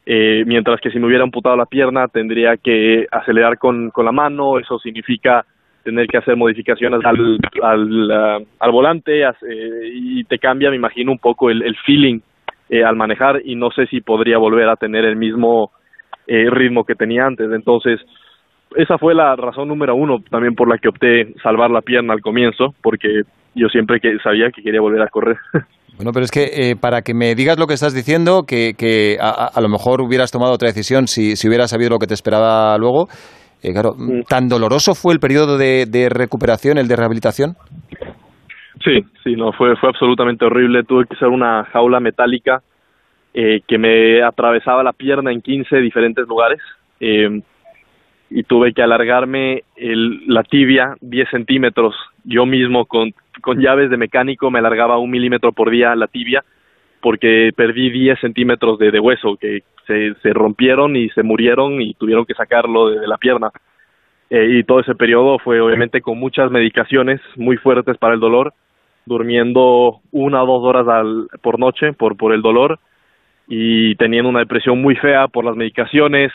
Eh, 0.06 0.44
mientras 0.46 0.80
que 0.82 0.92
si 0.92 1.00
me 1.00 1.08
hubiera 1.08 1.24
amputado 1.24 1.56
la 1.56 1.66
pierna 1.66 2.08
tendría 2.08 2.58
que 2.58 3.08
acelerar 3.12 3.58
con, 3.58 3.90
con 3.92 4.06
la 4.06 4.12
mano, 4.12 4.60
eso 4.60 4.78
significa 4.80 5.46
tener 5.84 6.08
que 6.08 6.18
hacer 6.18 6.36
modificaciones 6.36 7.00
al, 7.04 7.38
al, 7.64 8.12
ah, 8.12 8.38
al 8.60 8.72
volante 8.72 9.22
eh, 9.24 9.32
y 9.94 10.24
te 10.26 10.38
cambia, 10.38 10.70
me 10.70 10.76
imagino, 10.76 11.12
un 11.12 11.18
poco 11.18 11.50
el, 11.50 11.64
el 11.64 11.76
feeling 11.86 12.20
eh, 12.70 12.84
al 12.84 12.96
manejar 12.96 13.42
y 13.44 13.56
no 13.56 13.70
sé 13.72 13.86
si 13.88 14.02
podría 14.02 14.38
volver 14.38 14.70
a 14.70 14.76
tener 14.76 15.06
el 15.06 15.16
mismo 15.16 15.72
eh, 16.28 16.50
ritmo 16.50 16.84
que 16.84 16.96
tenía 16.96 17.26
antes. 17.26 17.50
Entonces, 17.52 18.00
esa 18.76 18.98
fue 18.98 19.14
la 19.14 19.36
razón 19.36 19.68
número 19.68 19.96
uno 19.96 20.20
también 20.30 20.56
por 20.56 20.70
la 20.70 20.78
que 20.78 20.88
opté 20.90 21.34
salvar 21.44 21.72
la 21.72 21.82
pierna 21.82 22.14
al 22.14 22.22
comienzo, 22.22 22.74
porque 22.82 23.24
yo 23.56 23.68
siempre 23.68 24.00
que 24.00 24.18
sabía 24.24 24.50
que 24.56 24.62
quería 24.62 24.82
volver 24.82 25.02
a 25.02 25.08
correr. 25.08 25.38
Bueno, 25.98 26.14
pero 26.14 26.24
es 26.24 26.32
que 26.32 26.46
eh, 26.72 26.76
para 26.82 27.02
que 27.04 27.14
me 27.14 27.36
digas 27.36 27.60
lo 27.60 27.68
que 27.68 27.76
estás 27.76 27.94
diciendo, 27.94 28.44
que, 28.48 28.74
que 28.76 29.18
a- 29.22 29.50
a 29.54 29.62
lo 29.62 29.68
mejor 29.70 30.02
hubieras 30.02 30.32
tomado 30.32 30.54
otra 30.54 30.70
decisión 30.70 31.06
si, 31.06 31.36
si 31.36 31.48
hubieras 31.48 31.70
sabido 31.70 31.92
lo 31.92 32.00
que 32.00 32.08
te 32.08 32.16
esperaba 32.16 32.76
luego. 32.80 33.08
Eh, 33.62 33.74
claro, 33.74 33.96
¿tan 34.28 34.50
doloroso 34.50 34.96
fue 34.96 35.14
el 35.14 35.20
periodo 35.20 35.58
de, 35.58 35.86
de 35.86 36.10
recuperación, 36.10 36.78
el 36.78 36.88
de 36.88 36.96
rehabilitación? 36.96 37.56
Sí, 38.84 39.06
sí, 39.24 39.36
no, 39.36 39.52
fue, 39.54 39.76
fue 39.76 39.90
absolutamente 39.90 40.46
horrible. 40.46 40.84
Tuve 40.84 41.06
que 41.06 41.14
usar 41.14 41.30
una 41.30 41.66
jaula 41.66 42.00
metálica 42.00 42.64
eh, 43.34 43.62
que 43.68 43.78
me 43.78 44.24
atravesaba 44.24 44.84
la 44.84 44.94
pierna 44.94 45.32
en 45.32 45.42
15 45.42 45.78
diferentes 45.78 46.28
lugares 46.28 46.60
eh, 47.00 47.42
y 48.30 48.44
tuve 48.44 48.74
que 48.74 48.82
alargarme 48.82 49.64
el, 49.76 50.28
la 50.28 50.44
tibia 50.44 50.96
10 51.02 51.30
centímetros. 51.30 51.96
Yo 52.24 52.46
mismo 52.46 52.86
con, 52.86 53.14
con 53.42 53.60
llaves 53.60 53.90
de 53.90 53.98
mecánico 53.98 54.50
me 54.50 54.60
alargaba 54.60 54.98
un 54.98 55.12
milímetro 55.12 55.52
por 55.52 55.70
día 55.70 55.96
la 55.96 56.08
tibia 56.08 56.44
porque 57.02 57.52
perdí 57.56 57.90
10 57.90 58.20
centímetros 58.20 58.80
de, 58.80 58.92
de 58.92 59.00
hueso 59.00 59.36
que 59.36 59.64
se, 59.92 60.22
se 60.22 60.34
rompieron 60.34 60.96
y 60.96 61.10
se 61.10 61.24
murieron 61.24 61.82
y 61.82 61.94
tuvieron 61.96 62.26
que 62.26 62.34
sacarlo 62.34 62.90
de, 62.90 63.08
la 63.08 63.18
pierna. 63.18 63.52
Eh, 64.30 64.60
y 64.60 64.64
todo 64.64 64.80
ese 64.80 64.96
periodo 64.96 65.40
fue 65.40 65.60
obviamente 65.60 66.02
con 66.02 66.18
muchas 66.18 66.50
medicaciones 66.50 67.20
muy 67.36 67.58
fuertes 67.58 67.98
para 67.98 68.14
el 68.14 68.20
dolor, 68.20 68.54
durmiendo 69.06 70.00
una 70.12 70.44
o 70.44 70.46
dos 70.46 70.64
horas 70.64 70.88
al, 70.88 71.28
por 71.42 71.60
noche 71.60 71.92
por, 71.94 72.16
por 72.16 72.34
el 72.34 72.42
dolor 72.42 72.80
y 73.48 73.96
teniendo 73.96 74.30
una 74.30 74.40
depresión 74.40 74.82
muy 74.82 74.96
fea 74.96 75.28
por 75.28 75.44
las 75.44 75.56
medicaciones, 75.56 76.32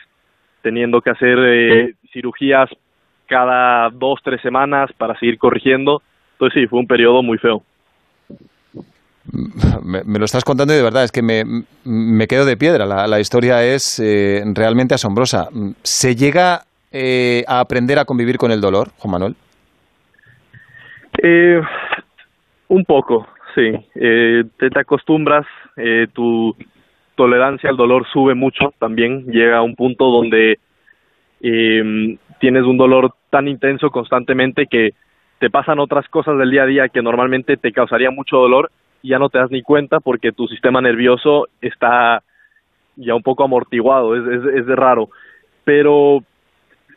teniendo 0.62 1.00
que 1.00 1.10
hacer 1.10 1.38
eh, 1.38 1.94
cirugías 2.12 2.68
cada 3.26 3.88
dos, 3.90 4.20
tres 4.22 4.40
semanas 4.42 4.90
para 4.98 5.18
seguir 5.18 5.38
corrigiendo. 5.38 6.02
Entonces 6.32 6.62
sí, 6.62 6.66
fue 6.66 6.80
un 6.80 6.86
periodo 6.86 7.22
muy 7.22 7.38
feo. 7.38 7.62
Me, 9.84 10.18
lo 10.18 10.24
estás 10.24 10.44
contando 10.44 10.72
y 10.72 10.76
de 10.76 10.82
verdad 10.82 11.04
es 11.04 11.12
que 11.12 11.22
me, 11.22 11.44
me 11.84 12.26
quedo 12.26 12.44
de 12.44 12.56
piedra. 12.56 12.86
La, 12.86 13.20
historia 13.20 13.64
es 13.64 13.98
eh, 13.98 14.42
realmente 14.54 14.94
asombrosa. 14.94 15.48
¿Se 15.82 16.14
llega 16.14 16.62
eh, 16.92 17.44
a 17.48 17.60
aprender 17.60 17.98
a 17.98 18.04
convivir 18.04 18.38
con 18.38 18.52
el 18.52 18.60
dolor, 18.60 18.90
Juan 18.98 19.12
Manuel? 19.12 19.36
Eh, 21.22 21.60
un 22.68 22.84
poco, 22.84 23.26
sí. 23.54 23.72
Eh, 23.94 24.44
te, 24.58 24.70
te 24.70 24.80
acostumbras, 24.80 25.46
eh, 25.76 26.06
tu 26.12 26.54
tolerancia 27.16 27.70
al 27.70 27.76
dolor 27.76 28.06
sube 28.12 28.34
mucho 28.34 28.72
también. 28.78 29.26
Llega 29.26 29.58
a 29.58 29.62
un 29.62 29.74
punto 29.74 30.06
donde 30.06 30.58
eh, 31.40 32.18
tienes 32.40 32.62
un 32.64 32.76
dolor 32.76 33.14
tan 33.30 33.48
intenso 33.48 33.90
constantemente 33.90 34.66
que 34.66 34.90
te 35.38 35.50
pasan 35.50 35.78
otras 35.78 36.08
cosas 36.08 36.38
del 36.38 36.50
día 36.50 36.62
a 36.62 36.66
día 36.66 36.88
que 36.88 37.02
normalmente 37.02 37.56
te 37.56 37.72
causaría 37.72 38.10
mucho 38.10 38.36
dolor 38.36 38.70
ya 39.02 39.18
no 39.18 39.28
te 39.28 39.38
das 39.38 39.50
ni 39.50 39.62
cuenta 39.62 40.00
porque 40.00 40.32
tu 40.32 40.46
sistema 40.48 40.80
nervioso 40.80 41.46
está 41.60 42.22
ya 42.96 43.14
un 43.14 43.22
poco 43.22 43.44
amortiguado, 43.44 44.16
es, 44.16 44.44
es, 44.44 44.54
es 44.54 44.66
raro. 44.66 45.08
Pero 45.64 46.20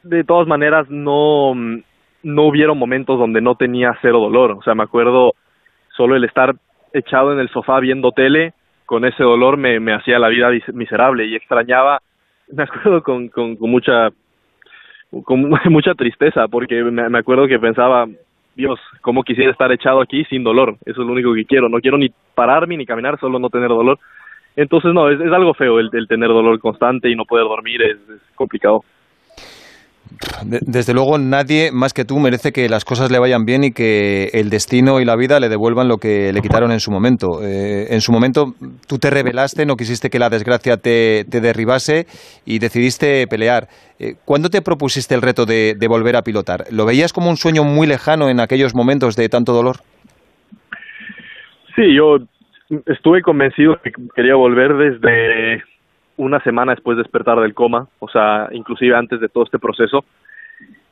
de 0.03 0.23
todas 0.23 0.47
maneras 0.47 0.89
no, 0.89 1.53
no 2.23 2.43
hubieron 2.43 2.77
momentos 2.77 3.19
donde 3.19 3.41
no 3.41 3.55
tenía 3.55 3.97
cero 4.01 4.19
dolor. 4.19 4.51
O 4.51 4.61
sea, 4.61 4.75
me 4.75 4.83
acuerdo 4.83 5.33
solo 5.95 6.15
el 6.15 6.23
estar 6.23 6.55
echado 6.93 7.33
en 7.33 7.39
el 7.39 7.49
sofá 7.49 7.79
viendo 7.79 8.11
tele, 8.11 8.53
con 8.85 9.05
ese 9.05 9.23
dolor 9.23 9.57
me, 9.57 9.79
me 9.79 9.93
hacía 9.93 10.17
la 10.17 10.29
vida 10.29 10.49
mis- 10.49 10.73
miserable 10.73 11.25
y 11.25 11.35
extrañaba, 11.35 12.01
me 12.51 12.63
acuerdo 12.63 13.03
con, 13.03 13.27
con, 13.29 13.55
con 13.55 13.69
mucha 13.69 14.09
con 15.23 15.49
mucha 15.69 15.93
tristeza 15.93 16.47
porque 16.47 16.83
me, 16.83 17.09
me 17.09 17.19
acuerdo 17.19 17.47
que 17.47 17.59
pensaba 17.59 18.07
Dios, 18.59 18.77
cómo 18.99 19.23
quisiera 19.23 19.51
estar 19.51 19.71
echado 19.71 20.01
aquí 20.01 20.25
sin 20.25 20.43
dolor, 20.43 20.75
eso 20.85 21.01
es 21.01 21.07
lo 21.07 21.13
único 21.13 21.33
que 21.33 21.45
quiero, 21.45 21.69
no 21.69 21.79
quiero 21.79 21.97
ni 21.97 22.09
pararme 22.35 22.75
ni 22.75 22.85
caminar, 22.85 23.17
solo 23.17 23.39
no 23.39 23.49
tener 23.49 23.69
dolor. 23.69 23.97
Entonces 24.57 24.93
no, 24.93 25.07
es, 25.09 25.17
es 25.21 25.31
algo 25.31 25.53
feo 25.53 25.79
el, 25.79 25.89
tener 26.09 26.27
dolor 26.27 26.59
constante 26.59 27.09
y 27.09 27.15
no 27.15 27.23
poder 27.23 27.45
dormir, 27.45 27.81
es 27.81 27.97
complicado. 28.35 28.83
De- 30.43 30.59
desde 30.65 30.93
luego, 30.93 31.17
nadie 31.17 31.71
más 31.71 31.93
que 31.93 32.03
tú 32.03 32.17
merece 32.19 32.51
que 32.51 32.67
las 32.67 32.83
cosas 32.83 33.11
le 33.11 33.19
vayan 33.19 33.45
bien 33.45 33.63
y 33.63 33.71
que 33.71 34.29
el 34.33 34.49
destino 34.49 34.99
y 34.99 35.05
la 35.05 35.15
vida 35.15 35.39
le 35.39 35.49
devuelvan 35.49 35.87
lo 35.87 35.97
que 35.97 36.33
le 36.33 36.41
quitaron 36.41 36.71
en 36.71 36.79
su 36.79 36.91
momento. 36.91 37.43
Eh, 37.43 37.87
en 37.93 38.01
su 38.01 38.11
momento, 38.11 38.53
tú 38.87 38.97
te 38.97 39.09
rebelaste, 39.09 39.65
no 39.65 39.75
quisiste 39.75 40.09
que 40.09 40.19
la 40.19 40.29
desgracia 40.29 40.77
te, 40.77 41.25
te 41.29 41.41
derribase 41.41 42.07
y 42.45 42.59
decidiste 42.59 43.27
pelear. 43.27 43.67
Eh, 43.99 44.15
¿Cuándo 44.25 44.49
te 44.49 44.61
propusiste 44.61 45.13
el 45.13 45.21
reto 45.21 45.45
de, 45.45 45.75
de 45.77 45.87
volver 45.87 46.15
a 46.15 46.21
pilotar? 46.23 46.65
¿Lo 46.71 46.85
veías 46.85 47.13
como 47.13 47.29
un 47.29 47.37
sueño 47.37 47.63
muy 47.63 47.85
lejano 47.85 48.29
en 48.29 48.39
aquellos 48.39 48.73
momentos 48.75 49.15
de 49.15 49.29
tanto 49.29 49.53
dolor? 49.53 49.77
Sí, 51.75 51.95
yo 51.95 52.17
estuve 52.87 53.21
convencido 53.21 53.77
que 53.83 53.91
quería 54.15 54.35
volver 54.35 54.73
desde 54.75 55.63
una 56.19 56.41
semana 56.41 56.73
después 56.73 56.97
de 56.97 57.03
despertar 57.03 57.39
del 57.39 57.53
coma, 57.53 57.87
o 57.99 58.09
sea, 58.09 58.49
inclusive 58.51 58.95
antes 58.95 59.21
de 59.21 59.29
todo 59.29 59.45
este 59.45 59.57
proceso. 59.57 60.03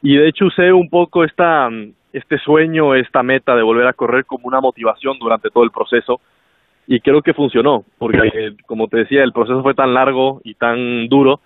Y 0.01 0.15
de 0.15 0.29
hecho 0.29 0.45
usé 0.45 0.71
un 0.71 0.89
poco 0.89 1.25
esta, 1.25 1.69
este 2.13 2.37
sueño, 2.39 2.95
esta 2.95 3.23
meta 3.23 3.53
de 3.55 3.61
volver 3.61 3.87
a 3.87 3.93
correr 3.93 4.25
como 4.25 4.47
una 4.47 4.61
motivación 4.61 5.19
durante 5.19 5.49
todo 5.49 5.65
el 5.65 5.71
proceso 5.71 6.21
y 6.87 7.01
creo 7.01 7.21
que 7.21 7.33
funcionó, 7.33 7.83
porque 7.97 8.53
como 8.65 8.87
te 8.87 8.99
decía, 8.99 9.21
el 9.21 9.33
proceso 9.33 9.61
fue 9.61 9.73
tan 9.73 9.93
largo 9.93 10.39
y 10.45 10.53
tan 10.53 11.09
duro 11.09 11.41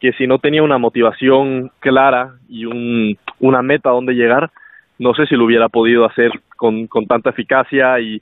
que 0.00 0.12
si 0.14 0.26
no 0.26 0.40
tenía 0.40 0.64
una 0.64 0.78
motivación 0.78 1.70
clara 1.78 2.34
y 2.48 2.64
un, 2.64 3.16
una 3.38 3.62
meta 3.62 3.90
a 3.90 3.92
donde 3.92 4.14
llegar, 4.14 4.50
no 4.98 5.14
sé 5.14 5.26
si 5.26 5.36
lo 5.36 5.44
hubiera 5.44 5.68
podido 5.68 6.04
hacer 6.04 6.32
con, 6.56 6.88
con 6.88 7.06
tanta 7.06 7.30
eficacia 7.30 8.00
y 8.00 8.20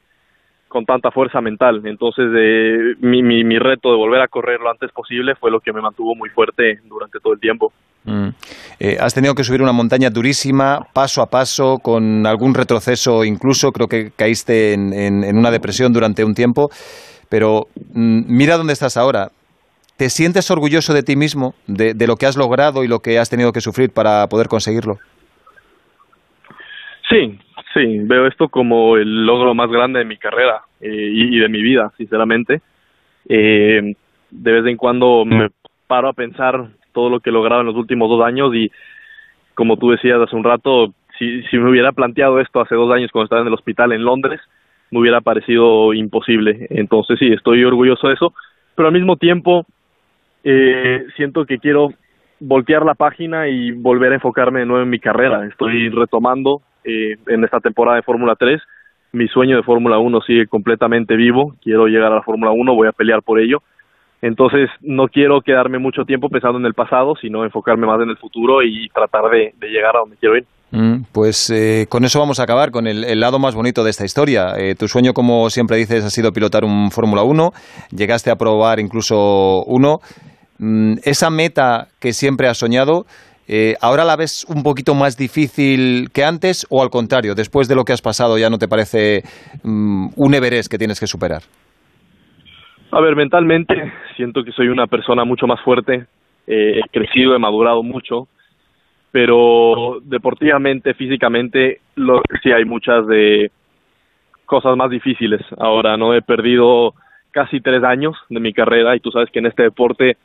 con 0.75 0.85
tanta 0.85 1.13
fuerza 1.13 1.41
mental. 1.41 1.81
Entonces, 1.85 2.27
eh, 2.37 2.95
mi, 3.01 3.23
mi, 3.23 3.45
mi 3.45 3.61
reto 3.61 3.91
de 3.93 3.97
volver 3.97 4.21
a 4.21 4.27
correr 4.27 4.59
lo 4.61 4.69
antes 4.69 4.91
posible 4.91 5.37
fue 5.37 5.53
lo 5.53 5.61
que 5.61 5.73
me 5.73 5.81
mantuvo 5.81 6.17
muy 6.17 6.29
fuerte 6.31 6.81
durante 6.85 7.21
todo 7.21 7.33
el 7.33 7.39
tiempo. 7.39 7.73
Mm. 8.05 8.31
Eh, 8.81 8.97
has 9.01 9.15
tenido 9.15 9.35
que 9.35 9.45
subir 9.45 9.63
una 9.63 9.73
montaña 9.73 10.11
durísima, 10.11 10.81
paso 10.93 11.23
a 11.23 11.27
paso, 11.27 11.77
con 11.81 12.27
algún 12.27 12.55
retroceso 12.55 13.25
incluso, 13.25 13.71
creo 13.71 13.87
que 13.87 14.11
caíste 14.17 14.73
en, 14.75 14.93
en- 14.93 15.23
en 15.23 15.39
una 15.39 15.53
depresión 15.53 15.93
durante 15.93 16.25
un 16.25 16.35
tiempo, 16.35 16.69
pero 17.31 17.67
mm, 17.95 18.25
mira 18.27 18.57
dónde 18.57 18.73
estás 18.73 18.97
ahora. 18.97 19.29
¿Te 19.97 20.11
sientes 20.11 20.51
orgulloso 20.51 20.93
de 20.93 21.05
ti 21.05 21.15
mismo, 21.15 21.55
de, 21.69 21.95
de 21.95 22.07
lo 22.09 22.17
que 22.17 22.27
has 22.27 22.37
logrado 22.37 22.83
y 22.83 22.89
lo 22.89 22.99
que 22.99 23.21
has 23.21 23.31
tenido 23.31 23.53
que 23.53 23.61
sufrir 23.61 23.91
para 23.95 24.27
poder 24.27 24.49
conseguirlo? 24.49 24.95
Sí, 27.09 27.39
sí, 27.75 27.99
veo 27.99 28.27
esto 28.27 28.49
como 28.49 28.97
el 28.97 29.27
logro 29.27 29.55
más 29.55 29.71
grande 29.71 29.99
de 29.99 30.05
mi 30.05 30.17
carrera 30.17 30.63
eh, 30.81 30.89
y, 30.89 31.37
y 31.37 31.39
de 31.39 31.49
mi 31.49 31.63
vida, 31.63 31.93
sinceramente. 31.99 32.63
Eh, 33.29 33.95
de 34.31 34.53
vez 34.53 34.67
en 34.67 34.77
cuando 34.77 35.25
me 35.25 35.51
paro 35.87 36.09
a 36.09 36.13
pensar 36.13 36.69
todo 36.93 37.11
lo 37.11 37.21
que 37.21 37.31
he 37.31 37.33
logrado 37.33 37.61
en 37.61 37.67
los 37.67 37.77
últimos 37.77 38.09
dos 38.09 38.25
años 38.25 38.55
y, 38.55 38.71
como 39.55 39.77
tú 39.77 39.91
decías 39.91 40.21
hace 40.21 40.37
un 40.37 40.45
rato, 40.45 40.95
si, 41.19 41.43
si 41.45 41.59
me 41.59 41.71
hubiera 41.71 41.93
planteado 41.93 42.41
esto 42.41 42.61
hace 42.61 42.75
dos 42.75 42.93
años 42.93 43.11
cuando 43.13 43.25
estaba 43.25 43.43
en 43.43 43.49
el 43.49 43.55
hospital 43.55 43.93
en 43.93 44.05
Londres, 44.05 44.41
me 44.91 45.01
hubiera 45.01 45.21
parecido 45.21 45.93
imposible. 45.93 46.67
Entonces 46.71 47.19
sí, 47.19 47.27
estoy 47.33 47.65
orgulloso 47.65 48.09
de 48.09 48.15
eso, 48.15 48.33
pero 48.75 48.89
al 48.89 48.95
mismo 48.95 49.17
tiempo 49.17 49.67
eh, 50.43 51.05
siento 51.17 51.47
que 51.47 51.59
quiero 51.59 51.93
voltear 52.41 52.85
la 52.85 52.95
página 52.95 53.49
y 53.49 53.71
volver 53.71 54.13
a 54.13 54.17
enfocarme 54.17 54.61
de 54.61 54.67
nuevo 54.67 54.83
en 54.83 54.91
mi 54.91 54.99
carrera. 54.99 55.47
Estoy 55.47 55.89
retomando 55.89 56.63
eh, 56.85 57.17
en 57.27 57.45
esta 57.45 57.61
temporada 57.61 57.97
de 57.97 58.03
Fórmula 58.03 58.35
3. 58.37 58.61
Mi 59.13 59.29
sueño 59.29 59.57
de 59.57 59.63
Fórmula 59.63 59.99
1 59.99 60.21
sigue 60.23 60.47
completamente 60.47 61.15
vivo. 61.17 61.55
Quiero 61.63 61.87
llegar 61.87 62.13
a 62.13 62.17
la 62.17 62.23
Fórmula 62.23 62.51
1, 62.53 62.75
voy 62.75 62.89
a 62.89 62.93
pelear 62.93 63.23
por 63.23 63.39
ello. 63.39 63.63
Entonces, 64.23 64.71
no 64.81 65.09
quiero 65.09 65.43
quedarme 65.43 65.79
mucho 65.79 66.05
tiempo 66.05 66.31
pensando 66.31 66.59
en 66.59 66.65
el 66.65 66.73
pasado, 66.75 67.15
sino 67.21 67.45
enfocarme 67.45 67.87
más 67.87 68.01
en 68.01 68.09
el 68.09 68.17
futuro 68.17 68.63
y 68.63 68.89
tratar 68.89 69.31
de, 69.31 69.53
de 69.59 69.69
llegar 69.69 69.97
a 69.97 70.01
donde 70.01 70.17
quiero 70.17 70.37
ir. 70.37 70.45
Mm, 70.71 71.03
Pues 71.13 71.51
eh, 71.51 71.87
con 71.89 72.05
eso 72.05 72.19
vamos 72.19 72.41
a 72.41 72.45
acabar, 72.45 72.71
con 72.71 72.87
el, 72.87 73.05
el 73.05 73.21
lado 73.21 73.39
más 73.39 73.55
bonito 73.55 73.85
de 73.85 73.91
esta 73.91 74.05
historia. 74.05 74.55
Eh, 74.57 74.75
tu 74.75 74.89
sueño, 74.89 75.13
como 75.13 75.51
siempre 75.51 75.77
dices, 75.77 76.05
ha 76.05 76.11
sido 76.11 76.33
pilotar 76.33 76.65
un 76.65 76.91
Fórmula 76.91 77.23
1. 77.23 77.53
Llegaste 77.95 78.31
a 78.31 78.37
probar 78.37 78.81
incluso 78.81 79.63
uno. 79.67 80.01
Mm, 80.59 80.95
esa 81.05 81.31
meta 81.31 81.89
que 82.01 82.13
siempre 82.13 82.49
has 82.49 82.57
soñado, 82.59 83.05
eh, 83.47 83.75
¿ahora 83.81 84.05
la 84.05 84.17
ves 84.17 84.45
un 84.49 84.63
poquito 84.63 84.95
más 84.95 85.17
difícil 85.17 86.09
que 86.13 86.25
antes 86.25 86.67
o 86.71 86.83
al 86.83 86.91
contrario? 86.91 87.35
Después 87.35 87.69
de 87.69 87.75
lo 87.75 87.85
que 87.85 87.93
has 87.93 88.03
pasado, 88.03 88.39
¿ya 88.39 88.51
no 88.51 88.59
te 88.59 88.69
parece 88.69 89.23
mm, 89.63 90.09
un 90.17 90.35
Everest 90.35 90.71
que 90.71 90.79
tienes 90.79 91.01
que 91.01 91.07
superar? 91.07 91.43
A 92.91 93.01
ver, 93.01 93.17
mentalmente 93.17 93.93
siento 94.17 94.45
que 94.45 94.53
soy 94.53 94.69
una 94.69 94.87
persona 94.87 95.25
mucho 95.25 95.47
más 95.47 95.61
fuerte, 95.63 96.07
eh, 96.47 96.79
he 96.79 96.89
crecido, 96.91 97.35
he 97.35 97.39
madurado 97.39 97.83
mucho, 97.83 98.29
pero 99.11 100.01
deportivamente, 100.03 100.95
físicamente, 100.95 101.81
lo, 101.97 102.23
sí 102.43 102.53
hay 102.53 102.65
muchas 102.65 103.07
de 103.07 103.51
cosas 104.45 104.77
más 104.77 104.91
difíciles. 104.91 105.41
Ahora 105.59 105.97
no 105.97 106.15
he 106.15 106.23
perdido 106.23 106.95
casi 107.31 107.61
tres 107.61 107.83
años 107.83 108.17
de 108.29 108.41
mi 108.41 108.53
carrera 108.53 108.95
y 108.95 109.01
tú 109.01 109.11
sabes 109.11 109.31
que 109.31 109.41
en 109.41 109.47
este 109.47 109.65
deporte 109.65 110.17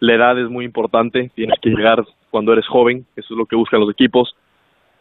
la 0.00 0.14
edad 0.14 0.38
es 0.38 0.48
muy 0.48 0.64
importante, 0.64 1.30
tienes 1.34 1.58
que 1.60 1.70
llegar 1.70 2.04
cuando 2.30 2.52
eres 2.52 2.66
joven, 2.66 3.04
eso 3.16 3.34
es 3.34 3.38
lo 3.38 3.46
que 3.46 3.56
buscan 3.56 3.80
los 3.80 3.90
equipos. 3.90 4.34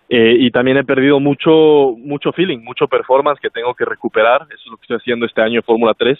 Eh, 0.09 0.37
y 0.39 0.51
también 0.51 0.77
he 0.77 0.83
perdido 0.85 1.19
mucho 1.19 1.93
mucho 1.97 2.31
feeling, 2.31 2.59
mucho 2.59 2.87
performance 2.87 3.39
que 3.41 3.49
tengo 3.49 3.73
que 3.73 3.83
recuperar, 3.83 4.43
eso 4.43 4.61
es 4.65 4.71
lo 4.71 4.77
que 4.77 4.83
estoy 4.83 4.97
haciendo 4.97 5.25
este 5.25 5.41
año 5.41 5.57
en 5.59 5.63
Fórmula 5.63 5.93
3, 5.93 6.17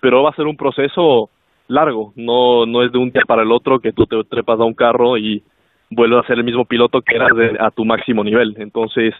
pero 0.00 0.22
va 0.22 0.30
a 0.30 0.34
ser 0.36 0.46
un 0.46 0.56
proceso 0.56 1.28
largo, 1.66 2.12
no 2.14 2.64
no 2.64 2.82
es 2.84 2.92
de 2.92 2.98
un 2.98 3.10
día 3.10 3.22
para 3.26 3.42
el 3.42 3.50
otro 3.50 3.80
que 3.80 3.92
tú 3.92 4.06
te 4.06 4.22
trepas 4.24 4.60
a 4.60 4.64
un 4.64 4.74
carro 4.74 5.16
y 5.18 5.42
vuelves 5.90 6.20
a 6.22 6.26
ser 6.28 6.38
el 6.38 6.44
mismo 6.44 6.64
piloto 6.64 7.02
que 7.02 7.16
eras 7.16 7.34
de- 7.36 7.56
a 7.58 7.70
tu 7.72 7.84
máximo 7.84 8.22
nivel. 8.22 8.54
Entonces, 8.58 9.14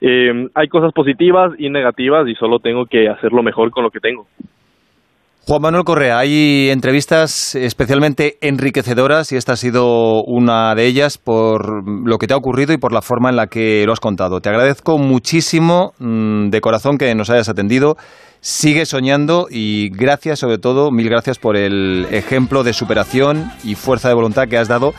eh, 0.00 0.48
hay 0.54 0.68
cosas 0.68 0.92
positivas 0.92 1.52
y 1.58 1.70
negativas 1.70 2.28
y 2.28 2.34
solo 2.36 2.58
tengo 2.60 2.86
que 2.86 3.08
hacerlo 3.08 3.42
mejor 3.42 3.70
con 3.70 3.82
lo 3.82 3.90
que 3.90 4.00
tengo. 4.00 4.26
Juan 5.46 5.62
Manuel 5.62 5.84
Correa, 5.84 6.18
hay 6.18 6.68
entrevistas 6.70 7.54
especialmente 7.54 8.36
enriquecedoras 8.40 9.32
y 9.32 9.36
esta 9.36 9.54
ha 9.54 9.56
sido 9.56 10.22
una 10.22 10.74
de 10.74 10.86
ellas 10.86 11.18
por 11.18 11.82
lo 12.06 12.18
que 12.18 12.26
te 12.26 12.34
ha 12.34 12.36
ocurrido 12.36 12.72
y 12.72 12.78
por 12.78 12.92
la 12.92 13.00
forma 13.00 13.30
en 13.30 13.36
la 13.36 13.46
que 13.46 13.84
lo 13.86 13.92
has 13.92 14.00
contado. 14.00 14.40
Te 14.40 14.50
agradezco 14.50 14.98
muchísimo 14.98 15.92
mm, 15.98 16.50
de 16.50 16.60
corazón 16.60 16.98
que 16.98 17.12
nos 17.14 17.30
hayas 17.30 17.48
atendido. 17.48 17.96
Sigue 18.42 18.86
soñando 18.86 19.46
y 19.50 19.88
gracias 19.88 20.38
sobre 20.38 20.58
todo, 20.58 20.90
mil 20.90 21.08
gracias 21.08 21.38
por 21.38 21.56
el 21.56 22.06
ejemplo 22.10 22.62
de 22.62 22.72
superación 22.72 23.50
y 23.64 23.74
fuerza 23.74 24.08
de 24.08 24.14
voluntad 24.14 24.46
que 24.46 24.58
has 24.58 24.68
dado 24.68 24.92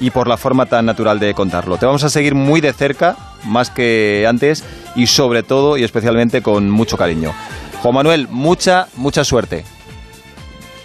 y 0.00 0.10
por 0.10 0.28
la 0.28 0.36
forma 0.36 0.66
tan 0.66 0.86
natural 0.86 1.18
de 1.18 1.34
contarlo. 1.34 1.76
Te 1.78 1.86
vamos 1.86 2.04
a 2.04 2.10
seguir 2.10 2.34
muy 2.34 2.60
de 2.60 2.72
cerca, 2.72 3.16
más 3.46 3.70
que 3.70 4.26
antes 4.28 4.64
y 4.96 5.06
sobre 5.06 5.44
todo 5.44 5.78
y 5.78 5.84
especialmente 5.84 6.42
con 6.42 6.68
mucho 6.68 6.96
cariño. 6.96 7.32
Juan 7.80 7.94
Manuel, 7.94 8.28
mucha, 8.28 8.88
mucha 8.96 9.24
suerte. 9.24 9.64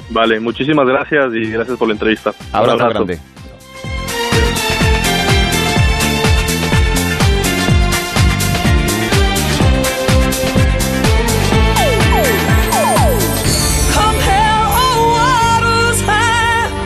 Vale, 0.09 0.39
muchísimas 0.39 0.87
gracias 0.87 1.33
y 1.33 1.51
gracias 1.51 1.77
por 1.77 1.87
la 1.87 1.93
entrevista. 1.93 2.31
Un 2.31 2.55
Abrazo 2.55 2.83
abrazo. 2.83 3.05
grande. 3.05 3.19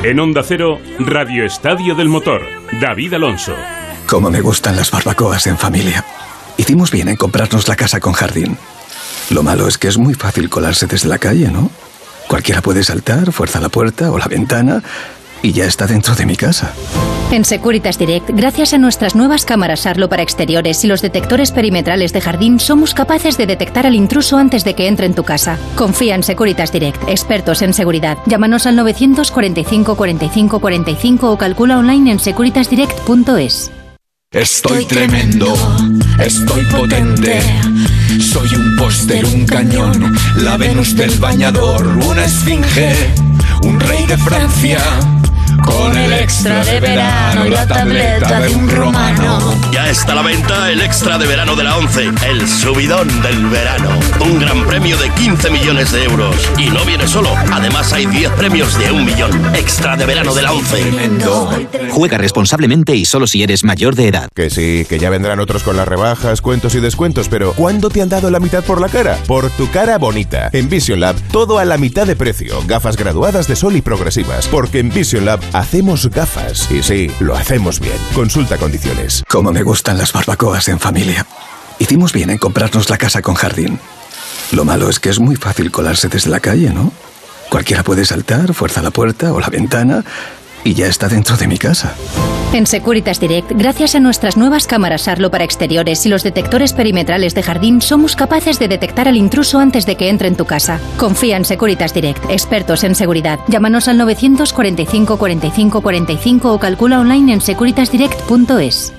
En 0.03 0.19
Onda 0.19 0.43
Cero, 0.43 0.79
Radio 0.99 1.45
Estadio 1.45 1.95
del 1.95 2.09
Motor, 2.09 2.41
David 2.81 3.13
Alonso. 3.13 3.55
Como 4.05 4.29
me 4.29 4.41
gustan 4.41 4.75
las 4.75 4.91
barbacoas 4.91 5.47
en 5.47 5.57
familia. 5.57 6.03
Hicimos 6.57 6.91
bien 6.91 7.07
en 7.07 7.15
comprarnos 7.15 7.69
la 7.69 7.77
casa 7.77 8.01
con 8.01 8.11
jardín. 8.11 8.57
Lo 9.29 9.43
malo 9.43 9.65
es 9.65 9.77
que 9.77 9.87
es 9.87 9.97
muy 9.97 10.13
fácil 10.13 10.49
colarse 10.49 10.87
desde 10.87 11.07
la 11.07 11.19
calle, 11.19 11.49
¿no? 11.49 11.71
Cualquiera 12.27 12.61
puede 12.61 12.83
saltar, 12.83 13.31
fuerza 13.31 13.59
la 13.59 13.69
puerta 13.69 14.11
o 14.11 14.17
la 14.17 14.27
ventana 14.27 14.81
y 15.43 15.51
ya 15.51 15.65
está 15.65 15.85
dentro 15.85 16.15
de 16.15 16.25
mi 16.25 16.35
casa. 16.35 16.73
En 17.31 17.45
Securitas 17.45 17.97
Direct, 17.97 18.29
gracias 18.31 18.73
a 18.73 18.77
nuestras 18.77 19.15
nuevas 19.15 19.43
cámaras 19.43 19.85
Arlo 19.85 20.07
para 20.07 20.23
exteriores 20.23 20.83
y 20.83 20.87
los 20.87 21.01
detectores 21.01 21.51
perimetrales 21.51 22.13
de 22.13 22.21
jardín, 22.21 22.59
somos 22.59 22.93
capaces 22.93 23.37
de 23.37 23.45
detectar 23.45 23.85
al 23.85 23.95
intruso 23.95 24.37
antes 24.37 24.63
de 24.63 24.73
que 24.73 24.87
entre 24.87 25.05
en 25.05 25.15
tu 25.15 25.23
casa. 25.23 25.57
Confía 25.75 26.15
en 26.15 26.23
Securitas 26.23 26.71
Direct, 26.71 27.01
expertos 27.09 27.61
en 27.61 27.73
seguridad. 27.73 28.17
Llámanos 28.25 28.65
al 28.67 28.75
945 28.75 29.95
45 29.95 30.59
45 30.59 31.31
o 31.31 31.37
calcula 31.37 31.77
online 31.77 32.11
en 32.11 32.19
securitasdirect.es. 32.19 33.71
Estoy 34.31 34.85
tremendo, 34.85 35.53
estoy 36.19 36.65
potente. 36.65 37.39
Soy 38.23 38.55
un 38.55 38.75
póster, 38.77 39.25
un 39.25 39.45
cañón, 39.45 40.15
la 40.37 40.57
Venus 40.57 40.95
del 40.95 41.11
bañador, 41.19 41.85
una 41.85 42.23
esfinge, 42.25 43.13
un 43.63 43.79
rey 43.79 44.05
de 44.07 44.17
Francia. 44.17 44.79
Con 45.63 45.97
el 45.97 46.13
extra 46.13 46.63
de 46.63 46.79
verano, 46.79 47.45
la 47.45 47.67
tableta 47.67 48.39
de 48.39 48.49
un 48.49 48.69
romano. 48.69 49.53
Ya 49.71 49.89
está 49.89 50.11
a 50.11 50.15
la 50.15 50.21
venta 50.21 50.71
el 50.71 50.81
extra 50.81 51.17
de 51.17 51.25
verano 51.25 51.55
de 51.55 51.63
la 51.63 51.77
11, 51.77 52.11
el 52.27 52.47
subidón 52.47 53.07
del 53.21 53.47
verano. 53.47 53.89
Un 54.19 54.39
gran 54.39 54.65
premio 54.65 54.97
de 54.97 55.09
15 55.09 55.49
millones 55.49 55.91
de 55.91 56.03
euros. 56.03 56.35
Y 56.57 56.69
no 56.69 56.83
viene 56.85 57.07
solo, 57.07 57.29
además 57.51 57.91
hay 57.93 58.05
10 58.05 58.31
premios 58.31 58.77
de 58.77 58.91
un 58.91 59.05
millón. 59.05 59.31
Extra 59.55 59.95
de 59.95 60.05
verano 60.05 60.33
de 60.33 60.41
la 60.41 60.51
11. 60.51 61.89
Juega 61.91 62.17
responsablemente 62.17 62.95
y 62.95 63.05
solo 63.05 63.27
si 63.27 63.43
eres 63.43 63.63
mayor 63.63 63.95
de 63.95 64.07
edad. 64.07 64.29
Que 64.33 64.49
sí, 64.49 64.85
que 64.87 64.99
ya 64.99 65.09
vendrán 65.09 65.39
otros 65.39 65.63
con 65.63 65.77
las 65.77 65.87
rebajas, 65.87 66.41
cuentos 66.41 66.75
y 66.75 66.79
descuentos, 66.79 67.29
pero 67.29 67.53
¿cuándo 67.53 67.89
te 67.89 68.01
han 68.01 68.09
dado 68.09 68.29
la 68.29 68.39
mitad 68.39 68.63
por 68.63 68.81
la 68.81 68.89
cara? 68.89 69.17
Por 69.27 69.49
tu 69.51 69.69
cara 69.71 69.97
bonita. 69.97 70.49
En 70.53 70.69
Vision 70.69 70.99
Lab, 70.99 71.15
todo 71.31 71.59
a 71.59 71.65
la 71.65 71.77
mitad 71.77 72.05
de 72.05 72.15
precio. 72.15 72.59
Gafas 72.67 72.97
graduadas 72.97 73.47
de 73.47 73.55
sol 73.55 73.75
y 73.75 73.81
progresivas. 73.81 74.47
Porque 74.47 74.79
en 74.79 74.89
Vision 74.89 75.25
Lab 75.25 75.39
hacemos 75.53 76.09
gafas. 76.09 76.69
Y 76.71 76.83
sí, 76.83 77.11
lo 77.19 77.35
hacemos 77.35 77.79
bien. 77.79 77.97
Consulta 78.13 78.57
condiciones. 78.57 79.23
Como 79.29 79.51
me 79.51 79.63
gustan 79.63 79.97
las 79.97 80.11
barbacoas 80.11 80.67
en 80.67 80.79
familia. 80.79 81.25
Hicimos 81.79 82.13
bien 82.13 82.29
en 82.29 82.37
comprarnos 82.37 82.89
la 82.89 82.97
casa 82.97 83.21
con 83.21 83.35
jardín. 83.35 83.79
Lo 84.51 84.65
malo 84.65 84.89
es 84.89 84.99
que 84.99 85.09
es 85.09 85.19
muy 85.19 85.35
fácil 85.35 85.71
colarse 85.71 86.09
desde 86.09 86.29
la 86.29 86.39
calle, 86.39 86.69
¿no? 86.71 86.91
Cualquiera 87.49 87.83
puede 87.83 88.05
saltar, 88.05 88.53
fuerza 88.53 88.81
la 88.81 88.91
puerta 88.91 89.33
o 89.33 89.39
la 89.39 89.47
ventana 89.49 90.03
y 90.63 90.73
ya 90.73 90.87
está 90.87 91.07
dentro 91.07 91.37
de 91.37 91.47
mi 91.47 91.57
casa. 91.57 91.95
En 92.53 92.67
Securitas 92.67 93.19
Direct, 93.19 93.51
gracias 93.55 93.95
a 93.95 93.99
nuestras 93.99 94.37
nuevas 94.37 94.67
cámaras 94.67 95.07
Arlo 95.07 95.31
para 95.31 95.43
exteriores 95.43 96.05
y 96.05 96.09
los 96.09 96.23
detectores 96.23 96.73
perimetrales 96.73 97.33
de 97.33 97.41
jardín, 97.41 97.81
somos 97.81 98.15
capaces 98.15 98.59
de 98.59 98.67
detectar 98.67 99.07
al 99.07 99.17
intruso 99.17 99.59
antes 99.59 99.85
de 99.85 99.95
que 99.95 100.09
entre 100.09 100.27
en 100.27 100.35
tu 100.35 100.45
casa. 100.45 100.79
Confía 100.97 101.37
en 101.37 101.45
Securitas 101.45 101.93
Direct, 101.93 102.29
expertos 102.29 102.83
en 102.83 102.95
seguridad. 102.95 103.39
Llámanos 103.47 103.87
al 103.87 103.97
945 103.97 105.17
45 105.17 105.81
45 105.81 106.53
o 106.53 106.59
calcula 106.59 106.99
online 106.99 107.33
en 107.33 107.41
securitasdirect.es. 107.41 108.93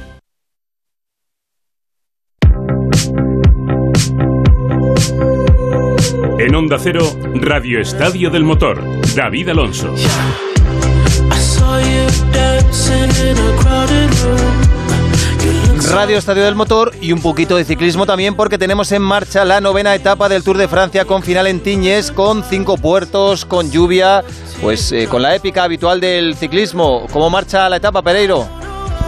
En 6.39 6.55
Onda 6.55 6.79
Cero, 6.79 7.05
Radio 7.37 7.81
Estadio 7.81 8.29
del 8.31 8.45
Motor, 8.45 8.83
David 9.15 9.49
Alonso. 9.51 9.95
Radio 15.95 16.19
Estadio 16.19 16.45
del 16.45 16.55
Motor 16.55 16.93
y 17.01 17.13
un 17.13 17.23
poquito 17.23 17.57
de 17.57 17.65
ciclismo 17.65 18.05
también 18.05 18.35
porque 18.35 18.59
tenemos 18.59 18.91
en 18.93 19.01
marcha 19.01 19.45
la 19.45 19.61
novena 19.61 19.95
etapa 19.95 20.29
del 20.29 20.43
Tour 20.43 20.59
de 20.59 20.67
Francia 20.67 21.05
con 21.05 21.23
final 21.23 21.47
en 21.47 21.61
Tiñes, 21.61 22.11
con 22.11 22.43
cinco 22.43 22.77
puertos, 22.77 23.45
con 23.45 23.71
lluvia, 23.71 24.25
pues 24.61 24.91
eh, 24.93 25.07
con 25.09 25.23
la 25.23 25.35
épica 25.37 25.63
habitual 25.63 26.01
del 26.01 26.35
ciclismo. 26.35 27.07
¿Cómo 27.13 27.31
marcha 27.31 27.69
la 27.69 27.77
etapa, 27.77 28.03
Pereiro? 28.03 28.49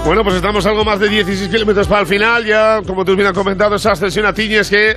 Bueno, 0.05 0.23
pues 0.23 0.37
estamos 0.37 0.65
algo 0.65 0.85
más 0.85 1.01
de 1.01 1.09
16 1.09 1.51
kilómetros 1.51 1.89
para 1.89 2.03
el 2.03 2.07
final. 2.07 2.45
Ya, 2.47 2.81
como 2.87 3.05
tú 3.05 3.17
bien 3.17 3.27
has 3.27 3.35
comentado, 3.35 3.75
esa 3.75 3.93
ascensión 3.93 4.25
a 4.25 4.33
Tiñes 4.33 4.71
que, 4.71 4.97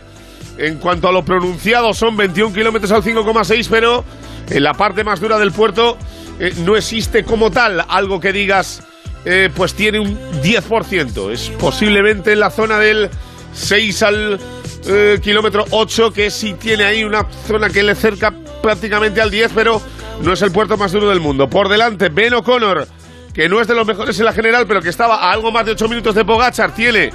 en 0.59 0.77
cuanto 0.77 1.07
a 1.07 1.11
lo 1.11 1.23
pronunciado, 1.23 1.93
son 1.93 2.17
21 2.17 2.53
kilómetros 2.53 2.91
al 2.91 3.03
5,6, 3.03 3.67
pero 3.69 4.03
en 4.49 4.63
la 4.63 4.73
parte 4.73 5.03
más 5.03 5.19
dura 5.19 5.37
del 5.37 5.51
puerto 5.51 5.97
eh, 6.39 6.53
no 6.65 6.75
existe 6.75 7.23
como 7.23 7.49
tal 7.49 7.83
algo 7.87 8.19
que 8.19 8.33
digas, 8.33 8.83
eh, 9.25 9.49
pues 9.55 9.73
tiene 9.73 9.99
un 9.99 10.17
10%. 10.41 11.31
Es 11.31 11.49
posiblemente 11.51 12.33
en 12.33 12.39
la 12.39 12.49
zona 12.49 12.77
del 12.77 13.09
6 13.53 14.03
al 14.03 14.39
eh, 14.87 15.19
kilómetro 15.21 15.65
8, 15.71 16.11
que 16.13 16.29
sí 16.29 16.53
tiene 16.53 16.83
ahí 16.83 17.03
una 17.03 17.25
zona 17.47 17.69
que 17.69 17.83
le 17.83 17.95
cerca 17.95 18.33
prácticamente 18.61 19.21
al 19.21 19.31
10, 19.31 19.51
pero 19.55 19.81
no 20.21 20.33
es 20.33 20.41
el 20.41 20.51
puerto 20.51 20.77
más 20.77 20.91
duro 20.91 21.09
del 21.09 21.21
mundo. 21.21 21.49
Por 21.49 21.69
delante, 21.69 22.09
Ben 22.09 22.33
O'Connor, 22.33 22.87
que 23.33 23.47
no 23.47 23.61
es 23.61 23.67
de 23.67 23.75
los 23.75 23.87
mejores 23.87 24.19
en 24.19 24.25
la 24.25 24.33
general, 24.33 24.65
pero 24.67 24.81
que 24.81 24.89
estaba 24.89 25.15
a 25.15 25.31
algo 25.31 25.51
más 25.51 25.65
de 25.65 25.71
8 25.71 25.87
minutos 25.87 26.15
de 26.15 26.25
Pogachar, 26.25 26.73
tiene 26.73 27.11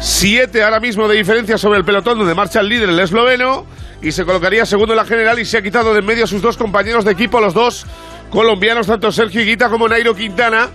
7 0.00 0.62
ahora 0.62 0.80
mismo 0.80 1.08
de 1.08 1.16
diferencia 1.16 1.58
sobre 1.58 1.78
el 1.78 1.84
pelotón 1.84 2.18
donde 2.18 2.34
marcha 2.34 2.60
el 2.60 2.68
líder, 2.68 2.88
el 2.90 3.00
esloveno, 3.00 3.66
y 4.02 4.12
se 4.12 4.24
colocaría 4.24 4.66
segundo 4.66 4.92
en 4.92 4.98
la 4.98 5.04
general 5.04 5.38
y 5.38 5.44
se 5.44 5.58
ha 5.58 5.62
quitado 5.62 5.92
de 5.92 6.00
en 6.00 6.06
medio 6.06 6.24
a 6.24 6.26
sus 6.26 6.42
dos 6.42 6.56
compañeros 6.56 7.04
de 7.04 7.12
equipo, 7.12 7.40
los 7.40 7.54
dos 7.54 7.86
colombianos, 8.30 8.86
tanto 8.86 9.10
Sergio 9.10 9.40
Higuita 9.40 9.68
como 9.68 9.88
Nairo 9.88 10.14
Quintana, 10.14 10.68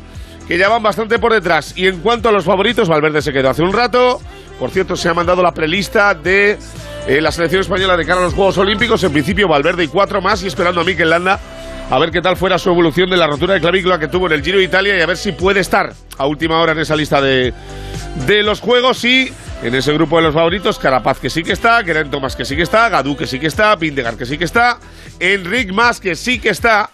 que 0.48 0.58
ya 0.58 0.70
van 0.70 0.82
bastante 0.82 1.20
por 1.20 1.34
detrás. 1.34 1.74
Y 1.78 1.88
en 1.88 2.00
cuanto 2.00 2.30
a 2.30 2.32
los 2.32 2.44
favoritos, 2.44 2.90
Valverde 2.90 3.22
se 3.22 3.32
quedó 3.32 3.50
hace 3.50 3.62
un 3.62 3.74
rato. 3.74 4.20
Por 4.58 4.72
cierto, 4.72 4.96
se 4.96 5.10
ha 5.10 5.14
mandado 5.14 5.44
la 5.44 5.54
prelista 5.54 6.16
de 6.16 6.58
eh, 7.08 7.22
la 7.22 7.32
selección 7.32 7.62
española 7.62 7.96
de 7.96 8.06
cara 8.06 8.22
a 8.22 8.24
los 8.24 8.34
Juegos 8.34 8.58
Olímpicos. 8.58 9.04
En 9.04 9.12
principio, 9.12 9.48
Valverde 9.48 9.84
y 9.84 9.88
cuatro 9.88 10.22
más, 10.22 10.42
y 10.44 10.48
esperando 10.48 10.82
a 10.82 10.84
Mikel 10.84 11.10
Landa 11.10 11.40
a 11.90 11.98
ver 11.98 12.12
qué 12.12 12.22
tal 12.22 12.38
fuera 12.38 12.60
su 12.60 12.70
evolución 12.70 13.10
de 13.10 13.18
la 13.18 13.26
rotura 13.26 13.56
de 13.56 13.62
clavícula 13.62 14.00
que 14.00 14.08
tuvo 14.08 14.28
en 14.28 14.34
el 14.34 14.44
Giro 14.44 14.60
de 14.60 14.66
Italia 14.66 14.98
y 14.98 15.02
a 15.02 15.06
ver 15.08 15.18
si 15.18 15.32
puede 15.32 15.60
estar 15.60 15.94
a 16.18 16.28
última 16.28 16.60
hora 16.62 16.74
en 16.74 16.80
esa 16.80 16.96
lista 16.96 17.20
de, 17.20 17.52
de 18.28 18.44
los 18.44 18.60
Juegos. 18.60 19.04
Y 19.06 19.34
en 19.64 19.74
ese 19.74 19.92
grupo 19.94 20.18
de 20.18 20.24
los 20.24 20.34
favoritos, 20.34 20.78
Carapaz 20.78 21.20
que 21.20 21.30
sí 21.30 21.44
que 21.44 21.54
está, 21.54 21.84
Geraint 21.84 22.12
Thomas 22.12 22.36
que 22.36 22.46
sí 22.46 22.56
que 22.56 22.62
está, 22.62 22.90
Gadú 22.90 23.18
que 23.18 23.26
sí 23.26 23.40
que 23.40 23.48
está, 23.48 23.76
Vindegar 23.76 24.18
que 24.18 24.28
sí 24.28 24.38
que 24.38 24.46
está, 24.46 24.78
Enric 25.20 25.72
Mas 25.72 26.00
que 26.00 26.16
sí 26.16 26.40
que 26.40 26.50
está 26.50 26.92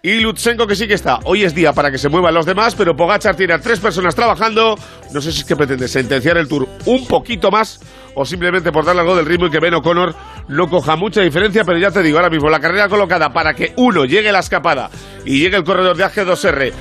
y 0.00 0.20
Lutsenko 0.20 0.66
que 0.66 0.76
sí 0.76 0.86
que 0.86 0.94
está. 0.94 1.18
Hoy 1.24 1.44
es 1.44 1.54
día 1.54 1.72
para 1.72 1.90
que 1.90 1.98
se 1.98 2.08
muevan 2.08 2.32
los 2.32 2.46
demás, 2.46 2.74
pero 2.74 2.96
Pogachar 2.96 3.34
tiene 3.34 3.54
a 3.54 3.60
tres 3.60 3.80
personas 3.80 4.14
trabajando. 4.14 4.78
No 5.12 5.20
sé 5.20 5.32
si 5.32 5.40
es 5.40 5.44
que 5.44 5.56
pretende 5.56 5.88
sentenciar 5.88 6.38
el 6.38 6.48
Tour 6.48 6.68
un 6.86 7.06
poquito 7.06 7.50
más 7.50 7.80
o 8.14 8.24
simplemente 8.24 8.72
por 8.72 8.84
darle 8.84 9.02
algo 9.02 9.16
del 9.16 9.26
ritmo 9.26 9.46
y 9.46 9.50
que 9.50 9.60
Ben 9.60 9.74
O'Connor 9.74 10.14
no 10.48 10.68
coja 10.68 10.96
mucha 10.96 11.20
diferencia, 11.20 11.64
pero 11.64 11.78
ya 11.78 11.90
te 11.90 12.02
digo, 12.02 12.18
ahora 12.18 12.30
mismo 12.30 12.48
la 12.48 12.60
carrera 12.60 12.88
colocada 12.88 13.30
para 13.30 13.54
que 13.54 13.72
uno 13.76 14.04
llegue 14.04 14.32
la 14.32 14.40
escapada 14.40 14.90
y 15.24 15.38
llegue 15.38 15.56
el 15.56 15.64
corredor 15.64 15.96
de 15.96 16.04
AG2R 16.04 16.72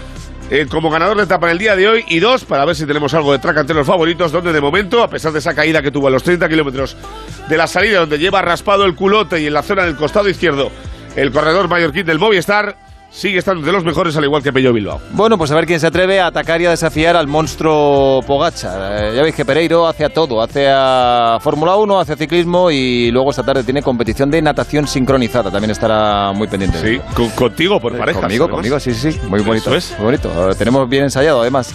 eh, 0.49 0.65
como 0.69 0.89
ganador 0.89 1.17
de 1.17 1.23
etapa 1.23 1.47
en 1.47 1.51
el 1.53 1.57
día 1.57 1.75
de 1.75 1.89
hoy 1.89 2.05
y 2.07 2.19
dos, 2.19 2.45
para 2.45 2.63
ver 2.63 2.73
si 2.73 2.85
tenemos 2.85 3.13
algo 3.13 3.33
de 3.33 3.39
track 3.39 3.57
entre 3.57 3.75
los 3.75 3.85
favoritos, 3.85 4.31
donde 4.31 4.53
de 4.53 4.61
momento, 4.61 5.03
a 5.03 5.09
pesar 5.09 5.33
de 5.33 5.39
esa 5.39 5.53
caída 5.53 5.81
que 5.81 5.91
tuvo 5.91 6.07
a 6.07 6.09
los 6.09 6.23
30 6.23 6.47
kilómetros 6.47 6.95
de 7.49 7.57
la 7.57 7.67
salida, 7.67 7.99
donde 7.99 8.17
lleva 8.17 8.41
raspado 8.41 8.85
el 8.85 8.95
culote 8.95 9.41
y 9.41 9.47
en 9.47 9.53
la 9.53 9.61
zona 9.61 9.83
del 9.83 9.97
costado 9.97 10.29
izquierdo 10.29 10.71
el 11.17 11.31
corredor 11.31 11.67
mallorquín 11.67 12.05
del 12.05 12.19
Movistar, 12.19 12.77
sigue 13.09 13.39
estando 13.39 13.65
de 13.65 13.71
los 13.71 13.83
mejores, 13.83 14.15
al 14.17 14.23
igual 14.23 14.43
que 14.43 14.53
Pello 14.53 14.73
Bilbao. 14.73 14.99
Bueno, 15.11 15.37
pues 15.37 15.51
a 15.51 15.55
ver 15.55 15.65
quién 15.65 15.79
se 15.79 15.87
atreve 15.87 16.19
a 16.19 16.27
atacar 16.27 16.61
y 16.61 16.65
a 16.65 16.69
desafiar 16.71 17.15
al 17.15 17.27
monstruo 17.27 18.21
Pogacha. 18.25 19.13
ya 19.13 19.21
veis 19.21 19.35
que 19.35 19.45
Pereiro 19.45 19.87
hace 19.87 20.05
a 20.05 20.09
todo, 20.09 20.41
hace 20.41 20.67
a 20.69 21.37
Fórmula 21.41 21.75
1, 21.75 21.99
hace 21.99 22.13
a 22.13 22.17
ciclismo 22.17 22.69
y 22.71 23.09
luego 23.11 23.31
esta 23.31 23.43
tarde 23.43 23.63
tiene 23.63 23.81
competición 23.81 24.29
de 24.29 24.41
natación 24.41 24.87
sincronizada. 24.87 25.49
También 25.51 25.71
estará 25.71 26.31
muy 26.33 26.47
pendiente. 26.47 26.79
Sí, 26.79 27.01
contigo 27.35 27.79
por 27.79 27.97
parejas. 27.97 28.21
Conmigo, 28.21 28.45
además. 28.45 28.57
conmigo, 28.57 28.79
sí, 28.79 28.93
sí, 28.93 29.11
sí. 29.11 29.19
Muy 29.27 29.41
bonito. 29.41 29.69
Eso 29.69 29.75
es. 29.75 29.99
Muy 29.99 30.05
bonito. 30.05 30.31
Lo 30.47 30.55
tenemos 30.55 30.87
bien 30.89 31.03
ensayado, 31.03 31.41
además. 31.41 31.73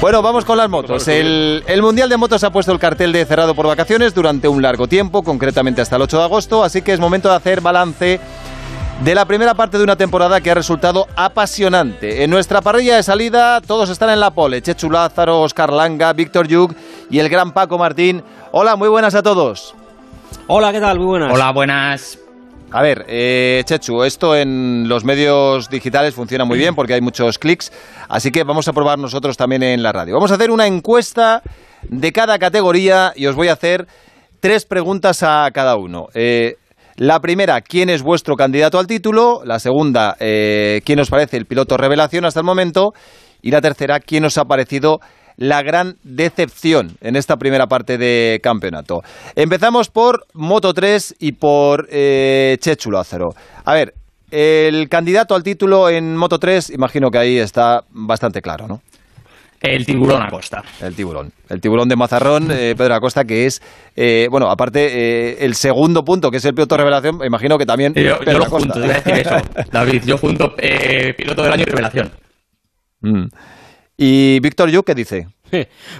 Bueno, 0.00 0.22
vamos 0.22 0.44
con 0.44 0.56
las 0.56 0.68
motos. 0.68 1.08
El, 1.08 1.64
el 1.66 1.82
Mundial 1.82 2.08
de 2.08 2.16
Motos 2.16 2.44
ha 2.44 2.50
puesto 2.50 2.72
el 2.72 2.78
cartel 2.78 3.12
de 3.12 3.24
cerrado 3.24 3.54
por 3.54 3.66
vacaciones 3.66 4.14
durante 4.14 4.48
un 4.48 4.62
largo 4.62 4.86
tiempo, 4.86 5.22
concretamente 5.22 5.82
hasta 5.82 5.96
el 5.96 6.02
8 6.02 6.18
de 6.18 6.24
agosto, 6.24 6.64
así 6.64 6.82
que 6.82 6.92
es 6.92 7.00
momento 7.00 7.28
de 7.28 7.34
hacer 7.34 7.60
balance 7.60 8.20
de 9.00 9.14
la 9.14 9.24
primera 9.24 9.54
parte 9.54 9.78
de 9.78 9.84
una 9.84 9.96
temporada 9.96 10.40
que 10.40 10.50
ha 10.50 10.54
resultado 10.54 11.06
apasionante. 11.14 12.24
En 12.24 12.30
nuestra 12.30 12.60
parrilla 12.60 12.96
de 12.96 13.02
salida 13.02 13.60
todos 13.60 13.90
están 13.90 14.10
en 14.10 14.20
la 14.20 14.32
pole. 14.32 14.60
Chechu 14.60 14.90
Lázaro, 14.90 15.40
Oscar 15.42 15.72
Langa, 15.72 16.12
Víctor 16.12 16.48
Yug 16.48 16.74
y 17.08 17.20
el 17.20 17.28
gran 17.28 17.52
Paco 17.52 17.78
Martín. 17.78 18.22
Hola, 18.50 18.76
muy 18.76 18.88
buenas 18.88 19.14
a 19.14 19.22
todos. 19.22 19.74
Hola, 20.48 20.72
¿qué 20.72 20.80
tal? 20.80 20.98
Muy 20.98 21.06
buenas. 21.06 21.32
Hola, 21.32 21.52
buenas. 21.52 22.18
A 22.70 22.82
ver, 22.82 23.06
eh, 23.08 23.62
Chechu, 23.64 24.02
esto 24.02 24.36
en 24.36 24.88
los 24.88 25.04
medios 25.04 25.70
digitales 25.70 26.12
funciona 26.12 26.44
muy 26.44 26.58
bien 26.58 26.74
porque 26.74 26.92
hay 26.92 27.00
muchos 27.00 27.38
clics, 27.38 27.72
así 28.10 28.30
que 28.30 28.44
vamos 28.44 28.68
a 28.68 28.74
probar 28.74 28.98
nosotros 28.98 29.38
también 29.38 29.62
en 29.62 29.82
la 29.82 29.92
radio. 29.92 30.14
Vamos 30.14 30.32
a 30.32 30.34
hacer 30.34 30.50
una 30.50 30.66
encuesta 30.66 31.42
de 31.82 32.12
cada 32.12 32.38
categoría 32.38 33.12
y 33.16 33.26
os 33.26 33.36
voy 33.36 33.48
a 33.48 33.54
hacer 33.54 33.86
tres 34.40 34.66
preguntas 34.66 35.22
a 35.22 35.50
cada 35.50 35.76
uno. 35.76 36.08
Eh, 36.12 36.56
la 36.98 37.20
primera, 37.20 37.60
¿quién 37.60 37.90
es 37.90 38.02
vuestro 38.02 38.34
candidato 38.34 38.76
al 38.76 38.88
título? 38.88 39.42
La 39.44 39.60
segunda, 39.60 40.16
eh, 40.18 40.80
¿quién 40.84 40.98
os 40.98 41.08
parece 41.08 41.36
el 41.36 41.46
piloto 41.46 41.76
revelación 41.76 42.24
hasta 42.24 42.40
el 42.40 42.46
momento? 42.46 42.92
Y 43.40 43.52
la 43.52 43.60
tercera, 43.60 44.00
¿quién 44.00 44.24
os 44.24 44.36
ha 44.36 44.46
parecido 44.46 44.98
la 45.36 45.62
gran 45.62 45.94
decepción 46.02 46.96
en 47.00 47.14
esta 47.14 47.36
primera 47.36 47.68
parte 47.68 47.98
de 47.98 48.40
campeonato? 48.42 49.02
Empezamos 49.36 49.90
por 49.90 50.26
Moto 50.34 50.74
3 50.74 51.14
y 51.20 51.32
por 51.32 51.86
eh, 51.88 52.56
Chechu. 52.58 52.90
A 53.64 53.74
ver, 53.74 53.94
el 54.32 54.88
candidato 54.88 55.36
al 55.36 55.44
título 55.44 55.88
en 55.88 56.16
Moto 56.16 56.40
3, 56.40 56.70
imagino 56.70 57.12
que 57.12 57.18
ahí 57.18 57.38
está 57.38 57.84
bastante 57.90 58.42
claro, 58.42 58.66
¿no? 58.66 58.80
El 59.60 59.84
tiburón 59.84 60.22
Acosta. 60.22 60.62
El 60.80 60.94
tiburón. 60.94 61.32
El 61.48 61.60
tiburón 61.60 61.88
de 61.88 61.96
Mazarrón, 61.96 62.50
eh, 62.52 62.74
Pedro 62.76 62.94
Acosta, 62.94 63.24
que 63.24 63.46
es, 63.46 63.60
eh, 63.96 64.28
bueno, 64.30 64.50
aparte, 64.50 64.86
eh, 65.32 65.44
el 65.44 65.54
segundo 65.54 66.04
punto, 66.04 66.30
que 66.30 66.36
es 66.36 66.44
el 66.44 66.54
piloto 66.54 66.76
revelación, 66.76 67.18
imagino 67.26 67.58
que 67.58 67.66
también 67.66 67.92
Yo, 67.94 68.18
lo 68.24 68.44
Acosta. 68.44 68.48
junto, 68.48 68.74
te 68.74 68.86
iba 68.86 68.94
a 68.94 69.00
decir 69.00 69.14
eso. 69.14 69.36
David, 69.72 70.02
yo 70.06 70.16
junto 70.18 70.54
eh, 70.58 71.12
piloto 71.16 71.42
del 71.42 71.52
año 71.52 71.62
y 71.62 71.70
revelación. 71.70 72.10
Mm. 73.00 73.24
¿Y 73.96 74.38
Víctor 74.40 74.70
Yu 74.70 74.82
qué 74.84 74.94
dice? 74.94 75.26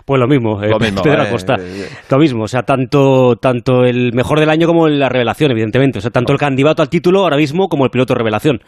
Pues 0.04 0.20
lo 0.20 0.28
mismo, 0.28 0.62
eh, 0.62 0.68
Lo 0.68 0.78
mismo, 0.78 1.02
Pedro 1.02 1.22
eh, 1.24 1.26
Acosta. 1.26 1.56
eh, 1.58 1.88
Lo 2.10 2.18
mismo, 2.18 2.44
o 2.44 2.48
sea, 2.48 2.62
tanto, 2.62 3.34
tanto 3.40 3.84
el 3.84 4.12
mejor 4.12 4.38
del 4.38 4.50
año 4.50 4.66
como 4.68 4.86
la 4.88 5.08
revelación, 5.08 5.50
evidentemente. 5.50 5.98
O 5.98 6.00
sea, 6.00 6.10
tanto 6.10 6.32
el 6.32 6.38
candidato 6.38 6.82
al 6.82 6.90
título 6.90 7.22
ahora 7.22 7.36
mismo 7.36 7.66
como 7.68 7.84
el 7.84 7.90
piloto 7.90 8.14
revelación. 8.14 8.60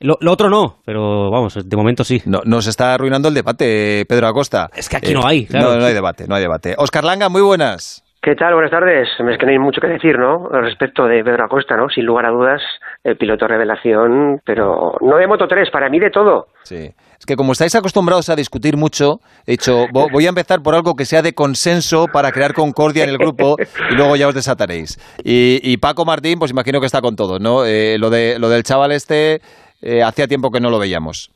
Lo, 0.00 0.16
lo 0.20 0.32
otro 0.32 0.48
no, 0.48 0.76
pero 0.84 1.30
vamos, 1.30 1.58
de 1.68 1.76
momento 1.76 2.04
sí. 2.04 2.22
No, 2.24 2.40
nos 2.44 2.66
está 2.66 2.94
arruinando 2.94 3.28
el 3.28 3.34
debate, 3.34 4.04
Pedro 4.08 4.28
Acosta. 4.28 4.70
Es 4.76 4.88
que 4.88 4.96
aquí 4.96 5.12
no 5.12 5.26
hay, 5.26 5.46
claro. 5.46 5.72
No, 5.74 5.78
no 5.80 5.86
hay 5.86 5.94
debate, 5.94 6.26
no 6.28 6.34
hay 6.36 6.42
debate. 6.42 6.74
Oscar 6.78 7.04
Langa, 7.04 7.28
muy 7.28 7.42
buenas. 7.42 8.04
¿Qué 8.20 8.34
tal? 8.34 8.52
Buenas 8.54 8.72
tardes. 8.72 9.08
Es 9.18 9.38
que 9.38 9.46
no 9.46 9.52
hay 9.52 9.58
mucho 9.60 9.80
que 9.80 9.86
decir, 9.86 10.18
¿no? 10.18 10.48
Respecto 10.48 11.04
de 11.06 11.22
Pedro 11.22 11.44
Acosta, 11.44 11.76
¿no? 11.76 11.88
Sin 11.88 12.04
lugar 12.04 12.26
a 12.26 12.30
dudas, 12.30 12.60
el 13.04 13.16
piloto 13.16 13.46
revelación, 13.46 14.40
pero 14.44 14.92
no 15.00 15.16
de 15.16 15.26
Moto 15.26 15.46
3, 15.48 15.70
para 15.70 15.88
mí 15.88 15.98
de 16.00 16.10
todo. 16.10 16.48
Sí. 16.64 16.90
Es 17.18 17.26
que 17.26 17.36
como 17.36 17.52
estáis 17.52 17.74
acostumbrados 17.76 18.28
a 18.28 18.36
discutir 18.36 18.76
mucho, 18.76 19.20
he 19.46 19.52
dicho, 19.52 19.86
vo- 19.92 20.10
voy 20.12 20.26
a 20.26 20.30
empezar 20.30 20.62
por 20.62 20.74
algo 20.74 20.94
que 20.94 21.04
sea 21.04 21.22
de 21.22 21.32
consenso 21.32 22.06
para 22.12 22.30
crear 22.32 22.54
concordia 22.54 23.04
en 23.04 23.10
el 23.10 23.18
grupo 23.18 23.56
y 23.90 23.94
luego 23.94 24.14
ya 24.16 24.28
os 24.28 24.34
desataréis. 24.34 24.98
Y, 25.24 25.60
y 25.62 25.76
Paco 25.78 26.04
Martín, 26.04 26.38
pues 26.38 26.50
imagino 26.50 26.80
que 26.80 26.86
está 26.86 27.00
con 27.00 27.16
todos, 27.16 27.40
¿no? 27.40 27.64
Eh, 27.64 27.98
lo, 27.98 28.10
de, 28.10 28.38
lo 28.38 28.48
del 28.48 28.62
chaval 28.64 28.92
este, 28.92 29.40
eh, 29.82 30.02
hacía 30.02 30.26
tiempo 30.26 30.50
que 30.50 30.60
no 30.60 30.70
lo 30.70 30.78
veíamos. 30.78 31.30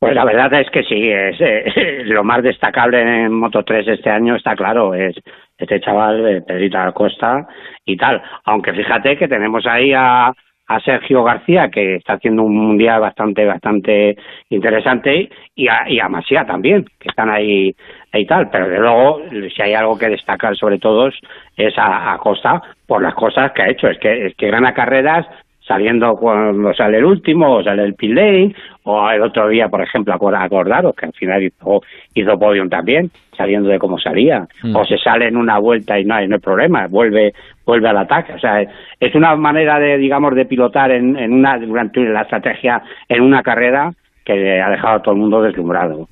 Pues 0.00 0.14
la 0.14 0.24
verdad 0.24 0.54
es 0.54 0.70
que 0.70 0.82
sí, 0.82 1.10
es 1.10 1.36
eh, 1.40 2.02
lo 2.06 2.24
más 2.24 2.42
destacable 2.42 3.00
en 3.02 3.34
Moto 3.34 3.62
3 3.62 3.86
este 3.86 4.08
año, 4.08 4.34
está 4.34 4.56
claro, 4.56 4.94
es 4.94 5.14
este 5.58 5.78
chaval, 5.78 6.26
eh, 6.26 6.40
Pedrito 6.40 6.78
Acosta 6.78 7.46
y 7.84 7.98
tal. 7.98 8.22
Aunque 8.44 8.72
fíjate 8.72 9.18
que 9.18 9.28
tenemos 9.28 9.66
ahí 9.66 9.92
a, 9.92 10.32
a 10.70 10.80
Sergio 10.80 11.22
García, 11.22 11.68
que 11.68 11.96
está 11.96 12.14
haciendo 12.14 12.44
un 12.44 12.56
mundial 12.56 13.00
bastante, 13.00 13.44
bastante 13.44 14.16
interesante, 14.48 15.28
y 15.54 15.68
a, 15.68 15.86
y 15.86 16.00
a 16.00 16.08
Masía 16.08 16.46
también, 16.46 16.86
que 16.98 17.10
están 17.10 17.28
ahí 17.28 17.76
y 18.14 18.24
tal. 18.24 18.48
Pero 18.48 18.68
de 18.68 18.78
luego, 18.78 19.20
si 19.54 19.60
hay 19.60 19.74
algo 19.74 19.98
que 19.98 20.08
destacar 20.08 20.56
sobre 20.56 20.78
todos, 20.78 21.14
es 21.58 21.76
a, 21.76 22.14
a 22.14 22.18
Costa 22.18 22.62
por 22.86 23.02
las 23.02 23.14
cosas 23.14 23.52
que 23.52 23.62
ha 23.62 23.68
hecho. 23.68 23.88
Es 23.88 23.98
que, 23.98 24.28
es 24.28 24.34
que 24.34 24.50
gana 24.50 24.72
carreras 24.72 25.26
saliendo 25.70 26.16
cuando 26.16 26.74
sale 26.74 26.98
el 26.98 27.04
último, 27.04 27.54
o 27.54 27.62
sale 27.62 27.84
el 27.84 27.94
pit 27.94 28.10
lane, 28.12 28.52
o 28.82 29.08
el 29.08 29.22
otro 29.22 29.48
día, 29.48 29.68
por 29.68 29.80
ejemplo, 29.80 30.12
acordaros 30.12 30.96
que 30.96 31.06
al 31.06 31.12
final 31.12 31.44
hizo, 31.44 31.80
hizo 32.12 32.38
podium 32.40 32.68
también, 32.68 33.08
saliendo 33.36 33.68
de 33.68 33.78
cómo 33.78 33.96
salía, 33.96 34.48
Mm. 34.64 34.74
o 34.74 34.84
se 34.84 34.98
sale 34.98 35.28
en 35.28 35.36
una 35.36 35.58
vuelta 35.60 35.96
y 35.96 36.04
no 36.04 36.16
hay, 36.16 36.26
no 36.26 36.34
hay 36.34 36.40
problema, 36.40 36.88
vuelve 36.88 37.32
vuelve 37.64 37.88
al 37.88 37.98
ataque, 37.98 38.32
o 38.32 38.38
sea, 38.40 38.62
es 38.98 39.14
una 39.14 39.36
manera 39.36 39.78
de, 39.78 39.96
digamos, 39.96 40.34
de 40.34 40.44
pilotar 40.44 40.90
en, 40.90 41.16
en 41.16 41.32
una, 41.34 41.56
durante 41.56 42.00
la 42.00 42.22
estrategia 42.22 42.82
en 43.08 43.22
una 43.22 43.42
carrera 43.44 43.92
que 44.32 44.60
ha 44.60 44.70
dejado 44.70 44.96
a 44.96 45.02
todo 45.02 45.14
el 45.14 45.20
mundo 45.20 45.42
deslumbrado. 45.42 46.08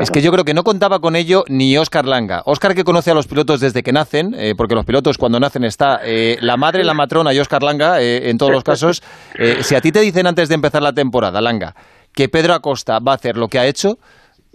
Es 0.00 0.10
que 0.10 0.20
yo 0.20 0.30
creo 0.32 0.44
que 0.44 0.54
no 0.54 0.62
contaba 0.62 0.98
con 1.00 1.16
ello 1.16 1.44
ni 1.48 1.76
Óscar 1.76 2.06
Langa. 2.06 2.42
Óscar 2.44 2.74
que 2.74 2.84
conoce 2.84 3.10
a 3.10 3.14
los 3.14 3.26
pilotos 3.26 3.60
desde 3.60 3.82
que 3.82 3.92
nacen, 3.92 4.34
eh, 4.36 4.54
porque 4.56 4.74
los 4.74 4.84
pilotos 4.84 5.18
cuando 5.18 5.40
nacen 5.40 5.64
está 5.64 6.00
eh, 6.04 6.36
la 6.40 6.56
madre, 6.56 6.84
la 6.84 6.94
matrona 6.94 7.32
y 7.32 7.38
Óscar 7.38 7.62
Langa, 7.62 8.00
eh, 8.00 8.30
en 8.30 8.38
todos 8.38 8.52
los 8.52 8.64
casos. 8.64 9.02
Eh, 9.38 9.58
si 9.62 9.74
a 9.74 9.80
ti 9.80 9.92
te 9.92 10.00
dicen 10.00 10.26
antes 10.26 10.48
de 10.48 10.54
empezar 10.54 10.82
la 10.82 10.92
temporada, 10.92 11.40
Langa, 11.40 11.74
que 12.14 12.28
Pedro 12.28 12.54
Acosta 12.54 12.98
va 12.98 13.12
a 13.12 13.14
hacer 13.14 13.36
lo 13.36 13.48
que 13.48 13.58
ha 13.58 13.66
hecho, 13.66 13.96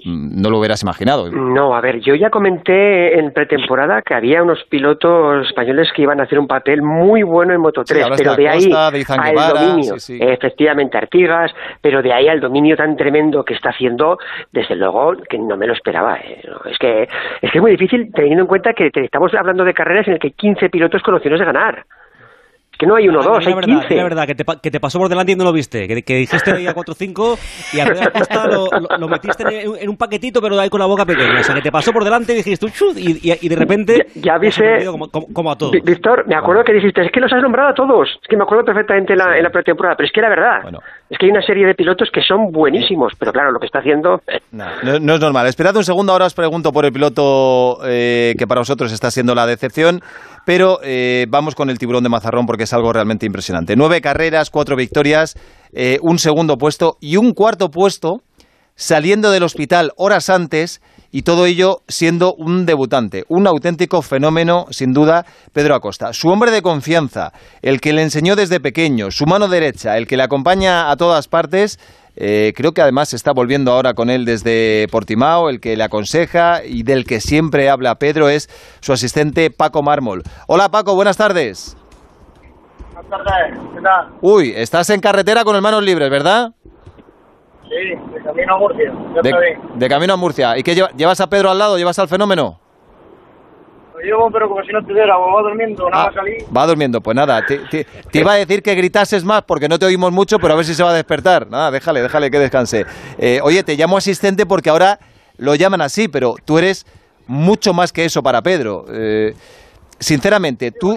no 0.05 0.49
lo 0.49 0.59
hubieras 0.59 0.83
imaginado. 0.83 1.31
No, 1.31 1.75
a 1.75 1.81
ver, 1.81 1.99
yo 1.99 2.13
ya 2.15 2.29
comenté 2.29 3.17
en 3.19 3.33
pretemporada 3.33 4.01
que 4.03 4.13
había 4.13 4.43
unos 4.43 4.63
pilotos 4.65 5.47
españoles 5.47 5.89
que 5.95 6.03
iban 6.03 6.19
a 6.19 6.23
hacer 6.23 6.37
un 6.39 6.47
papel 6.47 6.81
muy 6.81 7.23
bueno 7.23 7.53
en 7.53 7.61
Moto 7.61 7.83
3, 7.83 8.03
hablaste 8.03 8.23
pero 8.23 8.35
de 8.35 8.47
ahí 8.49 8.65
de 8.69 8.75
al 8.75 8.91
Guevara, 9.31 9.59
dominio, 9.61 9.93
sí, 9.99 10.17
sí. 10.17 10.19
efectivamente 10.21 10.97
Artigas, 10.97 11.51
pero 11.81 12.01
de 12.01 12.13
ahí 12.13 12.27
al 12.27 12.39
dominio 12.39 12.75
tan 12.77 12.95
tremendo 12.95 13.43
que 13.43 13.53
está 13.55 13.69
haciendo, 13.69 14.17
desde 14.51 14.75
luego 14.75 15.13
que 15.29 15.37
no 15.37 15.57
me 15.57 15.65
lo 15.67 15.73
esperaba. 15.73 16.15
eh. 16.17 16.41
No, 16.47 16.69
Es 16.69 16.77
que 16.77 17.03
es 17.41 17.51
que 17.51 17.57
es 17.57 17.61
muy 17.61 17.71
difícil 17.71 18.11
teniendo 18.13 18.41
en 18.43 18.47
cuenta 18.47 18.73
que 18.73 18.91
te- 18.91 19.03
estamos 19.03 19.33
hablando 19.33 19.63
de 19.63 19.73
carreras 19.73 20.07
en 20.07 20.13
las 20.13 20.19
que 20.21 20.27
hay 20.27 20.33
15 20.33 20.69
pilotos 20.69 21.01
con 21.01 21.15
opciones 21.15 21.39
de 21.39 21.45
ganar. 21.45 21.85
Es 22.77 22.81
que 22.81 22.85
no 22.85 22.95
hay 22.95 23.07
uno 23.09 23.21
o 23.21 23.21
Ah, 23.23 23.25
dos, 23.25 23.37
hay 23.39 23.45
la 23.49 23.55
verdad, 23.55 23.67
di 23.73 23.79
15. 23.79 23.95
la 23.95 24.03
verdad, 24.03 24.27
que 24.27 24.35
te, 24.35 24.45
que 24.61 24.69
te 24.69 24.79
pasó 24.79 24.99
por 24.99 25.09
delante 25.09 25.31
y 25.31 25.35
no 25.35 25.43
lo 25.45 25.51
viste. 25.51 25.87
Que, 25.87 26.03
que 26.03 26.15
dijiste 26.17 26.51
ahí 26.51 26.67
a 26.67 26.75
4-5 26.75 27.39
y 27.73 27.79
a 27.79 27.85
Acosta 27.85 28.45
lo, 28.47 28.67
lo- 28.67 28.97
lo 28.99 29.07
metiste 29.07 29.43
en, 29.63 29.71
en 29.79 29.89
un 29.89 29.97
paquetito, 29.97 30.39
pero 30.41 30.59
ahí 30.59 30.69
con 30.69 30.79
la 30.79 30.85
boca 30.85 31.03
pequeña. 31.03 31.39
O 31.39 31.43
sea, 31.43 31.55
que 31.55 31.61
te 31.63 31.71
pasó 31.71 31.91
por 31.91 32.03
delante 32.03 32.33
y 32.33 32.35
dijiste, 32.35 32.67
y, 32.97 33.31
y, 33.31 33.37
y 33.41 33.49
de 33.49 33.55
repente. 33.55 34.05
Ya 34.13 34.35
has 34.35 34.41
viste- 34.41 34.85
Como, 34.85 35.09
como- 35.09 35.25
como 35.33 35.51
a 35.51 35.57
todos. 35.57 35.71
Vi- 35.71 35.81
Víctor, 35.81 36.25
me 36.27 36.35
acuerdo 36.35 36.63
que 36.63 36.73
dijiste, 36.73 37.03
es 37.03 37.11
que 37.11 37.19
los 37.19 37.33
has 37.33 37.41
nombrado 37.41 37.69
a 37.69 37.73
todos. 37.73 38.09
Es 38.21 38.27
que 38.29 38.37
me 38.37 38.43
acuerdo 38.43 38.63
perfectamente 38.63 39.13
en 39.13 39.19
la, 39.19 39.35
en 39.37 39.43
la 39.43 39.49
pretemporada, 39.49 39.95
pero 39.95 40.05
es 40.05 40.13
que 40.13 40.19
era 40.19 40.29
verdad. 40.29 40.69
Es 41.09 41.17
que 41.17 41.25
hay 41.25 41.31
una 41.31 41.41
serie 41.41 41.65
de 41.65 41.73
pilotos 41.73 42.09
que 42.13 42.21
son 42.21 42.51
buenísimos, 42.51 43.13
pero 43.17 43.31
claro, 43.33 43.51
lo 43.51 43.59
que 43.59 43.65
está 43.65 43.79
haciendo... 43.79 44.21
eh, 44.27 44.39
No, 44.51 44.65
no 44.99 45.13
es 45.15 45.19
normal. 45.19 45.47
Esperad 45.47 45.75
un 45.77 45.83
segundo, 45.83 46.11
ahora 46.11 46.25
os 46.25 46.35
pregunto 46.35 46.71
por 46.71 46.85
el 46.85 46.91
piloto 46.91 47.79
eh, 47.85 48.35
que 48.37 48.45
para 48.45 48.61
vosotros 48.61 48.91
está 48.91 49.09
siendo 49.09 49.33
la 49.33 49.47
decepción, 49.47 50.01
pero 50.47 50.79
eh, 50.81 51.25
vamos 51.27 51.55
con 51.55 51.69
el 51.69 51.77
tiburón 51.77 52.03
de 52.03 52.09
Mazarrón 52.09 52.45
porque 52.45 52.63
es 52.63 52.71
algo 52.71 52.93
realmente 52.93 53.25
impresionante. 53.25 53.75
Nueve 53.75 53.99
carreras, 53.99 54.49
cuatro 54.49 54.77
victorias, 54.77 55.35
eh, 55.73 55.99
un 56.01 56.19
segundo 56.19 56.57
puesto 56.57 56.95
y 57.01 57.17
un 57.17 57.33
cuarto 57.33 57.69
puesto 57.69 58.21
saliendo 58.73 59.29
del 59.29 59.43
hospital 59.43 59.91
horas 59.97 60.29
antes 60.29 60.81
y 61.11 61.23
todo 61.23 61.47
ello 61.47 61.81
siendo 61.89 62.33
un 62.33 62.65
debutante, 62.65 63.25
un 63.27 63.45
auténtico 63.45 64.01
fenómeno, 64.01 64.67
sin 64.69 64.93
duda, 64.93 65.25
Pedro 65.51 65.75
Acosta. 65.75 66.13
Su 66.13 66.29
hombre 66.29 66.51
de 66.51 66.61
confianza, 66.61 67.33
el 67.61 67.81
que 67.81 67.91
le 67.91 68.03
enseñó 68.03 68.37
desde 68.37 68.61
pequeño, 68.61 69.11
su 69.11 69.25
mano 69.25 69.49
derecha, 69.49 69.97
el 69.97 70.07
que 70.07 70.15
le 70.15 70.23
acompaña 70.23 70.89
a 70.89 70.95
todas 70.95 71.27
partes, 71.27 71.77
eh, 72.19 72.51
creo 72.55 72.71
que 72.73 72.81
además 72.81 73.09
se 73.09 73.15
está 73.15 73.31
volviendo 73.31 73.71
ahora 73.71 73.93
con 73.93 74.09
él 74.09 74.25
desde 74.25 74.87
Portimao, 74.91 75.49
el 75.49 75.59
que 75.59 75.77
le 75.77 75.83
aconseja 75.83 76.63
y 76.65 76.83
del 76.83 77.05
que 77.05 77.19
siempre 77.21 77.69
habla 77.69 77.95
Pedro 77.95 78.27
es 78.29 78.49
su 78.81 78.91
asistente 78.93 79.51
Paco 79.51 79.83
Mármol. 79.83 80.23
Hola 80.47 80.69
Paco, 80.69 80.95
buenas 80.95 81.17
tardes. 81.17 81.77
Buenas 82.93 83.09
tardes, 83.09 83.59
¿qué 83.75 83.81
tal? 83.81 84.07
Uy, 84.21 84.53
estás 84.55 84.89
en 84.89 84.99
carretera 84.99 85.43
con 85.43 85.55
el 85.55 85.61
manos 85.61 85.83
libres, 85.83 86.09
¿verdad? 86.09 86.51
Sí, 87.63 87.69
de 88.13 88.23
camino 88.23 88.55
a 88.55 88.57
Murcia, 88.59 88.93
ya 89.15 89.21
De, 89.21 89.57
de 89.75 89.89
camino 89.89 90.13
a 90.13 90.17
Murcia. 90.17 90.57
¿Y 90.57 90.63
qué 90.63 90.73
lleva- 90.73 90.89
llevas 90.95 91.19
a 91.21 91.27
Pedro 91.29 91.51
al 91.51 91.57
lado? 91.59 91.77
¿Llevas 91.77 91.99
al 91.99 92.07
fenómeno? 92.07 92.59
Lo 93.97 94.03
llevo, 94.03 94.29
pero 94.31 94.47
como 94.47 94.61
si 94.63 94.71
no 94.71 94.79
estuviera, 94.79 95.17
o 95.17 95.33
va 95.33 95.41
durmiendo, 95.41 95.89
nada 95.89 96.05
Ah, 96.09 96.13
salir. 96.13 96.37
Va 96.55 96.67
durmiendo, 96.67 97.01
pues 97.01 97.15
nada, 97.15 97.41
te, 97.41 97.57
te- 97.65 97.83
te 98.11 98.19
iba 98.19 98.33
a 98.33 98.35
decir 98.35 98.61
que 98.61 98.75
gritases 98.75 99.23
más 99.23 99.41
porque 99.41 99.67
no 99.67 99.79
te 99.79 99.87
oímos 99.87 100.11
mucho, 100.11 100.37
pero 100.37 100.53
a 100.53 100.57
ver 100.57 100.65
si 100.65 100.75
se 100.75 100.83
va 100.83 100.91
a 100.91 100.93
despertar. 100.93 101.47
Nada, 101.49 101.71
déjale, 101.71 102.01
déjale 102.03 102.29
que 102.29 102.37
descanse. 102.37 102.85
Eh, 103.17 103.39
oye, 103.41 103.63
te 103.63 103.75
llamo 103.75 103.97
asistente 103.97 104.45
porque 104.45 104.69
ahora 104.69 104.99
lo 105.37 105.55
llaman 105.55 105.81
así, 105.81 106.07
pero 106.07 106.35
tú 106.45 106.59
eres 106.59 106.85
mucho 107.25 107.73
más 107.73 107.91
que 107.91 108.05
eso 108.05 108.21
para 108.21 108.43
Pedro. 108.43 108.85
Eh, 108.91 109.33
sinceramente, 109.99 110.71
tú... 110.71 110.95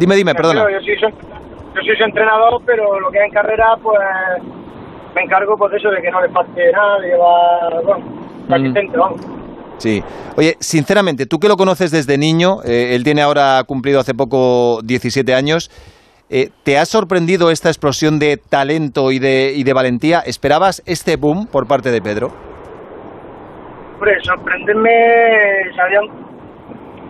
Dime, 0.00 0.16
dime, 0.16 0.34
perdona. 0.34 0.66
Yo 0.70 0.80
soy, 0.80 0.96
su, 0.96 1.06
yo 1.06 1.82
soy 1.82 1.96
su 1.96 2.02
entrenador, 2.04 2.60
pero 2.66 2.98
lo 2.98 3.08
que 3.12 3.18
es 3.18 3.24
en 3.24 3.30
carrera, 3.30 3.76
pues 3.82 3.98
me 5.14 5.22
encargo 5.22 5.56
pues 5.56 5.74
eso, 5.74 5.90
de 5.90 6.02
que 6.02 6.10
no 6.10 6.20
le 6.20 6.28
falte 6.30 6.72
nada, 6.72 6.98
de 7.00 7.06
llevar, 7.08 7.82
bueno, 7.84 8.04
Mm. 8.48 8.52
asistente, 8.52 8.96
vamos. 8.98 9.20
Sí. 9.78 10.02
Oye, 10.36 10.56
sinceramente, 10.60 11.26
tú 11.26 11.38
que 11.38 11.48
lo 11.48 11.56
conoces 11.56 11.90
desde 11.90 12.18
niño, 12.18 12.62
eh, 12.64 12.94
él 12.94 13.04
tiene 13.04 13.22
ahora 13.22 13.62
cumplido 13.66 14.00
hace 14.00 14.14
poco 14.14 14.80
17 14.82 15.34
años, 15.34 15.70
eh, 16.28 16.48
¿te 16.64 16.78
ha 16.78 16.84
sorprendido 16.86 17.50
esta 17.50 17.68
explosión 17.68 18.18
de 18.18 18.36
talento 18.36 19.12
y 19.12 19.18
de, 19.18 19.52
y 19.54 19.64
de 19.64 19.72
valentía? 19.72 20.20
¿Esperabas 20.20 20.82
este 20.86 21.16
boom 21.16 21.46
por 21.46 21.68
parte 21.68 21.90
de 21.90 22.00
Pedro? 22.00 22.32
Hombre, 23.94 24.12
sorprenderme, 24.22 24.90
sabían, 25.76 26.04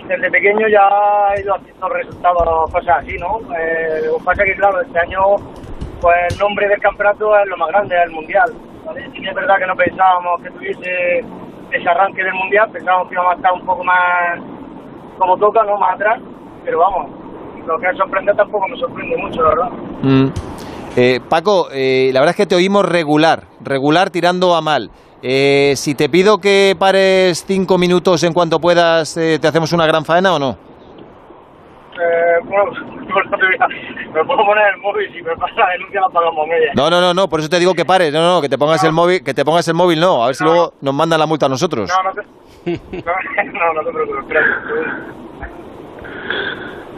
desde 0.07 0.31
pequeño 0.31 0.69
ya 0.69 1.35
he 1.35 1.41
ido 1.41 1.55
haciendo 1.55 1.89
resultados, 1.89 2.71
cosas 2.71 2.99
así, 3.01 3.17
¿no? 3.19 3.39
Eh, 3.57 4.07
lo 4.07 4.19
que 4.19 4.25
pasa 4.25 4.43
es 4.45 4.51
que, 4.51 4.57
claro, 4.57 4.81
este 4.83 4.99
año, 4.99 5.19
pues 6.01 6.17
el 6.31 6.39
nombre 6.39 6.69
del 6.69 6.81
campeonato 6.81 7.37
es 7.39 7.49
lo 7.49 7.57
más 7.57 7.69
grande, 7.69 7.97
es 7.97 8.03
el 8.05 8.11
Mundial. 8.11 8.51
Sí 9.15 9.27
es 9.27 9.35
verdad 9.35 9.57
que 9.59 9.67
no 9.67 9.75
pensábamos 9.75 10.43
que 10.43 10.51
tuviese 10.51 11.25
ese 11.71 11.89
arranque 11.89 12.23
del 12.23 12.35
Mundial, 12.35 12.71
pensábamos 12.73 13.09
que 13.09 13.15
íbamos 13.15 13.33
a 13.33 13.37
estar 13.37 13.53
un 13.53 13.67
poco 13.67 13.85
más 13.85 14.41
como 15.19 15.37
toca, 15.39 15.63
¿no? 15.65 15.77
Más 15.79 15.95
atrás, 15.95 16.21
pero 16.65 16.79
vamos, 16.79 17.11
lo 17.67 17.79
que 17.79 17.87
es 17.89 17.97
sorprender 17.97 18.37
tampoco 18.37 18.67
me 18.69 18.77
sorprende 18.77 19.17
mucho, 19.17 19.43
la 19.43 19.49
verdad. 19.49 19.71
Mm. 20.03 20.27
Eh, 20.97 21.21
Paco, 21.29 21.69
eh, 21.73 22.11
la 22.13 22.21
verdad 22.21 22.31
es 22.31 22.37
que 22.37 22.47
te 22.47 22.55
oímos 22.55 22.85
regular, 22.87 23.45
regular 23.61 24.11
tirando 24.11 24.55
a 24.55 24.63
mal. 24.63 24.91
Eh, 25.23 25.73
si 25.77 25.95
te 25.95 26.09
pido 26.09 26.39
que 26.39 26.77
pares 26.79 27.45
cinco 27.47 27.79
minutos 27.79 28.23
en 28.23 28.33
cuanto 28.33 28.61
puedas, 28.61 29.17
eh, 29.17 29.39
¿te 29.41 29.49
hacemos 29.49 29.73
una 29.73 29.87
gran 29.87 30.05
faena 30.05 30.35
o 30.35 30.39
no? 30.39 30.57
Eh, 31.99 32.39
bueno, 32.45 32.71
no 32.73 33.07
me 34.15 34.25
puedo 34.25 34.45
poner 34.45 34.75
el 34.75 34.81
móvil, 34.81 35.11
si 35.13 35.23
me 35.23 35.35
pasa 35.37 35.55
la 35.57 35.71
denuncia 35.71 36.01
la 36.01 36.09
pagamos 36.11 36.47
media. 36.47 36.73
No, 36.75 36.91
no, 36.91 37.01
no, 37.01 37.15
no, 37.15 37.29
por 37.29 37.41
eso 37.41 37.49
te 37.49 37.59
digo 37.59 37.75
que 37.75 37.85
pares, 37.85 38.13
no, 38.13 38.35
no, 38.35 38.43
que 38.43 38.49
te 38.49 38.59
pongas 38.59 38.85
el 38.85 38.93
móvil, 38.93 39.25
que 39.25 39.33
te 39.33 39.45
pongas 39.45 39.67
el 39.69 39.75
móvil, 39.75 40.01
no, 40.01 40.23
a 40.23 40.27
ver 40.27 40.37
si 40.37 40.45
luego 40.45 40.75
nos 40.81 40.95
mandan 40.95 41.19
la 41.21 41.27
multa 41.27 41.47
a 41.47 41.49
nosotros. 41.49 41.91
No, 41.91 42.03
no 42.03 42.13
te, 42.15 42.23
no, 43.53 43.73
no 43.73 43.85
te 43.85 43.93
preocupes, 43.93 44.21
espera. 44.23 45.07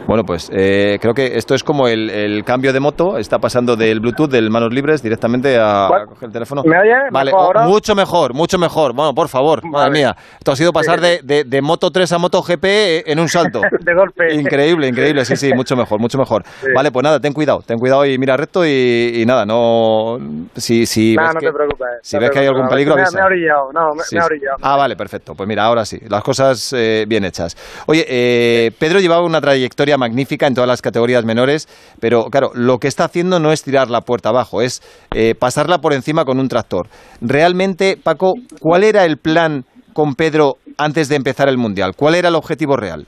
Bueno, 0.09 0.23
pues 0.23 0.49
eh, 0.51 0.97
creo 0.99 1.13
que 1.13 1.37
esto 1.37 1.53
es 1.53 1.63
como 1.63 1.87
el, 1.87 2.09
el 2.09 2.43
cambio 2.43 2.73
de 2.73 2.79
moto, 2.79 3.19
está 3.19 3.37
pasando 3.37 3.75
del 3.75 3.99
Bluetooth, 3.99 4.27
del 4.27 4.49
manos 4.49 4.73
libres, 4.73 5.03
directamente 5.03 5.55
a, 5.55 5.85
a 5.85 6.05
coger 6.07 6.29
el 6.29 6.33
teléfono. 6.33 6.63
¿Me 6.65 6.79
oye? 6.79 6.95
Vale, 7.11 7.31
¿Mejor 7.31 7.57
ahora? 7.57 7.67
mucho 7.67 7.93
mejor, 7.93 8.33
mucho 8.33 8.57
mejor. 8.57 8.95
Bueno, 8.95 9.13
por 9.13 9.27
favor, 9.27 9.63
madre 9.63 9.91
mía. 9.91 10.15
Esto 10.39 10.53
ha 10.53 10.55
sido 10.55 10.73
pasar 10.73 10.99
de, 10.99 11.19
de, 11.23 11.43
de 11.43 11.61
Moto 11.61 11.91
3 11.91 12.11
a 12.11 12.17
Moto 12.17 12.41
GP 12.41 12.65
en 13.05 13.19
un 13.19 13.29
salto. 13.29 13.61
De 13.81 13.93
golpe. 13.93 14.33
Increíble, 14.33 14.87
increíble, 14.87 15.23
sí, 15.25 15.35
sí, 15.35 15.53
mucho 15.53 15.75
mejor, 15.75 15.99
mucho 15.99 16.17
mejor. 16.17 16.41
Vale, 16.73 16.91
pues 16.91 17.03
nada, 17.03 17.19
ten 17.19 17.31
cuidado, 17.31 17.61
ten 17.63 17.77
cuidado 17.77 18.03
y 18.03 18.17
mira 18.17 18.35
recto 18.35 18.65
y, 18.65 19.11
y 19.21 19.25
nada, 19.27 19.45
no... 19.45 20.17
Si, 20.55 20.79
ves 20.79 21.17
no 21.17 21.39
que, 21.39 21.45
te 21.45 21.53
preocupes. 21.53 21.87
si 22.01 22.15
no 22.15 22.21
ves 22.21 22.31
que 22.31 22.39
hay 22.39 22.47
algún 22.47 22.67
peligro, 22.67 22.95
me, 22.95 23.01
avisa. 23.01 23.15
me 23.15 23.21
ha 23.21 23.25
orillado, 23.27 23.71
no, 23.71 23.93
me, 23.93 24.01
Sí, 24.01 24.15
me 24.15 24.21
ha 24.21 24.25
orillado. 24.25 24.57
Ah, 24.63 24.75
vale, 24.75 24.95
perfecto. 24.95 25.35
Pues 25.35 25.47
mira, 25.47 25.65
ahora 25.65 25.85
sí, 25.85 25.99
las 26.09 26.23
cosas 26.23 26.73
eh, 26.75 27.05
bien 27.07 27.25
hechas. 27.25 27.55
Oye, 27.85 28.05
eh, 28.09 28.71
Pedro 28.79 28.99
llevaba 28.99 29.23
una 29.23 29.39
trayectoria 29.39 29.98
magnífica 29.99 30.47
en 30.47 30.55
todas 30.55 30.67
las 30.67 30.81
categorías 30.81 31.25
menores, 31.25 31.67
pero 32.01 32.23
claro, 32.31 32.49
lo 32.55 32.79
que 32.79 32.87
está 32.87 33.03
haciendo 33.05 33.39
no 33.39 33.51
es 33.51 33.63
tirar 33.63 33.89
la 33.89 34.01
puerta 34.01 34.29
abajo, 34.29 34.61
es 34.61 34.81
eh, 35.15 35.35
pasarla 35.35 35.77
por 35.77 35.93
encima 35.93 36.25
con 36.25 36.39
un 36.39 36.47
tractor. 36.47 36.87
Realmente, 37.21 37.97
Paco, 38.03 38.33
¿cuál 38.59 38.83
era 38.83 39.05
el 39.05 39.17
plan 39.17 39.65
con 39.93 40.15
Pedro 40.15 40.55
antes 40.77 41.09
de 41.09 41.15
empezar 41.15 41.49
el 41.49 41.57
Mundial? 41.57 41.91
¿Cuál 41.95 42.15
era 42.15 42.29
el 42.29 42.35
objetivo 42.35 42.75
real? 42.75 43.05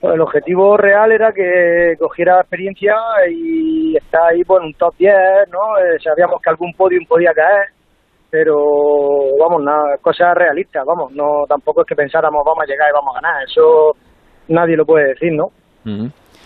El 0.00 0.20
objetivo 0.20 0.76
real 0.76 1.10
era 1.10 1.32
que 1.32 1.94
cogiera 1.98 2.38
experiencia 2.40 2.94
y 3.28 3.96
está 3.96 4.28
ahí 4.30 4.44
por 4.44 4.62
un 4.62 4.72
top 4.74 4.94
10, 4.96 5.12
¿no? 5.50 5.58
Eh, 5.78 5.98
sabíamos 6.02 6.40
que 6.40 6.50
algún 6.50 6.72
podium 6.74 7.04
podía 7.04 7.32
caer, 7.34 7.70
pero 8.30 8.54
vamos, 9.40 9.60
nada, 9.64 9.96
cosas 10.00 10.34
realistas, 10.36 10.84
vamos, 10.86 11.10
no 11.12 11.44
tampoco 11.48 11.80
es 11.80 11.86
que 11.88 11.96
pensáramos 11.96 12.42
vamos 12.46 12.62
a 12.62 12.70
llegar 12.70 12.90
y 12.90 12.92
vamos 12.92 13.16
a 13.16 13.20
ganar, 13.20 13.42
eso 13.42 13.96
nadie 14.46 14.76
lo 14.76 14.84
puede 14.86 15.08
decir, 15.08 15.32
¿no? 15.32 15.48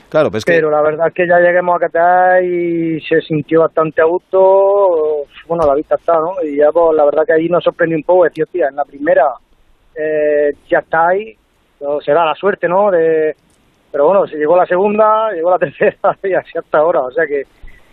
Claro, 0.08 0.30
pues 0.30 0.44
que... 0.44 0.52
Pero 0.52 0.70
la 0.70 0.82
verdad 0.82 1.08
es 1.08 1.14
que 1.14 1.26
ya 1.26 1.38
lleguemos 1.38 1.74
a 1.74 1.78
Qatar 1.78 2.44
y 2.44 3.00
se 3.00 3.20
sintió 3.22 3.60
bastante 3.60 4.02
a 4.02 4.04
gusto. 4.04 5.24
Bueno, 5.46 5.66
la 5.66 5.74
vista 5.74 5.94
está, 5.94 6.14
¿no? 6.18 6.34
Y 6.44 6.58
ya, 6.58 6.66
pues, 6.70 6.94
la 6.94 7.06
verdad 7.06 7.22
que 7.26 7.32
ahí 7.32 7.48
nos 7.48 7.64
sorprendió 7.64 7.96
un 7.96 8.04
poco. 8.04 8.24
Decía, 8.24 8.44
hostia, 8.44 8.68
en 8.68 8.76
la 8.76 8.84
primera 8.84 9.24
eh, 9.96 10.50
ya 10.68 10.80
está 10.80 11.08
ahí. 11.08 11.34
Será 12.04 12.24
la 12.24 12.34
suerte, 12.34 12.68
¿no? 12.68 12.90
De... 12.90 13.34
Pero 13.90 14.06
bueno, 14.06 14.26
si 14.26 14.36
llegó 14.36 14.56
la 14.56 14.66
segunda, 14.66 15.32
llegó 15.32 15.50
la 15.50 15.58
tercera 15.58 16.16
y 16.22 16.34
así 16.34 16.58
hasta 16.58 16.78
ahora. 16.78 17.00
O 17.00 17.10
sea 17.10 17.24
que 17.26 17.42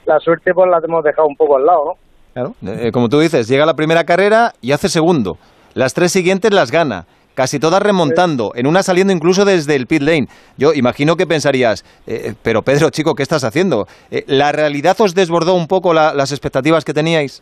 la 0.06 0.20
suerte 0.20 0.54
pues 0.54 0.70
la 0.70 0.80
hemos 0.84 1.04
dejado 1.04 1.28
un 1.28 1.36
poco 1.36 1.58
al 1.58 1.66
lado, 1.66 1.86
¿no? 1.86 1.94
Claro, 2.34 2.54
eh, 2.62 2.92
como 2.92 3.10
tú 3.10 3.20
dices, 3.20 3.48
llega 3.48 3.66
la 3.66 3.74
primera 3.74 4.04
carrera 4.04 4.54
y 4.62 4.72
hace 4.72 4.90
segundo. 4.90 5.38
Las 5.74 5.94
tres 5.94 6.12
siguientes 6.12 6.54
las 6.54 6.72
gana. 6.72 7.06
Casi 7.40 7.58
todas 7.58 7.82
remontando, 7.82 8.52
en 8.54 8.68
una 8.68 8.84
saliendo 8.84 9.14
incluso 9.14 9.46
desde 9.46 9.74
el 9.74 9.88
pit 9.88 10.02
lane. 10.02 10.28
Yo 10.58 10.74
imagino 10.74 11.16
que 11.16 11.26
pensarías, 11.26 11.86
eh, 12.06 12.34
pero 12.44 12.64
Pedro, 12.64 12.90
chico, 12.90 13.16
¿qué 13.16 13.24
estás 13.24 13.46
haciendo? 13.46 13.88
Eh, 14.12 14.26
¿La 14.28 14.52
realidad 14.52 14.98
os 15.00 15.16
desbordó 15.16 15.54
un 15.54 15.66
poco 15.68 15.94
la- 15.94 16.14
las 16.14 16.34
expectativas 16.34 16.84
que 16.84 16.94
teníais? 16.94 17.42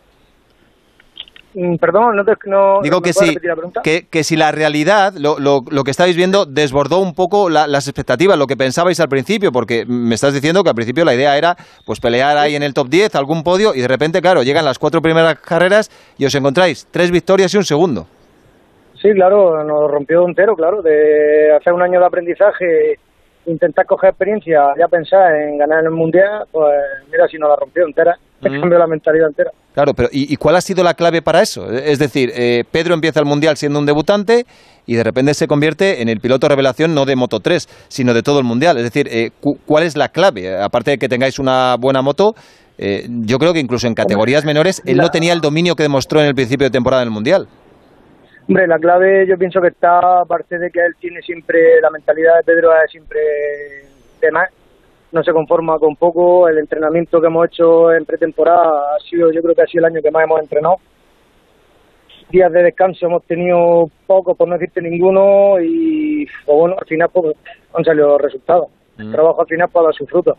Mm, 1.55 1.77
Perdón, 1.77 2.15
no 2.15 2.23
te 2.23 2.33
no, 2.45 2.79
Digo 2.83 2.97
¿me 2.99 3.01
que 3.01 3.13
sí, 3.13 3.35
que, 3.83 4.05
que 4.07 4.23
si 4.23 4.35
la 4.35 4.51
realidad, 4.51 5.15
lo, 5.17 5.39
lo, 5.39 5.61
lo 5.67 5.83
que 5.83 5.89
estáis 5.89 6.15
viendo, 6.15 6.45
desbordó 6.45 6.99
un 6.99 7.15
poco 7.15 7.49
la- 7.49 7.65
las 7.65 7.87
expectativas, 7.87 8.37
lo 8.37 8.45
que 8.45 8.55
pensabais 8.55 8.99
al 8.99 9.09
principio, 9.09 9.51
porque 9.51 9.83
me 9.87 10.13
estás 10.13 10.31
diciendo 10.31 10.61
que 10.63 10.69
al 10.69 10.75
principio 10.75 11.05
la 11.05 11.15
idea 11.15 11.35
era 11.39 11.57
pues 11.87 11.99
pelear 11.99 12.37
ahí 12.37 12.55
en 12.55 12.61
el 12.61 12.75
top 12.75 12.87
10, 12.89 13.15
algún 13.15 13.41
podio, 13.41 13.73
y 13.73 13.81
de 13.81 13.87
repente, 13.87 14.21
claro, 14.21 14.43
llegan 14.43 14.63
las 14.63 14.77
cuatro 14.77 15.01
primeras 15.01 15.39
carreras 15.39 15.89
y 16.19 16.25
os 16.25 16.35
encontráis 16.35 16.85
tres 16.91 17.09
victorias 17.09 17.51
y 17.55 17.57
un 17.57 17.65
segundo. 17.65 18.05
Sí, 19.07 19.13
claro, 19.13 19.63
nos 19.63 19.89
rompió 19.89 20.27
entero, 20.27 20.53
claro, 20.55 20.81
de 20.81 21.55
hacer 21.55 21.71
un 21.71 21.81
año 21.81 21.97
de 21.99 22.05
aprendizaje, 22.07 22.95
intentar 23.45 23.85
coger 23.85 24.09
experiencia, 24.09 24.59
ya 24.77 24.87
pensar 24.87 25.33
en 25.33 25.57
ganar 25.57 25.79
en 25.79 25.85
el 25.85 25.91
Mundial, 25.91 26.43
pues 26.51 26.73
mira 27.09 27.25
si 27.31 27.37
nos 27.37 27.49
la 27.49 27.55
rompió 27.55 27.85
entera, 27.87 28.15
Mm. 28.41 28.59
cambió 28.61 28.77
la 28.77 28.85
mentalidad 28.87 29.27
entera. 29.29 29.49
Claro, 29.73 29.93
pero 29.95 30.09
¿y, 30.11 30.31
y 30.31 30.35
cuál 30.35 30.57
ha 30.57 30.61
sido 30.61 30.83
la 30.83 30.93
clave 30.93 31.21
para 31.21 31.41
eso? 31.41 31.71
Es 31.71 31.97
decir, 31.99 32.31
eh, 32.35 32.63
Pedro 32.69 32.93
empieza 32.93 33.19
el 33.21 33.25
Mundial 33.25 33.55
siendo 33.57 33.79
un 33.79 33.85
debutante 33.85 34.45
y 34.85 34.95
de 34.95 35.03
repente 35.03 35.33
se 35.33 35.47
convierte 35.47 36.01
en 36.01 36.09
el 36.09 36.19
piloto 36.19 36.47
revelación 36.49 36.93
no 36.93 37.05
de 37.05 37.15
Moto 37.15 37.39
3, 37.39 37.65
sino 37.87 38.13
de 38.13 38.21
todo 38.23 38.39
el 38.39 38.45
Mundial. 38.45 38.77
Es 38.77 38.83
decir, 38.83 39.07
eh, 39.09 39.29
cu- 39.39 39.57
¿cuál 39.65 39.83
es 39.85 39.95
la 39.95 40.09
clave? 40.09 40.55
Aparte 40.61 40.91
de 40.91 40.97
que 40.97 41.07
tengáis 41.07 41.39
una 41.39 41.77
buena 41.79 42.01
moto, 42.01 42.33
eh, 42.77 43.07
yo 43.25 43.37
creo 43.39 43.53
que 43.53 43.59
incluso 43.59 43.87
en 43.87 43.93
categorías 43.95 44.43
menores 44.45 44.83
él 44.85 44.97
no 44.97 45.09
tenía 45.09 45.33
el 45.33 45.39
dominio 45.41 45.75
que 45.75 45.83
demostró 45.83 46.19
en 46.19 46.27
el 46.27 46.35
principio 46.35 46.65
de 46.67 46.71
temporada 46.71 47.01
en 47.03 47.07
el 47.07 47.13
Mundial. 47.13 47.47
Hombre, 48.47 48.65
la 48.65 48.79
clave 48.79 49.27
yo 49.27 49.37
pienso 49.37 49.59
que 49.59 49.67
está, 49.67 50.21
aparte 50.21 50.57
de 50.57 50.71
que 50.71 50.79
él 50.79 50.95
tiene 50.99 51.21
siempre, 51.21 51.81
la 51.81 51.89
mentalidad 51.89 52.37
de 52.37 52.43
Pedro 52.43 52.71
es 52.81 52.89
siempre 52.89 53.19
de 54.21 54.31
más, 54.31 54.49
no 55.11 55.21
se 55.21 55.33
conforma 55.33 55.77
con 55.79 55.97
poco, 55.97 56.47
el 56.47 56.57
entrenamiento 56.57 57.19
que 57.19 57.27
hemos 57.27 57.47
hecho 57.47 57.91
en 57.91 58.05
pretemporada 58.05 58.95
ha 58.95 58.99
sido, 58.99 59.31
yo 59.33 59.41
creo 59.41 59.53
que 59.53 59.63
ha 59.63 59.67
sido 59.67 59.85
el 59.85 59.93
año 59.93 60.01
que 60.01 60.11
más 60.11 60.23
hemos 60.23 60.39
entrenado. 60.39 60.77
Días 62.29 62.51
de 62.53 62.63
descanso 62.63 63.05
hemos 63.05 63.23
tenido 63.23 63.89
pocos, 64.05 64.37
por 64.37 64.47
no 64.47 64.53
decirte 64.57 64.81
ninguno, 64.81 65.59
y 65.59 66.25
pues 66.45 66.57
bueno, 66.57 66.75
al 66.79 66.87
final 66.87 67.09
pues, 67.11 67.35
han 67.73 67.83
salido 67.83 68.07
los 68.07 68.21
resultados. 68.21 68.67
El 68.97 69.11
trabajo 69.11 69.41
al 69.41 69.47
final 69.47 69.67
pues, 69.69 69.81
ha 69.81 69.83
dado 69.83 69.93
su 69.93 70.07
fruto. 70.07 70.37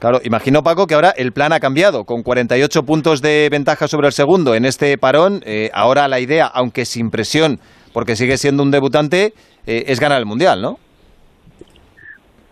Claro, 0.00 0.18
imagino 0.24 0.62
Paco 0.62 0.86
que 0.86 0.94
ahora 0.94 1.12
el 1.14 1.32
plan 1.32 1.52
ha 1.52 1.60
cambiado, 1.60 2.04
con 2.04 2.22
48 2.22 2.84
puntos 2.84 3.20
de 3.20 3.48
ventaja 3.50 3.86
sobre 3.86 4.06
el 4.06 4.14
segundo 4.14 4.54
en 4.54 4.64
este 4.64 4.96
parón. 4.96 5.40
eh, 5.44 5.68
ahora 5.74 6.08
la 6.08 6.20
idea, 6.20 6.46
aunque 6.46 6.86
sin 6.86 7.10
presión, 7.10 7.58
porque 7.92 8.16
sigue 8.16 8.38
siendo 8.38 8.62
un 8.62 8.70
debutante, 8.70 9.34
eh, 9.66 9.84
es 9.88 10.00
ganar 10.00 10.18
el 10.18 10.24
Mundial, 10.24 10.62
¿no? 10.62 10.76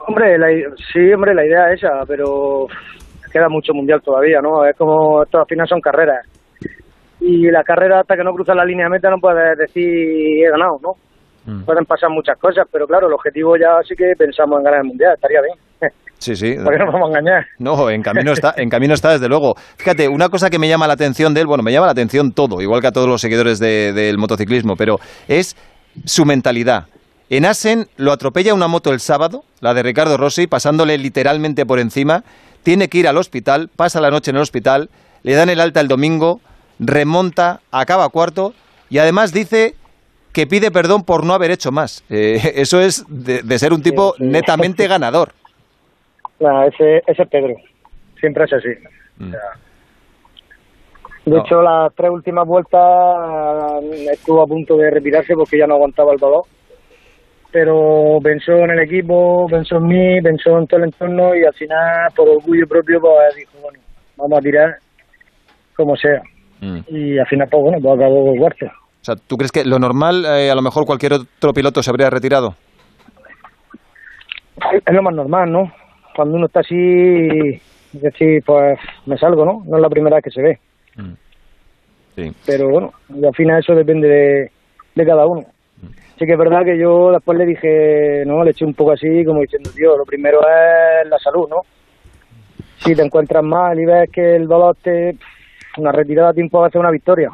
Hombre, 0.06 0.38
la, 0.38 0.48
sí, 0.92 1.10
hombre, 1.12 1.34
la 1.34 1.46
idea 1.46 1.72
es 1.72 1.82
esa, 1.82 2.04
pero 2.06 2.66
queda 3.32 3.48
mucho 3.48 3.72
mundial 3.72 4.00
todavía, 4.02 4.40
¿no? 4.42 4.66
Es 4.66 4.76
como, 4.76 5.22
esto 5.22 5.38
al 5.38 5.46
final 5.46 5.66
son 5.66 5.80
carreras. 5.80 6.26
Y 7.20 7.50
la 7.50 7.62
carrera 7.64 8.00
hasta 8.00 8.14
que 8.14 8.24
no 8.24 8.32
cruzas 8.32 8.56
la 8.56 8.64
línea 8.64 8.86
de 8.86 8.90
meta 8.90 9.10
no 9.10 9.18
puedes 9.20 9.56
decir 9.56 9.86
he 9.86 10.50
ganado, 10.50 10.78
¿no? 10.82 10.92
Pueden 11.64 11.86
pasar 11.86 12.10
muchas 12.10 12.38
cosas, 12.38 12.66
pero 12.70 12.86
claro, 12.86 13.06
el 13.06 13.14
objetivo 13.14 13.56
ya 13.56 13.80
sí 13.82 13.94
que 13.96 14.12
pensamos 14.18 14.58
en 14.58 14.64
ganar 14.64 14.80
el 14.80 14.88
mundial, 14.88 15.14
estaría 15.14 15.40
bien. 15.40 15.92
Sí, 16.18 16.34
sí. 16.36 16.54
¿Por 16.62 16.72
qué 16.72 16.78
nos 16.84 16.92
vamos 16.92 17.14
a 17.14 17.18
engañar? 17.18 17.46
No, 17.58 17.88
en 17.90 18.02
camino 18.02 18.32
está, 18.32 18.52
en 18.56 18.68
camino 18.68 18.94
está 18.94 19.12
desde 19.12 19.28
luego. 19.28 19.54
Fíjate, 19.76 20.08
una 20.08 20.28
cosa 20.28 20.50
que 20.50 20.58
me 20.58 20.68
llama 20.68 20.86
la 20.86 20.94
atención 20.94 21.32
de 21.34 21.40
él, 21.42 21.46
bueno, 21.46 21.62
me 21.62 21.72
llama 21.72 21.86
la 21.86 21.92
atención 21.92 22.32
todo, 22.32 22.60
igual 22.60 22.80
que 22.80 22.88
a 22.88 22.92
todos 22.92 23.06
los 23.08 23.20
seguidores 23.20 23.58
de- 23.58 23.92
del 23.92 24.18
motociclismo, 24.18 24.74
pero 24.76 24.98
es 25.28 25.56
su 26.04 26.24
mentalidad. 26.24 26.86
En 27.30 27.44
Asen 27.44 27.86
lo 27.96 28.12
atropella 28.12 28.54
una 28.54 28.68
moto 28.68 28.90
el 28.92 29.00
sábado, 29.00 29.44
la 29.60 29.74
de 29.74 29.82
Ricardo 29.82 30.16
Rossi, 30.16 30.46
pasándole 30.46 30.96
literalmente 30.98 31.66
por 31.66 31.78
encima. 31.78 32.24
Tiene 32.62 32.88
que 32.88 32.98
ir 32.98 33.06
al 33.08 33.16
hospital, 33.18 33.68
pasa 33.74 34.00
la 34.00 34.10
noche 34.10 34.30
en 34.30 34.36
el 34.36 34.42
hospital, 34.42 34.88
le 35.22 35.34
dan 35.34 35.50
el 35.50 35.60
alta 35.60 35.80
el 35.80 35.88
domingo, 35.88 36.40
remonta, 36.78 37.60
acaba 37.70 38.08
cuarto 38.08 38.54
y 38.90 38.98
además 38.98 39.32
dice 39.32 39.74
que 40.32 40.46
pide 40.46 40.70
perdón 40.70 41.04
por 41.04 41.24
no 41.24 41.34
haber 41.34 41.50
hecho 41.50 41.70
más. 41.70 42.02
Eh, 42.08 42.52
eso 42.56 42.80
es 42.80 43.04
de, 43.08 43.42
de 43.42 43.58
ser 43.58 43.72
un 43.72 43.82
tipo 43.82 44.14
netamente 44.18 44.86
ganador. 44.88 45.32
Nah, 46.40 46.66
ese, 46.66 47.02
ese 47.06 47.22
es 47.22 47.28
Pedro, 47.28 47.54
siempre 48.20 48.44
es 48.44 48.52
así. 48.52 48.68
O 49.20 49.30
sea, 49.30 49.40
de 51.24 51.30
No. 51.36 51.40
hecho, 51.44 51.60
las 51.62 51.92
tres 51.94 52.10
últimas 52.10 52.46
vueltas 52.46 52.80
eh, 53.82 54.06
estuvo 54.12 54.42
a 54.42 54.46
punto 54.46 54.76
de 54.76 54.90
retirarse 54.90 55.34
porque 55.34 55.58
ya 55.58 55.66
no 55.66 55.74
aguantaba 55.74 56.12
el 56.12 56.18
dolor. 56.18 56.44
Pero 57.50 58.18
pensó 58.22 58.52
en 58.52 58.70
el 58.70 58.80
equipo, 58.80 59.46
pensó 59.48 59.76
en 59.78 59.86
mí, 59.86 60.20
pensó 60.22 60.58
en 60.58 60.66
todo 60.66 60.80
el 60.80 60.84
entorno 60.86 61.34
y 61.34 61.44
al 61.44 61.54
final, 61.54 62.10
por 62.14 62.28
orgullo 62.28 62.66
propio, 62.68 63.00
pues 63.00 63.34
dijo, 63.36 63.52
bueno, 63.62 63.78
vamos 64.16 64.38
a 64.38 64.42
tirar 64.42 64.76
como 65.74 65.96
sea. 65.96 66.20
Y 66.88 67.18
al 67.18 67.26
final, 67.26 67.48
pues 67.50 67.62
bueno, 67.62 67.78
pues 67.80 67.94
acabó 67.98 68.36
cuarto. 68.36 68.66
O 68.66 69.04
sea, 69.04 69.14
¿tú 69.16 69.36
crees 69.36 69.50
que 69.52 69.64
lo 69.64 69.78
normal, 69.78 70.24
eh, 70.26 70.50
a 70.50 70.54
lo 70.54 70.60
mejor 70.62 70.84
cualquier 70.84 71.14
otro 71.14 71.52
piloto 71.54 71.82
se 71.82 71.90
habría 71.90 72.10
retirado? 72.10 72.54
Es 74.84 74.92
lo 74.94 75.02
más 75.02 75.14
normal, 75.14 75.50
¿no? 75.50 75.72
Cuando 76.18 76.34
uno 76.34 76.46
está 76.46 76.58
así, 76.60 77.60
decir, 77.92 78.42
pues 78.44 78.76
me 79.06 79.16
salgo, 79.16 79.44
¿no? 79.44 79.62
No 79.64 79.76
es 79.76 79.82
la 79.82 79.88
primera 79.88 80.16
vez 80.16 80.24
que 80.24 80.30
se 80.32 80.42
ve. 80.42 80.58
Sí. 82.16 82.32
Pero 82.44 82.68
bueno, 82.70 82.92
y 83.14 83.24
al 83.24 83.32
final 83.36 83.60
eso 83.60 83.72
depende 83.72 84.08
de, 84.08 84.50
de 84.96 85.06
cada 85.06 85.26
uno. 85.28 85.44
Sí 86.18 86.26
que 86.26 86.32
es 86.32 86.38
verdad 86.38 86.64
que 86.64 86.76
yo 86.76 87.12
después 87.12 87.38
le 87.38 87.46
dije, 87.46 88.24
no, 88.26 88.42
le 88.42 88.50
eché 88.50 88.64
un 88.64 88.74
poco 88.74 88.90
así, 88.90 89.24
como 89.24 89.42
diciendo, 89.42 89.70
tío, 89.70 89.96
lo 89.96 90.04
primero 90.04 90.40
es 90.40 91.08
la 91.08 91.18
salud, 91.20 91.48
¿no? 91.48 91.60
Si 92.78 92.96
te 92.96 93.02
encuentras 93.02 93.44
mal 93.44 93.78
y 93.78 93.84
ves 93.84 94.10
que 94.10 94.34
el 94.34 94.48
dolor 94.48 94.76
te... 94.82 95.14
Una 95.76 95.92
retirada 95.92 96.30
a 96.30 96.34
tiempo 96.34 96.58
va 96.58 96.64
a 96.64 96.68
hacer 96.68 96.80
una 96.80 96.90
victoria. 96.90 97.30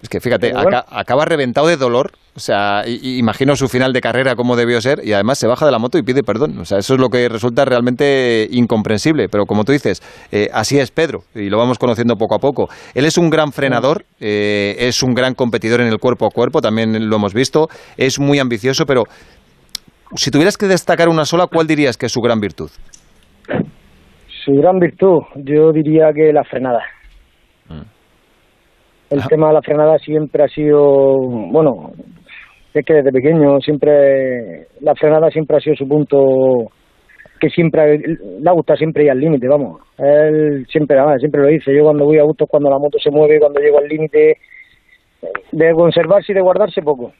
Es 0.00 0.08
que 0.08 0.20
fíjate, 0.20 0.54
bueno. 0.54 0.68
aca- 0.78 0.86
acaba 0.98 1.26
reventado 1.26 1.66
de 1.66 1.76
dolor. 1.76 2.12
O 2.36 2.38
sea, 2.38 2.82
imagino 2.86 3.56
su 3.56 3.66
final 3.66 3.94
de 3.94 4.02
carrera 4.02 4.36
como 4.36 4.56
debió 4.56 4.78
ser 4.82 5.00
y 5.02 5.14
además 5.14 5.38
se 5.38 5.46
baja 5.46 5.64
de 5.64 5.72
la 5.72 5.78
moto 5.78 5.96
y 5.96 6.02
pide 6.02 6.22
perdón. 6.22 6.58
O 6.58 6.66
sea, 6.66 6.76
eso 6.76 6.92
es 6.92 7.00
lo 7.00 7.08
que 7.08 7.30
resulta 7.30 7.64
realmente 7.64 8.46
incomprensible. 8.50 9.28
Pero 9.30 9.46
como 9.46 9.64
tú 9.64 9.72
dices, 9.72 10.02
eh, 10.30 10.48
así 10.52 10.78
es 10.78 10.90
Pedro 10.90 11.20
y 11.34 11.48
lo 11.48 11.56
vamos 11.56 11.78
conociendo 11.78 12.16
poco 12.16 12.34
a 12.34 12.38
poco. 12.38 12.68
Él 12.94 13.06
es 13.06 13.16
un 13.16 13.30
gran 13.30 13.52
frenador, 13.52 14.04
eh, 14.20 14.76
es 14.78 15.02
un 15.02 15.14
gran 15.14 15.32
competidor 15.32 15.80
en 15.80 15.86
el 15.86 15.96
cuerpo 15.96 16.26
a 16.26 16.30
cuerpo, 16.30 16.60
también 16.60 17.08
lo 17.08 17.16
hemos 17.16 17.32
visto. 17.32 17.68
Es 17.96 18.20
muy 18.20 18.38
ambicioso, 18.38 18.84
pero 18.84 19.04
si 20.14 20.30
tuvieras 20.30 20.58
que 20.58 20.66
destacar 20.66 21.08
una 21.08 21.24
sola, 21.24 21.46
¿cuál 21.46 21.66
dirías 21.66 21.96
que 21.96 22.04
es 22.04 22.12
su 22.12 22.20
gran 22.20 22.38
virtud? 22.38 22.70
Su 24.44 24.52
gran 24.52 24.78
virtud, 24.78 25.22
yo 25.36 25.72
diría 25.72 26.12
que 26.14 26.34
la 26.34 26.44
frenada. 26.44 26.82
El 29.08 29.24
tema 29.28 29.48
de 29.48 29.54
la 29.54 29.62
frenada 29.62 29.98
siempre 29.98 30.42
ha 30.42 30.48
sido, 30.48 31.14
bueno, 31.52 31.92
es 32.80 32.86
que 32.86 32.94
desde 32.94 33.12
pequeño 33.12 33.60
siempre, 33.60 34.66
la 34.80 34.94
frenada 34.94 35.30
siempre 35.30 35.56
ha 35.56 35.60
sido 35.60 35.76
su 35.76 35.88
punto 35.88 36.70
que 37.40 37.50
siempre 37.50 37.98
le 37.98 38.52
gusta 38.52 38.76
siempre 38.76 39.04
ir 39.04 39.10
al 39.10 39.20
límite, 39.20 39.46
vamos. 39.46 39.80
Él 39.98 40.66
siempre, 40.70 40.98
además, 40.98 41.20
siempre 41.20 41.42
lo 41.42 41.48
dice. 41.48 41.74
Yo 41.74 41.84
cuando 41.84 42.04
voy 42.04 42.18
a 42.18 42.22
gusto 42.22 42.44
es 42.44 42.50
cuando 42.50 42.70
la 42.70 42.78
moto 42.78 42.98
se 42.98 43.10
mueve, 43.10 43.38
cuando 43.38 43.60
llego 43.60 43.78
al 43.78 43.88
límite, 43.88 44.38
de 45.52 45.72
conservarse 45.74 46.32
y 46.32 46.34
de 46.34 46.40
guardarse 46.40 46.82
poco. 46.82 47.12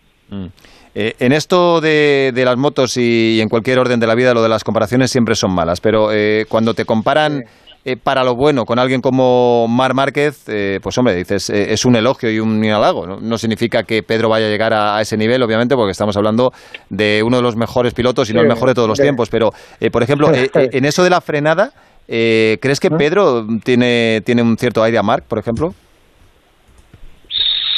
Eh, 0.95 1.13
en 1.19 1.33
esto 1.33 1.81
de, 1.81 2.33
de 2.35 2.45
las 2.45 2.57
motos 2.57 2.97
y, 2.97 3.41
en 3.41 3.49
cualquier 3.49 3.79
orden 3.79 4.01
de 4.01 4.07
la 4.07 4.15
vida, 4.15 4.35
lo 4.35 4.43
de 4.43 4.49
las 4.49 4.65
comparaciones 4.65 5.11
siempre 5.11 5.35
son 5.35 5.55
malas, 5.55 5.81
pero 5.81 6.13
eh, 6.13 6.47
cuando 6.49 6.75
te 6.75 6.85
comparan 6.85 7.45
eh, 7.89 7.97
para 7.97 8.25
lo 8.25 8.35
bueno 8.35 8.65
con 8.65 8.81
alguien 8.81 9.01
como 9.01 9.69
Mar 9.69 9.95
Márquez, 9.95 10.49
eh, 10.49 10.81
pues 10.83 10.99
hombre, 10.99 11.15
dices, 11.15 11.49
eh, 11.51 11.73
es 11.73 11.85
un 11.85 11.95
elogio 11.95 12.29
y 12.33 12.41
un 12.41 12.65
halago. 12.65 13.07
¿no? 13.07 13.21
No 13.21 13.39
significa 13.39 13.85
que 13.85 14.03
Pedro 14.03 14.29
vaya 14.29 14.47
a 14.47 14.51
llegar 14.51 14.73
a, 14.75 14.97
a 14.97 15.01
ese 15.03 15.17
nivel, 15.17 15.41
obviamente, 15.43 15.77
porque 15.77 15.93
estamos 15.93 16.17
hablando 16.17 16.51
de 16.91 17.23
uno 17.25 17.37
de 17.37 17.43
los 17.45 17.55
mejores 17.55 17.95
pilotos 17.95 18.29
y 18.29 18.35
no 18.35 18.41
el 18.41 18.49
mejor 18.49 18.69
de 18.71 18.75
todos 18.75 18.89
los 18.89 18.99
tiempos, 18.99 19.31
pero, 19.31 19.51
eh, 19.79 19.89
por 19.91 20.03
ejemplo, 20.03 20.35
eh, 20.35 20.51
en 20.53 20.85
eso 20.85 21.05
de 21.05 21.11
la 21.11 21.21
frenada, 21.21 21.71
eh, 22.09 22.59
¿crees 22.61 22.81
que 22.81 22.91
Pedro 22.91 23.47
tiene, 23.63 24.21
tiene 24.25 24.43
un 24.43 24.57
cierto 24.59 24.83
aire 24.83 24.99
a 24.99 25.03
Marc, 25.05 25.25
por 25.25 25.39
ejemplo? 25.39 25.73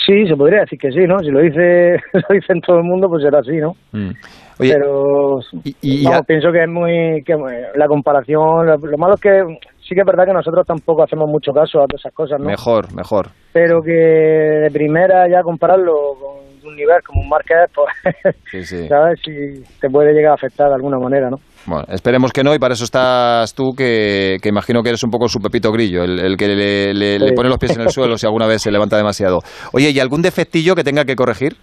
Sí, 0.06 0.26
se 0.26 0.36
podría 0.36 0.60
decir 0.60 0.78
que 0.78 0.90
sí, 0.90 1.00
¿no? 1.06 1.18
Si 1.18 1.30
lo 1.30 1.40
dice, 1.40 1.96
lo 2.14 2.34
dicen 2.34 2.60
todo 2.62 2.78
el 2.78 2.84
mundo, 2.84 3.08
pues 3.08 3.22
será 3.22 3.40
así, 3.40 3.56
¿no? 3.56 3.72
Mm. 3.92 4.12
Oye, 4.60 4.72
pero 4.74 5.38
y 5.82 6.02
vamos, 6.04 6.18
ya- 6.20 6.22
pienso 6.24 6.50
que 6.50 6.62
es 6.64 6.68
muy 6.68 7.22
que 7.24 7.34
la 7.76 7.86
comparación 7.86 8.66
lo, 8.66 8.76
lo 8.76 8.98
malo 8.98 9.14
es 9.14 9.20
que 9.20 9.42
sí 9.88 9.94
que 9.94 10.00
es 10.02 10.06
verdad 10.06 10.26
que 10.26 10.32
nosotros 10.34 10.66
tampoco 10.66 11.02
hacemos 11.02 11.28
mucho 11.28 11.52
caso 11.52 11.78
a 11.80 11.86
todas 11.86 12.00
esas 12.02 12.12
cosas 12.14 12.38
no 12.38 12.46
Mejor, 12.46 12.94
mejor. 12.94 13.28
pero 13.52 13.80
que 13.82 13.92
de 13.92 14.70
primera 14.72 15.26
ya 15.28 15.42
compararlo 15.42 15.94
con 16.20 16.48
un 16.68 16.76
nivel 16.76 16.96
como 17.06 17.22
un 17.22 17.28
Márquez 17.28 17.56
pues 17.74 18.36
Sí, 18.50 18.62
sí. 18.64 18.88
sabes 18.88 19.18
si 19.24 19.62
te 19.80 19.88
puede 19.88 20.12
llegar 20.12 20.32
a 20.32 20.34
afectar 20.34 20.68
de 20.68 20.74
alguna 20.74 20.98
manera 20.98 21.30
no 21.30 21.36
Bueno, 21.66 21.84
esperemos 21.88 22.32
que 22.32 22.42
no, 22.44 22.54
y 22.54 22.58
para 22.58 22.74
eso 22.74 22.84
estás 22.84 23.54
tú, 23.54 23.72
que, 23.76 24.36
que 24.42 24.48
imagino 24.50 24.82
que 24.82 24.90
eres 24.90 25.02
un 25.04 25.10
poco 25.10 25.28
su 25.28 25.38
Pepito 25.40 25.70
Grillo, 25.72 26.02
el, 26.04 26.18
el 26.20 26.36
que 26.36 26.48
le, 26.48 26.92
le- 26.94 27.32
pone 27.32 27.48
los 27.48 27.58
pies 27.58 27.74
en 27.76 27.82
el 27.82 27.90
suelo 27.90 28.16
si 28.18 28.26
alguna 28.26 28.46
vez 28.46 28.60
se 28.62 28.70
levanta 28.70 28.96
demasiado. 28.96 29.38
Oye, 29.72 29.90
¿y 29.90 30.00
algún 30.00 30.20
defectillo 30.22 30.74
que 30.74 30.84
tenga 30.84 31.04
que 31.04 31.14
corregir? 31.16 31.56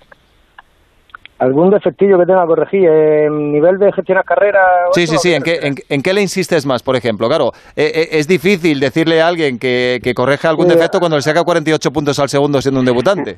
Algún 1.39 1.69
defectillo 1.69 2.17
que 2.17 2.25
tenga 2.25 2.41
que 2.43 2.47
corregir 2.47 2.87
en 2.89 3.51
nivel 3.51 3.77
de 3.77 3.91
gestionar 3.91 4.23
carreras 4.23 4.65
Sí, 4.93 5.05
sí, 5.07 5.17
sí. 5.17 5.33
¿En 5.33 5.43
qué, 5.43 5.59
en, 5.61 5.75
en 5.89 6.01
qué 6.01 6.13
le 6.13 6.21
insistes 6.21 6.65
más, 6.65 6.81
por 6.81 6.95
ejemplo? 6.95 7.27
Claro, 7.27 7.51
eh, 7.75 7.91
eh, 7.93 8.07
es 8.11 8.27
difícil 8.27 8.79
decirle 8.79 9.21
a 9.21 9.27
alguien 9.27 9.59
que, 9.59 9.99
que 10.01 10.13
corrija 10.13 10.49
algún 10.49 10.67
Sí. 10.69 10.75
defecto 10.75 10.99
cuando 10.99 11.17
le 11.17 11.21
saca 11.21 11.43
48 11.43 11.91
puntos 11.91 12.17
al 12.19 12.29
segundo 12.29 12.61
siendo 12.61 12.79
un 12.79 12.85
debutante. 12.85 13.35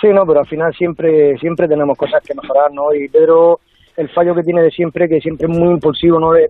Sí, 0.00 0.08
no, 0.08 0.24
pero 0.24 0.40
al 0.40 0.46
final 0.46 0.72
siempre 0.74 1.36
siempre 1.38 1.66
tenemos 1.68 1.96
cosas 1.98 2.22
que 2.24 2.32
mejorar, 2.34 2.72
¿no? 2.72 2.94
Y 2.94 3.08
Pedro, 3.08 3.58
el 3.96 4.08
fallo 4.10 4.34
que 4.34 4.42
tiene 4.44 4.62
de 4.62 4.70
siempre, 4.70 5.08
que 5.08 5.20
siempre 5.20 5.48
es 5.50 5.58
muy 5.58 5.70
impulsivo, 5.74 6.20
¿no? 6.20 6.34
Él 6.36 6.48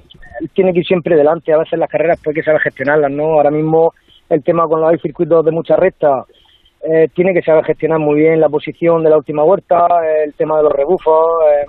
tiene 0.54 0.72
que 0.72 0.80
ir 0.80 0.86
siempre 0.86 1.16
delante, 1.16 1.52
a 1.52 1.58
veces 1.58 1.78
las 1.78 1.88
carreras 1.90 2.18
pues 2.22 2.36
hay 2.36 2.40
que 2.40 2.44
saber 2.44 2.60
gestionarlas, 2.60 3.10
¿no? 3.10 3.24
Ahora 3.34 3.50
mismo 3.50 3.94
el 4.28 4.44
tema 4.44 4.68
con 4.68 4.82
los 4.82 5.00
circuitos 5.00 5.42
de 5.44 5.50
mucha 5.50 5.74
recta, 5.76 6.24
eh, 6.80 7.08
tiene 7.14 7.34
que 7.34 7.42
saber 7.42 7.64
gestionar 7.64 7.98
muy 7.98 8.20
bien 8.20 8.40
la 8.40 8.48
posición 8.48 9.02
de 9.02 9.10
la 9.10 9.16
última 9.16 9.42
vuelta, 9.42 9.86
el 10.24 10.34
tema 10.34 10.58
de 10.58 10.62
los 10.62 10.72
rebufos, 10.72 11.26
eh, 11.50 11.66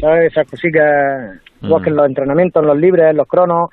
¿sabes? 0.00 0.32
Esas 0.32 0.48
cositas, 0.48 1.40
igual 1.62 1.82
que 1.82 1.90
en 1.90 1.96
los 1.96 2.06
entrenamientos, 2.06 2.62
en 2.62 2.68
los 2.68 2.78
libres, 2.78 3.10
en 3.10 3.16
los 3.16 3.26
cronos, 3.26 3.70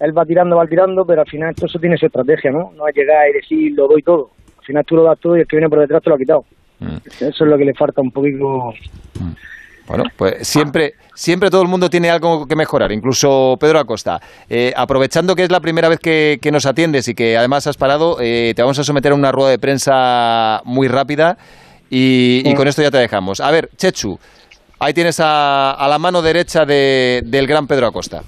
él 0.00 0.16
va 0.16 0.24
tirando, 0.24 0.56
va 0.56 0.66
tirando, 0.66 1.04
pero 1.04 1.22
al 1.22 1.28
final 1.28 1.54
todo 1.54 1.66
eso 1.66 1.78
tiene 1.78 1.96
su 1.96 2.06
estrategia, 2.06 2.50
¿no? 2.50 2.72
No 2.76 2.86
es 2.86 2.94
llegar 2.94 3.28
y 3.28 3.32
decir, 3.32 3.72
lo 3.74 3.88
doy 3.88 4.02
todo. 4.02 4.30
Al 4.58 4.64
final 4.64 4.84
tú 4.84 4.96
lo 4.96 5.04
das 5.04 5.18
todo 5.18 5.36
y 5.36 5.40
el 5.40 5.46
que 5.46 5.56
viene 5.56 5.68
por 5.68 5.80
detrás 5.80 6.02
te 6.02 6.10
lo 6.10 6.16
ha 6.16 6.18
quitado. 6.18 6.44
Eso 7.04 7.28
es 7.28 7.40
lo 7.40 7.56
que 7.56 7.64
le 7.64 7.74
falta 7.74 8.00
un 8.00 8.10
poquito. 8.10 8.72
Bueno, 9.86 10.04
pues 10.16 10.46
siempre, 10.48 10.94
siempre 11.14 11.50
todo 11.50 11.60
el 11.62 11.68
mundo 11.68 11.90
tiene 11.90 12.08
algo 12.10 12.46
que 12.46 12.56
mejorar, 12.56 12.90
incluso 12.90 13.56
Pedro 13.60 13.78
Acosta. 13.78 14.20
Eh, 14.48 14.72
aprovechando 14.74 15.36
que 15.36 15.42
es 15.44 15.50
la 15.50 15.60
primera 15.60 15.88
vez 15.88 15.98
que, 16.00 16.38
que 16.40 16.50
nos 16.50 16.64
atiendes 16.64 17.06
y 17.08 17.14
que 17.14 17.36
además 17.36 17.66
has 17.66 17.76
parado, 17.76 18.16
eh, 18.20 18.54
te 18.56 18.62
vamos 18.62 18.78
a 18.78 18.84
someter 18.84 19.12
a 19.12 19.14
una 19.14 19.30
rueda 19.30 19.50
de 19.50 19.58
prensa 19.58 20.62
muy 20.64 20.88
rápida 20.88 21.36
y, 21.90 22.42
y 22.44 22.54
con 22.54 22.66
esto 22.66 22.80
ya 22.80 22.90
te 22.90 22.96
dejamos. 22.98 23.40
A 23.40 23.50
ver, 23.50 23.68
Chechu, 23.76 24.18
ahí 24.78 24.94
tienes 24.94 25.20
a, 25.20 25.72
a 25.72 25.86
la 25.88 25.98
mano 25.98 26.22
derecha 26.22 26.64
de- 26.64 27.20
del 27.24 27.46
gran 27.46 27.66
Pedro 27.66 27.86
Acosta. 27.86 28.22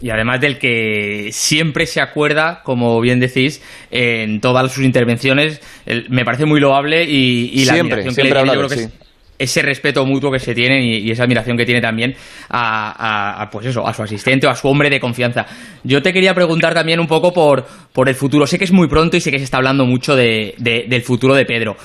Y 0.00 0.10
además 0.10 0.40
del 0.40 0.58
que 0.58 1.28
siempre 1.32 1.86
se 1.86 2.00
acuerda, 2.00 2.62
como 2.64 3.00
bien 3.00 3.20
decís, 3.20 3.62
en 3.90 4.40
todas 4.40 4.72
sus 4.72 4.82
intervenciones, 4.84 5.60
me 6.08 6.24
parece 6.24 6.44
muy 6.46 6.58
loable 6.58 7.04
y, 7.04 7.50
y 7.52 7.64
la 7.66 7.74
Siempre, 7.74 8.00
admiración 8.00 8.14
siempre 8.14 8.14
que 8.14 8.22
le 8.22 8.28
tiene, 8.28 8.40
habla 8.40 8.54
yo 8.54 8.60
de 8.62 8.66
creo 8.66 8.78
que 8.78 8.84
él, 8.84 8.90
es 9.00 9.05
ese 9.38 9.62
respeto 9.62 10.04
mutuo 10.06 10.30
que 10.30 10.38
se 10.38 10.54
tienen 10.54 10.82
y, 10.82 11.10
esa 11.10 11.24
admiración 11.24 11.56
que 11.56 11.64
tiene 11.66 11.80
también 11.80 12.14
a, 12.48 13.48
pues 13.50 13.66
eso, 13.66 13.86
a 13.86 13.92
su 13.94 14.02
asistente 14.02 14.46
o 14.46 14.50
a 14.50 14.54
su 14.56 14.68
hombre 14.68 14.90
de 14.90 15.00
confianza. 15.00 15.46
Yo 15.84 16.02
te 16.02 16.12
quería 16.12 16.34
preguntar 16.34 16.74
también 16.74 17.00
un 17.00 17.06
poco 17.06 17.32
por, 17.32 17.66
por 17.92 18.08
el 18.08 18.14
futuro. 18.14 18.46
Sé 18.46 18.58
que 18.58 18.64
es 18.64 18.72
muy 18.72 18.88
pronto 18.88 19.16
y 19.16 19.20
sé 19.20 19.30
que 19.30 19.38
se 19.38 19.44
está 19.44 19.58
hablando 19.58 19.84
mucho 19.84 20.16
de- 20.16 20.54
de- 20.58 20.86
del 20.88 21.02
futuro 21.02 21.34
de 21.34 21.44
Pedro, 21.44 21.76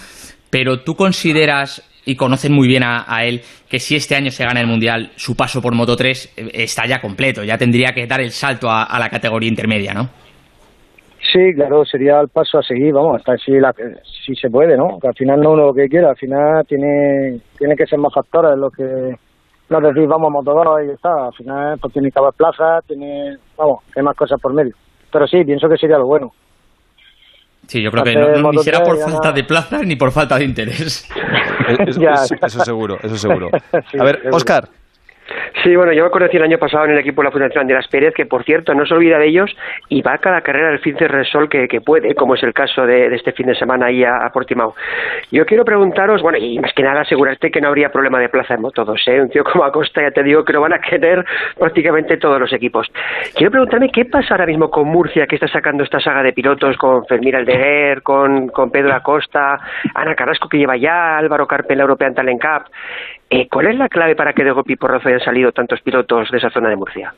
pero 0.49 0.81
tú 0.81 0.95
consideras 0.95 1.81
y 2.03 2.15
conoces 2.15 2.49
muy 2.49 2.67
bien 2.67 2.83
a, 2.83 3.23
él 3.25 3.41
que 3.69 3.79
si 3.79 3.95
este 3.95 4.15
año 4.15 4.31
se 4.31 4.43
gana 4.43 4.59
el 4.59 4.67
Mundial, 4.67 5.11
su 5.15 5.35
paso 5.35 5.61
por 5.61 5.75
Moto 5.75 5.95
3 5.95 6.29
eh, 6.35 6.49
está 6.55 6.87
ya 6.87 6.99
completo, 6.99 7.43
ya 7.43 7.57
tendría 7.57 7.93
que 7.93 8.07
dar 8.07 8.21
el 8.21 8.31
salto 8.31 8.69
a 8.71 8.97
la 8.99 9.09
categoría 9.09 9.47
intermedia, 9.49 9.93
¿no? 9.93 10.09
Sí, 11.31 11.53
claro, 11.55 11.85
sería 11.85 12.19
el 12.19 12.29
paso 12.29 12.57
a 12.57 12.63
seguir, 12.63 12.93
vamos, 12.93 13.17
hasta 13.17 13.37
si, 13.37 13.51
la, 13.51 13.73
si 14.25 14.35
se 14.35 14.49
puede, 14.49 14.75
¿no? 14.75 14.97
Que 14.99 15.07
al 15.07 15.13
final 15.13 15.39
no 15.39 15.51
uno 15.51 15.67
lo 15.67 15.73
que 15.73 15.87
quiera, 15.87 16.09
al 16.09 16.17
final 16.17 16.65
tiene, 16.67 17.39
tiene 17.57 17.75
que 17.75 17.85
ser 17.85 17.99
más 17.99 18.13
factores 18.13 18.57
los 18.57 18.73
que 18.73 19.15
no 19.69 19.79
decir, 19.79 20.07
vamos 20.07 20.29
a 20.33 20.37
Moto2 20.39 20.83
y 20.83 20.87
ya 20.87 20.93
está, 20.93 21.25
al 21.27 21.33
final 21.33 21.77
pues 21.79 21.93
tiene 21.93 22.11
que 22.11 22.19
haber 22.19 22.33
plazas, 22.33 22.83
tiene, 22.87 23.37
vamos, 23.55 23.79
hay 23.95 24.03
más 24.03 24.15
cosas 24.17 24.39
por 24.41 24.53
medio. 24.53 24.73
Pero 25.11 25.27
sí, 25.27 25.43
pienso 25.45 25.69
que 25.69 25.77
sería 25.77 25.97
lo 25.97 26.07
bueno. 26.07 26.31
Sí, 27.67 27.81
yo 27.81 27.91
creo 27.91 28.03
que 28.03 28.15
no, 28.15 28.27
no- 28.29 28.51
ni 28.51 28.57
Moto3 28.57 28.63
será 28.63 28.83
por 28.83 28.97
falta 28.97 29.29
no- 29.29 29.33
de 29.35 29.43
plazas 29.43 29.83
ni 29.85 29.95
por 29.95 30.11
falta 30.11 30.37
de 30.37 30.43
interés. 30.45 31.07
Eso, 31.87 32.01
Ya. 32.01 32.13
eso- 32.13 32.35
eso 32.41 32.59
seguro, 32.65 32.97
eso 33.01 33.15
seguro. 33.15 33.49
Sí, 33.91 33.97
A 33.99 34.03
ver, 34.03 34.15
seguro. 34.23 34.37
Sí, 35.63 35.75
bueno, 35.75 35.93
yo 35.93 36.05
me 36.05 36.09
conocí 36.09 36.37
el 36.37 36.43
año 36.43 36.57
pasado 36.57 36.85
en 36.85 36.91
el 36.91 36.99
equipo 36.99 37.21
de 37.21 37.27
la 37.27 37.31
Fundación 37.31 37.61
Andrés 37.61 37.87
Pérez, 37.87 38.13
que 38.13 38.25
por 38.25 38.43
cierto 38.43 38.73
no 38.73 38.85
se 38.85 38.93
olvida 38.93 39.19
de 39.19 39.27
ellos 39.27 39.55
y 39.89 40.01
va 40.01 40.13
a 40.13 40.17
cada 40.17 40.41
carrera 40.41 40.69
del 40.69 40.79
fin 40.79 40.95
de 40.95 41.07
Resol 41.07 41.49
que, 41.49 41.67
que 41.67 41.81
puede, 41.81 42.15
como 42.15 42.35
es 42.35 42.43
el 42.43 42.53
caso 42.53 42.85
de, 42.85 43.13
este 43.15 43.31
fin 43.31 43.47
de 43.47 43.55
semana 43.55 43.87
ahí 43.87 44.03
a, 44.03 44.29
Portimao. 44.33 44.75
Yo 45.31 45.45
quiero 45.45 45.65
preguntaros, 45.65 46.21
bueno, 46.21 46.37
y 46.37 46.59
más 46.59 46.73
que 46.73 46.83
nada 46.83 47.01
asegurarte 47.01 47.51
que 47.51 47.61
no 47.61 47.67
habría 47.67 47.89
problema 47.89 48.19
de 48.19 48.29
plaza 48.29 48.55
en 48.55 48.61
Moto 48.61 48.85
2, 48.85 49.07
¿eh? 49.07 49.21
Un 49.21 49.29
tío 49.29 49.43
como 49.43 49.63
Acosta, 49.63 50.01
ya 50.01 50.11
te 50.11 50.23
digo 50.23 50.43
que 50.43 50.53
lo 50.53 50.61
van 50.61 50.73
a 50.73 50.79
querer 50.79 51.23
prácticamente 51.57 52.17
todos 52.17 52.39
los 52.39 52.51
equipos. 52.53 52.87
Quiero 53.35 53.51
preguntarme 53.51 53.89
qué 53.91 54.05
pasa 54.05 54.33
ahora 54.33 54.45
mismo 54.45 54.69
con 54.69 54.87
Murcia, 54.87 55.27
que 55.27 55.35
está 55.35 55.47
sacando 55.47 55.83
esta 55.83 55.99
saga 55.99 56.23
de 56.23 56.33
pilotos 56.33 56.77
con 56.77 57.05
Fermín 57.05 57.35
Aldeguer, 57.35 58.01
con, 58.01 58.47
con 58.49 58.71
Pedro 58.71 58.93
Acosta, 58.93 59.59
Ana 59.93 60.15
Carrasco 60.15 60.49
que 60.49 60.57
lleva 60.57 60.77
ya, 60.77 61.17
Álvaro 61.17 61.47
Carpe 61.47 61.73
en 61.73 61.79
la 61.79 61.83
European 61.83 62.13
Talent 62.13 62.41
Cup. 62.41 62.71
Eh, 63.33 63.47
¿Cuál 63.49 63.67
es 63.67 63.77
la 63.77 63.87
clave 63.87 64.13
para 64.13 64.33
que 64.33 64.43
de 64.43 64.51
golpe 64.51 64.73
y 64.73 64.75
porrazo 64.75 65.07
hayan 65.07 65.21
salido 65.21 65.53
tantos 65.53 65.79
pilotos 65.79 66.29
de 66.29 66.37
esa 66.37 66.49
zona 66.49 66.67
de 66.67 66.75
Murcia? 66.75 67.13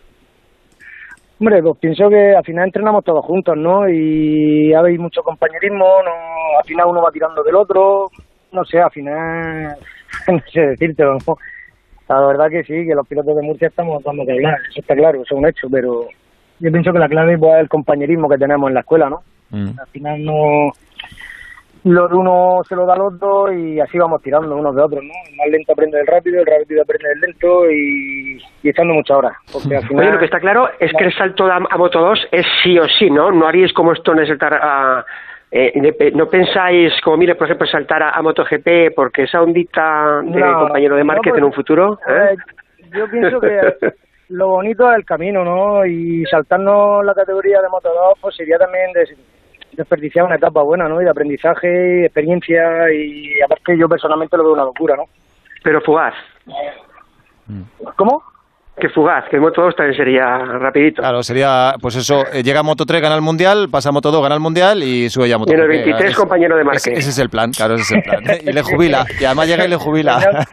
Hombre, 1.40 1.59
pues 1.64 1.80
pienso 1.82 2.08
que 2.08 2.35
al 2.35 2.43
final 2.43 2.66
entrenamos 2.66 3.03
todos 3.03 3.25
juntos, 3.25 3.58
¿no? 3.58 3.90
Y 3.90 4.72
hay 4.75 4.98
mucho 5.00 5.24
compañerismo, 5.24 5.83
no, 6.06 6.59
al 6.59 6.66
final 6.66 6.85
uno 6.90 7.01
va 7.01 7.09
tirando 7.11 7.42
del 7.42 7.56
otro, 7.56 8.09
no 8.51 8.64
sé, 8.64 8.80
al 8.80 8.92
final, 8.92 9.75
no 10.27 10.40
sé 10.51 10.61
decirte, 10.61 11.03
¿no? 11.03 11.17
La 12.08 12.27
verdad 12.27 12.45
que 12.51 12.64
sí, 12.64 12.85
que 12.85 12.93
los 12.93 13.08
pilotos 13.08 13.35
de 13.35 13.48
Murcia 13.48 13.69
estamos 13.69 14.03
dando 14.03 14.24
que 14.24 14.33
hablar, 14.33 14.59
eso 14.69 14.82
está 14.82 14.93
claro, 14.93 15.16
eso 15.24 15.33
es 15.33 15.40
un 15.40 15.48
hecho, 15.48 15.67
pero 15.72 16.06
yo 16.59 16.72
pienso 16.72 16.93
que 16.93 17.00
la 17.00 17.09
clave 17.09 17.40
pues, 17.40 17.56
es 17.56 17.61
el 17.61 17.69
compañerismo 17.69 18.30
que 18.30 18.38
tenemos 18.38 18.67
en 18.67 18.75
la 18.75 18.82
escuela, 18.82 19.09
¿no? 19.09 19.24
Al 19.51 19.88
final 19.88 20.24
no 20.24 20.69
lo 21.86 22.08
de 22.08 22.16
uno 22.16 22.62
se 22.68 22.76
lo 22.76 22.86
da 22.86 22.94
al 22.94 23.02
otro 23.02 23.52
y 23.52 23.80
así 23.80 23.98
vamos 23.98 24.22
tirando 24.22 24.56
unos 24.56 24.74
de 24.76 24.82
otros, 24.82 25.03
¿no? 25.03 25.12
El 25.30 25.36
más 25.36 25.48
lento 25.50 25.74
aprende 25.74 25.98
del 25.98 26.08
rápido, 26.08 26.40
el 26.40 26.45
rápido 26.45 26.82
aprende 26.82 27.10
del 27.10 27.20
lento 27.20 27.70
y, 27.70 28.42
y 28.64 28.70
echando 28.70 28.94
muchas 28.94 29.18
horas. 29.18 29.34
Porque 29.52 29.76
al 29.76 29.88
final... 29.88 30.03
Oye, 30.06 30.14
lo 30.14 30.20
que 30.20 30.26
está 30.26 30.40
claro 30.40 30.70
es 30.80 30.92
que 30.98 31.03
el 31.03 31.14
salto 31.14 31.45
a, 31.45 31.58
a 31.58 31.78
Moto 31.78 32.00
2 32.00 32.28
es 32.32 32.45
sí 32.64 32.80
o 32.80 32.88
sí, 32.88 33.10
¿no? 33.10 33.32
No 33.32 33.48
haríais 33.48 33.74
como 33.74 33.92
esto 33.92 34.14
en 34.14 34.26
saltar 34.26 34.53
a... 34.53 35.06
eh, 35.52 35.72
de- 35.76 36.12
no 36.12 36.28
pensáis, 36.30 36.94
como 37.03 37.18
mire, 37.18 37.36
por 37.36 37.48
ejemplo, 37.48 37.68
saltar 37.68 38.02
a, 38.02 38.12
a 38.12 38.22
MotoGP 38.22 38.95
porque 38.95 39.24
esa 39.24 39.42
ondita 39.42 40.22
de 40.24 40.40
No, 40.40 40.60
compañero 40.60 40.95
de 40.95 41.02
no, 41.02 41.08
Márquez 41.08 41.32
pues, 41.32 41.40
en 41.40 41.44
un 41.45 41.53
futuro... 41.53 42.00
¿eh? 42.08 42.34
Eh, 42.34 42.36
yo 42.95 43.10
pienso 43.10 43.42
que 43.42 43.60
lo 44.30 44.48
bonito 44.48 44.90
es 44.90 44.98
el 44.98 45.03
camino, 45.06 45.44
¿no? 45.44 45.86
Y 45.86 46.24
saltarnos 46.28 47.03
la 47.03 47.14
categoría 47.14 47.62
de 47.62 47.68
Moto 47.70 47.90
2 47.90 48.20
pues 48.22 48.36
sería 48.38 48.58
también 48.58 48.92
des- 48.94 49.18
desperdiciar 49.76 50.26
una 50.26 50.35
etapa 50.35 50.61
buena, 50.64 50.88
¿no? 50.88 51.02
Y 51.02 51.06
de 51.06 51.10
aprendizaje, 51.10 52.06
experiencia 52.06 52.92
y 52.93 53.42
aparte 53.43 53.77
yo 53.77 53.88
personalmente 53.88 54.38
lo 54.38 54.43
veo 54.43 54.53
una 54.53 54.64
locura, 54.64 54.95
¿no? 54.95 55.03
Pero 55.64 55.82
fugaz. 55.82 56.14
¿Cómo? 57.95 58.22
Que 58.80 58.90
fugaz, 58.90 59.26
que 59.30 59.35
el 59.35 59.42
Moto 59.43 59.61
2 59.61 59.76
también 59.76 59.95
sería 59.95 60.38
rapidito. 60.40 61.02
Claro, 61.03 61.22
sería, 61.22 61.76
pues 61.80 61.95
eso, 61.95 62.24
eh, 62.34 62.42
llega 62.42 62.61
a 62.61 62.64
Moto 62.64 62.85
3, 62.85 63.02
gana 63.02 63.14
el 63.16 63.22
Mundial, 63.22 63.69
pasa 63.69 63.90
a 63.90 63.92
Moto 63.92 64.10
2, 64.11 64.24
gana 64.24 64.34
el 64.34 64.42
Mundial 64.42 64.82
y 64.82 65.11
sube 65.11 65.30
ya 65.30 65.35
a 65.35 65.38
Moto 65.38 65.52
Y 65.52 65.56
en 65.56 65.61
el 65.61 65.68
3. 65.68 65.85
23 65.85 66.16
compañero 66.16 66.58
de 66.58 66.64
Márquez. 66.64 66.88
Ese, 66.88 67.00
ese 67.00 67.10
es 67.11 67.19
el 67.19 67.30
plan, 67.30 67.52
claro, 67.52 67.76
ese 67.76 67.84
es 67.84 67.92
el 67.92 68.02
plan. 68.02 68.24
Y 68.42 68.52
le 68.52 68.61
jubila, 68.64 69.06
y 69.19 69.26
además 69.26 69.48
llega 69.48 69.66
y 69.66 69.68
le 69.68 69.76
jubila. 69.76 70.48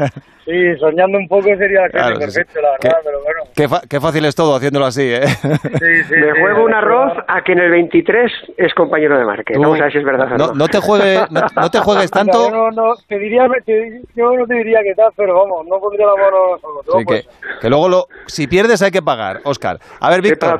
Sí, 0.51 0.79
soñando 0.81 1.19
un 1.19 1.29
poco 1.29 1.45
sería 1.57 1.85
el 1.85 1.91
Claro, 1.93 2.17
sí, 2.17 2.23
sí. 2.23 2.27
perfecto, 2.39 2.61
la 2.61 2.69
¿Qué? 2.81 2.89
verdad, 2.89 3.01
pero 3.05 3.19
bueno. 3.23 3.41
Qué, 3.55 3.69
fa- 3.69 3.83
qué 3.89 4.01
fácil 4.01 4.25
es 4.25 4.35
todo 4.35 4.57
haciéndolo 4.57 4.87
así, 4.87 5.03
¿eh? 5.05 5.21
Me 6.11 6.41
juego 6.41 6.65
un 6.65 6.75
arroz 6.75 7.13
a 7.29 7.43
que 7.43 7.53
en 7.53 7.61
el 7.61 7.71
23 7.71 8.33
es 8.57 8.75
compañero 8.75 9.19
de 9.19 9.25
Vamos 9.25 9.81
a 9.81 9.85
ver 9.85 9.93
si 9.93 9.99
es 9.99 10.05
verdad 10.05 10.33
o 10.33 10.37
no, 10.39 10.53
no 10.55 10.69
te 10.69 10.79
juegue, 10.79 11.21
no, 11.31 11.41
no 11.55 11.71
te 11.71 11.79
juegues 11.79 12.11
tanto. 12.11 12.49
Yo 12.49 12.51
no, 12.51 12.71
no, 12.71 12.95
te 13.09 13.19
diría, 13.19 13.47
te- 13.65 14.03
yo 14.17 14.33
no 14.37 14.47
te 14.47 14.55
diría 14.55 14.81
que 14.83 14.95
tal, 14.95 15.11
pero 15.17 15.35
vamos, 15.35 15.67
no 15.69 15.79
pondría 15.79 16.07
la 16.07 16.15
mano 16.17 16.59
solo. 16.61 16.99
Sí, 16.99 17.05
que, 17.07 17.25
que 17.61 17.69
luego 17.69 17.89
lo, 17.89 18.07
si 18.27 18.47
pierdes 18.47 18.83
hay 18.83 18.91
que 18.91 19.03
pagar, 19.03 19.41
Oscar. 19.45 19.79
A 20.01 20.11
ver, 20.11 20.23
Víctor. 20.23 20.59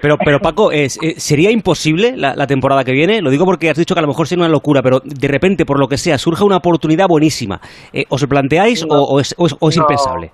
Pero, 0.00 0.16
pero 0.22 0.40
Paco, 0.40 0.72
es, 0.72 0.98
eh, 1.02 1.14
¿sería 1.18 1.50
imposible 1.50 2.16
la, 2.16 2.34
la 2.34 2.46
temporada 2.46 2.84
que 2.84 2.92
viene? 2.92 3.20
Lo 3.22 3.30
digo 3.30 3.44
porque 3.44 3.70
has 3.70 3.76
dicho 3.78 3.94
que 3.94 4.00
a 4.00 4.02
lo 4.02 4.08
mejor 4.08 4.26
sería 4.26 4.44
una 4.44 4.52
locura, 4.52 4.82
pero 4.82 5.00
de 5.02 5.28
repente, 5.28 5.64
por 5.64 5.78
lo 5.78 5.88
que 5.88 5.96
sea, 5.96 6.18
surge 6.18 6.44
una 6.44 6.56
oportunidad 6.56 7.06
buenísima. 7.08 7.60
Eh, 7.92 8.04
¿Os 8.08 8.20
lo 8.22 8.28
planteáis 8.28 8.84
o, 8.88 8.94
o 9.06 9.20
es, 9.20 9.34
o 9.38 9.46
es- 9.46 9.56
o 9.58 9.68
es 9.68 9.76
No. 9.76 9.82
impensable? 9.82 10.32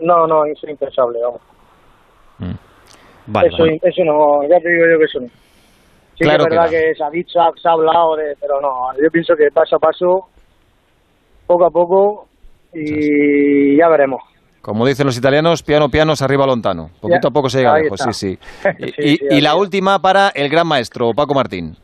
No, 0.00 0.26
no, 0.26 0.44
es 0.46 0.58
impensable, 0.64 1.18
vamos. 1.22 1.40
Vale, 3.28 3.48
eso, 3.48 3.56
vale. 3.58 3.80
eso 3.82 4.04
no, 4.04 4.42
ya 4.48 4.60
te 4.60 4.68
digo 4.68 4.84
yo 4.92 4.98
que 4.98 5.04
eso 5.04 5.20
no. 5.20 5.26
Sí 5.26 6.24
Claro 6.24 6.44
que 6.44 6.44
es 6.44 6.50
verdad 6.50 6.64
no. 6.66 6.70
que, 6.70 6.94
se 6.94 7.04
ha 7.04 7.10
dicho, 7.10 7.38
se 7.60 7.68
ha 7.68 7.72
hablado, 7.72 8.16
de, 8.16 8.36
pero 8.40 8.60
no, 8.60 8.92
yo 9.02 9.10
pienso 9.10 9.34
que 9.36 9.50
paso 9.50 9.76
a 9.76 9.78
paso, 9.78 10.28
poco 11.46 11.64
a 11.66 11.70
poco, 11.70 12.28
y 12.72 13.76
ya 13.76 13.88
veremos. 13.88 14.22
Como 14.62 14.86
dicen 14.86 15.06
los 15.06 15.16
italianos, 15.18 15.62
piano 15.62 15.88
piano 15.88 16.16
se 16.16 16.24
arriba 16.24 16.46
lontano. 16.46 16.90
Poquito 17.00 17.20
Ya, 17.22 17.28
a 17.28 17.32
poco 17.32 17.48
se 17.50 17.58
llega 17.58 17.78
lejos, 17.78 18.00
sí, 18.04 18.12
sí. 18.12 18.38
Y, 18.78 18.84
Sí, 18.86 18.92
y- 18.98 19.16
sí, 19.16 19.24
y 19.24 19.26
así 19.34 19.40
la 19.40 19.56
última 19.56 19.98
para 20.00 20.28
el 20.30 20.48
gran 20.48 20.66
maestro, 20.66 21.12
Paco 21.14 21.34
Martín. 21.34 21.76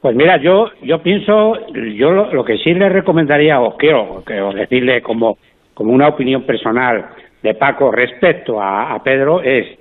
Pues 0.00 0.16
mira, 0.16 0.38
yo 0.38 0.70
yo 0.82 1.02
pienso, 1.02 1.54
yo 1.74 2.10
lo, 2.10 2.44
que 2.44 2.56
sí 2.58 2.72
le 2.72 2.88
recomendaría, 2.88 3.60
o 3.60 3.76
quiero 3.76 4.22
decirle 4.54 5.02
como, 5.02 5.36
como 5.74 5.92
una 5.92 6.08
opinión 6.08 6.44
personal 6.44 7.06
de 7.42 7.54
Paco 7.54 7.90
respecto 7.90 8.60
a, 8.60 8.94
a 8.94 9.02
Pedro, 9.02 9.42
es 9.42 9.78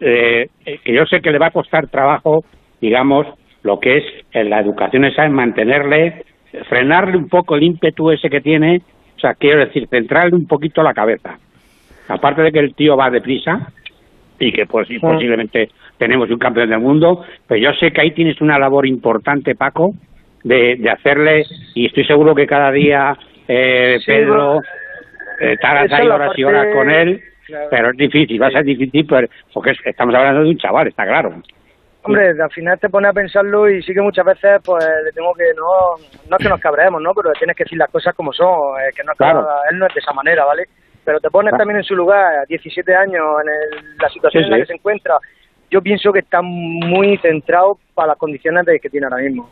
eh, 0.00 0.48
que 0.84 0.92
yo 0.92 1.06
sé 1.06 1.20
que 1.20 1.30
le 1.30 1.38
va 1.38 1.46
a 1.46 1.50
costar 1.50 1.88
trabajo, 1.88 2.44
digamos, 2.80 3.26
lo 3.62 3.80
que 3.80 3.98
es 3.98 4.04
en 4.32 4.50
la 4.50 4.60
educación 4.60 5.04
esa, 5.04 5.24
en 5.24 5.32
mantenerle, 5.32 6.24
frenarle 6.68 7.16
un 7.16 7.28
poco 7.28 7.56
el 7.56 7.62
ímpetu 7.62 8.10
ese 8.10 8.28
que 8.28 8.40
tiene, 8.40 8.82
o 9.16 9.20
sea, 9.20 9.34
quiero 9.34 9.60
decir, 9.60 9.88
centrarle 9.88 10.36
un 10.36 10.46
poquito 10.46 10.82
la 10.82 10.94
cabeza. 10.94 11.38
Aparte 12.08 12.42
de 12.42 12.52
que 12.52 12.60
el 12.60 12.74
tío 12.74 12.96
va 12.96 13.10
deprisa, 13.10 13.72
y 14.38 14.52
que 14.52 14.66
pues 14.66 14.90
y 14.90 14.98
posiblemente 14.98 15.68
tenemos 15.96 16.30
un 16.30 16.38
campeón 16.38 16.70
del 16.70 16.78
mundo, 16.80 17.24
pero 17.46 17.60
yo 17.60 17.72
sé 17.78 17.90
que 17.90 18.00
ahí 18.00 18.10
tienes 18.12 18.40
una 18.40 18.58
labor 18.58 18.86
importante, 18.86 19.54
Paco, 19.54 19.92
de, 20.44 20.76
de 20.76 20.90
hacerle, 20.90 21.44
y 21.74 21.86
estoy 21.86 22.04
seguro 22.04 22.34
que 22.34 22.46
cada 22.46 22.70
día 22.70 23.16
eh, 23.48 23.96
Sí, 24.00 24.06
Pedro, 24.06 24.60
eh, 25.40 25.56
es 25.60 25.92
ahí 25.92 26.06
horas 26.08 26.32
y 26.36 26.44
horas 26.44 26.66
con 26.72 26.90
él, 26.90 27.20
Claro. 27.46 27.66
pero 27.70 27.90
es 27.90 27.96
difícil, 27.96 28.40
va 28.42 28.48
a 28.48 28.50
ser 28.50 28.62
difícil, 28.64 29.06
pero- 29.08 29.26
porque 29.54 29.70
es- 29.70 29.78
estamos 29.86 30.14
hablando 30.14 30.42
de 30.42 30.50
un 30.50 30.58
chaval, 30.58 30.86
está 30.88 31.04
claro. 31.06 31.34
Hombre, 32.02 32.28
al 32.40 32.50
final 32.50 32.78
te 32.78 32.88
pones 32.90 33.10
a 33.10 33.14
pensarlo 33.14 33.68
y 33.68 33.82
sí 33.82 33.92
que 33.94 34.00
muchas 34.00 34.24
veces 34.24 34.60
pues 34.64 34.84
le 35.04 35.10
tengo 35.12 35.32
que 35.34 35.44
no 35.56 35.96
no 36.30 36.36
es 36.36 36.42
que 36.42 36.48
nos 36.48 36.60
cabreemos, 36.60 37.02
¿no? 37.02 37.12
Pero 37.14 37.32
tienes 37.32 37.56
que 37.56 37.64
decir 37.64 37.78
las 37.78 37.90
cosas 37.90 38.14
como 38.14 38.32
son, 38.32 38.78
eh, 38.80 38.90
que 38.94 39.02
no 39.02 39.12
es 39.12 39.18
Claro. 39.18 39.46
él 39.70 39.78
no 39.78 39.86
es 39.86 39.94
de 39.94 40.00
esa 40.00 40.12
manera, 40.12 40.44
¿vale? 40.44 40.64
Pero 41.08 41.20
te 41.20 41.30
pones 41.30 41.52
Claro. 41.52 41.62
también 41.62 41.78
en 41.78 41.84
su 41.84 41.96
lugar, 41.96 42.40
a 42.40 42.44
17 42.46 42.94
años, 42.94 43.24
en 43.42 43.48
el- 43.48 43.96
la 43.98 44.10
situación 44.10 44.42
Sí, 44.42 44.44
en 44.44 44.50
la 44.50 44.56
sí. 44.56 44.60
que 44.60 44.66
se 44.66 44.74
encuentra. 44.74 45.14
Yo 45.70 45.80
pienso 45.80 46.12
que 46.12 46.18
está 46.18 46.42
muy 46.42 47.16
centrado 47.22 47.78
para 47.94 48.08
las 48.08 48.18
condiciones 48.18 48.66
de 48.66 48.78
que 48.78 48.90
tiene 48.90 49.06
ahora 49.06 49.16
mismo. 49.22 49.48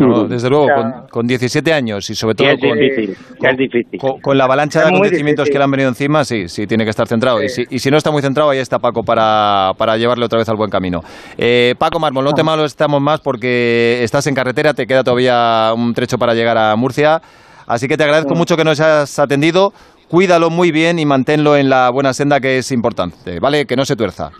No, 0.00 0.24
desde 0.24 0.50
luego, 0.50 0.64
O 0.64 0.66
sea- 0.66 0.76
con, 0.76 1.08
con 1.08 1.26
17 1.28 1.72
años 1.72 2.10
y 2.10 2.16
sobre 2.16 2.34
todo 2.34 2.48
es 2.48 2.58
con, 2.58 2.76
difícil, 2.76 3.16
con- 3.38 3.48
es 3.50 3.56
difícil. 3.56 4.00
con- 4.00 4.20
con 4.20 4.36
la 4.36 4.42
avalancha 4.42 4.80
de 4.80 4.86
acontecimientos 4.88 5.44
difícil. 5.44 5.52
que 5.52 5.58
le 5.58 5.64
han 5.64 5.70
venido 5.70 5.88
encima, 5.88 6.24
sí, 6.24 6.48
sí, 6.48 6.66
tiene 6.66 6.82
que 6.82 6.90
estar 6.90 7.06
centrado. 7.06 7.40
Y, 7.40 7.48
si, 7.48 7.62
y 7.70 7.78
si 7.78 7.88
no 7.88 7.96
está 7.96 8.10
muy 8.10 8.22
centrado, 8.22 8.50
ahí 8.50 8.58
está 8.58 8.80
Paco 8.80 9.04
para, 9.04 9.70
para 9.78 9.96
llevarle 9.96 10.24
otra 10.24 10.38
vez 10.40 10.48
al 10.48 10.56
buen 10.56 10.70
camino. 10.70 11.00
Eh, 11.38 11.76
Paco 11.78 12.00
Mármol, 12.00 12.24
no 12.24 12.32
te 12.32 12.42
malo 12.42 12.64
estamos 12.64 13.00
más 13.00 13.20
porque 13.20 14.00
estás 14.02 14.26
en 14.26 14.34
carretera, 14.34 14.74
te 14.74 14.84
queda 14.84 15.04
todavía 15.04 15.72
un 15.76 15.94
trecho 15.94 16.18
para 16.18 16.34
llegar 16.34 16.58
a 16.58 16.74
Murcia. 16.74 17.22
Así 17.66 17.88
que 17.88 17.96
te 17.96 18.04
agradezco 18.04 18.34
Mm. 18.34 18.38
mucho 18.38 18.56
que 18.56 18.64
nos 18.64 18.78
hayas 18.80 19.18
atendido. 19.18 19.72
Cuídalo 20.08 20.50
muy 20.50 20.70
bien 20.70 20.98
y 20.98 21.04
manténlo 21.06 21.56
en 21.56 21.68
la 21.68 21.90
buena 21.90 22.12
senda 22.14 22.38
que 22.40 22.58
es 22.58 22.70
importante, 22.70 23.40
¿vale? 23.40 23.66
Que 23.66 23.74
no 23.76 23.84
se 23.84 23.96
tuerza. 23.96 24.30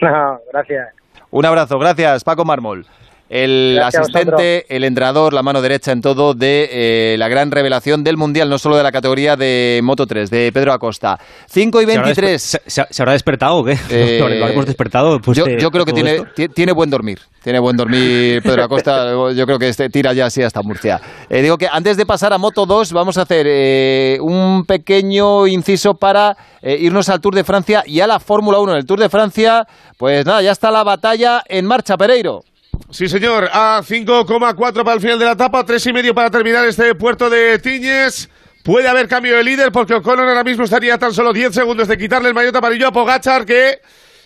Gracias. 0.52 0.88
Un 1.30 1.44
abrazo, 1.44 1.78
gracias 1.78 2.24
Paco 2.24 2.44
Mármol. 2.44 2.86
El 3.30 3.74
Gracias 3.76 4.02
asistente, 4.04 4.64
el 4.74 4.84
entrenador, 4.84 5.34
la 5.34 5.42
mano 5.42 5.60
derecha 5.60 5.92
en 5.92 6.00
todo 6.00 6.32
de 6.32 6.68
eh, 6.72 7.16
la 7.18 7.28
gran 7.28 7.50
revelación 7.50 8.02
del 8.02 8.16
Mundial, 8.16 8.48
no 8.48 8.58
solo 8.58 8.76
de 8.78 8.82
la 8.82 8.90
categoría 8.90 9.36
de 9.36 9.80
Moto 9.82 10.06
3, 10.06 10.30
de 10.30 10.50
Pedro 10.50 10.72
Acosta. 10.72 11.18
5 11.48 11.82
y 11.82 11.84
¿Se 11.84 11.90
habrá 11.92 12.04
23. 12.04 12.54
desper- 12.54 12.60
¿Se, 12.66 12.86
se 12.90 13.02
habrá 13.02 13.12
despertado 13.12 13.56
o 13.56 13.64
qué? 13.64 13.76
Eh, 13.90 14.18
¿Lo 14.38 14.44
habremos 14.44 14.64
despertado? 14.64 15.20
yo, 15.20 15.44
de 15.44 15.58
yo 15.60 15.70
creo 15.70 15.84
que 15.84 15.92
tiene, 15.92 16.72
buen 16.72 16.88
dormir. 16.88 17.18
Tiene 17.42 17.58
buen 17.58 17.76
dormir 17.76 18.42
Pedro 18.44 18.64
Acosta. 18.64 19.10
yo 19.34 19.44
creo 19.46 19.58
que 19.58 19.68
este 19.68 19.90
tira 19.90 20.14
ya 20.14 20.26
así 20.26 20.42
hasta 20.42 20.62
Murcia. 20.62 20.98
Eh, 21.28 21.42
digo 21.42 21.58
que 21.58 21.68
antes 21.70 21.98
de 21.98 22.06
pasar 22.06 22.32
a 22.32 22.38
Moto 22.38 22.64
2, 22.64 22.92
vamos 22.94 23.18
a 23.18 23.22
hacer 23.22 23.46
eh, 23.48 24.16
un 24.22 24.64
pequeño 24.66 25.46
inciso 25.46 25.94
para 25.94 26.34
eh, 26.62 26.78
irnos 26.80 27.08
al 27.10 27.20
Tour 27.20 27.34
de 27.34 27.44
Francia 27.44 27.82
y 27.84 28.00
a 28.00 28.06
la 28.06 28.20
Fórmula 28.20 28.58
1 28.58 28.72
en 28.72 28.78
el 28.78 28.86
Tour 28.86 29.00
de 29.00 29.10
Francia. 29.10 29.66
Pues 29.98 30.24
nada, 30.24 30.40
ya 30.40 30.52
está 30.52 30.70
la 30.70 30.82
batalla 30.82 31.42
en 31.46 31.66
marcha, 31.66 31.96
Pereiro. 31.98 32.42
Sí, 32.90 33.08
señor. 33.08 33.48
A 33.52 33.82
5,4 33.82 34.84
para 34.84 34.94
el 34.94 35.00
final 35.00 35.18
de 35.18 35.24
la 35.24 35.32
etapa, 35.32 35.64
tres 35.64 35.86
y 35.86 35.92
medio 35.92 36.14
para 36.14 36.30
terminar 36.30 36.66
este 36.66 36.94
puerto 36.94 37.28
de 37.28 37.58
Tiñes. 37.58 38.28
Puede 38.64 38.88
haber 38.88 39.08
cambio 39.08 39.36
de 39.36 39.44
líder 39.44 39.72
porque 39.72 39.94
O'Connor 39.94 40.28
ahora 40.28 40.44
mismo 40.44 40.64
estaría 40.64 40.98
tan 40.98 41.14
solo 41.14 41.32
10 41.32 41.54
segundos 41.54 41.88
de 41.88 41.96
quitarle 41.96 42.28
el 42.28 42.34
maillot 42.34 42.56
amarillo 42.56 42.88
a 42.88 42.92
Pogachar 42.92 43.46
que 43.46 43.80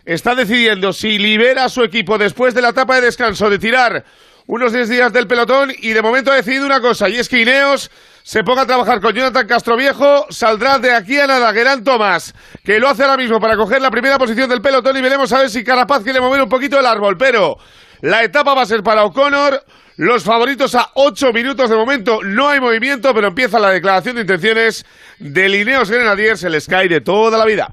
está 0.05 0.35
decidiendo 0.35 0.93
si 0.93 1.19
libera 1.19 1.67
a 1.67 1.69
su 1.69 1.85
equipo 1.85 2.19
después 2.19 2.55
de 2.55 2.63
la 2.63 2.71
etapa 2.71 2.97
de 2.97 3.03
descanso 3.03 3.49
de 3.49 3.59
tirar 3.59 4.05
unos 4.47 4.73
10 4.73 4.89
días 4.89 5.13
del 5.13 5.29
pelotón 5.29 5.73
y 5.79 5.91
de 5.91 6.03
momento 6.03 6.33
ha 6.33 6.35
decidido 6.35 6.67
una 6.67 6.81
cosa 6.81 7.09
y 7.09 7.19
es 7.19 7.29
que 7.29 7.41
Ineos 7.41 7.91
se 8.25 8.43
ponga 8.43 8.63
a 8.63 8.67
trabajar 8.67 9.01
con 9.01 9.15
Jonathan 9.15 9.47
Castroviejo, 9.47 10.27
saldrá 10.31 10.79
de 10.79 10.93
aquí 10.93 11.19
a 11.19 11.27
nada 11.27 11.53
Gerán 11.53 11.85
Tomás, 11.85 12.35
que 12.65 12.81
lo 12.81 12.89
hace 12.89 13.05
ahora 13.05 13.17
mismo 13.17 13.39
para 13.39 13.57
coger 13.57 13.81
la 13.81 13.91
primera 13.91 14.19
posición 14.19 14.49
del 14.49 14.61
pelotón 14.61 14.97
y 14.97 15.03
veremos 15.03 15.33
a 15.33 15.39
ver 15.39 15.51
si 15.51 15.63
Carapaz 15.63 16.03
quiere 16.03 16.21
mover 16.21 16.43
un 16.43 16.49
poquito 16.49 16.79
el 16.81 16.87
árbol, 16.87 17.17
pero 17.17 17.57
la 18.03 18.25
etapa 18.25 18.53
va 18.55 18.63
a 18.63 18.67
ser 18.67 18.83
para 18.83 19.05
O'Connor. 19.05 19.63
Los 19.97 20.25
favoritos 20.25 20.75
a 20.75 20.91
8 20.95 21.33
minutos 21.33 21.71
de 21.71 21.77
momento. 21.77 22.19
No 22.25 22.49
hay 22.49 22.59
movimiento, 22.59 23.15
pero 23.15 23.29
empieza 23.29 23.61
la 23.61 23.71
declaración 23.71 24.17
de 24.17 24.23
intenciones 24.23 24.85
de 25.21 25.49
Lineos 25.49 25.89
Grenadiers, 25.89 26.43
el 26.43 26.61
Sky 26.61 26.89
de 26.89 27.01
toda 27.01 27.39
la 27.39 27.45
vida. 27.45 27.73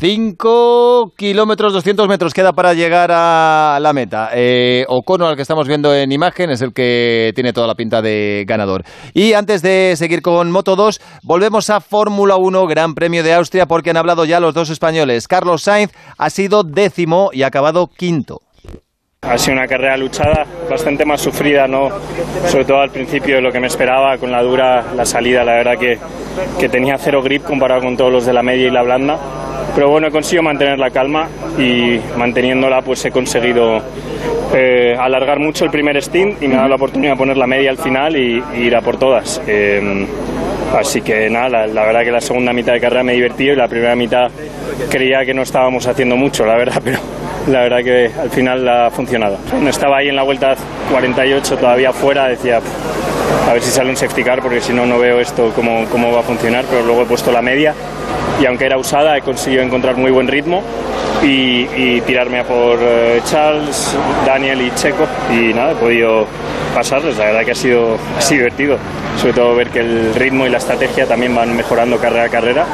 5 0.00 1.12
kilómetros, 1.16 1.72
200 1.72 2.08
metros 2.08 2.34
queda 2.34 2.52
para 2.52 2.74
llegar 2.74 3.10
a 3.12 3.78
la 3.80 3.92
meta. 3.92 4.30
Eh, 4.34 4.84
O'Connor, 4.88 5.30
al 5.30 5.36
que 5.36 5.42
estamos 5.42 5.68
viendo 5.68 5.94
en 5.94 6.10
imagen, 6.10 6.50
es 6.50 6.60
el 6.60 6.72
que 6.72 7.30
tiene 7.36 7.52
toda 7.52 7.68
la 7.68 7.76
pinta 7.76 8.02
de 8.02 8.44
ganador. 8.44 8.82
Y 9.14 9.34
antes 9.34 9.62
de 9.62 9.94
seguir 9.96 10.20
con 10.20 10.50
Moto 10.50 10.74
2, 10.74 11.00
volvemos 11.22 11.70
a 11.70 11.80
Fórmula 11.80 12.34
1, 12.36 12.66
Gran 12.66 12.94
Premio 12.94 13.22
de 13.22 13.34
Austria, 13.34 13.66
porque 13.66 13.90
han 13.90 13.96
hablado 13.96 14.24
ya 14.24 14.40
los 14.40 14.54
dos 14.54 14.70
españoles. 14.70 15.28
Carlos 15.28 15.62
Sainz 15.62 15.92
ha 16.16 16.30
sido 16.30 16.64
décimo 16.64 17.30
y 17.32 17.44
ha 17.44 17.46
acabado 17.48 17.86
quinto. 17.86 18.40
Ha 19.22 19.36
sido 19.36 19.54
una 19.56 19.66
carrera 19.66 19.96
luchada, 19.96 20.46
bastante 20.70 21.04
más 21.04 21.20
sufrida, 21.20 21.66
¿no? 21.66 21.90
sobre 22.46 22.64
todo 22.64 22.80
al 22.80 22.90
principio 22.90 23.34
de 23.34 23.40
lo 23.42 23.50
que 23.50 23.58
me 23.58 23.66
esperaba, 23.66 24.16
con 24.16 24.30
la 24.30 24.40
dura, 24.42 24.84
la 24.94 25.04
salida, 25.04 25.42
la 25.42 25.56
verdad 25.56 25.76
que, 25.76 25.98
que 26.58 26.68
tenía 26.68 26.96
cero 26.98 27.20
grip 27.20 27.42
comparado 27.42 27.82
con 27.82 27.96
todos 27.96 28.12
los 28.12 28.26
de 28.26 28.32
la 28.32 28.44
media 28.44 28.68
y 28.68 28.70
la 28.70 28.82
blanda. 28.82 29.18
Pero 29.74 29.90
bueno, 29.90 30.06
he 30.06 30.10
conseguido 30.12 30.44
mantener 30.44 30.78
la 30.78 30.90
calma 30.90 31.28
y 31.58 31.98
manteniéndola 32.16 32.80
pues 32.82 33.04
he 33.06 33.10
conseguido 33.10 33.82
eh, 34.54 34.94
alargar 34.96 35.40
mucho 35.40 35.64
el 35.64 35.70
primer 35.72 36.00
stint 36.00 36.40
y 36.40 36.46
me 36.46 36.54
ha 36.54 36.58
dado 36.58 36.68
la 36.68 36.76
oportunidad 36.76 37.12
de 37.14 37.18
poner 37.18 37.36
la 37.36 37.46
media 37.48 37.70
al 37.70 37.78
final 37.78 38.16
y, 38.16 38.40
y 38.54 38.60
ir 38.60 38.76
a 38.76 38.80
por 38.80 38.98
todas. 38.98 39.42
Eh, 39.48 40.06
así 40.78 41.02
que 41.02 41.28
nada, 41.28 41.48
la, 41.48 41.66
la 41.66 41.84
verdad 41.86 42.04
que 42.04 42.12
la 42.12 42.20
segunda 42.20 42.52
mitad 42.52 42.72
de 42.72 42.80
carrera 42.80 43.02
me 43.02 43.12
he 43.12 43.16
divertido 43.16 43.52
y 43.54 43.56
la 43.56 43.66
primera 43.66 43.96
mitad 43.96 44.30
creía 44.88 45.24
que 45.24 45.34
no 45.34 45.42
estábamos 45.42 45.88
haciendo 45.88 46.16
mucho, 46.16 46.46
la 46.46 46.56
verdad, 46.56 46.80
pero 46.84 46.98
la 47.48 47.60
verdad 47.62 47.78
que 47.82 48.10
al 48.20 48.30
final 48.30 48.68
ha 48.68 48.90
funcionado. 48.90 49.38
Estaba 49.66 49.98
ahí 49.98 50.08
en 50.08 50.16
la 50.16 50.22
vuelta 50.22 50.54
48 50.90 51.56
todavía 51.56 51.92
fuera, 51.92 52.28
decía 52.28 52.60
a 53.48 53.52
ver 53.52 53.62
si 53.62 53.70
sale 53.70 53.90
un 53.90 53.96
safety 53.96 54.22
car 54.22 54.42
porque 54.42 54.60
si 54.60 54.72
no 54.72 54.84
no 54.86 54.98
veo 54.98 55.20
esto 55.20 55.52
cómo, 55.54 55.84
cómo 55.90 56.12
va 56.12 56.20
a 56.20 56.22
funcionar, 56.22 56.64
pero 56.68 56.82
luego 56.84 57.02
he 57.02 57.06
puesto 57.06 57.32
la 57.32 57.42
media 57.42 57.74
y 58.40 58.46
aunque 58.46 58.66
era 58.66 58.76
usada 58.78 59.16
he 59.16 59.22
conseguido 59.22 59.62
encontrar 59.62 59.96
muy 59.96 60.10
buen 60.10 60.28
ritmo 60.28 60.62
y, 61.22 61.66
y 61.76 62.00
tirarme 62.06 62.40
a 62.40 62.44
por 62.44 62.78
eh, 62.80 63.20
Charles, 63.24 63.96
Daniel 64.26 64.60
y 64.62 64.70
Checo 64.74 65.06
y 65.32 65.52
nada, 65.54 65.72
he 65.72 65.76
podido 65.76 66.26
pasarles, 66.74 67.16
la 67.18 67.24
verdad 67.26 67.44
que 67.44 67.50
ha 67.52 67.56
sido, 67.56 67.96
ha 68.16 68.20
sido 68.20 68.38
divertido, 68.44 68.78
sobre 69.20 69.32
todo 69.32 69.54
ver 69.56 69.68
que 69.70 69.80
el 69.80 70.14
ritmo 70.14 70.46
y 70.46 70.50
la 70.50 70.58
estrategia 70.58 71.06
también 71.06 71.34
van 71.34 71.56
mejorando 71.56 71.98
carrera 71.98 72.24
a 72.24 72.28
carrera 72.28 72.66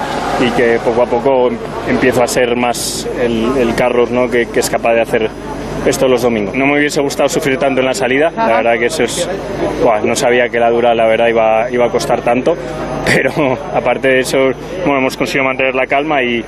y 0.44 0.50
que 0.50 0.78
poco 0.84 1.02
a 1.02 1.06
poco 1.06 1.48
em- 1.48 1.56
empiezo 1.88 2.22
a 2.22 2.26
ser 2.26 2.54
más 2.56 3.08
el, 3.22 3.56
el 3.58 3.74
Carlos 3.74 4.10
¿no? 4.10 4.28
que, 4.28 4.46
que 4.46 4.60
es 4.64 4.70
capaz 4.70 4.94
de 4.94 5.02
hacer 5.02 5.30
esto 5.86 6.08
los 6.08 6.22
domingos. 6.22 6.54
No 6.54 6.66
me 6.66 6.78
hubiese 6.78 7.00
gustado 7.00 7.28
sufrir 7.28 7.58
tanto 7.58 7.80
en 7.80 7.86
la 7.86 7.94
salida, 7.94 8.30
la 8.34 8.56
verdad 8.56 8.78
que 8.78 8.86
eso 8.86 9.04
es... 9.04 9.28
buah, 9.82 10.00
no 10.00 10.16
sabía 10.16 10.48
que 10.48 10.58
la 10.58 10.70
dura, 10.70 10.94
la 10.94 11.06
verdad, 11.06 11.28
iba, 11.28 11.70
iba 11.70 11.86
a 11.86 11.90
costar 11.90 12.22
tanto, 12.22 12.56
pero 13.04 13.58
aparte 13.74 14.08
de 14.08 14.20
eso, 14.20 14.38
bueno, 14.84 15.00
hemos 15.00 15.16
conseguido 15.16 15.44
mantener 15.44 15.74
la 15.74 15.86
calma 15.86 16.22
y 16.22 16.42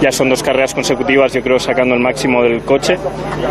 ya 0.00 0.10
son 0.10 0.30
dos 0.30 0.42
carreras 0.42 0.74
consecutivas, 0.74 1.32
yo 1.34 1.42
creo, 1.42 1.58
sacando 1.58 1.94
el 1.94 2.00
máximo 2.00 2.42
del 2.42 2.62
coche 2.62 2.96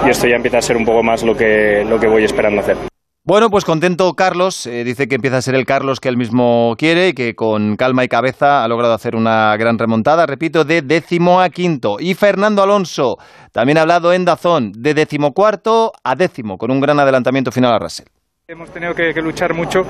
y 0.06 0.10
esto 0.10 0.28
ya 0.28 0.36
empieza 0.36 0.58
a 0.58 0.62
ser 0.62 0.78
un 0.78 0.86
poco 0.86 1.04
más 1.04 1.24
lo 1.24 1.36
que, 1.36 1.86
lo 1.88 2.00
que 2.00 2.08
voy 2.08 2.24
esperando 2.24 2.62
hacer. 2.62 2.97
Bueno, 3.30 3.50
pues 3.50 3.66
contento 3.66 4.14
Carlos, 4.14 4.66
eh, 4.68 4.86
dice 4.86 5.10
que 5.10 5.16
empieza 5.16 5.36
a 5.36 5.42
ser 5.42 5.56
el 5.56 5.66
Carlos 5.66 6.00
que 6.00 6.08
él 6.08 6.16
mismo 6.16 6.76
quiere 6.78 7.10
y 7.10 7.14
que 7.14 7.36
con 7.36 7.76
calma 7.76 8.06
y 8.06 8.08
cabeza 8.08 8.64
ha 8.64 8.68
logrado 8.70 8.94
hacer 8.94 9.18
una 9.18 9.54
gran 9.58 9.78
remontada, 9.78 10.26
repito, 10.26 10.64
de 10.64 10.82
décimo 10.82 11.42
a 11.42 11.50
quinto. 11.50 11.98
Y 12.00 12.14
Fernando 12.14 12.64
Alonso 12.64 13.18
también 13.52 13.80
ha 13.80 13.82
hablado 13.82 14.14
en 14.14 14.24
Dazón, 14.24 14.72
de 14.72 14.94
decimocuarto 14.94 15.92
a 16.06 16.16
décimo, 16.16 16.58
con 16.58 16.72
un 16.72 16.80
gran 16.80 17.02
adelantamiento 17.02 17.52
final 17.52 17.74
a 17.74 17.80
Russell. 17.80 18.06
Hemos 18.48 18.72
tenido 18.72 18.94
que, 18.94 19.14
que 19.14 19.22
luchar 19.22 19.54
mucho, 19.54 19.82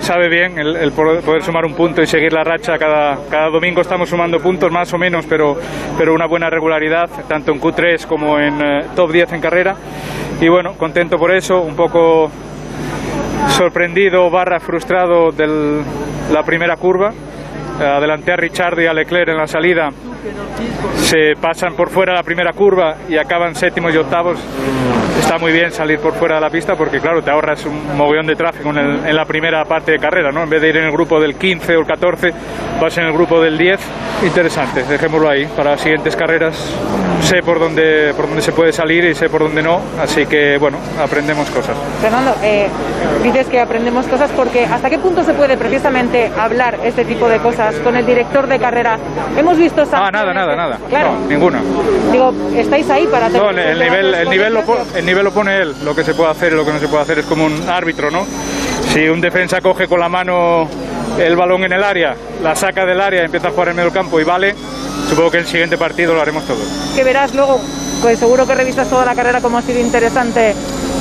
sabe 0.00 0.28
bien 0.28 0.58
el, 0.58 0.74
el 0.74 0.90
poder 0.90 1.44
sumar 1.44 1.64
un 1.64 1.76
punto 1.76 2.02
y 2.02 2.08
seguir 2.08 2.32
la 2.32 2.42
racha. 2.42 2.76
Cada, 2.76 3.24
cada 3.30 3.50
domingo 3.50 3.82
estamos 3.82 4.08
sumando 4.08 4.40
puntos 4.40 4.72
más 4.72 4.92
o 4.92 4.98
menos, 4.98 5.26
pero, 5.26 5.56
pero 5.96 6.12
una 6.12 6.26
buena 6.26 6.50
regularidad, 6.50 7.08
tanto 7.28 7.52
en 7.52 7.60
Q3 7.60 8.04
como 8.08 8.40
en 8.40 8.60
eh, 8.60 8.86
top 8.96 9.12
10 9.12 9.34
en 9.34 9.40
carrera. 9.40 9.76
Y 10.40 10.48
bueno, 10.48 10.72
contento 10.76 11.18
por 11.18 11.32
eso, 11.32 11.60
un 11.60 11.76
poco 11.76 12.28
sorprendido 13.48 14.30
barra 14.30 14.60
frustrado 14.60 15.30
de 15.32 15.82
la 16.32 16.42
primera 16.42 16.76
curva. 16.76 17.12
adelanté 17.80 18.32
a 18.32 18.36
Richard 18.36 18.78
y 18.80 18.86
a 18.86 18.92
Leclerc 18.92 19.30
en 19.30 19.38
la 19.38 19.46
salida, 19.46 19.90
se 20.96 21.34
pasan 21.40 21.74
por 21.74 21.90
fuera 21.90 22.14
la 22.14 22.22
primera 22.22 22.52
curva 22.52 22.96
y 23.08 23.16
acaban 23.16 23.54
séptimos 23.54 23.94
y 23.94 23.98
octavos. 23.98 24.38
Está 25.18 25.38
muy 25.38 25.52
bien 25.52 25.70
salir 25.70 25.98
por 25.98 26.14
fuera 26.14 26.36
de 26.36 26.40
la 26.40 26.50
pista 26.50 26.74
porque, 26.76 26.98
claro, 27.00 27.22
te 27.22 27.30
ahorras 27.30 27.64
un 27.66 27.96
mogollón 27.96 28.26
de 28.26 28.36
tráfico 28.36 28.70
en, 28.70 28.78
el- 28.78 29.06
en 29.06 29.16
la 29.16 29.24
primera 29.24 29.64
parte 29.64 29.92
de 29.92 29.98
carrera, 29.98 30.30
¿no? 30.32 30.42
En 30.42 30.50
vez 30.50 30.62
de 30.62 30.68
ir 30.68 30.76
en 30.78 30.84
el 30.84 30.92
grupo 30.92 31.20
del 31.20 31.34
15 31.36 31.76
o 31.76 31.80
el 31.80 31.86
14, 31.86 32.32
vas 32.80 32.96
en 32.98 33.04
el 33.04 33.12
grupo 33.12 33.40
del 33.40 33.56
10. 33.58 33.78
Interesante, 34.24 34.82
dejémoslo 34.84 35.28
ahí. 35.28 35.46
Para 35.56 35.72
las 35.72 35.80
siguientes 35.80 36.16
carreras 36.16 36.56
sé 37.22 37.42
por 37.42 37.58
dónde, 37.58 38.12
por 38.16 38.26
dónde 38.26 38.40
se 38.42 38.52
puede 38.52 38.72
salir 38.72 39.04
y 39.04 39.14
sé 39.14 39.28
por 39.28 39.42
dónde 39.42 39.62
no, 39.62 39.80
así 40.00 40.24
que, 40.26 40.56
bueno, 40.58 40.78
aprendemos 41.02 41.48
cosas. 41.50 41.76
Fernando, 42.00 42.34
eh, 42.42 42.66
dices 43.22 43.46
que 43.48 43.60
aprendemos 43.60 44.06
cosas 44.06 44.30
porque 44.34 44.64
¿hasta 44.64 44.88
qué 44.88 44.98
punto 44.98 45.22
se 45.22 45.34
puede 45.34 45.56
precisamente 45.58 46.30
hablar 46.38 46.78
este 46.82 47.04
tipo 47.04 47.28
de 47.28 47.38
cosas 47.38 47.74
con 47.76 47.94
el 47.96 48.06
director 48.06 48.46
de 48.46 48.58
carrera? 48.58 48.98
Hemos 49.36 49.58
visto 49.58 49.82
Ah, 49.92 50.09
nada, 50.10 50.32
nada, 50.34 50.56
nada. 50.56 50.78
Claro. 50.88 51.12
No, 51.12 51.26
ninguna. 51.26 51.60
Digo, 52.12 52.32
estáis 52.56 52.88
ahí 52.90 53.06
para 53.06 53.26
tener 53.28 53.42
No, 53.42 53.50
el, 53.50 53.58
el 53.58 53.78
nivel, 53.78 54.14
el, 54.14 54.28
nivel 54.30 54.54
lo, 54.54 54.64
el 54.94 55.06
nivel 55.06 55.24
lo 55.24 55.32
pone 55.32 55.56
él, 55.58 55.74
lo 55.84 55.94
que 55.94 56.04
se 56.04 56.14
puede 56.14 56.30
hacer 56.30 56.52
y 56.52 56.56
lo 56.56 56.64
que 56.64 56.72
no 56.72 56.78
se 56.78 56.88
puede 56.88 57.02
hacer 57.02 57.18
es 57.20 57.26
como 57.26 57.44
un 57.46 57.68
árbitro, 57.68 58.10
¿no? 58.10 58.24
Si 58.92 59.08
un 59.08 59.20
defensa 59.20 59.60
coge 59.60 59.86
con 59.86 60.00
la 60.00 60.08
mano 60.08 60.68
el 61.18 61.36
balón 61.36 61.64
en 61.64 61.72
el 61.72 61.84
área, 61.84 62.14
la 62.42 62.56
saca 62.56 62.84
del 62.86 63.00
área, 63.00 63.24
empieza 63.24 63.48
a 63.48 63.50
jugar 63.50 63.68
en 63.68 63.76
medio 63.76 63.92
campo 63.92 64.20
y 64.20 64.24
vale, 64.24 64.54
supongo 65.08 65.30
que 65.30 65.38
el 65.38 65.46
siguiente 65.46 65.76
partido 65.76 66.14
lo 66.14 66.20
haremos 66.20 66.44
todo. 66.44 66.58
que 66.94 67.04
verás 67.04 67.34
luego, 67.34 67.60
pues 68.02 68.18
seguro 68.18 68.46
que 68.46 68.54
revisas 68.54 68.88
toda 68.88 69.04
la 69.04 69.14
carrera 69.14 69.40
como 69.40 69.58
ha 69.58 69.62
sido 69.62 69.78
interesante 69.80 70.54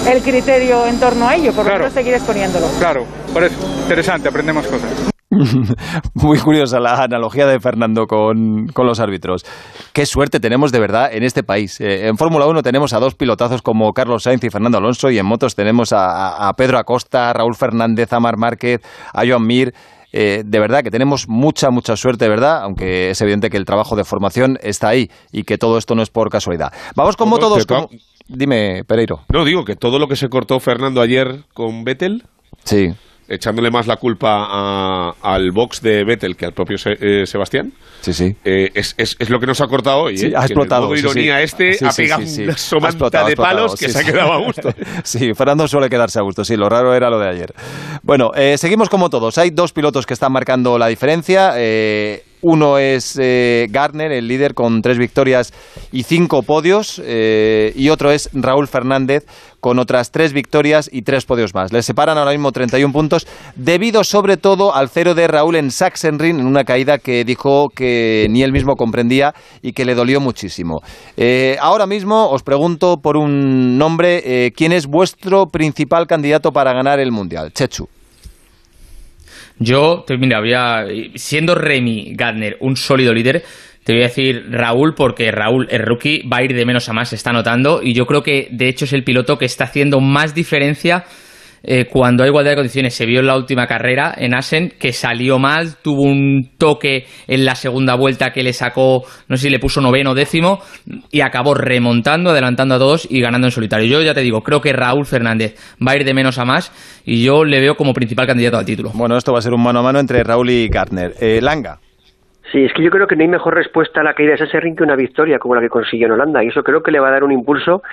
el 0.10 0.22
criterio 0.22 0.86
en 0.88 1.00
torno 1.00 1.28
a 1.28 1.36
ello, 1.36 1.52
por 1.54 1.66
lo 1.66 1.74
menos 1.74 1.94
seguir 1.94 2.14
exponiéndolo. 2.14 2.68
Claro, 2.80 3.06
por 3.34 3.44
eso, 3.44 3.56
interesante, 3.84 4.28
aprendemos 4.30 4.66
cosas. 4.68 5.09
Muy 6.16 6.40
curiosa 6.40 6.80
la 6.80 7.04
analogía 7.04 7.46
de 7.46 7.60
Fernando 7.60 8.08
con, 8.08 8.68
con 8.68 8.88
los 8.88 9.00
árbitros. 9.00 9.46
Qué 9.94 10.06
suerte 10.06 10.40
tenemos 10.40 10.72
de 10.72 10.80
verdad 10.80 11.10
en 11.14 11.24
este 11.24 11.44
país. 11.44 11.80
Eh, 11.82 12.08
en 12.08 12.18
Fórmula 12.18 12.48
1 12.48 12.64
tenemos 12.64 12.94
a 12.94 13.00
dos 13.00 13.16
pilotazos 13.16 13.62
como 13.62 13.94
Carlos 13.94 14.24
Sainz 14.24 14.44
y 14.44 14.50
Fernando 14.50 14.78
Alonso 14.80 15.10
y 15.12 15.20
en 15.20 15.26
motos 15.26 15.56
tenemos 15.56 15.90
a, 15.94 16.52
Pedro 16.58 16.80
Acosta, 16.80 17.30
a 17.30 17.34
Raúl 17.34 17.56
Fernández, 17.56 18.12
a 18.14 18.20
Mar 18.20 18.38
Márquez, 18.38 18.82
a 19.14 19.22
Joan 19.28 19.46
Mir. 19.46 19.74
Eh, 20.12 20.42
de 20.44 20.60
verdad 20.60 20.82
que 20.82 20.90
tenemos 20.90 21.28
mucha, 21.30 21.70
mucha 21.70 21.96
suerte, 21.96 22.28
verdad, 22.28 22.64
aunque 22.64 23.12
es 23.12 23.22
evidente 23.22 23.52
que 23.52 23.58
el 23.58 23.66
trabajo 23.66 23.96
de 23.96 24.04
formación 24.04 24.58
está 24.64 24.88
ahí 24.90 25.12
y 25.32 25.44
que 25.44 25.60
todo 25.60 25.78
esto 25.78 25.94
no 25.94 26.02
es 26.02 26.10
por 26.10 26.32
casualidad. 26.32 26.74
Vamos 26.96 27.16
con 27.16 27.30
Moto 27.30 27.48
2. 27.50 27.60
Te 27.60 27.66
to- 27.66 27.76
como- 27.76 27.90
Dime, 28.28 28.84
Pereiro. 28.86 29.22
No, 29.32 29.44
digo 29.46 29.66
que 29.66 29.76
todo 29.76 29.98
lo 30.00 30.08
que 30.08 30.16
se 30.16 30.30
cortó 30.30 30.60
Fernando 30.60 31.02
ayer 31.02 31.44
con 31.54 31.84
Vettel. 31.84 32.24
Sí. 32.64 32.94
Echándole 33.30 33.70
más 33.70 33.86
la 33.88 33.98
culpa 33.98 34.48
a- 34.50 35.14
al 35.22 35.52
box 35.52 35.82
de 35.82 36.04
Vettel 36.04 36.36
que 36.36 36.46
al 36.46 36.54
propio 36.54 36.78
Se- 36.78 36.98
eh, 37.00 37.26
Sebastián. 37.28 37.72
Sí, 38.02 38.12
sí. 38.14 38.36
Eh, 38.44 38.72
es, 38.74 38.96
es- 38.98 39.16
es 39.20 39.30
lo 39.30 39.40
que 39.40 39.46
nos 39.46 39.62
ha 39.62 39.68
cortado 39.68 40.00
hoy. 40.04 40.18
Sí, 40.18 40.28
¿eh? 40.28 40.34
ha 40.36 40.42
explotado. 40.46 40.88
En 40.88 40.94
el 40.94 40.98
sí. 41.00 41.06
ironía 41.06 41.42
este 41.42 41.74
Sí, 41.74 41.86
ha 41.86 41.92
pegado 41.92 42.24
una 42.24 42.58
somanta 42.58 42.88
explotado, 42.90 43.28
de 43.28 43.36
palos 43.36 43.76
que 43.76 43.90
se 43.90 44.00
ha 44.00 44.04
quedado 44.04 44.34
a 44.34 44.38
gusto. 44.44 44.70
Sí, 45.04 45.34
Fernando 45.36 45.68
suele 45.68 45.90
quedarse 45.90 46.18
a 46.20 46.24
gusto. 46.24 46.44
Sí, 46.44 46.56
lo 46.58 46.68
raro 46.70 46.94
era 46.96 47.10
lo 47.10 47.20
de 47.20 47.30
ayer. 47.30 47.54
Bueno, 48.02 48.32
eh, 48.36 48.58
seguimos 48.58 48.90
como 48.90 49.10
todos. 49.10 49.38
Hay 49.38 49.52
dos 49.52 49.74
pilotos 49.74 50.06
que 50.06 50.14
están 50.14 50.32
marcando 50.32 50.78
la 50.80 50.88
diferencia. 50.88 51.54
Eh, 51.58 52.24
uno 52.42 52.78
es 52.78 53.18
eh, 53.20 53.68
el 53.72 54.28
líder, 54.28 54.54
con 54.54 54.82
tres 54.82 54.98
victorias 54.98 55.54
y 55.92 56.04
cinco 56.04 56.44
podios. 56.44 57.02
eh, 57.04 57.74
y 57.76 57.90
otro 57.90 58.12
es 58.12 58.30
Raúl 58.34 58.68
Fernández, 58.68 59.26
con 59.60 59.80
otras 59.80 60.12
tres 60.12 60.34
victorias 60.34 60.90
y 60.92 61.02
tres 61.02 61.26
podios 61.26 61.54
más. 61.54 61.72
Les 61.72 61.86
separan 61.86 62.18
ahora 62.18 62.32
mismo 62.32 62.52
31 62.52 62.94
puntos, 62.94 63.28
debido 63.56 64.04
sobre 64.04 64.38
todo 64.38 64.76
al 64.76 64.90
cero 64.90 65.16
de 65.16 65.28
Raúl 65.28 65.56
en 65.56 65.72
Sachsenring, 65.72 66.40
en 66.40 66.46
una 66.46 66.64
caída 66.64 66.98
que 66.98 67.24
dijo 67.24 67.70
que 67.70 68.28
ni 68.30 68.44
él 68.44 68.52
mismo 68.52 68.76
comprendía 68.76 69.34
y 69.62 69.74
que 69.74 69.86
le 69.86 69.96
dolió 69.96 70.20
muchísimo. 70.20 70.82
Eh, 71.18 71.58
ahora 71.60 71.86
mismo 71.86 72.30
os 72.30 72.44
pregunto 72.44 72.98
por 73.02 73.18
un 73.18 73.78
nombre, 73.78 74.22
eh, 74.26 74.52
¿quién 74.56 74.72
es 74.72 74.88
vuestro 74.88 75.48
principal 75.48 76.08
candidato 76.08 76.52
para 76.52 76.74
ganar 76.74 77.00
el 77.00 77.12
Mundial? 77.12 77.52
Chechu. 77.54 77.88
Yo, 79.60 80.04
te- 80.08 80.18
mira, 80.18 80.40
voy 80.40 80.54
a, 80.54 80.86
siendo 81.16 81.54
Remy 81.56 82.14
Gardner 82.16 82.58
un 82.62 82.78
sólido 82.78 83.14
líder, 83.14 83.44
te 83.84 83.94
voy 83.94 84.04
a 84.04 84.08
decir 84.08 84.46
Raúl, 84.50 84.94
porque 84.96 85.32
Raúl, 85.32 85.68
el 85.70 85.82
rookie, 85.82 86.28
va 86.28 86.38
a 86.38 86.44
ir 86.44 86.54
de 86.54 86.66
menos 86.66 86.88
a 86.90 86.94
más, 86.94 87.10
se 87.10 87.16
está 87.16 87.34
notando, 87.34 87.82
y 87.84 87.94
yo 87.94 88.06
creo 88.06 88.24
que 88.24 88.48
de 88.52 88.68
hecho 88.70 88.86
es 88.86 88.94
el 88.94 89.04
piloto 89.04 89.38
que 89.38 89.46
está 89.46 89.66
haciendo 89.66 90.00
más 90.00 90.34
diferencia 90.34 91.06
eh, 91.64 91.86
cuando 91.86 92.24
hay 92.24 92.30
igualdad 92.30 92.52
de 92.52 92.56
condiciones. 92.58 92.94
Se 92.94 93.06
vio 93.06 93.20
en 93.20 93.28
la 93.28 93.36
última 93.36 93.68
carrera 93.68 94.14
en 94.18 94.34
Asen 94.34 94.74
que 94.80 94.94
salió 94.94 95.40
mal, 95.40 95.78
tuvo 95.82 96.04
un 96.04 96.52
toque 96.58 97.06
en 97.28 97.46
la 97.46 97.56
segunda 97.56 97.96
vuelta 97.96 98.32
que 98.32 98.44
le 98.44 98.54
sacó, 98.54 99.04
no 99.28 99.38
sé 99.38 99.44
si 99.44 99.50
le 99.50 99.60
puso 99.60 99.82
noveno 99.82 100.14
décimo, 100.14 100.60
y 101.12 101.22
acabó 101.22 101.54
remontando, 101.54 102.32
adelantando 102.32 102.76
a 102.76 102.80
todos 102.80 103.08
y 103.10 103.22
ganando 103.22 103.48
en 103.48 103.52
solitario. 103.52 103.88
Yo 103.88 104.02
ya 104.02 104.14
te 104.14 104.22
digo, 104.22 104.42
creo 104.42 104.62
que 104.62 104.74
Raúl 104.74 105.06
Fernández 105.06 105.56
va 105.86 105.94
a 105.94 105.96
ir 105.96 106.06
de 106.06 106.14
menos 106.14 106.38
a 106.38 106.46
más, 106.46 106.72
y 107.06 107.24
yo 107.24 107.44
le 107.44 107.60
veo 107.60 107.76
como 107.76 107.94
principal 107.94 108.28
candidato 108.28 108.58
al 108.58 108.66
título. 108.66 108.92
Bueno, 108.94 109.18
esto 109.18 109.34
va 109.34 109.40
a 109.40 109.42
ser 109.42 109.54
un 109.54 109.64
mano 109.64 109.80
a 109.80 109.84
mano 109.84 110.00
entre 110.00 110.24
Raúl 110.24 110.50
y 110.50 110.68
Gardner. 110.68 111.14
Eh, 111.20 111.40
Langa. 111.42 111.80
Sí, 112.52 112.64
es 112.66 112.74
que 112.74 112.82
yo 112.84 112.90
creo 112.90 113.06
que 113.08 113.16
no 113.16 113.22
hay 113.22 113.28
mejor 113.28 113.54
respuesta 113.56 114.02
a 114.02 114.04
la 114.04 114.14
caída 114.14 114.32
de 114.32 114.38
Sasserring 114.40 114.76
que 114.76 114.84
una 114.84 114.96
victoria 114.96 115.38
como 115.40 115.56
la 115.56 115.62
que 115.62 115.70
consiguió 115.70 116.08
en 116.08 116.14
Holanda. 116.14 116.44
Y 116.44 116.48
eso 116.48 116.64
creo 116.64 116.82
que 116.82 116.92
le 116.92 117.00
va 117.00 117.10
a 117.10 117.12
dar 117.12 117.24
un 117.24 117.32
impulso. 117.32 117.84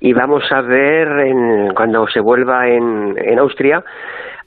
Y 0.00 0.12
vamos 0.12 0.44
a 0.50 0.60
ver 0.62 1.08
en- 1.26 1.74
cuando 1.74 2.06
se 2.08 2.20
vuelva 2.20 2.68
en, 2.68 3.14
en 3.18 3.38
Austria 3.38 3.84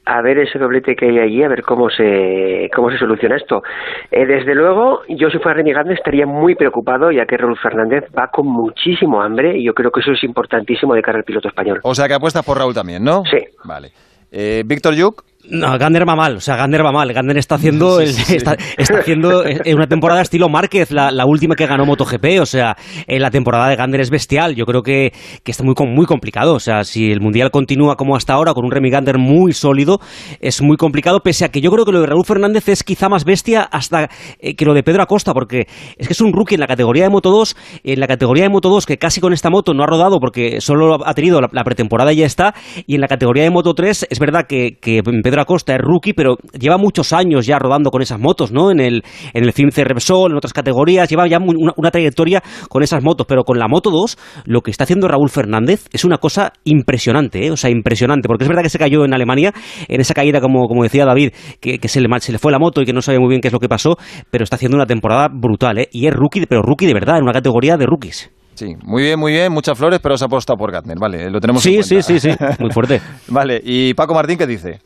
a 0.04 0.20
ver 0.24 0.40
ese 0.40 0.58
doblete 0.58 0.96
que 0.96 1.06
hay 1.06 1.20
allí, 1.20 1.44
a 1.44 1.48
ver 1.48 1.62
cómo 1.62 1.92
se 1.92 2.72
cómo 2.76 2.90
se 2.90 2.98
soluciona 2.98 3.36
esto. 3.36 3.62
Eh, 4.10 4.26
desde 4.26 4.56
luego, 4.56 5.02
yo 5.10 5.30
si 5.30 5.38
fuera 5.38 5.58
Remy 5.58 5.74
Gardner 5.74 5.96
estaría 5.96 6.26
muy 6.26 6.56
preocupado, 6.56 7.12
ya 7.12 7.28
que 7.28 7.38
Raúl 7.38 7.56
Fernández 7.60 8.06
va 8.18 8.28
con 8.28 8.48
muchísimo 8.48 9.22
hambre 9.22 9.56
y 9.58 9.64
yo 9.64 9.76
creo 9.76 9.92
que 9.92 10.00
eso 10.00 10.14
es 10.14 10.24
importantísimo 10.24 10.96
de 10.96 11.04
cara 11.04 11.20
al 11.20 11.24
piloto 11.24 11.50
español. 11.50 11.82
O 11.84 11.94
sea 11.94 12.08
que 12.08 12.16
apuestas 12.16 12.44
por 12.44 12.58
Raúl 12.58 12.74
también, 12.74 13.04
¿no? 13.04 13.24
Sí. 13.30 13.38
Vale. 13.64 13.90
Eh, 14.32 14.64
Víctor 14.66 14.96
Yuk. 14.96 15.24
No, 15.50 15.78
Gander 15.78 16.08
va 16.08 16.16
mal, 16.16 16.38
o 16.38 16.40
sea, 16.40 16.56
Gander 16.56 16.86
va 16.86 16.92
mal. 16.92 17.12
Gander 17.14 17.38
está 17.38 17.56
haciendo, 17.56 18.00
el- 18.00 18.08
Sí, 18.08 18.14
sí, 18.14 18.24
sí. 18.26 18.36
Está, 18.38 18.56
está 18.78 19.00
haciendo 19.00 19.46
eh, 19.46 19.74
una 19.76 19.88
temporada 19.88 20.22
estilo 20.22 20.50
Márquez, 20.50 20.92
la, 20.92 21.12
la 21.12 21.26
última 21.26 21.56
que 21.56 21.66
ganó 21.66 21.86
MotoGP, 21.86 22.40
o 22.42 22.46
sea, 22.46 22.76
eh, 23.08 23.20
la 23.20 23.32
temporada 23.32 23.68
de 23.70 23.76
Gander 23.76 24.02
es 24.02 24.10
bestial. 24.10 24.56
Yo 24.56 24.66
creo 24.66 24.82
que, 24.84 25.12
que 25.44 25.52
está 25.52 25.64
muy, 25.64 25.74
muy 25.88 26.06
complicado, 26.06 26.54
o 26.54 26.60
sea, 26.60 26.84
si 26.84 27.12
el 27.12 27.22
Mundial 27.22 27.50
continúa 27.52 27.96
como 27.96 28.16
hasta 28.16 28.34
ahora, 28.34 28.54
con 28.54 28.66
un 28.66 28.72
Remy 28.72 28.90
Gander 28.90 29.18
muy 29.18 29.54
sólido, 29.54 30.00
es 30.40 30.62
muy 30.62 30.78
complicado, 30.78 31.22
pese 31.22 31.46
a 31.46 31.50
que 31.50 31.62
yo 31.62 31.72
creo 31.72 31.86
que 31.86 31.92
lo 31.92 32.02
de 32.02 32.08
Raúl 32.08 32.26
Fernández 32.26 32.70
es 32.70 32.84
quizá 32.84 33.10
más 33.10 33.26
bestia 33.26 33.62
hasta 33.64 34.10
eh, 34.40 34.56
que 34.56 34.66
lo 34.66 34.74
de 34.74 34.84
Pedro 34.84 35.02
Acosta, 35.04 35.34
porque 35.34 35.68
es 35.98 36.08
que 36.08 36.14
es 36.14 36.22
un 36.22 36.34
rookie 36.34 36.56
en 36.56 36.62
la 36.62 36.68
categoría 36.68 37.04
de 37.04 37.10
Moto 37.10 37.32
2, 37.32 37.56
en 37.84 38.00
la 38.00 38.08
categoría 38.08 38.44
de 38.44 38.50
Moto 38.50 38.70
2 38.70 38.86
que 38.86 38.98
casi 38.98 39.22
con 39.22 39.34
esta 39.34 39.50
moto 39.50 39.74
no 39.74 39.84
ha 39.84 39.88
rodado 39.88 40.20
porque 40.20 40.62
solo 40.62 40.98
ha 41.06 41.14
tenido 41.14 41.42
la, 41.42 41.50
la 41.52 41.64
pretemporada 41.64 42.14
y 42.14 42.18
ya 42.18 42.26
está, 42.26 42.54
y 42.86 42.96
en 42.96 43.02
la 43.02 43.08
categoría 43.08 43.44
de 43.44 43.50
Moto 43.50 43.74
3 43.74 44.08
es 44.10 44.20
verdad 44.20 44.46
que, 44.48 44.78
que 44.82 45.02
Pedro 45.04 45.31
Acosta 45.40 45.74
es 45.74 45.80
rookie, 45.82 46.14
pero 46.14 46.38
lleva 46.60 46.78
muchos 46.78 47.14
años 47.14 47.46
ya 47.46 47.58
rodando 47.60 47.90
con 47.92 48.02
esas 48.02 48.20
motos, 48.20 48.52
¿no? 48.52 48.72
En 48.72 48.80
el, 48.80 49.04
en 49.34 49.44
el 49.44 49.54
FIMC 49.54 49.78
Repsol, 49.80 50.32
en 50.32 50.38
otras 50.38 50.54
categorías, 50.54 51.10
lleva 51.10 51.28
ya 51.28 51.40
una, 51.40 51.72
una 51.76 51.92
trayectoria 51.92 52.44
con 52.70 52.84
esas 52.84 53.04
motos, 53.04 53.26
pero 53.28 53.44
con 53.44 53.58
la 53.60 53.68
Moto 53.68 53.90
2 53.92 54.18
lo 54.46 54.62
que 54.62 54.72
está 54.72 54.84
haciendo 54.84 55.08
Raúl 55.08 55.30
Fernández 55.30 55.88
es 55.92 56.06
una 56.06 56.18
cosa 56.18 56.54
impresionante, 56.64 57.46
¿eh? 57.46 57.52
O 57.52 57.58
sea, 57.58 57.70
impresionante, 57.70 58.28
porque 58.28 58.44
es 58.44 58.48
verdad 58.50 58.64
que 58.64 58.70
se 58.70 58.80
cayó 58.80 59.06
en 59.06 59.14
Alemania, 59.14 59.54
en 59.88 60.02
esa 60.02 60.14
caída, 60.14 60.42
como, 60.42 60.68
como 60.68 60.84
decía 60.84 61.06
David, 61.06 61.32
que, 61.60 61.80
que 61.80 61.88
se, 61.88 62.02
le, 62.02 62.08
se 62.20 62.32
le 62.32 62.40
fue 62.40 62.52
la 62.52 62.60
moto 62.60 62.82
y 62.82 62.86
que 62.86 62.94
no 62.94 63.02
sabía 63.02 63.20
muy 63.20 63.30
bien 63.30 63.42
qué 63.42 63.48
es 63.48 63.54
lo 63.54 63.60
que 63.60 63.70
pasó, 63.70 63.98
pero 64.30 64.44
está 64.44 64.56
haciendo 64.56 64.78
una 64.78 64.86
temporada 64.86 65.28
brutal, 65.32 65.78
¿eh? 65.80 65.90
Y 65.92 66.08
es 66.08 66.14
rookie, 66.14 66.46
pero 66.48 66.62
rookie 66.62 66.86
de 66.88 66.94
verdad, 66.94 67.18
en 67.18 67.24
una 67.24 67.34
categoría 67.34 67.78
de 67.78 67.86
rookies. 67.86 68.32
Sí, 68.54 68.76
muy 68.84 69.04
bien, 69.04 69.20
muy 69.20 69.32
bien, 69.32 69.52
muchas 69.52 69.78
flores, 69.78 70.00
pero 70.04 70.18
se 70.18 70.26
ha 70.26 70.28
apostado 70.28 70.58
por 70.58 70.72
Gardner, 70.72 70.98
vale, 71.00 71.30
lo 71.32 71.40
tenemos 71.40 71.64
Sí, 71.64 71.70
en 71.70 71.82
cuenta. 71.84 72.02
sí, 72.04 72.20
sí, 72.20 72.32
sí, 72.32 72.38
muy 72.60 72.70
fuerte. 72.72 73.02
vale, 73.30 73.62
y 73.64 73.94
Paco 73.94 74.14
Martín, 74.14 74.38
¿qué 74.38 74.46
dice? 74.46 74.80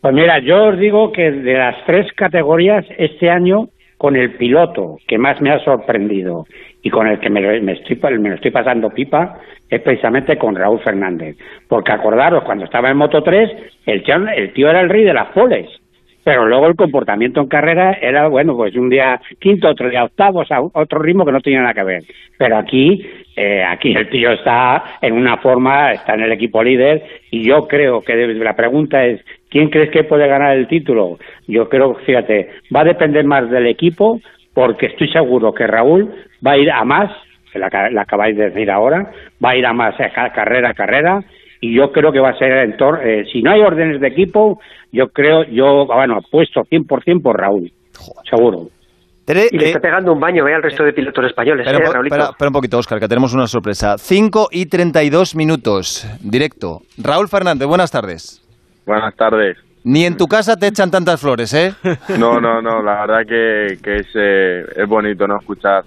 Pues 0.00 0.14
mira, 0.14 0.38
yo 0.38 0.68
os 0.68 0.78
digo 0.78 1.12
que 1.12 1.30
de 1.30 1.54
las 1.54 1.84
tres 1.84 2.10
categorías 2.14 2.86
este 2.96 3.28
año, 3.28 3.68
con 3.98 4.16
el 4.16 4.32
piloto 4.36 4.96
que 5.06 5.18
más 5.18 5.40
me 5.42 5.50
ha 5.50 5.58
sorprendido 5.62 6.46
y 6.82 6.88
con 6.88 7.06
el 7.06 7.18
que 7.20 7.28
me, 7.28 7.40
estoy, 7.72 7.98
lo 8.10 8.34
estoy 8.34 8.50
pasando 8.50 8.88
pipa, 8.88 9.38
es 9.68 9.80
precisamente 9.82 10.38
con 10.38 10.56
Raúl 10.56 10.80
Fernández. 10.80 11.36
Porque 11.68 11.92
acordaros, 11.92 12.44
cuando 12.44 12.64
estaba 12.64 12.90
en 12.90 12.96
Moto 12.96 13.22
3, 13.22 13.50
el, 13.84 14.02
tío- 14.02 14.26
el 14.34 14.52
tío 14.54 14.70
era 14.70 14.80
el 14.80 14.88
rey 14.88 15.04
de 15.04 15.12
las 15.12 15.28
poles. 15.32 15.68
Pero 16.24 16.46
luego 16.46 16.66
el 16.66 16.76
comportamiento 16.76 17.40
en 17.40 17.48
carrera 17.48 17.98
era, 18.00 18.28
bueno, 18.28 18.54
pues 18.56 18.74
un 18.76 18.88
día 18.90 19.20
quinto, 19.38 19.68
otro 19.68 19.88
día 19.90 20.04
octavo, 20.04 20.40
o 20.40 20.44
sea, 20.46 20.60
otro 20.62 20.98
ritmo 21.00 21.24
que 21.26 21.32
no 21.32 21.40
tenía 21.40 21.60
nada 21.60 21.74
que 21.74 21.82
ver. 21.84 22.02
Pero 22.38 22.56
aquí, 22.56 23.06
eh, 23.36 23.62
aquí 23.64 23.92
el 23.94 24.08
tío 24.10 24.32
está 24.32 24.98
en 25.02 25.14
una 25.14 25.38
forma, 25.38 25.92
está 25.92 26.14
en 26.14 26.22
el 26.22 26.32
equipo 26.32 26.62
líder, 26.62 27.02
y 27.30 27.42
yo 27.46 27.66
creo 27.66 28.02
que 28.02 28.14
la 28.16 28.54
pregunta 28.54 29.04
es, 29.06 29.20
¿quién 29.50 29.68
crees 29.68 29.90
que 29.90 30.04
puede 30.04 30.26
ganar 30.28 30.56
el 30.56 30.68
título? 30.68 31.18
Yo 31.46 31.68
creo, 31.68 31.94
fíjate, 32.06 32.48
va 32.74 32.80
a 32.80 32.84
depender 32.84 33.24
más 33.24 33.50
del 33.50 33.66
equipo, 33.66 34.20
porque 34.54 34.86
estoy 34.86 35.08
seguro 35.12 35.52
que 35.52 35.66
Raúl 35.66 36.10
va 36.46 36.52
a 36.52 36.56
ir 36.58 36.70
a 36.70 36.84
más, 36.84 37.10
que 37.52 37.58
la, 37.58 37.68
la 37.90 38.02
acabáis 38.02 38.36
de 38.36 38.50
decir 38.50 38.70
ahora, 38.70 39.10
va 39.44 39.50
a 39.50 39.56
ir 39.56 39.66
a 39.66 39.72
más 39.72 39.94
a 40.00 40.10
ca- 40.10 40.32
carrera 40.32 40.70
a 40.70 40.74
carrera, 40.74 41.20
y 41.60 41.74
yo 41.76 41.92
creo 41.92 42.10
que 42.12 42.20
va 42.20 42.30
a 42.30 42.38
ser 42.38 42.52
en 42.52 42.76
tor- 42.76 43.00
eh, 43.04 43.26
si 43.32 43.42
no 43.42 43.50
hay 43.50 43.60
órdenes 43.60 44.00
de 44.00 44.08
equipo, 44.08 44.60
yo 44.92 45.08
creo, 45.08 45.44
yo, 45.44 45.86
bueno, 45.86 46.16
apuesto 46.16 46.62
100% 46.62 47.22
por 47.22 47.38
Raúl. 47.38 47.70
seguro. 48.28 48.68
y 49.28 49.58
le 49.58 49.66
está 49.66 49.78
pegando 49.80 50.12
un 50.12 50.18
baño 50.18 50.48
¿eh? 50.48 50.54
al 50.54 50.62
resto 50.62 50.82
de 50.84 50.92
pilotos 50.92 51.24
españoles. 51.26 51.64
Espera, 51.66 51.78
¿eh, 52.00 52.30
espera 52.30 52.48
un 52.48 52.52
poquito, 52.52 52.78
Oscar, 52.78 52.98
que 52.98 53.06
tenemos 53.06 53.32
una 53.34 53.46
sorpresa. 53.46 53.96
5 53.98 54.48
y 54.50 54.66
32 54.66 55.36
minutos, 55.36 56.04
directo. 56.20 56.80
Raúl 56.98 57.28
Fernández, 57.28 57.68
buenas 57.68 57.92
tardes. 57.92 58.42
Buenas 58.90 59.14
tardes. 59.14 59.56
Ni 59.84 60.04
en 60.04 60.16
tu 60.16 60.26
casa 60.26 60.56
te 60.56 60.66
echan 60.66 60.90
tantas 60.90 61.20
flores, 61.20 61.54
¿eh? 61.54 61.72
No, 62.18 62.40
no, 62.40 62.60
no, 62.60 62.82
la 62.82 63.06
verdad 63.06 63.20
que, 63.24 63.78
que 63.80 63.98
es, 63.98 64.08
eh, 64.16 64.64
es 64.74 64.88
bonito, 64.88 65.28
¿no? 65.28 65.38
Escuchar, 65.38 65.84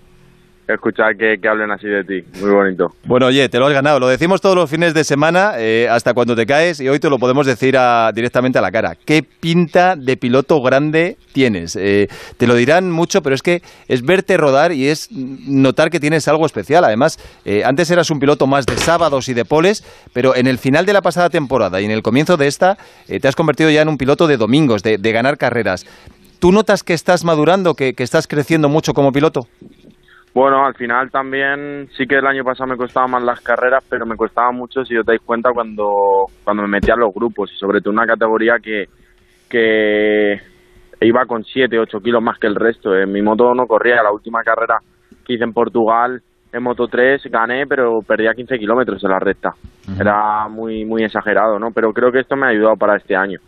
escuchar 0.67 1.15
que, 1.17 1.37
que 1.41 1.47
hablen 1.47 1.71
así 1.71 1.87
de 1.87 2.03
ti. 2.03 2.39
Muy 2.39 2.51
bonito. 2.51 2.87
Bueno, 3.05 3.27
oye, 3.27 3.49
te 3.49 3.59
lo 3.59 3.67
has 3.67 3.73
ganado. 3.73 3.99
Lo 3.99 4.07
decimos 4.07 4.41
todos 4.41 4.55
los 4.55 4.69
fines 4.69 4.93
de 4.93 5.03
semana 5.03 5.53
eh, 5.57 5.87
hasta 5.89 6.13
cuando 6.13 6.35
te 6.35 6.45
caes 6.45 6.79
y 6.79 6.87
hoy 6.87 6.99
te 6.99 7.09
lo 7.09 7.19
podemos 7.19 7.45
decir 7.45 7.77
directamente 8.13 8.59
a 8.59 8.61
la 8.61 8.71
cara. 8.71 8.95
¿Qué 9.05 9.23
pinta 9.23 9.95
de 9.95 10.17
piloto 10.17 10.61
grande 10.61 11.17
tienes? 11.33 11.75
Eh, 11.75 12.07
te 12.37 12.47
lo 12.47 12.55
dirán 12.55 12.91
mucho, 12.91 13.21
pero 13.21 13.35
es 13.35 13.41
que 13.41 13.61
es 13.87 14.03
verte 14.03 14.37
rodar 14.37 14.71
y 14.71 14.87
es 14.87 15.09
notar 15.11 15.89
que 15.89 15.99
tienes 15.99 16.27
algo 16.27 16.45
especial. 16.45 16.83
Además, 16.85 17.19
eh, 17.45 17.63
antes 17.65 17.89
eras 17.91 18.09
un 18.09 18.19
piloto 18.19 18.47
más 18.47 18.65
de 18.65 18.77
sábados 18.77 19.29
y 19.29 19.33
de 19.33 19.45
poles, 19.45 19.83
pero 20.13 20.35
en 20.35 20.47
el 20.47 20.57
final 20.57 20.85
de 20.85 20.93
la 20.93 21.01
pasada 21.01 21.29
temporada 21.29 21.81
y 21.81 21.85
en 21.85 21.91
el 21.91 22.01
comienzo 22.01 22.37
de 22.37 22.47
esta 22.47 22.77
eh, 23.07 23.19
te 23.19 23.27
has 23.27 23.35
convertido 23.35 23.69
ya 23.69 23.81
en 23.81 23.89
un 23.89 23.97
piloto 23.97 24.27
de 24.27 24.37
domingos, 24.37 24.83
de, 24.83 24.97
de 24.97 25.11
ganar 25.11 25.37
carreras. 25.37 25.85
¿Tú 26.39 26.51
notas 26.51 26.83
que 26.83 26.93
estás 26.93 27.23
madurando, 27.23 27.73
que, 27.73 27.93
que 27.93 28.03
estás 28.03 28.27
creciendo 28.27 28.67
mucho 28.67 28.93
como 28.93 29.13
piloto? 29.13 29.47
Bueno, 30.33 30.65
al 30.65 30.73
final 30.73 31.11
también 31.11 31.87
sí 31.95 32.07
que 32.07 32.15
el 32.15 32.25
año 32.25 32.43
pasado 32.43 32.67
me 32.67 32.77
costaban 32.77 33.11
más 33.11 33.23
las 33.23 33.41
carreras, 33.41 33.85
pero 33.87 34.05
me 34.05 34.15
costaba 34.15 34.51
mucho, 34.51 34.83
si 34.83 34.97
os 34.97 35.05
dais 35.05 35.21
cuenta, 35.21 35.51
cuando, 35.53 35.93
cuando 36.43 36.63
me 36.63 36.69
metía 36.69 36.95
en 36.95 37.01
los 37.01 37.13
grupos 37.13 37.51
y 37.51 37.55
sobre 37.57 37.81
todo 37.81 37.91
en 37.91 37.99
una 37.99 38.07
categoría 38.07 38.55
que, 38.61 38.85
que 39.47 40.41
iba 41.01 41.25
con 41.25 41.43
7, 41.43 41.77
8 41.77 41.99
kilos 41.99 42.23
más 42.23 42.39
que 42.39 42.47
el 42.47 42.55
resto. 42.55 42.95
En 42.95 43.11
mi 43.11 43.21
moto 43.21 43.53
no 43.53 43.67
corría, 43.67 44.01
la 44.01 44.11
última 44.11 44.41
carrera 44.41 44.77
que 45.23 45.33
hice 45.33 45.43
en 45.43 45.53
Portugal 45.53 46.21
en 46.53 46.61
Moto 46.61 46.87
3 46.87 47.23
gané, 47.31 47.65
pero 47.67 47.99
perdía 48.07 48.33
15 48.33 48.59
kilómetros 48.59 49.03
en 49.03 49.09
la 49.09 49.19
recta. 49.19 49.53
Era 49.99 50.47
muy, 50.47 50.85
muy 50.85 51.03
exagerado, 51.03 51.57
¿no? 51.57 51.71
Pero 51.73 51.91
creo 51.91 52.11
que 52.11 52.19
esto 52.19 52.35
me 52.35 52.45
ha 52.45 52.49
ayudado 52.49 52.75
para 52.75 52.95
este 52.95 53.15
año, 53.15 53.39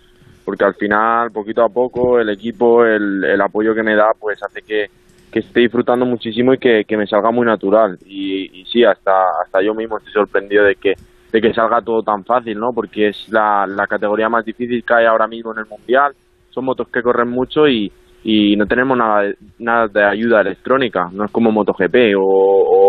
porque 0.43 0.65
al 0.65 0.73
final, 0.73 1.29
poquito 1.31 1.63
a 1.63 1.69
poco, 1.69 2.19
el 2.19 2.29
equipo, 2.29 2.83
el, 2.83 3.23
el 3.23 3.39
apoyo 3.39 3.75
que 3.75 3.83
me 3.83 3.95
da, 3.95 4.09
pues 4.19 4.41
hace 4.41 4.61
que, 4.63 4.87
que 5.31 5.39
esté 5.39 5.61
disfrutando 5.61 6.05
muchísimo 6.05 6.53
y 6.53 6.57
que, 6.57 6.83
que 6.87 6.97
me 6.97 7.07
salga 7.07 7.31
muy 7.31 7.45
natural. 7.45 7.97
Y, 8.05 8.61
y 8.61 8.65
sí, 8.65 8.83
hasta, 8.83 9.11
hasta 9.43 9.61
yo 9.61 9.73
mismo 9.73 9.97
estoy 9.97 10.13
sorprendido 10.13 10.63
de 10.63 10.75
que, 10.75 10.93
de 11.31 11.41
que 11.41 11.53
salga 11.53 11.81
todo 11.81 12.01
tan 12.03 12.23
fácil, 12.23 12.57
¿no? 12.59 12.71
Porque 12.73 13.09
es 13.09 13.27
la, 13.29 13.65
la 13.67 13.87
categoría 13.87 14.29
más 14.29 14.45
difícil 14.45 14.83
que 14.83 14.93
hay 14.93 15.05
ahora 15.05 15.27
mismo 15.27 15.51
en 15.53 15.59
el 15.59 15.65
Mundial. 15.65 16.13
Son 16.49 16.63
motos 16.65 16.87
que 16.87 17.01
corren 17.01 17.29
mucho 17.29 17.67
y, 17.67 17.91
y 18.23 18.55
no 18.55 18.65
tenemos 18.65 18.97
nada 18.97 19.29
nada 19.59 19.87
de 19.87 20.03
ayuda 20.03 20.41
electrónica. 20.41 21.09
No 21.11 21.25
es 21.25 21.31
como 21.31 21.51
MotoGP 21.51 22.15
o, 22.17 22.21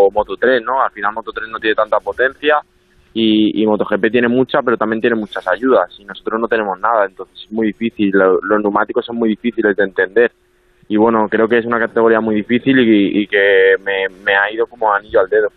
o 0.06 0.10
Moto3, 0.12 0.62
¿no? 0.64 0.80
Al 0.82 0.92
final 0.92 1.14
Moto3 1.14 1.48
no 1.50 1.58
tiene 1.58 1.74
tanta 1.74 1.98
potencia 1.98 2.58
y, 3.12 3.60
y 3.62 3.66
MotoGP 3.66 4.10
tiene 4.12 4.28
mucha, 4.28 4.60
pero 4.62 4.76
también 4.76 5.00
tiene 5.00 5.16
muchas 5.16 5.46
ayudas 5.48 5.88
y 5.98 6.04
nosotros 6.04 6.40
no 6.40 6.46
tenemos 6.48 6.78
nada. 6.78 7.06
Entonces 7.06 7.42
es 7.44 7.50
muy 7.52 7.68
difícil. 7.68 8.10
Lo- 8.12 8.40
los 8.40 8.60
neumáticos 8.62 9.04
son 9.04 9.16
muy 9.16 9.30
difíciles 9.30 9.74
de 9.76 9.82
entender 9.84 10.30
y 10.88 10.96
bueno, 10.96 11.26
creo 11.28 11.48
que 11.48 11.58
es 11.58 11.66
una 11.66 11.78
categoría 11.78 12.20
muy 12.20 12.36
difícil 12.36 12.78
y, 12.78 13.26
que 13.26 13.74
me, 13.84 14.34
ha 14.34 14.52
ido 14.52 14.66
como 14.66 14.92
anillo 14.92 15.20
al 15.20 15.28
dedo. 15.28 15.48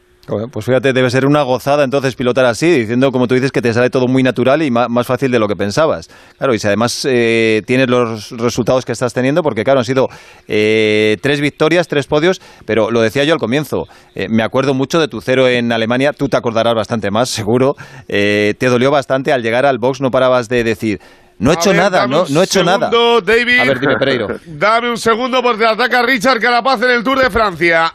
Pues 0.51 0.64
fíjate, 0.64 0.93
debe 0.93 1.09
ser 1.09 1.25
una 1.25 1.41
gozada 1.41 1.83
entonces 1.83 2.16
pilotar 2.16 2.45
así, 2.45 2.69
diciendo, 2.69 3.11
como 3.11 3.27
tú 3.27 3.33
dices, 3.33 3.51
que 3.51 3.64
te 3.64 3.74
sale 3.74 3.90
todo 3.90 4.08
muy 4.08 4.22
natural 4.22 4.61
y 4.61 4.69
más, 4.69 5.08
fácil 5.08 5.32
de 5.32 5.40
lo 5.40 5.48
que 5.48 5.56
pensabas. 5.56 6.08
Claro, 6.38 6.53
y 6.53 6.59
si 6.59 6.67
además 6.67 7.03
eh, 7.09 7.64
tienes 7.66 7.90
los 7.90 8.30
resultados 8.32 8.85
que 8.85 8.91
estás 8.91 9.11
teniendo, 9.11 9.41
porque 9.41 9.64
claro, 9.64 9.80
han 9.80 9.85
sido 9.85 10.08
eh, 10.48 11.17
tres 11.22 11.41
victorias, 11.41 11.88
tres 11.88 12.06
podios, 12.06 12.41
pero 12.66 12.91
lo 12.91 13.01
decía 13.01 13.24
yo 13.24 13.33
al 13.33 13.40
comienzo, 13.40 13.85
eh, 14.14 14.27
me 14.30 14.43
acuerdo 14.43 14.75
mucho 14.75 14.99
de 14.99 15.08
tu 15.08 15.19
cero 15.19 15.48
en 15.48 15.72
Alemania, 15.72 16.14
tú 16.14 16.27
te 16.27 16.38
acordarás 16.38 16.75
bastante 16.75 17.09
más, 17.09 17.30
seguro, 17.40 17.75
Eh, 18.08 18.53
te 18.59 18.67
dolió 18.67 18.91
bastante 18.91 19.32
al 19.33 19.41
llegar 19.41 19.66
al 19.66 19.80
box, 19.80 19.99
no 20.01 20.11
parabas 20.11 20.48
de 20.48 20.64
decir, 20.64 20.99
no 21.39 21.51
he 21.51 21.53
hecho 21.55 21.69
ver, 21.71 21.79
nada, 21.79 22.05
no, 22.07 22.25
no 22.29 22.41
he 22.41 22.43
hecho 22.45 22.63
nada. 22.63 22.89
segundo, 22.89 23.21
David. 23.21 23.59
A 23.59 23.63
ver, 23.65 23.79
dime, 23.79 23.97
Pereiro. 23.97 24.27
Dame 24.45 24.89
un 24.91 24.97
segundo 24.97 25.41
porque 25.41 25.65
ataca 25.65 26.01
Richard 26.03 26.39
Carapaz 26.39 26.81
en 26.83 26.91
el 26.91 27.03
Tour 27.03 27.19
de 27.19 27.29
Francia. 27.29 27.93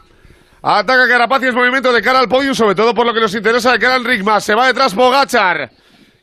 Ataca 0.62 1.06
Carapaz 1.06 1.42
y 1.42 1.46
es 1.48 1.54
movimiento 1.54 1.92
de 1.92 2.00
cara 2.02 2.20
al 2.20 2.28
podio, 2.28 2.54
sobre 2.54 2.74
todo 2.74 2.94
por 2.94 3.04
lo 3.06 3.12
que 3.14 3.20
nos 3.20 3.34
interesa 3.34 3.72
de 3.72 3.78
cara 3.78 3.94
al 3.96 4.04
Rigma. 4.04 4.40
Se 4.40 4.54
va 4.54 4.66
detrás 4.66 4.94
Bogachar. 4.94 5.70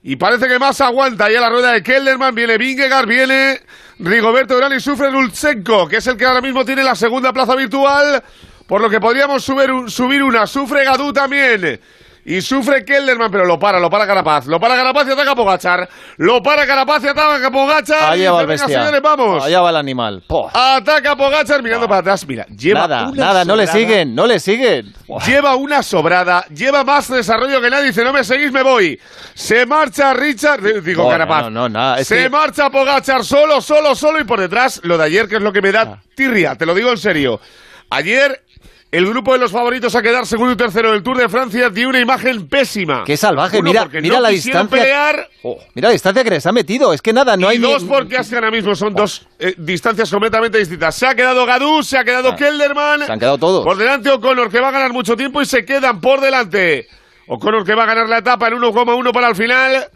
Y 0.04 0.16
parece 0.16 0.48
que 0.48 0.58
más 0.58 0.82
aguanta. 0.82 1.32
Y 1.32 1.36
a 1.36 1.42
la 1.42 1.50
rueda 1.50 1.74
de 1.74 1.84
Kellerman 1.84 2.34
viene 2.34 2.58
Vingegaard, 2.58 3.06
viene 3.08 3.62
Rigoberto 4.00 4.58
Urán 4.58 4.74
y 4.74 4.80
sufre 4.80 5.12
Lutsenko, 5.12 5.88
que 5.88 5.98
es 5.98 6.08
el 6.08 6.18
que 6.18 6.26
ahora 6.26 6.42
mismo 6.42 6.66
tiene 6.66 6.84
la 6.84 6.96
segunda 6.96 7.32
plaza 7.32 7.56
virtual. 7.56 8.24
Por 8.66 8.82
lo 8.82 8.90
que 8.90 9.00
podríamos 9.00 9.44
subir, 9.44 9.70
un- 9.72 9.92
subir 9.92 10.24
una. 10.24 10.48
Sufre 10.48 10.84
Gadú 10.86 11.14
también. 11.14 11.80
Y 12.24 12.40
sufre 12.42 12.86
Kellerman, 12.86 13.32
pero 13.32 13.46
lo 13.46 13.58
para, 13.58 13.80
lo 13.80 13.90
para 13.90 14.06
Carapaz. 14.06 14.46
Lo 14.46 14.60
para 14.60 14.76
Carapaz 14.76 15.08
y 15.08 15.12
ataca 15.12 15.34
Pogachar. 15.36 15.90
Lo 16.18 16.44
para 16.44 16.68
Carapaz 16.68 17.04
y 17.04 17.08
ataca 17.08 17.50
Pogachar. 17.50 18.12
Allá 18.14 18.32
va 18.32 18.42
el 18.42 18.48
dice, 18.48 18.64
"Venga, 18.64 18.66
bestia. 18.68 18.80
señores, 18.80 19.02
vamos. 19.02 19.44
Allá 19.44 19.62
va 19.62 19.70
el 19.72 19.76
animal. 19.78 20.24
Poh. 20.28 20.50
Ataca 20.54 21.16
Pogachar 21.16 21.64
mirando 21.64 21.88
para 21.88 22.02
atrás. 22.02 22.28
Mira, 22.28 22.46
lleva 22.46 22.82
Nada, 22.88 23.10
una 23.10 23.26
nada, 23.26 23.46
no 23.46 23.56
le 23.56 23.66
siguen, 23.66 24.14
no 24.14 24.28
le 24.28 24.40
siguen. 24.40 24.94
Lleva 25.26 25.56
una 25.56 25.82
sobrada, 25.82 26.46
lleva 26.54 26.84
más 26.84 27.10
desarrollo 27.10 27.60
que 27.60 27.70
nadie. 27.72 27.88
Dice, 27.88 28.04
no 28.04 28.14
me 28.14 28.24
seguís, 28.24 28.52
me 28.52 28.62
voy. 28.62 29.00
Se 29.34 29.66
marcha 29.66 30.14
Richard, 30.14 30.84
digo 30.84 31.10
Carapaz. 31.10 31.44
no, 31.46 31.50
no, 31.50 31.70
nada, 31.70 32.00
es 32.00 32.08
Se 32.08 32.18
que- 32.18 32.30
marcha 32.30 32.70
Pogachar 32.70 33.24
solo, 33.26 33.62
solo, 33.62 33.96
solo. 33.96 34.20
Y 34.20 34.26
por 34.26 34.40
detrás, 34.40 34.80
lo 34.84 34.98
de 34.98 35.06
ayer, 35.06 35.28
que 35.28 35.38
es 35.38 35.42
lo 35.42 35.52
que 35.52 35.62
me 35.64 35.72
da 35.72 35.82
Ah. 35.82 36.02
tirria, 36.16 36.56
te 36.56 36.68
lo 36.68 36.76
digo 36.76 36.92
en 36.92 36.98
serio. 36.98 37.42
Ayer, 37.90 38.44
el 38.92 39.06
grupo 39.08 39.32
de 39.34 39.40
los 39.40 39.52
favoritos 39.52 39.96
a 39.96 40.02
quedar 40.02 40.26
segundo 40.28 40.52
y 40.54 40.58
tercero 40.58 40.92
del 40.92 41.02
Tour 41.02 41.18
de 41.18 41.30
Francia 41.30 41.70
dio 41.70 41.88
una 41.90 42.00
imagen 42.02 42.48
pésima. 42.50 43.04
Qué 43.06 43.16
salvaje, 43.16 43.60
Uno, 43.60 43.70
mira, 43.70 43.82
porque 43.84 44.02
mira 44.02 44.16
no 44.16 44.22
la 44.22 44.30
distancia. 44.30 44.78
pelear. 44.80 45.30
Oh, 45.44 45.58
mira 45.74 45.88
la 45.88 45.94
distancia 45.94 46.24
que 46.24 46.30
les 46.30 46.46
ha 46.46 46.52
metido. 46.52 46.92
Es 46.94 47.02
que 47.02 47.14
nada, 47.14 47.38
no 47.38 47.48
y 47.48 47.52
hay 47.56 47.60
ni- 47.60 47.72
dos 47.72 47.84
porque 47.86 48.18
es 48.18 48.28
que 48.30 48.36
ahora 48.36 48.52
mismo 48.52 48.76
son 48.76 48.94
dos 48.94 49.26
eh, 49.40 49.56
distancias 49.58 50.10
completamente 50.12 50.58
distintas. 50.58 50.94
Se 50.96 51.08
ha 51.08 51.16
quedado 51.16 51.46
Gadú, 51.46 51.84
se 51.84 51.98
ha 51.98 52.04
quedado 52.04 52.30
Ah, 52.32 52.36
Kelderman. 52.36 53.06
se 53.06 53.12
han 53.14 53.20
quedado 53.20 53.38
todos. 53.38 53.64
Por 53.64 53.78
delante 53.78 54.10
O'Connor, 54.10 54.50
que 54.52 54.60
va 54.60 54.68
a 54.68 54.72
ganar 54.72 54.92
mucho 54.92 55.16
tiempo 55.16 55.42
y 55.42 55.46
se 55.46 55.64
quedan 55.64 56.02
por 56.02 56.20
delante. 56.20 56.88
O'Connor 57.28 57.64
que 57.66 57.74
va 57.76 57.84
a 57.84 57.88
ganar 57.88 58.10
la 58.10 58.18
etapa 58.18 58.50
en 58.50 58.56
1,1 58.56 59.14
para 59.14 59.30
el 59.30 59.36
final. 59.36 59.88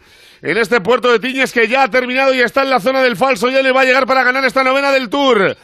En 0.42 0.56
este 0.58 0.80
puerto 0.80 1.10
de 1.12 1.18
Tiñes 1.18 1.52
que 1.52 1.66
ya 1.68 1.82
ha 1.82 1.90
terminado 1.90 2.32
y 2.34 2.40
está 2.40 2.62
en 2.62 2.70
la 2.70 2.80
zona 2.80 3.02
del 3.02 3.16
falso. 3.16 3.48
Ya 3.50 3.60
le 3.62 3.72
va 3.72 3.82
a 3.82 3.84
llegar 3.84 4.06
para 4.06 4.22
ganar 4.22 4.44
esta 4.44 4.64
novena 4.64 4.90
del 4.90 5.08
Tour. 5.10 5.56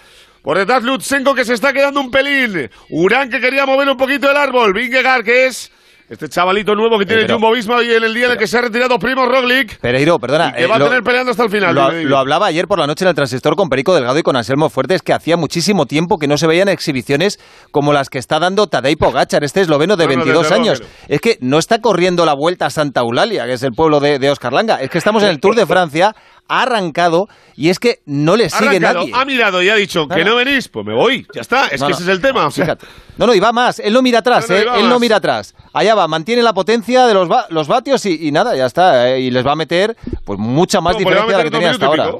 Por 0.42 0.58
detrás 0.58 0.82
Lutsenko 0.82 1.34
que 1.34 1.44
se 1.44 1.54
está 1.54 1.72
quedando 1.72 2.00
un 2.00 2.10
pelín. 2.10 2.68
Urán 2.90 3.30
que 3.30 3.40
quería 3.40 3.64
mover 3.66 3.88
un 3.88 3.96
poquito 3.96 4.30
el 4.30 4.36
árbol. 4.36 4.72
Vingegaard 4.72 5.22
que 5.24 5.46
es 5.46 5.70
este 6.10 6.28
chavalito 6.28 6.74
nuevo 6.74 6.98
que 6.98 7.06
tiene 7.06 7.22
pero- 7.22 7.34
Jumbo 7.36 7.52
Visma 7.52 7.82
y 7.82 7.90
en 7.90 8.02
el 8.04 8.12
día 8.12 8.26
en 8.26 8.32
el 8.32 8.36
que 8.36 8.46
se 8.46 8.58
ha 8.58 8.60
retirado 8.60 8.98
Primo 8.98 9.24
Roglic. 9.24 9.78
Pereiro, 9.78 10.18
perdona. 10.18 10.48
Y 10.50 10.52
que 10.54 10.64
eh, 10.64 10.66
va 10.66 10.74
a 10.74 10.78
lo- 10.78 10.86
tener 10.88 11.02
peleando 11.02 11.30
hasta 11.30 11.44
el 11.44 11.48
final. 11.50 11.74
Lo, 12.04 12.18
hablaba 12.18 12.46
ayer 12.46 12.66
por 12.68 12.78
la 12.78 12.86
noche 12.86 13.04
en 13.04 13.10
el 13.10 13.14
transistor 13.14 13.56
con 13.56 13.70
Perico 13.70 13.94
Delgado 13.94 14.18
y 14.18 14.22
con 14.22 14.36
Anselmo 14.36 14.68
Fuertes 14.68 15.00
que 15.00 15.14
hacía 15.14 15.38
muchísimo 15.38 15.86
tiempo 15.86 16.18
que 16.18 16.26
no 16.28 16.36
se 16.36 16.46
veían 16.46 16.68
exhibiciones 16.68 17.38
como 17.70 17.94
las 17.94 18.10
que 18.10 18.18
está 18.18 18.38
dando 18.40 18.66
Tadej 18.66 18.98
Pogacar, 18.98 19.42
este 19.44 19.62
esloveno 19.62 19.96
de 19.96 20.04
No, 20.04 20.10
no, 20.10 20.16
22 20.16 20.42
desde 20.42 20.56
luego 20.58 20.70
años. 20.70 20.82
Es 21.08 21.20
que 21.22 21.38
no 21.40 21.58
está 21.58 21.80
corriendo 21.80 22.26
la 22.26 22.34
vuelta 22.34 22.66
a 22.66 22.70
Santa 22.70 23.00
Eulalia, 23.00 23.46
que 23.46 23.54
es 23.54 23.62
el 23.62 23.72
pueblo 23.72 24.00
de, 24.00 24.18
de 24.18 24.28
Oscar 24.30 24.52
Langa. 24.52 24.82
Es 24.82 24.90
que 24.90 24.98
estamos 24.98 25.22
en 25.22 25.30
el 25.30 25.40
Tour 25.40 25.54
de 25.54 25.64
Francia, 25.66 26.14
ha 26.48 26.62
arrancado 26.62 27.28
y 27.56 27.68
es 27.70 27.78
que 27.78 28.00
no 28.06 28.36
le 28.36 28.46
Ha 28.46 28.50
sigue 28.50 28.68
arrancado, 28.76 29.00
nadie. 29.00 29.12
ha 29.14 29.24
mirado 29.24 29.62
y 29.62 29.68
ha 29.68 29.74
dicho 29.74 30.06
que 30.08 30.24
no 30.24 30.36
venís, 30.36 30.68
pues 30.68 30.84
me 30.86 30.94
voy. 30.94 31.26
Ya 31.34 31.40
está, 31.40 31.68
es 31.68 31.80
No, 31.80 31.86
que 31.86 31.92
no. 31.92 31.96
ese 31.98 32.04
es 32.04 32.08
el 32.16 32.20
tema. 32.20 32.46
o 32.46 32.50
sea. 32.50 32.64
Fíjate. 32.64 32.86
No, 33.18 33.26
no, 33.26 33.34
y 33.34 33.40
va 33.40 33.52
más. 33.52 33.78
Él 33.78 33.92
no 33.92 34.00
mira 34.02 34.20
atrás, 34.20 34.48
No, 34.48 34.56
¿eh? 34.56 34.64
Él 34.78 34.88
no 34.88 34.98
mira 34.98 35.16
atrás. 35.16 35.54
Allá 35.74 35.94
va, 35.94 36.08
mantiene 36.08 36.42
la 36.42 36.54
potencia 36.54 37.06
de 37.06 37.12
los, 37.14 37.30
va- 37.30 37.46
los 37.50 37.68
vatios 37.68 38.04
y, 38.06 38.26
y 38.28 38.32
nada, 38.32 38.56
ya 38.56 38.64
está. 38.66 39.10
¿eh? 39.10 39.20
Y 39.20 39.30
les 39.30 39.46
va 39.46 39.52
a 39.52 39.56
meter 39.56 39.94
pues 40.24 40.38
mucha 40.38 40.80
más 40.80 40.94
pues 40.94 41.04
diferencia 41.04 41.30
de 41.32 41.38
la 41.38 41.44
que 41.44 41.50
tenía 41.50 41.70
hasta 41.70 41.86
ahora. 41.86 42.10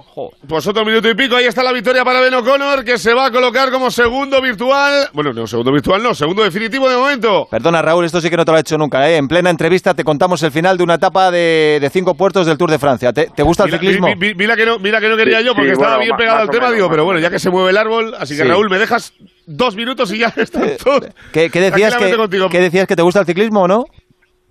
Pues 0.47 0.67
otro 0.67 0.85
minuto 0.85 1.09
y 1.09 1.15
pico, 1.15 1.37
ahí 1.37 1.47
está 1.47 1.63
la 1.63 1.73
victoria 1.73 2.05
para 2.05 2.21
Ben 2.21 2.35
O'Connor, 2.35 2.85
que 2.85 2.99
se 2.99 3.15
va 3.15 3.27
a 3.27 3.31
colocar 3.31 3.71
como 3.71 3.91
segundo 3.91 4.41
virtual. 4.43 5.09
Bueno, 5.15 5.33
no, 5.33 5.47
segundo 5.47 5.73
virtual 5.73 6.03
no, 6.03 6.15
segundo 6.15 6.43
definitivo 6.43 6.89
de 6.89 6.97
momento. 6.97 7.47
Perdona, 7.51 7.81
Raúl, 7.81 8.05
esto 8.05 8.21
sí 8.21 8.29
que 8.29 8.37
no 8.37 8.45
te 8.45 8.53
lo 8.53 8.59
he 8.59 8.61
hecho 8.61 8.77
nunca. 8.77 9.09
¿eh? 9.11 9.17
En 9.17 9.29
plena 9.29 9.49
entrevista 9.51 9.95
te 9.95 10.05
contamos 10.05 10.43
el 10.43 10.53
final 10.53 10.77
de 10.77 10.85
una 10.85 10.95
etapa 10.95 11.31
de, 11.31 11.79
de 11.81 11.91
cinco 11.91 12.15
puertos 12.15 12.47
del 12.47 12.59
Tour 12.59 12.71
de 12.71 12.79
Francia. 12.79 13.13
¿Te, 13.13 13.27
te 13.35 13.43
gusta 13.43 13.65
el 13.65 13.71
Mira, 13.71 13.81
ciclismo? 13.81 14.07
Mi- 14.17 14.29
mi- 14.29 14.35
mira 14.35 14.57
que 14.57 14.67
no, 14.67 14.79
mira 14.79 15.01
que 15.01 15.09
no 15.09 15.17
quería 15.17 15.41
yo 15.41 15.55
porque 15.55 15.69
sí, 15.69 15.73
estaba 15.73 15.97
bueno, 15.97 16.05
bien 16.05 16.17
pegado 16.17 16.37
más 16.39 16.43
al 16.49 16.51
tema, 16.51 16.63
menos, 16.65 16.75
digo, 16.77 16.87
más 16.89 16.93
pero 16.95 17.05
bueno, 17.05 17.21
ya 17.21 17.31
que 17.31 17.39
se 17.39 17.51
mueve 17.51 17.71
el 17.71 17.77
árbol, 17.77 18.15
así 18.19 18.37
que 18.37 18.43
Sí. 18.43 18.49
Raúl, 18.49 18.71
me 18.71 18.79
dejas 18.79 19.15
dos 19.47 19.77
minutos 19.77 20.13
y 20.13 20.19
ya 20.19 20.33
está 20.37 20.61
todo. 20.77 21.09
¿Qué, 21.33 21.51
qué 21.51 21.61
decías 21.61 21.97
que, 21.97 22.17
contigo. 22.17 22.49
qué 22.49 22.61
decías 22.61 22.87
que 22.87 22.97
te 22.97 23.03
gusta 23.03 23.21
el 23.21 23.27
ciclismo 23.27 23.63
o 23.63 23.69
no? 23.69 23.85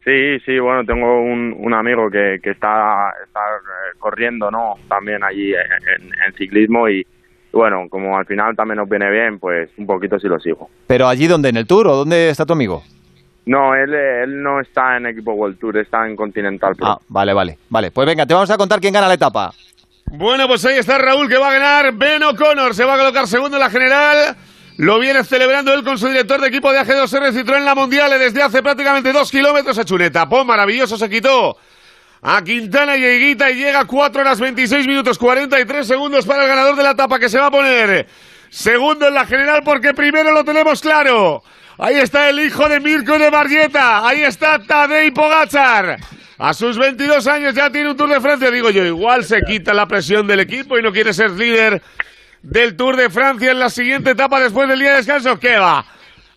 Sí, 0.03 0.39
sí, 0.45 0.57
bueno, 0.59 0.83
tengo 0.83 1.21
un, 1.21 1.55
un 1.59 1.73
amigo 1.75 2.09
que, 2.09 2.39
que 2.41 2.49
está, 2.51 3.11
está 3.23 3.39
eh, 3.39 3.97
corriendo, 3.99 4.49
¿no? 4.49 4.73
También 4.89 5.23
allí 5.23 5.53
en, 5.53 6.03
en 6.05 6.33
ciclismo 6.37 6.89
y, 6.89 7.05
bueno, 7.53 7.87
como 7.87 8.17
al 8.17 8.25
final 8.25 8.55
también 8.55 8.77
nos 8.77 8.89
viene 8.89 9.11
bien, 9.11 9.37
pues 9.37 9.69
un 9.77 9.85
poquito 9.85 10.19
sí 10.19 10.27
lo 10.27 10.39
sigo. 10.39 10.69
Pero 10.87 11.07
allí 11.07 11.27
donde, 11.27 11.49
en 11.49 11.57
el 11.57 11.67
Tour 11.67 11.87
o 11.87 11.95
dónde 11.97 12.29
está 12.29 12.47
tu 12.47 12.53
amigo? 12.53 12.83
No, 13.45 13.73
él, 13.73 13.93
él 13.93 14.41
no 14.41 14.61
está 14.61 14.97
en 14.97 15.07
equipo 15.07 15.33
World 15.33 15.57
Tour, 15.59 15.77
está 15.77 16.07
en 16.07 16.15
Continental 16.15 16.75
Pro. 16.75 16.87
Ah, 16.87 16.99
vale, 17.07 17.33
vale. 17.33 17.57
Vale, 17.69 17.91
pues 17.91 18.05
venga, 18.05 18.25
te 18.25 18.33
vamos 18.33 18.49
a 18.51 18.57
contar 18.57 18.79
quién 18.79 18.93
gana 18.93 19.07
la 19.07 19.15
etapa. 19.15 19.51
Bueno, 20.05 20.47
pues 20.47 20.65
ahí 20.65 20.77
está 20.77 20.97
Raúl 20.97 21.27
que 21.27 21.37
va 21.37 21.49
a 21.49 21.53
ganar. 21.53 21.93
Ben 21.93 22.21
O'Connor 22.23 22.75
se 22.75 22.83
va 22.83 22.95
a 22.95 22.97
colocar 22.97 23.27
segundo 23.27 23.57
en 23.57 23.61
la 23.61 23.69
general. 23.69 24.35
Lo 24.77 24.99
viene 24.99 25.23
celebrando 25.23 25.73
él 25.73 25.83
con 25.83 25.97
su 25.97 26.07
director 26.07 26.41
de 26.41 26.47
equipo 26.47 26.71
de 26.71 26.79
AG2R 26.79 27.31
Citroën 27.31 27.63
La 27.63 27.75
Mundial 27.75 28.11
desde 28.19 28.41
hace 28.41 28.61
prácticamente 28.61 29.13
dos 29.13 29.31
kilómetros. 29.31 29.77
Ha 29.77 29.81
hecho 29.83 29.95
un 29.95 30.01
etapón 30.01 30.47
maravilloso, 30.47 30.97
se 30.97 31.09
quitó 31.09 31.57
a 32.21 32.43
Quintana 32.43 32.97
y 32.97 33.05
Higuita 33.05 33.49
y 33.49 33.55
llega 33.55 33.81
a 33.81 33.85
4 33.85 34.21
horas 34.21 34.39
26 34.39 34.87
minutos 34.87 35.17
43 35.17 35.87
segundos 35.87 36.25
para 36.25 36.43
el 36.43 36.49
ganador 36.49 36.75
de 36.75 36.83
la 36.83 36.91
etapa 36.91 37.17
que 37.19 37.29
se 37.29 37.39
va 37.39 37.47
a 37.47 37.51
poner 37.51 38.07
segundo 38.49 39.07
en 39.07 39.13
la 39.13 39.25
general 39.25 39.61
porque 39.63 39.93
primero 39.93 40.31
lo 40.31 40.43
tenemos 40.43 40.81
claro. 40.81 41.41
Ahí 41.77 41.95
está 41.95 42.29
el 42.29 42.39
hijo 42.39 42.67
de 42.69 42.79
Mirko 42.79 43.17
de 43.17 43.31
Marrieta. 43.31 44.07
Ahí 44.07 44.21
está 44.21 44.59
Tadej 44.59 45.13
Pogachar. 45.13 45.97
A 46.37 46.53
sus 46.53 46.77
22 46.77 47.27
años 47.27 47.53
ya 47.53 47.69
tiene 47.69 47.91
un 47.91 47.97
Tour 47.97 48.09
de 48.09 48.19
Francia. 48.19 48.49
Digo 48.49 48.69
yo, 48.69 48.85
igual 48.85 49.23
se 49.23 49.41
quita 49.41 49.73
la 49.73 49.87
presión 49.87 50.27
del 50.27 50.39
equipo 50.39 50.77
y 50.77 50.81
no 50.81 50.91
quiere 50.91 51.13
ser 51.13 51.31
líder 51.31 51.81
del 52.41 52.75
Tour 52.75 52.95
de 52.95 53.09
Francia 53.09 53.51
en 53.51 53.59
la 53.59 53.69
siguiente 53.69 54.11
etapa 54.11 54.39
después 54.39 54.67
del 54.67 54.79
día 54.79 54.91
de 54.91 54.97
descanso. 54.97 55.39
¿Qué 55.39 55.57
va? 55.57 55.85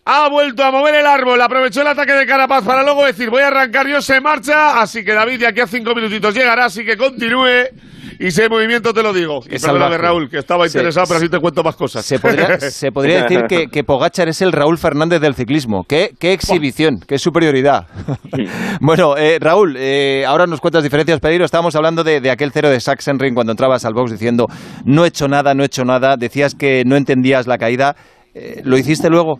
Ha 0.05 0.27
vuelto 0.29 0.63
a 0.63 0.69
mover 0.69 0.93
el 0.93 1.07
árbol, 1.07 1.41
aprovechó 1.41 1.81
el 1.81 1.87
ataque 1.87 2.13
de 2.13 2.27
Carapaz 2.27 2.63
para 2.63 2.83
luego 2.83 3.03
decir 3.03 3.31
voy 3.31 3.41
a 3.41 3.47
arrancar 3.47 3.87
yo, 3.87 4.01
se 4.01 4.21
marcha. 4.21 4.79
Así 4.79 5.03
que 5.03 5.13
David 5.13 5.39
de 5.39 5.47
aquí 5.47 5.61
a 5.61 5.67
cinco 5.67 5.95
minutitos 5.95 6.35
llegará, 6.35 6.65
así 6.65 6.85
que 6.85 6.95
continúe. 6.95 7.69
Y 8.19 8.27
ese 8.27 8.49
movimiento 8.49 8.93
te 8.93 9.03
lo 9.03 9.13
digo. 9.13 9.41
Y 9.49 9.55
Es 9.55 9.65
perdóname. 9.65 9.97
Raúl, 9.97 10.29
que 10.29 10.37
estaba 10.37 10.65
interesado, 10.65 11.05
pero 11.07 11.17
así 11.17 11.29
te 11.29 11.39
cuento 11.39 11.63
más 11.63 11.75
cosas. 11.75 12.05
Se 12.05 12.19
podría, 12.19 12.59
se 12.59 12.91
podría 12.91 13.23
decir 13.23 13.43
que, 13.47 13.67
que 13.67 13.83
Pogachar 13.83 14.27
es 14.27 14.41
el 14.41 14.51
Raúl 14.51 14.77
Fernández 14.77 15.19
del 15.21 15.35
ciclismo. 15.35 15.83
Qué, 15.87 16.11
qué 16.19 16.33
exhibición, 16.33 16.99
qué 17.07 17.17
superioridad. 17.17 17.87
bueno, 18.81 19.17
eh, 19.17 19.37
Raúl, 19.39 19.75
eh, 19.77 20.23
ahora 20.25 20.47
nos 20.47 20.61
cuentas 20.61 20.83
diferencias, 20.83 21.19
peligro. 21.19 21.45
Estábamos 21.45 21.75
hablando 21.75 22.03
de, 22.03 22.21
de 22.21 22.31
aquel 22.31 22.51
cero 22.51 22.69
de 22.69 22.79
Sachsenring 22.79 23.33
cuando 23.33 23.51
entrabas 23.51 23.85
al 23.85 23.93
box 23.93 24.11
diciendo 24.11 24.47
no 24.85 25.05
he 25.05 25.09
hecho 25.09 25.27
nada, 25.27 25.53
no 25.53 25.63
he 25.63 25.67
hecho 25.67 25.83
nada. 25.83 26.15
Decías 26.17 26.55
que 26.55 26.83
no 26.85 26.95
entendías 26.95 27.47
la 27.47 27.57
caída. 27.57 27.95
Eh, 28.33 28.61
¿Lo 28.63 28.77
hiciste 28.77 29.09
luego? 29.09 29.37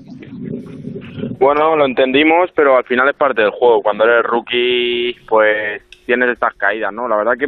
Bueno, 1.37 1.75
lo 1.75 1.85
entendimos, 1.85 2.49
pero 2.55 2.77
al 2.77 2.85
final 2.85 3.09
es 3.09 3.15
parte 3.15 3.41
del 3.41 3.51
juego. 3.51 3.81
Cuando 3.81 4.05
eres 4.05 4.23
rookie, 4.23 5.13
pues 5.27 5.81
tienes 6.05 6.29
estas 6.29 6.53
caídas, 6.55 6.93
¿no? 6.93 7.07
La 7.07 7.17
verdad 7.17 7.33
que 7.37 7.45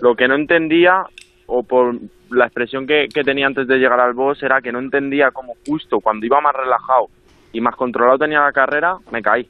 lo 0.00 0.14
que 0.14 0.28
no 0.28 0.34
entendía, 0.34 1.04
o 1.46 1.62
por 1.62 1.94
la 2.30 2.46
expresión 2.46 2.86
que, 2.86 3.08
tenía 3.24 3.46
antes 3.46 3.66
de 3.66 3.78
llegar 3.78 4.00
al 4.00 4.14
boss, 4.14 4.42
era 4.42 4.60
que 4.60 4.72
no 4.72 4.78
entendía 4.78 5.30
cómo 5.30 5.54
justo 5.66 6.00
cuando 6.00 6.26
iba 6.26 6.40
más 6.40 6.54
relajado 6.54 7.06
y 7.52 7.60
más 7.60 7.74
controlado 7.74 8.18
tenía 8.18 8.40
la 8.40 8.52
carrera, 8.52 8.96
me 9.10 9.22
caí, 9.22 9.48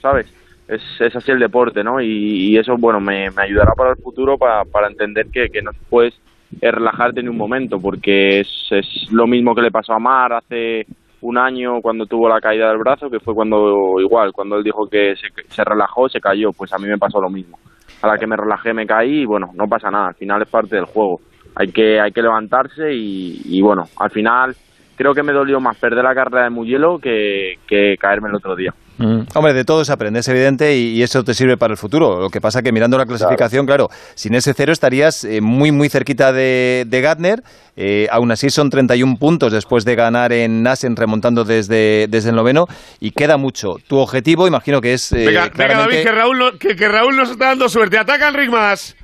¿sabes? 0.00 0.32
Es, 0.68 0.82
es 1.00 1.14
así 1.14 1.30
el 1.30 1.40
deporte, 1.40 1.84
¿no? 1.84 2.00
Y, 2.00 2.56
eso, 2.56 2.76
bueno, 2.78 3.00
me, 3.00 3.28
ayudará 3.36 3.72
para 3.76 3.90
el 3.90 3.96
futuro 3.96 4.38
para, 4.38 4.64
para 4.64 4.88
entender 4.88 5.26
que, 5.32 5.50
que 5.50 5.60
no 5.60 5.72
puedes 5.90 6.14
eh, 6.60 6.70
relajarte 6.70 7.22
ni 7.22 7.28
un 7.28 7.36
momento, 7.36 7.80
porque 7.80 8.40
es, 8.40 8.48
es 8.70 8.86
lo 9.10 9.26
mismo 9.26 9.54
que 9.54 9.62
le 9.62 9.70
pasó 9.70 9.92
a 9.92 9.98
Mar 9.98 10.32
hace 10.32 10.86
un 11.20 11.38
año 11.38 11.80
cuando 11.80 12.06
tuvo 12.06 12.28
la 12.28 12.40
caída 12.40 12.68
del 12.68 12.78
brazo, 12.78 13.10
que 13.10 13.20
fue 13.20 13.34
cuando 13.34 13.98
igual, 14.00 14.32
cuando 14.32 14.56
él 14.56 14.64
dijo 14.64 14.88
que 14.88 15.14
se, 15.16 15.28
se 15.48 15.64
relajó, 15.64 16.08
se 16.08 16.20
cayó, 16.20 16.52
pues 16.52 16.72
a 16.72 16.78
mí 16.78 16.86
me 16.86 16.98
pasó 16.98 17.20
lo 17.20 17.30
mismo. 17.30 17.58
A 18.04 18.12
la 18.12 18.18
que 18.18 18.26
me 18.26 18.36
relajé 18.36 18.74
me 18.74 18.86
caí 18.86 19.22
y 19.22 19.24
bueno, 19.24 19.46
no 19.54 19.66
pasa 19.66 19.90
nada, 19.90 20.08
al 20.08 20.14
final 20.14 20.42
es 20.42 20.50
parte 20.50 20.76
del 20.76 20.84
juego. 20.84 21.20
Hay 21.56 21.68
que, 21.68 22.00
hay 22.00 22.10
que 22.10 22.22
levantarse 22.22 22.92
y, 22.92 23.60
bueno, 23.62 23.84
al 23.98 24.10
final 24.10 24.54
creo 24.96 25.14
que 25.14 25.22
me 25.22 25.32
dolió 25.32 25.60
más 25.60 25.78
perder 25.78 26.04
la 26.04 26.14
carrera 26.14 26.44
de 26.44 26.50
Mugello 26.50 26.98
que, 26.98 27.54
que 27.66 27.96
caerme 27.98 28.28
el 28.28 28.36
otro 28.36 28.56
día. 28.56 28.72
Hombre, 28.98 29.52
de 29.54 29.64
todo 29.64 29.84
se 29.84 29.92
aprende, 29.92 30.20
es 30.20 30.28
evidente, 30.28 30.76
y, 30.76 30.90
y 30.96 31.02
eso 31.02 31.24
te 31.24 31.34
sirve 31.34 31.56
para 31.56 31.72
el 31.72 31.76
futuro. 31.76 32.20
Lo 32.20 32.30
que 32.30 32.40
pasa 32.40 32.62
que 32.62 32.70
mirando 32.72 32.96
la 32.96 33.06
clasificación, 33.06 33.66
claro, 33.66 33.88
sin 34.14 34.34
ese 34.34 34.54
cero 34.54 34.72
estarías 34.72 35.24
eh, 35.24 35.40
muy, 35.40 35.72
muy 35.72 35.88
cerquita 35.88 36.32
de, 36.32 36.84
de 36.86 37.00
Gardner. 37.00 37.42
Eh, 37.76 38.06
aún 38.12 38.30
así 38.30 38.50
son 38.50 38.70
31 38.70 39.16
puntos 39.16 39.52
después 39.52 39.84
de 39.84 39.96
ganar 39.96 40.32
en 40.32 40.62
Nassen 40.62 40.94
remontando 40.94 41.44
desde, 41.44 42.06
desde 42.08 42.30
el 42.30 42.36
noveno 42.36 42.66
y 43.00 43.10
queda 43.10 43.36
mucho. 43.36 43.76
Tu 43.88 43.98
objetivo, 43.98 44.46
imagino 44.46 44.80
que 44.80 44.94
es 44.94 45.10
eh, 45.12 45.26
Venga. 45.26 45.50
David, 45.56 46.02
que 46.04 46.12
Raúl, 46.12 46.38
no- 46.38 46.52
que, 46.58 46.76
que 46.76 46.88
Raúl 46.88 47.16
nos 47.16 47.30
está 47.30 47.46
dando 47.46 47.68
suerte. 47.68 47.98
Ataca 47.98 48.28
Enric 48.28 48.50
Mas. 48.50 48.94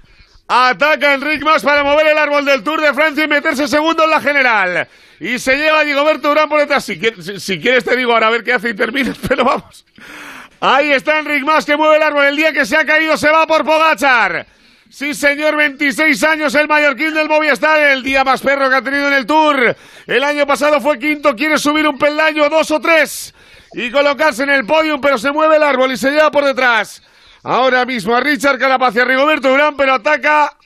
Ataca 0.52 1.14
Enric 1.14 1.44
Mas 1.44 1.62
para 1.62 1.84
mover 1.84 2.08
el 2.08 2.18
árbol 2.18 2.44
del 2.44 2.64
Tour 2.64 2.80
de 2.80 2.92
Francia 2.92 3.22
y 3.22 3.28
meterse 3.28 3.68
segundo 3.68 4.02
en 4.02 4.10
la 4.10 4.20
general. 4.20 4.88
Y 5.20 5.38
se 5.38 5.56
lleva 5.56 5.80
a 5.80 5.84
Durán 5.84 6.48
por 6.48 6.58
detrás. 6.58 6.84
Si, 6.84 7.00
si- 7.22 7.38
si 7.38 7.60
quieres 7.60 7.84
te 7.84 7.94
digo 7.96 8.12
ahora 8.12 8.26
a 8.26 8.30
ver 8.30 8.42
qué 8.42 8.54
hace 8.54 8.70
y 8.70 8.74
termina, 8.74 9.14
pero 9.28 9.44
vamos. 9.44 9.84
Ahí 10.60 10.90
está 10.90 11.20
Enric 11.20 11.44
Mas 11.44 11.64
que 11.64 11.76
mueve 11.76 11.96
el 11.98 12.02
árbol. 12.02 12.24
El 12.24 12.34
día 12.36 12.52
que 12.52 12.66
se 12.66 12.76
ha 12.76 12.84
caído 12.84 13.16
se 13.16 13.30
va 13.30 13.46
por 13.46 13.64
Pogachar. 13.64 14.44
Sí, 14.88 15.14
señor, 15.14 15.54
26 15.54 16.20
años, 16.24 16.52
el 16.56 16.66
mallorquín 16.66 17.14
del 17.14 17.28
Movistar, 17.28 17.78
el 17.80 18.02
día 18.02 18.24
más 18.24 18.40
perro 18.40 18.68
que 18.68 18.74
ha 18.74 18.82
tenido 18.82 19.06
en 19.06 19.14
el 19.14 19.24
Tour. 19.26 19.76
El 20.08 20.24
año 20.24 20.48
pasado 20.48 20.80
fue 20.80 20.98
quinto, 20.98 21.36
quiere 21.36 21.58
subir 21.58 21.86
un 21.86 21.96
peldaño, 21.96 22.48
dos 22.48 22.72
o 22.72 22.80
tres, 22.80 23.32
y 23.72 23.88
colocarse 23.92 24.42
en 24.42 24.50
el 24.50 24.66
podio, 24.66 25.00
pero 25.00 25.16
se 25.16 25.30
mueve 25.30 25.58
el 25.58 25.62
árbol 25.62 25.92
y 25.92 25.96
se 25.96 26.10
lleva 26.10 26.32
por 26.32 26.44
detrás. 26.44 27.04
Ahora 27.42 27.84
mismo 27.86 28.14
a 28.14 28.20
Richard 28.20 28.58
Carapaz 28.58 28.94
y 28.96 29.00
a 29.00 29.04
Rigoberto 29.04 29.48
Durán, 29.48 29.76
pero 29.76 29.94
ataca 29.94 30.56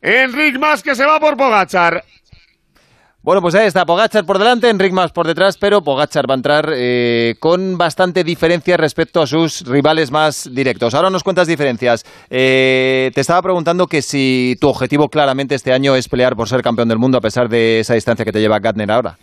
Enric 0.00 0.58
Mas 0.58 0.82
que 0.82 0.94
se 0.94 1.04
va 1.04 1.18
por 1.18 1.36
Pogachar. 1.36 2.04
Bueno, 3.24 3.40
pues 3.40 3.54
ahí 3.54 3.66
está, 3.66 3.86
Pogachar 3.86 4.26
por 4.26 4.38
delante, 4.38 4.68
Enric 4.68 4.92
más 4.92 5.10
por 5.10 5.26
detrás, 5.26 5.56
pero 5.56 5.82
Pogachar 5.82 6.28
va 6.28 6.34
a 6.34 6.36
entrar 6.36 6.70
eh, 6.74 7.36
con 7.40 7.78
bastante 7.78 8.22
diferencia 8.22 8.76
respecto 8.76 9.22
a 9.22 9.26
sus 9.26 9.62
rivales 9.62 10.10
más 10.10 10.46
directos. 10.52 10.92
Ahora 10.92 11.08
nos 11.08 11.24
cuentas 11.24 11.48
diferencias. 11.48 12.04
Eh, 12.28 13.10
te 13.14 13.22
estaba 13.22 13.40
preguntando 13.40 13.86
que 13.86 14.02
si 14.02 14.58
tu 14.60 14.68
objetivo 14.68 15.08
claramente 15.08 15.54
este 15.54 15.72
año 15.72 15.96
es 15.96 16.06
pelear 16.06 16.36
por 16.36 16.50
ser 16.50 16.60
campeón 16.60 16.88
del 16.88 16.98
mundo 16.98 17.16
a 17.16 17.22
pesar 17.22 17.48
de 17.48 17.80
esa 17.80 17.94
distancia 17.94 18.26
que 18.26 18.32
te 18.32 18.40
lleva 18.40 18.58
Gardner 18.58 18.90
ahora. 18.90 19.18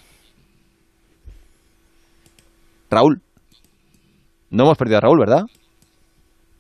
Raúl. 2.90 3.22
No 4.50 4.64
hemos 4.64 4.78
perdido 4.80 4.98
a 4.98 5.02
Raúl, 5.02 5.20
¿verdad? 5.20 5.46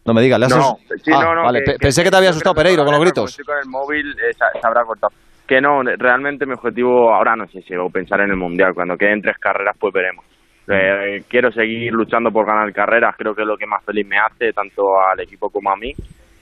No 0.05 0.13
me 0.13 0.21
digas, 0.21 0.39
le 0.39 0.45
has 0.47 0.55
No, 0.57 0.77
sí, 1.03 1.11
Ah, 1.13 1.23
no, 1.23 1.35
no, 1.35 1.43
vale, 1.43 1.61
pe- 1.61 1.77
pensé 1.79 2.03
que 2.03 2.09
te 2.09 2.17
había 2.17 2.29
asustado 2.31 2.55
Pereiro 2.55 2.83
con 2.83 2.93
los 2.93 3.01
gritos. 3.01 3.29
estoy 3.31 3.45
con 3.45 3.57
el 3.57 3.69
móvil, 3.69 4.09
eh, 4.11 4.33
se, 4.33 4.67
habrá 4.67 4.83
cortado. 4.83 5.13
Que 5.47 5.61
no, 5.61 5.83
realmente 5.83 6.45
mi 6.45 6.53
objetivo 6.53 7.13
ahora 7.13 7.35
no 7.35 7.45
sé 7.47 7.61
si 7.61 7.75
o 7.75 7.87
pensar 7.89 8.21
en 8.21 8.31
el 8.31 8.37
Mundial. 8.37 8.73
Cuando 8.73 8.95
queden 8.97 9.21
tres 9.21 9.37
carreras, 9.37 9.75
pues 9.79 9.93
veremos. 9.93 10.25
Eh, 10.67 11.23
quiero 11.27 11.51
seguir 11.51 11.91
luchando 11.91 12.31
por 12.31 12.45
ganar 12.45 12.71
carreras, 12.71 13.15
creo 13.17 13.35
que 13.35 13.41
es 13.41 13.47
lo 13.47 13.57
que 13.57 13.65
más 13.65 13.83
feliz 13.83 14.07
me 14.07 14.17
hace, 14.17 14.53
tanto 14.53 14.83
al 14.99 15.19
equipo 15.19 15.49
como 15.49 15.71
a 15.71 15.75
mí. 15.75 15.91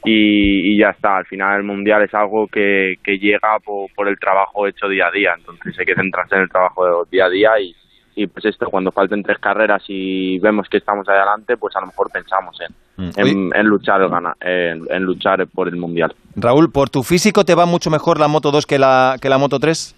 Y, 0.05 0.73
y 0.75 0.79
ya 0.79 0.91
está, 0.91 1.17
al 1.17 1.25
final 1.25 1.57
el 1.57 1.63
Mundial 1.63 2.03
es 2.03 2.13
algo 2.13 2.47
que, 2.47 2.95
que 3.03 3.17
llega 3.17 3.57
por, 3.65 3.91
por 3.93 4.07
el 4.07 4.17
trabajo 4.19 4.67
hecho 4.67 4.87
día 4.87 5.07
a 5.07 5.11
día. 5.11 5.33
Entonces 5.37 5.77
hay 5.77 5.85
que 5.85 5.95
centrarse 5.95 6.35
en 6.35 6.41
el 6.43 6.49
trabajo 6.49 6.85
de 6.85 6.91
día 7.11 7.25
a 7.25 7.29
día 7.29 7.49
y, 7.59 7.75
y 8.15 8.27
pues 8.27 8.45
esto, 8.45 8.67
cuando 8.69 8.91
falten 8.91 9.23
tres 9.23 9.37
carreras 9.39 9.83
y 9.87 10.39
vemos 10.39 10.67
que 10.69 10.77
estamos 10.77 11.07
adelante, 11.07 11.55
pues 11.57 11.75
a 11.75 11.81
lo 11.81 11.87
mejor 11.87 12.09
pensamos 12.11 12.57
en, 12.61 12.73
Mm. 12.99 13.11
en, 13.15 13.49
en 13.55 13.65
luchar 13.65 14.01
en, 14.41 14.85
en 14.89 15.03
luchar 15.03 15.47
por 15.47 15.69
el 15.69 15.77
mundial. 15.77 16.13
Raúl, 16.35 16.69
¿por 16.69 16.89
tu 16.89 17.01
físico 17.01 17.45
te 17.45 17.55
va 17.55 17.65
mucho 17.65 17.89
mejor 17.89 18.19
la 18.19 18.27
Moto 18.27 18.51
2 18.51 18.65
que 18.65 18.77
la, 18.77 19.15
que 19.21 19.29
la 19.29 19.37
Moto 19.37 19.57
3? 19.57 19.95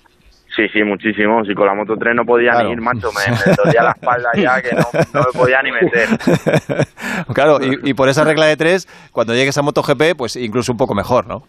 Sí, 0.56 0.67
sí, 0.72 0.83
muchísimo. 0.83 1.43
Si 1.43 1.56
con 1.56 1.65
la 1.65 1.73
Moto 1.73 1.95
3 1.98 2.14
no 2.15 2.25
podía 2.25 2.51
Claro. 2.51 2.67
ni 2.67 2.73
ir, 2.73 2.81
macho, 2.81 3.09
me, 3.11 3.35
me 3.49 3.56
dolía 3.56 3.81
la 3.81 3.91
espalda 3.91 4.30
ya 4.35 4.61
que 4.61 4.75
no, 4.75 4.83
no 5.15 5.19
me 5.22 5.40
podía 5.40 5.64
ni 5.64 5.72
meter. 5.72 6.09
Claro, 7.33 7.57
y, 7.59 7.90
y 7.90 7.93
por 7.95 8.07
esa 8.07 8.23
regla 8.23 8.45
de 8.45 8.56
tres, 8.57 8.88
cuando 9.11 9.33
llegues 9.33 9.57
a 9.57 9.64
MotoGP, 9.64 10.15
pues 10.15 10.35
incluso 10.35 10.72
un 10.72 10.77
poco 10.77 10.93
mejor, 10.93 11.25
¿no? 11.25 11.41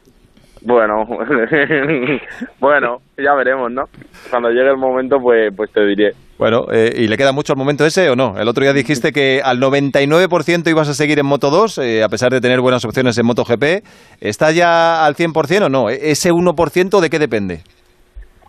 Bueno, 0.62 1.04
bueno, 2.60 2.98
ya 3.18 3.34
veremos, 3.34 3.70
¿no? 3.72 3.84
Cuando 4.30 4.48
llegue 4.50 4.70
el 4.70 4.76
momento, 4.76 5.18
pues, 5.20 5.52
pues 5.54 5.70
te 5.72 5.84
diré. 5.84 6.12
Bueno, 6.38 6.66
eh, 6.72 6.90
¿y 6.96 7.06
le 7.06 7.16
queda 7.16 7.30
mucho 7.32 7.52
al 7.52 7.58
momento 7.58 7.86
ese 7.86 8.08
o 8.10 8.16
no? 8.16 8.36
El 8.38 8.48
otro 8.48 8.64
día 8.64 8.72
dijiste 8.72 9.12
que 9.12 9.40
al 9.44 9.60
99% 9.60 10.68
ibas 10.70 10.88
a 10.88 10.94
seguir 10.94 11.18
en 11.20 11.26
Moto 11.26 11.50
2, 11.50 11.78
eh, 11.78 12.02
a 12.02 12.08
pesar 12.08 12.32
de 12.32 12.40
tener 12.40 12.60
buenas 12.60 12.84
opciones 12.84 13.16
en 13.18 13.26
MotoGP. 13.26 13.84
¿Está 14.20 14.50
ya 14.50 15.04
al 15.04 15.14
100% 15.14 15.66
o 15.66 15.68
no? 15.68 15.88
¿E- 15.90 16.10
¿Ese 16.10 16.32
1% 16.32 17.00
de 17.00 17.10
qué 17.10 17.18
depende? 17.18 17.60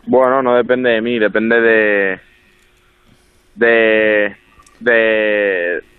Bueno, 0.08 0.42
no 0.42 0.56
depende 0.56 0.90
de 0.90 1.02
mí, 1.02 1.20
depende 1.20 1.62
de. 1.62 2.20
de. 3.56 4.36
de. 4.80 5.92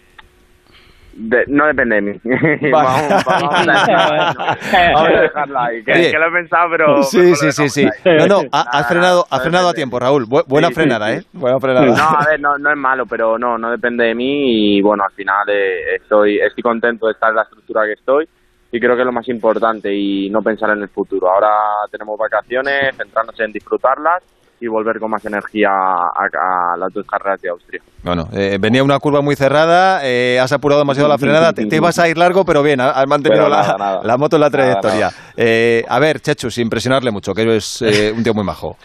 De- 1.17 1.45
no 1.49 1.67
depende 1.67 1.97
de 1.97 2.03
mí. 2.03 2.21
vamos, 2.73 3.25
vamos 3.25 3.55
a, 3.55 5.21
dejarla 5.21 5.65
ahí. 5.67 5.83
Que, 5.85 6.13
lo 6.19 6.29
he 6.29 6.33
pensado, 6.33 6.69
pero. 6.71 7.03
Sí, 7.03 7.35
sí, 7.35 7.53
sí, 7.53 7.69
sí. 7.69 7.89
No, 8.05 8.27
no, 8.27 8.41
ha- 8.53 8.85
frenado, 8.85 9.25
no 9.31 9.39
frenado 9.41 9.69
a 9.69 9.73
tiempo, 9.75 9.99
Raúl. 9.99 10.25
Bu- 10.27 10.45
buena 10.47 10.69
Sí, 10.69 10.75
sí, 10.75 10.81
frenada, 10.81 11.09
sí. 11.11 11.19
¿eh? 11.19 11.27
Buena 11.33 11.59
frenada. 11.61 11.87
No, 11.87 11.95
a 12.19 12.25
ver, 12.29 12.41
no, 12.41 12.59
no 12.59 12.71
es 12.71 12.77
malo, 12.77 13.05
pero 13.07 13.39
no, 13.39 13.59
no 13.59 13.71
depende 13.71 14.05
de 14.05 14.15
mí 14.15 14.77
y 14.77 14.83
bueno, 14.83 15.05
al 15.05 15.13
final 15.15 15.49
eh, 15.49 15.97
estoy, 15.97 16.39
estoy 16.39 16.63
contento 16.63 17.07
de 17.07 17.13
estar 17.13 17.31
en 17.31 17.37
la 17.37 17.43
estructura 17.43 17.83
que 17.87 17.93
estoy 17.93 18.29
y 18.73 18.81
creo 18.81 18.95
que 18.97 19.03
es 19.03 19.07
lo 19.07 19.13
más 19.13 19.29
importante 19.29 19.93
y 19.95 20.29
no 20.31 20.41
pensar 20.43 20.71
en 20.71 20.83
el 20.83 20.89
futuro. 20.89 21.31
Ahora 21.31 21.49
tenemos 21.91 22.19
vacaciones, 22.19 22.97
centrarnos 22.97 23.39
en 23.41 23.53
disfrutarlas 23.53 24.23
y 24.65 24.69
volver 24.69 24.99
con 24.99 25.11
más 25.11 25.25
energía 25.25 25.69
a, 25.71 26.75
a 26.75 26.77
las 26.79 26.93
dos 26.93 27.05
carreras 27.07 27.41
de 27.43 27.51
Austria. 27.51 27.81
Bueno, 28.03 28.29
eh, 28.33 28.57
venía 28.61 28.83
una 28.83 28.99
curva 28.99 29.21
muy 29.21 29.37
cerrada, 29.37 30.01
eh, 30.03 30.39
has 30.41 30.53
apurado 30.53 30.81
demasiado 30.81 31.09
la 31.09 31.19
frenada, 31.19 31.53
te, 31.53 31.67
te 31.67 31.77
ibas 31.77 31.99
a 31.99 32.09
ir 32.09 32.17
largo, 32.17 32.45
pero 32.45 32.63
bien, 32.63 32.81
has 32.81 33.07
mantenido 33.07 33.49
la, 33.49 33.77
nada, 33.79 34.01
la 34.03 34.17
moto 34.17 34.37
en 34.37 34.41
la 34.41 34.51
trayectoria. 34.51 35.07
Nada, 35.11 35.13
Eh, 35.37 35.83
a 35.89 35.99
ver, 35.99 36.21
Chechu, 36.21 36.51
sin 36.51 36.69
presionarle 36.69 37.11
mucho, 37.11 37.33
que 37.35 37.57
es 37.57 37.83
eh, 37.83 38.13
un 38.17 38.23
tío 38.23 38.33
muy 38.35 38.45
majo. 38.45 38.77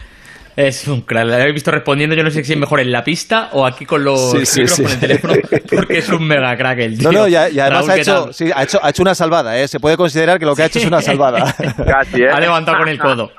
Es 0.56 0.86
un 0.88 1.02
crack. 1.02 1.26
La 1.26 1.46
he 1.46 1.52
visto 1.52 1.70
respondiendo, 1.70 2.14
yo 2.16 2.22
no 2.24 2.30
sé 2.30 2.42
si 2.44 2.52
es 2.52 2.58
mejor 2.58 2.80
en 2.80 2.90
la 2.90 3.02
pista 3.02 3.48
o 3.52 3.64
aquí 3.64 3.86
con 3.86 4.04
los 4.04 4.32
Sí, 4.32 4.44
sí, 4.44 4.60
micros 4.60 4.76
sí. 4.76 4.82
con 4.82 4.92
el 4.92 4.98
teléfono, 5.00 5.34
porque 5.74 5.98
es 5.98 6.08
un 6.10 6.26
mega 6.26 6.54
crack 6.56 6.78
el 6.80 6.98
tío. 6.98 7.10
No, 7.12 7.20
no, 7.20 7.28
y, 7.28 7.36
además 7.36 7.86
Raúl, 7.86 7.90
ha 7.90 7.94
¿qué 7.94 8.00
hecho, 8.00 8.30
ha, 8.54 8.62
hecho, 8.64 8.78
ha 8.82 8.90
hecho 8.90 9.02
una 9.02 9.14
salvada, 9.14 9.58
¿eh? 9.58 9.68
se 9.68 9.78
puede 9.80 9.96
considerar 9.96 10.38
que 10.38 10.44
lo 10.44 10.54
que 10.54 10.62
ha 10.62 10.66
hecho 10.66 10.80
es 10.80 10.86
una 10.86 11.00
salvada. 11.00 11.54
Casi, 11.86 12.22
¿eh? 12.22 12.28
Ha 12.30 12.40
levantado 12.40 12.78
con 12.78 12.88
el 12.88 12.98
codo. 12.98 13.30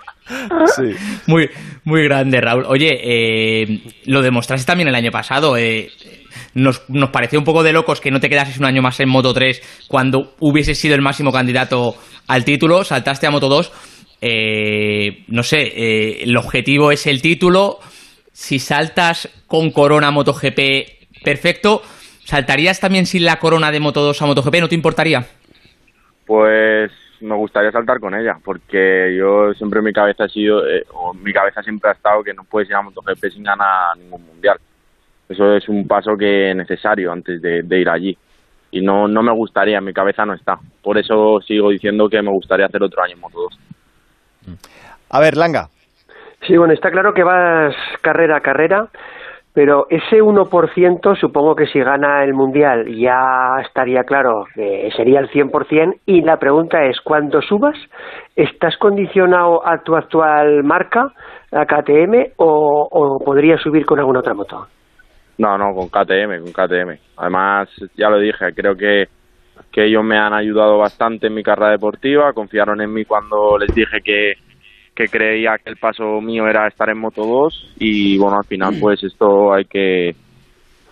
Sí. 0.76 0.96
Muy, 1.28 1.50
muy 1.84 2.04
grande, 2.04 2.40
Raúl. 2.42 2.66
Oye, 2.68 3.00
eh, 3.04 3.80
lo 4.06 4.22
demostraste 4.22 4.66
también 4.66 4.88
el 4.90 4.96
año 4.96 5.12
pasado. 5.12 5.58
eh, 5.58 5.90
nos, 6.54 6.84
nos 6.90 7.10
pareció 7.12 7.40
un 7.40 7.46
poco 7.46 7.64
de 7.64 7.72
locos 7.74 8.02
que 8.02 8.12
no 8.12 8.20
te 8.20 8.30
quedases 8.30 8.58
un 8.58 8.66
año 8.66 8.82
más 8.82 9.00
en 9.00 9.10
Moto 9.10 9.34
3 9.34 9.86
cuando 9.88 10.36
hubieses 10.40 10.78
sido 10.80 10.96
el 10.96 11.02
máximo 11.02 11.32
candidato 11.32 11.96
al 12.28 12.44
título. 12.46 12.84
Saltaste 12.84 13.28
a 13.28 13.32
Moto 13.32 13.48
2. 13.48 13.72
eh, 14.22 15.24
no 15.28 15.44
sé, 15.44 15.62
eh, 15.62 16.24
el 16.24 16.36
objetivo 16.38 16.92
es 16.92 17.08
el 17.08 17.22
título. 17.22 17.80
Si 18.34 18.60
saltas 18.60 19.30
con 19.48 19.72
Corona 19.72 20.12
MotoGP, 20.12 21.24
perfecto. 21.24 21.82
¿Saltarías 22.26 22.80
también 22.80 23.06
sin 23.06 23.26
la 23.26 23.38
Corona 23.40 23.72
de 23.72 23.80
Moto 23.80 24.02
2 24.02 24.22
a 24.22 24.26
MotoGP? 24.28 24.56
¿No 24.62 24.70
te 24.70 24.76
importaría? 24.76 25.26
Pues 26.26 26.92
me 27.22 27.36
gustaría 27.36 27.72
saltar 27.72 28.00
con 28.00 28.16
ella, 28.16 28.38
porque 28.44 29.16
yo 29.18 29.54
siempre 29.54 29.80
en 29.80 29.86
mi 29.86 29.94
cabeza 29.94 30.26
ha 30.26 30.30
sido, 30.30 30.68
eh, 30.68 30.86
o 30.94 31.14
mi 31.14 31.32
cabeza 31.32 31.62
siempre 31.64 31.90
ha 31.90 31.94
estado 31.94 32.24
que 32.24 32.34
no 32.34 32.44
puedes 32.44 32.70
ir 32.70 32.76
a 32.76 32.82
MotoGP 32.82 33.26
sin 33.32 33.44
ganar 33.44 33.98
ningún 33.98 34.26
mundial. 34.26 34.58
Eso 35.30 35.56
es 35.56 35.68
un 35.70 35.88
paso 35.88 36.18
que 36.18 36.52
es 36.52 36.56
necesario 36.56 37.12
antes 37.12 37.42
de, 37.42 37.64
de 37.64 37.80
ir 37.80 37.90
allí. 37.90 38.18
Y 38.72 38.82
no, 38.82 39.08
no 39.08 39.22
me 39.22 39.32
gustaría, 39.32 39.78
en 39.78 39.86
mi 39.86 39.94
cabeza 39.94 40.26
no 40.26 40.34
está. 40.34 40.58
Por 40.82 40.98
eso 40.98 41.40
sigo 41.42 41.70
diciendo 41.70 42.10
que 42.10 42.22
me 42.22 42.32
gustaría 42.32 42.66
hacer 42.66 42.84
otro 42.84 43.04
año 43.04 43.16
en 43.16 43.20
Moto 43.20 43.42
2. 44.46 44.58
A 45.10 45.20
ver, 45.20 45.38
Langa. 45.38 45.70
Sí, 46.48 46.58
bueno, 46.58 46.74
está 46.74 46.90
claro 46.90 47.14
que 47.14 47.24
vas 47.24 47.76
carrera 48.02 48.38
a 48.38 48.42
carrera, 48.42 48.88
pero 49.54 49.88
ese 49.90 50.22
1% 50.22 51.20
supongo 51.20 51.56
que 51.56 51.68
si 51.68 51.80
gana 51.80 52.24
el 52.24 52.34
Mundial 52.34 52.88
ya 52.96 53.60
estaría 53.66 54.04
claro 54.04 54.46
que 54.56 54.90
sería 54.96 55.20
el 55.20 55.30
100%. 55.30 56.00
Y 56.06 56.22
la 56.22 56.38
pregunta 56.38 56.86
es, 56.86 57.02
cuando 57.02 57.42
subas, 57.42 57.78
¿estás 58.36 58.78
condicionado 58.78 59.68
a 59.68 59.80
tu 59.84 59.96
actual 59.96 60.64
marca, 60.64 61.12
a 61.52 61.66
KTM, 61.66 62.34
o, 62.38 62.88
o 62.90 63.20
podrías 63.24 63.62
subir 63.62 63.86
con 63.86 64.00
alguna 64.00 64.20
otra 64.20 64.34
moto? 64.34 64.68
No, 65.38 65.58
no, 65.58 65.74
con 65.74 65.90
KTM, 65.90 66.44
con 66.44 66.54
KTM. 66.54 66.98
Además, 67.18 67.70
ya 67.98 68.10
lo 68.10 68.20
dije, 68.20 68.54
creo 68.56 68.76
que, 68.76 69.08
que 69.72 69.86
ellos 69.86 70.04
me 70.04 70.18
han 70.18 70.34
ayudado 70.34 70.78
bastante 70.78 71.28
en 71.28 71.34
mi 71.34 71.44
carrera 71.44 71.72
deportiva, 71.72 72.32
confiaron 72.32 72.80
en 72.80 72.94
mí 72.94 73.04
cuando 73.04 73.58
les 73.58 73.74
dije 73.76 74.00
que, 74.02 74.34
que 75.02 75.18
creía 75.18 75.58
que 75.58 75.70
el 75.70 75.78
paso 75.78 76.22
mío 76.22 76.48
era 76.48 76.68
estar 76.68 76.90
en 76.90 77.00
Moto 77.00 77.26
2 77.26 77.74
y 77.80 78.18
bueno, 78.18 78.38
al 78.38 78.46
final 78.46 78.76
pues 78.80 79.04
esto 79.04 79.54
hay 79.54 79.66
que 79.66 80.16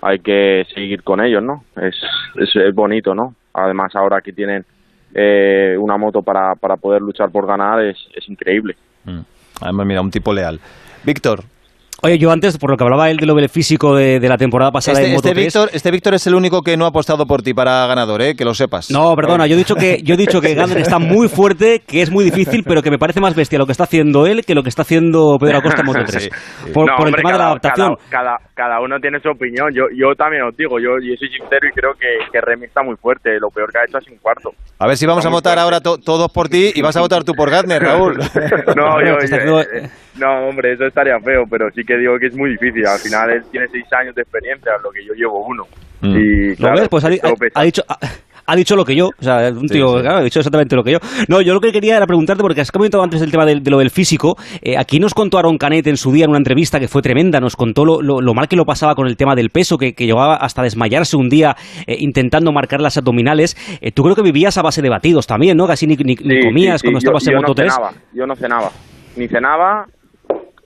hay 0.01 0.19
que 0.19 0.63
seguir 0.73 1.03
con 1.03 1.23
ellos, 1.23 1.43
¿no? 1.43 1.63
Es, 1.75 1.95
es, 2.35 2.55
es 2.55 2.73
bonito, 2.73 3.13
¿no? 3.13 3.35
Además 3.53 3.95
ahora 3.95 4.21
que 4.21 4.31
tienen 4.31 4.65
eh, 5.13 5.75
una 5.77 5.97
moto 5.97 6.21
para, 6.21 6.55
para 6.55 6.77
poder 6.77 7.01
luchar 7.01 7.29
por 7.31 7.45
ganar 7.45 7.83
es, 7.83 7.97
es 8.15 8.27
increíble. 8.29 8.75
Además, 9.61 9.85
mira, 9.85 10.01
un 10.01 10.11
tipo 10.11 10.33
leal. 10.33 10.59
Víctor. 11.03 11.43
Oye, 12.01 12.17
yo 12.17 12.31
antes, 12.31 12.57
por 12.57 12.71
lo 12.71 12.77
que 12.77 12.83
hablaba 12.85 13.09
él 13.09 13.17
de 13.17 13.25
lo 13.25 13.35
del 13.35 13.49
físico 13.49 13.95
de, 13.95 14.19
de 14.21 14.29
la 14.29 14.37
temporada 14.37 14.71
pasada 14.71 14.99
Este, 14.99 15.09
en 15.09 15.15
Moto 15.15 15.27
este 15.27 15.35
3, 15.35 15.45
Víctor, 15.45 15.69
este 15.73 15.91
Víctor 15.91 16.13
es 16.13 16.27
el 16.27 16.35
único 16.35 16.61
que 16.61 16.77
no 16.77 16.85
ha 16.85 16.89
apostado 16.89 17.25
por 17.25 17.41
ti 17.41 17.53
para 17.53 17.85
ganador, 17.87 18.21
¿eh? 18.21 18.35
que 18.35 18.45
lo 18.45 18.53
sepas. 18.53 18.89
No, 18.89 19.15
perdona, 19.15 19.47
yo 19.47 19.55
he 19.55 19.57
dicho 19.57 19.75
que 19.75 20.01
yo 20.01 20.13
he 20.13 20.17
dicho 20.17 20.39
que 20.39 20.53
Gander 20.55 20.77
está 20.77 20.97
muy 20.97 21.27
fuerte, 21.27 21.81
que 21.85 22.01
es 22.01 22.09
muy 22.09 22.23
difícil, 22.23 22.63
pero 22.63 22.81
que 22.81 22.89
me 22.89 22.97
parece 22.97 23.19
más 23.19 23.35
bestia 23.35 23.59
lo 23.59 23.65
que 23.65 23.73
está 23.73 23.83
haciendo 23.83 24.25
él 24.27 24.45
que 24.45 24.55
lo 24.55 24.63
que 24.63 24.69
está 24.69 24.83
haciendo 24.83 25.37
Pedro 25.39 25.57
Acosta 25.57 25.81
en 25.81 25.85
Moto 25.87 25.99
3. 26.05 26.29
Por, 26.73 26.87
No, 26.89 26.95
por 26.97 27.07
el 27.09 27.15
tema 27.15 27.31
de 27.33 27.37
la 27.37 27.45
adaptación. 27.47 27.95
Cada, 28.09 28.37
cada, 28.37 28.49
cada 28.55 28.79
uno 28.81 28.97
tiene 29.01 29.19
su 29.19 29.29
opinión. 29.29 29.67
Yo, 29.73 29.83
yo 29.93 30.15
también 30.15 30.43
os 30.43 30.55
digo, 30.55 30.79
yo, 30.79 30.91
yo 31.03 31.13
soy 31.19 31.27
sincero 31.29 31.67
y 31.67 31.71
creo 31.73 31.91
que, 31.99 32.07
que 32.31 32.39
Remy 32.39 32.65
está 32.67 32.81
muy 32.81 32.95
fuerte. 32.95 33.37
Lo 33.41 33.49
peor 33.49 33.71
que 33.71 33.79
ha 33.79 33.83
hecho 33.85 33.97
es 33.97 34.07
un 34.09 34.17
cuarto. 34.19 34.51
A 34.79 34.87
ver 34.87 34.95
si 34.95 35.05
vamos 35.05 35.25
a 35.25 35.27
Está 35.27 35.35
votar 35.35 35.59
ahora 35.59 35.81
to- 35.81 35.97
todos 35.97 36.31
por 36.31 36.47
ti 36.47 36.71
y 36.73 36.81
vas 36.81 36.95
a 36.95 37.01
votar 37.01 37.25
tú 37.25 37.33
por 37.33 37.49
Gardner, 37.49 37.81
Raúl. 37.81 38.17
No, 38.75 39.03
yo, 39.03 39.17
eh, 39.19 39.89
no, 40.19 40.47
hombre, 40.49 40.73
eso 40.73 40.85
estaría 40.85 41.19
feo, 41.19 41.43
pero 41.49 41.69
sí 41.73 41.83
que 41.83 41.97
digo 41.97 42.17
que 42.19 42.27
es 42.27 42.35
muy 42.35 42.51
difícil. 42.51 42.85
Al 42.85 42.99
final 42.99 43.29
él 43.31 43.43
tiene 43.51 43.67
seis 43.71 43.85
años 43.99 44.15
de 44.15 44.21
experiencia, 44.21 44.71
lo 44.83 44.91
que 44.91 45.05
yo 45.05 45.13
llevo 45.13 45.45
uno. 45.45 45.63
Mm. 46.01 46.17
Y 46.17 46.49
¿Lo 46.51 46.55
claro, 46.55 46.79
ves? 46.79 46.89
Pues 46.89 47.03
ha, 47.05 47.09
dicho... 47.63 47.83
Ha, 47.87 47.97
ha 48.51 48.55
dicho 48.55 48.75
lo 48.75 48.83
que 48.83 48.95
yo, 48.95 49.09
o 49.09 49.23
sea, 49.23 49.51
un 49.51 49.67
Sí, 49.69 49.75
tío, 49.75 49.97
sí. 49.97 50.01
claro, 50.01 50.17
ha 50.17 50.23
dicho 50.23 50.39
exactamente 50.39 50.75
lo 50.75 50.83
que 50.83 50.93
yo. 50.93 50.97
No, 51.27 51.39
yo 51.39 51.53
lo 51.53 51.59
que 51.61 51.71
quería 51.71 51.97
era 51.97 52.07
preguntarte, 52.07 52.41
porque 52.41 52.61
has 52.61 52.71
comentado 52.71 53.03
antes 53.03 53.21
el 53.21 53.29
tema 53.29 53.45
del- 53.45 53.61
de, 53.61 53.69
lo 53.69 53.77
del 53.77 53.91
físico, 53.91 54.37
eh, 54.63 54.75
aquí 54.75 54.99
nos 54.99 55.13
contó 55.13 55.37
Aaron 55.37 55.59
Canet 55.59 55.85
en 55.85 55.97
su 55.97 56.11
día 56.11 56.23
en 56.23 56.31
una 56.31 56.39
entrevista 56.39 56.79
que 56.79 56.87
fue 56.87 57.03
tremenda, 57.03 57.39
nos 57.39 57.55
contó 57.55 57.85
lo, 57.85 58.01
lo- 58.01 58.21
lo 58.21 58.33
mal 58.33 58.47
que 58.47 58.55
lo 58.55 58.65
pasaba 58.65 58.95
con 58.95 59.05
el 59.05 59.17
tema 59.17 59.35
del 59.35 59.51
peso, 59.51 59.77
que, 59.77 59.93
que 59.93 60.07
llegaba 60.07 60.35
hasta 60.35 60.63
desmayarse 60.63 61.15
un 61.15 61.29
día 61.29 61.55
eh, 61.85 61.97
intentando 61.99 62.51
marcar 62.51 62.81
las 62.81 62.97
abdominales. 62.97 63.55
Eh, 63.81 63.91
tú 63.91 64.01
creo 64.01 64.15
que 64.15 64.23
vivías 64.23 64.57
a 64.57 64.63
base 64.63 64.81
de 64.81 64.89
batidos 64.89 65.27
también, 65.27 65.55
¿no? 65.55 65.67
Casi 65.67 65.85
ni, 65.85 65.95
ni- 65.97 66.15
ni 66.15 66.41
comías 66.41 66.81
sí, 66.81 66.87
sí, 66.87 66.91
cuando 66.91 66.99
yo- 67.01 67.11
estabas 67.17 67.27
en 67.27 67.33
yo 67.33 67.37
Moto 67.41 67.47
no 67.49 67.53
3. 67.55 67.71
Cenaba, 67.71 67.91
yo 68.15 68.25
no 68.25 68.35
cenaba. 68.35 68.71
Ni 69.15 69.27
cenaba, 69.27 69.85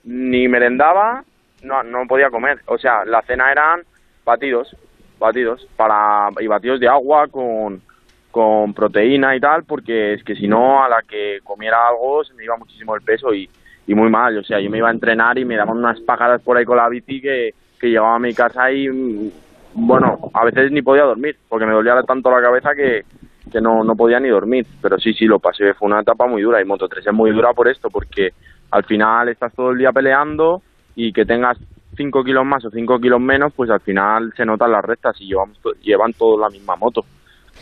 ni 0.04 0.48
merendaba, 0.48 1.24
no, 1.62 1.82
no 1.82 2.06
podía 2.06 2.30
comer. 2.30 2.60
O 2.66 2.78
sea, 2.78 3.04
la 3.04 3.22
cena 3.22 3.50
eran 3.50 3.82
batidos, 4.24 4.76
batidos, 5.18 5.66
para, 5.76 6.28
y 6.40 6.46
batidos 6.46 6.80
de 6.80 6.88
agua 6.88 7.28
con, 7.28 7.82
con 8.30 8.74
proteína 8.74 9.36
y 9.36 9.40
tal, 9.40 9.64
porque 9.64 10.14
es 10.14 10.24
que 10.24 10.34
si 10.34 10.46
no, 10.46 10.84
a 10.84 10.88
la 10.88 11.02
que 11.02 11.38
comiera 11.42 11.88
algo 11.88 12.24
se 12.24 12.34
me 12.34 12.44
iba 12.44 12.56
muchísimo 12.56 12.94
el 12.94 13.02
peso 13.02 13.32
y, 13.32 13.48
y 13.86 13.94
muy 13.94 14.10
mal. 14.10 14.36
O 14.38 14.44
sea, 14.44 14.60
yo 14.60 14.70
me 14.70 14.78
iba 14.78 14.88
a 14.88 14.92
entrenar 14.92 15.38
y 15.38 15.44
me 15.44 15.56
daban 15.56 15.78
unas 15.78 16.00
pájaras 16.00 16.42
por 16.42 16.56
ahí 16.56 16.64
con 16.64 16.76
la 16.76 16.88
bici 16.88 17.20
que, 17.20 17.54
que 17.78 17.88
llegaba 17.88 18.16
a 18.16 18.18
mi 18.18 18.34
casa 18.34 18.70
y, 18.70 18.88
mm, 18.88 19.30
bueno, 19.74 20.30
a 20.32 20.44
veces 20.44 20.70
ni 20.70 20.82
podía 20.82 21.04
dormir, 21.04 21.36
porque 21.48 21.66
me 21.66 21.72
dolía 21.72 22.00
tanto 22.02 22.30
la 22.30 22.40
cabeza 22.40 22.74
que, 22.74 23.02
que 23.50 23.60
no, 23.60 23.84
no 23.84 23.96
podía 23.96 24.20
ni 24.20 24.28
dormir. 24.28 24.66
Pero 24.82 24.98
sí, 24.98 25.14
sí, 25.14 25.26
lo 25.26 25.38
pasé, 25.38 25.74
fue 25.74 25.86
una 25.86 26.00
etapa 26.00 26.26
muy 26.26 26.42
dura 26.42 26.60
y 26.60 26.64
Moto 26.64 26.88
3 26.88 27.06
es 27.06 27.12
muy 27.12 27.30
dura 27.30 27.52
por 27.52 27.68
esto, 27.68 27.88
porque 27.90 28.32
al 28.74 28.84
final 28.84 29.28
estás 29.28 29.54
todo 29.54 29.70
el 29.70 29.78
día 29.78 29.92
peleando 29.92 30.60
y 30.96 31.12
que 31.12 31.24
tengas 31.24 31.56
5 31.96 32.24
kilos 32.24 32.44
más 32.44 32.64
o 32.64 32.70
5 32.70 32.98
kilos 32.98 33.20
menos, 33.20 33.52
pues 33.54 33.70
al 33.70 33.78
final 33.78 34.32
se 34.36 34.44
notan 34.44 34.72
las 34.72 34.84
rectas 34.84 35.14
y 35.20 35.28
llevamos 35.28 35.56
llevan 35.80 36.12
todos 36.12 36.40
la 36.40 36.48
misma 36.48 36.74
moto. 36.74 37.04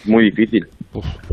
Muy 0.07 0.25
difícil. 0.25 0.67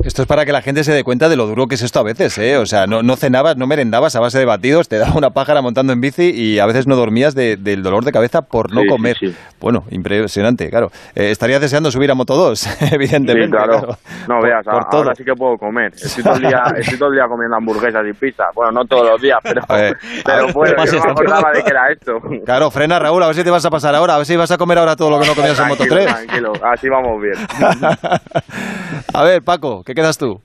Esto 0.04 0.22
es 0.22 0.28
para 0.28 0.46
que 0.46 0.52
la 0.52 0.62
gente 0.62 0.84
se 0.84 0.94
dé 0.94 1.04
cuenta 1.04 1.28
de 1.30 1.36
lo 1.36 1.46
duro 1.48 1.68
que 1.68 1.76
es 1.76 1.82
esto 1.82 2.00
a 2.00 2.04
veces, 2.04 2.38
¿eh? 2.38 2.58
O 2.58 2.66
sea, 2.66 2.88
no, 2.88 3.04
no 3.04 3.16
cenabas, 3.16 3.58
no 3.58 3.68
merendabas 3.68 4.16
a 4.16 4.20
base 4.20 4.40
de 4.40 4.46
batidos, 4.46 4.88
te 4.88 4.98
daba 4.98 5.16
una 5.18 5.32
pájara 5.32 5.62
montando 5.62 5.92
en 5.94 6.02
bici 6.02 6.30
y 6.30 6.60
a 6.60 6.66
veces 6.66 6.88
no 6.88 6.96
dormías 6.96 7.36
de- 7.36 7.58
del 7.58 7.84
dolor 7.84 8.04
de 8.06 8.12
cabeza 8.12 8.42
por 8.42 8.74
no 8.74 8.82
Sí, 8.82 8.88
comer. 8.88 9.18
sí. 9.20 9.36
Bueno, 9.60 9.84
impresionante, 9.92 10.70
claro. 10.70 10.92
Eh, 11.16 11.32
estarías 11.32 11.60
deseando 11.60 11.92
subir 11.92 12.10
a 12.12 12.16
Moto 12.16 12.36
2, 12.36 12.68
evidentemente. 12.94 13.58
Sí, 13.58 13.64
claro. 13.66 13.98
No 14.28 14.36
Por- 14.40 14.44
veas, 14.48 14.64
por 14.66 14.86
todo. 14.90 15.02
ahora 15.02 15.16
sí 15.16 15.24
que 15.26 15.34
puedo 15.34 15.58
comer. 15.58 15.92
Estoy 15.94 16.24
todo, 16.24 16.36
el 16.36 16.42
día, 16.42 16.64
estoy 16.78 16.98
todo 16.98 17.10
el 17.10 17.16
día 17.16 17.28
comiendo 17.28 17.56
hamburguesas 17.58 18.04
y 18.10 18.14
pizza. 18.14 18.44
Bueno, 18.56 18.72
no 18.72 18.86
todos 18.86 19.06
los 19.10 19.22
días, 19.22 19.40
pero, 19.44 19.62
ver, 19.70 19.98
pero 20.24 20.48
bueno, 20.54 20.76
pases 20.78 20.94
yo 20.94 21.00
no 21.00 21.06
me 21.06 21.12
acordaba 21.12 21.52
de 21.52 21.64
que 21.64 21.70
era 21.70 21.92
esto. 21.92 22.22
Claro, 22.46 22.72
frena 22.72 22.98
Raúl, 23.00 23.22
a 23.24 23.28
ver 23.28 23.36
si 23.36 23.44
te 23.44 23.50
vas 23.50 23.66
a 23.66 23.70
pasar 23.70 23.94
ahora, 23.96 24.16
a 24.16 24.18
ver 24.18 24.26
si 24.26 24.36
vas 24.38 24.52
a 24.52 24.58
comer 24.58 24.78
ahora 24.78 24.96
todo 24.96 25.10
lo 25.10 25.20
que 25.20 25.28
no 25.28 25.36
comías 25.36 25.60
en 25.60 25.68
Moto 25.68 25.84
Tranquilo, 25.84 26.02
3. 26.04 26.26
tranquilo, 26.26 26.54
así 26.64 26.88
vamos 26.90 27.22
bien. 27.22 27.36
A 29.20 29.24
ver, 29.26 29.42
Paco, 29.42 29.84
¿qué 29.86 29.94
quedas 29.94 30.18
tú? 30.18 30.40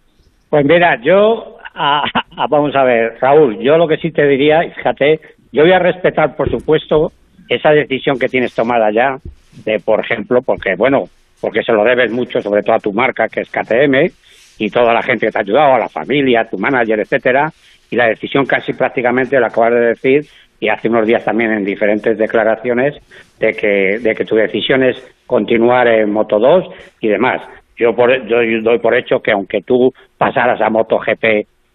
Pues 0.50 0.66
mira, 0.66 1.00
yo, 1.00 1.58
a- 1.76 2.02
vamos 2.48 2.74
a 2.74 2.82
ver, 2.82 3.16
Raúl, 3.20 3.56
yo 3.60 3.78
lo 3.78 3.86
que 3.86 3.98
sí 3.98 4.10
te 4.10 4.26
diría, 4.26 4.62
fíjate, 4.74 5.20
yo 5.52 5.62
voy 5.62 5.70
a 5.70 5.78
respetar, 5.78 6.34
por 6.34 6.50
supuesto, 6.50 7.12
esa 7.48 7.70
decisión 7.70 8.18
que 8.18 8.28
tienes 8.28 8.52
tomada 8.52 8.90
ya, 8.90 9.18
de, 9.64 9.78
por 9.78 10.00
ejemplo, 10.00 10.42
porque, 10.42 10.74
bueno, 10.76 11.04
porque 11.40 11.62
se 11.62 11.70
lo 11.70 11.84
debes 11.84 12.10
mucho, 12.10 12.42
sobre 12.42 12.64
todo 12.64 12.74
a 12.74 12.80
tu 12.80 12.92
marca, 12.92 13.28
que 13.28 13.42
es 13.42 13.48
KTM, 13.48 14.10
y 14.58 14.68
toda 14.70 14.92
la 14.92 15.04
gente 15.04 15.26
que 15.26 15.30
te 15.30 15.38
ha 15.38 15.42
ayudado, 15.42 15.74
a 15.74 15.78
la 15.78 15.88
familia, 15.88 16.40
a 16.40 16.48
tu 16.50 16.58
manager, 16.58 16.98
etcétera, 16.98 17.52
y 17.92 17.94
la 17.94 18.08
decisión 18.08 18.44
casi 18.44 18.72
prácticamente 18.72 19.38
la 19.38 19.46
acabas 19.46 19.74
de 19.74 19.80
decir, 19.80 20.26
y 20.58 20.68
hace 20.68 20.88
unos 20.88 21.06
días 21.06 21.24
también 21.24 21.52
en 21.52 21.64
diferentes 21.64 22.18
declaraciones, 22.18 22.96
de 23.38 23.52
que, 23.52 24.00
de 24.00 24.14
que 24.16 24.24
tu 24.24 24.34
decisión 24.34 24.82
es 24.82 24.96
continuar 25.28 25.86
en 25.86 26.10
Moto 26.12 26.40
2 26.40 26.64
y 26.98 27.06
demás. 27.06 27.40
Yo, 27.76 27.94
por, 27.94 28.26
yo 28.26 28.38
doy 28.62 28.78
por 28.78 28.94
hecho 28.94 29.20
que 29.20 29.32
aunque 29.32 29.62
tú 29.62 29.92
pasaras 30.16 30.60
a 30.60 30.70
MotoGP 30.70 31.24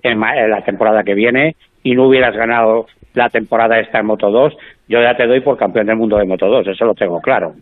en, 0.04 0.24
en 0.24 0.50
la 0.50 0.64
temporada 0.64 1.04
que 1.04 1.14
viene 1.14 1.56
y 1.84 1.94
no 1.94 2.08
hubieras 2.08 2.36
ganado 2.36 2.88
la 3.14 3.30
temporada 3.30 3.80
esta 3.80 4.00
en 4.00 4.06
Moto 4.06 4.30
2, 4.30 4.56
yo 4.88 5.02
ya 5.02 5.16
te 5.16 5.28
doy 5.28 5.42
por 5.42 5.58
campeón 5.58 5.88
del 5.88 5.98
mundo 5.98 6.18
de 6.18 6.26
Moto 6.26 6.48
2, 6.48 6.68
eso 6.68 6.86
lo 6.86 6.94
tengo 6.94 7.20
claro. 7.22 7.54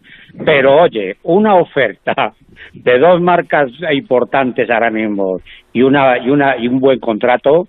Pero 0.45 0.82
oye, 0.82 1.17
una 1.24 1.56
oferta 1.56 2.33
de 2.74 2.99
dos 2.99 3.22
marcas 3.22 3.72
importantes 3.91 4.69
ahora 4.69 4.90
mismo 4.90 5.40
y 5.74 5.82
una 5.82 6.17
y 6.17 6.30
una 6.30 6.57
y 6.57 6.67
un 6.67 6.80
buen 6.80 6.99
contrato, 6.99 7.67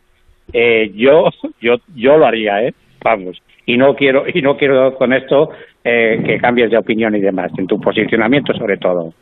eh, 0.53 0.91
yo 0.95 1.31
yo 1.61 1.77
yo 1.95 2.17
lo 2.17 2.27
haría, 2.27 2.63
¿eh? 2.63 2.75
Vamos. 3.03 3.41
y 3.65 3.77
no 3.77 3.95
quiero 3.95 4.25
y 4.33 4.43
no 4.43 4.57
quiero 4.57 4.95
con 4.95 5.13
esto 5.13 5.51
eh, 5.85 6.23
que 6.25 6.39
cambies 6.39 6.71
de 6.71 6.79
opinión 6.79 7.15
y 7.15 7.21
demás, 7.21 7.53
en 7.59 7.67
tu 7.67 7.81
posicionamiento 7.81 8.53
sobre 8.55 8.77
todo. 8.77 9.13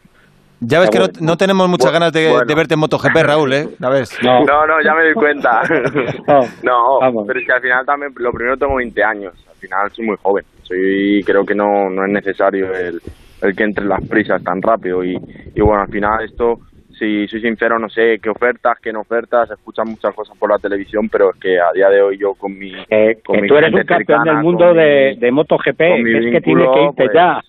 Ya 0.61 0.81
ves 0.81 0.91
que 0.91 0.99
no, 0.99 1.07
no 1.21 1.37
tenemos 1.37 1.69
muchas 1.69 1.93
ganas 1.93 2.13
de, 2.13 2.21
de 2.47 2.55
verte 2.55 2.75
en 2.75 2.81
MotoGP, 2.81 3.17
Raúl, 3.23 3.53
¿eh? 3.53 3.67
Ya 3.79 3.89
ves. 3.91 4.19
No, 4.23 4.67
no, 4.67 4.81
ya 4.83 4.95
me 4.95 5.05
doy 5.05 5.15
cuenta. 5.15 5.63
no, 6.63 6.99
pero 7.27 7.41
es 7.41 7.47
que 7.47 7.53
al 7.53 7.61
final 7.61 7.85
también, 7.87 8.13
lo 8.17 8.33
primero 8.33 8.57
tengo 8.57 8.77
20 8.77 9.05
años, 9.05 9.35
al 9.49 9.57
final 9.57 9.91
soy 9.93 10.07
muy 10.07 10.17
joven, 10.23 10.45
soy 10.63 11.23
creo 11.25 11.45
que 11.45 11.55
no, 11.55 11.91
no 11.91 12.05
es 12.07 12.11
necesario 12.11 12.75
el, 12.75 13.01
el 13.43 13.55
que 13.57 13.65
entre 13.65 13.85
las 13.85 14.03
prisas 14.07 14.43
tan 14.43 14.63
rápido 14.63 15.05
y, 15.05 15.19
y 15.55 15.61
bueno, 15.61 15.83
al 15.83 15.89
final 15.89 16.25
esto 16.25 16.61
si 16.99 17.29
soy 17.29 17.43
sincero, 17.43 17.79
no 17.79 17.91
sé 17.91 18.19
qué 18.23 18.31
ofertas, 18.31 18.79
qué 18.81 18.91
no 18.91 19.01
ofertas, 19.01 19.49
se 19.49 19.55
escuchan 19.55 19.87
muchas 19.91 20.15
cosas 20.15 20.35
por 20.39 20.51
la 20.51 20.59
televisión, 20.59 21.11
pero 21.11 21.29
es 21.35 21.37
que 21.39 21.61
a 21.61 21.71
día 21.75 21.91
de 21.91 22.01
hoy 22.01 22.17
yo 22.17 22.33
con 22.33 22.57
mi. 22.59 22.73
Eh, 22.89 23.19
con 23.23 23.37
que 23.37 23.43
mi 23.43 23.49
tú 23.49 23.57
eres 23.59 23.71
un 23.75 23.81
campeón 23.85 23.99
cercana, 24.07 24.33
del 24.33 24.43
mundo 24.43 24.73
de, 24.73 25.13
mi- 25.15 25.21
de 25.21 25.31
MotoGP, 25.33 25.81
es 25.83 26.33
que 26.33 26.41
tiene 26.41 26.65
que 26.73 26.83
irte 26.85 26.95
pues, 27.05 27.13
ya. 27.13 27.43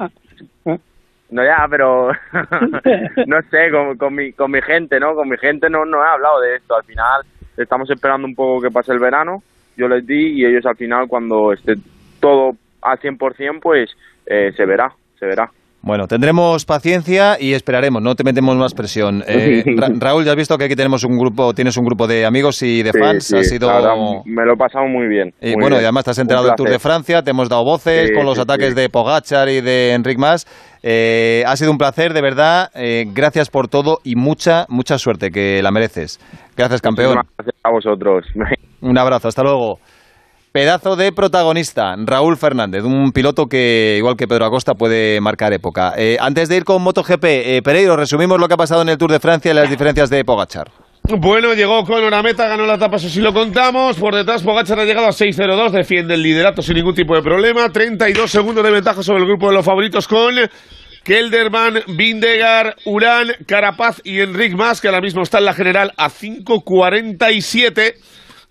No, 1.30 1.44
ya, 1.44 1.66
pero 1.70 2.08
no 3.28 3.42
sé, 3.50 3.72
con, 3.72 3.98
con, 3.98 4.16
mi, 4.16 4.32
con 4.34 4.52
mi 4.52 4.62
gente, 4.62 5.00
¿no? 5.00 5.14
Con 5.16 5.30
mi 5.30 5.38
gente 5.38 5.70
no, 5.70 5.86
no 5.86 6.04
he 6.04 6.08
hablado 6.08 6.40
de 6.42 6.56
esto. 6.56 6.76
Al 6.76 6.84
final 6.84 7.24
estamos 7.58 7.90
esperando 7.90 8.28
un 8.28 8.36
poco 8.36 8.62
que 8.62 8.72
pase 8.72 8.94
el 8.94 9.00
verano, 9.00 9.44
yo 9.76 9.88
les 9.88 10.06
di 10.06 10.40
y 10.40 10.46
ellos 10.46 10.66
al 10.66 10.76
final 10.76 11.08
cuando 11.08 11.52
esté 11.54 11.76
todo 12.20 12.52
al 12.82 13.00
100%, 13.00 13.60
pues 13.62 13.90
eh, 14.26 14.52
se 14.56 14.66
verá, 14.66 14.92
se 15.20 15.26
verá. 15.26 15.52
Bueno, 15.88 16.08
tendremos 16.08 16.66
paciencia 16.66 17.38
y 17.40 17.54
esperaremos, 17.54 18.02
no 18.02 18.14
te 18.16 18.24
metemos 18.24 18.56
más 18.58 18.74
presión. 18.74 19.24
Eh, 19.28 19.64
Ra- 19.78 19.88
Raúl, 19.98 20.26
ya 20.26 20.32
has 20.32 20.38
visto 20.38 20.58
que 20.58 20.66
aquí 20.66 20.76
tenemos 20.76 21.04
un 21.06 21.18
grupo, 21.18 21.54
tienes 21.54 21.78
un 21.78 21.86
grupo 21.86 22.06
de 22.08 22.26
amigos 22.26 22.62
y 22.62 22.84
de 22.84 22.92
Sí, 22.92 23.00
fans, 23.00 23.24
sí, 23.24 23.38
ha 23.38 23.44
sido... 23.44 23.70
me 24.26 24.46
lo 24.46 24.54
he 24.54 24.58
pasado 24.58 24.86
muy 24.86 25.08
bien. 25.08 25.34
Y 25.42 25.54
muy 25.54 25.62
bueno, 25.62 25.78
y 25.78 25.84
además 25.84 26.04
te 26.04 26.12
has 26.12 26.18
enterado 26.20 26.46
del 26.46 26.56
Tour 26.56 26.70
de. 26.70 26.78
Francia, 26.80 27.24
te 27.24 27.32
hemos 27.32 27.48
dado 27.50 27.64
voces 27.64 28.10
Sí, 28.10 28.14
con 28.14 28.26
los 28.26 28.38
ataques 28.38 28.76
de 28.76 28.90
Pogachar 28.90 29.50
y 29.50 29.62
de 29.62 29.94
Enric 29.94 30.18
Mas. 30.20 30.46
Eh, 30.84 31.44
ha 31.48 31.56
sido 31.56 31.72
un 31.72 31.78
placer, 31.78 32.14
de 32.14 32.22
verdad. 32.22 32.70
Eh, 32.76 33.06
gracias 33.14 33.50
por 33.50 33.68
todo 33.68 34.00
y 34.04 34.16
mucha, 34.16 34.66
mucha 34.70 34.98
suerte, 34.98 35.32
que 35.32 35.62
la 35.64 35.72
mereces. 35.72 36.20
Gracias, 36.56 36.82
campeón. 36.82 37.16
Muchísimas 37.16 37.36
gracias 37.38 37.56
a 37.64 37.70
vosotros. 37.72 38.26
Un 38.82 38.98
abrazo, 38.98 39.28
hasta 39.28 39.42
luego. 39.42 39.80
Pedazo 40.58 40.96
de 40.96 41.12
protagonista, 41.12 41.96
Raúl 42.04 42.36
Fernández, 42.36 42.84
un 42.84 43.12
piloto 43.12 43.46
que, 43.46 43.94
igual 44.00 44.18
que 44.18 44.28
Pedro 44.28 44.46
Acosta, 44.46 44.74
puede 44.74 45.22
marcar 45.22 45.54
época. 45.54 45.94
Eh, 45.96 46.18
antes 46.20 46.50
de 46.50 46.58
ir 46.58 46.64
con 46.64 46.82
MotoGP, 46.82 47.24
eh, 47.26 47.62
Pereiro, 47.64 47.96
resumimos 47.96 48.40
lo 48.40 48.48
que 48.48 48.56
ha 48.56 48.58
pasado 48.58 48.82
en 48.82 48.90
el 48.90 48.98
Tour 48.98 49.12
de 49.12 49.20
Francia 49.20 49.52
y 49.52 49.54
las 49.54 49.70
diferencias 49.70 50.10
de 50.10 50.26
Pogachar. 50.26 50.72
Bueno, 51.04 51.54
llegó 51.54 51.84
Conor 51.84 52.12
a 52.12 52.24
meta, 52.24 52.48
ganó 52.48 52.66
la 52.66 52.74
etapa, 52.74 52.96
eso 52.96 53.08
sí 53.08 53.22
lo 53.22 53.36
contamos. 53.36 53.98
Por 53.98 54.16
detrás, 54.16 54.42
Pogacar 54.42 54.80
ha 54.80 54.86
llegado 54.86 55.06
a 55.06 55.12
6.02, 55.12 55.70
defiende 55.70 56.16
el 56.16 56.24
liderato 56.24 56.64
sin 56.64 56.78
ningún 56.78 56.96
tipo 56.96 57.14
de 57.14 57.22
problema. 57.22 57.70
32 57.70 58.32
segundos 58.32 58.64
de 58.64 58.72
ventaja 58.72 59.04
sobre 59.04 59.20
el 59.20 59.28
grupo 59.28 59.50
de 59.50 59.54
los 59.54 59.64
favoritos 59.64 60.08
con 60.08 60.34
Kelderman, 61.04 61.84
Vindegar, 61.96 62.78
Urán, 62.86 63.28
Carapaz 63.46 64.02
y 64.04 64.22
Enric 64.22 64.56
Mas, 64.56 64.82
que 64.82 64.88
ahora 64.88 65.02
mismo 65.02 65.22
está 65.22 65.38
en 65.38 65.46
la 65.46 65.54
general 65.54 65.94
a 65.98 66.10
5.47 66.10 67.94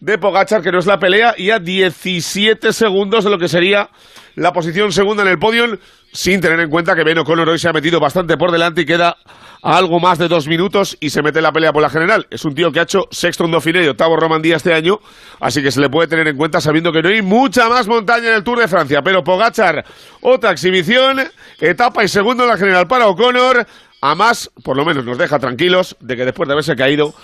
de 0.00 0.18
Pogachar, 0.18 0.62
que 0.62 0.70
no 0.70 0.78
es 0.78 0.86
la 0.86 0.98
pelea, 0.98 1.34
y 1.36 1.50
a 1.50 1.58
17 1.58 2.72
segundos 2.72 3.24
de 3.24 3.30
lo 3.30 3.38
que 3.38 3.48
sería 3.48 3.90
la 4.34 4.52
posición 4.52 4.92
segunda 4.92 5.22
en 5.22 5.28
el 5.28 5.38
podio, 5.38 5.78
sin 6.12 6.40
tener 6.40 6.60
en 6.60 6.70
cuenta 6.70 6.94
que 6.94 7.04
Ben 7.04 7.18
O'Connor 7.18 7.48
hoy 7.48 7.58
se 7.58 7.68
ha 7.68 7.72
metido 7.72 7.98
bastante 7.98 8.36
por 8.36 8.52
delante 8.52 8.82
y 8.82 8.86
queda 8.86 9.16
algo 9.62 9.98
más 9.98 10.18
de 10.18 10.28
dos 10.28 10.46
minutos 10.46 10.96
y 11.00 11.10
se 11.10 11.22
mete 11.22 11.40
la 11.40 11.50
pelea 11.50 11.72
por 11.72 11.82
la 11.82 11.90
general. 11.90 12.26
Es 12.30 12.44
un 12.44 12.54
tío 12.54 12.70
que 12.70 12.80
ha 12.80 12.82
hecho 12.82 13.08
sexto 13.10 13.44
en 13.44 13.50
Dauphiné 13.50 13.84
y 13.84 13.88
octavo 13.88 14.16
Romandía 14.16 14.56
este 14.56 14.72
año, 14.72 15.00
así 15.40 15.62
que 15.62 15.70
se 15.70 15.80
le 15.80 15.88
puede 15.88 16.08
tener 16.08 16.28
en 16.28 16.36
cuenta 16.36 16.60
sabiendo 16.60 16.92
que 16.92 17.02
no 17.02 17.08
hay 17.08 17.22
mucha 17.22 17.68
más 17.68 17.88
montaña 17.88 18.28
en 18.28 18.34
el 18.34 18.44
Tour 18.44 18.60
de 18.60 18.68
Francia. 18.68 19.02
Pero 19.02 19.24
Pogachar, 19.24 19.84
otra 20.20 20.52
exhibición, 20.52 21.20
etapa 21.58 22.04
y 22.04 22.08
segundo 22.08 22.44
en 22.44 22.50
la 22.50 22.56
general 22.56 22.86
para 22.86 23.08
O'Connor. 23.08 23.66
A 24.02 24.14
más, 24.14 24.50
por 24.62 24.76
lo 24.76 24.84
menos 24.84 25.04
nos 25.04 25.18
deja 25.18 25.38
tranquilos 25.38 25.96
de 26.00 26.16
que 26.16 26.24
después 26.26 26.46
de 26.46 26.52
haberse 26.52 26.76
caído 26.76 27.14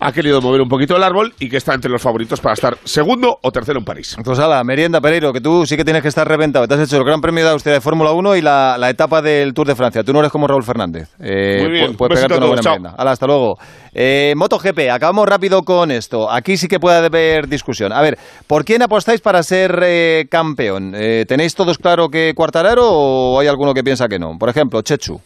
ha 0.00 0.12
querido 0.12 0.40
mover 0.40 0.60
un 0.60 0.68
poquito 0.68 0.96
el 0.96 1.02
árbol 1.02 1.32
y 1.40 1.48
que 1.48 1.56
está 1.56 1.74
entre 1.74 1.90
los 1.90 2.00
favoritos 2.00 2.40
para 2.40 2.54
estar 2.54 2.76
segundo 2.84 3.38
o 3.42 3.50
tercero 3.50 3.78
en 3.78 3.84
París. 3.84 4.16
Pues 4.24 4.38
ala, 4.38 4.62
merienda, 4.64 5.00
Pereiro, 5.00 5.32
que 5.32 5.40
tú 5.40 5.66
sí 5.66 5.76
que 5.76 5.84
tienes 5.84 6.02
que 6.02 6.08
estar 6.08 6.26
reventado. 6.26 6.66
Te 6.68 6.74
has 6.74 6.80
hecho 6.80 6.96
el 6.98 7.04
Gran 7.04 7.20
Premio 7.20 7.44
de 7.44 7.50
Austria 7.50 7.74
de 7.74 7.80
Fórmula 7.80 8.12
1 8.12 8.36
y 8.36 8.40
la, 8.42 8.76
la 8.78 8.90
etapa 8.90 9.20
del 9.22 9.54
Tour 9.54 9.66
de 9.66 9.74
Francia. 9.74 10.02
Tú 10.04 10.12
no 10.12 10.20
eres 10.20 10.30
como 10.32 10.46
Raúl 10.46 10.62
Fernández. 10.62 11.08
Eh, 11.20 11.58
Muy 11.62 11.72
bien, 11.72 11.92
pu- 11.92 11.96
Puedes 11.96 12.14
pegarte 12.16 12.36
una 12.38 12.46
buena 12.46 12.62
merienda. 12.62 12.94
Ala, 12.96 13.10
hasta 13.12 13.26
luego. 13.26 13.56
Eh, 13.92 14.34
MotoGP, 14.36 14.90
acabamos 14.92 15.26
rápido 15.28 15.62
con 15.62 15.90
esto. 15.90 16.30
Aquí 16.30 16.56
sí 16.56 16.68
que 16.68 16.78
puede 16.78 16.98
haber 17.04 17.48
discusión. 17.48 17.92
A 17.92 18.00
ver, 18.00 18.18
¿por 18.46 18.64
quién 18.64 18.82
apostáis 18.82 19.20
para 19.20 19.42
ser 19.42 19.80
eh, 19.84 20.26
campeón? 20.30 20.92
Eh, 20.94 21.24
¿Tenéis 21.26 21.54
todos 21.54 21.78
claro 21.78 22.08
que 22.08 22.32
Cuartararo 22.34 22.86
o 22.88 23.40
hay 23.40 23.48
alguno 23.48 23.74
que 23.74 23.82
piensa 23.82 24.06
que 24.08 24.18
no? 24.18 24.36
Por 24.38 24.48
ejemplo, 24.48 24.80
Chechu. 24.82 25.20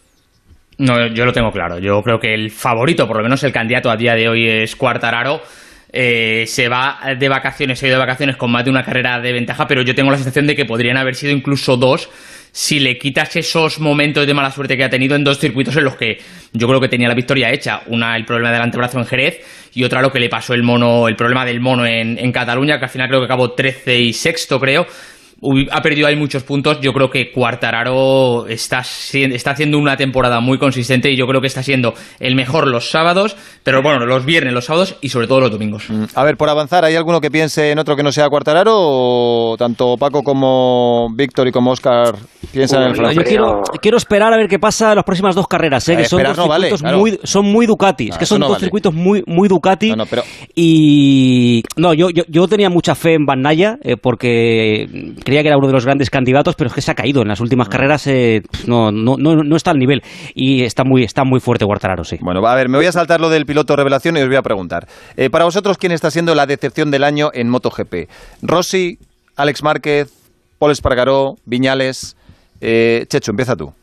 No, 0.77 1.07
yo 1.07 1.25
lo 1.25 1.33
tengo 1.33 1.51
claro. 1.51 1.79
Yo 1.79 2.01
creo 2.01 2.19
que 2.19 2.33
el 2.33 2.51
favorito, 2.51 3.07
por 3.07 3.17
lo 3.17 3.23
menos 3.23 3.43
el 3.43 3.51
candidato 3.51 3.89
a 3.91 3.97
día 3.97 4.15
de 4.15 4.27
hoy 4.27 4.47
es 4.47 4.75
Cuartararo. 4.75 5.41
Eh, 5.95 6.45
se 6.47 6.69
va 6.69 6.99
de 7.19 7.29
vacaciones, 7.29 7.77
se 7.77 7.85
ha 7.85 7.89
ido 7.89 7.97
de 7.97 8.05
vacaciones 8.05 8.35
con 8.35 8.51
más 8.51 8.65
de 8.65 8.71
una 8.71 8.83
carrera 8.83 9.19
de 9.19 9.31
ventaja, 9.31 9.67
pero 9.67 9.83
yo 9.83 9.93
tengo 9.93 10.09
la 10.09 10.17
sensación 10.17 10.47
de 10.47 10.55
que 10.55 10.65
podrían 10.65 10.97
haber 10.97 11.13
sido 11.13 11.31
incluso 11.31 11.77
dos 11.77 12.09
si 12.51 12.79
le 12.79 12.99
quitas 12.99 13.35
esos 13.35 13.79
momentos 13.79 14.27
de 14.27 14.33
mala 14.33 14.51
suerte 14.51 14.77
que 14.77 14.83
ha 14.83 14.89
tenido 14.89 15.15
en 15.15 15.23
dos 15.23 15.39
circuitos 15.39 15.75
en 15.75 15.83
los 15.83 15.95
que 15.95 16.19
yo 16.51 16.67
creo 16.67 16.79
que 16.79 16.87
tenía 16.87 17.07
la 17.07 17.15
victoria 17.15 17.51
hecha. 17.51 17.81
Una, 17.87 18.15
el 18.15 18.25
problema 18.25 18.51
del 18.51 18.61
antebrazo 18.61 18.99
en 18.99 19.05
Jerez 19.05 19.69
y 19.73 19.83
otra 19.83 20.01
lo 20.01 20.11
que 20.11 20.19
le 20.19 20.29
pasó 20.29 20.53
el 20.53 20.61
mono, 20.61 21.07
el 21.07 21.15
problema 21.15 21.45
del 21.45 21.59
mono 21.59 21.85
en, 21.85 22.17
en 22.17 22.31
Cataluña, 22.31 22.77
que 22.77 22.85
al 22.85 22.91
final 22.91 23.07
creo 23.07 23.21
que 23.21 23.25
acabó 23.25 23.51
13 23.51 23.99
y 23.99 24.13
sexto, 24.13 24.59
creo. 24.59 24.85
Ha 25.71 25.81
perdido 25.81 26.07
ahí 26.07 26.15
muchos 26.15 26.43
puntos. 26.43 26.79
Yo 26.81 26.93
creo 26.93 27.09
que 27.09 27.31
Cuartararo 27.31 28.47
está, 28.47 28.83
está 29.13 29.51
haciendo 29.51 29.77
una 29.77 29.97
temporada 29.97 30.39
muy 30.39 30.57
consistente 30.57 31.11
y 31.11 31.17
yo 31.17 31.25
creo 31.27 31.41
que 31.41 31.47
está 31.47 31.63
siendo 31.63 31.93
el 32.19 32.35
mejor 32.35 32.67
los 32.67 32.89
sábados, 32.89 33.35
pero 33.63 33.81
bueno, 33.81 34.05
los 34.05 34.25
viernes, 34.25 34.53
los 34.53 34.65
sábados 34.65 34.95
y 35.01 35.09
sobre 35.09 35.27
todo 35.27 35.39
los 35.41 35.51
domingos. 35.51 35.85
A 36.15 36.23
ver, 36.23 36.37
por 36.37 36.49
avanzar, 36.49 36.85
¿hay 36.85 36.95
alguno 36.95 37.19
que 37.21 37.31
piense 37.31 37.71
en 37.71 37.79
otro 37.79 37.95
que 37.95 38.03
no 38.03 38.11
sea 38.11 38.29
Cuartararo 38.29 38.73
o 38.75 39.55
tanto 39.57 39.95
Paco 39.97 40.21
como 40.23 41.07
Víctor 41.15 41.47
y 41.47 41.51
como 41.51 41.71
Oscar 41.71 42.15
piensan 42.51 42.83
en 42.83 42.87
el 42.89 42.93
Yo 42.95 43.01
francés? 43.03 43.23
quiero, 43.27 43.61
quiero 43.81 43.97
esperar 43.97 44.33
a 44.33 44.37
ver 44.37 44.47
qué 44.47 44.59
pasa 44.59 44.91
en 44.91 44.95
las 44.97 45.05
próximas 45.05 45.35
dos 45.35 45.47
carreras, 45.47 45.87
¿eh? 45.89 45.97
Que 45.97 46.05
son 46.05 46.23
dos 46.23 46.37
no 46.37 46.47
vale, 46.47 46.67
circuitos 46.67 46.81
claro. 46.81 46.97
muy, 46.99 47.19
son 47.23 47.45
muy 47.51 47.65
Ducati, 47.65 48.09
es 48.09 48.17
que 48.17 48.25
son 48.25 48.39
no 48.39 48.45
dos 48.47 48.55
vale. 48.55 48.65
circuitos 48.65 48.93
muy, 48.93 49.23
muy 49.27 49.47
Ducati. 49.47 49.89
No, 49.89 49.95
no, 49.97 50.05
pero- 50.05 50.23
Y 50.55 51.63
no, 51.77 51.93
yo, 51.93 52.09
yo, 52.09 52.23
yo 52.27 52.47
tenía 52.47 52.69
mucha 52.69 52.95
fe 52.95 53.13
en 53.15 53.25
Van 53.25 53.41
Naya, 53.41 53.77
eh, 53.83 53.97
porque 53.97 54.87
creía 55.33 55.41
que 55.41 55.47
era 55.47 55.57
uno 55.57 55.65
de 55.67 55.73
los 55.73 55.83
grandes 55.85 56.11
candidatos, 56.11 56.53
pero 56.55 56.67
es 56.67 56.73
que 56.75 56.81
se 56.81 56.91
ha 56.91 56.95
caído 56.95 57.23
en 57.23 57.27
las 57.27 57.39
Ah. 57.39 57.43
últimas 57.43 57.67
carreras, 57.67 58.05
eh, 58.05 58.43
no, 58.67 58.91
no, 58.91 59.17
no, 59.17 59.35
no 59.43 59.55
está 59.55 59.71
al 59.71 59.79
nivel 59.79 60.03
y 60.35 60.61
está 60.61 60.83
muy, 60.83 61.03
está 61.03 61.23
muy 61.23 61.39
fuerte 61.39 61.65
Guartararo, 61.65 62.03
sí. 62.03 62.17
Bueno, 62.21 62.45
a 62.45 62.53
ver, 62.55 62.69
me 62.69 62.77
voy 62.77 62.85
a 62.85 62.91
saltar 62.91 63.19
lo 63.19 63.29
del 63.29 63.45
piloto 63.47 63.75
revelación 63.75 64.15
y 64.17 64.21
os 64.21 64.27
voy 64.27 64.35
a 64.37 64.43
preguntar. 64.43 64.87
Eh, 65.17 65.29
para 65.31 65.45
vosotros, 65.45 65.77
¿quién 65.79 65.91
está 65.91 66.11
siendo 66.11 66.35
la 66.35 66.45
decepción 66.45 66.91
del 66.91 67.03
año 67.03 67.31
en 67.33 67.49
MotoGP? 67.49 68.07
¿Rossi, 68.43 68.99
Alex 69.35 69.63
Márquez, 69.63 70.13
Paul 70.59 70.71
Espargaró, 70.71 71.35
Viñales? 71.45 72.15
Eh, 72.61 73.05
Checho, 73.09 73.31
empieza 73.31 73.55
tú. 73.55 73.73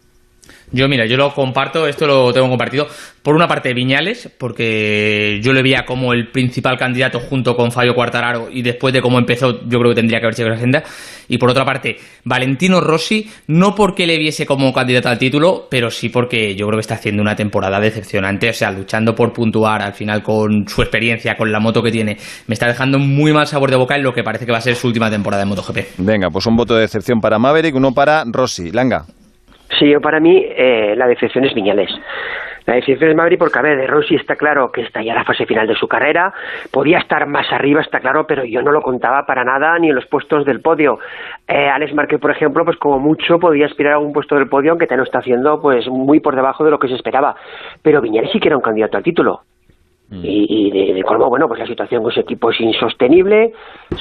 Yo, 0.72 0.88
mira, 0.88 1.06
yo 1.06 1.16
lo 1.16 1.32
comparto, 1.34 1.86
esto 1.86 2.06
lo 2.06 2.32
tengo 2.32 2.48
compartido. 2.48 2.86
Por 3.22 3.34
una 3.34 3.48
parte, 3.48 3.74
Viñales, 3.74 4.30
porque 4.38 5.40
yo 5.42 5.52
le 5.52 5.62
veía 5.62 5.84
como 5.84 6.12
el 6.12 6.30
principal 6.30 6.78
candidato 6.78 7.18
junto 7.18 7.54
con 7.54 7.70
Fabio 7.70 7.94
Quartararo 7.94 8.48
y 8.50 8.62
después 8.62 8.94
de 8.94 9.02
cómo 9.02 9.18
empezó, 9.18 9.60
yo 9.68 9.78
creo 9.78 9.90
que 9.90 9.96
tendría 9.96 10.20
que 10.20 10.26
haber 10.26 10.34
sido 10.34 10.48
la 10.48 10.54
agenda. 10.54 10.82
Y 11.28 11.38
por 11.38 11.50
otra 11.50 11.64
parte, 11.64 11.96
Valentino 12.24 12.80
Rossi, 12.80 13.28
no 13.48 13.74
porque 13.74 14.06
le 14.06 14.16
viese 14.16 14.46
como 14.46 14.72
candidato 14.72 15.08
al 15.08 15.18
título, 15.18 15.66
pero 15.70 15.90
sí 15.90 16.08
porque 16.08 16.54
yo 16.54 16.66
creo 16.66 16.78
que 16.78 16.82
está 16.82 16.94
haciendo 16.94 17.20
una 17.20 17.36
temporada 17.36 17.78
decepcionante, 17.80 18.48
o 18.48 18.52
sea, 18.52 18.70
luchando 18.70 19.14
por 19.14 19.32
puntuar 19.32 19.82
al 19.82 19.92
final 19.92 20.22
con 20.22 20.66
su 20.66 20.82
experiencia, 20.82 21.36
con 21.36 21.52
la 21.52 21.60
moto 21.60 21.82
que 21.82 21.90
tiene. 21.90 22.16
Me 22.46 22.54
está 22.54 22.66
dejando 22.66 22.98
muy 22.98 23.32
mal 23.32 23.46
sabor 23.46 23.70
de 23.70 23.76
boca 23.76 23.96
en 23.96 24.02
lo 24.02 24.12
que 24.12 24.22
parece 24.22 24.46
que 24.46 24.52
va 24.52 24.58
a 24.58 24.62
ser 24.62 24.76
su 24.76 24.86
última 24.86 25.10
temporada 25.10 25.42
en 25.42 25.48
MotoGP. 25.48 25.78
Venga, 25.98 26.30
pues 26.30 26.46
un 26.46 26.56
voto 26.56 26.74
de 26.74 26.82
decepción 26.82 27.20
para 27.20 27.38
Maverick, 27.38 27.74
uno 27.74 27.92
para 27.92 28.24
Rossi. 28.26 28.70
Langa. 28.70 29.04
Sí, 29.80 29.94
para 30.02 30.20
mí 30.20 30.44
eh, 30.46 30.94
la 30.94 31.06
decepción 31.06 31.44
es 31.44 31.54
Viñales. 31.54 31.90
La 32.66 32.74
decepción 32.74 33.10
es 33.10 33.16
Madrid 33.16 33.38
porque, 33.38 33.58
a 33.58 33.62
ver, 33.62 33.78
de 33.78 33.86
Rossi 33.86 34.14
está 34.14 34.36
claro 34.36 34.70
que 34.70 34.82
está 34.82 35.02
ya 35.02 35.14
la 35.14 35.24
fase 35.24 35.46
final 35.46 35.66
de 35.66 35.74
su 35.74 35.88
carrera, 35.88 36.34
podía 36.70 36.98
estar 36.98 37.26
más 37.26 37.50
arriba, 37.50 37.80
está 37.80 37.98
claro, 37.98 38.26
pero 38.26 38.44
yo 38.44 38.60
no 38.60 38.72
lo 38.72 38.82
contaba 38.82 39.24
para 39.24 39.42
nada 39.42 39.78
ni 39.78 39.88
en 39.88 39.94
los 39.94 40.04
puestos 40.04 40.44
del 40.44 40.60
podio. 40.60 40.98
Eh, 41.48 41.70
Alex 41.70 41.94
Márquez, 41.94 42.20
por 42.20 42.30
ejemplo, 42.30 42.62
pues 42.62 42.76
como 42.76 42.98
mucho 42.98 43.38
podía 43.38 43.64
aspirar 43.64 43.94
a 43.94 43.98
un 43.98 44.12
puesto 44.12 44.34
del 44.34 44.50
podio, 44.50 44.72
aunque 44.72 44.86
te 44.86 45.00
está 45.00 45.20
haciendo 45.20 45.62
pues 45.62 45.88
muy 45.88 46.20
por 46.20 46.36
debajo 46.36 46.62
de 46.62 46.72
lo 46.72 46.78
que 46.78 46.88
se 46.88 46.94
esperaba. 46.94 47.34
Pero 47.82 48.02
Viñales 48.02 48.30
sí 48.32 48.38
que 48.38 48.48
era 48.48 48.58
un 48.58 48.62
candidato 48.62 48.98
al 48.98 49.02
título. 49.02 49.40
Y, 50.12 50.46
y 50.48 50.70
de, 50.72 50.92
de 50.92 51.02
colmo, 51.04 51.28
bueno, 51.28 51.46
pues 51.46 51.60
la 51.60 51.66
situación 51.66 52.02
con 52.02 52.10
ese 52.10 52.22
equipo 52.22 52.50
es 52.50 52.60
insostenible, 52.60 53.52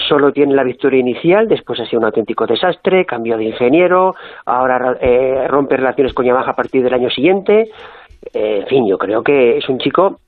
solo 0.08 0.32
tiene 0.32 0.56
la 0.56 0.64
victoria 0.64 1.00
inicial, 1.00 1.48
después 1.48 1.80
ha 1.80 1.86
sido 1.86 2.00
un 2.00 2.06
auténtico 2.06 2.48
desastre, 2.48 3.06
cambió 3.06 3.38
de 3.38 3.44
ingeniero, 3.44 4.16
ahora 4.48 4.98
eh, 5.02 5.48
rompe 5.48 5.78
relaciones 5.78 6.14
con 6.14 6.26
Yamaha 6.26 6.50
a 6.50 6.56
partir 6.56 6.82
del 6.84 6.96
año 6.96 7.12
siguiente. 7.12 7.70
Eh, 8.34 8.62
en 8.62 8.68
fin, 8.68 8.88
yo 8.88 8.98
creo 8.98 9.22
que 9.22 9.58
es 9.58 9.70
un 9.70 9.78
chico 9.78 10.20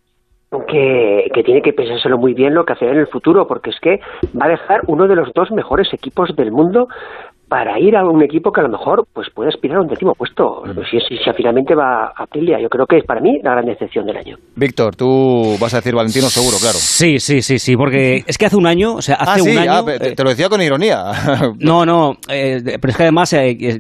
que, 0.68 1.32
que 1.34 1.43
tiene 1.43 1.61
que 1.61 1.74
pensárselo 1.74 2.18
muy 2.18 2.34
bien 2.34 2.53
lo 2.53 2.64
que 2.64 2.74
hacer 2.74 2.90
en 2.90 3.00
el 3.00 3.08
futuro, 3.08 3.48
porque 3.48 3.72
es 3.72 3.80
que 3.80 4.01
va 4.40 4.45
a 4.45 4.50
dejar 4.50 4.82
uno 4.88 5.08
de 5.08 5.16
los 5.16 5.34
dos 5.34 5.50
mejores 5.50 5.92
equipos 5.93 6.35
del 6.35 6.51
mundo 6.51 6.90
para 7.51 7.77
ir 7.77 7.97
a 7.97 8.05
un 8.05 8.23
equipo 8.23 8.49
que 8.49 8.61
a 8.61 8.63
lo 8.63 8.69
mejor 8.69 9.05
pues 9.11 9.27
puede 9.35 9.49
aspirar 9.49 9.80
a 9.80 9.81
un 9.81 9.88
décimo 9.89 10.13
puesto. 10.15 10.63
Si, 10.89 11.01
si, 11.01 11.17
si 11.17 11.31
finalmente 11.35 11.75
va 11.75 12.05
a 12.05 12.23
Aprilia, 12.23 12.57
yo 12.61 12.69
creo 12.69 12.85
que 12.85 12.99
es 12.99 13.03
para 13.03 13.19
mí 13.19 13.41
la 13.43 13.51
gran 13.51 13.65
decepción 13.65 14.05
del 14.05 14.15
año. 14.15 14.38
Víctor, 14.55 14.95
tú 14.95 15.57
vas 15.59 15.73
a 15.73 15.80
decir 15.80 15.93
Valentino 15.93 16.27
seguro, 16.27 16.55
claro. 16.61 16.77
Sí, 16.77 17.19
sí, 17.19 17.41
sí, 17.41 17.59
sí, 17.59 17.75
porque 17.75 18.23
es 18.25 18.38
que 18.38 18.45
hace 18.45 18.55
un 18.55 18.67
año, 18.67 18.93
o 18.93 19.01
sea, 19.01 19.15
hace 19.15 19.31
ah, 19.31 19.43
sí, 19.43 19.51
un 19.51 19.57
año... 19.57 19.71
ah, 19.73 19.83
te, 19.83 20.15
te 20.15 20.23
lo 20.23 20.30
decía 20.30 20.47
con 20.47 20.61
ironía. 20.61 21.03
No, 21.59 21.85
no, 21.85 22.13
eh, 22.30 22.61
pero 22.80 22.91
es 22.91 22.97
que 22.97 23.03
además 23.03 23.33
eh, 23.33 23.57
eh, 23.59 23.80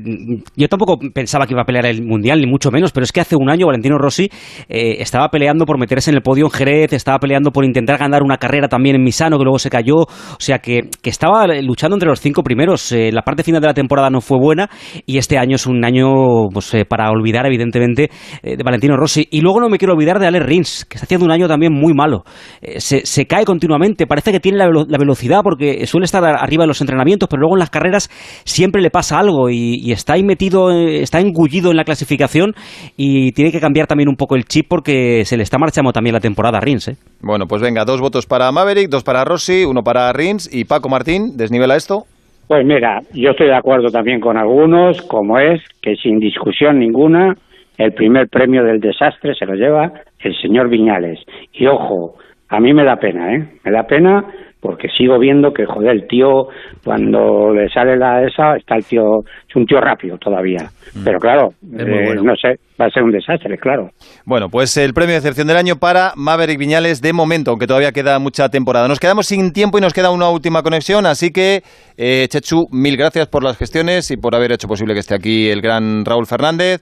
yo 0.55 0.67
tampoco 0.67 0.99
pensaba 1.13 1.45
que 1.45 1.53
iba 1.53 1.61
a 1.61 1.65
pelear 1.65 1.85
el 1.85 2.03
Mundial, 2.03 2.41
ni 2.41 2.47
mucho 2.47 2.71
menos, 2.71 2.91
pero 2.91 3.05
es 3.05 3.11
que 3.11 3.21
hace 3.21 3.37
un 3.37 3.49
año 3.49 3.67
Valentino 3.67 3.97
Rossi 3.97 4.29
eh, 4.67 4.97
estaba 4.99 5.29
peleando 5.29 5.65
por 5.65 5.79
meterse 5.79 6.11
en 6.11 6.17
el 6.17 6.21
podio 6.21 6.45
en 6.45 6.51
Jerez, 6.51 6.93
estaba 6.93 7.19
peleando 7.19 7.51
por 7.51 7.63
intentar 7.63 7.97
ganar 7.97 8.21
una 8.21 8.37
carrera 8.37 8.67
también 8.67 8.97
en 8.97 9.03
Misano, 9.03 9.37
que 9.37 9.43
luego 9.43 9.59
se 9.59 9.69
cayó, 9.69 9.95
o 9.95 10.39
sea, 10.39 10.59
que, 10.59 10.89
que 11.01 11.09
estaba 11.09 11.47
luchando 11.61 11.95
entre 11.95 12.09
los 12.09 12.19
cinco 12.19 12.43
primeros. 12.43 12.91
Eh, 12.91 13.11
la 13.11 13.21
parte 13.21 13.43
final 13.43 13.60
de 13.61 13.67
la 13.67 13.73
temporada 13.73 14.09
no 14.09 14.21
fue 14.21 14.37
buena 14.39 14.69
y 15.05 15.17
este 15.17 15.37
año 15.37 15.55
es 15.55 15.65
un 15.65 15.83
año 15.85 16.49
pues, 16.53 16.73
eh, 16.73 16.85
para 16.85 17.09
olvidar, 17.09 17.45
evidentemente, 17.45 18.09
eh, 18.43 18.57
de 18.57 18.63
Valentino 18.63 18.97
Rossi. 18.97 19.27
Y 19.31 19.41
luego 19.41 19.59
no 19.59 19.69
me 19.69 19.77
quiero 19.77 19.93
olvidar 19.93 20.19
de 20.19 20.27
Ale 20.27 20.39
Rins, 20.39 20.85
que 20.85 20.97
está 20.97 21.05
haciendo 21.05 21.25
un 21.25 21.31
año 21.31 21.47
también 21.47 21.73
muy 21.73 21.93
malo. 21.93 22.23
Eh, 22.61 22.79
se, 22.79 23.05
se, 23.05 23.25
cae 23.25 23.45
continuamente, 23.45 24.07
parece 24.07 24.31
que 24.31 24.39
tiene 24.39 24.57
la, 24.57 24.97
velocidad 24.97 25.41
porque 25.43 25.85
suele 25.87 26.05
estar 26.05 26.23
arriba 26.23 26.63
en 26.63 26.67
los 26.67 26.81
entrenamientos, 26.81 27.29
pero 27.29 27.41
luego 27.41 27.55
en 27.55 27.59
las 27.59 27.69
carreras 27.69 28.09
siempre 28.43 28.81
le 28.81 28.89
pasa 28.89 29.19
algo 29.19 29.49
y, 29.49 29.79
y 29.81 29.91
está 29.91 30.13
ahí 30.13 30.23
metido, 30.23 30.71
está 30.71 31.19
engullido 31.19 31.71
en 31.71 31.77
la 31.77 31.83
clasificación 31.83 32.53
y 32.97 33.31
tiene 33.31 33.51
que 33.51 33.59
cambiar 33.59 33.87
también 33.87 34.09
un 34.09 34.15
poco 34.15 34.35
el 34.35 34.45
chip 34.45 34.67
porque 34.67 35.23
se 35.25 35.37
le 35.37 35.43
está 35.43 35.57
marchando 35.57 35.91
también 35.91 36.13
la 36.13 36.19
temporada 36.19 36.57
a 36.57 36.61
Rins. 36.61 36.91
Bueno, 37.21 37.45
pues 37.47 37.61
venga, 37.61 37.85
dos 37.85 38.01
votos 38.01 38.25
para 38.25 38.51
Maverick, 38.51 38.89
dos 38.89 39.03
para 39.03 39.23
Rossi, 39.23 39.63
uno 39.65 39.83
para 39.83 40.11
Rins 40.13 40.49
y 40.51 40.65
Paco 40.65 40.89
Martín, 40.89 41.37
desnivela 41.37 41.75
esto. 41.75 42.05
Pues 42.51 42.65
mira, 42.65 42.99
yo 43.13 43.29
estoy 43.29 43.47
de 43.47 43.55
acuerdo 43.55 43.87
también 43.91 44.19
con 44.19 44.35
algunos, 44.35 45.01
como 45.03 45.39
es 45.39 45.61
que 45.81 45.95
sin 45.95 46.19
discusión 46.19 46.79
ninguna 46.79 47.33
el 47.77 47.93
primer 47.93 48.27
premio 48.27 48.61
del 48.65 48.81
desastre 48.81 49.33
se 49.35 49.45
lo 49.45 49.53
lleva 49.53 49.93
el 50.19 50.35
señor 50.35 50.67
Viñales. 50.67 51.21
Y 51.53 51.65
ojo, 51.67 52.15
a 52.49 52.59
mí 52.59 52.73
me 52.73 52.83
da 52.83 52.97
pena, 52.97 53.33
¿eh? 53.33 53.47
Me 53.63 53.71
da 53.71 53.83
pena 53.87 54.25
porque 54.61 54.87
sigo 54.95 55.17
viendo 55.19 55.51
que, 55.51 55.65
joder, 55.65 55.91
el 55.91 56.07
tío, 56.07 56.45
cuando 56.83 57.51
le 57.51 57.67
sale 57.69 57.97
la 57.97 58.23
esa, 58.23 58.55
está 58.55 58.75
el 58.75 58.85
tío, 58.85 59.01
es 59.49 59.55
un 59.55 59.65
tío 59.65 59.81
rápido 59.81 60.17
todavía. 60.17 60.69
Mm. 60.93 61.03
Pero 61.03 61.19
claro, 61.19 61.49
eh, 61.77 62.05
bueno. 62.05 62.21
no 62.23 62.35
sé, 62.35 62.59
va 62.79 62.85
a 62.85 62.89
ser 62.91 63.01
un 63.01 63.11
desastre, 63.11 63.57
claro. 63.57 63.89
Bueno, 64.23 64.49
pues 64.49 64.77
el 64.77 64.93
premio 64.93 65.13
de 65.13 65.17
excepción 65.17 65.47
del 65.47 65.57
año 65.57 65.77
para 65.77 66.11
Maverick 66.15 66.59
Viñales 66.59 67.01
de 67.01 67.11
momento, 67.11 67.49
aunque 67.51 67.65
todavía 67.65 67.91
queda 67.91 68.19
mucha 68.19 68.49
temporada. 68.49 68.87
Nos 68.87 68.99
quedamos 68.99 69.25
sin 69.25 69.51
tiempo 69.51 69.79
y 69.79 69.81
nos 69.81 69.93
queda 69.93 70.11
una 70.11 70.29
última 70.29 70.61
conexión, 70.61 71.07
así 71.07 71.31
que, 71.31 71.63
eh, 71.97 72.27
Chechu, 72.29 72.67
mil 72.71 72.95
gracias 72.97 73.27
por 73.27 73.43
las 73.43 73.57
gestiones 73.57 74.11
y 74.11 74.17
por 74.17 74.35
haber 74.35 74.51
hecho 74.51 74.67
posible 74.67 74.93
que 74.93 74.99
esté 74.99 75.15
aquí 75.15 75.49
el 75.49 75.61
gran 75.61 76.05
Raúl 76.05 76.27
Fernández. 76.27 76.81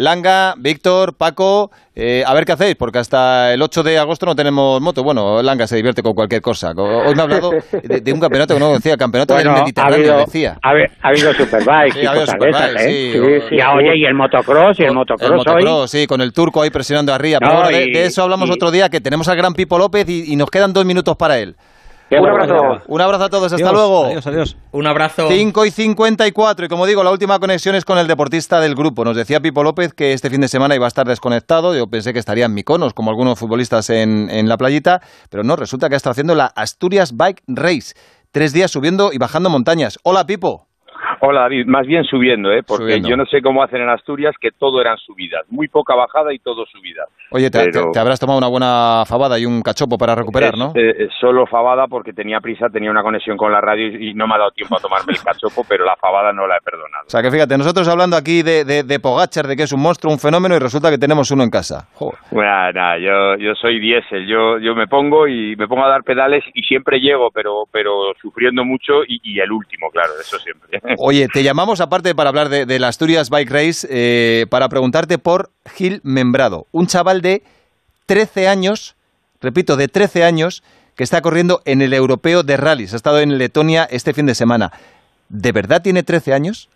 Langa, 0.00 0.54
Víctor, 0.56 1.14
Paco, 1.14 1.70
eh, 1.94 2.24
a 2.26 2.32
ver 2.32 2.46
qué 2.46 2.52
hacéis, 2.52 2.74
porque 2.74 2.98
hasta 2.98 3.52
el 3.52 3.60
8 3.60 3.82
de 3.82 3.98
agosto 3.98 4.24
no 4.24 4.34
tenemos 4.34 4.80
moto. 4.80 5.02
Bueno, 5.02 5.42
Langa 5.42 5.66
se 5.66 5.76
divierte 5.76 6.02
con 6.02 6.14
cualquier 6.14 6.40
cosa. 6.40 6.72
Hoy 6.74 7.14
me 7.14 7.20
ha 7.20 7.24
hablado 7.24 7.50
de, 7.82 8.00
de 8.00 8.12
un 8.12 8.18
campeonato 8.20 8.54
que 8.54 8.60
no 8.60 8.72
decía, 8.72 8.96
campeonato 8.96 9.34
bueno, 9.34 9.52
del 9.52 9.60
Mediterráneo, 9.62 9.94
ha 9.96 9.98
habido, 10.14 10.18
decía. 10.26 10.58
Ha, 10.62 10.70
ha 10.70 11.08
habido 11.08 11.34
Superbike 11.34 11.92
Sí, 11.92 11.98
y 12.02 12.06
ha 12.06 12.10
habido 12.12 12.24
cosas 12.24 12.34
Superbike, 12.40 12.62
de 12.62 12.74
esas, 12.76 12.82
¿eh? 12.86 13.12
sí, 13.12 13.12
Sí, 13.40 13.46
sí. 13.50 13.56
Ya, 13.58 13.72
oye, 13.74 13.96
y 13.96 14.04
el 14.06 14.14
motocross, 14.14 14.80
y 14.80 14.84
el 14.84 14.92
motocross, 14.94 15.30
El 15.30 15.36
motocross, 15.36 15.94
hoy. 15.94 16.00
sí, 16.00 16.06
con 16.06 16.22
el 16.22 16.32
turco 16.32 16.62
ahí 16.62 16.70
presionando 16.70 17.12
arriba. 17.12 17.38
Pero 17.38 17.52
No, 17.52 17.60
bueno, 17.60 17.76
de, 17.76 17.84
y- 17.84 17.92
de 17.92 18.06
eso 18.06 18.22
hablamos 18.22 18.48
y- 18.48 18.52
otro 18.52 18.70
día, 18.70 18.88
que 18.88 19.02
tenemos 19.02 19.28
al 19.28 19.36
gran 19.36 19.52
Pipo 19.52 19.78
López 19.78 20.08
y, 20.08 20.32
y 20.32 20.36
nos 20.36 20.48
quedan 20.50 20.72
dos 20.72 20.86
minutos 20.86 21.14
para 21.16 21.38
él. 21.38 21.56
Un 22.10 22.28
abrazo. 22.28 22.82
Un 22.88 23.00
abrazo 23.00 23.24
a 23.24 23.28
todos, 23.28 23.52
hasta 23.52 23.64
Adiós, 23.64 23.72
luego. 23.72 24.06
Adiós, 24.06 24.26
adiós. 24.26 24.56
Un 24.72 24.86
abrazo. 24.86 25.28
5 25.28 25.66
y 25.66 25.70
54. 25.70 26.66
Y 26.66 26.68
como 26.68 26.86
digo, 26.86 27.04
la 27.04 27.10
última 27.10 27.38
conexión 27.38 27.74
es 27.74 27.84
con 27.84 27.98
el 27.98 28.06
deportista 28.06 28.60
del 28.60 28.74
grupo. 28.74 29.04
Nos 29.04 29.16
decía 29.16 29.40
Pipo 29.40 29.62
López 29.62 29.92
que 29.92 30.12
este 30.12 30.28
fin 30.28 30.40
de 30.40 30.48
semana 30.48 30.74
iba 30.74 30.86
a 30.86 30.88
estar 30.88 31.06
desconectado. 31.06 31.74
Yo 31.74 31.86
pensé 31.86 32.12
que 32.12 32.18
estaría 32.18 32.46
en 32.46 32.54
Miconos, 32.54 32.94
como 32.94 33.10
algunos 33.10 33.38
futbolistas 33.38 33.90
en, 33.90 34.28
en 34.30 34.48
la 34.48 34.56
playita. 34.56 35.00
Pero 35.30 35.44
no, 35.44 35.56
resulta 35.56 35.88
que 35.88 35.94
ha 35.94 35.96
estado 35.96 36.12
haciendo 36.12 36.34
la 36.34 36.46
Asturias 36.46 37.16
Bike 37.16 37.42
Race. 37.46 37.94
Tres 38.32 38.52
días 38.52 38.70
subiendo 38.70 39.10
y 39.12 39.18
bajando 39.18 39.50
montañas. 39.50 39.98
Hola, 40.02 40.24
Pipo. 40.26 40.69
Hola 41.22 41.40
David, 41.42 41.66
más 41.66 41.86
bien 41.86 42.04
subiendo, 42.04 42.50
¿eh? 42.50 42.62
porque 42.62 42.84
Subiendo. 42.84 43.08
yo 43.08 43.16
no 43.16 43.26
sé 43.26 43.42
cómo 43.42 43.62
hacen 43.62 43.82
en 43.82 43.90
Asturias 43.90 44.34
que 44.40 44.50
todo 44.52 44.80
eran 44.80 44.96
subidas, 44.98 45.42
muy 45.50 45.68
poca 45.68 45.94
bajada 45.94 46.32
y 46.32 46.38
todo 46.38 46.64
subidas. 46.66 47.08
Oye, 47.30 47.50
te, 47.50 47.58
Pero- 47.66 47.86
te- 47.86 47.92
te 47.92 47.98
habrás 47.98 48.18
tomado 48.18 48.38
una 48.38 48.48
buena 48.48 49.04
fabada 49.06 49.38
y 49.38 49.44
un 49.44 49.60
cachopo 49.62 49.98
para 49.98 50.14
recuperar, 50.14 50.56
¿no? 50.56 50.72
eh, 50.74 50.94
eh, 50.98 51.08
solo 51.20 51.46
fabada 51.46 51.86
porque 51.88 52.12
tenía 52.14 52.40
prisa, 52.40 52.68
tenía 52.70 52.90
una 52.90 53.02
conexión 53.02 53.36
con 53.36 53.52
la 53.52 53.60
radio 53.60 53.86
y, 53.88 54.10
y 54.10 54.14
no 54.14 54.26
me 54.26 54.34
ha 54.34 54.38
dado 54.38 54.50
tiempo 54.52 54.76
a 54.76 54.80
tomarme 54.80 55.12
el 55.12 55.22
cachopo, 55.22 55.64
pero 55.68 55.84
la 55.84 55.94
fabada 55.96 56.32
no 56.32 56.46
la 56.46 56.56
he 56.56 56.60
perdonado. 56.62 57.04
O 57.06 57.10
sea 57.10 57.20
que 57.22 57.30
fíjate, 57.30 57.58
nosotros 57.58 57.86
hablando 57.88 58.16
aquí 58.16 58.42
de, 58.42 58.64
de, 58.64 58.82
de 58.82 58.98
Pogacar, 59.00 59.46
de 59.46 59.56
que 59.56 59.64
es 59.64 59.72
un 59.72 59.82
monstruo, 59.82 60.12
un 60.12 60.18
fenómeno, 60.18 60.56
y 60.56 60.58
resulta 60.58 60.90
que 60.90 60.98
tenemos 60.98 61.30
uno 61.30 61.42
en 61.42 61.50
casa. 61.50 61.86
Joder. 61.94 62.18
Bueno, 62.30 62.50
nada, 62.72 62.98
yo, 62.98 63.36
yo 63.36 63.54
soy 63.56 63.78
diésel, 63.78 64.26
yo, 64.26 64.58
yo 64.58 64.74
me 64.74 64.86
pongo 64.86 65.28
y 65.28 65.54
me 65.56 65.68
pongo 65.68 65.84
a 65.84 65.88
dar 65.90 66.02
pedales 66.02 66.42
y 66.54 66.62
siempre 66.62 66.98
llego, 66.98 67.30
pero, 67.30 67.64
pero 67.70 68.14
sufriendo 68.22 68.64
mucho 68.64 69.02
y, 69.06 69.20
y 69.22 69.38
el 69.40 69.52
último, 69.52 69.90
claro, 69.90 70.12
eso 70.18 70.38
siempre. 70.38 70.80
Oye, 70.98 71.09
te 71.32 71.42
llamamos 71.42 71.80
aparte 71.80 72.14
para 72.14 72.28
hablar 72.28 72.48
de, 72.48 72.66
de 72.66 72.78
la 72.78 72.88
Asturias 72.88 73.30
Bike 73.30 73.50
Race, 73.50 73.86
eh, 73.90 74.46
para 74.50 74.68
preguntarte 74.68 75.18
por 75.18 75.50
Gil 75.74 76.00
Membrado, 76.04 76.66
un 76.72 76.86
chaval 76.86 77.20
de 77.20 77.42
13 78.06 78.48
años, 78.48 78.96
repito, 79.40 79.76
de 79.76 79.88
13 79.88 80.24
años, 80.24 80.62
que 80.96 81.04
está 81.04 81.20
corriendo 81.20 81.60
en 81.64 81.82
el 81.82 81.94
europeo 81.94 82.42
de 82.42 82.56
rallies. 82.56 82.92
Ha 82.92 82.96
estado 82.96 83.20
en 83.20 83.38
Letonia 83.38 83.84
este 83.90 84.12
fin 84.12 84.26
de 84.26 84.34
semana. 84.34 84.70
¿De 85.28 85.52
verdad 85.52 85.82
tiene 85.82 86.02
13 86.02 86.32
años? 86.32 86.68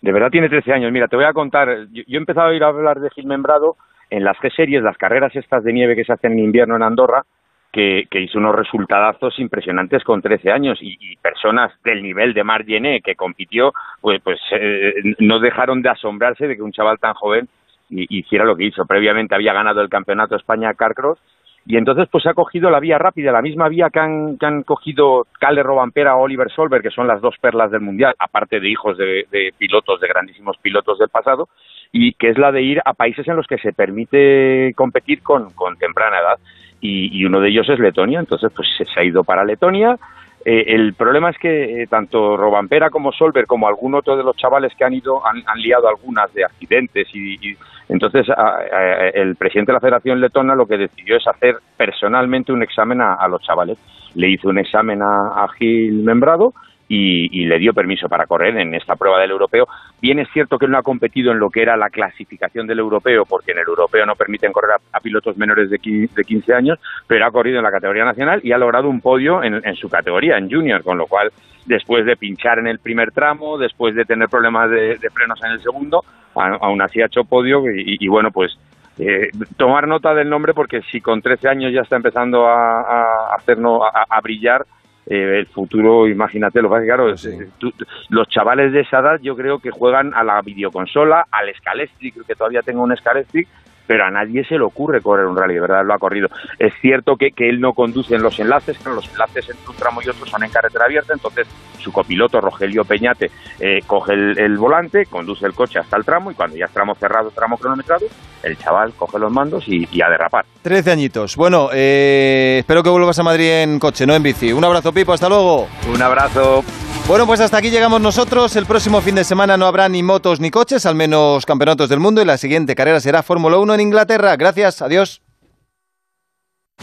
De 0.00 0.12
verdad 0.12 0.30
tiene 0.30 0.48
13 0.48 0.72
años. 0.72 0.92
Mira, 0.92 1.08
te 1.08 1.16
voy 1.16 1.24
a 1.24 1.32
contar. 1.32 1.68
Yo, 1.92 2.02
yo 2.06 2.16
he 2.16 2.20
empezado 2.20 2.48
a 2.48 2.54
ir 2.54 2.64
a 2.64 2.68
hablar 2.68 3.00
de 3.00 3.10
Gil 3.10 3.26
Membrado 3.26 3.76
en 4.10 4.24
las 4.24 4.36
G-Series, 4.38 4.82
las 4.82 4.98
carreras 4.98 5.34
estas 5.34 5.64
de 5.64 5.72
nieve 5.72 5.96
que 5.96 6.04
se 6.04 6.12
hacen 6.12 6.32
en 6.32 6.40
invierno 6.40 6.76
en 6.76 6.82
Andorra, 6.82 7.24
que, 7.72 8.06
hizo 8.20 8.38
unos 8.38 8.54
resultadazos 8.54 9.38
impresionantes 9.38 10.04
con 10.04 10.20
13 10.20 10.50
años 10.52 10.78
y, 10.82 10.96
y 11.00 11.16
personas 11.16 11.72
del 11.82 12.02
nivel 12.02 12.34
de 12.34 12.44
Mar 12.44 12.64
Gené 12.64 13.00
que 13.00 13.14
compitió, 13.16 13.72
pues, 14.00 14.20
pues 14.22 14.38
eh, 14.52 14.94
no 15.18 15.40
dejaron 15.40 15.80
de 15.82 15.88
asombrarse 15.88 16.46
de 16.46 16.56
que 16.56 16.62
un 16.62 16.72
chaval 16.72 16.98
tan 16.98 17.14
joven 17.14 17.48
hi- 17.88 18.06
hiciera 18.10 18.44
lo 18.44 18.56
que 18.56 18.64
hizo. 18.64 18.84
Previamente 18.84 19.34
había 19.34 19.54
ganado 19.54 19.80
el 19.80 19.88
campeonato 19.88 20.36
España 20.36 20.74
Carcross 20.74 21.18
y 21.64 21.76
entonces 21.76 22.08
pues 22.10 22.26
ha 22.26 22.34
cogido 22.34 22.70
la 22.70 22.80
vía 22.80 22.98
rápida, 22.98 23.30
la 23.32 23.40
misma 23.40 23.68
vía 23.68 23.88
que 23.88 24.00
han, 24.00 24.36
que 24.36 24.46
han 24.46 24.64
cogido 24.64 25.26
Calle 25.38 25.62
Robampera 25.62 26.16
o 26.16 26.22
Oliver 26.22 26.50
Solberg, 26.50 26.82
que 26.82 26.90
son 26.90 27.06
las 27.06 27.20
dos 27.20 27.36
perlas 27.40 27.70
del 27.70 27.80
mundial, 27.80 28.14
aparte 28.18 28.58
de 28.60 28.68
hijos 28.68 28.98
de, 28.98 29.26
de 29.30 29.54
pilotos, 29.56 30.00
de 30.00 30.08
grandísimos 30.08 30.56
pilotos 30.58 30.98
del 30.98 31.08
pasado, 31.08 31.48
y 31.92 32.14
que 32.14 32.30
es 32.30 32.38
la 32.38 32.50
de 32.50 32.62
ir 32.62 32.82
a 32.84 32.94
países 32.94 33.26
en 33.28 33.36
los 33.36 33.46
que 33.46 33.58
se 33.58 33.72
permite 33.72 34.72
competir 34.74 35.22
con, 35.22 35.52
con 35.52 35.76
temprana 35.78 36.18
edad. 36.18 36.38
Y, 36.82 37.16
y 37.18 37.24
uno 37.24 37.40
de 37.40 37.48
ellos 37.48 37.66
es 37.70 37.78
Letonia, 37.78 38.18
entonces 38.20 38.50
pues 38.54 38.68
se 38.76 39.00
ha 39.00 39.04
ido 39.04 39.24
para 39.24 39.44
Letonia. 39.44 39.96
Eh, 40.44 40.64
el 40.74 40.94
problema 40.94 41.30
es 41.30 41.38
que 41.38 41.82
eh, 41.82 41.86
tanto 41.86 42.36
Robampera 42.36 42.90
como 42.90 43.12
Solberg, 43.12 43.46
como 43.46 43.68
algún 43.68 43.94
otro 43.94 44.16
de 44.16 44.24
los 44.24 44.36
chavales 44.36 44.72
que 44.76 44.84
han 44.84 44.92
ido, 44.92 45.24
han, 45.24 45.36
liado 45.60 45.88
algunas 45.88 46.34
de 46.34 46.44
accidentes 46.44 47.06
y, 47.14 47.34
y 47.34 47.56
entonces 47.88 48.28
a- 48.28 48.56
a- 48.58 49.08
el 49.14 49.36
presidente 49.36 49.70
de 49.70 49.74
la 49.76 49.80
Federación 49.80 50.20
Letona 50.20 50.56
lo 50.56 50.66
que 50.66 50.76
decidió 50.78 51.16
es 51.16 51.26
hacer 51.28 51.54
personalmente 51.76 52.52
un 52.52 52.64
examen 52.64 53.00
a, 53.00 53.26
los 53.28 53.40
chavales. 53.42 53.78
Le 54.16 54.28
hizo 54.30 54.48
un 54.48 54.58
examen 54.58 55.00
a 55.00 55.46
Gil 55.56 56.02
Membrado 56.02 56.52
y, 56.88 57.40
y 57.40 57.46
le 57.46 57.58
dio 57.58 57.72
permiso 57.72 58.08
para 58.08 58.26
correr 58.26 58.56
en 58.58 58.74
esta 58.74 58.96
prueba 58.96 59.20
del 59.20 59.30
europeo. 59.30 59.66
Bien 60.00 60.18
es 60.18 60.28
cierto 60.32 60.58
que 60.58 60.68
no 60.68 60.78
ha 60.78 60.82
competido 60.82 61.32
en 61.32 61.38
lo 61.38 61.50
que 61.50 61.62
era 61.62 61.76
la 61.76 61.90
clasificación 61.90 62.66
del 62.66 62.80
europeo, 62.80 63.24
porque 63.24 63.52
en 63.52 63.58
el 63.58 63.68
europeo 63.68 64.04
no 64.04 64.14
permiten 64.14 64.52
correr 64.52 64.76
a, 64.92 65.00
pilotos 65.00 65.36
menores 65.36 65.70
de 65.70 65.78
15, 65.78 66.14
de 66.14 66.24
15 66.24 66.54
años, 66.54 66.78
pero 67.06 67.26
ha 67.26 67.30
corrido 67.30 67.58
en 67.58 67.64
la 67.64 67.70
categoría 67.70 68.04
nacional 68.04 68.40
y 68.42 68.52
ha 68.52 68.58
logrado 68.58 68.88
un 68.88 69.00
podio 69.00 69.42
en, 69.42 69.54
en 69.66 69.74
su 69.76 69.88
categoría, 69.88 70.36
en 70.38 70.50
junior, 70.50 70.82
con 70.82 70.98
lo 70.98 71.06
cual, 71.06 71.30
después 71.66 72.04
de 72.04 72.16
pinchar 72.16 72.58
en 72.58 72.66
el 72.66 72.78
primer 72.78 73.12
tramo, 73.12 73.58
después 73.58 73.94
de 73.94 74.04
tener 74.04 74.28
problemas 74.28 74.70
de, 74.70 74.96
de 74.96 75.10
frenos 75.10 75.42
en 75.42 75.52
el 75.52 75.62
segundo, 75.62 76.02
aún 76.34 76.82
así 76.82 77.00
ha 77.00 77.06
hecho 77.06 77.24
podio 77.24 77.62
y, 77.68 78.08
bueno, 78.08 78.30
pues 78.30 78.52
eh, 78.98 79.30
tomar 79.56 79.88
nota 79.88 80.14
del 80.14 80.28
nombre 80.28 80.52
porque 80.54 80.82
si 80.90 81.00
con 81.00 81.22
13 81.22 81.48
años 81.48 81.72
ya 81.72 81.80
está 81.80 81.96
empezando 81.96 82.46
a, 82.46 83.34
hacernos 83.34 83.82
a 83.92 84.20
brillar 84.20 84.66
eh, 85.06 85.38
el 85.40 85.46
futuro, 85.46 86.06
imagínate, 86.08 86.62
lo 86.62 86.70
que 86.72 86.84
claro, 86.86 87.14
tú- 87.58 87.72
tú- 87.72 87.84
los 88.10 88.28
chavales 88.28 88.72
de 88.72 88.80
esa 88.80 89.00
edad 89.00 89.20
yo 89.20 89.36
creo 89.36 89.58
que 89.58 89.70
juegan 89.70 90.14
a 90.14 90.22
la 90.22 90.40
videoconsola, 90.42 91.26
al 91.30 91.52
Scalextric, 91.54 92.24
que 92.26 92.34
todavía 92.34 92.62
tengo 92.62 92.82
un 92.82 92.96
Scalextric, 92.96 93.48
pero 93.86 94.04
a 94.04 94.10
nadie 94.10 94.44
se 94.44 94.56
le 94.56 94.64
ocurre 94.64 95.00
correr 95.00 95.26
un 95.26 95.36
rally, 95.36 95.54
de 95.54 95.60
verdad 95.60 95.84
lo 95.84 95.94
ha 95.94 95.98
corrido. 95.98 96.28
Es 96.58 96.72
cierto 96.80 97.16
que, 97.16 97.30
que 97.32 97.48
él 97.48 97.60
no 97.60 97.72
conduce 97.72 98.14
en 98.14 98.22
los 98.22 98.38
enlaces, 98.38 98.76
pero 98.82 98.94
los 98.94 99.08
enlaces 99.10 99.48
entre 99.50 99.68
un 99.68 99.76
tramo 99.76 100.00
y 100.02 100.08
otro 100.08 100.26
son 100.26 100.42
en 100.44 100.50
carretera 100.50 100.84
abierta, 100.84 101.12
entonces 101.12 101.46
su 101.78 101.92
copiloto 101.92 102.40
Rogelio 102.40 102.84
Peñate 102.84 103.30
eh, 103.58 103.80
coge 103.86 104.12
el, 104.14 104.38
el 104.38 104.56
volante, 104.56 105.06
conduce 105.06 105.46
el 105.46 105.52
coche 105.52 105.78
hasta 105.80 105.96
el 105.96 106.04
tramo 106.04 106.30
y 106.30 106.34
cuando 106.34 106.56
ya 106.56 106.66
es 106.66 106.72
tramo 106.72 106.94
cerrado, 106.94 107.30
tramo 107.30 107.56
cronometrado, 107.58 108.06
el 108.42 108.56
chaval 108.56 108.92
coge 108.94 109.18
los 109.18 109.32
mandos 109.32 109.66
y, 109.66 109.88
y 109.90 110.02
a 110.02 110.08
derrapar. 110.08 110.44
Trece 110.62 110.90
añitos. 110.90 111.36
Bueno, 111.36 111.70
eh, 111.72 112.58
espero 112.60 112.82
que 112.82 112.90
vuelvas 112.90 113.18
a 113.18 113.22
Madrid 113.22 113.62
en 113.62 113.78
coche, 113.78 114.06
no 114.06 114.14
en 114.14 114.22
bici. 114.22 114.52
Un 114.52 114.64
abrazo, 114.64 114.92
Pipo, 114.92 115.12
hasta 115.12 115.28
luego. 115.28 115.68
Un 115.92 116.02
abrazo. 116.02 116.62
Bueno, 117.08 117.26
pues 117.26 117.40
hasta 117.40 117.58
aquí 117.58 117.70
llegamos 117.70 118.00
nosotros. 118.00 118.56
El 118.56 118.64
próximo 118.64 119.00
fin 119.00 119.14
de 119.14 119.24
semana 119.24 119.56
no 119.56 119.66
habrá 119.66 119.88
ni 119.88 120.02
motos 120.02 120.40
ni 120.40 120.50
coches, 120.50 120.86
al 120.86 120.94
menos 120.94 121.44
campeonatos 121.44 121.88
del 121.88 122.00
mundo, 122.00 122.22
y 122.22 122.24
la 122.24 122.38
siguiente 122.38 122.74
carrera 122.74 123.00
será 123.00 123.22
Fórmula 123.22 123.58
1 123.58 123.74
en 123.74 123.80
Inglaterra. 123.80 124.36
Gracias, 124.36 124.80
adiós. 124.80 125.20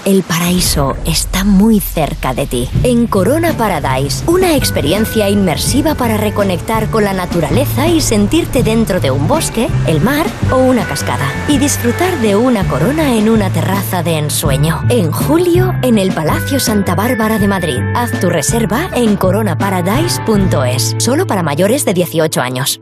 El 0.05 0.23
paraíso 0.23 0.95
está 1.05 1.43
muy 1.43 1.79
cerca 1.79 2.33
de 2.33 2.47
ti. 2.47 2.69
En 2.83 3.05
Corona 3.07 3.53
Paradise, 3.53 4.23
una 4.27 4.55
experiencia 4.55 5.29
inmersiva 5.29 5.95
para 5.95 6.17
reconectar 6.17 6.89
con 6.89 7.03
la 7.03 7.13
naturaleza 7.13 7.87
y 7.87 8.01
sentirte 8.01 8.63
dentro 8.63 8.99
de 8.99 9.11
un 9.11 9.27
bosque, 9.27 9.67
el 9.87 10.01
mar 10.01 10.25
o 10.51 10.57
una 10.57 10.85
cascada. 10.85 11.25
Y 11.47 11.57
disfrutar 11.57 12.17
de 12.19 12.35
una 12.35 12.67
corona 12.67 13.15
en 13.15 13.29
una 13.29 13.49
terraza 13.51 14.01
de 14.01 14.17
ensueño. 14.17 14.81
En 14.89 15.11
julio, 15.11 15.73
en 15.81 15.97
el 15.97 16.11
Palacio 16.11 16.59
Santa 16.59 16.95
Bárbara 16.95 17.37
de 17.37 17.47
Madrid. 17.47 17.79
Haz 17.95 18.19
tu 18.19 18.29
reserva 18.29 18.89
en 18.93 19.17
coronaparadise.es. 19.17 20.95
Solo 20.97 21.27
para 21.27 21.43
mayores 21.43 21.85
de 21.85 21.93
18 21.93 22.41
años. 22.41 22.81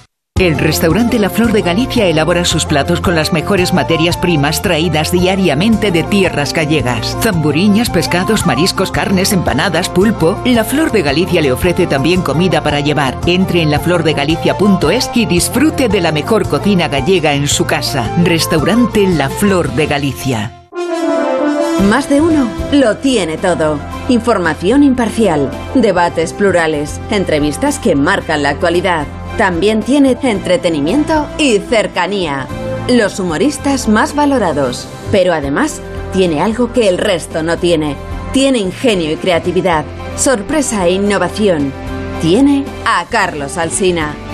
El 0.41 0.57
restaurante 0.57 1.19
La 1.19 1.29
Flor 1.29 1.51
de 1.51 1.61
Galicia 1.61 2.07
elabora 2.07 2.45
sus 2.45 2.65
platos 2.65 2.99
con 2.99 3.13
las 3.13 3.31
mejores 3.31 3.75
materias 3.75 4.17
primas 4.17 4.63
traídas 4.63 5.11
diariamente 5.11 5.91
de 5.91 6.01
tierras 6.01 6.51
gallegas. 6.51 7.15
Zamburiñas, 7.21 7.91
pescados, 7.91 8.47
mariscos, 8.47 8.89
carnes, 8.89 9.33
empanadas, 9.33 9.87
pulpo. 9.87 10.41
La 10.45 10.63
Flor 10.63 10.91
de 10.91 11.03
Galicia 11.03 11.41
le 11.41 11.51
ofrece 11.51 11.85
también 11.85 12.23
comida 12.23 12.63
para 12.63 12.79
llevar. 12.79 13.19
Entre 13.27 13.61
en 13.61 13.69
laflordegalicia.es 13.69 15.11
y 15.13 15.27
disfrute 15.27 15.89
de 15.89 16.01
la 16.01 16.11
mejor 16.11 16.49
cocina 16.49 16.87
gallega 16.87 17.35
en 17.35 17.47
su 17.47 17.67
casa. 17.67 18.11
Restaurante 18.23 19.05
La 19.05 19.29
Flor 19.29 19.71
de 19.73 19.85
Galicia. 19.85 20.51
Más 21.87 22.09
de 22.09 22.19
uno 22.19 22.47
lo 22.71 22.97
tiene 22.97 23.37
todo. 23.37 23.77
Información 24.09 24.81
imparcial, 24.81 25.51
debates 25.75 26.33
plurales, 26.33 26.99
entrevistas 27.11 27.77
que 27.77 27.95
marcan 27.95 28.41
la 28.41 28.49
actualidad. 28.49 29.05
También 29.37 29.81
tiene 29.81 30.17
entretenimiento 30.21 31.27
y 31.37 31.59
cercanía. 31.59 32.47
Los 32.87 33.19
humoristas 33.19 33.87
más 33.87 34.15
valorados. 34.15 34.87
Pero 35.11 35.33
además 35.33 35.81
tiene 36.13 36.41
algo 36.41 36.73
que 36.73 36.87
el 36.87 36.97
resto 36.97 37.43
no 37.43 37.57
tiene. 37.57 37.95
Tiene 38.33 38.59
ingenio 38.59 39.11
y 39.11 39.15
creatividad, 39.17 39.85
sorpresa 40.15 40.85
e 40.87 40.91
innovación. 40.91 41.71
Tiene 42.21 42.65
a 42.85 43.05
Carlos 43.09 43.57
Alsina. 43.57 44.15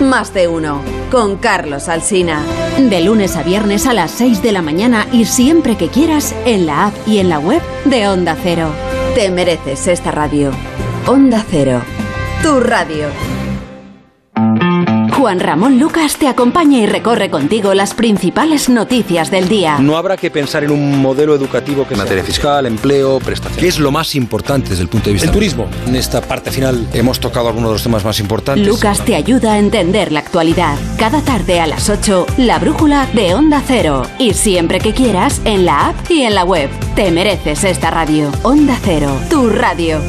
Más 0.00 0.32
de 0.32 0.48
uno. 0.48 0.82
Con 1.10 1.36
Carlos 1.36 1.88
Alsina. 1.88 2.42
De 2.78 3.00
lunes 3.00 3.36
a 3.36 3.42
viernes 3.42 3.86
a 3.86 3.92
las 3.92 4.10
6 4.12 4.42
de 4.42 4.52
la 4.52 4.62
mañana 4.62 5.06
y 5.12 5.24
siempre 5.24 5.76
que 5.76 5.88
quieras 5.88 6.34
en 6.44 6.66
la 6.66 6.86
app 6.86 6.94
y 7.06 7.18
en 7.18 7.28
la 7.28 7.38
web 7.38 7.62
de 7.84 8.08
Onda 8.08 8.36
Cero. 8.42 8.70
Te 9.14 9.30
mereces 9.30 9.86
esta 9.88 10.10
radio. 10.10 10.50
Onda 11.06 11.44
Cero. 11.50 11.82
Tu 12.42 12.60
radio. 12.60 13.39
Juan 15.20 15.38
Ramón 15.38 15.78
Lucas 15.78 16.16
te 16.16 16.28
acompaña 16.28 16.78
y 16.78 16.86
recorre 16.86 17.28
contigo 17.28 17.74
las 17.74 17.92
principales 17.92 18.70
noticias 18.70 19.30
del 19.30 19.50
día. 19.50 19.78
No 19.78 19.98
habrá 19.98 20.16
que 20.16 20.30
pensar 20.30 20.64
en 20.64 20.70
un 20.70 20.98
modelo 21.02 21.34
educativo 21.34 21.86
que 21.86 21.94
materia 21.94 22.24
fiscal, 22.24 22.64
empleo, 22.64 23.18
prestaciones. 23.18 23.60
¿Qué 23.60 23.68
es 23.68 23.78
lo 23.78 23.92
más 23.92 24.14
importante 24.14 24.70
desde 24.70 24.84
el 24.84 24.88
punto 24.88 25.10
de 25.10 25.12
vista? 25.12 25.26
El 25.26 25.34
turismo. 25.34 25.68
En 25.86 25.94
esta 25.94 26.22
parte 26.22 26.50
final 26.50 26.88
hemos 26.94 27.20
tocado 27.20 27.48
algunos 27.48 27.68
de 27.68 27.74
los 27.74 27.82
temas 27.82 28.02
más 28.02 28.18
importantes. 28.18 28.66
Lucas 28.66 29.04
te 29.04 29.14
ayuda 29.14 29.52
a 29.52 29.58
entender 29.58 30.10
la 30.10 30.20
actualidad. 30.20 30.78
Cada 30.98 31.20
tarde 31.20 31.60
a 31.60 31.66
las 31.66 31.90
8, 31.90 32.26
la 32.38 32.58
brújula 32.58 33.06
de 33.12 33.34
Onda 33.34 33.62
Cero. 33.66 34.04
Y 34.18 34.32
siempre 34.32 34.80
que 34.80 34.94
quieras, 34.94 35.42
en 35.44 35.66
la 35.66 35.88
app 35.88 36.10
y 36.10 36.22
en 36.22 36.34
la 36.34 36.46
web. 36.46 36.70
Te 36.96 37.10
mereces 37.10 37.64
esta 37.64 37.90
radio. 37.90 38.32
Onda 38.42 38.78
Cero, 38.82 39.14
tu 39.28 39.50
radio. 39.50 40.00